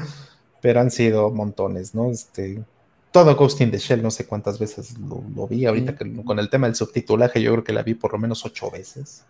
pero 0.61 0.81
han 0.81 0.91
sido 0.91 1.29
montones, 1.29 1.93
¿no? 1.95 2.11
Este, 2.11 2.63
todo 3.11 3.33
Ghost 3.35 3.61
in 3.61 3.71
the 3.71 3.77
Shell, 3.77 4.03
no 4.03 4.11
sé 4.11 4.25
cuántas 4.25 4.59
veces 4.59 4.97
lo, 4.99 5.47
vi, 5.47 5.65
ahorita 5.65 5.95
con 6.25 6.37
el 6.37 6.49
tema 6.49 6.67
del 6.67 6.75
subtitulaje 6.75 7.41
yo 7.41 7.53
creo 7.53 7.63
que 7.63 7.71
la 7.71 7.81
vi 7.81 7.93
por 7.93 8.11
lo 8.11 8.19
menos 8.19 8.43
ocho 8.43 8.69
veces. 8.69 9.23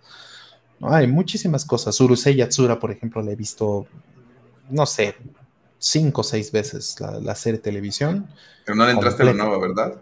Hay 0.81 1.05
muchísimas 1.05 1.65
cosas, 1.65 1.99
Urusei 2.01 2.35
Yatsura, 2.35 2.79
por 2.79 2.89
ejemplo, 2.89 3.21
la 3.21 3.31
he 3.31 3.35
visto, 3.35 3.85
no 4.71 4.87
sé, 4.87 5.15
cinco 5.77 6.21
o 6.21 6.23
seis 6.23 6.51
veces 6.51 6.95
la, 6.99 7.35
serie 7.35 7.57
de 7.57 7.63
televisión. 7.63 8.27
Pero 8.65 8.75
no 8.75 8.85
le 8.85 8.91
entraste 8.91 9.23
a 9.23 9.27
la 9.27 9.33
nueva, 9.33 9.59
¿verdad? 9.59 9.95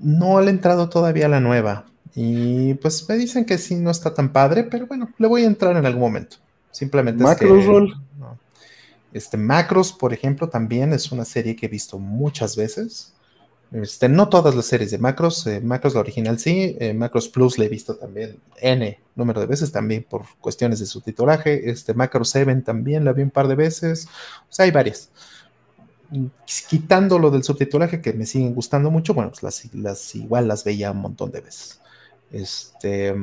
No 0.00 0.40
le 0.40 0.46
he 0.48 0.50
entrado 0.50 0.88
todavía 0.88 1.26
a 1.26 1.28
la 1.28 1.40
nueva. 1.40 1.86
Y 2.14 2.74
pues 2.74 3.08
me 3.08 3.16
dicen 3.16 3.44
que 3.44 3.58
sí, 3.58 3.74
no 3.74 3.90
está 3.90 4.14
tan 4.14 4.32
padre, 4.32 4.64
pero 4.64 4.86
bueno, 4.86 5.10
le 5.18 5.26
voy 5.26 5.44
a 5.44 5.46
entrar 5.46 5.76
en 5.76 5.86
algún 5.86 6.02
momento. 6.02 6.36
Simplemente 6.70 7.22
Macros, 7.22 7.64
es 7.64 7.66
que, 7.66 9.18
Este, 9.18 9.36
Macros, 9.36 9.92
por 9.92 10.12
ejemplo, 10.12 10.48
también 10.48 10.92
es 10.92 11.12
una 11.12 11.24
serie 11.24 11.56
que 11.56 11.66
he 11.66 11.68
visto 11.68 11.98
muchas 11.98 12.56
veces. 12.56 13.12
Este, 13.72 14.08
no 14.08 14.28
todas 14.28 14.54
las 14.54 14.66
series 14.66 14.90
de 14.90 14.98
Macros, 14.98 15.46
eh, 15.46 15.60
Macros 15.60 15.94
la 15.94 16.00
original 16.00 16.38
sí, 16.38 16.76
eh, 16.78 16.92
Macros 16.92 17.28
Plus 17.28 17.56
la 17.56 17.64
he 17.64 17.68
visto 17.68 17.96
también 17.96 18.36
N 18.60 18.98
número 19.14 19.40
de 19.40 19.46
veces, 19.46 19.72
también 19.72 20.04
por 20.08 20.24
cuestiones 20.40 20.78
de 20.80 20.86
subtitulaje, 20.86 21.70
este, 21.70 21.94
Macros 21.94 22.30
7 22.30 22.54
también 22.62 23.04
la 23.04 23.12
vi 23.12 23.22
un 23.22 23.30
par 23.30 23.48
de 23.48 23.54
veces, 23.54 24.08
o 24.48 24.52
sea, 24.52 24.64
hay 24.64 24.70
varias. 24.70 25.10
Quitando 26.68 27.18
lo 27.18 27.30
del 27.30 27.42
subtitulaje 27.42 28.02
que 28.02 28.12
me 28.12 28.26
siguen 28.26 28.54
gustando 28.54 28.90
mucho, 28.90 29.14
bueno, 29.14 29.30
pues 29.30 29.42
las, 29.42 29.74
las 29.74 30.14
igual 30.14 30.48
las 30.48 30.64
veía 30.64 30.90
un 30.90 30.98
montón 30.98 31.30
de 31.30 31.40
veces. 31.40 31.80
Este, 32.30 33.14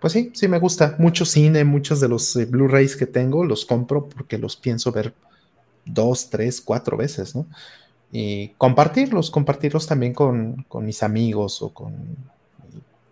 pues 0.00 0.12
sí, 0.12 0.32
sí 0.34 0.48
me 0.48 0.58
gusta. 0.58 0.96
Mucho 0.98 1.24
cine, 1.24 1.62
muchos 1.62 2.00
de 2.00 2.08
los 2.08 2.34
eh, 2.34 2.46
Blu-rays 2.46 2.96
que 2.96 3.06
tengo 3.06 3.44
los 3.44 3.64
compro 3.64 4.08
porque 4.08 4.38
los 4.38 4.56
pienso 4.56 4.90
ver 4.90 5.14
dos, 5.84 6.28
tres, 6.28 6.60
cuatro 6.60 6.96
veces, 6.96 7.36
¿no? 7.36 7.46
Y 8.12 8.48
compartirlos, 8.50 9.30
compartirlos 9.30 9.86
también 9.86 10.14
con, 10.14 10.66
mis 10.80 11.02
amigos 11.02 11.62
o 11.62 11.72
con 11.72 11.92
mi 11.98 12.16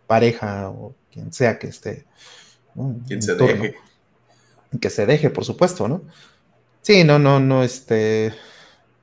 pareja 0.06 0.70
o 0.70 0.94
quien 1.12 1.32
sea 1.32 1.58
que 1.58 1.68
esté. 1.68 2.04
Quien 3.06 3.22
se 3.22 3.34
deje. 3.34 3.74
Que 4.80 4.90
se 4.90 5.06
deje, 5.06 5.30
por 5.30 5.44
supuesto, 5.44 5.88
¿no? 5.88 6.02
Sí, 6.82 7.04
no, 7.04 7.18
no, 7.18 7.40
no, 7.40 7.62
este. 7.62 8.32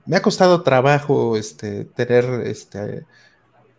Me 0.06 0.18
ha 0.18 0.22
costado 0.22 0.64
trabajo 0.64 1.38
este, 1.38 1.86
tener 1.86 2.26
este, 2.46 3.06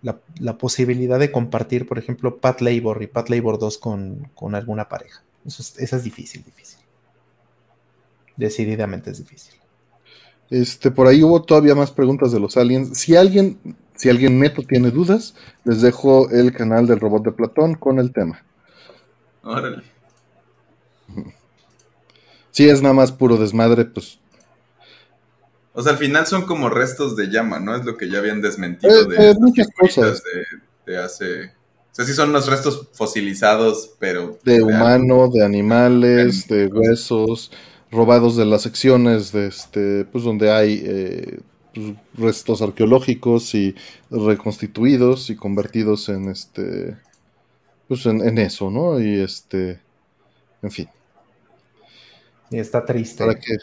la, 0.03 0.59
posibilidad 0.59 1.19
de 1.19 1.33
compartir, 1.33 1.87
por 1.87 1.99
ejemplo, 1.99 2.39
Pat 2.39 2.61
Labor 2.61 3.03
y 3.03 3.09
Pat 3.09 3.29
Labor 3.29 3.59
2 3.59 3.79
con, 3.79 4.31
con 4.35 4.55
alguna 4.55 4.89
pareja. 4.89 5.23
Eso 5.45 5.63
eso 5.63 5.97
es 5.97 6.05
difícil, 6.05 6.45
difícil. 6.45 6.79
Decididamente 8.37 9.11
es 9.11 9.19
difícil. 9.19 9.62
Este, 10.53 10.91
por 10.91 11.07
ahí 11.07 11.23
hubo 11.23 11.43
todavía 11.43 11.75
más 11.75 11.91
preguntas 11.91 12.31
de 12.31 12.39
los 12.39 12.59
aliens. 12.59 12.99
Si 12.99 13.17
alguien, 13.17 13.59
si 13.97 14.11
alguien 14.11 14.39
neto 14.39 14.61
tiene 14.63 14.91
dudas, 14.91 15.35
les 15.65 15.81
dejo 15.81 16.29
el 16.29 16.53
canal 16.53 16.87
del 16.87 17.01
robot 17.01 17.25
de 17.25 17.33
Platón 17.33 17.75
con 17.75 17.99
el 17.99 18.13
tema. 18.13 18.45
Órale. 19.43 19.83
Si 22.51 22.69
es 22.69 22.83
nada 22.83 22.93
más 22.93 23.11
puro 23.11 23.39
desmadre, 23.39 23.87
pues. 23.87 24.19
O 25.73 25.81
sea, 25.83 25.93
al 25.93 25.99
final 25.99 26.27
son 26.27 26.45
como 26.45 26.69
restos 26.69 27.17
de 27.17 27.29
llama, 27.29 27.59
¿no? 27.59 27.75
Es 27.75 27.87
lo 27.87 27.97
que 27.97 28.11
ya 28.11 28.19
habían 28.19 28.43
desmentido 28.43 29.11
eh, 29.11 29.17
de, 29.17 29.31
eh, 29.31 29.35
muchas 29.41 29.69
cosas. 29.75 30.23
De, 30.85 30.99
hace. 30.99 31.47
O 31.47 31.95
sea, 31.95 32.05
sí 32.05 32.13
son 32.13 32.29
unos 32.29 32.49
restos 32.49 32.89
fosilizados, 32.93 33.95
pero. 33.99 34.39
De, 34.45 34.63
humano, 34.63 35.31
de 35.33 35.43
animales, 35.43 36.47
de 36.47 36.67
huesos 36.67 37.51
robados 37.93 38.37
de 38.37 38.47
las 38.47 38.63
secciones 38.63 39.31
de 39.33 39.47
este, 39.47 40.05
pues 40.07 40.25
donde 40.25 40.51
hay 40.51 40.83
eh, 40.85 41.41
pues, 41.75 41.95
restos 42.15 42.63
arqueológicos 42.63 43.55
y 43.55 43.77
reconstituidos 44.11 45.29
y 45.31 45.37
convertidos 45.37 46.09
en 46.09 46.31
este, 46.31 46.97
pues 47.87 48.07
en, 48.07 48.39
eso, 48.39 48.71
¿no? 48.71 48.99
Y 48.99 49.21
este, 49.21 49.79
en 50.63 50.71
fin. 50.71 50.89
Y 52.51 52.59
está 52.59 52.85
triste. 52.85 53.25
¿Para 53.25 53.39
qué, 53.39 53.57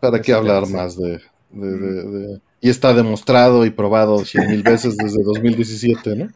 para 0.00 0.20
qué 0.20 0.32
hablar 0.32 0.66
más 0.68 0.96
de, 0.96 1.20
de, 1.50 2.40
Y 2.62 2.70
está 2.70 2.94
demostrado 2.94 3.66
y 3.66 3.70
probado 3.70 4.24
cien 4.24 4.48
mil 4.48 4.62
veces 4.62 4.96
desde 4.96 5.22
2017, 5.22 6.16
¿no? 6.16 6.28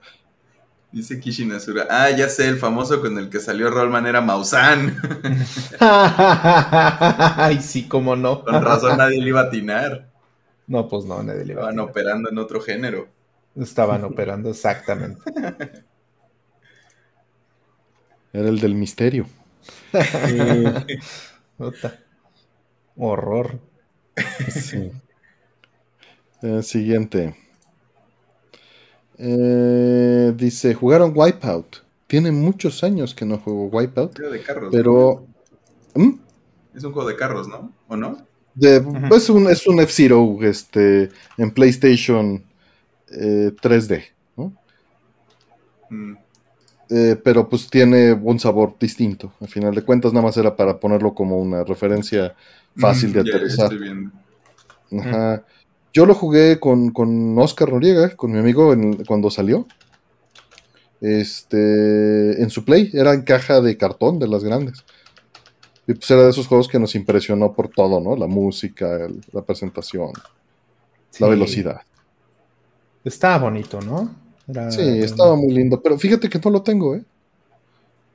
Dice 0.91 1.21
Kishinazura. 1.21 1.87
Ah, 1.91 2.11
ya 2.11 2.29
sé, 2.31 2.49
el 2.49 2.57
famoso 2.57 3.01
con 3.03 3.19
el 3.19 3.29
que 3.29 3.41
salió 3.41 3.71
Rollman 3.71 4.07
era 4.07 4.23
Mausan. 4.23 4.97
Ay, 5.81 7.61
sí, 7.61 7.87
cómo 7.87 8.17
no. 8.17 8.43
Con 8.43 8.63
razón 8.63 8.97
nadie 8.97 9.21
le 9.21 9.29
iba 9.29 9.41
a 9.41 9.45
atinar. 9.45 10.09
No, 10.67 10.89
pues 10.89 11.05
no, 11.05 11.23
nadie 11.23 11.45
le 11.45 11.53
iba 11.53 11.67
a 11.67 11.71
Estaban 11.71 11.89
operando 11.91 12.31
en 12.31 12.39
otro 12.39 12.63
género. 12.63 13.09
Estaban 13.55 14.03
operando, 14.05 14.51
exactamente. 14.51 15.21
Era 18.33 18.49
el 18.49 18.59
del 18.59 18.75
misterio. 18.75 19.27
Horror. 22.97 23.61
Sí. 24.49 24.91
Eh, 26.43 26.63
siguiente. 26.63 27.37
Eh, 29.19 30.33
dice, 30.37 30.75
jugaron 30.75 31.13
Wipeout. 31.15 31.79
Tiene 32.07 32.31
muchos 32.33 32.83
años 32.85 33.15
que 33.15 33.25
no 33.25 33.39
juego 33.39 33.67
Wipeout. 33.67 34.19
de 34.19 34.43
carros. 34.43 34.71
Pero... 34.73 35.27
¿Mm? 35.95 36.21
Es 36.75 36.85
un 36.85 36.93
juego 36.93 37.09
de 37.09 37.17
carros, 37.17 37.49
¿no? 37.49 37.73
¿O 37.89 37.97
no? 37.97 38.27
pues 39.09 39.29
un, 39.31 39.49
es 39.49 39.67
un 39.67 39.81
F-Zero 39.81 40.39
este, 40.43 41.11
en 41.37 41.51
PlayStation 41.53 42.43
3D, 43.09 43.93
eh, 43.93 44.13
¿no? 44.37 44.53
Mm. 45.91 46.17
Eh, 46.91 47.21
pero 47.23 47.49
pues 47.49 47.69
tiene 47.69 48.13
un 48.13 48.39
sabor 48.41 48.75
distinto. 48.81 49.33
Al 49.41 49.49
final 49.49 49.75
de 49.75 49.83
cuentas, 49.83 50.13
nada 50.13 50.27
más 50.27 50.37
era 50.37 50.57
para 50.57 50.81
ponerlo 50.81 51.15
como 51.15 51.39
una 51.39 51.63
referencia 51.63 52.35
fácil 52.77 53.13
de 53.13 53.21
aterrizar. 53.21 53.71
Ajá. 54.99 55.45
Yo 55.93 56.07
lo 56.07 56.15
jugué 56.15 56.61
con, 56.61 56.91
con 56.91 57.39
Oscar 57.39 57.73
Noriega, 57.73 58.15
con 58.15 58.33
mi 58.33 58.39
amigo, 58.39 58.75
cuando 59.07 59.31
salió. 59.31 59.67
Este, 61.01 62.43
en 62.43 62.51
su 62.51 62.65
play, 62.65 62.91
era 62.93 63.15
en 63.15 63.23
caja 63.23 63.61
de 63.61 63.77
cartón 63.77 64.19
de 64.19 64.29
las 64.29 64.45
grandes. 64.45 64.85
Y 65.87 65.95
pues 65.95 66.11
era 66.11 66.25
de 66.25 66.31
esos 66.31 66.47
juegos 66.47 66.69
que 66.69 66.79
nos 66.79 66.95
impresionó 66.95 67.53
por 67.53 67.69
todo, 67.69 68.01
¿no? 68.01 68.15
La 68.17 68.27
música, 68.27 69.09
la 69.33 69.43
presentación, 69.43 70.13
la 71.19 71.29
velocidad. 71.29 71.81
Estaba 73.05 73.39
bonito, 73.39 73.81
¿no? 73.81 74.29
sí, 74.71 74.83
estaba 74.83 75.37
muy 75.37 75.53
lindo. 75.53 75.81
Pero 75.83 75.99
fíjate 75.99 76.29
que 76.29 76.39
no 76.45 76.51
lo 76.51 76.63
tengo, 76.63 76.95
¿eh? 76.95 77.05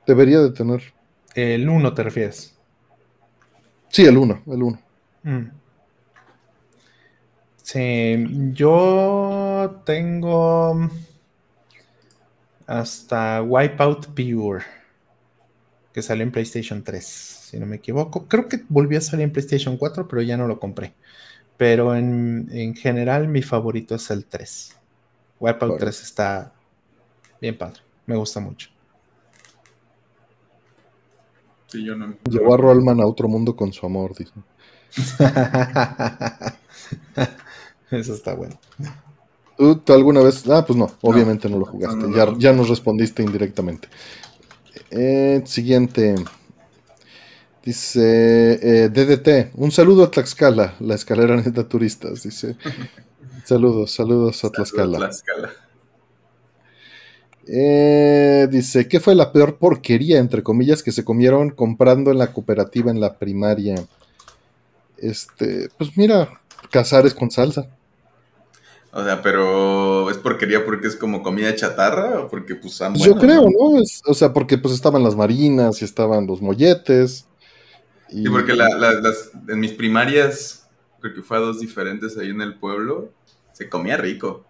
Debería 0.06 0.40
de 0.40 0.50
tener. 0.50 0.82
El 1.34 1.68
1 1.68 1.94
te 1.94 2.02
refieres. 2.02 2.54
Sí, 3.88 4.04
el 4.04 4.18
1, 4.18 4.42
el 4.46 4.62
1. 4.62 4.78
Sí, 7.64 8.26
yo 8.52 9.80
tengo 9.86 10.90
hasta 12.66 13.42
Wipeout 13.42 14.08
Pure, 14.08 14.62
que 15.94 16.02
salió 16.02 16.24
en 16.24 16.30
PlayStation 16.30 16.84
3, 16.84 17.06
si 17.06 17.58
no 17.58 17.64
me 17.64 17.76
equivoco. 17.76 18.28
Creo 18.28 18.50
que 18.50 18.60
volvió 18.68 18.98
a 18.98 19.00
salir 19.00 19.24
en 19.24 19.32
PlayStation 19.32 19.78
4, 19.78 20.06
pero 20.06 20.20
ya 20.20 20.36
no 20.36 20.46
lo 20.46 20.60
compré. 20.60 20.92
Pero 21.56 21.96
en, 21.96 22.74
general 22.76 23.28
mi 23.28 23.40
favorito 23.40 23.94
es 23.94 24.10
el 24.10 24.26
3. 24.26 24.76
Wipeout 25.40 25.78
3 25.78 26.02
está 26.02 26.52
bien 27.40 27.56
padre, 27.56 27.80
me 28.04 28.14
gusta 28.14 28.40
mucho. 28.40 28.68
Sí, 31.68 31.82
yo 31.82 31.96
no. 31.96 32.14
Llevó 32.28 32.52
a 32.52 32.58
Rollman 32.58 33.00
a 33.00 33.06
otro 33.06 33.26
mundo 33.26 33.56
con 33.56 33.72
su 33.72 33.86
amor, 33.86 34.14
dice. 34.14 34.34
Eso 37.98 38.14
está 38.14 38.34
bueno. 38.34 38.58
¿Tú, 39.56 39.76
tú 39.76 39.92
alguna 39.92 40.20
vez? 40.20 40.48
Ah, 40.48 40.64
pues 40.66 40.78
no, 40.78 40.90
obviamente 41.02 41.48
no, 41.48 41.58
lo 41.58 41.64
jugaste. 41.64 41.96
no, 41.96 42.08
no, 42.08 42.16
ya, 42.16 42.26
no. 42.26 42.38
ya 42.38 42.52
nos 42.52 42.68
respondiste 42.68 43.22
indirectamente. 43.22 43.88
Eh, 44.90 45.42
siguiente. 45.44 46.14
Dice 47.64 48.58
eh, 48.62 48.88
DDT. 48.90 49.52
Un 49.54 49.72
saludo 49.72 50.04
a 50.04 50.10
Tlaxcala, 50.10 50.74
la 50.80 50.94
escalera 50.94 51.36
neta 51.36 51.68
turistas. 51.68 52.22
Dice. 52.22 52.56
Saludos, 53.44 53.90
saludos 53.90 54.42
a 54.44 54.50
Tlaxcala. 54.50 54.96
Tlaxcala. 54.96 55.50
Eh, 57.46 58.48
dice, 58.50 58.88
¿qué 58.88 59.00
fue 59.00 59.14
la 59.14 59.32
peor 59.32 59.58
porquería, 59.58 60.18
entre 60.18 60.42
comillas, 60.42 60.82
que 60.82 60.92
se 60.92 61.04
comieron 61.04 61.50
comprando 61.50 62.10
en 62.10 62.16
la 62.16 62.32
cooperativa 62.32 62.90
en 62.90 63.00
la 63.00 63.18
primaria? 63.18 63.74
Este, 64.96 65.68
pues 65.76 65.96
mira, 65.96 66.40
cazares 66.70 67.14
con 67.14 67.30
salsa. 67.30 67.68
O 68.96 69.02
sea, 69.02 69.20
pero 69.22 70.08
es 70.08 70.16
porquería 70.18 70.64
porque 70.64 70.86
es 70.86 70.94
como 70.94 71.20
comida 71.24 71.52
chatarra 71.56 72.20
o 72.20 72.28
porque 72.28 72.54
pues 72.54 72.80
han 72.80 72.94
yo 72.94 73.16
creo, 73.16 73.50
¿no? 73.50 73.80
Es- 73.82 74.00
o 74.06 74.14
sea, 74.14 74.32
porque 74.32 74.56
pues 74.56 74.72
estaban 74.72 75.02
las 75.02 75.16
marinas 75.16 75.82
y 75.82 75.84
estaban 75.84 76.28
los 76.28 76.40
molletes. 76.40 77.26
Y, 78.08 78.22
Sí, 78.22 78.28
porque 78.30 78.54
la- 78.54 78.68
la- 78.68 78.92
las, 79.00 79.32
en 79.48 79.58
mis 79.58 79.72
primarias, 79.72 80.68
creo 81.00 81.12
que 81.12 81.22
fue 81.22 81.38
a 81.38 81.40
dos 81.40 81.58
diferentes 81.58 82.16
ahí 82.16 82.30
en 82.30 82.40
el 82.40 82.54
pueblo, 82.54 83.10
se 83.52 83.68
comía 83.68 83.96
rico. 83.96 84.44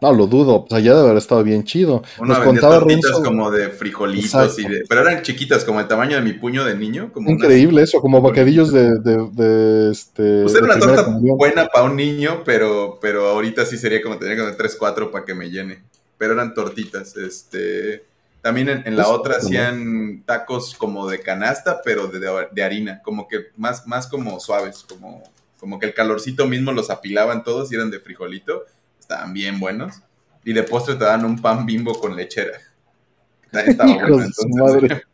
No, 0.00 0.12
lo 0.14 0.26
dudo, 0.26 0.64
pues 0.64 0.80
allá 0.80 0.94
debe 0.94 1.06
haber 1.08 1.18
estado 1.18 1.42
bien 1.44 1.62
chido. 1.64 2.02
Uno 2.18 2.34
Nos 2.34 2.44
contaba 2.44 2.80
Renzo, 2.80 3.22
como 3.22 3.50
de 3.50 3.68
frijolitos 3.68 4.32
Exacto. 4.34 4.60
y 4.62 4.64
de... 4.64 4.84
Pero 4.88 5.02
eran 5.02 5.22
chiquitas, 5.22 5.62
como 5.64 5.78
el 5.80 5.88
tamaño 5.88 6.16
de 6.16 6.22
mi 6.22 6.32
puño 6.32 6.64
de 6.64 6.74
niño. 6.74 7.10
Como 7.12 7.28
unas- 7.30 7.42
increíble 7.44 7.82
eso, 7.82 8.00
como 8.00 8.20
bocadillos 8.22 8.72
de, 8.72 8.98
de, 8.98 9.28
de, 9.32 9.90
este... 9.92 10.42
Pues 10.42 10.54
era 10.54 10.64
una 10.64 10.78
torta 10.78 11.04
comunión. 11.04 11.36
buena 11.36 11.66
para 11.66 11.84
un 11.84 11.96
niño, 11.96 12.42
pero, 12.44 12.98
pero 13.00 13.28
ahorita 13.28 13.66
sí 13.66 13.76
sería 13.76 14.00
como 14.02 14.16
tener 14.18 14.38
como 14.38 14.54
3, 14.56 14.76
4 14.78 15.10
para 15.10 15.24
que 15.24 15.34
me 15.34 15.50
llene. 15.50 15.82
Pero 16.16 16.32
eran 16.32 16.54
tortitas. 16.54 17.16
Este, 17.18 18.04
también 18.40 18.70
en, 18.70 18.82
en 18.86 18.96
la 18.96 19.04
Pues, 19.04 19.16
otra 19.18 19.36
hacían 19.36 20.22
tacos 20.24 20.74
como 20.76 21.08
de 21.08 21.20
canasta, 21.20 21.82
pero 21.84 22.06
de 22.08 22.62
harina, 22.62 23.02
como 23.02 23.28
que 23.28 23.48
más, 23.58 23.86
más 23.86 24.06
como 24.06 24.40
suaves, 24.40 24.84
como, 24.88 25.22
como 25.58 25.78
que 25.78 25.84
el 25.84 25.92
calorcito 25.92 26.46
mismo 26.46 26.72
los 26.72 26.88
apilaban 26.88 27.44
todos 27.44 27.70
y 27.70 27.74
eran 27.74 27.90
de 27.90 28.00
frijolito. 28.00 28.64
Estaban 29.10 29.32
bien 29.32 29.58
buenos. 29.58 30.02
Y 30.44 30.52
de 30.52 30.62
postre 30.62 30.94
te 30.94 31.04
daban 31.04 31.24
un 31.24 31.42
pan 31.42 31.66
bimbo 31.66 31.98
con 31.98 32.14
lechera. 32.14 32.58
Estaba 33.52 33.92
bueno, 33.94 34.22
entonces. 34.22 35.02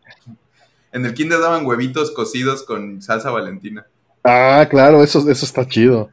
En 0.92 1.04
el 1.04 1.12
kinder 1.12 1.40
daban 1.40 1.66
huevitos 1.66 2.10
cocidos 2.12 2.62
con 2.62 3.02
salsa 3.02 3.30
valentina. 3.30 3.86
Ah, 4.24 4.66
claro, 4.70 5.02
eso, 5.02 5.28
eso 5.28 5.44
está 5.44 5.68
chido. 5.68 6.08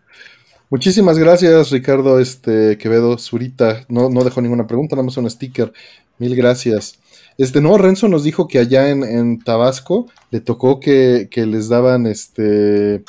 Muchísimas 0.69 1.17
gracias, 1.17 1.69
Ricardo 1.71 2.19
este, 2.19 2.77
Quevedo 2.77 3.17
Zurita. 3.17 3.85
No, 3.87 4.09
no 4.09 4.25
dejó 4.25 4.41
ninguna 4.41 4.67
pregunta, 4.67 4.95
nada 4.97 5.05
más 5.05 5.15
un 5.15 5.29
sticker. 5.29 5.71
Mil 6.17 6.35
gracias. 6.35 6.99
Este, 7.37 7.61
no, 7.61 7.77
Renzo 7.77 8.09
nos 8.09 8.25
dijo 8.25 8.47
que 8.49 8.59
allá 8.59 8.89
en, 8.89 9.03
en 9.03 9.39
Tabasco 9.39 10.07
le 10.31 10.41
tocó 10.41 10.81
que, 10.81 11.29
que 11.31 11.45
les 11.45 11.69
daban 11.69 12.05
este. 12.05 13.05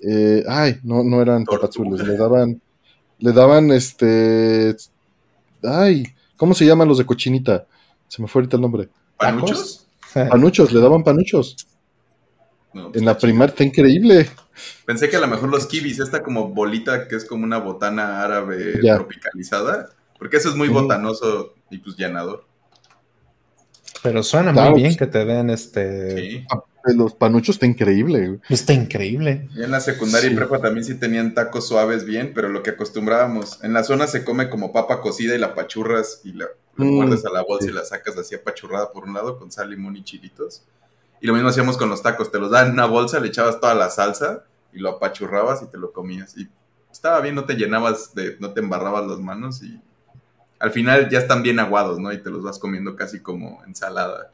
eh, 0.00 0.44
ay, 0.46 0.78
no, 0.82 1.04
no 1.04 1.22
eran 1.22 1.44
Tortuga. 1.44 1.68
papazules, 1.68 2.06
le 2.06 2.16
daban. 2.18 2.60
Le 3.18 3.32
daban 3.32 3.70
este. 3.72 4.76
Ay, 5.62 6.04
¿cómo 6.36 6.54
se 6.54 6.64
llaman 6.64 6.88
los 6.88 6.98
de 6.98 7.06
cochinita? 7.06 7.66
Se 8.06 8.22
me 8.22 8.28
fue 8.28 8.40
ahorita 8.40 8.56
el 8.56 8.62
nombre. 8.62 8.88
¿Panuchos? 9.18 9.86
Panuchos, 10.14 10.72
le 10.72 10.80
daban 10.80 11.04
panuchos. 11.04 11.56
No, 12.72 12.90
pues 12.90 12.96
En 12.96 13.06
la 13.06 13.16
primaria, 13.18 13.50
está 13.52 13.64
increíble. 13.64 14.28
Pensé 14.86 15.08
que 15.08 15.16
a 15.16 15.20
lo 15.20 15.28
mejor 15.28 15.48
los 15.48 15.66
kibis, 15.66 16.00
esta 16.00 16.22
como 16.22 16.48
bolita 16.48 17.06
que 17.08 17.16
es 17.16 17.24
como 17.24 17.44
una 17.44 17.58
botana 17.58 18.22
árabe 18.22 18.80
Ya. 18.82 18.96
tropicalizada, 18.96 19.90
porque 20.18 20.38
eso 20.38 20.48
es 20.48 20.54
muy 20.54 20.68
botanoso 20.68 21.54
y 21.70 21.78
pues 21.78 21.96
llenador. 21.96 22.44
Pero 24.02 24.22
suena 24.22 24.52
Claro, 24.52 24.70
muy 24.72 24.80
bien 24.82 24.92
pues. 24.94 24.98
que 24.98 25.06
te 25.06 25.24
den 25.24 25.50
este. 25.50 26.16
Sí. 26.16 26.46
Los 26.96 27.14
panuchos 27.14 27.56
está 27.56 27.66
increíble. 27.66 28.28
güey. 28.28 28.40
Está 28.48 28.72
increíble. 28.72 29.48
Y 29.54 29.62
en 29.62 29.70
la 29.70 29.80
secundaria 29.80 30.28
Sí. 30.28 30.34
y 30.34 30.36
prepa 30.38 30.58
también 30.60 30.84
sí 30.84 30.94
tenían 30.94 31.34
tacos 31.34 31.68
suaves 31.68 32.04
bien, 32.06 32.32
pero 32.34 32.48
lo 32.48 32.62
que 32.62 32.70
acostumbrábamos, 32.70 33.62
en 33.62 33.72
la 33.74 33.84
zona 33.84 34.06
se 34.06 34.24
come 34.24 34.48
como 34.48 34.72
papa 34.72 35.00
cocida 35.02 35.34
y 35.34 35.38
la 35.38 35.54
pachurras 35.54 36.20
y 36.24 36.32
la, 36.32 36.46
la 36.76 36.84
Mm, 36.84 36.94
muerdes 36.94 37.26
a 37.26 37.30
la 37.30 37.42
bolsa 37.42 37.64
sí. 37.66 37.70
y 37.72 37.74
la 37.74 37.84
sacas 37.84 38.16
así 38.16 38.34
apachurrada 38.36 38.92
por 38.92 39.04
un 39.04 39.12
lado 39.14 39.38
con 39.38 39.50
sal, 39.50 39.68
limón 39.70 39.96
y 39.96 40.04
chilitos. 40.04 40.62
Y 41.20 41.26
lo 41.26 41.34
mismo 41.34 41.48
hacíamos 41.48 41.76
con 41.76 41.90
los 41.90 42.02
tacos, 42.02 42.30
te 42.30 42.38
los 42.38 42.50
daban 42.52 42.68
en 42.68 42.74
una 42.74 42.86
bolsa, 42.86 43.18
le 43.20 43.26
echabas 43.28 43.60
toda 43.60 43.74
la 43.74 43.90
salsa 43.90 44.44
y 44.72 44.78
lo 44.78 44.90
apachurrabas 44.90 45.60
y 45.62 45.66
te 45.66 45.76
lo 45.76 45.92
comías. 45.92 46.38
Y 46.38 46.48
estaba 46.90 47.20
bien, 47.20 47.34
no 47.34 47.44
te 47.44 47.54
llenabas 47.54 48.14
de, 48.14 48.36
no 48.38 48.52
te 48.52 48.60
embarrabas 48.60 49.06
las 49.08 49.18
manos 49.18 49.62
y 49.62 49.78
al 50.58 50.70
final 50.72 51.08
ya 51.10 51.18
están 51.18 51.42
bien 51.42 51.58
aguados, 51.60 51.98
¿no? 51.98 52.12
Y 52.12 52.22
te 52.22 52.30
los 52.30 52.42
vas 52.42 52.58
comiendo 52.58 52.96
casi 52.96 53.20
como 53.20 53.62
ensalada. 53.66 54.32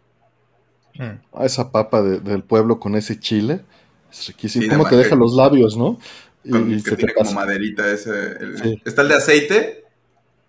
Mm. 0.94 1.19
Ah, 1.33 1.44
esa 1.44 1.70
papa 1.70 2.03
de- 2.03 2.20
del 2.20 2.43
pueblo 2.44 2.78
con 2.78 2.94
ese 2.94 3.19
chile. 3.19 3.65
Es 4.11 4.28
riquísimo. 4.28 4.62
Sí, 4.62 4.69
¿Cómo 4.69 4.85
de 4.85 4.91
te 4.91 4.97
deja 4.97 5.17
los 5.17 5.35
labios, 5.35 5.77
no? 5.77 5.99
Y, 6.44 6.51
con- 6.51 6.70
y 6.70 6.77
que 6.77 6.83
se 6.83 6.91
te 6.91 6.97
tiene 6.99 7.15
como 7.15 7.25
pasa. 7.31 7.35
maderita 7.41 7.91
ese. 7.91 8.11
el- 8.41 8.59
Sí. 8.62 8.83
Está 8.85 9.03
el 9.03 9.09
de 9.09 9.15
aceite, 9.17 9.85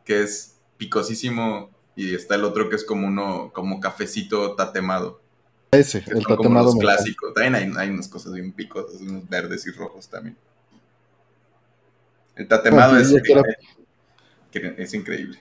que 0.04 0.22
es 0.22 0.56
picosísimo, 0.78 1.72
y 1.96 2.14
está 2.14 2.36
el 2.36 2.44
otro 2.44 2.70
que 2.70 2.76
es 2.76 2.84
como 2.84 3.08
uno, 3.08 3.52
como 3.54 3.80
cafecito 3.80 4.56
tatemado. 4.56 5.20
Ese, 5.72 6.02
Que 6.04 6.12
el 6.12 6.18
son 6.18 6.24
como 6.26 6.38
tatemado. 6.38 6.66
los 6.68 6.76
clásicos. 6.76 7.34
También 7.34 7.56
hay, 7.56 7.72
hay 7.78 7.90
unas 7.90 8.08
cosas 8.08 8.34
bien 8.34 8.52
picosas, 8.54 9.02
unos 9.02 9.28
verdes 9.28 9.66
y 9.66 9.72
rojos 9.72 10.08
también. 10.10 10.38
El 12.36 12.48
tatemado 12.48 12.98
es, 12.98 13.12
es 13.12 14.94
increíble. 14.94 15.40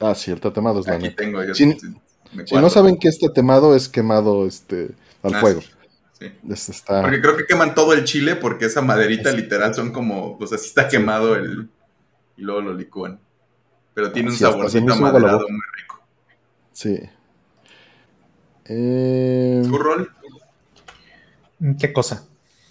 Ah, 0.00 0.14
sí, 0.14 0.30
el 0.30 0.40
tatemado 0.40 0.80
es 0.80 0.86
la 0.86 0.94
Aquí 0.94 1.04
neta. 1.04 1.16
tengo 1.22 1.42
yo. 1.44 1.54
Si- 1.54 1.76
no 2.52 2.70
saben 2.70 2.98
que 2.98 3.08
es 3.08 3.18
tatemado, 3.18 3.74
es 3.74 3.88
quemado 3.88 4.46
este, 4.46 4.90
al 5.22 5.34
Ah, 5.34 5.40
fuego. 5.40 5.60
sí, 5.60 6.26
sí. 6.54 6.70
Está... 6.72 7.02
Porque 7.02 7.20
creo 7.20 7.36
que 7.36 7.46
queman 7.46 7.74
todo 7.74 7.92
el 7.92 8.04
chile 8.04 8.36
porque 8.36 8.66
esa 8.66 8.82
maderita 8.82 9.32
literal 9.32 9.74
son 9.74 9.92
como, 9.92 10.38
pues 10.38 10.52
así 10.52 10.66
está 10.66 10.88
quemado 10.88 11.34
el 11.36 11.68
y 12.36 12.42
luego 12.42 12.60
lo 12.60 12.74
licúan. 12.74 13.18
Pero 13.94 14.12
tiene 14.12 14.30
un 14.30 14.36
Sí, 14.36 14.44
saborcito 14.44 14.84
hizo 14.84 14.92
agua 14.94 15.08
la 15.08 15.12
maderado 15.12 15.38
boca. 15.40 15.52
muy 15.52 15.62
rico. 15.80 16.00
Sí. 16.72 17.00
Eh, 18.66 19.62
¿Tu 19.64 19.78
rol? 19.78 20.10
¿Qué 21.80 21.92
cosa? 21.92 22.24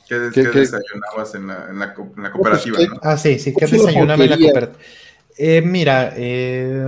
¿Qué, 0.07 0.30
¿Qué- 0.33 0.43
qué 0.43 0.49
qué? 0.51 0.59
desayunabas 0.59 1.35
en 1.35 1.47
la, 1.47 1.67
en 1.69 1.80
la, 1.80 1.93
co- 1.93 2.14
en 2.15 2.23
la 2.23 2.31
cooperativa, 2.31 2.77
pues, 2.77 2.89
no? 2.89 2.99
Ah, 3.03 3.17
sí, 3.17 3.38
sí, 3.39 3.51
¿qué 3.53 3.59
Pues 3.59 3.73
una 3.73 3.81
desayunaba 3.83 4.23
en 4.23 4.30
la 4.30 4.38
cooperativa? 4.38 4.83
Eh, 5.40 5.61
mira, 5.61 6.14
eh, 6.16 6.83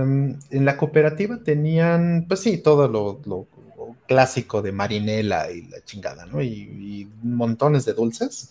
en 0.50 0.64
la 0.64 0.76
cooperativa 0.76 1.38
tenían, 1.42 2.24
pues 2.28 2.40
sí, 2.40 2.58
todo 2.58 2.88
lo, 2.88 3.20
lo- 3.24 3.46
lo 3.76 3.96
clásico 4.08 4.60
de 4.60 4.72
marinela 4.72 5.50
y 5.52 5.62
la 5.68 5.82
chingada, 5.84 6.26
¿no? 6.26 6.42
Y, 6.42 6.48
y 6.48 7.08
montones 7.22 7.84
de 7.84 7.92
dulces, 7.94 8.50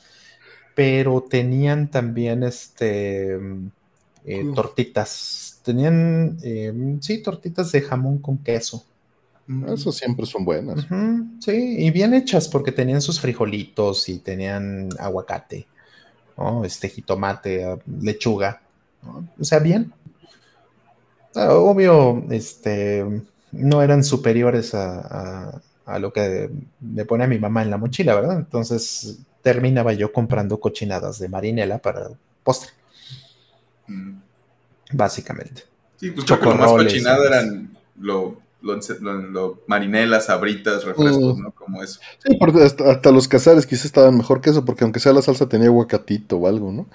pero 0.75 1.23
tenían 1.29 1.91
también, 1.91 2.43
este, 2.43 3.33
eh, 4.25 4.43
Mm. 4.43 4.53
tortitas. 4.55 5.61
Tenían, 5.63 6.37
eh, 6.43 6.73
sí, 7.01 7.21
tortitas 7.23 7.71
de 7.71 7.81
jamón 7.81 8.19
con 8.19 8.37
queso. 8.39 8.85
Eso 9.67 9.91
siempre 9.91 10.25
son 10.27 10.45
buenas. 10.45 10.85
Sí, 11.39 11.75
y 11.79 11.91
bien 11.91 12.13
hechas 12.13 12.47
porque 12.47 12.71
tenían 12.71 13.01
sus 13.01 13.19
frijolitos 13.19 14.07
y 14.09 14.19
tenían 14.19 14.89
aguacate, 14.99 15.67
¿no? 16.37 16.65
Este 16.65 16.89
jitomate, 16.89 17.65
ah, 17.65 17.79
lechuga, 18.01 18.61
¿no? 19.03 19.27
O 19.39 19.43
sea, 19.43 19.59
bien. 19.59 19.91
Ah, 21.35 21.53
Obvio, 21.53 22.23
este, 22.31 23.05
no 23.51 23.81
eran 23.81 24.03
superiores 24.03 24.73
a, 24.73 24.99
a- 25.51 25.61
a 25.85 25.97
lo 25.99 26.13
que 26.13 26.49
me 26.81 27.03
pone 27.05 27.23
a 27.23 27.27
mi 27.27 27.39
mamá 27.39 27.63
en 27.63 27.71
la 27.71 27.77
mochila, 27.77 28.13
¿verdad? 28.15 28.37
Entonces 28.37 29.19
terminaba 29.41 29.93
yo 29.93 30.11
comprando 30.13 30.59
cochinadas 30.59 31.17
de 31.19 31.29
marinela 31.29 31.79
para 31.79 32.09
postre, 32.43 32.69
Mm. 33.87 34.17
básicamente. 34.93 35.63
Sí, 35.97 36.11
pues 36.11 36.25
creo 36.25 36.39
que 36.39 36.45
lo 36.45 36.55
más 36.55 36.71
cochinado 36.71 37.25
eran 37.25 37.75
lo, 37.99 38.37
lo, 38.61 38.75
lo- 38.99 39.13
lo- 39.21 39.61
marinelas, 39.67 40.25
sabritas, 40.27 40.83
refrescos, 40.83 41.37
Mm. 41.37 41.41
¿no? 41.43 41.51
Como 41.51 41.81
eso. 41.81 41.99
Sí, 42.23 42.35
porque 42.37 42.63
hasta, 42.63 42.91
hasta 42.91 43.11
los 43.11 43.27
cazares 43.27 43.65
quizás 43.65 43.85
estaban 43.85 44.15
mejor 44.15 44.41
que 44.41 44.51
eso, 44.51 44.63
porque 44.65 44.83
aunque 44.83 44.99
sea 44.99 45.13
la 45.13 45.21
salsa 45.23 45.49
tenía 45.49 45.67
aguacatito 45.67 46.37
o 46.37 46.47
algo, 46.47 46.71
¿no? 46.71 46.87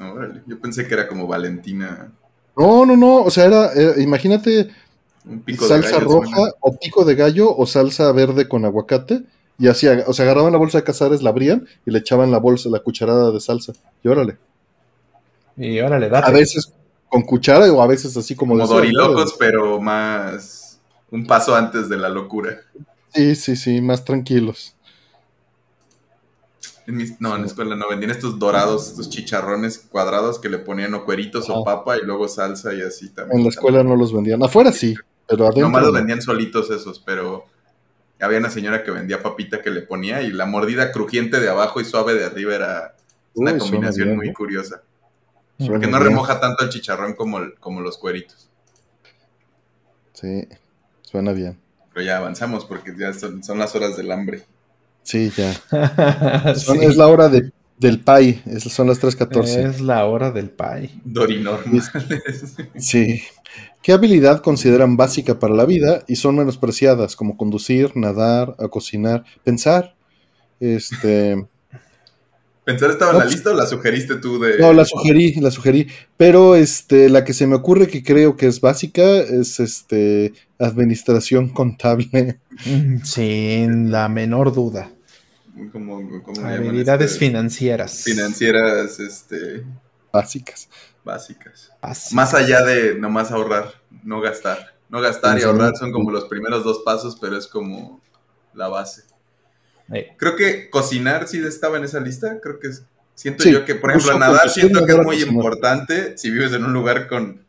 Órale, 0.00 0.42
Yo 0.46 0.58
pensé 0.60 0.86
que 0.86 0.94
era 0.94 1.08
como 1.08 1.26
Valentina, 1.26 2.10
No, 2.56 2.84
no, 2.86 2.96
no, 2.96 3.22
o 3.22 3.30
sea, 3.30 3.44
era, 3.46 3.72
era- 3.72 4.00
imagínate 4.00 4.68
un 5.24 5.40
pico 5.40 5.64
de 5.64 5.68
salsa 5.68 5.96
gallo, 5.98 6.08
roja 6.08 6.36
suena. 6.36 6.52
o 6.60 6.76
pico 6.78 7.04
de 7.04 7.14
gallo 7.14 7.56
o 7.56 7.66
salsa 7.66 8.10
verde 8.12 8.48
con 8.48 8.64
aguacate 8.64 9.22
y 9.58 9.68
así, 9.68 9.86
o 9.88 10.12
sea, 10.12 10.24
agarraban 10.24 10.52
la 10.52 10.58
bolsa 10.58 10.78
de 10.78 10.84
cazares, 10.84 11.22
la 11.22 11.30
abrían 11.30 11.66
y 11.84 11.90
le 11.90 11.98
echaban 11.98 12.30
la 12.30 12.38
bolsa, 12.38 12.68
la 12.68 12.78
cucharada 12.80 13.30
de 13.32 13.40
salsa 13.40 13.72
y 14.02 14.08
órale. 14.08 14.36
Y 15.56 15.80
órale, 15.80 16.08
date. 16.08 16.28
A 16.28 16.30
veces 16.30 16.72
con 17.08 17.22
cuchara 17.22 17.72
o 17.72 17.82
a 17.82 17.86
veces 17.86 18.16
así 18.16 18.34
como, 18.36 18.54
Como 18.54 18.66
dorilocos, 18.66 19.34
pero 19.38 19.80
más 19.80 20.78
un 21.10 21.26
paso 21.26 21.54
antes 21.54 21.88
de 21.88 21.96
la 21.96 22.08
locura. 22.08 22.60
Sí, 23.14 23.34
sí, 23.34 23.56
sí, 23.56 23.80
más 23.80 24.04
tranquilos. 24.04 24.74
En 26.88 26.96
mis, 26.96 27.20
no, 27.20 27.34
en 27.36 27.42
la 27.42 27.46
escuela 27.46 27.76
no 27.76 27.86
vendían 27.88 28.10
estos 28.10 28.38
dorados, 28.38 28.88
estos 28.88 29.10
chicharrones 29.10 29.78
cuadrados 29.78 30.38
que 30.38 30.48
le 30.48 30.58
ponían 30.58 30.94
o 30.94 31.04
cueritos 31.04 31.48
o 31.50 31.62
papa 31.62 31.98
y 31.98 32.00
luego 32.00 32.26
salsa 32.28 32.72
y 32.72 32.80
así 32.80 33.10
también. 33.10 33.38
En 33.38 33.44
la 33.44 33.50
escuela 33.50 33.82
no 33.84 33.94
los 33.94 34.10
vendían. 34.12 34.42
Afuera 34.42 34.72
sí, 34.72 34.94
pero 35.28 35.44
adentro. 35.44 35.66
Nomás 35.66 35.82
los 35.82 35.92
vendían 35.92 36.22
solitos 36.22 36.70
esos, 36.70 36.98
pero 36.98 37.44
había 38.18 38.38
una 38.38 38.48
señora 38.50 38.82
que 38.84 38.90
vendía 38.90 39.22
papita 39.22 39.60
que 39.60 39.70
le 39.70 39.82
ponía 39.82 40.22
y 40.22 40.32
la 40.32 40.46
mordida 40.46 40.90
crujiente 40.90 41.40
de 41.40 41.50
abajo 41.50 41.80
y 41.80 41.84
suave 41.84 42.14
de 42.14 42.24
arriba 42.24 42.54
era 42.54 42.96
una 43.34 43.52
Uy, 43.52 43.58
combinación 43.58 44.08
bien, 44.08 44.16
muy 44.16 44.30
¿eh? 44.30 44.32
curiosa. 44.32 44.82
Suena 45.58 45.72
Porque 45.72 45.86
no 45.88 45.98
bien. 45.98 46.10
remoja 46.10 46.40
tanto 46.40 46.64
el 46.64 46.70
chicharrón 46.70 47.14
como, 47.14 47.38
el- 47.38 47.54
como 47.56 47.82
los 47.82 47.98
cueritos. 47.98 48.48
Sí, 50.12 50.46
suena 51.02 51.32
bien. 51.32 51.58
Pero 51.92 52.06
ya 52.06 52.16
avanzamos 52.18 52.64
porque 52.64 52.94
ya 52.96 53.12
son, 53.12 53.42
son 53.44 53.58
las 53.58 53.74
horas 53.74 53.96
del 53.96 54.10
hambre. 54.12 54.44
Sí, 55.08 55.30
ya. 55.34 55.54
Son- 56.54 56.78
Sí, 56.78 56.84
Es 56.84 56.96
la 56.96 57.06
hora 57.06 57.28
de, 57.30 57.50
del 57.78 58.00
pay. 58.00 58.42
Esas 58.44 58.72
son 58.74 58.88
las 58.88 59.00
3.14. 59.00 59.70
es 59.70 59.80
la 59.80 60.04
hora 60.04 60.30
del 60.30 60.50
pay. 60.50 61.00
Dorinormales. 61.04 61.90
Sí. 62.76 63.22
¿Qué 63.82 63.92
habilidad 63.92 64.42
consideran 64.42 64.98
básica 64.98 65.38
para 65.38 65.54
la 65.54 65.64
vida 65.64 66.02
y 66.06 66.16
son 66.16 66.36
menospreciadas, 66.36 67.16
como 67.16 67.38
conducir, 67.38 67.96
nadar, 67.96 68.54
a 68.58 68.68
cocinar, 68.68 69.24
pensar? 69.44 69.94
Este, 70.60 71.46
¿Pensar 72.64 72.90
estaba 72.90 73.12
en 73.12 73.18
la 73.20 73.24
lista 73.24 73.50
o 73.52 73.54
la 73.54 73.64
sugeriste 73.66 74.16
tú 74.16 74.38
de.? 74.38 74.58
no, 74.58 74.74
la 74.74 74.84
sugerí, 74.84 75.36
la 75.36 75.50
sugerí, 75.50 75.86
pero 76.18 76.54
este, 76.54 77.08
la 77.08 77.24
que 77.24 77.32
se 77.32 77.46
me 77.46 77.54
ocurre 77.56 77.86
que 77.88 78.02
creo 78.02 78.36
que 78.36 78.46
es 78.46 78.60
básica 78.60 79.02
es 79.20 79.58
este, 79.58 80.34
administración 80.58 81.48
contable. 81.48 82.40
Mm, 82.66 83.04
Sin 83.04 83.90
la 83.90 84.08
menor 84.10 84.52
duda. 84.52 84.90
¿Cómo, 85.72 85.96
cómo 86.22 86.36
le 86.36 86.42
llaman? 86.42 86.52
Habilidades 86.68 87.12
Este, 87.12 87.26
financieras. 87.26 88.04
Financieras 88.04 88.98
este, 89.00 89.64
Básicas. 90.12 90.68
básicas. 91.04 91.72
Básicas. 91.80 92.12
Más 92.12 92.34
allá 92.34 92.62
de 92.62 92.94
nomás 92.94 93.30
ahorrar, 93.30 93.72
no 94.02 94.20
gastar. 94.20 94.74
No 94.88 95.00
gastar 95.00 95.38
y 95.38 95.42
ahorrar 95.42 95.76
son 95.76 95.92
como 95.92 96.10
los 96.10 96.24
primeros 96.24 96.64
dos 96.64 96.82
pasos, 96.84 97.18
pero 97.20 97.36
es 97.36 97.46
como 97.46 98.00
la 98.54 98.68
base. 98.68 99.02
Creo 100.16 100.36
que 100.36 100.68
cocinar 100.70 101.28
sí 101.28 101.38
estaba 101.44 101.76
en 101.78 101.84
esa 101.84 102.00
lista. 102.00 102.40
Creo 102.42 102.58
que 102.58 102.68
es- 102.68 102.84
siento 103.14 103.42
Sí, 103.42 103.52
yo 103.52 103.64
que, 103.64 103.74
por 103.74 103.90
ejemplo, 103.90 104.18
nadar 104.18 104.48
siento 104.50 104.84
que 104.86 104.92
es 104.92 104.98
muy 104.98 105.16
cocinar. 105.16 105.34
importante 105.34 106.16
si 106.18 106.30
vives 106.30 106.52
en 106.52 106.64
un 106.64 106.72
lugar 106.72 107.06
con 107.08 107.46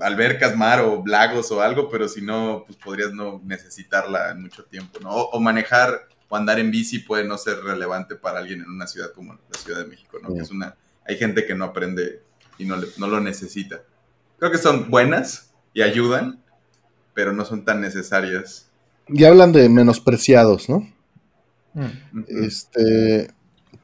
albercas, 0.00 0.56
mar 0.56 0.80
o 0.80 1.02
lagos 1.06 1.50
o 1.50 1.60
algo, 1.60 1.88
pero 1.88 2.08
si 2.08 2.20
no, 2.22 2.62
pues 2.66 2.78
podrías 2.78 3.12
no 3.12 3.40
necesitarla 3.44 4.30
en 4.30 4.42
mucho 4.42 4.64
tiempo, 4.64 5.00
¿no? 5.00 5.10
O, 5.10 5.30
o 5.30 5.40
manejar 5.40 6.06
o 6.28 6.36
andar 6.36 6.58
en 6.58 6.70
bici 6.70 6.98
puede 7.00 7.24
no 7.24 7.38
ser 7.38 7.58
relevante 7.62 8.16
para 8.16 8.38
alguien 8.38 8.60
en 8.60 8.70
una 8.70 8.86
ciudad 8.86 9.12
como 9.12 9.34
la 9.34 9.58
Ciudad 9.58 9.80
de 9.80 9.86
México, 9.86 10.18
¿no? 10.22 10.28
Sí. 10.28 10.34
Que 10.36 10.40
es 10.42 10.50
una, 10.50 10.76
hay 11.06 11.16
gente 11.16 11.46
que 11.46 11.54
no 11.54 11.64
aprende 11.64 12.22
y 12.58 12.64
no, 12.66 12.76
le- 12.76 12.88
no 12.98 13.06
lo 13.08 13.20
necesita. 13.20 13.82
Creo 14.38 14.50
que 14.52 14.58
son 14.58 14.90
buenas 14.90 15.52
y 15.74 15.82
ayudan, 15.82 16.42
pero 17.14 17.32
no 17.32 17.44
son 17.44 17.64
tan 17.64 17.80
necesarias. 17.80 18.68
Y 19.08 19.24
hablan 19.24 19.52
de 19.52 19.68
menospreciados, 19.68 20.68
¿no? 20.68 20.86
Este, 22.28 23.28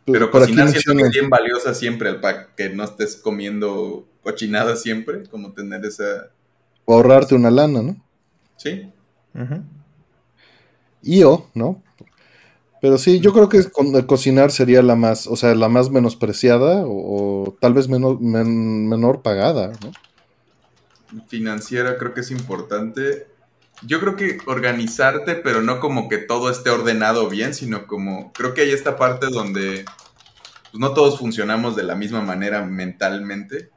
Pero 0.05 0.31
por 0.31 0.43
aquí 0.43 0.53
cocinar 0.53 0.69
siento 0.71 0.95
que 1.03 1.03
es 1.09 1.11
bien 1.11 1.31
valiosa 1.31 1.75
siempre, 1.75 2.15
pack, 2.15 2.55
que 2.57 2.71
no 2.71 2.85
estés 2.85 3.17
comiendo 3.17 4.07
cochinada 4.23 4.77
siempre, 4.77 5.25
como 5.29 5.53
tener 5.53 5.85
esa... 5.85 6.31
ahorrarte 6.87 7.35
una 7.35 7.51
lana, 7.51 7.83
¿no? 7.83 7.97
Sí, 8.57 8.91
Ujú. 9.35 9.63
Y 11.03 11.23
o, 11.25 11.51
¿no? 11.55 11.83
Pero 12.85 12.99
sí, 12.99 13.19
yo 13.19 13.33
creo 13.33 13.49
que 13.49 13.65
con- 13.71 13.99
cocinar 14.03 14.51
sería 14.53 14.83
la 14.83 14.95
más, 14.95 15.27
o 15.27 15.37
sea, 15.37 15.55
la 15.55 15.71
más 15.71 15.89
menospreciada 15.89 16.85
o, 16.85 17.45
o 17.47 17.57
tal 17.59 17.73
vez 17.73 17.89
menor, 17.89 18.21
men- 18.21 18.87
menor 18.91 19.23
pagada, 19.23 19.73
¿no? 19.83 19.91
financiera 21.27 21.97
creo 21.97 22.13
que 22.13 22.21
es 22.21 22.31
importante. 22.31 23.27
Yo 23.87 24.01
creo 24.01 24.17
que 24.17 24.37
organizarte, 24.45 25.35
pero 25.35 25.63
no 25.63 25.81
como 25.81 26.11
que 26.11 26.19
todo 26.19 26.51
esté 26.51 26.69
ordenado 26.69 27.31
bien, 27.31 27.55
sino 27.55 27.87
como 27.87 28.35
creo 28.35 28.53
que 28.53 28.61
hay 28.61 28.73
esta 28.73 28.99
parte 28.99 29.29
donde 29.31 29.87
pues, 30.71 30.79
no 30.79 30.93
todos 30.93 31.19
funcionamos 31.19 31.77
de 31.77 31.85
la 31.85 31.95
misma 31.95 32.21
manera 32.21 32.67
mentalmente. 32.67 33.71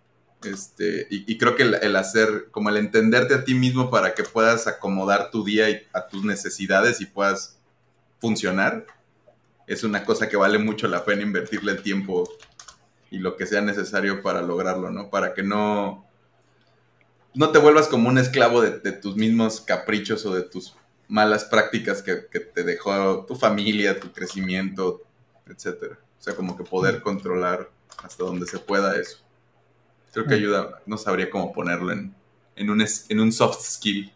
Este, 0.44 1.08
y, 1.10 1.32
y 1.32 1.38
creo 1.38 1.56
que 1.56 1.64
el, 1.64 1.76
el 1.76 1.95
hacer, 1.95 2.50
como 2.52 2.68
el 2.72 2.76
entenderte 2.76 3.36
a 3.36 3.45
ti 3.45 3.53
mismo 3.53 3.90
para 3.90 4.14
que 4.14 4.24
puedas 4.24 4.68
acomodar 4.68 5.32
tu 5.32 5.45
día 5.45 5.69
y- 5.69 5.84
a 5.94 6.10
tus 6.10 6.26
necesidades 6.26 7.00
y 7.00 7.06
puedas 7.06 7.58
funcionar, 8.19 8.86
es 9.67 9.83
una 9.83 10.05
cosa 10.05 10.29
que 10.29 10.37
vale 10.37 10.57
mucho 10.57 10.87
la 10.87 11.05
pena 11.05 11.21
invertirle 11.23 11.73
el 11.73 11.83
tiempo 11.83 12.27
y 13.11 13.19
lo 13.19 13.35
que 13.37 13.45
sea 13.45 13.61
necesario 13.61 14.21
para 14.21 14.41
lograrlo, 14.41 14.89
¿no? 14.91 15.09
Para 15.09 15.33
que 15.33 15.43
no, 15.43 16.05
no 17.33 17.51
te 17.51 17.59
vuelvas 17.59 17.87
como 17.87 18.09
un 18.09 18.17
esclavo 18.17 18.61
de, 18.61 18.79
de 18.79 18.91
tus 18.93 19.15
mismos 19.15 19.61
caprichos 19.61 20.25
o 20.25 20.33
de 20.33 20.43
tus 20.43 20.75
malas 21.07 21.45
prácticas 21.45 22.01
que, 22.01 22.25
que 22.31 22.39
te 22.39 22.63
dejó 22.63 23.25
tu 23.25 23.35
familia, 23.35 23.99
tu 23.99 24.11
crecimiento, 24.11 25.01
etcétera. 25.45 25.97
O 26.19 26.21
sea, 26.21 26.35
como 26.35 26.57
que 26.57 26.63
poder 26.63 27.01
controlar 27.01 27.69
hasta 28.03 28.23
donde 28.23 28.45
se 28.45 28.59
pueda 28.59 28.99
eso. 28.99 29.19
Creo 30.13 30.25
que 30.25 30.35
Mm. 30.35 30.37
ayuda, 30.39 30.81
no 30.85 30.97
sabría 30.97 31.29
cómo 31.29 31.53
ponerlo 31.53 31.91
en, 31.91 32.13
en, 32.55 32.69
un, 32.69 32.83
en 33.09 33.19
un 33.19 33.31
soft 33.31 33.61
skill. 33.63 34.11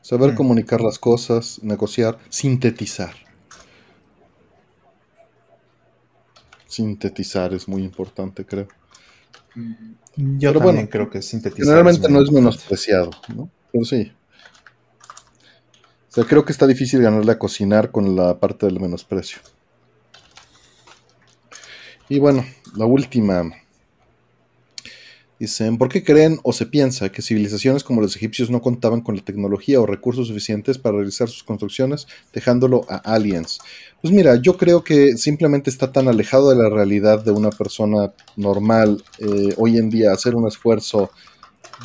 Saber 0.00 0.32
Mm. 0.32 0.36
comunicar 0.36 0.80
las 0.80 0.98
cosas, 0.98 1.60
negociar, 1.62 2.18
sintetizar. 2.30 3.14
Sintetizar 6.70 7.52
es 7.52 7.66
muy 7.66 7.82
importante, 7.82 8.46
creo. 8.46 8.68
Yo 9.56 10.52
Pero 10.52 10.60
también 10.60 10.74
bueno, 10.76 10.88
creo 10.88 11.10
que 11.10 11.20
sintetizar. 11.20 11.64
Generalmente 11.64 12.08
muy 12.08 12.18
no 12.18 12.22
es 12.22 12.30
menospreciado, 12.30 13.10
¿no? 13.34 13.50
Pero 13.72 13.84
sí. 13.84 14.12
O 16.08 16.12
sea, 16.12 16.22
creo 16.22 16.44
que 16.44 16.52
está 16.52 16.68
difícil 16.68 17.02
ganarle 17.02 17.32
a 17.32 17.40
cocinar 17.40 17.90
con 17.90 18.14
la 18.14 18.38
parte 18.38 18.66
del 18.66 18.78
menosprecio. 18.78 19.40
Y 22.08 22.20
bueno, 22.20 22.44
la 22.76 22.84
última. 22.84 23.50
Dicen, 25.40 25.78
¿por 25.78 25.88
qué 25.88 26.04
creen 26.04 26.38
o 26.42 26.52
se 26.52 26.66
piensa 26.66 27.10
que 27.10 27.22
civilizaciones 27.22 27.82
como 27.82 28.02
los 28.02 28.14
egipcios 28.14 28.50
no 28.50 28.60
contaban 28.60 29.00
con 29.00 29.16
la 29.16 29.24
tecnología 29.24 29.80
o 29.80 29.86
recursos 29.86 30.28
suficientes 30.28 30.76
para 30.76 30.98
realizar 30.98 31.30
sus 31.30 31.42
construcciones, 31.42 32.06
dejándolo 32.30 32.84
a 32.90 32.96
aliens? 32.96 33.58
Pues 34.02 34.12
mira, 34.12 34.36
yo 34.36 34.58
creo 34.58 34.84
que 34.84 35.16
simplemente 35.16 35.70
está 35.70 35.92
tan 35.92 36.08
alejado 36.08 36.50
de 36.50 36.62
la 36.62 36.68
realidad 36.68 37.24
de 37.24 37.30
una 37.30 37.48
persona 37.48 38.12
normal 38.36 39.02
eh, 39.18 39.54
hoy 39.56 39.78
en 39.78 39.88
día 39.88 40.12
hacer 40.12 40.34
un 40.34 40.46
esfuerzo 40.46 41.10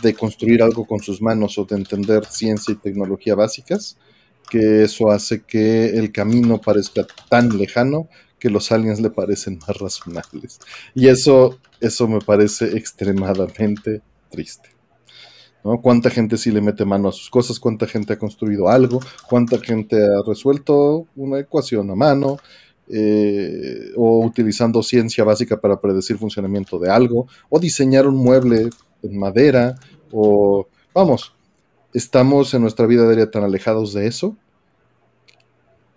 de 0.04 0.14
construir 0.14 0.62
algo 0.62 0.86
con 0.86 1.00
sus 1.00 1.22
manos 1.22 1.58
o 1.58 1.64
de 1.64 1.78
entender 1.78 2.26
ciencia 2.26 2.74
y 2.74 2.76
tecnología 2.76 3.36
básicas, 3.36 3.96
que 4.50 4.84
eso 4.84 5.10
hace 5.10 5.44
que 5.44 5.98
el 5.98 6.12
camino 6.12 6.60
parezca 6.60 7.08
tan 7.30 7.58
lejano 7.58 8.10
que 8.40 8.50
los 8.50 8.72
aliens 8.72 9.00
le 9.00 9.10
parecen 9.10 9.60
más 9.60 9.78
razonables. 9.78 10.60
Y 10.94 11.08
eso, 11.08 11.60
eso 11.80 12.08
me 12.08 12.20
parece 12.20 12.78
extremadamente 12.78 14.02
triste. 14.30 14.70
¿no? 15.64 15.82
¿Cuánta 15.82 16.10
gente 16.10 16.38
sí 16.38 16.52
le 16.52 16.62
mete 16.62 16.86
mano 16.86 17.10
a 17.10 17.12
sus 17.12 17.30
cosas? 17.30 17.60
¿Cuánta 17.60 17.88
gente 17.88 18.14
ha 18.14 18.20
construido 18.20 18.70
algo? 18.70 19.00
¿Cuánta 19.28 19.58
gente 19.60 19.98
ha 19.98 20.22
resuelto 20.28 21.08
una 21.16 21.40
ecuación 21.40 21.90
a 21.90 21.96
mano? 21.96 22.38
Eh, 22.88 23.94
o 23.96 24.24
utilizando 24.24 24.84
ciencia 24.84 25.24
básica 25.24 25.60
para 25.60 25.82
predecir 25.82 26.20
funcionamiento 26.20 26.78
de 26.78 26.92
algo, 26.92 27.28
o 27.50 27.60
diseñar 27.60 28.06
un 28.06 28.16
mueble 28.16 28.70
en 29.02 29.18
madera, 29.18 29.74
o 30.12 30.68
vamos, 30.94 31.34
estamos 31.96 32.54
en 32.54 32.62
nuestra 32.62 32.86
vida 32.86 33.08
diaria 33.08 33.32
tan 33.32 33.44
alejados 33.44 33.92
de 33.94 34.06
eso 34.06 34.38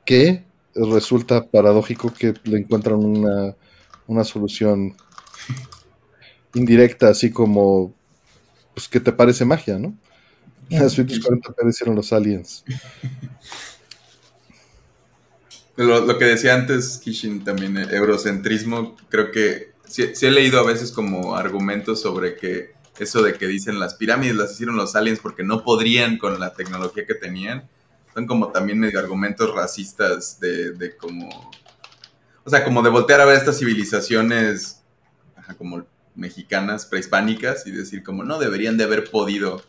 que 0.07 0.47
resulta 0.92 1.47
paradójico 1.47 2.12
que 2.12 2.34
le 2.44 2.58
encuentran 2.58 2.97
una, 2.97 3.55
una 4.07 4.24
solución 4.24 4.97
indirecta, 6.55 7.08
así 7.08 7.31
como, 7.31 7.94
pues, 8.74 8.89
que 8.89 9.00
te 9.00 9.12
parece 9.12 9.44
magia, 9.44 9.78
¿no? 9.78 9.97
Las 10.70 10.92
suites 10.92 11.20
40p 11.20 11.68
hicieron 11.68 11.97
los 11.97 12.12
aliens. 12.12 12.65
Lo, 15.76 16.05
lo 16.05 16.18
que 16.18 16.26
decía 16.26 16.55
antes, 16.55 16.98
Kishin, 16.98 17.44
también, 17.44 17.76
el 17.76 17.94
eurocentrismo, 17.94 18.97
creo 19.08 19.31
que 19.31 19.73
sí, 19.86 20.15
sí 20.15 20.26
he 20.26 20.31
leído 20.31 20.58
a 20.58 20.66
veces 20.66 20.92
como 20.92 21.36
argumentos 21.36 22.02
sobre 22.02 22.36
que 22.36 22.73
eso 22.98 23.23
de 23.23 23.34
que 23.34 23.47
dicen 23.47 23.78
las 23.78 23.94
pirámides 23.94 24.36
las 24.36 24.52
hicieron 24.52 24.76
los 24.76 24.97
aliens 24.97 25.20
porque 25.20 25.44
no 25.44 25.62
podrían 25.62 26.18
con 26.18 26.39
la 26.40 26.52
tecnología 26.52 27.07
que 27.07 27.15
tenían, 27.15 27.68
son 28.18 28.26
como 28.26 28.48
también 28.48 28.80
medio 28.80 28.98
argumentos 28.98 29.55
racistas 29.55 30.40
de, 30.40 30.72
de 30.72 30.97
como, 30.97 31.28
o 32.42 32.50
sea, 32.50 32.64
como 32.64 32.82
de 32.82 32.90
voltear 32.90 33.20
a 33.20 33.24
ver 33.24 33.36
estas 33.36 33.60
civilizaciones 33.60 34.82
ajá, 35.36 35.55
como 35.55 35.84
mexicanas, 36.16 36.84
prehispánicas, 36.84 37.64
y 37.68 37.70
decir 37.70 38.02
como 38.02 38.24
no 38.24 38.40
deberían 38.40 38.76
de 38.76 38.82
haber 38.82 39.08
podido, 39.08 39.62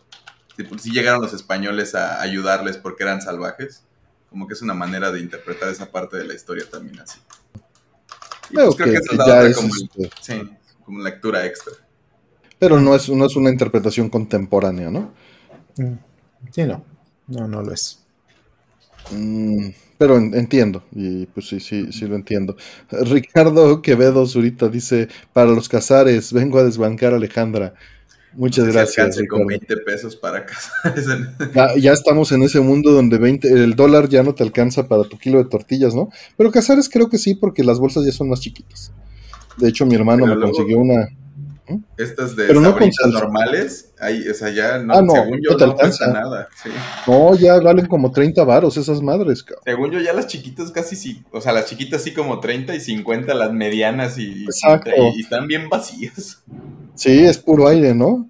si, 0.57 0.65
si 0.79 0.91
llegaron 0.91 1.21
los 1.21 1.31
españoles 1.33 1.93
a 1.93 2.21
ayudarles 2.21 2.77
porque 2.77 3.03
eran 3.03 3.21
salvajes 3.21 3.83
como 4.31 4.47
que 4.47 4.55
es 4.55 4.63
una 4.63 4.73
manera 4.73 5.11
de 5.11 5.19
interpretar 5.19 5.69
esa 5.69 5.91
parte 5.91 6.17
de 6.17 6.25
la 6.25 6.33
historia 6.33 6.65
también 6.67 6.99
así. 6.99 7.19
Y 8.49 8.55
pues 8.55 8.75
creo 8.75 8.93
que 8.93 9.13
otra 9.13 9.43
es, 9.43 9.57
como, 9.57 9.75
este, 9.75 10.09
sí, 10.21 10.41
como 10.83 11.01
lectura 11.01 11.45
extra. 11.45 11.73
pero 12.57 12.79
no 12.79 12.95
es, 12.95 13.09
no 13.09 13.27
es 13.27 13.35
una 13.35 13.51
interpretación 13.51 14.09
contemporánea, 14.09 14.89
¿no? 14.89 15.13
Mm, 15.77 15.93
Sí, 16.51 16.63
no. 16.63 16.83
No, 17.27 17.47
no 17.47 17.61
lo 17.61 17.73
es. 17.73 17.99
Mm, 19.11 19.69
pero 19.97 20.17
en- 20.17 20.33
entiendo, 20.35 20.83
y 20.93 21.25
pues 21.27 21.47
sí, 21.47 21.59
sí, 21.59 21.91
sí 21.91 22.05
lo 22.07 22.15
entiendo. 22.15 22.55
Ricardo 22.91 23.81
Quevedo 23.81 24.25
Zurita 24.25 24.67
dice, 24.69 25.07
para 25.33 25.51
los 25.51 25.67
cazares, 25.67 26.31
vengo 26.31 26.59
a 26.59 26.63
desbancar 26.63 27.13
a 27.13 27.17
Alejandra. 27.17 27.73
Muchas 28.33 28.65
No 28.65 28.71
sé 28.71 28.77
gracias, 28.77 29.15
con 29.27 29.39
Ricardo. 29.39 29.45
20 29.47 29.77
pesos 29.77 30.15
para 30.15 30.45
casar. 30.45 30.93
ese- 30.97 31.51
Ya, 31.55 31.75
ya 31.77 31.91
estamos 31.93 32.31
en 32.31 32.43
ese 32.43 32.59
mundo 32.59 32.91
donde 32.91 33.17
20, 33.17 33.47
el 33.51 33.75
dólar 33.75 34.07
ya 34.07 34.21
no 34.21 34.35
te 34.35 34.43
alcanza 34.43 34.87
para 34.87 35.03
tu 35.03 35.17
kilo 35.17 35.39
de 35.39 35.49
tortillas, 35.49 35.95
¿no? 35.95 36.09
Pero 36.37 36.51
cazares 36.51 36.87
creo 36.89 37.09
que 37.09 37.17
sí, 37.17 37.33
porque 37.33 37.63
las 37.63 37.79
bolsas 37.79 38.05
ya 38.05 38.11
son 38.11 38.29
más 38.29 38.39
chiquitas. 38.39 38.91
De 39.57 39.67
hecho, 39.67 39.85
mi 39.87 39.95
hermano 39.95 40.23
Pero 40.25 40.35
me 40.35 40.39
luego- 40.41 40.53
consiguió 40.53 40.77
una... 40.79 41.07
Estas 41.97 42.35
de 42.35 42.45
Pero 42.47 42.61
no 42.61 42.75
con 42.77 42.89
normales, 43.11 43.93
ahí, 43.99 44.27
o 44.27 44.33
sea, 44.33 44.49
ya 44.49 44.79
no, 44.79 44.93
Ah, 44.93 45.01
no, 45.01 45.13
según 45.13 45.39
yo 45.43 45.51
no 45.51 45.57
te 45.57 45.65
no 45.67 45.75
cuesta 45.75 46.05
alcanza. 46.05 46.19
nada. 46.29 46.47
sí. 46.63 46.69
No, 47.07 47.35
ya 47.35 47.59
valen 47.59 47.85
como 47.87 48.11
30 48.11 48.43
varos 48.43 48.77
esas 48.77 49.01
madres, 49.01 49.43
cabrón. 49.43 49.63
Según 49.65 49.91
yo, 49.91 49.99
ya 49.99 50.13
las 50.13 50.27
chiquitas 50.27 50.71
casi 50.71 50.95
sí, 50.95 51.23
o 51.31 51.41
sea, 51.41 51.53
las 51.53 51.65
chiquitas 51.65 52.01
sí 52.03 52.13
como 52.13 52.39
30 52.39 52.75
y 52.75 52.79
50, 52.79 53.33
las 53.33 53.51
medianas 53.53 54.17
y, 54.17 54.43
Exacto. 54.45 54.91
y, 54.95 55.17
y 55.19 55.21
están 55.21 55.47
bien 55.47 55.69
vacías. 55.69 56.41
Sí, 56.95 57.23
es 57.25 57.37
puro 57.37 57.67
aire, 57.67 57.93
¿no? 57.93 58.29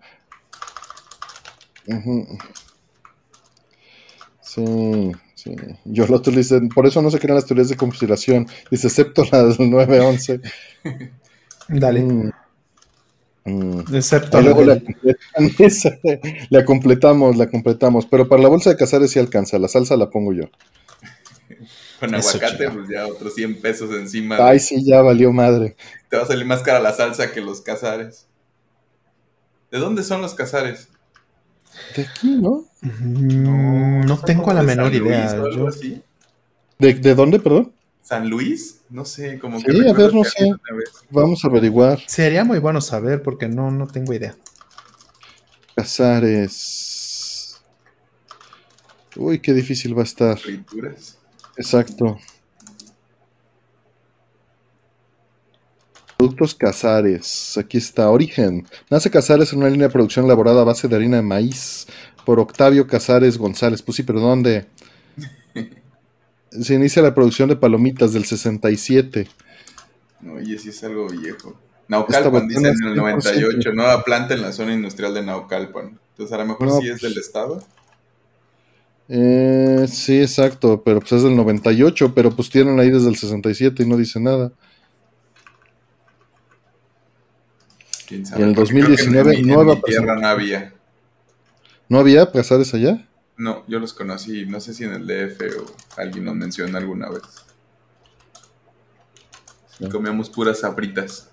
Ujú. 1.88 2.38
Sí, 4.42 5.12
sí. 5.36 5.56
Yo 5.86 6.06
lo 6.08 6.18
otro 6.18 6.34
dice, 6.34 6.60
por 6.74 6.86
eso 6.88 7.02
no 7.02 7.12
se 7.12 7.20
crean 7.20 7.36
las 7.36 7.46
teorías 7.46 7.70
de 7.70 7.78
conspiración. 7.78 8.48
Dice, 8.72 8.88
excepto 8.88 9.24
las 9.32 9.60
9-11. 9.60 10.42
Dale. 11.68 12.02
Mm. 12.02 12.32
Mm. 13.50 13.96
Excepto 13.96 14.42
luego 14.42 14.64
la 14.64 14.80
la 16.50 16.66
completamos, 16.66 17.38
la 17.38 17.50
completamos. 17.50 18.06
Pero 18.06 18.28
para 18.28 18.42
la 18.42 18.50
bolsa 18.50 18.70
de 18.70 18.78
cazares 18.78 19.12
sí 19.12 19.20
alcanza. 19.20 19.58
La 19.60 19.68
salsa 19.68 19.98
la 19.98 20.10
pongo 20.10 20.34
yo. 20.34 20.46
Con 22.00 22.16
Eso, 22.16 22.38
aguacate, 22.38 22.70
pues 22.70 22.88
ya 22.88 23.08
otros 23.08 23.36
100 23.36 23.62
pesos 23.62 23.92
encima. 23.94 24.38
Ay, 24.40 24.60
sí, 24.60 24.86
ya 24.86 25.02
valió 25.02 25.34
madre. 25.34 25.76
Te 26.10 26.18
va 26.18 26.24
a 26.24 26.26
salir 26.26 26.46
más 26.46 26.62
cara 26.62 26.80
la 26.80 26.94
salsa 26.94 27.32
que 27.32 27.42
los 27.42 27.62
cazares. 27.62 28.26
¿De 29.72 29.80
dónde 29.80 30.04
son 30.04 30.22
los 30.22 30.34
cazares? 30.34 30.88
De 31.96 32.04
aquí, 32.04 32.38
¿no? 32.42 32.66
Mm, 32.82 34.06
No 34.06 34.16
¿Son 34.16 34.26
tengo 34.26 34.54
la 34.54 34.64
menor 34.64 34.94
idea. 34.94 35.36
Yo-? 35.36 35.70
¿De, 36.80 36.94
de 36.94 37.16
dónde, 37.16 37.40
perdón? 37.40 37.74
¿San 38.10 38.28
Luis? 38.28 38.82
No 38.90 39.06
sé, 39.06 39.38
como 39.38 39.60
Sí, 39.60 39.66
que. 39.68 39.88
a 39.88 39.94
ver, 39.94 40.12
no 40.16 40.24
sé. 40.24 40.50
Vamos 41.12 41.46
a 41.46 41.48
averiguar. 41.48 42.00
Sería 42.08 42.44
muy 42.44 42.58
bueno 42.58 42.82
saber 42.82 43.22
porque 43.22 43.48
no, 43.48 43.70
no 43.70 43.86
tengo 43.86 44.12
idea. 44.16 44.36
Cazares. 45.76 47.62
Uy, 49.16 49.38
qué 49.38 49.54
difícil 49.54 49.96
va 49.96 50.02
a 50.02 50.06
estar. 50.06 50.40
Frituras. 50.40 51.20
Exacto. 51.56 52.18
Productos 56.18 56.56
Casares. 56.56 57.60
Aquí 57.60 57.78
está. 57.78 58.10
Origen. 58.10 58.68
Nace 58.90 59.12
Casares 59.12 59.54
en 59.54 59.60
una 59.60 59.70
línea 59.70 59.86
de 59.88 59.94
producción 59.94 60.26
elaborada 60.26 60.62
a 60.62 60.66
base 60.66 60.88
de 60.88 60.96
harina 60.96 61.18
de 61.18 61.24
maíz 61.24 61.86
por 62.26 62.40
Octavio 62.40 62.88
Casares 62.88 63.38
González. 63.38 63.84
Pues 63.84 63.98
sí, 63.98 64.02
pero 64.04 64.20
¿dónde? 64.20 64.66
Se 66.52 66.74
inicia 66.74 67.02
la 67.02 67.14
producción 67.14 67.50
de 67.50 67.56
palomitas 67.56 68.14
del 68.14 68.26
67. 68.26 69.28
No, 70.22 70.34
oye, 70.34 70.58
sí 70.60 70.70
es 70.70 70.84
algo 70.84 71.08
viejo. 71.08 71.60
Naucalpan 71.88 72.32
botana 72.32 72.48
dice 72.48 72.60
en 72.84 72.88
el 72.90 72.94
100%. 72.96 72.96
98, 72.96 73.74
nueva 73.74 74.04
planta 74.04 74.34
en 74.36 74.42
la 74.42 74.52
zona 74.52 74.74
industrial 74.74 75.14
de 75.14 75.24
Naucalpan. 75.24 76.00
Entonces 76.12 76.34
a 76.34 76.38
lo 76.40 76.46
mejor 76.46 76.68
No, 76.68 76.80
sí 76.80 76.88
es 76.90 77.00
pues- 77.00 77.14
del 77.14 77.20
estado. 77.22 77.64
Eh, 79.12 79.88
sí, 79.92 80.22
exacto, 80.22 80.84
pero 80.84 81.00
pues 81.00 81.14
es 81.14 81.24
del 81.24 81.36
98, 81.36 82.14
pero 82.14 82.30
pues 82.36 82.50
tienen 82.50 82.80
ahí 82.80 82.92
desde 82.92 83.10
el 83.10 83.16
67 83.16 83.82
y 83.82 83.88
no 83.88 83.98
dice 83.98 84.20
nada. 84.20 84.52
¿Quién 88.08 88.24
Y 88.24 88.42
en 88.42 88.50
el 88.50 88.56
Porque 88.56 88.72
creo 88.74 88.86
que 88.86 88.92
2019 88.94 89.34
en 89.36 89.36
mi- 89.46 89.50
en 89.50 89.56
nueva 89.56 89.76
mi 89.76 89.82
tierra 89.82 90.16
no 90.16 90.28
había. 90.28 90.74
¿No 91.88 92.00
había 92.00 92.32
Casares 92.32 92.74
allá? 92.74 93.08
No, 93.40 93.64
yo 93.68 93.80
los 93.80 93.94
conocí, 93.94 94.46
no 94.46 94.60
sé 94.60 94.74
si 94.74 94.84
en 94.84 94.92
el 94.94 95.08
DF 95.08 95.42
o 95.62 95.66
alguien 95.96 96.26
los 96.26 96.36
menciona 96.36 96.78
alguna 96.78 97.10
vez. 97.10 97.22
Y 99.80 99.88
comíamos 99.88 100.30
puras 100.30 100.60
sabritas. 100.60 101.30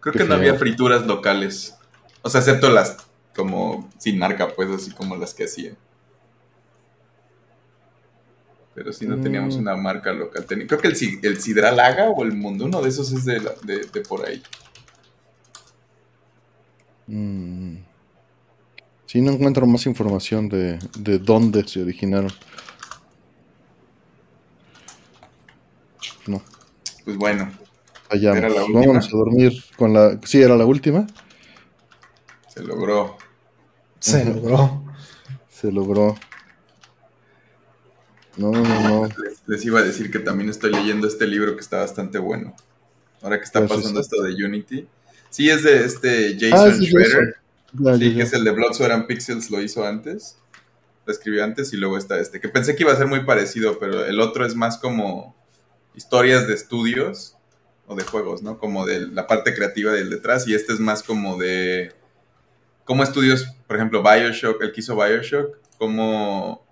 Creo 0.00 0.12
Qué 0.12 0.18
que 0.18 0.24
no 0.24 0.30
feo. 0.30 0.38
había 0.38 0.54
frituras 0.58 1.06
locales. 1.06 1.76
O 2.22 2.28
sea, 2.28 2.40
excepto 2.40 2.68
las 2.70 2.96
como 3.36 3.88
sin 3.98 4.18
marca, 4.18 4.48
pues 4.54 4.68
así 4.70 4.90
como 4.90 5.14
las 5.16 5.32
que 5.32 5.44
hacían. 5.44 5.76
Pero 8.74 8.92
sí 8.92 9.06
no 9.06 9.20
teníamos 9.20 9.56
Mm. 9.56 9.60
una 9.60 9.76
marca 9.76 10.12
local. 10.12 10.44
Creo 10.44 10.80
que 10.80 10.88
el, 10.88 10.96
el 11.22 11.40
Sidralaga 11.40 12.10
o 12.10 12.24
el 12.24 12.32
Mundo, 12.32 12.64
uno 12.64 12.82
de 12.82 12.88
esos 12.88 13.12
es 13.12 13.24
de, 13.24 13.40
la- 13.40 13.54
de, 13.62 13.84
de 13.84 14.00
por 14.00 14.26
ahí. 14.26 14.42
Mm. 17.06 17.76
Sí, 19.16 19.22
no 19.22 19.32
encuentro 19.32 19.66
más 19.66 19.86
información 19.86 20.46
de, 20.50 20.78
de 20.98 21.18
dónde 21.18 21.66
se 21.66 21.80
originaron. 21.80 22.30
No, 26.26 26.42
Pues 27.02 27.16
bueno, 27.16 27.50
fallamos. 28.10 28.36
¿Era 28.36 28.48
la 28.50 28.60
última? 28.60 28.80
Vámonos 28.80 29.06
a 29.06 29.16
dormir 29.16 29.64
con 29.78 29.94
la... 29.94 30.20
Sí, 30.22 30.42
era 30.42 30.54
la 30.54 30.66
última. 30.66 31.06
se 32.54 32.62
logró. 32.62 33.16
Se 34.00 34.22
logró. 34.22 34.84
Se 35.48 35.72
logró. 35.72 36.14
No, 38.36 38.50
no, 38.52 38.80
no. 38.82 39.06
Les, 39.06 39.42
les 39.46 39.64
iba 39.64 39.80
a 39.80 39.82
decir 39.82 40.10
que 40.10 40.18
también 40.18 40.50
estoy 40.50 40.72
leyendo 40.72 41.08
este 41.08 41.26
libro 41.26 41.54
que 41.54 41.62
está 41.62 41.78
bastante 41.78 42.18
bueno. 42.18 42.54
Ahora 43.22 43.38
que 43.38 43.44
está 43.44 43.60
¿Cuál 43.60 43.70
es 43.70 43.76
pasando 43.76 44.00
esto 44.02 44.22
de 44.22 44.44
Unity. 44.44 44.86
Sí, 45.30 45.48
es 45.48 45.62
de 45.62 45.86
este 45.86 46.36
Ah, 46.52 46.68
Jason 46.68 46.80
de 46.80 46.86
Schroeder. 46.86 47.45
Sí, 47.76 47.84
ya, 47.84 47.98
que 47.98 48.22
es 48.22 48.32
el 48.32 48.44
de 48.44 48.50
Blood, 48.50 48.72
Sweat 48.72 48.92
and 48.92 49.06
Pixels, 49.06 49.50
lo 49.50 49.60
hizo 49.60 49.84
antes. 49.84 50.38
Lo 51.04 51.12
escribió 51.12 51.44
antes 51.44 51.72
y 51.72 51.76
luego 51.76 51.98
está 51.98 52.18
este. 52.18 52.40
Que 52.40 52.48
pensé 52.48 52.74
que 52.74 52.82
iba 52.82 52.92
a 52.92 52.96
ser 52.96 53.06
muy 53.06 53.24
parecido, 53.24 53.78
pero 53.78 54.04
el 54.04 54.20
otro 54.20 54.44
es 54.44 54.54
más 54.54 54.78
como 54.78 55.36
historias 55.94 56.48
de 56.48 56.54
estudios 56.54 57.36
o 57.86 57.94
de 57.94 58.02
juegos, 58.04 58.42
¿no? 58.42 58.58
Como 58.58 58.84
de 58.86 59.06
la 59.06 59.26
parte 59.26 59.54
creativa 59.54 59.92
del 59.92 60.10
detrás. 60.10 60.48
Y 60.48 60.54
este 60.54 60.72
es 60.72 60.80
más 60.80 61.02
como 61.02 61.36
de. 61.38 61.92
Cómo 62.84 63.02
estudios, 63.02 63.46
por 63.66 63.76
ejemplo, 63.76 64.02
Bioshock, 64.02 64.62
el 64.62 64.72
que 64.72 64.80
hizo 64.80 64.96
Bioshock, 64.96 65.56
cómo 65.78 66.65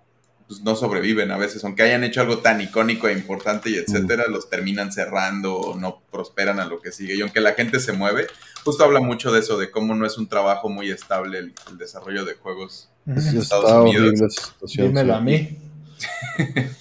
pues, 0.47 0.61
no 0.61 0.75
sobreviven 0.75 1.31
a 1.31 1.37
veces, 1.37 1.63
aunque 1.63 1.83
hayan 1.83 2.03
hecho 2.03 2.21
algo 2.21 2.39
tan 2.39 2.61
icónico 2.61 3.07
e 3.07 3.13
importante 3.13 3.69
y 3.69 3.75
etcétera, 3.75 4.25
los 4.29 4.49
terminan 4.49 4.91
cerrando 4.91 5.55
o 5.55 5.79
no 5.79 6.01
prosperan 6.11 6.59
a 6.59 6.65
lo 6.65 6.81
que 6.81 6.91
sigue. 6.91 7.15
Y 7.15 7.21
aunque 7.21 7.41
la 7.41 7.53
gente 7.53 7.79
se 7.79 7.93
mueve, 7.93 8.27
justo 8.63 8.83
habla 8.83 8.99
mucho 8.99 9.31
de 9.31 9.39
eso, 9.39 9.57
de 9.57 9.71
cómo 9.71 9.95
no 9.95 10.05
es 10.05 10.17
un 10.17 10.27
trabajo 10.27 10.69
muy 10.69 10.91
estable 10.91 11.39
el, 11.39 11.53
el 11.69 11.77
desarrollo 11.77 12.25
de 12.25 12.35
juegos. 12.35 12.89
Sí, 13.05 13.37
Estados 13.37 13.65
está 13.65 13.81
Unidos. 13.81 14.53
Dímelo 14.67 15.13
sí. 15.13 15.17
a 15.17 15.21
mí. 15.21 15.57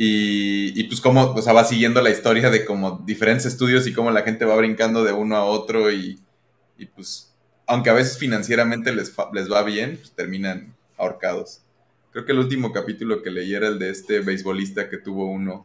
Y, 0.00 0.80
y 0.80 0.84
pues 0.84 1.00
cómo, 1.00 1.32
o 1.32 1.42
sea, 1.42 1.52
va 1.52 1.64
siguiendo 1.64 2.00
la 2.00 2.10
historia 2.10 2.50
de 2.50 2.64
como 2.64 3.02
diferentes 3.04 3.46
estudios 3.46 3.84
y 3.88 3.92
cómo 3.92 4.12
la 4.12 4.22
gente 4.22 4.44
va 4.44 4.54
brincando 4.54 5.02
de 5.02 5.12
uno 5.12 5.36
a 5.36 5.44
otro 5.44 5.90
y, 5.90 6.20
y 6.78 6.86
pues, 6.86 7.34
aunque 7.66 7.90
a 7.90 7.94
veces 7.94 8.16
financieramente 8.16 8.94
les, 8.94 9.12
fa- 9.12 9.28
les 9.32 9.50
va 9.50 9.64
bien, 9.64 9.96
pues 9.96 10.12
terminan 10.12 10.76
ahorcados. 10.96 11.62
Creo 12.18 12.26
que 12.26 12.32
el 12.32 12.40
último 12.40 12.72
capítulo 12.72 13.22
que 13.22 13.30
leí 13.30 13.54
era 13.54 13.68
el 13.68 13.78
de 13.78 13.90
este 13.90 14.18
beisbolista 14.18 14.88
que 14.88 14.98
tuvo 14.98 15.26
uno, 15.30 15.64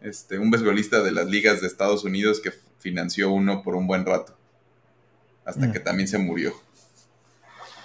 este, 0.00 0.38
un 0.38 0.50
beisbolista 0.50 1.02
de 1.02 1.12
las 1.12 1.26
ligas 1.26 1.60
de 1.60 1.66
Estados 1.66 2.04
Unidos 2.04 2.40
que 2.40 2.54
financió 2.78 3.30
uno 3.30 3.62
por 3.62 3.76
un 3.76 3.86
buen 3.86 4.06
rato, 4.06 4.34
hasta 5.44 5.66
Mm. 5.66 5.72
que 5.72 5.80
también 5.80 6.08
se 6.08 6.16
murió. 6.16 6.54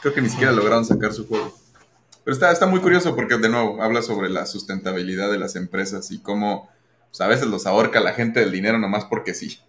Creo 0.01 0.13
que 0.13 0.21
ni 0.21 0.29
siquiera 0.29 0.53
lograron 0.53 0.85
sacar 0.85 1.11
su 1.11 1.27
juego. 1.27 1.53
Pero 2.23 2.33
está, 2.35 2.49
está 2.53 2.67
muy 2.67 2.79
curioso 2.79 3.13
porque, 3.17 3.35
de 3.35 3.49
nuevo, 3.49 3.83
habla 3.83 4.01
sobre 4.01 4.29
la 4.29 4.45
sustentabilidad 4.45 5.29
de 5.29 5.39
las 5.39 5.57
empresas 5.57 6.09
y 6.09 6.21
cómo 6.21 6.69
pues, 7.09 7.19
a 7.19 7.27
veces 7.27 7.47
los 7.47 7.67
ahorca 7.67 7.99
la 7.99 8.13
gente 8.13 8.39
del 8.39 8.53
dinero 8.53 8.79
nomás 8.79 9.03
porque 9.03 9.33
sí. 9.33 9.59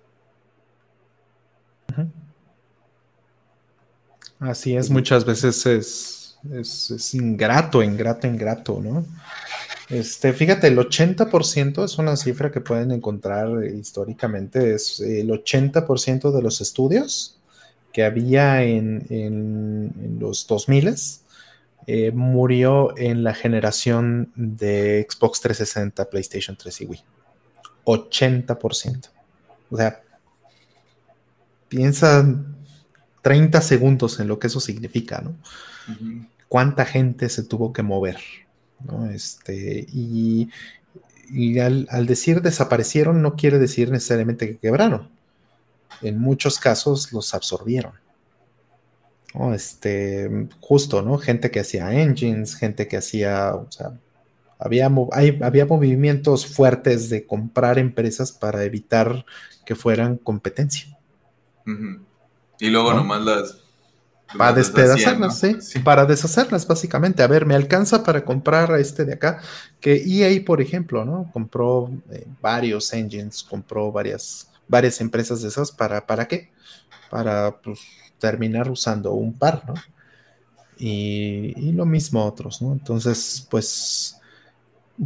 Así 4.39 4.77
es, 4.77 4.89
muchas 4.89 5.25
veces 5.25 5.67
es, 5.67 6.14
es, 6.53 7.15
ingrato, 7.15 7.83
ingrato, 7.83 8.27
ingrato, 8.27 8.81
¿no? 8.83 9.05
Este, 9.89 10.33
fíjate, 10.33 10.69
el 10.69 10.79
80% 10.79 11.85
es 11.85 11.99
una 11.99 12.17
cifra 12.17 12.51
que 12.51 12.61
pueden 12.61 12.91
encontrar 12.91 13.63
eh, 13.65 13.75
históricamente, 13.77 14.75
es 14.75 15.01
el 15.01 15.29
80% 15.31 16.31
de 16.33 16.43
los 16.43 16.61
estudios 16.61 17.39
que 17.93 18.05
había 18.05 18.63
en, 18.65 19.07
en- 19.11 19.93
en 20.03 20.19
los 20.19 20.47
2000 20.47 20.95
eh, 21.87 22.11
murió 22.13 22.97
en 22.97 23.23
la 23.23 23.35
generación 23.35 24.33
de 24.35 25.07
Xbox 25.09 25.41
360, 25.43 26.09
PlayStation 26.09 26.57
3 26.57 26.81
y 26.81 26.87
Wii. 26.87 27.01
80%. 27.85 29.09
O 29.71 29.77
sea, 29.77 30.01
piensa 31.69 32.25
30 33.23 33.61
segundos 33.61 34.19
en 34.21 34.29
lo 34.29 34.39
que 34.39 34.47
eso 34.47 34.61
significa, 34.61 35.21
¿no? 35.23 35.35
Cuánta 36.55 36.85
gente 36.85 37.29
se 37.31 37.43
tuvo 37.43 37.73
que 37.73 37.83
mover, 37.83 38.21
¿no? 38.79 39.11
Este, 39.11 39.89
y, 39.93 40.49
al, 41.59 41.89
al, 41.91 42.07
decir 42.07 42.43
desaparecieron 42.43 43.23
no 43.23 43.35
quiere 43.35 43.59
decir 43.59 43.91
necesariamente 43.91 44.47
que 44.47 44.59
quebraron. 44.59 45.11
En 46.01 46.21
muchos 46.21 46.61
casos 46.61 47.13
los 47.13 47.35
absorbieron. 47.35 47.95
Este, 49.53 50.47
justo, 50.61 51.03
¿no? 51.03 51.19
Gente 51.19 51.51
que 51.51 51.59
hacía 51.59 51.93
engines, 51.93 52.55
gente 52.55 52.87
que 52.87 52.99
hacía, 52.99 53.57
o 53.57 53.69
sea, 53.73 53.99
había, 54.57 54.89
había 55.43 55.67
movimientos 55.67 56.47
fuertes 56.47 57.11
de 57.11 57.27
comprar 57.27 57.81
empresas 57.81 58.31
para 58.31 58.63
evitar 58.63 59.27
que 59.67 59.75
fueran 59.75 60.19
competencia. 60.19 60.97
Y 62.61 62.71
luego 62.71 62.95
nomás 62.95 63.25
las... 63.25 63.64
Para 64.37 64.53
despedazarlas, 64.53 65.39
¿sí? 65.39 65.79
Para 65.81 66.05
deshacerlas, 66.05 66.67
básicamente. 66.67 67.23
A 67.23 67.27
ver, 67.27 67.47
me 67.47 67.55
alcanza 67.55 68.03
para 68.03 68.25
comprar 68.25 68.73
a 68.73 68.81
este 68.81 69.05
de 69.05 69.15
acá, 69.15 69.41
que 69.81 70.03
EA, 70.07 70.45
por 70.45 70.61
ejemplo, 70.61 71.05
¿no? 71.05 71.31
Compró 71.33 71.91
eh, 72.11 72.27
varios 72.41 72.93
engines, 72.93 73.43
compró 73.43 73.93
varias, 73.93 74.49
varias 74.69 75.01
empresas 75.01 75.43
de 75.43 75.49
esas, 75.49 75.71
¿para, 75.71 76.07
para 76.07 76.27
qué? 76.27 76.51
Para, 77.11 77.61
pues, 77.61 77.81
terminar 78.19 78.71
usando 78.71 79.13
un 79.13 79.35
par, 79.35 79.63
¿no? 79.67 79.75
Y, 80.79 81.73
lo 81.73 81.87
mismo 81.87 82.25
otros, 82.25 82.61
¿no? 82.61 82.73
Entonces, 82.73 83.47
pues, 83.51 84.17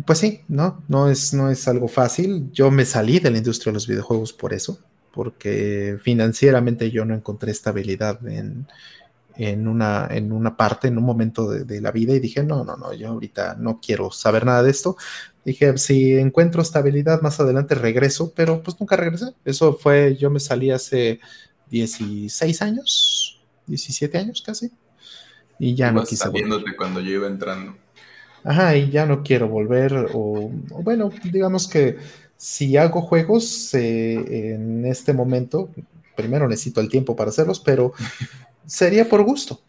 pues 0.06 0.18
sí, 0.18 0.42
¿no? 0.48 0.82
No 0.88 1.10
es, 1.10 1.34
no 1.34 1.50
es 1.50 1.68
algo 1.68 1.88
fácil. 1.88 2.50
Yo 2.52 2.70
me 2.70 2.84
salí 2.84 3.18
de 3.18 3.30
la 3.30 3.38
industria 3.38 3.70
de 3.70 3.74
los 3.74 3.86
videojuegos 3.86 4.32
por 4.32 4.52
eso, 4.52 4.78
porque 5.12 5.98
financieramente 6.02 6.90
yo 6.90 7.04
no 7.04 7.14
encontré 7.14 7.50
estabilidad 7.50 8.26
en, 8.26 8.66
en, 9.38 9.68
una, 9.68 10.08
en 10.10 10.32
una 10.32 10.56
parte, 10.56 10.88
en 10.88 10.98
un 10.98 11.04
momento 11.04 11.48
de, 11.48 11.64
de, 11.64 11.80
la 11.80 11.92
vida 11.92 12.12
y 12.12 12.18
dije, 12.18 12.42
no, 12.42 12.64
no, 12.64 12.76
no, 12.76 12.92
yo 12.92 13.08
ahorita 13.08 13.54
no 13.58 13.80
quiero 13.80 14.10
saber 14.10 14.44
nada 14.44 14.64
de 14.64 14.70
esto. 14.70 14.96
Dije, 15.44 15.78
si 15.78 16.12
encuentro 16.14 16.60
estabilidad 16.60 17.22
más 17.22 17.38
adelante 17.38 17.76
regreso, 17.76 18.32
pero 18.34 18.62
pues 18.62 18.78
nunca 18.80 18.96
regresé. 18.96 19.32
Eso 19.44 19.74
fue, 19.74 20.16
yo 20.16 20.28
me 20.28 20.40
salí 20.40 20.72
hace 20.72 21.20
16 21.70 22.62
años, 22.62 23.40
17 23.66 24.18
años 24.18 24.42
casi. 24.44 24.72
Y 25.58 25.74
ya 25.74 25.92
no 25.92 26.02
quise 26.02 26.28
volver. 26.28 26.76
cuando 26.76 27.00
yo 27.00 27.12
iba 27.12 27.28
entrando. 27.28 27.76
Ajá, 28.44 28.76
y 28.76 28.90
ya 28.90 29.06
no 29.06 29.22
quiero 29.22 29.48
volver. 29.48 30.10
O, 30.12 30.50
bueno, 30.82 31.10
digamos 31.24 31.68
que 31.68 31.96
si 32.36 32.76
hago 32.76 33.02
juegos 33.02 33.72
eh, 33.74 34.54
en 34.54 34.84
este 34.84 35.12
momento, 35.12 35.70
primero 36.16 36.48
necesito 36.48 36.80
el 36.80 36.88
tiempo 36.88 37.14
para 37.14 37.30
hacerlos, 37.30 37.60
pero 37.60 37.92
sería 38.68 39.08
por 39.08 39.22
gusto. 39.22 39.60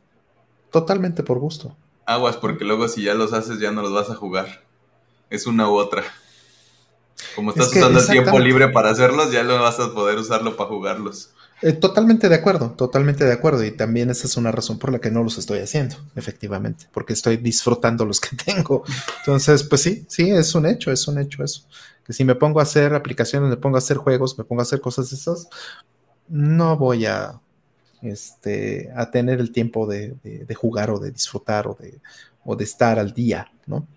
Totalmente 0.72 1.24
por 1.24 1.40
gusto. 1.40 1.76
Aguas, 2.06 2.38
porque 2.38 2.66
luego 2.66 2.88
si 2.88 3.03
ya 3.03 3.16
los 3.16 3.34
haces 3.34 3.60
ya 3.60 3.72
no 3.72 3.82
los 3.82 3.94
vas 3.94 4.10
a 4.11 4.16
jugar. 4.16 4.64
Es 5.30 5.48
una 5.48 5.69
u 5.69 5.76
otra. 5.76 6.03
Como 7.36 7.52
estás 7.52 7.68
usando 7.68 8.00
el 8.00 8.08
tiempo 8.08 8.40
libre 8.40 8.69
para 8.69 8.92
hacerlos, 8.92 9.32
ya 9.32 9.44
lo 9.44 9.60
vas 9.61 9.80
a 9.80 9.94
poder 9.94 10.18
usarlo 10.18 10.56
para 10.56 10.69
jugarlos. 10.69 11.32
Eh, 11.61 11.74
totalmente 11.74 12.30
de 12.30 12.36
acuerdo, 12.36 12.72
totalmente 12.72 13.26
de 13.26 13.34
acuerdo. 13.34 13.64
Y 13.64 13.72
también 13.72 14.10
esa 14.10 14.28
es 14.28 14.38
una 14.38 14.52
razón 14.52 14.80
por 14.80 14.92
la 14.92 15.00
que 15.00 15.11
no 15.11 15.24
los 15.24 15.38
estoy 15.38 15.60
haciendo, 15.60 15.98
efectivamente, 16.16 16.86
porque 16.94 17.14
estoy 17.14 17.38
disfrutando 17.38 18.06
los 18.06 18.19
que 18.19 18.36
tengo. 18.45 18.84
Entonces, 19.19 19.64
pues 19.64 19.82
sí, 19.82 20.06
sí, 20.08 20.30
es 20.30 20.56
un 20.56 20.66
hecho, 20.66 20.92
es 20.92 21.08
un 21.08 21.19
hecho 21.19 21.44
eso. 21.44 21.64
Que 22.06 22.14
si 22.14 22.24
me 22.24 22.36
pongo 22.36 22.60
a 22.60 22.64
hacer 22.64 22.94
aplicaciones, 22.94 23.50
me 23.50 23.58
pongo 23.58 23.76
a 23.76 23.80
hacer 23.80 23.98
juegos, 23.98 24.38
me 24.38 24.45
pongo 24.45 24.61
a 24.61 24.64
hacer 24.64 24.82
cosas 24.82 25.10
de 25.10 25.18
esas, 25.18 25.48
no 26.28 26.78
voy 26.78 27.06
a, 27.06 27.40
este, 28.02 28.92
a 28.95 29.10
tener 29.11 29.40
el 29.40 29.52
tiempo 29.52 29.88
de, 29.88 30.16
jugar 30.56 30.92
o 30.92 31.00
de 31.00 31.11
disfrutar 31.11 31.68
o 31.68 31.78
de, 31.80 32.00
o 32.45 32.56
de 32.56 32.64
estar 32.64 33.00
al 33.00 33.14
día, 33.14 33.52
¿no? 33.66 33.88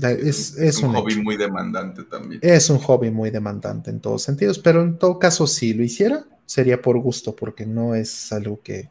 Es, 0.00 0.82
un, 0.82 0.94
hobby 0.94 1.16
muy 1.16 1.36
demandante 1.36 2.04
también. 2.04 2.40
Es 2.44 2.70
un 2.70 2.78
hobby 2.78 3.10
muy 3.10 3.30
demandante 3.30 3.90
en 3.90 3.98
todos 3.98 4.22
sentidos, 4.22 4.60
pero 4.60 4.82
en 4.82 4.98
todo 4.98 5.18
caso, 5.18 5.48
si 5.48 5.74
lo 5.74 5.82
hiciera, 5.82 6.24
sería 6.46 6.80
por 6.80 6.96
gusto, 7.00 7.34
porque 7.34 7.66
no 7.66 7.96
es 7.96 8.32
algo 8.32 8.60
que, 8.62 8.88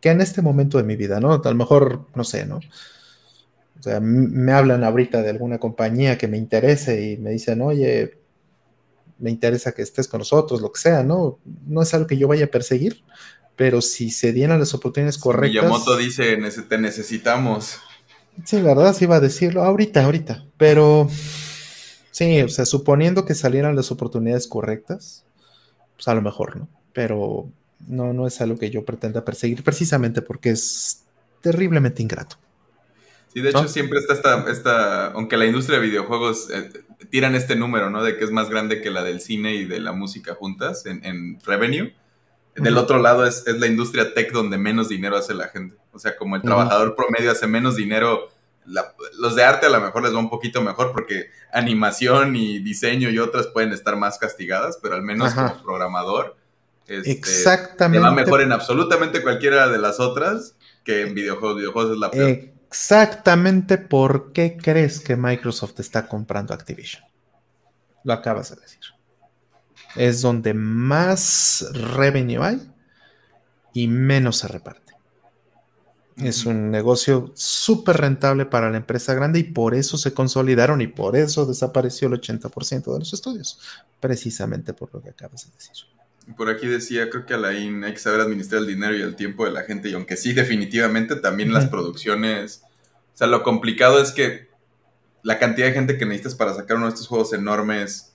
que 0.00 0.10
en 0.10 0.22
este 0.22 0.40
momento 0.40 0.78
de 0.78 0.84
mi 0.84 0.96
vida, 0.96 1.20
¿no? 1.20 1.34
A 1.34 1.48
lo 1.48 1.54
mejor, 1.54 2.06
no 2.14 2.24
sé, 2.24 2.46
¿no? 2.46 2.60
O 3.78 3.82
sea, 3.82 4.00
me 4.00 4.52
hablan 4.52 4.84
ahorita 4.84 5.22
de 5.22 5.30
alguna 5.30 5.58
compañía 5.58 6.18
que 6.18 6.28
me 6.28 6.38
interese 6.38 7.12
y 7.12 7.16
me 7.18 7.30
dicen, 7.30 7.60
oye, 7.60 8.18
me 9.18 9.30
interesa 9.30 9.72
que 9.72 9.82
estés 9.82 10.08
con 10.08 10.18
nosotros, 10.18 10.60
lo 10.60 10.72
que 10.72 10.80
sea, 10.80 11.02
¿no? 11.02 11.38
No 11.66 11.82
es 11.82 11.92
algo 11.94 12.06
que 12.06 12.16
yo 12.16 12.26
vaya 12.26 12.46
a 12.46 12.48
perseguir, 12.48 13.02
pero 13.58 13.82
si 13.82 14.10
se 14.10 14.32
dieran 14.32 14.58
las 14.58 14.72
oportunidades 14.72 15.18
correctas. 15.18 15.62
Miyamoto 15.62 15.98
dice, 15.98 16.38
te 16.66 16.78
necesitamos. 16.78 17.80
Sí, 18.46 18.62
¿verdad? 18.62 18.94
Sí 18.94 19.04
iba 19.04 19.16
a 19.16 19.20
decirlo 19.20 19.62
ahorita, 19.62 20.04
ahorita, 20.04 20.46
pero 20.56 21.10
sí, 22.10 22.40
o 22.40 22.48
sea, 22.48 22.64
suponiendo 22.64 23.26
que 23.26 23.34
salieran 23.34 23.76
las 23.76 23.90
oportunidades 23.90 24.46
correctas, 24.46 25.26
pues 25.96 26.08
a 26.08 26.14
lo 26.14 26.22
mejor, 26.22 26.56
¿no? 26.56 26.68
pero 26.98 27.48
no, 27.86 28.12
no 28.12 28.26
es 28.26 28.40
algo 28.40 28.58
que 28.58 28.70
yo 28.70 28.84
pretenda 28.84 29.24
perseguir 29.24 29.62
precisamente 29.62 30.20
porque 30.20 30.50
es 30.50 31.04
terriblemente 31.40 32.02
ingrato. 32.02 32.34
Sí, 33.32 33.40
de 33.40 33.50
hecho 33.50 33.68
siempre 33.68 34.00
está 34.00 34.14
esta, 34.14 34.50
esta, 34.50 35.06
aunque 35.12 35.36
la 35.36 35.46
industria 35.46 35.78
de 35.78 35.86
videojuegos 35.86 36.50
eh, 36.50 36.72
tiran 37.08 37.36
este 37.36 37.54
número, 37.54 37.88
¿no? 37.88 38.02
De 38.02 38.16
que 38.16 38.24
es 38.24 38.32
más 38.32 38.50
grande 38.50 38.80
que 38.80 38.90
la 38.90 39.04
del 39.04 39.20
cine 39.20 39.54
y 39.54 39.64
de 39.64 39.78
la 39.78 39.92
música 39.92 40.34
juntas 40.34 40.86
en, 40.86 41.38
revenue. 41.46 41.92
Del 42.60 42.76
otro 42.76 42.98
lado 42.98 43.26
es, 43.26 43.44
la 43.46 43.66
industria 43.66 44.14
tech 44.14 44.32
donde 44.32 44.58
menos 44.58 44.88
dinero 44.88 45.16
hace 45.16 45.34
la 45.34 45.48
gente. 45.48 45.76
O 45.92 45.98
sea, 45.98 46.16
como 46.16 46.36
el 46.36 46.42
trabajador 46.42 46.94
promedio 46.94 47.30
hace 47.30 47.46
menos 47.46 47.76
dinero, 47.76 48.28
los 49.18 49.34
de 49.34 49.44
arte 49.44 49.66
a 49.66 49.70
lo 49.70 49.80
mejor 49.80 50.02
les 50.02 50.14
va 50.14 50.18
un 50.18 50.30
poquito 50.30 50.62
mejor 50.62 50.92
porque 50.92 51.30
animación 51.52 52.36
y 52.36 52.58
diseño 52.58 53.10
y 53.10 53.18
otras 53.18 53.46
pueden 53.48 53.72
estar 53.72 53.96
más 53.96 54.18
castigadas, 54.18 54.78
pero 54.82 54.94
al 54.94 55.02
menos 55.02 55.34
como 55.34 55.62
programador 55.62 56.36
este, 56.88 57.10
Exactamente. 57.10 58.00
va 58.00 58.10
mejor 58.10 58.40
en 58.40 58.50
absolutamente 58.50 59.22
cualquiera 59.22 59.68
de 59.68 59.78
las 59.78 60.00
otras 60.00 60.56
que 60.84 61.02
en 61.02 61.14
videojuegos. 61.14 61.58
Videojuegos 61.58 61.92
es 61.92 61.98
la 61.98 62.10
peor. 62.10 62.38
Exactamente 62.66 63.76
por 63.76 64.32
qué 64.32 64.56
crees 64.56 65.00
que 65.00 65.16
Microsoft 65.16 65.78
está 65.80 66.08
comprando 66.08 66.54
Activision. 66.54 67.04
Lo 68.04 68.14
acabas 68.14 68.54
de 68.54 68.62
decir. 68.62 68.80
Es 69.98 70.22
donde 70.22 70.54
más 70.54 71.66
revenue 71.72 72.42
hay 72.42 72.72
y 73.74 73.88
menos 73.88 74.38
se 74.38 74.48
reparte. 74.48 74.88
Es 76.16 76.46
un 76.46 76.70
negocio 76.72 77.30
súper 77.34 77.98
rentable 77.98 78.44
para 78.44 78.70
la 78.70 78.76
empresa 78.78 79.14
grande 79.14 79.38
y 79.38 79.44
por 79.44 79.74
eso 79.74 79.96
se 79.96 80.12
consolidaron 80.12 80.80
y 80.80 80.88
por 80.88 81.16
eso 81.16 81.46
desapareció 81.46 82.08
el 82.08 82.14
80% 82.14 82.92
de 82.92 82.98
los 82.98 83.12
estudios. 83.12 83.60
Precisamente 84.00 84.72
por 84.74 84.92
lo 84.92 85.00
que 85.00 85.10
acabas 85.10 85.46
de 85.46 85.52
decir. 85.52 85.86
Por 86.36 86.50
aquí 86.50 86.66
decía, 86.66 87.08
creo 87.08 87.24
que 87.24 87.34
Alain 87.34 87.84
hay 87.84 87.92
que 87.92 88.00
saber 88.00 88.20
administrar 88.20 88.62
el 88.62 88.66
dinero 88.66 88.96
y 88.96 89.02
el 89.02 89.14
tiempo 89.14 89.44
de 89.44 89.52
la 89.52 89.62
gente. 89.62 89.88
Y 89.88 89.94
aunque 89.94 90.16
sí, 90.16 90.32
definitivamente 90.32 91.16
también 91.16 91.52
las 91.52 91.66
producciones. 91.68 92.62
O 93.14 93.16
sea, 93.16 93.28
lo 93.28 93.42
complicado 93.44 94.02
es 94.02 94.10
que 94.10 94.48
la 95.22 95.38
cantidad 95.38 95.68
de 95.68 95.72
gente 95.72 95.98
que 95.98 96.04
necesitas 96.04 96.34
para 96.34 96.54
sacar 96.54 96.76
uno 96.76 96.86
de 96.86 96.94
estos 96.94 97.06
juegos 97.06 97.32
enormes, 97.32 98.07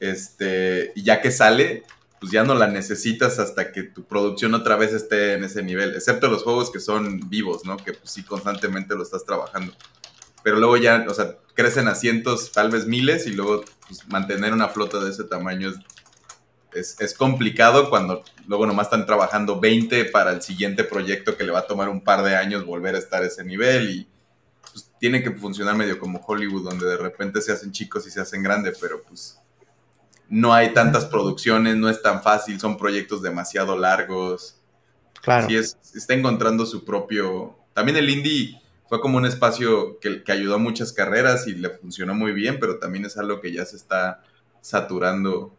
este, 0.00 0.92
y 0.94 1.02
ya 1.02 1.20
que 1.20 1.30
sale, 1.30 1.84
pues 2.20 2.32
ya 2.32 2.44
no 2.44 2.54
la 2.54 2.66
necesitas 2.66 3.38
hasta 3.38 3.72
que 3.72 3.82
tu 3.84 4.04
producción 4.04 4.54
otra 4.54 4.76
vez 4.76 4.92
esté 4.92 5.34
en 5.34 5.44
ese 5.44 5.62
nivel. 5.62 5.94
Excepto 5.94 6.28
los 6.28 6.42
juegos 6.42 6.70
que 6.70 6.80
son 6.80 7.28
vivos, 7.28 7.64
¿no? 7.64 7.76
Que 7.76 7.92
pues 7.92 8.10
sí 8.10 8.22
constantemente 8.22 8.94
lo 8.94 9.02
estás 9.02 9.24
trabajando. 9.24 9.72
Pero 10.42 10.58
luego 10.58 10.76
ya, 10.76 11.04
o 11.08 11.14
sea, 11.14 11.36
crecen 11.54 11.88
a 11.88 11.94
cientos, 11.94 12.52
tal 12.52 12.70
vez 12.70 12.86
miles, 12.86 13.26
y 13.26 13.32
luego 13.32 13.64
pues, 13.86 14.06
mantener 14.08 14.52
una 14.52 14.68
flota 14.68 14.98
de 15.00 15.10
ese 15.10 15.24
tamaño 15.24 15.70
es 15.70 15.76
es, 16.72 17.14
complicado 17.16 17.90
cuando 17.90 18.22
luego 18.46 18.66
nomás 18.66 18.86
están 18.86 19.06
trabajando 19.06 19.60
20 19.60 20.06
para 20.06 20.32
el 20.32 20.42
siguiente 20.42 20.84
proyecto 20.84 21.36
que 21.36 21.44
le 21.44 21.52
va 21.52 21.60
a 21.60 21.66
tomar 21.66 21.88
un 21.88 22.02
par 22.02 22.22
de 22.22 22.36
años 22.36 22.64
volver 22.64 22.94
a 22.94 22.98
estar 22.98 23.22
a 23.22 23.26
ese 23.26 23.44
nivel 23.44 23.90
y 23.90 24.08
pues, 24.70 24.90
tiene 24.98 25.22
que 25.22 25.30
funcionar 25.32 25.76
medio 25.76 25.98
como 25.98 26.20
Hollywood, 26.24 26.64
donde 26.64 26.86
de 26.86 26.96
repente 26.96 27.40
se 27.40 27.52
hacen 27.52 27.72
chicos 27.72 28.06
y 28.06 28.10
se 28.10 28.20
hacen 28.20 28.42
grandes, 28.42 28.78
pero 28.80 29.02
pues 29.02 29.38
no 30.28 30.52
hay 30.52 30.74
tantas 30.74 31.06
producciones, 31.06 31.76
no 31.76 31.88
es 31.88 32.02
tan 32.02 32.22
fácil, 32.22 32.60
son 32.60 32.76
proyectos 32.76 33.22
demasiado 33.22 33.76
largos. 33.76 34.56
Claro. 35.22 35.48
Sí, 35.48 35.56
está 35.56 36.14
encontrando 36.14 36.66
su 36.66 36.84
propio... 36.84 37.56
También 37.72 37.96
el 37.96 38.10
indie 38.10 38.60
fue 38.88 39.00
como 39.00 39.18
un 39.18 39.26
espacio 39.26 39.98
que, 40.00 40.22
que 40.22 40.32
ayudó 40.32 40.56
a 40.56 40.58
muchas 40.58 40.92
carreras 40.92 41.46
y 41.46 41.54
le 41.54 41.70
funcionó 41.70 42.14
muy 42.14 42.32
bien, 42.32 42.58
pero 42.60 42.78
también 42.78 43.04
es 43.04 43.16
algo 43.16 43.40
que 43.40 43.52
ya 43.52 43.64
se 43.64 43.76
está 43.76 44.22
saturando 44.60 45.54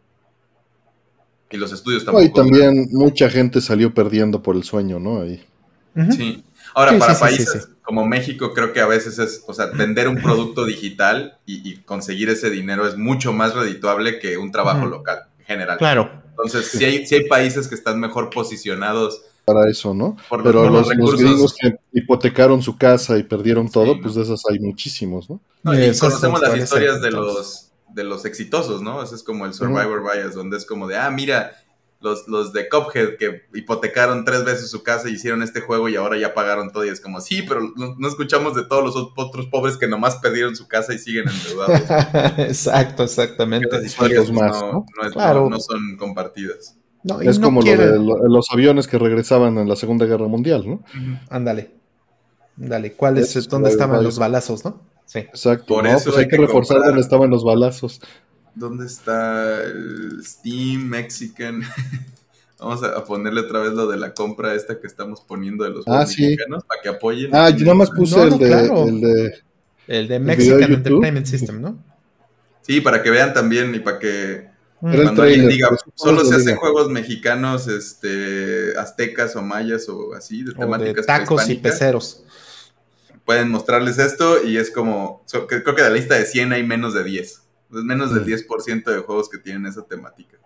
y 1.50 1.56
los 1.56 1.72
estudios 1.72 2.04
tampoco. 2.04 2.24
y 2.24 2.32
también 2.32 2.88
mucha 2.92 3.28
gente 3.28 3.60
salió 3.60 3.92
perdiendo 3.92 4.40
por 4.40 4.54
el 4.54 4.62
sueño, 4.62 5.00
¿no? 5.00 5.22
Ahí. 5.22 5.44
Sí. 6.12 6.44
Ahora, 6.74 6.96
para 6.96 7.18
países 7.18 7.68
como 7.90 8.06
México 8.06 8.54
creo 8.54 8.72
que 8.72 8.80
a 8.80 8.86
veces 8.86 9.18
es, 9.18 9.42
o 9.48 9.52
sea, 9.52 9.66
vender 9.66 10.06
un 10.06 10.22
producto 10.22 10.64
digital 10.64 11.38
y, 11.44 11.78
conseguir 11.78 12.28
ese 12.28 12.48
dinero 12.48 12.86
es 12.86 12.96
mucho 12.96 13.32
más 13.32 13.52
redituable 13.52 14.20
que 14.20 14.38
un 14.38 14.52
trabajo 14.52 14.86
local 14.86 15.24
en 15.40 15.44
general. 15.44 15.76
Claro. 15.76 16.08
Entonces, 16.28 16.68
si 16.68 16.84
hay, 16.84 17.04
si 17.04 17.16
hay 17.16 17.24
países 17.24 17.66
que 17.66 17.74
están 17.74 17.98
mejor 17.98 18.30
posicionados 18.30 19.22
para 19.44 19.68
eso, 19.68 19.92
¿no? 19.92 20.16
Pero 20.44 20.70
los, 20.70 20.88
gringos 20.88 21.56
que 21.60 21.80
hipotecaron 21.92 22.62
su 22.62 22.78
casa 22.78 23.18
y 23.18 23.24
perdieron 23.24 23.68
todo, 23.68 24.00
pues 24.00 24.14
de 24.14 24.22
esas 24.22 24.40
hay 24.48 24.60
muchísimos, 24.60 25.28
¿no? 25.28 25.40
y 25.64 25.98
conocemos 25.98 26.40
las 26.40 26.56
historias 26.56 27.02
de 27.02 27.10
los, 27.10 27.72
de 27.88 28.04
los 28.04 28.24
exitosos, 28.24 28.82
¿no? 28.82 29.02
Ese 29.02 29.16
es 29.16 29.24
como 29.24 29.46
el 29.46 29.52
Survivor 29.52 30.00
Bias, 30.00 30.36
donde 30.36 30.58
es 30.58 30.64
como 30.64 30.86
de, 30.86 30.96
ah, 30.96 31.10
mira, 31.10 31.56
los, 32.00 32.28
los 32.28 32.52
de 32.52 32.68
Cuphead 32.68 33.16
que 33.18 33.42
hipotecaron 33.54 34.24
tres 34.24 34.44
veces 34.44 34.70
su 34.70 34.82
casa 34.82 35.08
y 35.08 35.12
hicieron 35.12 35.42
este 35.42 35.60
juego 35.60 35.88
y 35.88 35.96
ahora 35.96 36.18
ya 36.18 36.32
pagaron 36.32 36.72
todo 36.72 36.84
y 36.84 36.88
es 36.88 37.00
como, 37.00 37.20
sí, 37.20 37.42
pero 37.42 37.60
no, 37.76 38.08
escuchamos 38.08 38.54
de 38.54 38.64
todos 38.64 38.82
los 38.82 39.12
otros 39.16 39.46
pobres 39.46 39.76
que 39.76 39.86
nomás 39.86 40.16
perdieron 40.16 40.56
su 40.56 40.66
casa 40.66 40.94
y 40.94 40.98
siguen 40.98 41.26
endeudados. 41.28 41.80
Exacto, 42.38 43.04
exactamente. 43.04 43.68
Las 43.70 43.84
historias 43.84 44.30
más, 44.32 44.60
¿no? 44.60 44.86
no, 45.50 45.60
son 45.60 45.96
compartidas. 45.98 46.76
es 47.22 47.38
como 47.38 47.60
lo 47.62 47.76
de 47.76 47.98
los 48.28 48.50
aviones 48.50 48.88
que 48.88 48.98
regresaban 48.98 49.58
en 49.58 49.68
la 49.68 49.76
Segunda 49.76 50.06
Guerra 50.06 50.26
Mundial, 50.26 50.66
¿no? 50.66 50.82
Ándale. 51.28 51.74
Ándale, 52.58 52.92
¿cuál 52.92 53.18
es, 53.18 53.48
dónde 53.48 53.70
estaban 53.70 54.02
los 54.02 54.18
balazos, 54.18 54.64
no? 54.64 54.80
Sí. 55.04 55.18
Exacto, 55.18 55.74
Por 55.74 55.86
eso 55.86 56.10
pues 56.10 56.18
hay, 56.18 56.28
que, 56.28 56.36
reforzar 56.36 56.78
dónde 56.82 57.00
estaban 57.00 57.30
los 57.30 57.42
balazos. 57.42 58.00
¿Dónde 58.60 58.84
está 58.84 59.64
el 59.64 60.20
Steam 60.22 60.82
Mexican? 60.82 61.62
Vamos 62.58 62.84
a 62.84 63.02
ponerle 63.06 63.40
otra 63.40 63.60
vez 63.60 63.72
lo 63.72 63.86
de 63.86 63.96
la 63.96 64.12
compra 64.12 64.54
esta 64.54 64.78
que 64.78 64.86
estamos 64.86 65.22
poniendo 65.22 65.64
de 65.64 65.70
los 65.70 65.88
ah, 65.88 66.00
mexicanos 66.00 66.62
para 66.64 66.82
que 66.82 66.90
apoyen. 66.90 67.30
Ah, 67.32 67.48
yo 67.48 67.64
nada 67.64 67.76
más 67.76 67.90
puse 67.90 68.22
el, 68.22 68.36
de, 68.36 68.66
el, 68.66 69.00
de, 69.00 69.34
el 69.86 70.08
de 70.08 70.18
Mexican 70.20 70.74
Entertainment 70.74 71.24
System, 71.24 71.62
¿no? 71.62 71.82
Sí, 72.60 72.82
para 72.82 73.02
que 73.02 73.08
vean 73.08 73.32
también 73.32 73.74
y 73.74 73.78
para 73.78 73.98
que 73.98 74.50
cuando 74.78 75.22
alguien 75.22 75.48
diga, 75.48 75.70
solo 75.94 76.22
se 76.26 76.34
hacen 76.34 76.56
juegos 76.56 76.90
mexicanos, 76.90 77.66
este, 77.66 78.78
aztecas 78.78 79.36
o 79.36 79.42
mayas 79.42 79.88
o 79.88 80.12
así, 80.12 80.42
de 80.42 80.52
temáticas 80.52 81.06
tacos 81.06 81.48
y 81.48 81.54
peceros. 81.54 82.24
Pueden 83.24 83.48
mostrarles 83.48 83.98
esto 83.98 84.46
y 84.46 84.58
es 84.58 84.70
como, 84.70 85.24
creo 85.48 85.74
que 85.74 85.82
de 85.82 85.88
la 85.88 85.94
lista 85.94 86.16
de 86.16 86.26
100 86.26 86.52
hay 86.52 86.62
menos 86.62 86.92
de 86.92 87.04
10. 87.04 87.39
Es 87.72 87.84
menos 87.84 88.12
del 88.12 88.24
10% 88.24 88.82
mm. 88.84 88.90
de 88.90 88.98
juegos 89.00 89.28
que 89.28 89.38
tienen 89.38 89.66
esa 89.66 89.82
temática. 89.82 90.38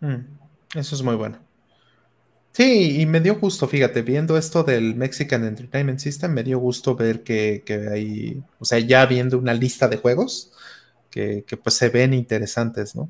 Mm, 0.00 0.24
eso 0.74 0.94
es 0.94 1.02
muy 1.02 1.14
bueno. 1.14 1.38
Sí, 2.52 3.00
y 3.00 3.06
me 3.06 3.20
dio 3.20 3.38
gusto, 3.38 3.68
fíjate, 3.68 4.02
viendo 4.02 4.36
esto 4.36 4.64
del 4.64 4.96
Mexican 4.96 5.44
Entertainment 5.44 6.00
System, 6.00 6.32
me 6.32 6.42
dio 6.42 6.58
gusto 6.58 6.96
ver 6.96 7.22
que, 7.22 7.62
hay, 7.92 8.42
o 8.58 8.64
sea, 8.64 8.78
ya 8.80 9.06
viendo 9.06 9.38
una 9.38 9.54
lista 9.54 9.86
de 9.86 9.98
juegos 9.98 10.52
que, 11.10 11.44
pues 11.62 11.76
se 11.76 11.90
ven 11.90 12.12
interesantes, 12.12 12.96
¿no? 12.96 13.08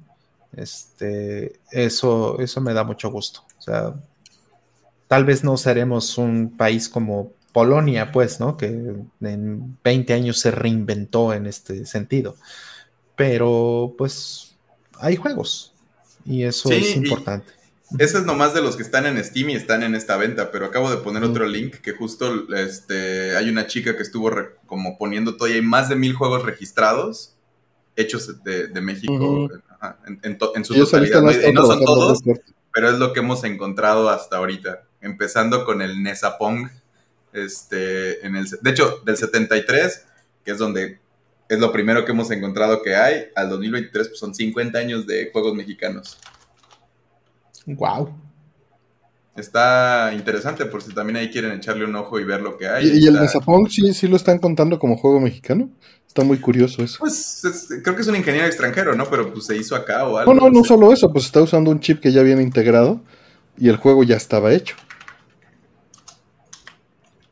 Este, 0.57 1.60
eso, 1.70 2.39
eso 2.41 2.60
me 2.60 2.75
da 2.75 2.84
mucho 2.84 3.10
gusto. 3.10 3.44
O 3.59 3.62
sea, 3.62 3.94
tal 5.09 5.25
vez 5.25 5.42
no 5.42 5.57
seremos 5.57 6.18
un 6.18 6.57
país 6.57 6.89
como 6.89 7.33
Polonia, 7.52 8.12
pues, 8.12 8.41
¿no? 8.41 8.57
Que 8.57 8.67
en 8.67 9.78
20 9.83 10.12
años 10.12 10.39
se 10.39 10.50
reinventó 10.50 11.33
en 11.33 11.47
este 11.47 11.86
sentido 11.86 12.36
pero 13.20 13.94
pues 13.99 14.57
hay 14.99 15.15
juegos 15.16 15.74
y 16.24 16.44
eso 16.44 16.70
es 16.70 16.97
importante. 16.97 17.52
Ese 17.99 18.16
es 18.16 18.24
nomás 18.24 18.55
de 18.55 18.62
los 18.62 18.76
que 18.76 18.82
están 18.82 19.05
en 19.05 19.23
Steam 19.23 19.50
y 19.50 19.57
están 19.57 19.82
en 19.82 19.94
esta 19.94 20.16
venta, 20.16 20.50
pero 20.50 20.65
acabo 20.65 20.90
de 20.90 20.97
poner 20.97 21.23
otro 21.24 21.47
link 21.47 21.82
que 21.82 21.92
justo 21.92 22.50
este, 22.55 23.36
hay 23.36 23.50
una 23.50 23.66
chica 23.66 23.94
que 23.94 24.02
estuvo 24.02 24.31
como 24.65 24.97
poniendo 24.97 25.36
todo 25.36 25.49
y 25.49 25.52
hay 25.52 25.60
más 25.60 25.90
de 25.90 25.97
mil 25.97 26.15
juegos 26.15 26.47
registrados 26.47 27.34
hechos 27.94 28.42
de, 28.42 28.81
México 28.81 29.50
en, 30.24 30.65
su 30.65 30.74
totalidad. 30.74 31.20
No, 31.52 31.66
son 31.66 31.84
todos, 31.84 32.20
pero 32.73 32.89
es 32.89 32.99
lo 32.99 33.12
que 33.12 33.20
hemos 33.20 33.44
encontrado 33.44 34.08
hasta 34.08 34.39
ahorita, 34.39 34.84
empezando 35.02 35.66
con 35.66 35.82
el 35.82 36.02
Nesapong, 36.02 36.70
este, 37.34 38.26
en 38.26 38.36
el, 38.36 38.49
de 38.49 38.70
hecho, 38.70 39.02
del 39.05 39.18
73, 39.18 40.07
que 40.42 40.52
es 40.52 40.57
donde 40.57 41.00
es 41.50 41.58
lo 41.58 41.72
primero 41.72 42.04
que 42.04 42.12
hemos 42.12 42.30
encontrado 42.30 42.80
que 42.80 42.94
hay. 42.94 43.24
Al 43.34 43.50
2023 43.50 44.08
pues, 44.08 44.20
son 44.20 44.32
50 44.32 44.78
años 44.78 45.04
de 45.04 45.30
juegos 45.32 45.52
mexicanos. 45.52 46.16
Wow. 47.66 48.14
Está 49.34 50.12
interesante 50.14 50.64
por 50.66 50.80
si 50.80 50.94
también 50.94 51.16
ahí 51.16 51.28
quieren 51.28 51.50
echarle 51.50 51.84
un 51.84 51.96
ojo 51.96 52.20
y 52.20 52.24
ver 52.24 52.40
lo 52.40 52.56
que 52.56 52.68
hay. 52.68 52.86
¿Y, 52.86 53.04
el 53.04 53.28
Zapón 53.28 53.68
sí, 53.68 53.92
sí 53.92 54.06
lo 54.06 54.14
están 54.14 54.38
contando 54.38 54.78
como 54.78 54.96
juego 54.96 55.18
mexicano? 55.18 55.68
Está 56.06 56.22
muy 56.22 56.38
curioso 56.38 56.84
eso. 56.84 56.98
Pues 57.00 57.42
creo 57.82 57.96
que 57.96 58.02
es 58.02 58.08
un 58.08 58.16
ingeniero 58.16 58.46
extranjero, 58.46 58.94
¿no? 58.94 59.10
Pero 59.10 59.32
pues 59.32 59.46
se 59.46 59.56
hizo 59.56 59.74
acá 59.74 60.06
o 60.06 60.18
algo. 60.18 60.32
No, 60.32 60.40
no, 60.40 60.50
no 60.50 60.62
solo 60.62 60.92
eso, 60.92 61.12
pues 61.12 61.24
está 61.24 61.42
usando 61.42 61.72
un 61.72 61.80
chip 61.80 62.00
que 62.00 62.12
ya 62.12 62.22
viene 62.22 62.42
integrado 62.42 63.00
y 63.58 63.68
el 63.68 63.76
juego 63.76 64.04
ya 64.04 64.16
estaba 64.16 64.52
hecho. 64.52 64.76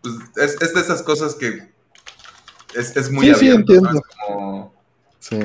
Pues 0.02 0.14
es, 0.36 0.60
es 0.60 0.74
de 0.74 0.80
esas 0.80 1.02
cosas 1.02 1.36
que 1.36 1.77
es, 2.78 3.10
muy 3.10 3.26
sí, 3.26 3.34
Sí, 3.34 3.48
entiendo. 3.50 4.02
sí. 5.18 5.38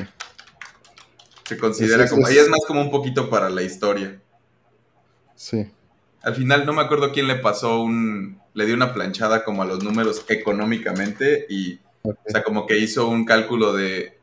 Se 1.46 1.58
considera 1.58 2.08
como. 2.08 2.30
Y 2.30 2.38
es 2.38 2.48
más 2.50 2.62
como 2.68 2.82
un 2.82 2.92
poquito 2.92 3.30
para 3.30 3.50
la 3.50 3.64
historia. 3.64 4.22
Sí. 5.36 5.72
Al 6.22 6.36
final 6.36 6.66
no 6.66 6.74
me 6.74 6.82
acuerdo 6.82 7.12
quién 7.12 7.28
le 7.28 7.36
pasó 7.36 7.82
un. 7.82 8.42
Le 8.54 8.66
dio 8.66 8.76
una 8.76 8.94
planchada 8.94 9.44
como 9.44 9.62
a 9.64 9.66
los 9.66 9.84
números 9.84 10.26
económicamente 10.30 11.46
y. 11.50 11.80
O 12.04 12.14
sea, 12.28 12.44
como 12.44 12.66
que 12.68 12.78
hizo 12.80 13.08
un 13.08 13.26
cálculo 13.26 13.74
de 13.74 14.20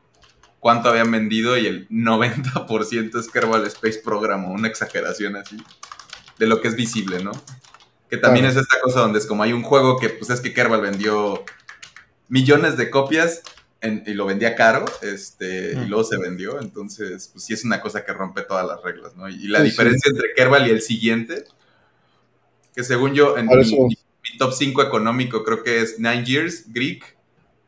cuánto 0.59 0.89
habían 0.89 1.11
vendido 1.11 1.57
y 1.57 1.65
el 1.65 1.89
90% 1.89 3.19
es 3.19 3.27
Kerbal 3.29 3.65
Space 3.65 3.99
Program 4.03 4.45
una 4.51 4.67
exageración 4.67 5.35
así. 5.35 5.57
De 6.37 6.47
lo 6.47 6.61
que 6.61 6.67
es 6.69 6.75
visible, 6.75 7.23
¿no? 7.23 7.31
Que 8.09 8.17
también 8.17 8.45
es 8.45 8.55
esta 8.55 8.79
cosa 8.81 8.99
donde 9.01 9.19
es 9.19 9.25
como 9.25 9.43
hay 9.43 9.53
un 9.53 9.63
juego 9.63 9.97
que, 9.97 10.09
pues 10.09 10.29
es 10.29 10.41
que 10.41 10.53
Kerbal 10.53 10.81
vendió 10.81 11.43
millones 12.31 12.77
de 12.77 12.89
copias 12.89 13.43
y 13.83 14.13
lo 14.13 14.25
vendía 14.25 14.55
caro, 14.55 14.85
este, 15.01 15.73
y 15.73 15.87
luego 15.87 16.03
se 16.03 16.17
vendió, 16.17 16.61
entonces, 16.61 17.29
pues 17.33 17.43
sí 17.43 17.53
es 17.53 17.65
una 17.65 17.81
cosa 17.81 18.05
que 18.05 18.13
rompe 18.13 18.43
todas 18.43 18.65
las 18.65 18.81
reglas, 18.81 19.15
¿no? 19.15 19.27
Y, 19.27 19.47
la 19.47 19.61
diferencia 19.61 20.09
entre 20.09 20.33
Kerbal 20.35 20.67
y 20.67 20.71
el 20.71 20.81
siguiente, 20.81 21.45
que 22.73 22.83
según 22.83 23.13
yo, 23.13 23.37
en 23.37 23.47
mi, 23.47 24.37
top 24.37 24.53
5 24.53 24.81
económico 24.83 25.43
creo 25.43 25.63
que 25.63 25.81
es 25.81 25.99
Nine 25.99 26.23
Years, 26.23 26.71
Greek, 26.71 27.17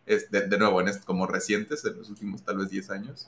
es 0.05 0.31
de, 0.31 0.57
nuevo, 0.57 0.79
en 0.81 0.87
este, 0.87 1.03
como 1.03 1.27
recientes, 1.27 1.83
en 1.83 1.97
los 1.97 2.09
últimos 2.09 2.43
tal 2.43 2.59
vez 2.59 2.69
10 2.69 2.89
años, 2.91 3.27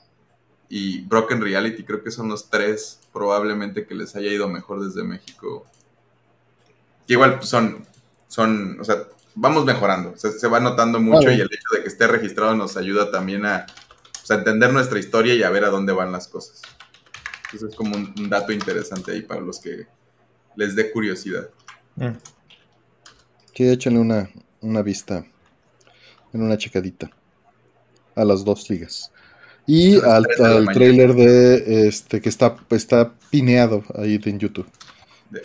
y 0.68 1.00
Broken 1.02 1.42
Reality, 1.42 1.84
creo 1.84 2.02
que 2.02 2.10
son 2.10 2.28
los 2.28 2.48
tres 2.48 3.00
probablemente 3.12 3.84
que 3.86 3.94
les 3.94 4.16
haya 4.16 4.30
ido 4.30 4.48
mejor 4.48 4.84
desde 4.84 5.04
México. 5.04 5.66
Que 7.06 7.12
igual 7.12 7.36
pues, 7.38 7.48
son, 7.48 7.86
son, 8.26 8.80
o 8.80 8.84
sea, 8.84 9.06
vamos 9.36 9.64
mejorando, 9.64 10.16
se 10.16 10.48
va 10.48 10.58
notando 10.58 10.98
mucho 10.98 11.30
y 11.30 11.40
el 11.40 11.46
hecho 11.46 11.68
de 11.74 11.82
que 11.82 11.88
esté 11.88 12.08
registrado 12.08 12.56
nos 12.56 12.76
ayuda 12.76 13.10
también 13.12 13.44
a, 13.44 13.66
pues, 14.12 14.30
entender 14.30 14.72
nuestra 14.72 14.98
historia 14.98 15.34
y 15.34 15.42
a 15.42 15.50
ver 15.50 15.64
a 15.64 15.68
dónde 15.68 15.92
van 15.92 16.10
las 16.10 16.26
cosas. 16.26 16.62
Entonces 17.44 17.70
es 17.70 17.76
como 17.76 17.94
un, 17.94 18.28
dato 18.28 18.52
interesante 18.52 19.12
ahí 19.12 19.22
para 19.22 19.42
los 19.42 19.60
que 19.60 19.86
les 20.56 20.74
dé 20.74 20.90
curiosidad. 20.90 21.48
Mm. 21.94 22.16
Que 23.52 23.72
échenle 23.72 24.00
una, 24.00 24.28
una 24.60 24.82
vista, 24.82 25.24
en 26.32 26.42
una 26.42 26.58
checadita 26.58 27.10
a 28.14 28.24
las 28.24 28.44
dos 28.44 28.68
ligas. 28.68 29.12
Y 29.66 30.00
al, 30.00 30.26
trailer 30.72 31.14
de 31.14 31.88
este 31.88 32.20
que 32.20 32.28
está, 32.28 32.56
está 32.70 33.12
pineado 33.30 33.84
ahí 33.94 34.18
en 34.24 34.38
YouTube. 34.38 34.66
De. 35.28 35.42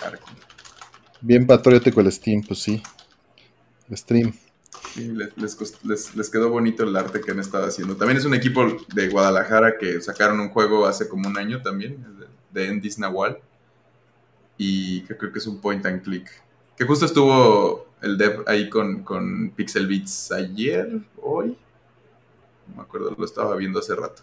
Bien 1.22 1.46
patriótico 1.46 2.02
el 2.02 2.12
Steam, 2.12 2.42
pues 2.44 2.60
sí 2.60 2.82
stream. 3.96 4.34
les, 5.36 6.30
quedó 6.30 6.50
bonito 6.50 6.84
el 6.84 6.96
arte 6.96 7.22
que 7.22 7.32
han 7.32 7.40
estado 7.40 7.66
haciendo. 7.66 7.96
También 7.96 8.18
es 8.18 8.26
un 8.26 8.34
equipo 8.34 8.66
de 8.94 9.10
Guadalajara 9.10 9.78
que 9.78 10.02
sacaron 10.02 10.40
un 10.40 10.50
juego 10.50 10.86
hace 10.86 11.08
como 11.08 11.28
un 11.28 11.38
año 11.38 11.62
también, 11.62 12.06
de, 12.52 12.68
Endis 12.68 13.00
Nahual. 13.00 13.40
Y 14.58 15.02
que 15.02 15.18
creo 15.18 15.32
que 15.32 15.40
es 15.40 15.48
un 15.48 15.60
point 15.60 15.86
and 15.86 16.04
click. 16.04 16.30
Que 16.78 16.86
justo 16.86 17.06
estuvo 17.06 17.88
el 18.02 18.18
dev 18.18 18.44
ahí 18.48 18.70
con, 18.70 19.04
con 19.04 19.52
Pixel 19.56 19.88
Beats 19.88 20.32
ayer, 20.32 21.02
hoy. 21.22 21.58
No 22.68 22.76
me 22.76 22.82
acuerdo, 22.84 23.16
lo 23.18 23.26
estaba 23.26 23.56
viendo 23.56 23.80
hace 23.80 23.96
rato. 23.96 24.22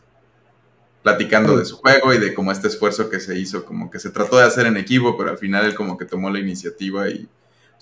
Platicando 1.02 1.56
de 1.56 1.64
su 1.64 1.76
juego 1.76 2.12
y 2.12 2.18
de 2.18 2.34
cómo 2.34 2.52
este 2.52 2.68
esfuerzo 2.68 3.08
que 3.08 3.20
se 3.20 3.38
hizo, 3.38 3.64
como 3.64 3.90
que 3.90 3.98
se 3.98 4.10
trató 4.10 4.38
de 4.38 4.44
hacer 4.44 4.66
en 4.66 4.76
equipo, 4.76 5.16
pero 5.16 5.30
al 5.30 5.38
final 5.38 5.64
él 5.64 5.74
como 5.74 5.96
que 5.96 6.04
tomó 6.04 6.30
la 6.30 6.38
iniciativa 6.38 7.08
y 7.08 7.28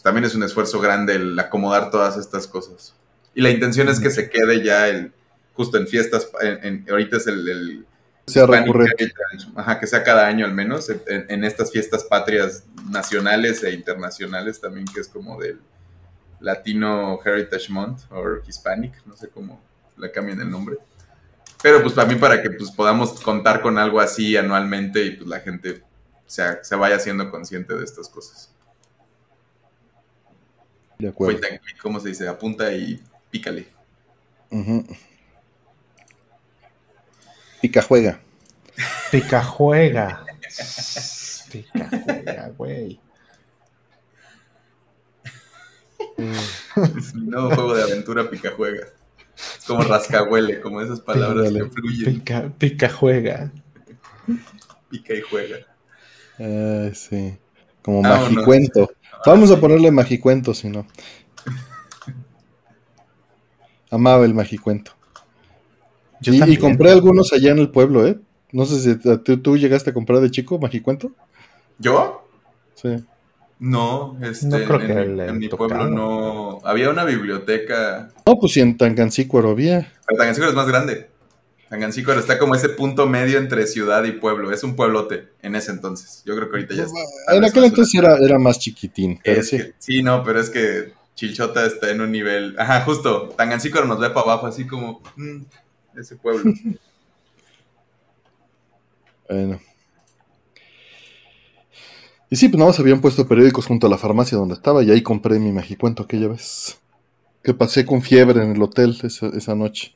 también 0.02 0.24
es 0.24 0.34
un 0.34 0.42
esfuerzo 0.42 0.80
grande 0.80 1.16
el 1.16 1.38
acomodar 1.38 1.90
todas 1.90 2.16
estas 2.16 2.46
cosas. 2.46 2.94
Y 3.34 3.42
la 3.42 3.50
intención 3.50 3.88
es 3.88 4.00
que 4.00 4.10
se 4.10 4.30
quede 4.30 4.62
ya 4.62 4.88
el, 4.88 5.12
justo 5.54 5.78
en 5.78 5.86
fiestas, 5.86 6.30
en, 6.40 6.86
ahorita 6.88 7.16
es 7.16 7.26
el... 7.26 7.86
sea 8.26 8.46
recurrente. 8.46 9.12
Ajá, 9.56 9.80
que 9.80 9.86
sea 9.86 10.04
cada 10.04 10.26
año 10.26 10.46
al 10.46 10.54
menos, 10.54 10.90
en, 11.06 11.44
estas 11.44 11.70
fiestas 11.72 12.04
patrias 12.04 12.64
nacionales 12.90 13.62
e 13.62 13.72
internacionales 13.72 14.60
también, 14.60 14.86
que 14.86 15.00
es 15.00 15.08
como 15.08 15.40
del 15.40 15.60
Latino 16.40 17.18
Heritage 17.24 17.70
Month 17.70 18.02
o 18.10 18.38
Hispanic, 18.46 18.94
no 19.06 19.16
sé 19.16 19.28
cómo 19.28 19.60
le 19.96 20.10
cambien 20.10 20.40
el 20.40 20.50
nombre. 20.50 20.76
Pero 21.62 21.82
pues 21.82 21.94
para 21.94 22.06
mí 22.06 22.16
para 22.16 22.42
que 22.42 22.50
pues, 22.50 22.70
podamos 22.70 23.20
contar 23.20 23.60
con 23.62 23.78
algo 23.78 23.98
así 23.98 24.36
anualmente 24.36 25.02
y 25.02 25.10
pues 25.12 25.28
la 25.28 25.40
gente 25.40 25.82
se, 26.26 26.62
se 26.62 26.76
vaya 26.76 26.98
siendo 26.98 27.30
consciente 27.30 27.74
de 27.74 27.84
estas 27.84 28.08
cosas. 28.08 28.50
De 30.98 31.08
acuerdo. 31.08 31.38
Point 31.38 31.52
and 31.52 31.60
click, 31.60 31.78
¿Cómo 31.80 32.00
se 32.00 32.08
dice? 32.08 32.28
Apunta 32.28 32.72
y 32.72 33.02
pícale. 33.30 33.66
Pica 37.60 37.82
juega. 37.82 38.20
Pica 39.10 39.42
juega. 39.42 40.24
Pica 41.50 41.88
juega, 42.04 42.48
güey. 42.56 43.00
Es 46.18 47.14
un 47.14 47.30
nuevo 47.30 47.50
juego 47.54 47.74
de 47.74 47.82
aventura 47.82 48.28
picajuega. 48.30 48.86
Es 49.36 49.64
como 49.66 49.82
rascahuele, 49.82 50.60
como 50.60 50.80
esas 50.80 51.00
palabras 51.00 51.48
Ándale. 51.48 51.64
que 51.64 51.70
fluyen. 51.70 52.14
Pica, 52.14 52.52
pica 52.58 52.88
juega. 52.88 53.52
Pica 54.88 55.14
y 55.14 55.20
juega. 55.20 55.56
Ay, 56.38 56.94
sí. 56.94 57.36
Como 57.82 58.02
magicuento. 58.02 58.90
Vamos 59.24 59.50
a 59.50 59.60
ponerle 59.60 59.90
magicuento, 59.90 60.54
si 60.54 60.68
no. 60.68 60.86
Amaba 63.90 64.24
el 64.24 64.34
magicuento. 64.34 64.92
Yo 66.20 66.32
Y, 66.32 66.56
compré 66.56 66.90
algunos 66.90 67.32
allá 67.32 67.52
en 67.52 67.58
el 67.58 67.70
pueblo, 67.70 68.06
¿eh? 68.06 68.18
No 68.52 68.64
sé 68.64 68.80
si 68.80 68.96
tú, 68.96 69.38
tú 69.38 69.56
llegaste 69.56 69.90
a 69.90 69.94
comprar 69.94 70.20
de 70.20 70.30
chico 70.30 70.58
magicuento. 70.58 71.12
¿Yo? 71.78 72.26
Sí. 72.74 72.96
No, 73.58 74.18
este, 74.22 74.46
No 74.46 74.56
creo 74.64 74.80
en, 74.80 75.16
que 75.16 75.24
en 75.26 75.38
mi 75.38 75.48
pueblo 75.48 75.88
no. 75.88 76.58
Había 76.64 76.90
una 76.90 77.04
biblioteca. 77.04 78.10
No, 78.26 78.38
pues 78.38 78.52
si 78.52 78.60
en 78.60 78.76
Tangancícuaro 78.76 79.50
había. 79.50 79.92
Pero 80.06 80.18
Tangancícuaro 80.18 80.50
es 80.50 80.56
más 80.56 80.68
grande. 80.68 81.08
Tangancícuaro 81.68 82.20
está 82.20 82.38
como 82.38 82.54
ese 82.54 82.68
punto 82.68 83.06
medio 83.06 83.38
entre 83.38 83.66
ciudad 83.66 84.04
y 84.04 84.12
pueblo. 84.12 84.52
Es 84.52 84.62
un 84.62 84.76
pueblote 84.76 85.28
en 85.42 85.56
ese 85.56 85.72
entonces. 85.72 86.22
Yo 86.24 86.36
creo 86.36 86.48
que 86.48 86.56
ahorita 86.58 86.74
ya 86.74 86.84
está. 86.84 87.00
En 87.36 87.44
aquel 87.44 87.64
entonces 87.64 87.94
era, 87.98 88.16
era 88.18 88.38
más 88.38 88.58
chiquitín, 88.60 89.18
pero 89.24 89.42
sí. 89.42 89.56
que- 89.56 89.74
sí, 89.78 90.02
no, 90.02 90.22
pero 90.22 90.40
es 90.40 90.48
que 90.50 90.92
Chilchota 91.16 91.66
está 91.66 91.90
en 91.90 92.00
un 92.02 92.12
nivel. 92.12 92.54
Ajá, 92.58 92.82
justo. 92.82 93.30
Tangancícuaro 93.36 93.86
nos 93.86 93.98
ve 93.98 94.10
para 94.10 94.20
abajo, 94.22 94.46
así 94.46 94.66
como. 94.66 95.00
mm, 95.16 95.42
ese 95.98 96.16
pueblo. 96.16 96.52
Bueno. 99.28 99.58
Y 102.30 102.36
sí, 102.36 102.48
pues 102.48 102.58
nada 102.58 102.70
más 102.70 102.78
habían 102.80 103.00
puesto 103.00 103.26
periódicos 103.26 103.66
junto 103.66 103.86
a 103.86 103.90
la 103.90 103.98
farmacia 103.98 104.36
donde 104.38 104.54
estaba 104.54 104.82
y 104.82 104.90
ahí 104.90 105.02
compré 105.02 105.38
mi 105.38 105.52
magicuento 105.52 106.02
aquella 106.04 106.28
vez. 106.28 106.78
Que 107.42 107.54
pasé 107.54 107.84
con 107.86 108.02
fiebre 108.02 108.42
en 108.42 108.52
el 108.54 108.62
hotel 108.62 108.96
esa, 109.02 109.28
esa 109.28 109.54
noche. 109.54 109.94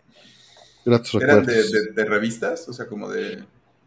Gratos 0.85 1.15
¿Eran 1.23 1.45
de, 1.45 1.53
recuerdos. 1.53 1.73
de- 1.73 1.93
de 1.93 2.05
revistas? 2.05 2.69
O 2.69 2.73
sea, 2.73 2.87
como 2.87 3.09
de. 3.11 3.35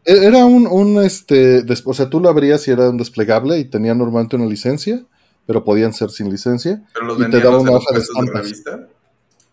E- 0.06 0.26
Era 0.26 0.46
un, 0.46 0.68
un, 0.68 1.02
este, 1.04 1.64
des- 1.64 1.84
o 1.86 1.94
sea, 1.94 2.10
tú 2.10 2.20
lo 2.20 2.30
abrías 2.30 2.68
y 2.68 2.72
era 2.72 2.90
un 2.90 2.98
desplegable 2.98 3.58
y 3.60 3.66
tenía 3.66 3.94
normalmente 3.96 4.36
una 4.36 4.46
licencia, 4.46 5.04
pero 5.46 5.64
podían 5.64 5.94
ser 5.94 6.10
sin 6.12 6.30
licencia. 6.30 6.84
Pero 6.94 7.06
los 7.08 7.20
Y 7.20 7.30
te 7.30 7.40
daba 7.40 7.58
de 7.58 7.62
una 7.64 7.72
hoja 7.74 7.94
de 7.96 8.00
estampas. 8.02 8.36
revista. 8.44 8.88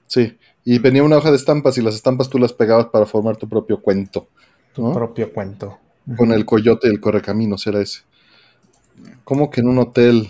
Sí. 0.07 0.37
Y 0.65 0.79
venía 0.79 1.03
una 1.03 1.17
hoja 1.17 1.31
de 1.31 1.37
estampas 1.37 1.79
y 1.79 1.83
las 1.83 1.95
estampas 1.95 2.29
tú 2.29 2.39
las 2.39 2.53
pegabas 2.53 2.87
para 2.87 3.07
formar 3.07 3.37
tu 3.37 3.49
propio 3.49 3.81
cuento. 3.81 4.29
Tu 4.75 4.93
propio 4.93 5.33
cuento. 5.33 5.79
Con 6.17 6.33
el 6.33 6.45
coyote 6.45 6.89
y 6.89 6.91
el 6.91 7.01
correcaminos 7.01 7.67
era 7.67 7.81
ese. 7.81 8.01
¿Cómo 9.25 9.51
que 9.51 9.61
en 9.61 9.69
un 9.69 9.79
hotel? 9.79 10.29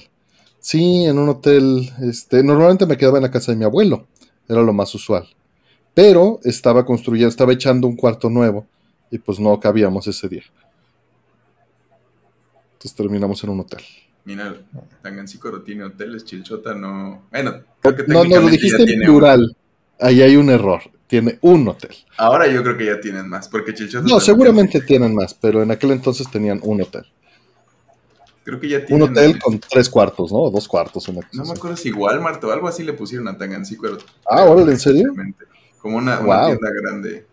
Sí, 0.60 1.04
en 1.04 1.18
un 1.18 1.28
hotel. 1.30 1.90
Este, 2.02 2.42
normalmente 2.42 2.86
me 2.86 2.96
quedaba 2.96 3.18
en 3.18 3.22
la 3.22 3.30
casa 3.30 3.52
de 3.52 3.58
mi 3.58 3.64
abuelo. 3.64 4.06
Era 4.48 4.62
lo 4.62 4.72
más 4.72 4.94
usual. 4.94 5.26
Pero 5.94 6.40
estaba 6.44 6.84
construyendo, 6.84 7.28
estaba 7.28 7.52
echando 7.52 7.86
un 7.86 7.96
cuarto 7.96 8.30
nuevo. 8.30 8.66
Y 9.10 9.18
pues 9.18 9.40
no 9.40 9.58
cabíamos 9.58 10.06
ese 10.06 10.28
día. 10.28 10.44
Entonces 12.74 12.94
terminamos 12.96 13.42
en 13.44 13.50
un 13.50 13.60
hotel. 13.60 13.82
Mira, 14.24 14.54
Tangancícuaro 15.02 15.62
tiene 15.62 15.84
hoteles, 15.84 16.24
Chilchota 16.24 16.74
no. 16.74 17.22
Bueno, 17.30 17.54
creo 17.80 17.96
que 17.96 18.04
No, 18.06 18.24
no, 18.24 18.40
lo 18.40 18.48
dijiste 18.48 18.82
en 18.82 19.00
plural. 19.02 19.56
Ahí 19.98 20.22
hay 20.22 20.36
un 20.36 20.48
error. 20.50 20.80
Tiene 21.06 21.38
un 21.42 21.66
hotel. 21.66 21.90
Ahora 22.16 22.46
yo 22.46 22.62
creo 22.62 22.76
que 22.76 22.86
ya 22.86 23.00
tienen 23.00 23.28
más, 23.28 23.48
porque 23.48 23.74
Chilchota. 23.74 24.06
No, 24.08 24.20
seguramente 24.20 24.80
tienen 24.80 25.14
más, 25.14 25.34
pero 25.34 25.62
en 25.62 25.70
aquel 25.72 25.90
entonces 25.90 26.30
tenían 26.30 26.60
un 26.62 26.80
hotel. 26.82 27.04
Creo 28.44 28.60
que 28.60 28.68
ya 28.68 28.78
Un 28.78 28.86
tienen. 28.86 29.10
hotel 29.10 29.38
con 29.42 29.58
tres 29.58 29.90
cuartos, 29.90 30.30
¿no? 30.32 30.38
O 30.38 30.50
dos 30.50 30.68
cuartos. 30.68 31.06
Una 31.08 31.22
cosa 31.22 31.36
No 31.36 31.44
me 31.44 31.52
acuerdo 31.52 31.76
si 31.76 31.90
Walmart 31.90 32.42
o 32.44 32.52
algo 32.52 32.68
así 32.68 32.84
le 32.84 32.92
pusieron 32.92 33.26
a 33.28 33.36
Tangancícuaro. 33.36 33.98
Ah, 34.24 34.44
órale, 34.44 34.72
¿en 34.72 34.78
serio? 34.78 35.12
Como 35.80 35.96
una, 35.96 36.20
una 36.20 36.46
tienda 36.46 36.70
grande. 36.82 37.26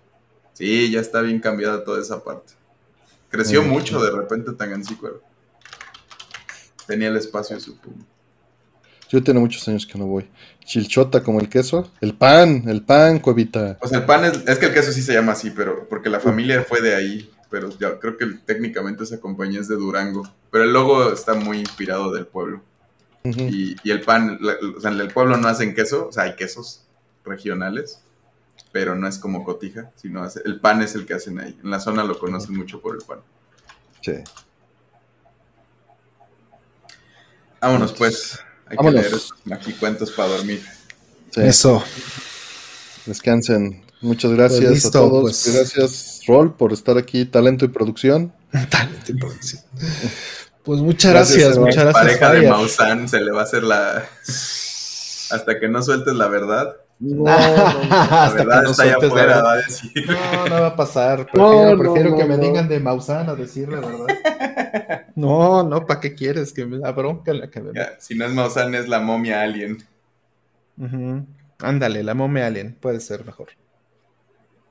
Sí, 0.54 0.90
ya 0.92 1.00
está 1.02 1.22
bien 1.22 1.40
cambiada 1.40 1.84
toda 1.84 2.02
esa 2.02 2.24
parte. 2.24 2.54
Creció 3.30 3.62
mucho 3.64 4.02
de 4.02 4.12
repente 4.12 4.54
Tangancícuaro. 4.54 5.22
Tenía 6.88 7.10
el 7.10 7.18
espacio, 7.18 7.60
supongo. 7.60 7.98
Yo 9.10 9.24
tiene 9.24 9.40
muchos 9.40 9.66
años 9.68 9.86
que 9.86 9.98
no 9.98 10.06
voy. 10.06 10.30
Chilchota 10.66 11.22
como 11.24 11.40
el 11.40 11.50
queso. 11.50 11.92
El 12.02 12.14
pan, 12.16 12.64
el 12.68 12.84
pan, 12.84 13.20
cuevita. 13.20 13.78
O 13.82 13.88
sea, 13.88 14.00
el 14.00 14.06
pan 14.06 14.26
es, 14.26 14.44
es 14.48 14.58
que 14.60 14.66
el 14.68 14.74
queso 14.74 14.92
sí 14.92 15.02
se 15.02 15.14
llama 15.14 15.34
así, 15.34 15.52
pero 15.52 15.88
porque 15.88 16.10
la 16.10 16.20
familia 16.20 16.64
fue 16.64 16.82
de 16.82 16.96
ahí. 16.96 17.30
Pero 17.50 17.70
ya 17.80 17.98
creo 18.00 18.18
que 18.18 18.26
técnicamente 18.46 19.04
esa 19.04 19.20
compañía 19.22 19.62
es 19.62 19.68
de 19.70 19.76
Durango. 19.76 20.24
Pero 20.52 20.66
el 20.66 20.74
logo 20.74 21.12
está 21.14 21.34
muy 21.36 21.60
inspirado 21.60 22.12
del 22.14 22.28
pueblo. 22.28 22.62
Y, 23.24 23.76
y 23.84 23.92
el 23.92 24.02
pan, 24.02 24.38
la- 24.42 24.56
o 24.78 24.80
sea, 24.80 24.92
en 24.92 25.00
el 25.00 25.10
pueblo 25.10 25.36
no 25.38 25.48
hacen 25.50 25.74
queso, 25.76 26.08
o 26.08 26.12
sea, 26.14 26.24
hay 26.24 26.36
quesos 26.36 26.86
regionales, 27.26 28.02
pero 28.78 28.94
no 28.94 29.08
es 29.08 29.18
como 29.18 29.44
cotija, 29.44 29.90
sino 29.96 30.22
hace- 30.22 30.44
el 30.46 30.60
pan 30.60 30.84
es 30.84 30.94
el 30.94 31.08
que 31.08 31.16
hacen 31.16 31.40
ahí. 31.40 31.58
En 31.64 31.72
la 31.72 31.80
zona 31.80 32.04
lo 32.04 32.20
conocen 32.20 32.56
mucho 32.56 32.80
por 32.80 32.96
el 32.96 33.02
pan. 33.02 33.22
Sí. 34.02 34.14
Vámonos 37.60 37.94
pues, 37.94 38.40
hay 38.68 38.78
Vámonos. 38.78 39.02
que 39.04 39.10
leer 39.50 39.60
aquí 39.60 39.74
cuentos 39.74 40.12
para 40.12 40.30
dormir. 40.30 40.64
sí. 41.32 41.42
Eso. 41.42 41.84
Descansen. 43.08 43.84
Muchas 44.02 44.32
gracias 44.34 44.60
Pues 44.62 44.72
listo, 44.84 44.90
a 44.90 44.92
todos. 44.92 45.22
pues. 45.24 45.56
Gracias, 45.56 46.20
Rol, 46.28 46.54
por 46.56 46.72
estar 46.72 47.00
aquí. 47.00 47.26
Talento 47.26 47.66
y 47.66 47.70
producción. 47.70 48.32
Talento 48.70 49.12
y 49.12 49.16
producción. 49.16 49.64
Pues 50.64 50.82
muchas 50.82 51.12
Gracias, 51.14 51.38
gracias, 51.40 51.58
muchas 51.58 51.84
gracias. 51.86 52.04
Pareja 52.20 52.32
de. 52.34 52.48
Maussan 52.50 53.10
se 53.10 53.22
le 53.22 53.32
va 53.32 53.40
a 53.42 53.44
hacer 53.46 53.64
la... 53.64 54.06
Hasta 55.32 55.60
que 55.60 55.68
no 55.68 55.82
sueltes 55.82 56.14
la 56.14 56.28
verdad. 56.28 56.76
La 57.00 57.36
Hasta 58.26 58.38
que 58.40 58.46
no 58.46 58.74
sueltes 58.74 59.10
la 59.10 59.16
verdad. 59.16 59.44
va 59.44 59.52
a 59.54 59.56
decir. 59.58 60.08
No, 60.08 60.48
no 60.48 60.62
va 60.62 60.68
a 60.68 60.76
pasar. 60.76 61.26
Prefiero, 61.32 61.52
No, 61.52 61.76
no, 61.76 61.78
prefiero 61.84 62.10
no, 62.12 62.18
que 62.18 62.26
me 62.26 62.38
no. 62.38 62.44
digan 62.44 62.68
de 62.68 62.80
Maussan 62.80 63.30
a 63.30 63.36
decir 63.36 63.70
la 63.70 63.80
verdad. 63.80 64.08
No, 65.16 65.64
no, 65.64 65.86
¿para 65.88 66.00
qué 66.00 66.14
quieres? 66.14 66.54
Que 66.54 66.64
me 66.66 66.78
la 66.78 66.92
bronca 66.92 67.34
la 67.34 67.50
que 67.50 67.60
me 67.60 67.74
Ya, 67.74 67.96
si 68.00 68.14
no 68.16 68.26
es 68.26 68.34
Maussan, 68.34 68.76
es 68.76 68.88
la 68.88 69.00
momia 69.00 69.42
alien. 69.42 69.78
Ujú. 70.78 71.26
Ándale, 71.60 72.04
la 72.04 72.14
momia 72.14 72.46
alien, 72.46 72.76
puede 72.80 73.00
ser 73.00 73.26
mejor. 73.26 73.48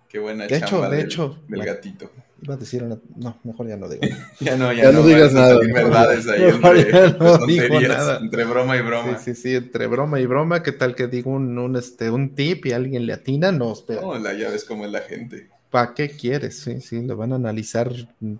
Qué 0.09 0.21
buena 0.21 0.47
De 0.47 0.57
hecho, 0.57 0.67
chamba 0.67 0.89
de 0.91 0.97
del- 0.99 1.07
hecho, 1.07 1.29
del 1.49 1.59
bueno. 1.59 1.65
gatito. 1.73 2.11
Iba 2.43 2.55
a 2.55 2.57
decir 2.59 2.83
una. 2.83 2.99
No, 3.17 3.39
mejor 3.45 3.67
ya 3.69 3.77
no 3.77 3.89
digo. 3.89 4.03
Ya 4.41 4.57
no, 4.57 4.73
ya, 4.73 4.85
Ya 4.85 4.93
no 4.93 5.03
digas 5.03 5.33
nada. 5.33 5.59
verdades 5.59 6.29
ahí 6.29 6.43
Mejor 6.43 6.77
entre, 6.77 6.93
ya 6.93 7.09
no 7.19 7.35
entre 7.35 7.47
digo 7.47 7.81
nada. 7.81 8.19
entre 8.19 8.45
broma 8.45 8.77
y 8.77 8.83
broma. 8.83 9.19
Sí, 9.19 9.35
sí, 9.35 9.43
sí, 9.43 9.55
entre 9.55 9.87
broma 9.87 10.21
y 10.21 10.27
broma, 10.27 10.63
¿qué 10.63 10.73
tal 10.73 10.95
que 10.95 11.07
digo 11.07 11.31
un, 11.31 11.59
un, 11.59 11.77
este, 11.77 12.11
un 12.11 12.35
tip 12.35 12.67
y 12.67 12.73
alguien 12.73 13.07
le 13.07 13.15
atina? 13.15 13.53
No, 13.53 13.73
espera. 13.73 14.03
No, 14.03 14.19
la, 14.19 14.35
ya 14.35 14.51
ves 14.51 14.65
cómo 14.65 14.85
es 14.85 14.93
la 14.93 15.01
gente. 15.01 15.49
¿Para 15.71 15.95
qué 15.95 16.11
quieres? 16.11 16.61
Sí, 16.61 16.81
sí, 16.81 17.03
lo 17.03 17.17
van 17.17 17.33
a 17.33 17.37
analizar 17.37 17.91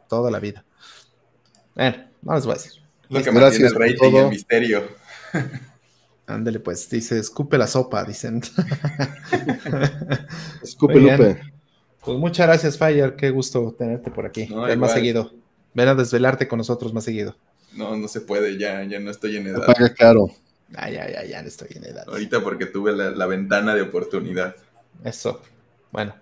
toda 0.09 0.31
la 0.31 0.39
vida. 0.41 0.65
Bueno, 1.75 1.97
no 2.23 2.35
les 2.35 2.45
voy 2.45 2.53
a 2.55 2.57
decir. 2.59 2.73
Lo 3.09 3.23
que 3.23 3.33
mantiene 3.33 3.67
el 3.69 3.75
rating 3.75 3.95
y 3.95 3.99
todo. 3.99 4.21
el 4.25 4.31
misterio. 4.31 4.83
Ándale, 6.27 6.59
pues, 6.61 6.89
dice, 6.91 7.19
escupe 7.19 7.57
la 7.57 7.67
sopa, 7.67 8.05
dicen. 8.05 8.43
Escupe. 10.63 11.01
Lupe. 11.01 11.41
Pues 12.07 12.19
muchas 12.19 12.47
gracias, 12.47 12.79
Fire. 12.79 13.17
Qué 13.17 13.31
gusto 13.31 13.75
tenerte 13.77 14.13
por 14.13 14.27
aquí. 14.27 14.47
No, 14.47 14.63
Ven 14.63 14.79
más 14.79 14.93
seguido. 14.93 15.33
Ven 15.75 15.89
a 15.89 15.95
desvelarte 15.97 16.47
con 16.47 16.59
nosotros 16.59 16.95
más 16.95 17.03
seguido. 17.03 17.37
No, 17.75 17.97
no 17.97 18.07
se 18.07 18.21
puede, 18.21 18.57
ya, 18.57 18.85
ya 18.85 19.01
no 19.01 19.11
estoy 19.11 19.37
en 19.37 19.45
Te 19.45 19.51
edad. 19.51 19.67
paga 19.67 19.93
caro. 19.93 20.31
Ay, 20.77 20.95
ya, 20.95 21.11
ya, 21.11 21.25
ya 21.25 21.43
no 21.43 21.49
estoy 21.49 21.69
en 21.73 21.85
edad. 21.85 22.05
Ahorita 22.09 22.41
porque 22.43 22.67
tuve 22.67 22.93
la, 22.93 23.11
la 23.11 23.27
ventana 23.27 23.75
de 23.75 23.83
oportunidad. 23.83 24.55
Eso. 25.05 25.43
Bueno. 25.91 26.15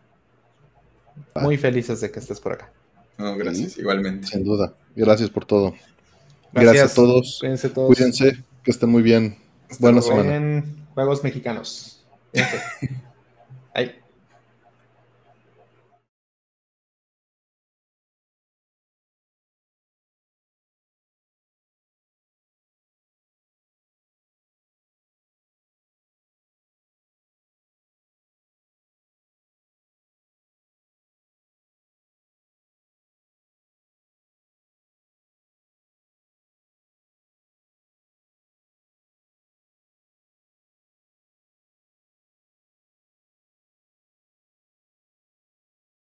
Va. 1.37 1.43
Muy 1.43 1.59
felices 1.59 2.01
de 2.01 2.11
que 2.11 2.19
estés 2.19 2.41
por 2.41 2.55
acá. 2.55 2.73
No, 3.19 3.37
gracias, 3.37 3.77
igualmente. 3.77 4.27
Sin 4.27 4.43
duda. 4.43 4.75
Gracias 4.97 5.29
por 5.29 5.45
todo. 5.45 5.75
Gracias, 6.53 6.75
Gracias, 6.75 6.93
a 6.93 6.95
todos. 6.95 7.37
Cuídense 7.41 7.69
todos. 7.69 7.95
Cuídense. 7.95 8.43
Que 8.63 8.71
estén 8.71 8.89
muy 8.89 9.03
bien. 9.03 9.37
Hasta 9.71 9.83
Buena 9.83 10.01
semana. 10.01 10.65
Juegos 10.95 11.23
mexicanos. 11.23 12.03
Cuídense. 12.33 12.59